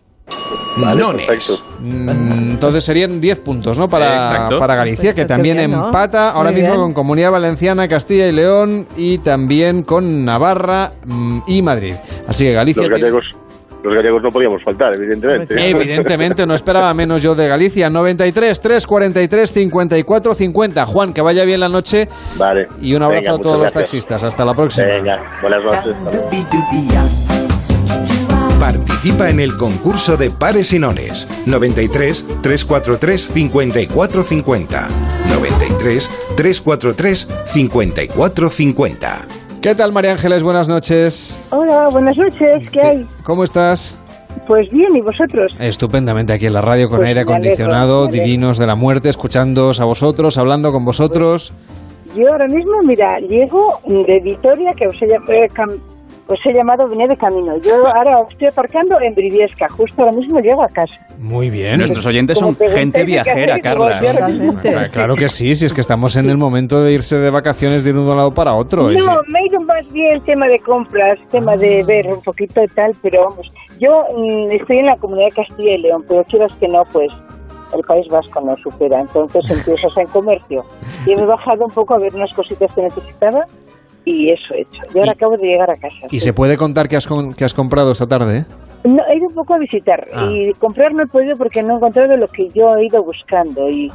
Vale, 0.77 0.99
Nones. 1.01 1.64
Mm, 1.80 2.09
Entonces 2.51 2.83
serían 2.83 3.22
10 3.22 3.39
puntos, 3.39 3.77
¿no? 3.77 3.88
Para, 3.88 4.49
para 4.57 4.75
Galicia, 4.75 5.14
que 5.14 5.23
también 5.25 5.55
qué 5.57 5.67
bien, 5.67 5.80
¿no? 5.80 5.85
empata 5.85 6.31
ahora 6.31 6.51
Muy 6.51 6.61
mismo 6.61 6.73
bien. 6.75 6.83
con 6.85 6.93
Comunidad 6.93 7.31
Valenciana, 7.31 7.88
Castilla 7.88 8.27
y 8.27 8.31
León 8.33 8.88
y 8.97 9.19
también 9.19 9.83
con 9.83 10.25
Navarra 10.25 10.91
mm, 11.05 11.39
y 11.47 11.61
Madrid. 11.61 11.93
Así 12.27 12.43
que 12.43 12.51
Galicia. 12.53 12.81
Los 12.88 12.99
tiene- 12.99 13.01
gallegos, 13.14 13.25
los 13.85 13.95
gallegos 13.95 14.22
no 14.23 14.30
podíamos 14.30 14.64
faltar, 14.64 14.95
evidentemente. 14.95 15.69
Evidentemente, 15.69 16.45
no 16.47 16.55
esperaba 16.55 16.91
menos 16.93 17.22
yo 17.22 17.35
de 17.35 17.47
Galicia. 17.47 17.89
93, 17.89 18.59
343, 18.59 19.51
54, 19.51 20.33
50. 20.33 20.85
Juan, 20.88 21.14
que 21.14 21.22
vaya 21.22 21.45
bien 21.45 21.59
la 21.59 21.69
noche 21.69 22.09
Vale. 22.35 22.67
y 22.81 22.95
un 22.95 23.03
abrazo 23.03 23.22
Venga, 23.22 23.35
a 23.35 23.38
todos 23.38 23.55
los 23.57 23.72
gracias. 23.72 23.83
taxistas. 23.83 24.23
Hasta 24.23 24.43
la 24.43 24.53
próxima. 24.53 24.88
Venga, 24.88 25.23
buenas 25.41 25.64
noches. 25.64 25.95
Participa 28.59 29.30
en 29.30 29.39
el 29.39 29.55
concurso 29.57 30.17
de 30.17 30.31
pares 30.31 30.73
y 30.73 30.80
nones. 30.80 31.27
93 31.45 32.25
343 32.41 33.22
5450. 33.33 34.88
93 35.30 36.09
343 36.35 37.27
5450. 37.45 39.44
¿Qué 39.66 39.74
tal, 39.74 39.92
María 39.92 40.11
Ángeles? 40.11 40.44
Buenas 40.44 40.69
noches. 40.69 41.35
Hola, 41.50 41.88
buenas 41.90 42.16
noches, 42.16 42.69
¿qué 42.69 42.82
hay? 42.82 43.06
¿Cómo 43.24 43.44
estás? 43.44 44.00
Pues 44.45 44.69
bien, 44.69 44.95
¿y 44.95 45.02
vosotros? 45.02 45.58
Estupendamente 45.60 46.34
aquí 46.34 46.45
en 46.45 46.53
la 46.53 46.61
radio 46.61 46.88
con 46.88 47.00
Pues 47.00 47.08
aire 47.08 47.22
acondicionado, 47.22 48.03
alegro. 48.03 48.24
divinos 48.24 48.60
de 48.60 48.68
la 48.68 48.76
muerte, 48.76 49.10
escuchándoos 49.10 49.80
a 49.82 49.85
vosotros, 49.85 50.38
hablando 50.38 50.72
con 50.72 50.85
vosotros. 50.85 51.52
Yo 52.16 52.32
ahora 52.32 52.45
mismo, 52.45 52.74
mira, 52.84 53.19
llego 53.22 53.80
de 53.88 54.19
Vitoria, 54.19 54.72
que 54.77 54.85
os 54.85 55.02
he, 55.02 55.08
eh, 55.08 55.48
os 56.27 56.39
he 56.45 56.53
llamado, 56.53 56.87
venía 56.87 57.07
de 57.07 57.17
camino. 57.17 57.55
Yo 57.57 57.85
ahora 57.87 58.21
estoy 58.29 58.47
aparcando 58.47 58.99
en 59.01 59.13
Briviesca, 59.13 59.67
justo 59.69 60.01
ahora 60.01 60.15
mismo 60.15 60.39
llego 60.39 60.63
a 60.63 60.67
casa. 60.69 60.99
Muy 61.19 61.49
bien. 61.49 61.77
Nuestros 61.77 62.05
oyentes 62.05 62.37
son 62.39 62.55
gente 62.55 62.99
de 62.99 63.05
viajera, 63.05 63.59
Carla. 63.59 63.99
Claro 64.91 65.15
que 65.15 65.29
sí, 65.29 65.55
si 65.55 65.65
es 65.65 65.73
que 65.73 65.81
estamos 65.81 66.15
en 66.17 66.29
el 66.29 66.37
momento 66.37 66.81
de 66.83 66.93
irse 66.93 67.17
de 67.17 67.29
vacaciones 67.29 67.83
de 67.83 67.91
un 67.91 68.07
lado 68.07 68.33
para 68.33 68.55
otro. 68.55 68.83
No, 68.89 69.21
me 69.27 69.39
ha 69.39 69.45
ido 69.47 69.59
más 69.61 69.91
bien 69.91 70.19
tema 70.21 70.47
de 70.47 70.59
compras, 70.59 71.19
tema 71.31 71.55
de 71.57 71.81
Ah. 71.81 71.85
ver 71.87 72.07
un 72.07 72.21
poquito 72.21 72.63
y 72.63 72.67
tal, 72.67 72.91
pero 73.01 73.25
vamos, 73.29 73.47
yo 73.79 74.03
mm, 74.15 74.51
estoy 74.51 74.77
en 74.79 74.85
la 74.87 74.95
comunidad 74.97 75.27
de 75.27 75.43
Castilla 75.43 75.71
y 75.75 75.81
León, 75.81 76.03
pero 76.07 76.23
quieras 76.25 76.53
que 76.59 76.67
no, 76.67 76.83
pues 76.91 77.11
el 77.75 77.81
País 77.83 78.07
Vasco 78.09 78.41
no 78.41 78.55
supera, 78.57 79.01
entonces 79.01 79.41
empiezas 79.51 79.97
en 79.97 80.07
comercio. 80.07 80.63
Y 81.05 81.15
me 81.15 81.21
he 81.21 81.25
bajado 81.25 81.65
un 81.65 81.71
poco 81.71 81.93
a 81.93 81.99
ver 81.99 82.15
unas 82.15 82.33
cositas 82.33 82.73
que 82.73 82.81
necesitaba 82.81 83.45
y 84.06 84.30
eso 84.32 84.53
he 84.53 84.61
hecho. 84.61 84.82
Y 84.93 85.00
ahora 85.00 85.11
acabo 85.14 85.38
de 85.38 85.48
llegar 85.48 85.69
a 85.72 85.75
casa. 85.75 86.06
Y 86.11 86.19
sí. 86.19 86.25
se 86.25 86.34
puede 86.34 86.58
contar 86.58 86.88
que 86.88 86.95
has, 86.95 87.08
con- 87.08 87.34
que 87.34 87.43
has 87.43 87.53
comprado 87.53 87.92
esta 87.92 88.08
tarde. 88.08 88.40
¿eh? 88.40 88.45
No, 88.84 89.01
he 89.08 89.17
ido 89.17 89.27
un 89.27 89.34
poco 89.34 89.56
a 89.56 89.58
visitar 89.58 90.08
Ah. 90.14 90.30
y 90.32 90.51
comprar 90.53 90.93
no 90.93 91.03
he 91.03 91.08
podido 91.08 91.35
porque 91.38 91.64
no 91.64 91.74
he 91.74 91.77
encontrado 91.77 92.16
lo 92.17 92.27
que 92.27 92.48
yo 92.50 92.75
he 92.75 92.85
ido 92.85 93.03
buscando 93.03 93.69
y 93.69 93.92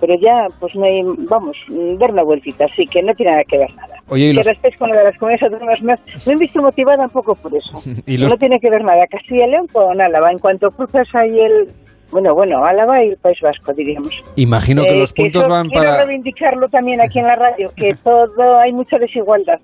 pero 0.00 0.16
ya 0.20 0.48
pues 0.60 0.74
me 0.74 1.02
vamos 1.30 1.56
dar 1.98 2.10
una 2.10 2.24
vueltita 2.24 2.66
así 2.66 2.84
que 2.86 3.00
no 3.02 3.14
tiene 3.14 3.30
nada 3.32 3.44
que 3.44 3.56
ver 3.56 3.74
nada 3.74 3.94
Oye, 4.10 4.26
y 4.26 4.32
los- 4.34 4.46
con 4.78 4.90
lo 4.90 4.96
de 4.98 5.04
las 5.04 5.16
comunidades 5.16 5.44
autónomas 5.50 5.82
más 5.82 6.26
me 6.26 6.32
he 6.34 6.36
visto 6.36 6.60
motivada 6.60 7.04
un 7.04 7.10
poco 7.10 7.34
por 7.36 7.54
eso 7.54 7.70
Y 8.06 8.18
los- 8.18 8.30
no 8.30 8.36
tiene 8.36 8.60
que 8.60 8.68
ver 8.68 8.84
nada 8.84 9.06
Castilla 9.06 9.46
y 9.46 9.50
León 9.52 9.66
con 9.72 9.98
Álava 9.98 10.30
en 10.30 10.38
cuanto 10.40 10.70
cruzas 10.72 11.06
ahí 11.14 11.38
el 11.40 11.68
bueno 12.10 12.34
bueno 12.34 12.64
Álava 12.64 13.04
y 13.04 13.10
el 13.10 13.16
País 13.16 13.38
Vasco 13.40 13.72
diríamos 13.72 14.22
Imagino 14.36 14.82
que 14.82 14.94
Eh, 14.94 14.98
los 14.98 15.12
puntos 15.12 15.42
eso 15.42 15.50
van 15.50 15.68
quiero 15.68 15.90
para... 15.90 16.04
reivindicarlo 16.04 16.68
también 16.68 17.00
aquí 17.00 17.18
en 17.18 17.26
la 17.26 17.36
radio, 17.36 17.70
que 17.76 17.94
todo 18.04 18.58
hay 18.58 18.72
mucha 18.72 18.98
desigualdad. 18.98 19.60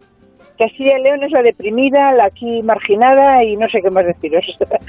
Castilla 0.58 0.98
y 0.98 1.02
León 1.02 1.22
es 1.24 1.32
la 1.32 1.42
deprimida, 1.42 2.12
la 2.12 2.26
aquí 2.26 2.62
marginada 2.62 3.42
y 3.42 3.56
no 3.56 3.66
sé 3.70 3.80
qué 3.80 3.90
más 3.90 4.04
deciros. 4.04 4.44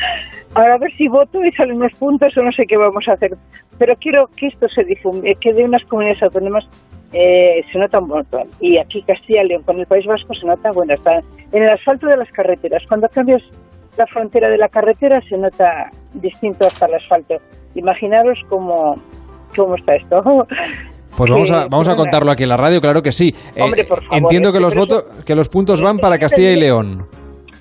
Ahora 0.53 0.73
a 0.73 0.77
ver 0.77 0.91
si 0.97 1.07
voto 1.07 1.43
y 1.45 1.51
salen 1.53 1.77
unos 1.77 1.93
puntos 1.93 2.35
o 2.37 2.43
no 2.43 2.51
sé 2.51 2.65
qué 2.67 2.75
vamos 2.75 3.07
a 3.07 3.13
hacer. 3.13 3.31
Pero 3.77 3.95
quiero 3.95 4.27
que 4.35 4.47
esto 4.47 4.67
se 4.67 4.83
difunda, 4.83 5.29
que 5.39 5.53
de 5.53 5.63
unas 5.63 5.83
comunidades 5.85 6.23
autónomas 6.23 6.65
eh, 7.13 7.63
se 7.71 7.79
nota 7.79 7.99
un 7.99 8.09
montón. 8.09 8.49
Y 8.59 8.77
aquí 8.77 9.01
Castilla 9.03 9.43
y 9.43 9.47
León 9.47 9.63
con 9.63 9.79
el 9.79 9.85
País 9.85 10.05
Vasco 10.05 10.33
se 10.33 10.45
nota, 10.45 10.71
bueno, 10.71 10.93
está 10.93 11.19
en 11.53 11.63
el 11.63 11.69
asfalto 11.69 12.07
de 12.07 12.17
las 12.17 12.29
carreteras. 12.31 12.83
Cuando 12.89 13.07
cambias 13.07 13.41
la 13.97 14.07
frontera 14.07 14.49
de 14.49 14.57
la 14.57 14.69
carretera 14.69 15.21
se 15.27 15.37
nota 15.37 15.89
distinto 16.13 16.65
hasta 16.65 16.85
el 16.85 16.95
asfalto. 16.95 17.35
Imaginaros 17.75 18.39
cómo, 18.49 18.95
cómo 19.55 19.75
está 19.75 19.95
esto. 19.95 20.23
Pues 21.17 21.29
vamos 21.29 21.51
a, 21.51 21.67
vamos 21.67 21.89
a 21.89 21.95
contarlo 21.97 22.31
aquí 22.31 22.43
en 22.43 22.49
la 22.49 22.57
radio, 22.57 22.79
claro 22.79 23.01
que 23.01 23.11
sí. 23.11 23.35
Eh, 23.53 23.61
Hombre, 23.61 23.83
por 23.83 24.01
favor, 24.01 24.17
entiendo 24.17 24.53
que 24.53 24.61
los 24.61 24.73
por 24.73 24.87
votos, 24.87 25.03
que 25.25 25.35
los 25.35 25.49
puntos 25.49 25.81
van 25.81 25.97
para 25.97 26.17
Castilla 26.17 26.51
y 26.51 26.55
León. 26.55 27.05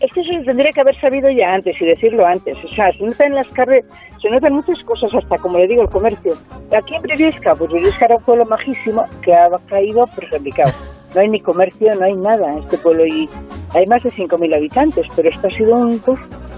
Es 0.00 0.10
que 0.12 0.20
eso 0.20 0.30
se 0.32 0.44
tendría 0.44 0.70
que 0.70 0.80
haber 0.80 0.98
sabido 1.00 1.28
ya 1.30 1.52
antes 1.52 1.76
y 1.80 1.84
decirlo 1.84 2.24
antes. 2.24 2.56
O 2.64 2.68
sea, 2.72 2.90
se 2.92 3.04
notan 3.04 3.34
las 3.34 3.48
carre 3.48 3.84
se 4.22 4.30
notan 4.30 4.54
muchas 4.54 4.82
cosas, 4.84 5.12
hasta 5.14 5.36
como 5.38 5.58
le 5.58 5.66
digo, 5.66 5.82
el 5.82 5.88
comercio. 5.88 6.32
Aquí 6.76 6.94
en 6.94 7.02
Briviesca, 7.02 7.52
pues 7.54 7.70
Briviesca 7.70 8.06
era 8.06 8.16
un 8.16 8.22
pueblo 8.22 8.44
majísimo 8.46 9.04
que 9.22 9.34
ha 9.34 9.48
caído 9.68 10.06
prejudicado. 10.14 10.72
No 11.14 11.20
hay 11.20 11.28
ni 11.28 11.40
comercio, 11.40 11.94
no 11.94 12.04
hay 12.04 12.14
nada 12.14 12.52
en 12.52 12.58
este 12.58 12.78
pueblo 12.78 13.06
y 13.06 13.28
hay 13.74 13.86
más 13.86 14.02
de 14.02 14.10
5.000 14.10 14.56
habitantes, 14.56 15.06
pero 15.16 15.28
esto 15.28 15.46
ha 15.46 15.50
sido 15.50 15.76
un... 15.76 16.00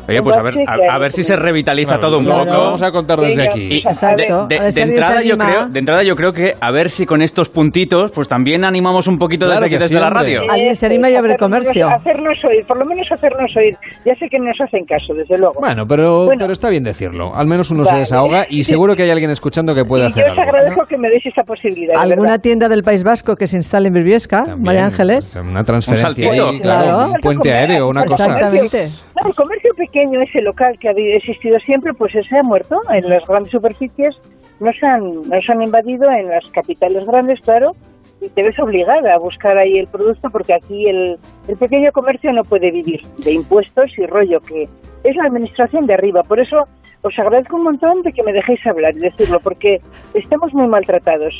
Oye, 0.08 0.22
pues 0.22 0.36
a 0.36 0.42
ver, 0.42 0.54
a, 0.66 0.94
a 0.94 0.98
ver 0.98 1.12
si 1.12 1.22
se 1.22 1.36
revitaliza 1.36 1.98
todo 1.98 2.18
un 2.18 2.24
Claro, 2.24 2.44
poco. 2.44 2.52
lo 2.56 2.64
vamos 2.64 2.82
a 2.82 2.90
contar 2.92 3.20
desde 3.20 3.42
aquí. 3.48 3.68
Y 3.74 3.78
Exacto. 3.78 4.46
De, 4.46 4.58
de- 4.58 4.70
de 4.72 4.82
entrada 4.82 5.18
se 5.22 5.28
yo 5.28 5.36
creo, 5.38 5.66
de 5.68 5.78
entrada 5.78 6.02
yo 6.02 6.16
creo 6.16 6.32
que 6.32 6.52
a 6.60 6.70
ver 6.70 6.90
si 6.90 7.06
con 7.06 7.22
estos 7.22 7.48
puntitos, 7.48 8.10
pues 8.10 8.28
también 8.28 8.64
animamos 8.64 9.06
un 9.06 9.18
poquito 9.18 9.46
Claro 9.46 9.60
desde 9.60 9.66
aquí, 9.66 9.74
que 9.74 9.78
desde 9.82 9.94
sí, 9.96 10.00
la 10.00 10.10
radio. 10.10 10.40
Alguien 10.50 10.74
se 10.76 10.86
anima 10.86 11.10
y 11.10 11.14
abre 11.16 11.34
Hacernos- 11.34 11.38
comercio. 11.62 11.88
Hacernos 11.88 12.44
oír, 12.44 12.64
por 12.66 12.78
lo 12.78 12.84
menos 12.84 13.06
hacernos 13.10 13.56
oír. 13.56 13.76
Ya 14.04 14.14
sé 14.16 14.26
que 14.28 14.38
nos 14.38 14.60
hacen 14.60 14.84
caso, 14.84 15.14
desde 15.14 15.38
luego. 15.38 15.54
Bueno, 15.60 15.86
pero, 15.86 16.24
Bueno. 16.26 16.40
pero 16.40 16.52
está 16.52 16.68
bien 16.70 16.84
decirlo. 16.84 17.34
Al 17.34 17.46
menos 17.46 17.70
uno 17.70 17.84
se 17.84 17.90
Vale. 17.90 18.00
desahoga 18.00 18.46
y 18.48 18.64
seguro 18.64 18.96
que 18.96 19.02
hay 19.04 19.10
alguien 19.10 19.30
escuchando 19.30 19.74
que 19.74 19.84
puede 19.84 20.04
Y 20.04 20.06
hacer 20.08 20.24
yo 20.26 20.32
os 20.32 20.38
algo. 20.38 20.50
agradezco 20.52 20.86
que 20.86 20.96
me 20.98 21.08
deis 21.08 21.24
esta 21.26 21.42
posibilidad. 21.44 21.96
¿Alguna 21.96 22.30
verdad. 22.32 22.40
tienda 22.42 22.68
del 22.68 22.82
País 22.82 23.04
Vasco 23.04 23.36
que 23.36 23.46
se 23.46 23.56
instale 23.56 23.88
en 23.88 23.94
Briviesca, 23.94 24.44
María 24.58 24.84
Ángeles? 24.86 25.36
Una 25.36 25.64
transferencia 25.64 26.08
saltito. 26.08 26.30
ahí, 26.48 26.60
claro, 26.60 26.82
Claro. 26.84 27.12
un 27.12 27.20
puente 27.20 27.52
aéreo, 27.52 27.88
una 27.88 28.04
cosa. 28.04 28.24
Exactamente. 28.26 28.88
No, 29.20 29.28
el 29.28 29.34
comercio 29.34 29.70
pequeño, 29.76 29.91
ese 29.94 30.40
local 30.40 30.78
que 30.78 30.88
ha 30.88 30.92
existido 30.92 31.58
siempre, 31.60 31.92
pues 31.94 32.14
ese 32.14 32.38
ha 32.38 32.42
muerto. 32.42 32.80
En 32.90 33.08
las 33.08 33.26
grandes 33.26 33.52
superficies 33.52 34.16
no 34.60 34.72
se 34.72 34.86
han, 34.86 35.22
no 35.22 35.40
se 35.40 35.52
han 35.52 35.62
invadido, 35.62 36.10
en 36.10 36.28
las 36.28 36.46
capitales 36.48 37.06
grandes, 37.06 37.40
claro, 37.40 37.72
y 38.20 38.28
te 38.28 38.42
ves 38.42 38.58
obligada 38.58 39.14
a 39.14 39.18
buscar 39.18 39.58
ahí 39.58 39.78
el 39.78 39.88
producto 39.88 40.30
porque 40.30 40.54
aquí 40.54 40.86
el, 40.88 41.18
el 41.48 41.56
pequeño 41.56 41.90
comercio 41.92 42.32
no 42.32 42.42
puede 42.44 42.70
vivir 42.70 43.00
de 43.24 43.32
impuestos 43.32 43.90
y 43.98 44.06
rollo 44.06 44.40
que 44.40 44.68
es 45.04 45.16
la 45.16 45.24
administración 45.24 45.86
de 45.86 45.94
arriba. 45.94 46.22
Por 46.22 46.38
eso 46.38 46.64
os 47.02 47.18
agradezco 47.18 47.56
un 47.56 47.64
montón 47.64 48.02
de 48.02 48.12
que 48.12 48.22
me 48.22 48.32
dejéis 48.32 48.64
hablar 48.66 48.96
y 48.96 49.00
decirlo, 49.00 49.40
porque 49.40 49.80
estamos 50.14 50.54
muy 50.54 50.68
maltratados. 50.68 51.34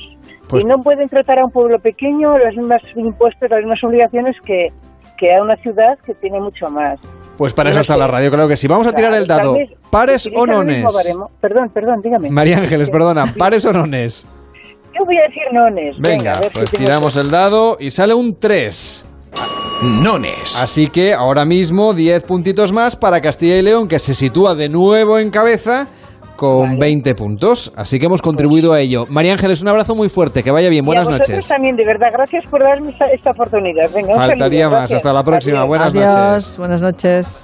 Pues- 0.49 0.65
y 0.65 0.67
no 0.67 0.83
pueden 0.83 1.09
tratar 1.09 1.39
a 1.39 1.45
un 1.45 1.53
pueblo 1.53 1.79
pequeño 1.79 2.37
las 2.39 2.57
mismas 2.57 2.83
impuestos, 2.97 3.49
las 3.49 3.61
mismas 3.61 3.85
obligaciones 3.85 4.37
que, 4.45 4.67
que 5.17 5.35
a 5.35 5.43
una 5.43 5.57
ciudad 5.57 5.99
que 6.01 6.15
tiene 6.15 6.41
mucho 6.41 6.69
más. 6.69 7.01
Pues 7.37 7.53
para 7.53 7.71
eso 7.71 7.81
está 7.81 7.97
la 7.97 8.07
radio, 8.07 8.31
claro 8.31 8.49
que 8.49 8.57
sí. 8.57 8.69
Vamos 8.69 8.87
a 8.87 8.93
tirar 8.93 9.13
el 9.15 9.27
dado. 9.27 9.57
¿Pares 9.91 10.29
o 10.35 10.47
nones? 10.47 10.85
Perdón, 11.41 11.71
perdón, 11.71 12.01
dígame. 12.03 12.31
María 12.31 12.59
Ángeles, 12.59 12.91
perdona. 12.91 13.35
¿Pares 13.37 13.65
o 13.65 13.73
nones? 13.73 14.27
Yo 14.95 15.05
voy 15.05 15.17
a 15.17 15.23
decir 15.23 15.43
nones. 15.53 15.99
Venga, 15.99 16.41
pues 16.53 16.71
tiramos 16.71 17.17
el 17.17 17.31
dado 17.31 17.77
y 17.81 17.91
sale 17.91 18.15
un 18.15 18.39
3. 18.39 19.07
Nones. 20.03 20.61
Así 20.63 20.89
que 20.89 21.15
ahora 21.15 21.45
mismo 21.45 21.95
10 21.95 22.23
puntitos 22.23 22.71
más 22.71 22.95
para 22.95 23.21
Castilla 23.21 23.57
y 23.57 23.63
León, 23.63 23.89
que 23.89 23.99
se 23.99 24.15
sitúa 24.15 24.55
de 24.55 24.69
nuevo 24.69 25.19
en 25.19 25.31
cabeza 25.31 25.89
con 26.43 26.77
20 26.77 27.15
puntos. 27.15 27.73
Así 27.77 28.01
que 28.01 28.07
hemos 28.07 28.21
contribuido 28.21 28.73
a 28.73 28.81
ello. 28.81 29.05
María 29.09 29.33
Ángeles, 29.35 29.63
un 29.63 29.69
abrazo 29.69 29.95
muy 29.95 30.09
fuerte. 30.09 30.43
Que 30.43 30.51
vaya 30.51 30.69
bien. 30.69 30.83
Y 30.83 30.87
a 30.87 30.89
Buenas 30.89 31.05
vosotros 31.05 31.29
noches. 31.29 31.47
también, 31.49 31.77
de 31.77 31.85
verdad, 31.87 32.09
gracias 32.13 32.45
por 32.49 32.61
darme 32.65 32.91
esta, 32.91 33.05
esta 33.07 33.31
oportunidad. 33.31 33.89
Venga, 33.95 34.17
Faltaría 34.17 34.69
más. 34.69 34.79
gracias. 34.79 34.97
Hasta 34.97 35.13
la 35.13 35.23
próxima. 35.23 35.59
Adiós. 35.61 35.69
Buenas 35.69 35.95
Adiós, 35.95 36.05
noches. 36.15 36.59
buenas 36.59 36.83
noches. 36.83 37.43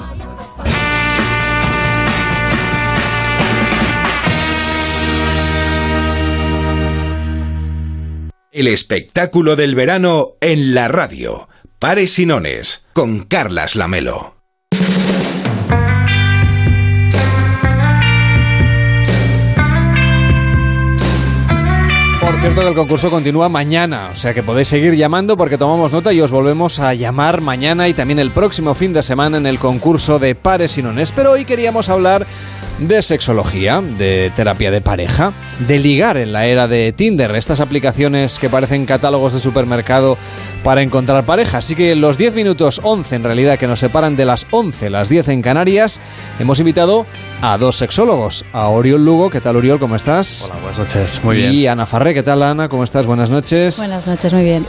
El 8.51 8.67
espectáculo 8.67 9.57
del 9.57 9.75
verano 9.75 10.31
en 10.41 10.75
la 10.75 10.89
radio. 10.89 11.49
Pares 11.79 12.19
y 12.19 12.27
nones 12.27 12.89
con 12.93 13.21
Carlas 13.21 13.77
Lamelo. 13.77 14.38
Por 22.29 22.39
cierto 22.41 22.61
que 22.61 22.69
el 22.69 22.75
concurso 22.75 23.09
continúa 23.09 23.49
mañana, 23.49 24.11
o 24.13 24.15
sea 24.15 24.35
que 24.35 24.43
podéis 24.43 24.69
seguir 24.69 24.95
llamando 24.95 25.39
porque 25.39 25.57
tomamos 25.57 25.93
nota 25.93 26.13
y 26.13 26.21
os 26.21 26.31
volvemos 26.31 26.79
a 26.79 26.93
llamar 26.93 27.41
mañana 27.41 27.89
y 27.89 27.95
también 27.95 28.19
el 28.19 28.33
próximo 28.33 28.75
fin 28.75 28.93
de 28.93 29.03
semana 29.03 29.39
en 29.39 29.47
el 29.47 29.59
concurso 29.59 30.19
de 30.19 30.35
pares 30.35 30.77
y 30.77 30.83
nones. 30.83 31.11
Pero 31.11 31.33
hoy 31.33 31.47
queríamos 31.47 31.89
hablar 31.89 32.27
de 32.79 33.03
sexología, 33.03 33.81
de 33.81 34.31
terapia 34.37 34.71
de 34.71 34.81
pareja, 34.81 35.33
de 35.67 35.79
ligar 35.79 36.17
en 36.17 36.33
la 36.33 36.47
era 36.47 36.69
de 36.69 36.93
Tinder, 36.93 37.35
estas 37.35 37.61
aplicaciones 37.61 38.39
que 38.39 38.49
parecen 38.49 38.87
catálogos 38.87 39.33
de 39.33 39.41
supermercado 39.41 40.17
para 40.63 40.83
encontrar 40.83 41.25
pareja. 41.25 41.59
Así 41.59 41.75
que 41.75 41.93
en 41.93 42.01
los 42.01 42.19
10 42.19 42.35
minutos 42.35 42.81
11 42.83 43.17
en 43.17 43.25
realidad 43.25 43.59
que 43.59 43.67
nos 43.67 43.81
separan 43.81 44.17
de 44.17 44.27
las 44.27 44.47
11, 44.51 44.91
las 44.91 45.09
10 45.09 45.29
en 45.29 45.43
Canarias, 45.43 46.01
hemos 46.39 46.61
invitado 46.61 47.07
a 47.41 47.57
dos 47.59 47.77
sexólogos, 47.77 48.45
a 48.53 48.69
Oriol 48.69 49.05
Lugo, 49.05 49.31
¿qué 49.31 49.41
tal 49.41 49.57
Oriol? 49.57 49.79
¿Cómo 49.79 49.97
estás? 49.97 50.45
Hola, 50.45 50.61
buenas 50.61 50.79
noches. 50.79 51.21
Muy 51.25 51.39
y 51.39 51.51
bien. 51.51 51.73
Ana 51.73 51.87
Farré, 51.87 52.15
¿qué 52.19 52.23
tal 52.25 52.43
Ana? 52.43 52.69
¿Cómo 52.69 52.83
estás? 52.83 53.07
Buenas 53.07 53.31
noches. 53.31 53.79
Buenas 53.79 54.09
noches, 54.09 54.33
muy 54.35 54.43
bien. 54.43 54.65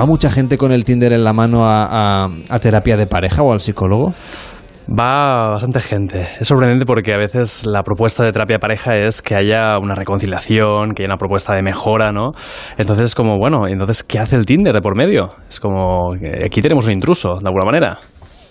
¿Va 0.00 0.06
mucha 0.06 0.30
gente 0.30 0.56
con 0.56 0.72
el 0.72 0.86
Tinder 0.86 1.12
en 1.12 1.24
la 1.24 1.34
mano 1.34 1.66
a, 1.66 2.24
a- 2.24 2.30
a 2.48 2.58
terapia 2.58 2.96
de 2.96 3.06
pareja 3.06 3.42
o 3.42 3.52
al 3.52 3.60
psicólogo? 3.60 4.14
Va 4.88 5.48
bastante 5.50 5.80
gente. 5.80 6.26
Es 6.40 6.48
sorprendente 6.48 6.86
porque 6.86 7.12
a 7.12 7.18
veces 7.18 7.66
la 7.66 7.82
propuesta 7.82 8.24
de 8.24 8.32
terapia 8.32 8.58
pareja 8.58 8.96
es 8.96 9.20
que 9.20 9.34
haya 9.34 9.78
una 9.78 9.94
reconciliación, 9.94 10.92
que 10.94 11.02
haya 11.02 11.10
una 11.10 11.18
propuesta 11.18 11.54
de 11.54 11.60
mejora, 11.60 12.12
¿no? 12.12 12.30
Entonces, 12.78 13.14
como, 13.14 13.36
bueno, 13.36 13.68
entonces, 13.68 14.02
¿qué 14.02 14.18
hace 14.18 14.36
el 14.36 14.46
Tinder 14.46 14.72
de 14.72 14.80
por 14.80 14.94
medio? 14.96 15.34
Es 15.50 15.60
como, 15.60 16.14
eh, 16.14 16.44
aquí 16.46 16.62
tenemos 16.62 16.86
un 16.86 16.92
intruso, 16.92 17.36
de 17.40 17.46
alguna 17.46 17.66
manera. 17.66 17.98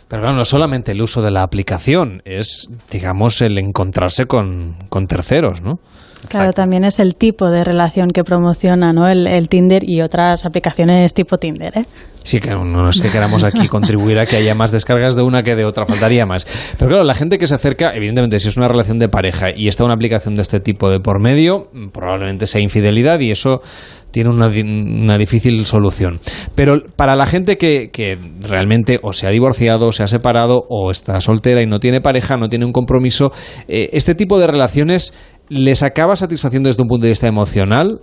Pero 0.08 0.22
claro, 0.22 0.38
no 0.38 0.46
solamente 0.46 0.92
el 0.92 1.02
uso 1.02 1.24
de 1.24 1.32
la 1.32 1.42
aplicación, 1.42 2.22
es, 2.26 2.70
digamos, 2.92 3.42
el 3.42 3.58
encontrarse 3.58 4.26
con, 4.28 4.76
con 4.90 5.08
terceros, 5.08 5.62
¿no? 5.64 5.80
Claro, 6.30 6.54
también 6.54 6.84
es 6.84 7.00
el 7.00 7.16
tipo 7.16 7.50
de 7.50 7.64
relación 7.64 8.10
que 8.10 8.24
promociona 8.24 8.94
¿no? 8.94 9.08
el, 9.08 9.28
el 9.28 9.50
Tinder 9.50 9.84
y 9.84 10.02
otras 10.02 10.46
aplicaciones 10.46 11.14
tipo 11.14 11.38
Tinder. 11.38 11.78
¿eh? 11.78 11.86
Sí, 12.26 12.40
que 12.40 12.50
no, 12.50 12.90
es 12.90 13.02
que 13.02 13.10
queramos 13.10 13.44
aquí 13.44 13.68
contribuir 13.70 14.18
a 14.18 14.26
que 14.26 14.36
haya 14.36 14.56
más 14.56 14.72
descargas 14.72 15.16
de 15.16 15.22
una 15.22 15.44
que 15.44 15.56
de 15.56 15.64
otra, 15.64 15.86
faltaría 15.86 16.26
más. 16.26 16.48
Pero 16.78 16.90
claro, 16.90 17.04
la 17.04 17.14
gente 17.14 17.38
que 17.38 17.46
se 17.46 17.54
acerca, 17.54 17.96
evidentemente, 17.96 18.40
si 18.40 18.48
es 18.48 18.58
una 18.58 18.68
relación 18.68 18.98
de 18.98 19.08
pareja 19.08 19.52
y 19.56 19.68
está 19.68 19.86
una 19.86 19.94
aplicación 19.94 20.34
de 20.34 20.42
este 20.42 20.60
tipo 20.60 20.90
de 20.90 21.00
por 21.00 21.22
medio, 21.22 21.70
probablemente 21.94 22.48
sea 22.48 22.62
infidelidad 22.62 23.20
y 23.20 23.30
eso 23.30 23.62
tiene 24.10 24.32
una, 24.32 24.48
una 24.48 25.18
difícil 25.20 25.68
solución. 25.68 26.20
Pero 26.56 26.82
para 26.96 27.16
la 27.16 27.28
gente 27.28 27.58
que, 27.58 27.92
que 27.92 28.18
realmente 28.40 28.98
o 29.04 29.14
se 29.14 29.28
ha 29.28 29.30
divorciado, 29.30 29.88
o 29.88 29.92
se 29.92 30.02
ha 30.02 30.08
separado, 30.08 30.64
o 30.68 30.90
está 30.90 31.22
soltera 31.22 31.62
y 31.62 31.68
no 31.68 31.80
tiene 31.80 32.02
pareja, 32.02 32.38
no 32.38 32.48
tiene 32.48 32.66
un 32.66 32.72
compromiso, 32.72 33.34
eh, 33.68 33.90
este 33.92 34.16
tipo 34.16 34.40
de 34.40 34.48
relaciones 34.48 35.14
les 35.50 35.84
acaba 35.84 36.16
satisfaciendo 36.16 36.70
desde 36.70 36.82
un 36.82 36.88
punto 36.88 37.04
de 37.04 37.10
vista 37.10 37.28
emocional. 37.28 38.00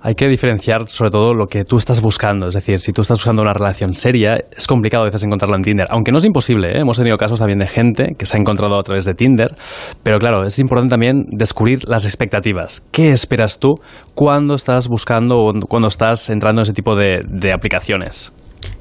Hay 0.00 0.16
que 0.16 0.28
diferenciar 0.28 0.86
sobre 0.88 1.10
todo 1.10 1.32
lo 1.32 1.46
que 1.46 1.64
tú 1.64 1.78
estás 1.78 2.02
buscando. 2.02 2.48
Es 2.48 2.54
decir, 2.54 2.78
si 2.78 2.92
tú 2.92 3.00
estás 3.00 3.18
buscando 3.18 3.40
una 3.40 3.54
relación 3.54 3.94
seria, 3.94 4.38
es 4.54 4.66
complicado 4.66 5.04
a 5.04 5.06
veces 5.06 5.24
encontrarla 5.24 5.56
en 5.56 5.62
Tinder. 5.62 5.86
Aunque 5.88 6.12
no 6.12 6.18
es 6.18 6.26
imposible, 6.26 6.72
¿eh? 6.72 6.80
hemos 6.80 6.98
tenido 6.98 7.16
casos 7.16 7.38
también 7.38 7.58
de 7.58 7.66
gente 7.66 8.14
que 8.18 8.26
se 8.26 8.36
ha 8.36 8.40
encontrado 8.40 8.78
a 8.78 8.82
través 8.82 9.06
de 9.06 9.14
Tinder. 9.14 9.54
Pero 10.02 10.18
claro, 10.18 10.44
es 10.44 10.58
importante 10.58 10.92
también 10.92 11.24
descubrir 11.30 11.88
las 11.88 12.04
expectativas. 12.04 12.82
¿Qué 12.90 13.12
esperas 13.12 13.58
tú 13.58 13.76
cuando 14.14 14.54
estás 14.54 14.88
buscando 14.88 15.38
o 15.38 15.52
cuando 15.66 15.88
estás 15.88 16.28
entrando 16.28 16.60
en 16.60 16.64
ese 16.64 16.74
tipo 16.74 16.96
de, 16.96 17.22
de 17.26 17.52
aplicaciones? 17.52 18.30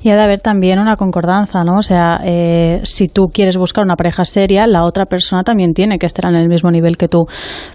Y 0.04 0.10
ha 0.10 0.16
de 0.16 0.22
haber 0.22 0.40
también 0.40 0.80
una 0.80 0.98
concordanza, 0.98 1.64
¿no? 1.64 1.78
O 1.78 1.82
sea, 1.82 2.20
eh, 2.26 2.82
si 2.84 3.08
tú 3.08 3.28
quieres 3.34 3.58
buscar 3.58 3.84
una 3.86 3.96
pareja 3.96 4.26
seria, 4.26 4.68
la 4.68 4.84
otra 4.84 5.06
persona 5.06 5.44
también 5.44 5.74
tiene 5.74 5.98
que 5.98 6.06
estar 6.06 6.26
en 6.30 6.36
el 6.36 6.50
mismo 6.50 6.70
nivel 6.72 6.98
que 6.98 7.08
tú, 7.08 7.26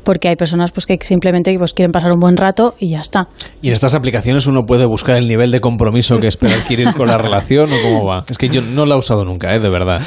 porque 0.04 0.28
hay 0.28 0.36
personas 0.36 0.70
pues 0.72 0.84
que 0.86 0.98
simplemente 1.00 1.54
pues, 1.58 1.72
quieren 1.72 1.90
pasar 1.90 2.12
un 2.12 2.20
buen 2.20 2.36
rato 2.36 2.74
y 2.78 2.90
ya 2.90 3.00
está. 3.00 3.28
Y 3.62 3.68
en 3.68 3.74
estas 3.74 3.94
aplicaciones 3.94 4.46
uno 4.46 4.66
puede 4.66 4.84
buscar 4.86 5.16
el 5.16 5.26
nivel 5.26 5.50
de 5.50 5.60
compromiso 5.60 6.18
que 6.18 6.26
espera 6.26 6.54
adquirir 6.54 6.92
con 6.94 7.08
la 7.08 7.16
relación 7.18 7.70
o 7.72 7.76
cómo 7.82 8.04
va. 8.06 8.24
Es 8.28 8.36
que 8.36 8.48
yo 8.50 8.60
no 8.60 8.84
la 8.84 8.96
he 8.96 8.98
usado 8.98 9.24
nunca, 9.24 9.54
¿eh? 9.54 9.60
de 9.60 9.70
verdad. 9.70 10.02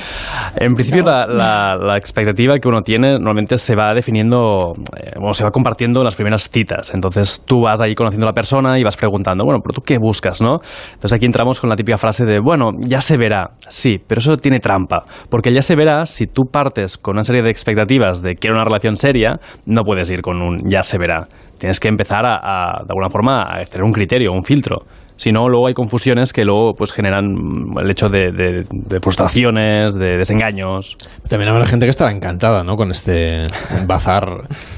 En 0.58 0.74
principio, 0.76 1.04
la, 1.04 1.26
la- 1.26 1.76
la 1.76 1.98
expectativa 1.98 2.60
que 2.60 2.68
uno 2.68 2.82
tiene 2.84 3.14
normalmente 3.14 3.58
se 3.58 3.76
va 3.76 3.94
definiendo, 3.96 4.74
eh, 4.98 5.14
o 5.28 5.34
se 5.34 5.44
va 5.44 5.50
compartiendo 5.52 6.02
en 6.02 6.06
las 6.06 6.16
primeras 6.16 6.50
citas. 6.52 6.92
Entonces 6.94 7.42
tú 7.46 7.62
vas 7.64 7.82
ahí 7.82 7.96
conociendo 7.96 8.28
a 8.28 8.30
la 8.30 8.34
persona 8.36 8.78
y 8.78 8.84
vas 8.84 8.96
preguntando, 8.96 9.44
bueno, 9.44 9.60
pero 9.64 9.74
tú 9.74 9.82
qué 9.82 9.98
buscas, 9.98 10.42
¿no? 10.42 10.60
Entonces 10.94 11.14
aquí 11.14 11.26
entramos 11.26 11.60
con 11.60 11.70
la 11.70 11.76
típica 11.76 11.98
frase 11.98 12.11
de, 12.18 12.40
bueno, 12.40 12.72
ya 12.80 13.02
se 13.02 13.18
verá. 13.18 13.52
Sí, 13.68 13.98
pero 14.06 14.20
eso 14.20 14.38
tiene 14.38 14.60
trampa. 14.60 15.04
Porque 15.30 15.54
ya 15.54 15.62
se 15.62 15.76
verá, 15.76 16.06
si 16.06 16.28
tú 16.28 16.44
partes 16.52 16.98
con 16.98 17.16
una 17.16 17.24
serie 17.24 17.42
de 17.42 17.50
expectativas 17.50 18.22
de 18.22 18.36
quiero 18.36 18.56
una 18.56 18.66
relación 18.66 18.96
seria, 18.96 19.40
no 19.66 19.84
puedes 19.84 20.10
ir 20.12 20.22
con 20.22 20.42
un 20.42 20.70
ya 20.70 20.84
se 20.84 20.98
verá. 20.98 21.28
Tienes 21.58 21.80
que 21.80 21.88
empezar 21.88 22.26
a, 22.26 22.36
a, 22.36 22.84
de 22.84 22.88
alguna 22.90 23.10
forma, 23.10 23.44
a 23.44 23.64
tener 23.66 23.84
un 23.84 23.92
criterio, 23.92 24.32
un 24.32 24.44
filtro. 24.44 24.86
Si 25.22 25.32
no, 25.32 25.48
luego 25.50 25.68
hay 25.68 25.76
confusiones 25.76 26.34
que 26.34 26.44
luego 26.46 26.74
pues 26.74 26.92
generan 26.92 27.26
mm, 27.32 27.78
el 27.78 27.92
hecho 27.92 28.10
de, 28.10 28.32
de- 28.32 28.66
de 28.72 29.00
frustraciones, 29.00 29.94
de 29.94 30.18
desengaños. 30.18 30.98
También 31.30 31.50
habrá 31.52 31.68
gente 31.68 31.86
que 31.86 31.92
estará 31.92 32.12
encantada, 32.12 32.64
¿no? 32.64 32.76
Con 32.76 32.90
este 32.90 33.44
bazar 33.86 34.26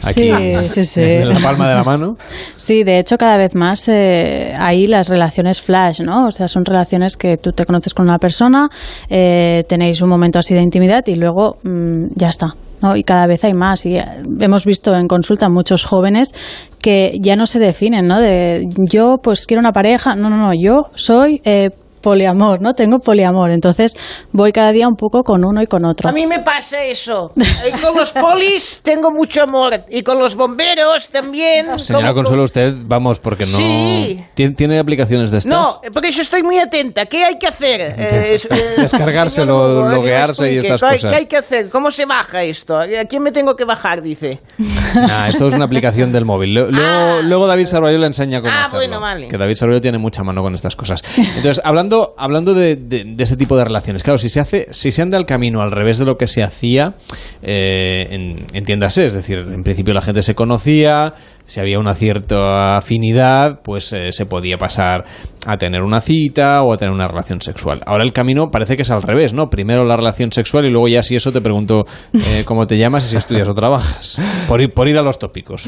aquí 0.06 0.30
Sí, 0.34 0.54
sí, 0.70 0.86
sí. 0.86 1.02
en 1.02 1.30
la 1.30 1.40
palma 1.40 1.70
de 1.70 1.76
la 1.76 1.84
mano. 1.86 2.18
Sí, 2.58 2.84
de 2.84 3.00
hecho 3.00 3.18
cada 3.18 3.38
vez 3.38 3.56
más 3.56 3.88
eh, 3.88 4.54
hay 4.60 4.86
las 4.88 5.08
relaciones 5.08 5.62
flash, 5.62 6.02
¿no? 6.02 6.28
O 6.28 6.32
sea, 6.32 6.50
son 6.50 6.66
relaciones 6.66 7.16
que 7.16 7.38
tú 7.38 7.54
te 7.54 7.64
conoces 7.64 7.94
con 7.94 8.06
una 8.10 8.20
persona, 8.20 8.68
eh, 9.10 9.64
tenéis 9.70 10.02
un 10.02 10.10
momento 10.10 10.40
así 10.40 10.54
de 10.54 10.62
intimidad 10.62 11.04
y 11.08 11.14
luego 11.16 11.58
mm, 11.64 12.08
ya 12.16 12.28
está. 12.28 12.54
Y 12.95 13.03
cada 13.03 13.28
vez 13.28 13.44
hay 13.44 13.53
más. 13.53 13.86
Y 13.86 13.98
eh, 13.98 14.06
hemos 14.40 14.66
visto 14.66 14.95
en 14.95 15.08
consulta 15.08 15.50
muchos 15.50 15.86
jóvenes 15.86 16.34
que 16.82 17.18
ya 17.22 17.36
no 17.36 17.45
se 17.45 17.60
definen, 17.60 18.08
¿no? 18.08 18.20
De 18.20 18.68
yo 18.78 19.18
pues 19.22 19.45
quiero 19.45 19.62
una 19.62 19.72
pareja. 19.72 20.16
No, 20.16 20.30
no, 20.30 20.38
no. 20.38 20.53
Yo 20.53 20.92
soy 20.95 21.42
eh, 21.45 21.70
poliamor, 22.03 22.61
¿no? 22.61 22.73
Tengo 22.73 22.99
poliamor, 22.99 23.49
entonces 23.51 23.95
voy 24.32 24.51
cada 24.51 24.72
día 24.72 24.88
un 24.88 24.95
poco 24.95 25.23
con 25.23 25.43
uno 25.43 25.61
y 25.64 25.65
con 25.67 25.85
otro. 25.85 26.09
A 26.09 26.11
mí 26.11 26.27
me 26.27 26.40
pasa 26.41 26.83
eso. 26.83 27.32
Y 27.35 27.72
con 27.82 27.95
los 27.95 28.11
polis 28.11 28.82
tengo 28.83 29.09
mucho 29.11 29.41
amor. 29.43 29.85
Y 29.90 30.03
con 30.03 30.19
los 30.19 30.35
bomberos 30.35 31.09
también. 31.09 31.80
Señora 31.80 32.09
Como- 32.09 32.15
Consuelo, 32.23 32.43
usted, 32.43 32.73
vamos, 32.85 33.19
porque 33.19 33.45
no... 33.45 33.57
Sí. 33.57 34.19
¿Tiene, 34.35 34.53
tiene 34.56 34.77
aplicaciones 34.80 35.32
de 35.32 35.40
estas? 35.40 35.51
No, 35.51 35.80
por 35.93 36.06
eso 36.06 36.22
estoy 36.22 36.43
muy 36.43 36.59
atenta. 36.59 37.06
¿Qué 37.06 37.23
hay 37.23 37.40
que 37.40 37.48
hacer? 37.48 37.64
Eh, 38.03 38.38
eh, 38.49 38.73
Descargárselo, 38.77 39.67
señor 39.77 39.93
loguearse 39.93 40.51
y 40.53 40.57
estas 40.57 40.82
¿qué 40.82 40.85
hay- 40.88 40.95
cosas. 40.98 41.11
¿Qué 41.11 41.17
hay 41.17 41.25
que 41.27 41.38
hacer? 41.38 41.69
¿Cómo 41.69 41.90
se 41.91 42.06
baja 42.06 42.43
esto? 42.43 42.77
¿A 42.77 43.06
quién 43.07 43.23
me 43.23 43.32
tengo 43.32 43.56
que 43.56 43.64
bajar? 43.65 44.01
Dice. 44.01 44.40
Nah, 44.95 45.27
esto 45.27 45.48
es 45.48 45.56
una 45.56 45.65
aplicación 45.65 46.11
del 46.11 46.25
móvil. 46.25 46.53
Lo- 46.53 46.69
Luego, 46.72 47.22
luego 47.23 47.48
David 47.48 47.65
Sarballo 47.65 47.98
le 47.98 48.06
enseña 48.07 48.41
cómo 48.41 48.51
Ah, 48.53 48.65
hacerlo. 48.65 48.77
bueno, 48.80 48.99
vale. 48.99 49.27
Que 49.27 49.38
David 49.38 49.56
Sarballo 49.56 49.82
tiene 49.82 49.98
mucha 49.98 50.23
mano 50.23 50.41
con 50.43 50.53
estas 50.53 50.75
cosas. 50.75 51.01
Entonces, 51.17 51.61
hablando, 51.64 51.93
hablando 52.18 52.54
de, 52.54 52.76
de- 52.76 53.16
este 53.20 53.38
tipo 53.38 53.56
de 53.58 53.64
relaciones, 53.66 54.04
claro, 54.04 54.18
si 54.18 54.30
se 54.30 54.40
hace, 54.40 54.68
si 54.72 54.92
se 54.92 55.02
anda 55.02 55.18
el 55.18 55.26
camino 55.26 55.62
al 55.62 55.72
revés 55.72 55.98
de 55.98 56.06
lo 56.06 56.18
que 56.18 56.28
se 56.28 56.44
hacía, 56.44 56.94
eh, 57.42 58.08
en- 58.12 58.46
entiéndase, 58.54 59.06
es 59.06 59.14
decir, 59.14 59.38
en 59.40 59.64
principio 59.64 59.94
la 59.94 60.02
gente 60.02 60.22
se 60.22 60.36
conocía, 60.36 61.14
si 61.46 61.60
había 61.60 61.80
una 61.80 61.94
cierta 61.94 62.78
afinidad, 62.78 63.62
pues 63.64 63.92
eh, 63.94 64.12
se 64.12 64.26
podía 64.26 64.58
pasar 64.58 65.04
a 65.46 65.58
tener 65.58 65.82
una 65.82 66.00
cita 66.02 66.62
o 66.64 66.74
a 66.74 66.78
tener 66.78 66.94
una 66.94 67.08
relación 67.08 67.42
sexual. 67.42 67.82
Ahora 67.86 68.04
el 68.04 68.14
camino 68.14 68.50
parece 68.52 68.76
que 68.76 68.84
es 68.84 68.92
al 68.92 69.02
revés, 69.02 69.34
¿no? 69.34 69.50
Primero 69.50 69.84
la 69.86 69.98
relación 69.98 70.32
sexual 70.32 70.66
y 70.66 70.70
luego 70.70 70.88
ya 70.88 71.04
si 71.04 71.16
eso 71.16 71.32
te 71.32 71.42
pregunto 71.42 71.86
eh, 72.14 72.44
cómo 72.46 72.66
te 72.66 72.78
llamas 72.78 73.06
y 73.06 73.10
si 73.10 73.18
estudias 73.18 73.50
o 73.50 73.54
trabajas. 73.54 74.18
Por 74.48 74.72
por 74.74 74.88
ir 74.88 74.98
a 74.98 75.02
los 75.02 75.20
tópicos. 75.20 75.66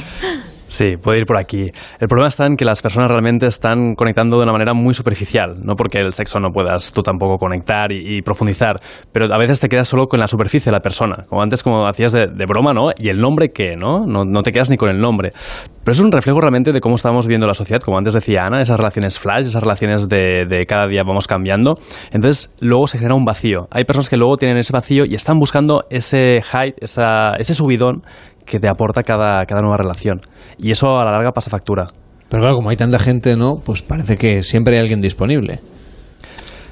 Sí, 0.67 0.97
puede 0.97 1.19
ir 1.19 1.25
por 1.25 1.37
aquí. 1.37 1.71
El 1.99 2.07
problema 2.07 2.27
está 2.27 2.45
en 2.45 2.55
que 2.55 2.65
las 2.65 2.81
personas 2.81 3.09
realmente 3.09 3.47
están 3.47 3.95
conectando 3.95 4.37
de 4.37 4.43
una 4.43 4.51
manera 4.51 4.73
muy 4.73 4.93
superficial, 4.93 5.57
no 5.63 5.75
porque 5.75 5.97
el 5.99 6.13
sexo 6.13 6.39
no 6.39 6.51
puedas 6.51 6.91
tú 6.91 7.01
tampoco 7.01 7.37
conectar 7.37 7.91
y, 7.91 8.21
profundizar, 8.21 8.77
pero 9.11 9.33
a 9.33 9.37
veces 9.37 9.59
te 9.59 9.69
quedas 9.69 9.87
solo 9.87 10.07
con 10.07 10.19
la 10.19 10.27
superficie 10.27 10.71
de 10.71 10.75
la 10.75 10.81
persona, 10.81 11.25
como 11.29 11.41
antes 11.41 11.63
como 11.63 11.87
hacías 11.87 12.11
de, 12.11 12.27
de 12.27 12.45
broma, 12.45 12.73
¿no? 12.73 12.91
Y 12.97 13.09
el 13.09 13.17
nombre 13.17 13.49
¿no? 13.77 14.05
¿no? 14.05 14.25
No 14.25 14.43
te 14.43 14.51
quedas 14.51 14.69
ni 14.69 14.77
con 14.77 14.89
el 14.89 14.99
nombre. 14.99 15.31
Pero 15.83 15.93
es 15.93 15.99
un 15.99 16.11
reflejo 16.11 16.41
realmente 16.41 16.73
de 16.73 16.81
cómo 16.81 16.95
estamos 16.95 17.27
viviendo 17.27 17.45
la 17.45 17.53
sociedad, 17.53 17.79
como 17.79 17.97
antes 17.97 18.13
decía 18.13 18.43
Ana, 18.45 18.61
esas 18.61 18.77
relaciones 18.77 19.19
flash, 19.19 19.45
esas 19.45 19.61
relaciones 19.61 20.09
de, 20.09 20.45
de 20.47 20.65
cada 20.65 20.87
día 20.87 21.03
vamos 21.03 21.27
cambiando. 21.27 21.75
Entonces 22.11 22.53
luego 22.59 22.87
se 22.87 22.97
genera 22.97 23.13
un 23.13 23.23
vacío. 23.23 23.67
Hay 23.69 23.85
personas 23.85 24.09
que 24.09 24.17
luego 24.17 24.37
tienen 24.37 24.57
ese 24.57 24.73
vacío 24.73 25.05
y 25.05 25.13
están 25.13 25.37
buscando 25.37 25.85
ese 25.89 26.41
hype, 26.41 26.75
esa, 26.81 27.35
ese 27.35 27.53
subidón 27.53 28.03
que 28.45 28.59
te 28.59 28.67
aporta 28.67 29.03
cada, 29.03 29.45
cada 29.45 29.61
nueva 29.61 29.77
relación. 29.77 30.19
Y 30.57 30.71
eso 30.71 30.99
a 30.99 31.05
la 31.05 31.11
larga 31.11 31.31
pasa 31.31 31.49
factura. 31.49 31.87
Pero 32.29 32.41
claro, 32.41 32.55
como 32.55 32.69
hay 32.69 32.77
tanta 32.77 32.99
gente, 32.99 33.35
¿no? 33.35 33.55
Pues 33.63 33.81
parece 33.81 34.17
que 34.17 34.43
siempre 34.43 34.75
hay 34.75 34.81
alguien 34.81 35.01
disponible. 35.01 35.59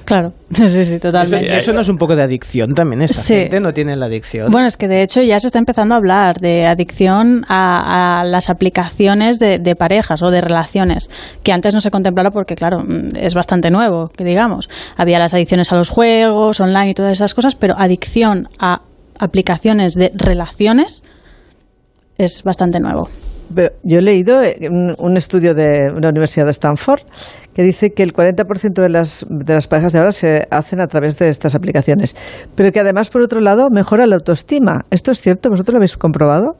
Claro, 0.04 0.32
sí, 0.50 0.68
sí, 0.84 0.98
totalmente. 0.98 1.46
Eso, 1.46 1.56
eso 1.56 1.72
no 1.72 1.80
es 1.80 1.88
un 1.88 1.96
poco 1.96 2.14
de 2.14 2.22
adicción 2.22 2.70
también. 2.72 3.00
Esta 3.00 3.22
Sí. 3.22 3.34
gente 3.36 3.60
no 3.60 3.72
tiene 3.72 3.96
la 3.96 4.04
adicción. 4.06 4.50
Bueno, 4.50 4.66
es 4.66 4.76
que 4.76 4.86
de 4.86 5.02
hecho 5.02 5.22
ya 5.22 5.40
se 5.40 5.46
está 5.46 5.58
empezando 5.58 5.94
a 5.94 5.96
hablar 5.98 6.36
de 6.40 6.66
adicción 6.66 7.44
a, 7.48 8.20
a 8.20 8.24
las 8.24 8.50
aplicaciones 8.50 9.38
de, 9.38 9.58
de 9.58 9.76
parejas 9.76 10.22
o 10.22 10.30
de 10.30 10.42
relaciones, 10.42 11.08
que 11.42 11.52
antes 11.52 11.72
no 11.72 11.80
se 11.80 11.90
contemplaba 11.90 12.30
porque, 12.32 12.54
claro, 12.54 12.80
mm, 12.80 13.16
es 13.18 13.34
bastante 13.34 13.70
nuevo, 13.70 14.08
que 14.14 14.24
digamos. 14.24 14.68
Había 14.98 15.18
las 15.18 15.32
adicciones 15.32 15.72
a 15.72 15.76
los 15.76 15.88
juegos, 15.88 16.60
online 16.60 16.90
y 16.90 16.94
todas 16.94 17.12
esas 17.12 17.32
cosas, 17.32 17.54
pero 17.54 17.74
adicción 17.78 18.48
a 18.58 18.82
aplicaciones 19.18 19.94
de 19.94 20.12
relaciones 20.14 21.02
es 22.18 22.42
bastante 22.44 22.80
nuevo. 22.80 23.08
Pero 23.54 23.70
yo 23.82 23.98
he 23.98 24.02
leído 24.02 24.42
eh, 24.42 24.56
un, 24.98 25.16
estudio 25.16 25.54
de 25.54 25.92
una 25.94 26.08
universidad 26.08 26.46
de 26.46 26.50
Stanford 26.50 27.02
que 27.52 27.62
dice 27.62 27.90
que 27.90 28.02
el 28.02 28.12
40% 28.12 28.80
de 28.80 28.88
las, 28.88 29.26
de 29.28 29.54
las 29.54 29.68
parejas 29.68 29.92
de 29.92 29.98
ahora 29.98 30.12
se 30.12 30.46
hacen 30.50 30.80
a 30.80 30.86
través 30.86 31.18
de 31.18 31.28
estas 31.28 31.54
aplicaciones, 31.54 32.16
pero 32.56 32.72
que 32.72 32.80
además, 32.80 33.10
por 33.10 33.22
otro 33.22 33.40
lado, 33.40 33.68
mejora 33.70 34.06
la 34.06 34.16
autoestima. 34.16 34.86
¿Esto 34.90 35.12
es 35.12 35.20
cierto? 35.20 35.50
¿Vosotros 35.50 35.74
lo 35.74 35.78
habéis 35.78 35.96
comprobado? 35.96 36.56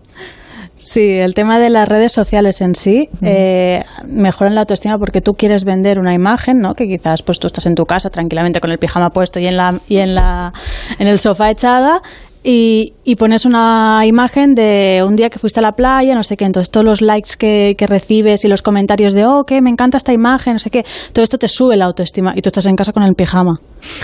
Sí, 0.77 1.19
el 1.19 1.35
tema 1.35 1.59
de 1.61 1.71
las 1.71 1.89
redes 1.89 2.13
sociales 2.13 2.61
en 2.61 2.75
sí 2.75 3.09
eh, 3.23 3.81
mejoran 4.07 4.57
la 4.57 4.63
autoestima 4.63 4.99
porque 4.99 5.21
tú 5.21 5.35
quieres 5.35 5.65
vender 5.65 6.01
una 6.01 6.15
imagen, 6.15 6.59
¿no? 6.59 6.75
Que 6.75 6.87
quizás 6.87 7.23
pues 7.23 7.39
tú 7.39 7.47
estás 7.47 7.67
en 7.67 7.77
tu 7.77 7.85
casa 7.85 8.11
tranquilamente 8.11 8.61
con 8.61 8.73
el 8.73 8.79
pijama 8.79 9.11
puesto 9.11 9.39
y 9.39 9.47
en 9.47 9.57
la 9.57 9.79
y 9.89 9.99
en 9.99 10.17
la 10.17 10.53
en 10.99 11.07
el 11.07 11.21
sofá 11.21 11.51
echada 11.51 12.03
y, 12.47 12.93
y 13.05 13.17
pones 13.17 13.47
una 13.47 14.03
imagen 14.05 14.55
de 14.55 15.03
un 15.05 15.17
día 15.17 15.31
que 15.31 15.39
fuiste 15.39 15.61
a 15.61 15.63
la 15.63 15.73
playa, 15.73 16.15
no 16.15 16.23
sé 16.23 16.37
qué, 16.37 16.45
entonces 16.45 16.71
todos 16.71 16.85
los 16.85 17.01
likes 17.01 17.31
que, 17.39 17.75
que 17.79 17.87
recibes 17.87 18.45
y 18.45 18.49
los 18.49 18.61
comentarios 18.61 19.15
de, 19.15 19.25
oh, 19.25 19.45
que 19.45 19.63
me 19.63 19.71
encanta 19.71 19.97
esta 19.97 20.13
imagen, 20.13 20.53
no 20.53 20.59
sé 20.59 20.69
qué, 20.71 20.85
todo 21.15 21.23
esto 21.25 21.39
te 21.39 21.49
sube 21.49 21.75
la 21.77 21.87
autoestima 21.87 22.35
y 22.37 22.43
tú 22.43 22.51
estás 22.51 22.67
en 22.67 22.77
casa 22.77 22.93
con 22.93 23.03
el 23.03 23.15
pijama. 23.15 23.61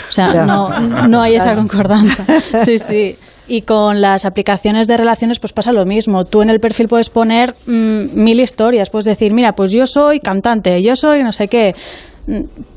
O 0.08 0.12
sea, 0.12 0.44
no, 0.46 0.70
no 1.06 1.20
hay 1.20 1.34
esa 1.34 1.52
Claro. 1.52 1.60
concordancia. 1.60 2.24
Sí, 2.64 2.78
sí. 2.78 3.14
Y 3.46 3.62
con 3.62 4.00
las 4.00 4.24
aplicaciones 4.26 4.86
de 4.86 4.96
relaciones 4.96 5.40
pues 5.40 5.52
pasa 5.52 5.72
lo 5.72 5.84
mismo. 5.84 6.24
Tú 6.24 6.40
en 6.42 6.50
el 6.50 6.60
perfil 6.60 6.86
puedes 6.86 7.10
poner 7.10 7.54
mm, 7.66 8.14
mil 8.14 8.38
historias, 8.38 8.90
puedes 8.90 9.06
decir, 9.06 9.34
mira, 9.34 9.54
pues 9.56 9.72
yo 9.72 9.86
soy 9.86 10.20
cantante, 10.20 10.80
yo 10.82 10.94
soy 10.94 11.24
no 11.24 11.32
sé 11.32 11.48
qué, 11.48 11.74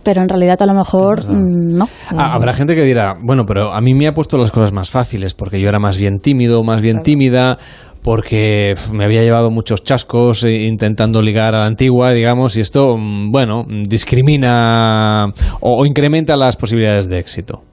pero 0.04 0.22
en 0.22 0.30
realidad 0.30 0.62
a 0.62 0.66
lo 0.66 0.74
mejor 0.74 1.24
mm, 1.24 1.78
no. 1.78 1.88
Ah, 2.18 2.34
Habrá 2.34 2.54
gente 2.54 2.76
que 2.76 2.84
dirá, 2.84 3.16
bueno, 3.22 3.46
pero 3.46 3.72
a 3.74 3.82
mí 3.82 3.94
me 3.94 4.08
ha 4.08 4.14
puesto 4.14 4.38
las 4.38 4.52
cosas 4.52 4.72
más 4.72 4.90
fáciles 4.90 5.34
porque 5.34 5.60
yo 5.60 5.70
era 5.70 5.80
más 5.80 5.98
bien 5.98 6.20
tímido, 6.20 6.64
más 6.64 6.82
bien 6.82 7.02
tímida, 7.02 7.58
porque 8.02 8.76
me 8.92 9.06
había 9.06 9.22
llevado 9.22 9.50
muchos 9.50 9.84
chascos 9.84 10.44
eh, 10.44 10.66
intentando 10.68 11.22
ligar 11.22 11.56
a 11.56 11.60
la 11.60 11.66
antigua, 11.66 12.12
digamos, 12.12 12.58
y 12.58 12.62
esto, 12.62 12.98
mm, 12.98 13.32
bueno, 13.32 13.66
discrimina 13.68 15.26
o, 15.62 15.82
o 15.82 15.86
incrementa 15.86 16.36
las 16.36 16.58
posibilidades 16.58 17.08
de 17.10 17.20
éxito. 17.20 17.64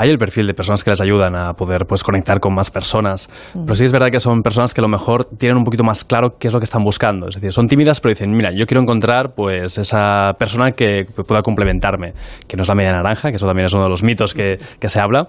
Hay 0.00 0.10
el 0.10 0.18
perfil 0.18 0.46
de 0.46 0.54
personas 0.54 0.84
que 0.84 0.90
les 0.90 1.00
ayudan 1.00 1.34
a 1.34 1.54
poder 1.54 1.84
pues, 1.84 2.04
conectar 2.04 2.38
con 2.38 2.54
más 2.54 2.70
personas. 2.70 3.28
Pero 3.52 3.74
sí 3.74 3.84
es 3.84 3.90
verdad 3.90 4.10
que 4.12 4.20
son 4.20 4.42
personas 4.42 4.72
que 4.72 4.80
a 4.80 4.82
lo 4.82 4.88
mejor 4.88 5.24
tienen 5.24 5.58
un 5.58 5.64
poquito 5.64 5.82
más 5.82 6.04
claro 6.04 6.36
qué 6.38 6.46
es 6.46 6.54
lo 6.54 6.60
que 6.60 6.64
están 6.64 6.84
buscando. 6.84 7.28
Es 7.28 7.34
decir, 7.34 7.52
son 7.52 7.66
tímidas, 7.66 8.00
pero 8.00 8.10
dicen, 8.10 8.30
mira, 8.30 8.52
yo 8.52 8.64
quiero 8.66 8.80
encontrar 8.80 9.34
pues 9.34 9.76
esa 9.76 10.36
persona 10.38 10.70
que 10.70 11.04
pueda 11.26 11.42
complementarme, 11.42 12.12
que 12.46 12.56
no 12.56 12.62
es 12.62 12.68
la 12.68 12.76
media 12.76 12.92
naranja, 12.92 13.30
que 13.30 13.36
eso 13.36 13.46
también 13.46 13.66
es 13.66 13.72
uno 13.72 13.82
de 13.82 13.90
los 13.90 14.04
mitos 14.04 14.34
que, 14.34 14.58
que 14.78 14.88
se 14.88 15.00
habla. 15.00 15.28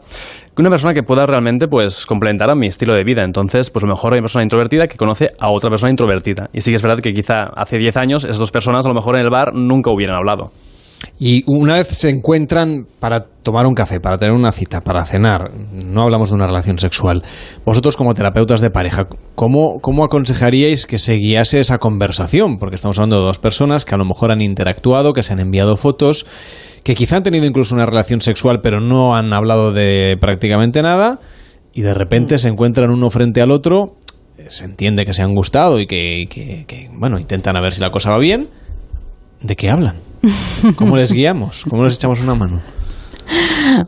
Una 0.55 0.69
persona 0.69 0.93
que 0.93 1.03
pueda 1.03 1.25
realmente 1.25 1.67
pues, 1.67 2.05
complementar 2.05 2.49
a 2.49 2.55
mi 2.55 2.67
estilo 2.67 2.93
de 2.93 3.03
vida. 3.03 3.23
Entonces, 3.23 3.71
pues 3.71 3.83
a 3.83 3.87
lo 3.87 3.93
mejor 3.93 4.13
hay 4.13 4.19
una 4.19 4.25
persona 4.25 4.43
introvertida 4.43 4.87
que 4.87 4.97
conoce 4.97 5.27
a 5.39 5.49
otra 5.49 5.69
persona 5.69 5.89
introvertida. 5.89 6.49
Y 6.53 6.61
sí 6.61 6.71
que 6.71 6.75
es 6.75 6.83
verdad 6.83 6.99
que 7.01 7.13
quizá 7.13 7.45
hace 7.55 7.77
10 7.77 7.97
años 7.97 8.23
esas 8.23 8.37
dos 8.37 8.51
personas 8.51 8.85
a 8.85 8.89
lo 8.89 8.93
mejor 8.93 9.15
en 9.15 9.21
el 9.21 9.29
bar 9.29 9.53
nunca 9.55 9.89
hubieran 9.89 10.17
hablado. 10.17 10.51
Y 11.17 11.43
una 11.47 11.75
vez 11.75 11.87
se 11.89 12.09
encuentran 12.09 12.85
para 12.99 13.25
tomar 13.25 13.65
un 13.67 13.73
café, 13.73 13.99
para 14.01 14.17
tener 14.17 14.33
una 14.33 14.51
cita, 14.51 14.81
para 14.81 15.05
cenar, 15.05 15.51
no 15.71 16.01
hablamos 16.03 16.29
de 16.29 16.35
una 16.35 16.45
relación 16.47 16.77
sexual, 16.77 17.23
vosotros 17.65 17.95
como 17.97 18.13
terapeutas 18.13 18.59
de 18.61 18.69
pareja, 18.69 19.07
¿cómo, 19.35 19.79
cómo 19.81 20.03
aconsejaríais 20.03 20.85
que 20.85 20.99
se 20.99 21.15
guiase 21.15 21.59
esa 21.61 21.77
conversación? 21.77 22.57
Porque 22.59 22.75
estamos 22.75 22.97
hablando 22.99 23.17
de 23.19 23.25
dos 23.27 23.39
personas 23.39 23.85
que 23.85 23.95
a 23.95 23.97
lo 23.97 24.05
mejor 24.05 24.31
han 24.31 24.41
interactuado, 24.41 25.13
que 25.13 25.23
se 25.23 25.33
han 25.33 25.39
enviado 25.39 25.77
fotos, 25.77 26.25
que 26.83 26.95
quizá 26.95 27.17
han 27.17 27.23
tenido 27.23 27.45
incluso 27.45 27.75
una 27.75 27.85
relación 27.85 28.21
sexual 28.21 28.59
pero 28.61 28.79
no 28.81 29.15
han 29.15 29.31
hablado 29.33 29.71
de 29.71 30.17
prácticamente 30.19 30.81
nada 30.81 31.19
y 31.73 31.81
de 31.81 31.93
repente 31.93 32.37
se 32.39 32.47
encuentran 32.49 32.89
uno 32.91 33.09
frente 33.09 33.41
al 33.41 33.51
otro, 33.51 33.95
se 34.49 34.65
entiende 34.65 35.05
que 35.05 35.13
se 35.13 35.21
han 35.21 35.33
gustado 35.33 35.79
y 35.79 35.87
que, 35.87 36.25
que- 36.29 36.65
que, 36.67 36.89
bueno, 36.93 37.19
intentan 37.19 37.55
a 37.57 37.61
ver 37.61 37.73
si 37.73 37.81
la 37.81 37.89
cosa 37.89 38.11
va 38.11 38.17
bien. 38.19 38.49
¿De 39.41 39.55
qué 39.55 39.69
hablan? 39.69 39.97
¿Cómo 40.75 40.97
les 40.97 41.11
guiamos? 41.11 41.65
¿Cómo 41.69 41.83
les 41.83 41.95
echamos 41.95 42.21
una 42.21 42.35
mano? 42.35 42.61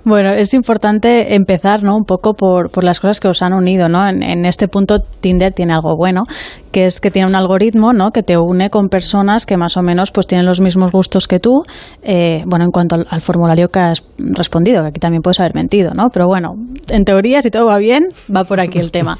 Bueno, 0.03 0.29
es 0.29 0.53
importante 0.53 1.35
empezar, 1.35 1.83
¿no? 1.83 1.95
Un 1.95 2.05
poco 2.05 2.33
por, 2.33 2.69
por 2.71 2.83
las 2.83 2.99
cosas 2.99 3.19
que 3.19 3.27
os 3.27 3.41
han 3.41 3.53
unido, 3.53 3.89
¿no? 3.89 4.07
En, 4.07 4.23
en 4.23 4.45
este 4.45 4.67
punto 4.67 4.99
Tinder 4.99 5.53
tiene 5.53 5.73
algo 5.73 5.95
bueno, 5.95 6.23
que 6.71 6.85
es 6.85 6.99
que 6.99 7.11
tiene 7.11 7.27
un 7.27 7.35
algoritmo, 7.35 7.93
¿no? 7.93 8.11
Que 8.11 8.23
te 8.23 8.37
une 8.37 8.69
con 8.69 8.87
personas 8.87 9.45
que 9.45 9.57
más 9.57 9.77
o 9.77 9.81
menos 9.81 10.11
pues 10.11 10.27
tienen 10.27 10.45
los 10.45 10.61
mismos 10.61 10.91
gustos 10.91 11.27
que 11.27 11.39
tú. 11.39 11.63
Eh, 12.01 12.43
bueno, 12.45 12.65
en 12.65 12.71
cuanto 12.71 12.95
al, 12.95 13.21
formulario 13.21 13.69
que 13.69 13.79
has 13.79 14.03
respondido, 14.17 14.81
que 14.83 14.89
aquí 14.89 14.99
también 14.99 15.21
puedes 15.21 15.39
haber 15.39 15.53
mentido, 15.53 15.91
¿no? 15.95 16.09
Pero 16.09 16.27
bueno, 16.27 16.55
en 16.89 17.03
teoría, 17.03 17.41
si 17.41 17.51
todo 17.51 17.67
va 17.67 17.77
bien, 17.77 18.03
va 18.33 18.45
por 18.45 18.59
aquí 18.59 18.79
el 18.79 18.91
tema. 18.91 19.17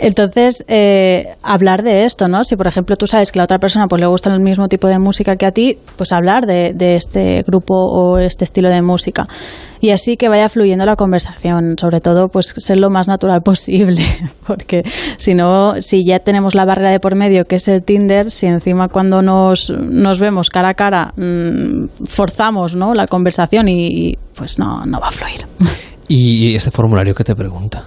Entonces, 0.00 0.64
eh, 0.68 1.34
hablar 1.42 1.82
de 1.82 2.04
esto, 2.04 2.28
¿no? 2.28 2.44
Si 2.44 2.56
por 2.56 2.66
ejemplo 2.66 2.96
tú 2.96 3.06
sabes 3.06 3.32
que 3.32 3.38
la 3.38 3.44
otra 3.44 3.58
persona 3.58 3.86
pues 3.88 4.00
le 4.00 4.06
gusta 4.06 4.32
el 4.32 4.40
mismo 4.40 4.68
tipo 4.68 4.86
de 4.86 4.98
música 4.98 5.36
que 5.36 5.46
a 5.46 5.52
ti, 5.52 5.78
pues 5.96 6.12
hablar 6.12 6.46
de, 6.46 6.72
de 6.74 6.96
este 6.96 7.42
grupo 7.46 7.74
o 7.74 8.18
este 8.18 8.44
estilo 8.44 8.68
de 8.70 8.82
música. 8.82 9.26
Y 9.80 9.90
así 9.90 10.16
que 10.16 10.28
vaya 10.28 10.48
fluyendo 10.48 10.86
la 10.86 10.96
conversación, 10.96 11.76
sobre 11.78 12.00
todo 12.00 12.28
pues 12.28 12.54
ser 12.56 12.78
lo 12.78 12.90
más 12.90 13.08
natural 13.08 13.42
posible, 13.44 14.02
porque 14.46 14.82
si 15.16 15.34
no, 15.34 15.80
si 15.80 16.04
ya 16.04 16.18
tenemos 16.18 16.54
la 16.54 16.64
barrera 16.64 16.90
de 16.90 17.00
por 17.00 17.14
medio 17.14 17.44
que 17.44 17.56
es 17.56 17.68
el 17.68 17.82
Tinder, 17.82 18.30
si 18.30 18.46
encima 18.46 18.88
cuando 18.88 19.22
nos, 19.22 19.70
nos 19.70 20.18
vemos 20.18 20.50
cara 20.50 20.70
a 20.70 20.74
cara 20.74 21.12
mm, 21.16 22.06
forzamos 22.08 22.74
¿no? 22.74 22.94
la 22.94 23.06
conversación 23.06 23.68
y, 23.68 23.86
y, 23.86 24.18
pues 24.34 24.58
no, 24.58 24.84
no 24.86 25.00
va 25.00 25.08
a 25.08 25.12
fluir. 25.12 25.40
¿Y 26.08 26.54
ese 26.54 26.70
formulario 26.70 27.14
que 27.14 27.24
te 27.24 27.34
pregunta? 27.34 27.84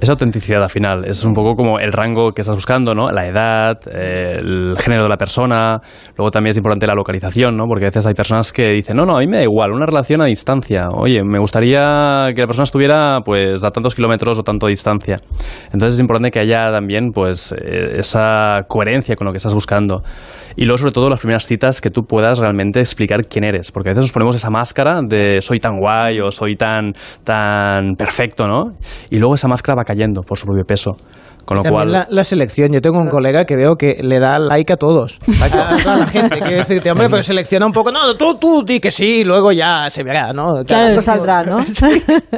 Es 0.00 0.08
autenticidad 0.08 0.62
al 0.62 0.70
final, 0.70 1.04
es 1.04 1.24
un 1.24 1.34
poco 1.34 1.54
como 1.54 1.78
el 1.78 1.92
rango 1.92 2.32
que 2.32 2.40
estás 2.40 2.56
buscando, 2.56 2.94
¿no? 2.94 3.10
La 3.12 3.26
edad, 3.26 3.78
eh, 3.92 4.38
el 4.38 4.74
género 4.78 5.02
de 5.02 5.10
la 5.10 5.18
persona, 5.18 5.78
luego 6.16 6.30
también 6.30 6.52
es 6.52 6.56
importante 6.56 6.86
la 6.86 6.94
localización, 6.94 7.54
¿no? 7.54 7.64
Porque 7.66 7.84
a 7.84 7.88
veces 7.88 8.06
hay 8.06 8.14
personas 8.14 8.50
que 8.50 8.70
dicen, 8.70 8.96
no, 8.96 9.04
no, 9.04 9.18
a 9.18 9.20
mí 9.20 9.26
me 9.26 9.36
da 9.36 9.42
igual, 9.42 9.72
una 9.72 9.84
relación 9.84 10.22
a 10.22 10.24
distancia, 10.24 10.88
oye, 10.90 11.22
me 11.22 11.38
gustaría 11.38 12.30
que 12.34 12.40
la 12.40 12.46
persona 12.46 12.64
estuviera 12.64 13.20
pues 13.24 13.62
a 13.62 13.70
tantos 13.72 13.94
kilómetros 13.94 14.38
o 14.38 14.42
tanto 14.42 14.68
distancia. 14.68 15.16
Entonces 15.66 15.94
es 15.94 16.00
importante 16.00 16.30
que 16.30 16.38
haya 16.38 16.70
también 16.72 17.10
pues 17.12 17.52
eh, 17.52 17.98
esa 17.98 18.64
coherencia 18.68 19.16
con 19.16 19.26
lo 19.26 19.32
que 19.32 19.36
estás 19.36 19.52
buscando. 19.52 20.02
Y 20.56 20.64
luego 20.64 20.78
sobre 20.78 20.92
todo 20.92 21.10
las 21.10 21.20
primeras 21.20 21.46
citas 21.46 21.80
que 21.80 21.90
tú 21.90 22.04
puedas 22.04 22.38
realmente 22.38 22.80
explicar 22.80 23.26
quién 23.26 23.44
eres, 23.44 23.70
porque 23.70 23.90
a 23.90 23.92
veces 23.92 24.04
nos 24.04 24.12
ponemos 24.12 24.34
esa 24.34 24.50
máscara 24.50 25.00
de 25.02 25.40
soy 25.40 25.60
tan 25.60 25.78
guay 25.78 26.20
o 26.20 26.30
soy 26.30 26.56
tan, 26.56 26.94
tan 27.22 27.96
perfecto, 27.96 28.48
¿no? 28.48 28.72
Y 29.10 29.18
luego 29.18 29.34
esa 29.34 29.46
máscara 29.46 29.76
va 29.76 29.84
cayendo 29.90 30.22
por 30.22 30.38
su 30.38 30.46
propio 30.46 30.64
peso. 30.64 30.92
Con 31.44 31.56
lo 31.58 31.62
También 31.62 31.82
cual... 31.88 31.92
la, 31.92 32.06
la 32.10 32.24
selección. 32.24 32.72
Yo 32.72 32.80
tengo 32.80 32.98
un 32.98 33.08
colega 33.08 33.44
que 33.44 33.56
veo 33.56 33.76
que 33.76 33.98
le 34.02 34.18
da 34.18 34.38
like 34.38 34.72
a 34.72 34.76
todos. 34.76 35.18
A 35.42 35.48
toda 35.48 35.96
la 35.96 36.06
gente. 36.06 36.38
Quiero 36.40 36.56
decirte, 36.56 36.90
hombre, 36.90 37.08
pero 37.10 37.22
selecciona 37.22 37.66
un 37.66 37.72
poco. 37.72 37.90
No, 37.92 38.14
tú, 38.16 38.34
tú, 38.38 38.62
di 38.64 38.80
que 38.80 38.90
sí, 38.90 39.24
luego 39.24 39.52
ya 39.52 39.88
se 39.90 40.02
verá, 40.02 40.32
¿no? 40.32 40.64
Claro, 40.66 40.94
Pues 40.94 40.98
es 40.98 40.98
que- 40.98 41.02
saldrá, 41.02 41.42
¿no? 41.42 41.56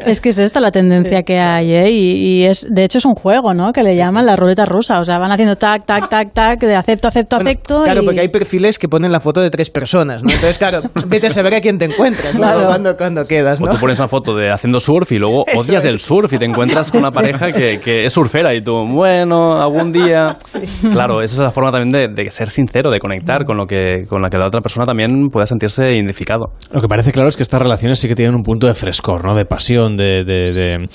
Es 0.07 0.21
que 0.21 0.29
es 0.31 0.39
esta 0.39 0.61
la 0.61 0.71
tendencia 0.71 1.23
que 1.23 1.39
hay, 1.39 1.73
¿eh? 1.73 1.91
Y, 1.91 2.41
y 2.41 2.45
es, 2.45 2.67
de 2.71 2.85
hecho 2.85 2.99
es 2.99 3.05
un 3.05 3.15
juego, 3.15 3.55
¿no? 3.55 3.73
Que 3.73 3.83
le 3.83 3.97
llaman 3.97 4.27
la 4.27 4.37
ruleta 4.37 4.65
rusa. 4.65 4.99
O 5.01 5.05
sea, 5.05 5.19
van 5.19 5.31
haciendo 5.33 5.57
tac, 5.57 5.85
tac, 5.85 6.09
tac, 6.09 6.33
tac, 6.33 6.61
de 6.61 6.75
acepto, 6.77 7.09
acepto, 7.09 7.37
acepto. 7.37 7.83
Claro, 7.85 8.03
y- 8.03 8.05
porque 8.05 8.21
hay 8.21 8.29
perfiles 8.29 8.79
que 8.79 8.89
ponen 8.89 9.13
la 9.13 9.21
foto 9.21 9.41
de 9.41 9.51
tres 9.51 9.71
personas, 9.71 10.23
¿no? 10.23 10.31
Entonces, 10.31 10.59
claro, 10.59 10.83
vete 11.07 11.27
a 11.29 11.31
saber 11.31 11.55
a 11.55 11.61
quién 11.61 11.79
te 11.79 11.87
encuentras, 11.87 12.35
¿no? 12.35 12.41
Claro. 12.41 12.67
Cuando, 12.67 12.97
cuando 12.97 13.27
quedas, 13.27 13.61
O 13.61 13.65
¿no? 13.67 13.73
tú 13.73 13.79
pones 13.81 13.99
una 13.99 14.09
foto 14.09 14.35
de 14.35 14.51
haciendo 14.51 14.81
surf 14.81 15.13
y 15.13 15.19
luego 15.19 15.45
Eso 15.47 15.61
odias 15.61 15.85
es. 15.85 15.91
el 15.91 15.99
surf 15.99 16.33
y 16.33 16.39
te 16.39 16.45
encuentras 16.45 16.91
con 16.91 17.01
una 17.01 17.11
pareja 17.13 17.53
que, 17.53 17.81
que 17.81 18.05
es 18.05 18.13
surfera 18.13 18.55
y 18.55 18.63
tú, 18.63 18.73
bueno, 18.95 19.59
algún 19.61 19.93
día. 19.93 20.37
Claro, 20.93 21.21
esa 21.23 21.35
es 21.37 21.41
la 21.41 21.51
forma 21.53 21.71
también 21.73 21.91
de, 22.15 22.23
de 22.23 22.31
ser 22.31 22.51
sincero, 22.51 22.91
de 22.91 22.99
conectar 22.99 23.45
con 23.45 23.57
lo 23.57 23.67
que 23.67 24.05
con 24.09 24.21
la 24.23 24.29
que 24.31 24.39
la 24.39 24.47
otra 24.47 24.61
persona 24.61 24.85
también 24.87 25.29
pueda 25.31 25.47
sentirse 25.47 25.95
identificado. 25.95 26.53
Lo 26.73 26.81
que 26.81 26.89
parece 26.89 27.13
claro 27.13 27.29
es 27.29 27.37
que 27.37 27.43
estas 27.43 27.61
relaciones 27.63 27.99
sí 28.01 28.09
que 28.09 28.15
tienen 28.15 28.35
un 28.35 28.43
punto 28.43 28.67
de 28.67 28.75
frescor, 28.75 29.25
¿no? 29.25 29.35
De 29.35 29.45
pasión, 29.45 29.97
de, 29.97 30.25
de- 30.25 30.53
de- 30.53 30.89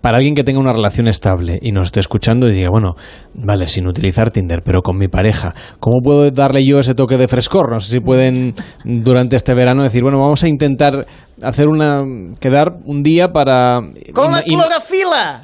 Para 0.00 0.16
alguien 0.18 0.34
que 0.34 0.44
tenga 0.44 0.60
una 0.60 0.72
relación 0.72 1.08
estable 1.08 1.58
y 1.60 1.70
nos 1.72 1.86
esté 1.86 2.00
escuchando 2.00 2.48
y 2.48 2.52
diga, 2.52 2.70
bueno, 2.70 2.94
vale, 3.34 3.66
sin 3.68 3.86
utilizar 3.86 4.30
Tinder, 4.30 4.62
pero 4.64 4.80
con 4.82 4.96
mi 4.96 5.08
pareja, 5.08 5.54
¿cómo 5.78 6.00
puedo 6.02 6.30
darle 6.30 6.64
yo 6.64 6.78
ese 6.78 6.94
toque 6.94 7.16
de 7.18 7.28
frescor? 7.28 7.70
No 7.72 7.80
sé 7.80 7.92
si 7.92 8.00
pueden 8.00 8.54
durante 8.84 9.36
este 9.36 9.54
verano 9.54 9.82
decir, 9.82 10.02
bueno, 10.02 10.18
vamos 10.18 10.42
a 10.42 10.48
intentar 10.48 11.06
hacer 11.42 11.68
una... 11.68 12.02
quedar 12.40 12.76
un 12.86 13.02
día 13.02 13.28
para... 13.28 13.80
Con 14.14 14.32
la 14.32 14.42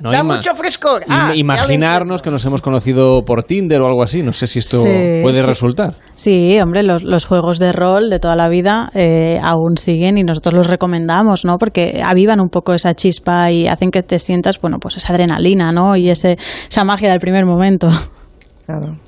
No, 0.01 0.11
da 0.11 0.23
mucho 0.23 0.55
frescor. 0.55 1.03
Ah, 1.09 1.33
imaginarnos 1.35 2.23
que 2.23 2.31
nos 2.31 2.45
hemos 2.45 2.63
conocido 2.63 3.23
por 3.25 3.43
Tinder 3.45 3.81
o 3.83 3.87
algo 3.87 4.03
así. 4.03 4.23
No 4.23 4.33
sé 4.33 4.47
si 4.47 4.59
esto 4.61 4.83
Sí, 4.83 5.21
puede 5.23 5.41
sí. 5.41 5.47
resultar. 5.47 5.95
Sí, 6.15 6.59
hombre, 6.61 6.83
los, 6.83 7.03
los 7.03 7.25
juegos 7.27 7.59
de 7.59 7.73
rol 7.73 8.11
de 8.11 8.19
toda 8.19 8.37
la 8.37 8.49
vida 8.49 8.91
eh, 8.95 9.39
aún 9.43 9.77
siguen 9.77 10.19
y 10.19 10.23
nosotros 10.25 10.55
los 10.55 10.67
recomendamos, 10.69 11.45
¿no? 11.45 11.59
Porque 11.59 12.03
avivan 12.05 12.41
un 12.41 12.49
poco 12.49 12.73
esa 12.75 12.95
chispa 12.95 13.51
y 13.51 13.67
hacen 13.67 13.91
que 13.91 14.03
te 14.03 14.19
sientas, 14.19 14.61
bueno, 14.61 14.79
pues 14.81 14.97
esa 14.97 15.13
adrenalina, 15.13 15.73
¿no? 15.73 15.97
Y 15.97 16.11
ese, 16.11 16.39
esa 16.69 16.85
magia 16.85 17.11
del 17.11 17.21
primer 17.21 17.45
momento. 17.47 17.89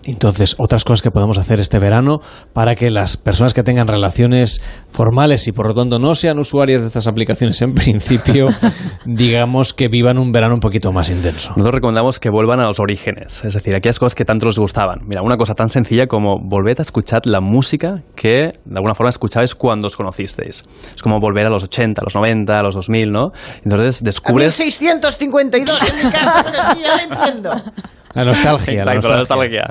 Entonces, 0.04 0.54
otras 0.58 0.84
cosas 0.84 1.02
que 1.02 1.10
podemos 1.10 1.38
hacer 1.38 1.60
este 1.60 1.78
verano 1.78 2.20
para 2.52 2.74
que 2.74 2.90
las 2.90 3.16
personas 3.16 3.54
que 3.54 3.62
tengan 3.62 3.88
relaciones 3.88 4.62
formales 4.90 5.46
y 5.48 5.52
por 5.52 5.68
lo 5.68 5.74
tanto 5.74 5.98
no 5.98 6.14
sean 6.14 6.38
usuarias 6.38 6.82
de 6.82 6.88
estas 6.88 7.06
aplicaciones 7.06 7.60
en 7.62 7.74
principio, 7.74 8.48
digamos 9.04 9.74
que 9.74 9.88
vivan 9.88 10.18
un 10.18 10.32
verano 10.32 10.54
un 10.54 10.60
poquito 10.60 10.92
más 10.92 11.10
intenso. 11.10 11.50
Nosotros 11.50 11.74
recomendamos 11.74 12.20
que 12.20 12.30
vuelvan 12.30 12.60
a 12.60 12.64
los 12.64 12.80
orígenes, 12.80 13.44
es 13.44 13.54
decir, 13.54 13.74
aquellas 13.74 13.98
cosas 13.98 14.14
que 14.14 14.24
tanto 14.24 14.46
les 14.46 14.58
gustaban. 14.58 15.00
Mira, 15.06 15.22
una 15.22 15.36
cosa 15.36 15.54
tan 15.54 15.68
sencilla 15.68 16.06
como 16.06 16.36
volver 16.42 16.76
a 16.78 16.82
escuchar 16.82 17.22
la 17.26 17.40
música 17.40 18.02
que 18.14 18.52
de 18.64 18.76
alguna 18.76 18.94
forma 18.94 19.10
escuchabais 19.10 19.54
cuando 19.54 19.86
os 19.86 19.96
conocisteis. 19.96 20.62
Es 20.94 21.02
como 21.02 21.18
volver 21.20 21.46
a 21.46 21.50
los 21.50 21.62
80, 21.64 22.00
a 22.00 22.04
los 22.04 22.14
90, 22.14 22.58
a 22.58 22.62
los 22.62 22.74
2000, 22.74 23.12
¿no? 23.12 23.32
Entonces 23.64 24.02
A 24.02 24.04
descubres... 24.04 24.58
1652 24.58 25.82
en 25.88 25.96
mi 26.06 26.12
casa, 26.12 26.44
pero 26.44 26.62
sí, 26.74 26.82
ya 26.82 26.96
lo 26.96 27.14
entiendo. 27.14 27.72
La 28.14 28.24
nostalgia. 28.24 28.74
Exacto, 28.74 29.08
la 29.08 29.16
nostalgia. 29.16 29.70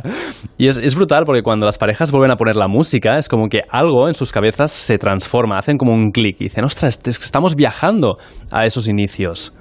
Y 0.58 0.68
es, 0.68 0.78
es 0.78 0.96
brutal 0.96 1.24
porque 1.26 1.42
cuando 1.42 1.66
las 1.66 1.78
parejas 1.78 2.12
vuelven 2.12 2.32
a 2.32 2.36
poner 2.36 2.56
la 2.56 2.68
música, 2.68 3.18
es 3.18 3.30
como 3.30 3.48
que 3.48 3.62
algo 3.70 4.08
en 4.08 4.14
sus 4.14 4.32
cabezas 4.32 4.72
se 4.72 4.98
transforma, 4.98 5.58
hacen 5.58 5.78
como 5.78 5.94
un 5.94 6.12
clic 6.12 6.38
y 6.40 6.46
dicen, 6.46 6.64
ostras, 6.64 7.00
es 7.06 7.20
que 7.20 7.26
estamos 7.26 7.56
viajando 7.56 8.18
a 8.52 8.66
esos 8.66 8.88
inicios. 8.88 9.54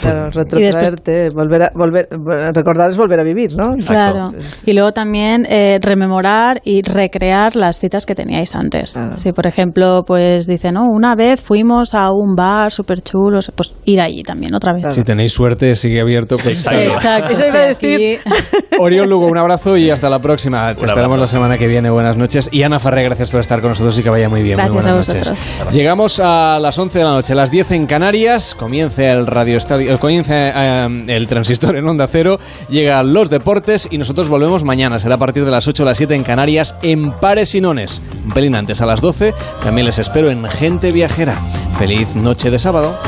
Claro, 0.00 0.30
retrotraerte, 0.30 1.28
volver 1.34 1.62
a, 1.64 1.70
volver, 1.74 2.08
recordar 2.54 2.90
es 2.90 2.96
volver 2.96 3.20
a 3.20 3.24
vivir, 3.24 3.54
¿no? 3.56 3.74
Claro. 3.86 4.30
Y 4.64 4.72
luego 4.72 4.92
también 4.92 5.46
eh, 5.48 5.78
rememorar 5.82 6.60
y 6.64 6.82
recrear 6.82 7.56
las 7.56 7.78
citas 7.78 8.06
que 8.06 8.14
teníais 8.14 8.54
antes. 8.54 8.96
Si, 9.16 9.32
por 9.32 9.46
ejemplo, 9.46 10.02
pues 10.06 10.46
dice, 10.46 10.72
no, 10.72 10.84
una 10.84 11.14
vez 11.14 11.42
fuimos 11.42 11.94
a 11.94 12.10
un 12.12 12.34
bar 12.34 12.72
súper 12.72 13.02
chulo, 13.02 13.38
pues 13.54 13.74
ir 13.84 14.00
allí 14.00 14.22
también 14.22 14.54
otra 14.54 14.72
vez. 14.72 14.94
Si 14.94 15.04
tenéis 15.04 15.32
suerte, 15.32 15.74
sigue 15.74 16.00
abierto. 16.00 16.36
con- 16.38 16.52
Exacto. 16.52 17.32
Eso 17.32 17.48
iba 17.48 17.64
a 17.64 17.74
sí, 17.74 18.18
Oriol 18.78 19.08
Lugo, 19.08 19.26
un 19.26 19.38
abrazo 19.38 19.76
y 19.76 19.90
hasta 19.90 20.08
la 20.08 20.18
próxima. 20.20 20.74
Te 20.74 20.84
esperamos 20.86 21.18
la 21.18 21.26
semana 21.26 21.58
que 21.58 21.66
viene. 21.66 21.90
Buenas 21.90 22.16
noches. 22.16 22.48
Y 22.52 22.62
Ana 22.62 22.80
Farré, 22.80 23.04
gracias 23.04 23.30
por 23.30 23.40
estar 23.40 23.60
con 23.60 23.70
nosotros 23.70 23.98
y 23.98 24.02
que 24.02 24.10
vaya 24.10 24.28
muy 24.28 24.42
bien. 24.42 24.58
muy 24.58 24.68
Gracias 24.80 24.86
a 24.86 24.92
buenas 24.92 25.08
noches. 25.08 25.72
Llegamos 25.72 26.20
a 26.20 26.58
las 26.60 26.78
11 26.78 26.98
de 26.98 27.04
la 27.04 27.10
noche, 27.12 27.34
las 27.34 27.50
10 27.50 27.70
en 27.72 27.86
Canarias. 27.86 28.54
Comienza 28.54 29.10
el 29.12 29.26
radio 29.26 29.56
estadio, 29.56 29.81
comienza 30.00 30.86
eh, 30.86 31.04
el 31.08 31.26
transistor 31.26 31.76
en 31.76 31.86
Onda 31.86 32.06
Cero. 32.06 32.38
Llegan 32.68 33.12
los 33.12 33.30
deportes 33.30 33.88
y 33.90 33.98
nosotros 33.98 34.28
volvemos 34.28 34.64
mañana. 34.64 34.98
Será 34.98 35.16
a 35.16 35.18
partir 35.18 35.44
de 35.44 35.50
las 35.50 35.66
8 35.68 35.82
o 35.82 35.86
las 35.86 35.96
7 35.96 36.14
en 36.14 36.24
Canarias, 36.24 36.76
en 36.82 37.12
Pares 37.12 37.54
y 37.54 37.60
Nones. 37.60 38.02
Un 38.24 38.32
pelín 38.32 38.54
antes 38.54 38.80
a 38.80 38.86
las 38.86 39.00
12. 39.00 39.34
También 39.62 39.86
les 39.86 39.98
espero 39.98 40.30
en 40.30 40.44
Gente 40.44 40.92
Viajera. 40.92 41.40
Feliz 41.78 42.14
noche 42.14 42.50
de 42.50 42.58
sábado. 42.58 42.98